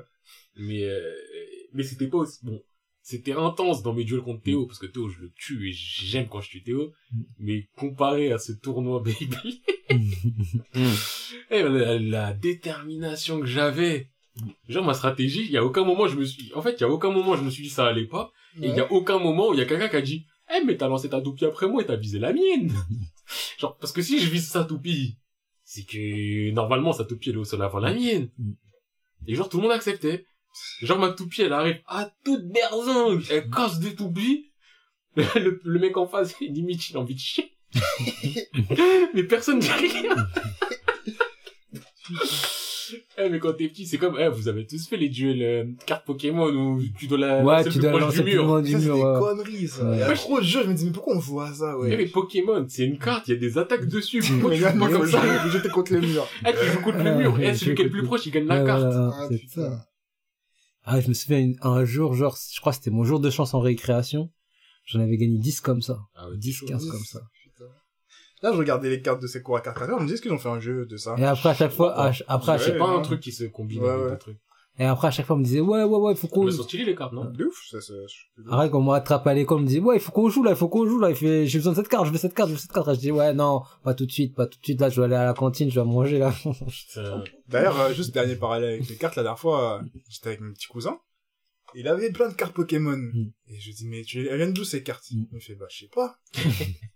Mais, 0.58 0.84
euh, 0.84 1.14
mais 1.74 1.84
c'était 1.84 2.08
pas 2.08 2.18
aussi, 2.18 2.40
bon. 2.44 2.62
C'était 3.10 3.34
intense 3.34 3.82
dans 3.82 3.92
mes 3.92 4.04
duels 4.04 4.22
contre 4.22 4.44
Théo, 4.44 4.68
parce 4.68 4.78
que 4.78 4.86
Théo, 4.86 5.10
je 5.10 5.20
le 5.20 5.32
tue 5.32 5.68
et 5.68 5.74
j'aime 5.74 6.28
quand 6.28 6.42
je 6.42 6.52
tue 6.52 6.62
Théo. 6.62 6.94
Mais 7.40 7.68
comparé 7.76 8.32
à 8.32 8.38
ce 8.38 8.52
tournoi 8.52 9.00
Baby, 9.04 9.64
eh, 11.50 11.64
la, 11.64 11.98
la 11.98 12.34
détermination 12.36 13.40
que 13.40 13.48
j'avais. 13.48 14.12
Genre, 14.68 14.86
ma 14.86 14.94
stratégie, 14.94 15.44
il 15.44 15.50
y 15.50 15.58
a 15.58 15.66
aucun 15.66 15.84
moment 15.84 16.08
je 16.08 16.18
me 16.18 16.24
suis, 16.24 16.54
en 16.54 16.62
fait, 16.62 16.74
il 16.74 16.82
y 16.82 16.84
a 16.84 16.90
aucun 16.90 17.10
moment 17.10 17.36
je 17.36 17.42
me 17.42 17.50
suis 17.50 17.64
dit 17.64 17.70
ça 17.70 17.88
allait 17.88 18.06
pas. 18.06 18.32
Et 18.62 18.68
il 18.68 18.76
y 18.76 18.80
a 18.80 18.92
aucun 18.92 19.18
moment 19.18 19.50
où 19.50 19.54
il 19.56 19.60
y 19.60 19.64
a 19.64 19.66
quelqu'un 19.66 19.90
qui 19.90 19.96
a 19.96 20.02
dit, 20.02 20.28
eh, 20.56 20.64
mais 20.64 20.78
t'as 20.78 20.88
lancé 20.88 21.10
ta 21.10 21.20
toupie 21.20 21.46
après 21.46 21.68
moi 21.68 21.82
et 21.82 21.88
t'as 21.88 21.96
visé 21.96 22.20
la 22.20 22.32
mienne. 22.32 22.72
Genre, 23.58 23.76
parce 23.78 23.92
que 23.92 24.04
si 24.04 24.20
je 24.20 24.30
vise 24.30 24.48
sa 24.48 24.66
toupie, 24.66 25.18
c'est 25.64 25.84
que, 25.84 26.52
normalement, 26.52 26.94
sa 26.94 27.06
toupie 27.06 27.32
elle 27.32 27.38
est 27.38 27.40
au 27.40 27.44
sol 27.44 27.64
avant 27.64 27.80
la 27.80 27.92
mienne. 27.92 28.30
Et 29.26 29.34
genre, 29.34 29.50
tout 29.50 29.58
le 29.58 29.64
monde 29.64 29.72
acceptait. 29.72 30.26
Genre 30.82 31.00
ma 31.00 31.10
toupie, 31.10 31.42
elle 31.44 31.54
arrive 31.54 31.80
à 31.88 32.10
toute 32.24 32.46
berzingue, 32.48 33.24
elle 33.32 33.50
casse 33.50 33.80
des 33.80 33.96
toupies. 33.96 34.46
Le, 35.16 35.60
le 35.64 35.80
mec 35.80 35.98
en 35.98 36.08
face, 36.08 36.36
il 36.40 36.54
limite, 36.54 36.90
il 36.90 36.96
a 36.98 37.00
envie 37.00 37.16
de 37.16 37.20
chier. 37.20 37.52
mais 39.14 39.24
personne 39.24 39.60
dit 39.60 39.70
rien. 39.72 40.16
Eh, 43.20 43.30
mais 43.30 43.38
quand 43.40 43.54
t'es 43.54 43.68
petit, 43.68 43.86
c'est 43.86 43.98
comme, 43.98 44.18
eh, 44.20 44.30
vous 44.30 44.48
avez 44.48 44.66
tous 44.66 44.88
fait 44.88 44.98
les 44.98 45.10
duels 45.10 45.44
euh, 45.44 45.66
cartes 45.86 46.06
Pokémon 46.06 46.48
où 46.48 46.82
tu 46.98 47.06
dois 47.08 47.18
la 47.20 47.44
Ouais, 47.44 47.64
tu 47.64 47.78
dois 47.80 48.00
lancer 48.00 48.24
du 48.24 48.32
mur. 48.32 48.62
Ça, 48.66 48.78
mur, 48.80 48.96
des 48.96 49.02
ouais. 49.02 49.20
conneries, 49.20 49.68
ça. 49.68 49.84
Ouais. 49.90 49.98
Il 49.98 50.00
y 50.00 50.04
a 50.04 50.14
trop 50.14 50.40
de 50.40 50.46
jeux, 50.46 50.64
je 50.64 50.70
me 50.70 50.74
dis, 50.74 50.86
mais 50.86 50.92
pourquoi 50.92 51.18
on 51.18 51.20
joue 51.20 51.42
à 51.42 51.54
ça, 51.54 51.74
Eh, 51.76 51.82
ouais. 51.82 51.98
mais 51.98 52.06
Pokémon, 52.08 52.66
c'est 52.68 52.86
une 52.86 52.98
carte, 52.98 53.28
il 53.28 53.32
y 53.34 53.38
a 53.38 53.40
des 53.40 53.58
attaques 53.60 53.86
dessus. 53.88 54.22
Pourquoi 54.22 54.52
tu 54.52 54.58
joues 54.62 54.80
pas 54.80 54.90
comme 54.90 55.06
ça, 55.08 55.22
ça? 55.22 55.46
je 55.46 55.50
jeter 55.52 55.70
contre 55.70 55.94
les 55.94 56.08
murs. 56.08 56.28
Eh, 56.48 56.52
tu 56.54 56.66
joues 56.72 56.82
contre 56.82 56.98
le 57.00 57.10
Ah, 57.10 57.16
mur. 57.16 57.34
ouais, 57.34 57.50
Eh, 57.50 57.56
celui 57.56 57.76
qui 57.76 57.82
est 57.82 57.86
le 57.86 57.92
plus 57.92 58.02
le- 58.02 58.08
proche, 58.08 58.26
il 58.26 58.32
gagne 58.32 58.48
la 58.48 58.64
carte. 58.64 58.84
Ah, 58.86 59.28
c'est 59.30 59.38
putain. 59.38 59.82
Ah, 60.84 61.00
je 61.02 61.08
me 61.10 61.14
souviens, 61.14 61.40
une- 61.40 61.58
un 61.62 61.86
jour, 61.86 62.14
genre, 62.14 62.38
je 62.54 62.60
crois 62.60 62.72
que 62.72 62.78
c'était 62.78 62.90
mon 62.92 63.04
jour 63.04 63.20
de 63.20 63.30
chance 63.30 63.54
en 63.54 63.60
récréation. 63.60 64.32
J'en 64.86 65.00
avais 65.02 65.18
gagné 65.18 65.38
10 65.38 65.62
comme 65.62 65.82
ça. 65.82 66.00
Ah 66.16 66.30
ouais, 66.30 66.38
10, 66.38 66.62
15 66.62 66.84
Dix. 66.84 66.90
comme 66.92 67.04
ça. 67.06 67.22
Putain. 67.44 67.66
Là, 68.42 68.52
je 68.54 68.58
regardais 68.58 68.90
les 68.90 69.02
cartes 69.02 69.22
de 69.22 69.28
Sekura 69.28 69.62
Card 69.62 69.76
Captor, 69.76 69.98
on 70.00 70.02
me 70.04 70.08
dit, 70.08 70.14
est-ce 70.14 70.22
qu'ils 70.22 70.32
ont 70.32 70.38
fait 70.40 70.50
un 70.50 70.60
jeu 70.60 70.86
de 70.86 70.98
ça 70.98 71.16
Et 71.18 71.26
après, 71.26 71.50
à 71.50 71.54
chaque 71.54 71.72
fois, 71.72 71.94
à 72.00 72.12
après, 72.28 72.54
à 72.54 72.58
chaque, 72.58 72.68
C'est 72.74 72.78
pas 72.78 72.88
un 72.90 73.02
truc 73.02 73.20
qui 73.20 73.32
se 73.32 73.44
combine 73.44 73.82
Ouais, 73.84 73.90
avec 73.90 74.06
ouais. 74.06 74.12
des 74.12 74.18
trucs. 74.18 74.40
Et 74.80 74.86
après, 74.86 75.10
à 75.10 75.12
chaque 75.12 75.26
fois, 75.26 75.36
on 75.36 75.40
me 75.40 75.44
disait, 75.44 75.60
ouais, 75.60 75.84
ouais, 75.84 75.98
ouais, 76.00 76.16
faut 76.16 76.30
qu'on, 76.30 76.46
Mais 76.46 76.52
sont 76.52 76.64
stylés 76.64 76.86
les 76.86 76.96
cartes, 76.96 77.12
non? 77.12 77.26
De 77.26 77.46
ouf, 77.46 77.68
ça, 77.70 77.82
ça, 77.82 77.94
je- 78.08 78.50
Arrête, 78.50 78.72
quand 78.72 78.80
on 78.80 78.84
m'a 78.84 78.96
attrapé 78.96 79.30
à 79.30 79.34
l'école, 79.34 79.58
on 79.58 79.62
me 79.62 79.68
disait, 79.68 79.82
ouais, 79.82 79.98
il 79.98 80.00
faut 80.00 80.14
qu'on 80.14 80.30
joue 80.30 80.42
là, 80.42 80.52
il 80.52 80.56
faut 80.56 80.70
qu'on 80.70 80.88
joue 80.88 80.98
là. 81.00 81.10
Il 81.10 81.18
fait, 81.18 81.46
j'ai 81.48 81.60
besoin 81.60 81.74
de 81.74 81.78
cette 81.78 81.90
carte, 81.90 82.06
je 82.06 82.12
veux 82.12 82.18
cette 82.18 82.34
carte, 82.34 82.48
je 82.48 82.54
veux 82.54 82.60
cette 82.60 82.72
carte. 82.72 82.94
Je 82.94 83.00
dis, 83.00 83.12
ouais, 83.12 83.34
non, 83.34 83.62
pas 83.84 83.94
tout 83.94 84.06
de 84.06 84.12
suite, 84.12 84.36
pas 84.36 84.48
tout 84.48 84.58
de 84.58 84.64
suite. 84.64 84.80
Là, 84.80 84.90
je 84.90 85.02
vais 85.02 85.06
aller 85.06 85.16
à 85.16 85.26
la 85.26 85.34
cantine, 85.34 85.70
je 85.70 85.78
vais 85.78 85.86
manger 85.86 86.18
là. 86.18 86.34
D'ailleurs, 87.50 87.80
euh, 87.82 87.94
juste 87.94 88.14
dernier 88.14 88.38
parallèle 88.38 88.76
avec 88.76 88.90
les 88.90 88.96
cartes, 88.96 89.18
la 89.18 89.24
dernière 89.24 89.40
fois, 89.40 89.80
euh, 89.80 89.84
j'étais 90.08 90.30
avec 90.30 90.40
mon 90.40 90.54
petit 90.54 90.68
cousin. 90.68 90.98
Il 91.76 91.88
avait 91.88 92.12
plein 92.12 92.30
de 92.30 92.34
cartes 92.34 92.54
Pokémon. 92.54 92.96
Mm. 92.98 93.32
Et 93.48 93.60
je 93.60 93.68
lui 93.68 93.74
dis, 93.74 93.88
mais 93.88 94.04
tu 94.04 94.28
elles 94.28 94.38
viennent 94.38 94.54
d'où 94.54 94.64
ces 94.64 94.82
cartes? 94.82 95.04
Mm. 95.12 95.24
Il 95.32 95.36
me 95.36 95.40
fait, 95.42 95.56
bah, 95.56 95.66
je 95.70 95.80
sais 95.80 95.90
pas. 95.94 96.18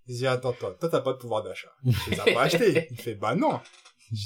Il 0.07 0.15
dit, 0.15 0.25
attends, 0.25 0.53
toi, 0.53 0.75
toi, 0.79 0.87
t'as 0.89 1.01
pas 1.01 1.11
de 1.13 1.17
pouvoir 1.17 1.43
d'achat. 1.43 1.71
Je 1.85 2.11
les 2.11 2.17
ai 2.17 2.33
pas 2.33 2.43
achetés. 2.43 2.87
Il 2.91 2.97
fait, 2.97 3.15
bah, 3.15 3.35
non. 3.35 3.59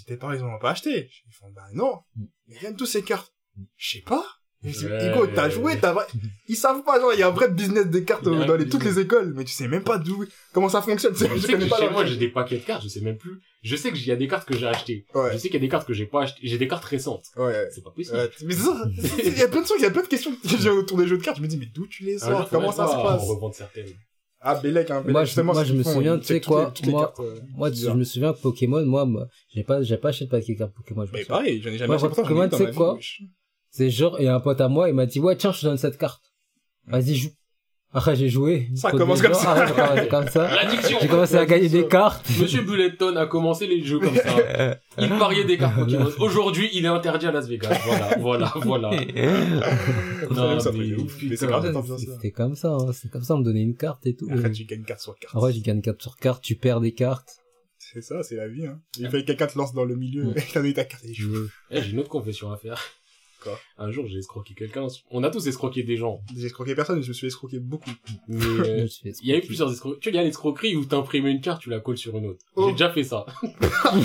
Tes 0.06 0.18
parents, 0.18 0.34
ils 0.34 0.44
ont 0.44 0.60
pas 0.60 0.72
acheté. 0.72 1.10
Je 1.10 1.38
fais, 1.38 1.52
bah, 1.56 1.68
non. 1.74 2.02
Mm. 2.16 2.24
Mais 2.48 2.56
elles 2.56 2.62
viennent 2.62 2.76
d'où 2.76 2.86
ces 2.86 3.04
cartes? 3.04 3.34
Je 3.78 3.98
sais 3.98 4.04
pas. 4.04 4.24
Ouais. 4.64 4.72
Hugo, 5.08 5.28
t'as 5.28 5.50
joué, 5.50 5.80
t'as 5.80 5.94
vrai... 5.94 6.06
Ils 6.48 6.56
savent 6.56 6.84
pas, 6.84 7.00
genre, 7.00 7.14
il 7.14 7.20
y 7.20 7.24
a 7.24 7.28
un 7.28 7.32
vrai 7.32 7.48
business 7.50 7.86
des 7.86 8.04
cartes 8.04 8.24
dans 8.24 8.56
les, 8.56 8.68
toutes 8.68 8.84
les 8.84 9.00
écoles, 9.00 9.34
mais 9.36 9.44
tu 9.44 9.54
sais 9.54 9.68
même 9.68 9.84
pas 9.84 9.98
d'où, 10.00 10.26
comment 10.52 10.68
ça 10.68 10.82
fonctionne, 10.82 11.14
Je 11.16 11.26
je 11.36 11.40
sais 11.40 11.54
que 11.54 11.70
pas 11.70 11.78
chez 11.80 11.90
moi, 11.90 12.06
j'ai 12.06 12.18
des 12.18 12.30
paquets 12.30 12.58
de 12.58 12.64
cartes, 12.64 12.84
je 12.84 12.88
sais 12.90 13.02
même 13.02 13.18
plus. 13.18 13.40
Je 13.62 13.76
sais 13.76 13.92
qu'il 13.94 14.06
y 14.06 14.12
a 14.12 14.16
des 14.16 14.28
cartes 14.28 14.48
que 14.48 14.58
j'ai 14.58 14.66
achetées. 14.66 15.06
Ouais, 15.14 15.32
Je 15.32 15.38
sais 15.38 15.50
qu'il 15.50 15.54
y 15.56 15.58
a 15.58 15.66
des 15.66 15.70
cartes 15.70 15.88
que 15.88 15.94
j'ai 15.94 16.08
pas 16.08 16.24
achetées. 16.24 16.40
J'ai 16.44 16.58
des 16.58 16.68
cartes 16.68 16.86
récentes. 16.86 17.26
ouais. 17.38 17.68
C'est 17.72 17.84
pas 17.84 17.92
possible. 17.92 18.18
Ouais, 18.18 18.30
mais 18.46 18.54
c'est 18.56 18.62
ça, 18.62 18.90
il 19.26 19.38
y 19.38 19.44
a 19.44 19.48
plein 19.48 19.62
de 19.62 19.66
trucs, 19.66 19.80
il 19.80 19.84
y 19.84 19.86
a 19.86 19.92
plein 19.92 20.02
de 20.02 20.08
questions 20.08 20.32
que 20.36 20.58
j'ai 20.58 20.70
autour 20.72 20.98
des 20.98 21.08
jeux 21.08 21.18
de 21.18 21.24
cartes. 21.24 21.38
Je 21.38 21.44
me 21.44 21.48
dis, 21.48 21.58
mais 21.58 21.68
d'où 21.68 21.86
tu 21.88 22.04
les 22.04 22.18
sors? 22.18 22.50
Comment 22.50 22.72
ça 22.72 22.88
se 22.88 22.96
passe? 22.96 23.58
certaines. 23.58 23.94
Ah, 24.40 24.56
Bellec, 24.56 24.90
hein, 24.92 25.02
Bellec, 25.02 25.12
Moi, 25.14 25.22
je- 25.24 25.28
justement, 25.28 25.54
moi, 25.54 25.64
c'est 25.64 25.70
je 25.72 25.76
me 25.76 25.84
souviens, 25.84 26.18
tu 26.20 26.26
sais 26.26 26.42
quoi, 26.42 26.72
les- 26.84 26.92
moi- 26.92 27.02
cartes, 27.08 27.20
euh, 27.22 27.40
moi, 27.56 27.72
je 27.72 27.90
me 27.90 28.04
souviens 28.04 28.34
que 28.34 28.42
Pokémon, 28.42 28.86
moi, 28.86 29.04
moi, 29.06 29.28
j'ai 29.54 29.64
pas, 29.64 29.82
j'ai 29.82 29.98
pas 29.98 30.10
acheté 30.10 30.26
de 30.26 30.30
paquet 30.30 30.54
de 30.54 30.60
cartes 30.60 30.74
Pokémon. 30.76 31.06
je 31.06 31.12
Mais 31.12 31.26
pareil, 31.26 31.60
j'en 31.62 31.70
ai 31.72 31.78
jamais 31.78 31.88
Moi, 31.88 31.96
acheté 31.96 32.10
Pokémon, 32.22 32.48
tu 32.50 32.56
sais 32.58 32.66
vie, 32.68 32.72
quoi. 32.78 32.98
C'est 33.78 33.92
genre, 33.92 34.20
il 34.20 34.26
y 34.26 34.28
a 34.28 34.34
un 34.34 34.40
pote 34.40 34.60
à 34.60 34.70
moi, 34.70 34.90
il 34.90 34.96
m'a 34.96 35.06
dit, 35.06 35.20
ouais, 35.20 35.36
tiens, 35.36 35.52
je 35.52 35.60
te 35.62 35.66
donne 35.68 35.78
cette 35.78 36.00
carte. 36.00 36.24
Vas-y, 36.88 37.14
joue. 37.14 37.30
Après, 37.94 38.16
j'ai 38.16 38.28
joué. 38.28 38.70
Ça 38.74 38.90
commence 38.90 39.22
comme 39.22 39.36
ça. 39.36 39.54
Ah, 39.56 39.60
ouais, 39.60 39.68
ça 39.68 39.74
commence 39.74 40.10
comme 40.10 40.28
ça. 40.30 40.56
L'addiction! 40.56 40.98
J'ai 41.00 41.08
commencé 41.08 41.36
à 41.36 41.46
gagner 41.46 41.70
des 41.70 41.88
cartes. 41.88 42.28
Monsieur 42.42 42.64
Bulletton 42.64 43.16
a 43.18 43.28
commencé 43.28 43.68
les 43.68 43.84
jeux 43.84 44.00
comme 44.00 44.16
ça. 44.16 44.80
Il 44.98 45.10
pariait 45.10 45.44
des 45.44 45.60
cartes 45.60 45.76
Pokémon. 45.76 46.10
Aujourd'hui, 46.18 46.72
il 46.74 46.86
est 46.86 46.88
interdit 46.88 47.28
à 47.28 47.32
Las 47.32 47.48
Vegas. 47.48 47.80
Voilà, 47.86 48.18
voilà, 48.20 48.54
voilà. 48.64 48.90
Ça 50.60 50.72
mais- 50.72 50.96
ouf. 50.96 51.16
Mais 51.22 51.36
c'est 51.36 51.46
grave. 51.46 51.72
C'était 52.00 52.32
comme 52.32 52.56
ça, 52.56 52.70
hein. 52.70 52.92
c'est 52.94 53.12
comme 53.12 53.22
ça, 53.22 53.36
on 53.36 53.40
me 53.40 53.44
donnait 53.44 53.62
une 53.62 53.78
carte 53.78 54.08
et 54.08 54.16
tout. 54.16 54.28
Après, 54.32 54.52
tu 54.52 54.66
gagnes 54.66 54.84
carte 54.86 55.02
sur 55.02 55.16
carte. 55.20 55.36
Après, 55.36 55.54
j'ai 55.54 55.62
gagné 55.62 55.82
carte 55.82 56.02
sur 56.02 56.16
carte, 56.18 56.44
tu 56.44 56.56
perds 56.56 56.82
des 56.82 56.94
cartes. 56.94 57.30
C'est 57.78 58.02
ça, 58.02 58.24
c'est 58.24 58.36
la 58.38 58.48
vie, 58.48 58.66
hein. 58.66 58.82
Il 58.98 59.08
fallait 59.08 59.22
que 59.22 59.28
quelqu'un 59.28 59.48
te 59.48 59.58
lance 59.58 59.74
dans 59.74 59.86
le 59.86 59.96
milieu, 59.96 60.26
Ouais. 60.30 60.34
et 60.40 60.44
t'as 60.52 60.62
donné 60.62 60.74
ta 60.74 60.84
carte 60.84 61.06
et 61.06 61.14
joue. 61.14 61.48
Eh, 61.70 61.82
j'ai 61.84 61.92
une 61.92 62.00
autre 62.00 62.10
confession 62.10 62.52
à 62.52 62.58
faire. 62.58 62.82
Quoi 63.44 63.60
Un 63.78 63.92
jour, 63.92 64.06
j'ai 64.08 64.18
escroqué 64.18 64.54
quelqu'un. 64.56 64.88
On 65.12 65.24
a 65.24 65.30
tous 65.30 65.46
escroqué 65.48 65.84
des 65.84 65.96
gens. 65.98 66.22
J'ai 66.36 66.48
escroqué 66.48 66.74
personne, 66.76 67.02
je 67.02 67.08
me 67.08 67.14
suis 67.14 67.28
escroqué 67.28 67.60
beaucoup. 67.60 67.92
Mais, 68.28 68.38
euh, 68.46 68.88
il 69.22 69.30
y 69.30 69.34
a 69.34 69.38
eu 69.38 69.42
plusieurs 69.42 69.72
escroqueries. 69.72 70.00
Tu 70.00 70.10
vois, 70.10 70.16
il 70.16 70.18
y 70.18 70.22
a 70.22 70.24
l'escroquerie 70.24 70.76
où 70.76 70.86
t'imprimes 70.86 71.28
une 71.28 71.42
carte, 71.42 71.62
tu 71.62 71.70
la 71.70 71.80
colles 71.80 71.98
sur 71.98 72.18
une 72.18 72.26
autre. 72.28 72.40
Oh. 72.56 72.68
J'ai 72.68 72.72
déjà 72.74 72.90
fait 72.92 73.04
ça. 73.04 73.26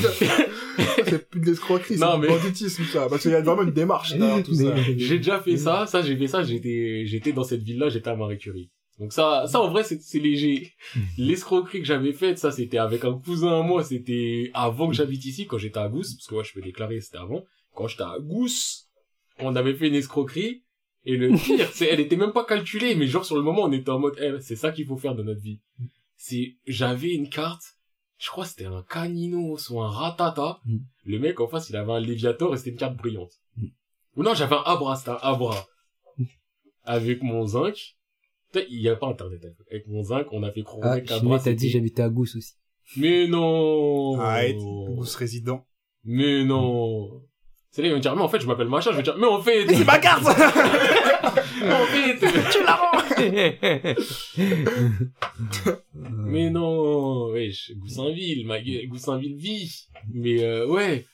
c'est 1.06 1.28
plus 1.30 1.40
de 1.40 1.46
l'escroquerie, 1.46 1.94
c'est 1.94 2.00
Non, 2.04 2.14
du 2.18 2.22
mais- 2.22 2.28
banditisme, 2.28 2.84
ça. 2.84 3.06
Parce 3.08 3.22
qu'il 3.22 3.30
y 3.30 3.34
a 3.34 3.40
vraiment 3.42 3.62
une 3.62 3.70
démarche 3.72 4.12
derrière 4.16 4.42
tout 4.44 4.54
ça. 4.54 4.74
Mais- 4.74 4.98
J'ai 4.98 5.16
déjà 5.18 5.40
fait 5.40 5.56
ça. 5.56 5.86
Ça, 5.86 6.02
j'ai 6.02 6.16
fait 6.16 6.28
ça. 6.28 6.42
J'étais, 6.42 7.04
j'étais 7.06 7.32
dans 7.32 7.44
cette 7.44 7.62
ville-là, 7.62 7.88
j'étais 7.88 8.10
à 8.10 8.16
Marie 8.16 8.38
Curie. 8.38 8.70
Donc 8.98 9.12
ça, 9.12 9.46
ça, 9.48 9.60
en 9.60 9.70
vrai, 9.70 9.82
c'est, 9.84 10.18
léger. 10.18 10.72
L'escroquerie 11.18 11.80
que 11.80 11.86
j'avais 11.86 12.12
faite, 12.12 12.38
ça, 12.38 12.50
c'était 12.52 12.78
avec 12.78 13.04
un 13.04 13.18
cousin 13.18 13.60
à 13.60 13.62
moi. 13.62 13.82
C'était 13.82 14.50
avant 14.54 14.88
que 14.88 14.94
j'habite 14.94 15.24
ici, 15.24 15.46
quand 15.46 15.58
j'étais 15.58 15.78
à 15.78 15.88
Gousse. 15.88 16.14
Parce 16.14 16.26
que 16.26 16.34
ouais, 16.36 16.44
je 16.44 16.52
peux 16.52 16.60
déclarer, 16.60 17.00
c'était 17.00 17.18
avant. 17.18 17.42
Quand 17.74 17.88
j'étais 17.88 18.02
à 18.02 18.16
Gousse, 18.20 18.81
on 19.42 19.56
avait 19.56 19.74
fait 19.74 19.88
une 19.88 19.94
escroquerie. 19.94 20.64
Et 21.04 21.16
le 21.16 21.30
pire, 21.36 21.68
c'est, 21.72 21.86
elle 21.86 22.00
était 22.00 22.16
même 22.16 22.32
pas 22.32 22.44
calculée, 22.44 22.94
mais 22.94 23.06
genre 23.06 23.24
sur 23.24 23.36
le 23.36 23.42
moment, 23.42 23.62
on 23.62 23.72
était 23.72 23.90
en 23.90 23.98
mode, 23.98 24.16
eh, 24.20 24.40
c'est 24.40 24.56
ça 24.56 24.70
qu'il 24.70 24.86
faut 24.86 24.96
faire 24.96 25.14
dans 25.14 25.24
notre 25.24 25.40
vie. 25.40 25.60
C'est, 26.16 26.56
j'avais 26.66 27.12
une 27.12 27.28
carte, 27.28 27.76
je 28.18 28.28
crois 28.28 28.44
que 28.44 28.50
c'était 28.50 28.66
un 28.66 28.84
Canino 28.88 29.58
ou 29.70 29.80
un 29.80 29.90
Ratata. 29.90 30.60
Mm. 30.64 30.78
Le 31.06 31.18
mec 31.18 31.40
en 31.40 31.48
face, 31.48 31.70
il 31.70 31.76
avait 31.76 31.92
un 31.92 31.98
Léviator 31.98 32.54
et 32.54 32.56
c'était 32.56 32.70
une 32.70 32.76
carte 32.76 32.96
brillante. 32.96 33.32
Mm. 33.56 33.66
Ou 34.16 34.22
non, 34.22 34.34
j'avais 34.34 34.54
un 34.54 34.62
Abra, 34.64 34.94
c'était 34.94 35.10
un 35.10 35.18
Abra. 35.22 35.66
Avec 36.84 37.22
mon 37.22 37.44
zinc. 37.46 37.96
Il 38.54 38.80
y 38.80 38.88
a 38.88 38.96
pas 38.96 39.08
internet. 39.08 39.42
Avec 39.70 39.88
mon 39.88 40.02
zinc, 40.02 40.26
on 40.30 40.42
a 40.42 40.52
fait 40.52 40.62
croire 40.62 40.82
Ah, 40.84 40.92
avec 40.92 41.08
Chimé, 41.08 41.38
t'as 41.42 41.54
dit 41.54 41.70
j'habitais 41.70 42.02
à 42.02 42.10
Gousse 42.10 42.36
aussi. 42.36 42.54
Mais 42.96 43.26
non! 43.26 44.20
Arrête, 44.20 44.58
Gousse 44.58 45.16
résident. 45.16 45.66
Mais 46.04 46.44
non! 46.44 47.22
C'est 47.74 47.80
là, 47.80 47.88
ils 47.88 47.94
vont 47.94 48.00
dire, 48.00 48.14
mais 48.14 48.20
en 48.22 48.28
fait, 48.28 48.38
je 48.40 48.46
m'appelle 48.46 48.68
machin, 48.68 48.90
je 48.92 48.98
vais 48.98 49.02
dire, 49.02 49.16
mais 49.16 49.26
en 49.26 49.40
fait! 49.40 49.64
Mais 49.64 49.74
c'est 49.74 49.84
ma 49.86 49.98
carte 49.98 50.26
en 50.26 50.34
fait! 51.86 52.18
Tu 52.52 52.62
la 52.64 52.76
rends 52.76 52.98
Mais 55.94 56.50
non, 56.50 57.30
wesh, 57.30 57.72
Goussainville, 57.76 58.46
ma 58.46 58.60
gueule, 58.60 58.88
Goussainville 58.88 59.36
vit. 59.36 59.88
Mais 60.12 60.42
euh, 60.44 60.66
ouais. 60.66 61.06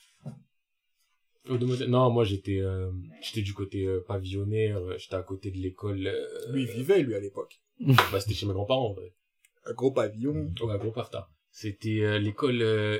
Non, 1.48 2.10
moi 2.10 2.24
j'étais 2.24 2.58
euh, 2.58 2.90
j'étais 3.22 3.40
du 3.42 3.54
côté 3.54 3.86
euh, 3.86 4.04
pavillonnaire, 4.06 4.80
j'étais 4.98 5.14
à 5.14 5.22
côté 5.22 5.50
de 5.50 5.56
l'école. 5.56 6.06
euh, 6.06 6.52
Lui, 6.52 6.64
il 6.64 6.70
vivait, 6.70 7.02
lui, 7.02 7.14
à 7.14 7.20
l'époque. 7.20 7.60
bah 7.80 8.20
c'était 8.20 8.34
chez 8.34 8.46
mes 8.46 8.52
grands-parents 8.52 8.90
en 8.90 8.94
vrai. 8.94 9.14
Un 9.64 9.72
gros 9.72 9.92
pavillon. 9.92 10.52
Ouais, 10.60 10.78
gros 10.78 10.90
parta. 10.90 11.28
C'était 11.50 12.00
euh, 12.00 12.18
l'école 12.18 12.60
euh, 12.62 12.98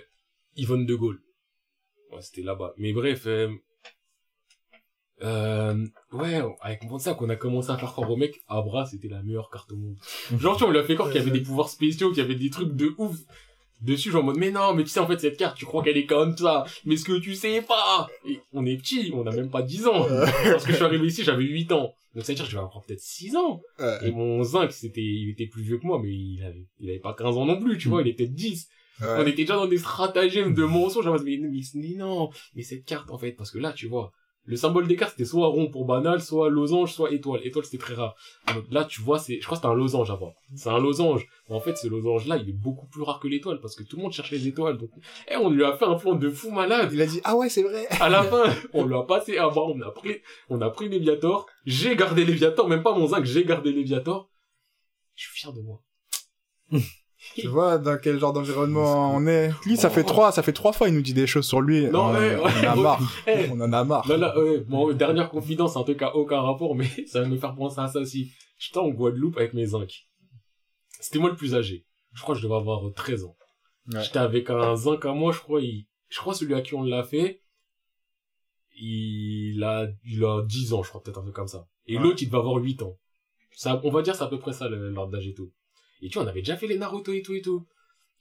Yvonne 0.57 0.87
de 0.87 0.95
Gaulle. 0.95 1.21
Ouais, 2.19 2.25
c'était 2.25 2.43
là-bas. 2.43 2.75
Mais 2.77 2.93
bref, 2.93 3.27
euh, 3.27 3.49
euh, 5.23 5.87
ouais, 6.13 6.43
avec 6.61 6.83
mon 6.83 6.99
sac, 6.99 7.23
on 7.23 7.29
a 7.29 7.37
commencé 7.37 7.71
à 7.71 7.79
faire 7.79 7.93
croire 7.93 8.11
au 8.11 8.17
mec, 8.17 8.41
Abra, 8.49 8.87
c'était 8.87 9.09
la 9.09 9.23
meilleure 9.23 9.51
carte 9.51 9.71
au 9.71 9.77
monde. 9.77 9.97
Genre, 10.41 10.57
tu 10.57 10.61
vois, 10.61 10.69
on 10.69 10.73
lui 10.73 10.81
a 10.81 10.85
fait 10.85 10.95
croire 10.95 11.11
qu'il 11.11 11.21
y 11.21 11.23
avait 11.23 11.31
des 11.31 11.43
pouvoirs 11.43 11.69
spéciaux, 11.69 12.09
qu'il 12.09 12.19
y 12.19 12.25
avait 12.25 12.35
des 12.35 12.51
trucs 12.51 12.75
de 12.75 12.93
ouf 12.99 13.17
dessus, 13.81 14.11
genre 14.11 14.25
en 14.25 14.27
mode, 14.27 14.39
mais 14.39 14.51
non, 14.51 14.75
mais 14.75 14.83
tu 14.83 14.89
sais, 14.89 14.99
en 14.99 15.07
fait, 15.07 15.21
cette 15.21 15.37
carte, 15.37 15.57
tu 15.57 15.65
crois 15.65 15.85
qu'elle 15.85 15.97
est 15.97 16.07
comme 16.07 16.37
ça, 16.37 16.65
mais 16.85 16.97
ce 16.97 17.05
que 17.05 17.17
tu 17.21 17.37
sais 17.37 17.63
pas! 17.63 18.09
Et 18.29 18.41
on 18.53 18.67
est 18.67 18.77
petit, 18.77 19.13
on 19.15 19.25
a 19.25 19.31
même 19.31 19.51
pas 19.51 19.63
10 19.63 19.87
ans. 19.87 20.05
Parce 20.45 20.65
que 20.65 20.73
je 20.73 20.77
suis 20.77 20.85
arrivé 20.85 21.07
ici, 21.07 21.23
j'avais 21.23 21.45
8 21.45 21.71
ans. 21.71 21.95
Donc 22.17 22.25
ça 22.25 22.33
veut 22.33 22.35
dire 22.35 22.45
que 22.45 22.51
je 22.51 22.57
vais 22.57 22.63
avoir 22.63 22.83
peut-être 22.85 23.01
6 23.01 23.37
ans. 23.37 23.61
Et 24.03 24.11
mon 24.11 24.43
zinc, 24.43 24.73
c'était, 24.73 25.01
il 25.01 25.31
était 25.31 25.47
plus 25.47 25.63
vieux 25.63 25.79
que 25.79 25.87
moi, 25.87 26.01
mais 26.03 26.11
il 26.11 26.43
avait, 26.43 26.67
il 26.81 26.91
avait 26.91 26.99
pas 26.99 27.15
15 27.15 27.37
ans 27.37 27.47
non 27.47 27.61
plus, 27.61 27.79
tu 27.79 27.89
vois, 27.89 28.03
il 28.03 28.09
était 28.09 28.27
10. 28.27 28.69
On 29.01 29.23
était 29.23 29.43
déjà 29.43 29.55
dans 29.55 29.67
des 29.67 29.79
stratagèmes 29.79 30.55
de 30.55 30.65
mensonges, 30.65 31.07
mais, 31.23 31.39
mais, 31.41 31.61
mais 31.75 31.95
non, 31.97 32.31
mais 32.55 32.63
cette 32.63 32.85
carte, 32.85 33.11
en 33.11 33.19
fait, 33.19 33.33
parce 33.33 33.51
que 33.51 33.59
là, 33.59 33.73
tu 33.73 33.87
vois, 33.87 34.13
le 34.49 34.57
symbole 34.57 34.87
des 34.87 34.97
cartes, 34.97 35.11
c'était 35.11 35.29
soit 35.29 35.47
rond 35.49 35.69
pour 35.69 35.85
banal, 35.85 36.23
soit 36.23 36.49
losange, 36.49 36.95
soit 36.95 37.13
étoile. 37.13 37.43
Étoile, 37.45 37.67
c'était 37.67 37.77
très 37.77 37.93
rare. 37.93 38.17
Donc 38.55 38.65
là, 38.71 38.87
tu 38.87 39.03
vois, 39.03 39.19
c'est, 39.19 39.39
je 39.39 39.45
crois 39.45 39.59
que 39.59 39.63
c'était 39.63 39.71
un 39.71 39.77
losange 39.77 40.11
avant. 40.11 40.35
C'est 40.55 40.71
un 40.71 40.79
losange. 40.79 41.27
Mais 41.49 41.55
en 41.55 41.61
fait, 41.61 41.77
ce 41.77 41.87
losange-là, 41.87 42.39
il 42.39 42.49
est 42.49 42.55
beaucoup 42.55 42.87
plus 42.87 43.03
rare 43.03 43.21
que 43.21 43.29
l'étoile, 43.29 43.61
parce 43.61 43.77
que 43.77 43.83
tout 43.83 43.99
le 43.99 44.03
monde 44.05 44.13
cherche 44.13 44.31
les 44.31 44.49
étoiles. 44.49 44.79
Donc, 44.79 44.89
eh, 45.31 45.37
on 45.37 45.51
lui 45.51 45.63
a 45.65 45.77
fait 45.77 45.85
un 45.85 45.97
plan 45.97 46.15
de 46.15 46.31
fou 46.31 46.51
malade. 46.51 46.89
Il 46.95 47.03
a 47.03 47.05
dit, 47.05 47.21
ah 47.25 47.37
ouais, 47.37 47.51
c'est 47.51 47.63
vrai. 47.63 47.87
À 48.01 48.09
la 48.09 48.23
fin, 48.25 48.45
on 48.73 48.87
lui 48.87 48.95
a 48.95 49.03
passé 49.03 49.37
bas, 49.37 49.53
on 49.55 49.79
a 49.83 49.91
pris, 49.91 50.17
on 50.49 50.63
a 50.63 50.71
pris 50.71 50.89
Léviator. 50.89 51.45
J'ai 51.67 51.95
gardé 51.95 52.25
Léviator, 52.25 52.67
même 52.71 52.83
pas 52.83 52.97
mon 52.97 53.07
zinc, 53.07 53.27
j'ai 53.27 53.45
gardé 53.45 53.71
Léviator. 53.71 54.31
Je 55.15 55.25
suis 55.25 55.41
fier 55.41 55.53
de 55.53 55.61
moi. 55.61 55.83
Tu 57.35 57.47
vois 57.47 57.79
dans 57.79 57.97
quel 57.99 58.19
genre 58.19 58.33
d'environnement 58.33 59.15
on 59.15 59.27
est. 59.27 59.51
Lui, 59.65 59.77
ça 59.77 59.91
fait 59.91 60.03
trois, 60.05 60.33
ça 60.33 60.43
fait 60.43 60.53
trois 60.53 60.73
fois, 60.73 60.89
il 60.89 60.95
nous 60.95 61.03
dit 61.03 61.15
des 61.15 61.27
choses 61.27 61.47
sur 61.47 61.61
lui. 61.61 61.87
Non, 61.87 62.07
on, 62.07 62.15
ouais, 62.15 62.37
on 62.37 62.45
ouais. 62.45 62.67
en 62.67 62.73
a 62.73 62.77
marre. 62.77 63.13
Eh, 63.27 63.49
On 63.51 63.61
en 63.61 63.73
a 63.73 63.85
marre. 63.85 64.09
Là, 64.09 64.17
là, 64.17 64.39
ouais, 64.39 64.59
bon, 64.61 64.93
dernière 64.93 65.29
confidence, 65.31 65.77
un 65.77 65.83
truc 65.85 66.03
à 66.03 66.17
aucun 66.17 66.41
rapport, 66.41 66.75
mais 66.75 66.89
ça 67.07 67.21
va 67.21 67.29
me 67.29 67.37
faire 67.37 67.55
penser 67.55 67.81
à 67.81 67.87
ça 67.89 68.01
aussi. 68.01 68.33
J'étais 68.59 68.79
en 68.79 68.89
Guadeloupe 68.89 69.37
avec 69.37 69.55
mes 69.55 69.67
zincs. 69.67 70.09
C'était 71.01 71.19
moi 71.21 71.31
le 71.31 71.37
plus 71.37 71.55
âgé. 71.55 71.87
Je 72.15 72.23
crois 72.23 72.35
que 72.35 72.41
je 72.41 72.47
devais 72.47 72.57
avoir 72.59 72.81
13 72.95 73.25
ans. 73.25 73.37
Ouais. 73.93 74.03
J'étais 74.03 74.19
avec 74.19 74.51
un 74.51 74.75
zinc 74.77 75.05
à 75.05 75.13
moi, 75.13 75.31
je 75.33 75.39
crois, 75.39 75.61
il... 75.61 75.87
je 76.09 76.19
crois 76.19 76.35
celui 76.35 76.55
à 76.55 76.61
qui 76.61 76.75
on 76.75 76.83
l'a 76.83 77.05
fait. 77.05 77.43
il 78.81 79.63
a, 79.65 79.87
il 80.05 80.25
a 80.25 80.43
10 80.43 80.73
ans, 80.73 80.83
je 80.83 80.89
crois, 80.89 81.03
peut-être 81.03 81.19
un 81.19 81.23
truc 81.23 81.35
comme 81.35 81.49
ça. 81.49 81.67
Et 81.87 81.97
Ouais. 81.97 82.03
l'autre, 82.03 82.23
il 82.23 82.27
devait 82.27 82.39
avoir 82.39 82.57
8 82.57 82.83
ans. 82.83 82.97
Ça, 83.53 83.81
on 83.83 83.91
va 83.91 84.03
dire, 84.03 84.15
c'est 84.15 84.23
à 84.25 84.29
peu 84.29 84.39
près 84.39 84.53
ça, 84.53 84.69
l'ordre 84.69 85.13
d'âge 85.13 85.27
et 85.27 85.35
tout. 85.35 85.51
Et 86.03 86.09
tu 86.09 86.15
vois, 86.19 86.25
on 86.25 86.29
avait 86.29 86.41
déjà 86.41 86.57
fait 86.57 86.67
les 86.67 86.79
Naruto 86.79 87.13
et 87.13 87.23
tout 87.23 87.35
et 87.35 87.43
tout. 87.43 87.67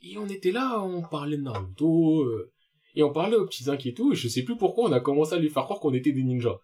Et 0.03 0.17
on 0.17 0.27
était 0.27 0.51
là, 0.51 0.81
on 0.81 1.01
parlait 1.01 1.37
de 1.37 1.43
Naruto, 1.43 2.23
euh, 2.23 2.51
et 2.95 3.03
on 3.03 3.11
parlait 3.11 3.35
aux 3.35 3.45
petits 3.45 3.69
inquiets 3.69 3.89
et 3.89 3.93
tout, 3.93 4.13
et 4.13 4.15
je 4.15 4.27
sais 4.27 4.43
plus 4.43 4.57
pourquoi 4.57 4.89
on 4.89 4.91
a 4.91 4.99
commencé 4.99 5.33
à 5.33 5.39
lui 5.39 5.49
faire 5.49 5.63
croire 5.63 5.79
qu'on 5.79 5.93
était 5.93 6.11
des 6.11 6.23
ninjas. 6.23 6.59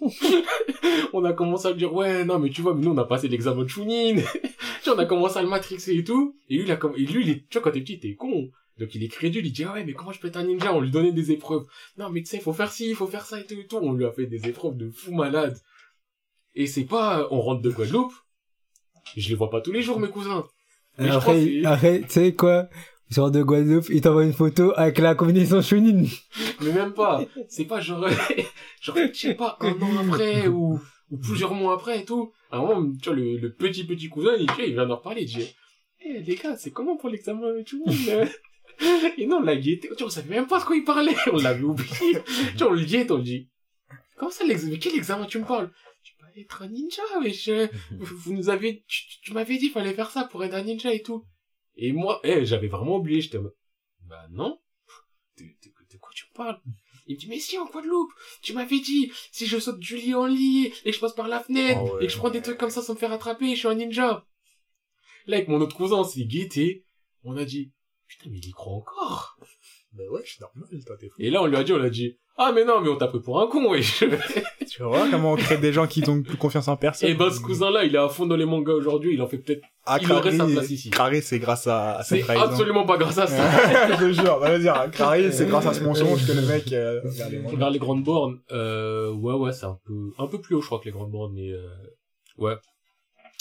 on 1.12 1.24
a 1.24 1.32
commencé 1.32 1.66
à 1.66 1.70
lui 1.70 1.78
dire, 1.78 1.92
ouais, 1.92 2.24
non, 2.24 2.38
mais 2.38 2.50
tu 2.50 2.62
vois, 2.62 2.74
mais 2.74 2.82
nous, 2.82 2.92
on 2.92 2.98
a 2.98 3.04
passé 3.04 3.28
l'examen 3.28 3.64
de 3.64 3.68
Chunin. 3.68 4.16
tu 4.82 4.84
vois, 4.84 4.94
on 4.94 4.98
a 4.98 5.06
commencé 5.06 5.38
à 5.38 5.42
le 5.42 5.48
matrixer 5.48 5.96
et 5.96 6.04
tout. 6.04 6.36
Et 6.48 6.56
lui, 6.56 6.64
il 6.64 6.70
a 6.72 6.76
comm- 6.76 6.96
et 6.96 7.04
lui, 7.04 7.22
il 7.22 7.30
est, 7.30 7.48
tu 7.48 7.58
vois, 7.58 7.62
quand 7.62 7.72
t'es 7.72 7.80
petit, 7.80 7.98
t'es 7.98 8.14
con. 8.14 8.50
Donc, 8.78 8.94
il 8.94 9.02
est 9.02 9.08
crédule, 9.08 9.44
il 9.44 9.52
dit, 9.52 9.64
ah 9.64 9.72
ouais, 9.74 9.84
mais 9.84 9.92
comment 9.92 10.12
je 10.12 10.20
peux 10.20 10.28
être 10.28 10.36
un 10.36 10.44
ninja? 10.44 10.72
On 10.72 10.80
lui 10.80 10.90
donnait 10.90 11.12
des 11.12 11.32
épreuves. 11.32 11.66
Non, 11.96 12.10
mais 12.10 12.22
tu 12.22 12.26
sais, 12.26 12.36
il 12.36 12.42
faut 12.42 12.52
faire 12.52 12.70
ci, 12.70 12.88
il 12.88 12.94
faut 12.94 13.08
faire 13.08 13.26
ça 13.26 13.40
et 13.40 13.44
tout 13.46 13.54
et 13.54 13.66
tout. 13.66 13.76
On 13.76 13.92
lui 13.92 14.04
a 14.04 14.12
fait 14.12 14.26
des 14.26 14.48
épreuves 14.48 14.76
de 14.76 14.88
fou 14.90 15.12
malade. 15.12 15.58
Et 16.54 16.66
c'est 16.66 16.84
pas, 16.84 17.28
on 17.30 17.40
rentre 17.40 17.62
de 17.62 17.70
Guadeloupe. 17.70 18.12
Je 19.16 19.28
les 19.28 19.34
vois 19.34 19.50
pas 19.50 19.60
tous 19.60 19.72
les 19.72 19.82
jours, 19.82 19.98
mes 20.00 20.08
cousins. 20.08 20.44
Mais 20.98 21.10
Après, 21.10 22.00
tu 22.02 22.08
sais 22.08 22.34
quoi? 22.34 22.68
Sur 23.10 23.30
de 23.30 23.42
Guadeloupe, 23.42 23.88
il 23.88 24.02
t'envoie 24.02 24.24
une 24.24 24.34
photo 24.34 24.72
avec 24.76 24.98
la 24.98 25.14
combinaison 25.14 25.62
Chunin. 25.62 26.04
Mais 26.60 26.72
même 26.72 26.92
pas. 26.92 27.24
C'est 27.48 27.64
pas 27.64 27.80
genre, 27.80 28.06
genre, 28.82 28.96
je 28.96 29.18
sais 29.18 29.34
pas, 29.34 29.56
un 29.60 29.72
an 29.80 30.06
après 30.06 30.46
ou, 30.48 30.78
ou 31.10 31.16
plusieurs 31.16 31.54
mois 31.54 31.74
après 31.74 32.00
et 32.00 32.04
tout. 32.04 32.32
À 32.50 32.58
un 32.58 32.60
moment, 32.60 32.92
tu 33.00 33.08
vois, 33.08 33.16
le, 33.16 33.38
le 33.38 33.52
petit 33.54 33.84
petit 33.86 34.10
cousin, 34.10 34.32
il, 34.38 34.46
tu 34.46 34.54
vois, 34.54 34.64
il 34.64 34.74
vient 34.74 34.86
d'en 34.86 34.96
reparler, 34.96 35.22
il 35.22 35.26
dit, 35.26 35.54
eh, 36.04 36.20
les 36.20 36.34
gars, 36.36 36.56
c'est 36.56 36.70
comment 36.70 36.96
pour 36.96 37.08
l'examen 37.08 37.46
euh 37.46 38.26
Et 39.16 39.26
non, 39.26 39.38
on 39.38 39.42
l'a 39.42 39.56
guetté. 39.56 39.88
Tu 39.88 39.94
vois, 39.94 40.06
on 40.06 40.10
savait 40.10 40.34
même 40.34 40.46
pas 40.46 40.60
de 40.60 40.64
quoi 40.64 40.76
il 40.76 40.84
parlait. 40.84 41.16
On 41.32 41.38
l'avait 41.38 41.62
oublié. 41.62 41.88
tu 42.56 42.58
vois, 42.58 42.68
on 42.68 42.74
le 42.74 42.84
guette, 42.84 43.10
on 43.10 43.16
le 43.16 43.22
dit, 43.22 43.48
comment 44.16 44.30
ça 44.30 44.44
l'examen? 44.44 44.76
Quel 44.78 44.94
examen 44.96 45.24
tu 45.24 45.38
me 45.38 45.44
parles? 45.44 45.70
Être 46.38 46.62
un 46.62 46.68
ninja, 46.68 47.02
wesh. 47.20 47.48
Vous 47.90 48.16
vous 48.16 48.32
nous 48.32 48.48
avez, 48.48 48.84
tu, 48.86 49.06
tu- 49.08 49.20
tu 49.22 49.32
m'avais 49.32 49.58
dit, 49.58 49.70
fallait 49.70 49.94
faire 49.94 50.10
ça 50.10 50.24
pour 50.24 50.44
être 50.44 50.54
un 50.54 50.62
ninja 50.62 50.92
et 50.94 51.02
tout. 51.02 51.24
Et 51.76 51.92
moi, 51.92 52.20
eh, 52.24 52.44
j'avais 52.46 52.68
vraiment 52.68 52.96
oublié, 52.96 53.20
j'étais 53.20 53.38
bah 54.02 54.26
non. 54.30 54.58
De, 55.38 55.44
de, 55.44 55.70
de 55.92 55.98
quoi 55.98 56.10
tu 56.14 56.26
me 56.30 56.34
parles? 56.34 56.60
Il 57.06 57.14
me 57.14 57.20
dit, 57.20 57.28
mais 57.28 57.38
si, 57.38 57.56
en 57.58 57.66
Guadeloupe, 57.66 58.12
tu 58.42 58.52
m'avais 58.52 58.80
dit, 58.80 59.10
si 59.32 59.46
je 59.46 59.58
saute 59.58 59.78
du 59.78 59.96
lit 59.96 60.14
en 60.14 60.26
lit, 60.26 60.66
et 60.84 60.90
que 60.90 60.96
je 60.96 61.00
passe 61.00 61.14
par 61.14 61.28
la 61.28 61.40
fenêtre, 61.40 61.80
Ah 61.80 61.94
ouais. 61.94 62.04
et 62.04 62.06
que 62.06 62.12
je 62.12 62.18
prends 62.18 62.30
des 62.30 62.42
trucs 62.42 62.58
comme 62.58 62.70
ça 62.70 62.82
sans 62.82 62.94
me 62.94 62.98
faire 62.98 63.12
attraper, 63.12 63.50
je 63.54 63.58
suis 63.60 63.68
un 63.68 63.74
ninja. 63.74 64.26
Là, 65.26 65.36
avec 65.36 65.48
mon 65.48 65.60
autre 65.60 65.76
cousin, 65.76 65.96
on 65.96 66.04
s'est 66.04 66.24
guetté, 66.24 66.84
on 67.24 67.36
a 67.36 67.44
dit, 67.44 67.72
putain, 68.06 68.30
mais 68.30 68.38
il 68.38 68.48
y 68.48 68.52
croit 68.52 68.74
encore. 68.74 69.38
Ben 69.98 70.08
ouais, 70.10 70.22
c'est 70.24 70.40
normal, 70.40 70.68
toi, 70.86 70.96
t'es 70.98 71.08
fou. 71.08 71.16
Et 71.18 71.28
là, 71.30 71.42
on 71.42 71.46
lui 71.46 71.56
a 71.56 71.64
dit, 71.64 71.72
on 71.72 71.82
a 71.82 71.90
dit, 71.90 72.16
ah, 72.36 72.52
mais 72.54 72.64
non, 72.64 72.80
mais 72.80 72.88
on 72.88 72.96
t'a 72.96 73.08
pris 73.08 73.20
pour 73.20 73.40
un 73.40 73.48
con, 73.48 73.68
wesh. 73.68 74.04
Tu 74.70 74.82
vois 74.84 75.08
comment 75.10 75.32
on 75.32 75.36
crée 75.36 75.56
des 75.56 75.72
gens 75.72 75.88
qui 75.88 76.02
n'ont 76.02 76.22
plus 76.22 76.36
confiance 76.36 76.68
en 76.68 76.76
personne. 76.76 77.08
et 77.10 77.14
ben, 77.14 77.30
ce 77.30 77.40
cousin-là, 77.40 77.84
il 77.84 77.94
est 77.94 77.98
à 77.98 78.08
fond 78.08 78.26
dans 78.26 78.36
les 78.36 78.44
mangas 78.44 78.74
aujourd'hui, 78.74 79.14
il 79.14 79.22
en 79.22 79.26
fait 79.26 79.38
peut-être, 79.38 79.62
Ah, 79.84 79.98
il 80.00 80.12
aurait 80.12 80.36
sa 80.36 80.46
place 80.46 80.70
ici. 80.70 80.90
Clary, 80.90 81.20
c'est 81.20 81.40
grâce 81.40 81.66
à, 81.66 81.96
à 81.96 82.04
cette 82.04 82.24
c'est 82.24 82.36
absolument 82.36 82.86
pas 82.86 82.96
grâce 82.96 83.18
à 83.18 83.26
ça. 83.26 83.88
je 83.88 83.96
te 83.96 84.12
jure, 84.12 84.38
bah, 84.38 84.50
vas-y, 84.50 84.60
dire, 84.60 84.88
Clary, 84.92 85.32
c'est 85.32 85.46
grâce 85.46 85.66
à 85.66 85.74
ce 85.74 85.82
mensonge 85.82 86.26
que 86.26 86.32
le 86.32 86.42
mec, 86.42 86.72
euh, 86.72 87.00
regarde 87.04 87.32
les 87.32 87.38
mangas. 87.40 87.56
Vers 87.56 87.70
les 87.70 87.78
grandes 87.80 88.04
bornes, 88.04 88.38
euh, 88.52 89.10
ouais, 89.12 89.34
ouais, 89.34 89.52
c'est 89.52 89.66
un 89.66 89.78
peu, 89.84 90.12
un 90.18 90.26
peu 90.28 90.40
plus 90.40 90.54
haut, 90.54 90.60
je 90.60 90.66
crois, 90.66 90.78
que 90.78 90.84
les 90.84 90.92
grandes 90.92 91.10
bornes, 91.10 91.32
mais, 91.34 91.50
euh, 91.50 91.66
ouais. 92.36 92.54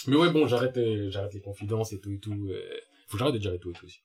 Mais 0.07 0.15
ouais, 0.15 0.31
bon, 0.31 0.47
j'arrête, 0.47 0.77
euh, 0.77 1.11
j'arrête 1.11 1.33
les 1.33 1.41
confidences 1.41 1.91
et 1.93 1.99
tout 1.99 2.11
et 2.11 2.19
tout, 2.19 2.47
euh, 2.49 2.59
faut 3.07 3.13
que 3.13 3.19
j'arrête 3.19 3.33
de 3.35 3.39
dire 3.39 3.53
et 3.53 3.59
tout 3.59 3.69
et 3.69 3.73
tout 3.73 3.85
aussi. 3.85 3.99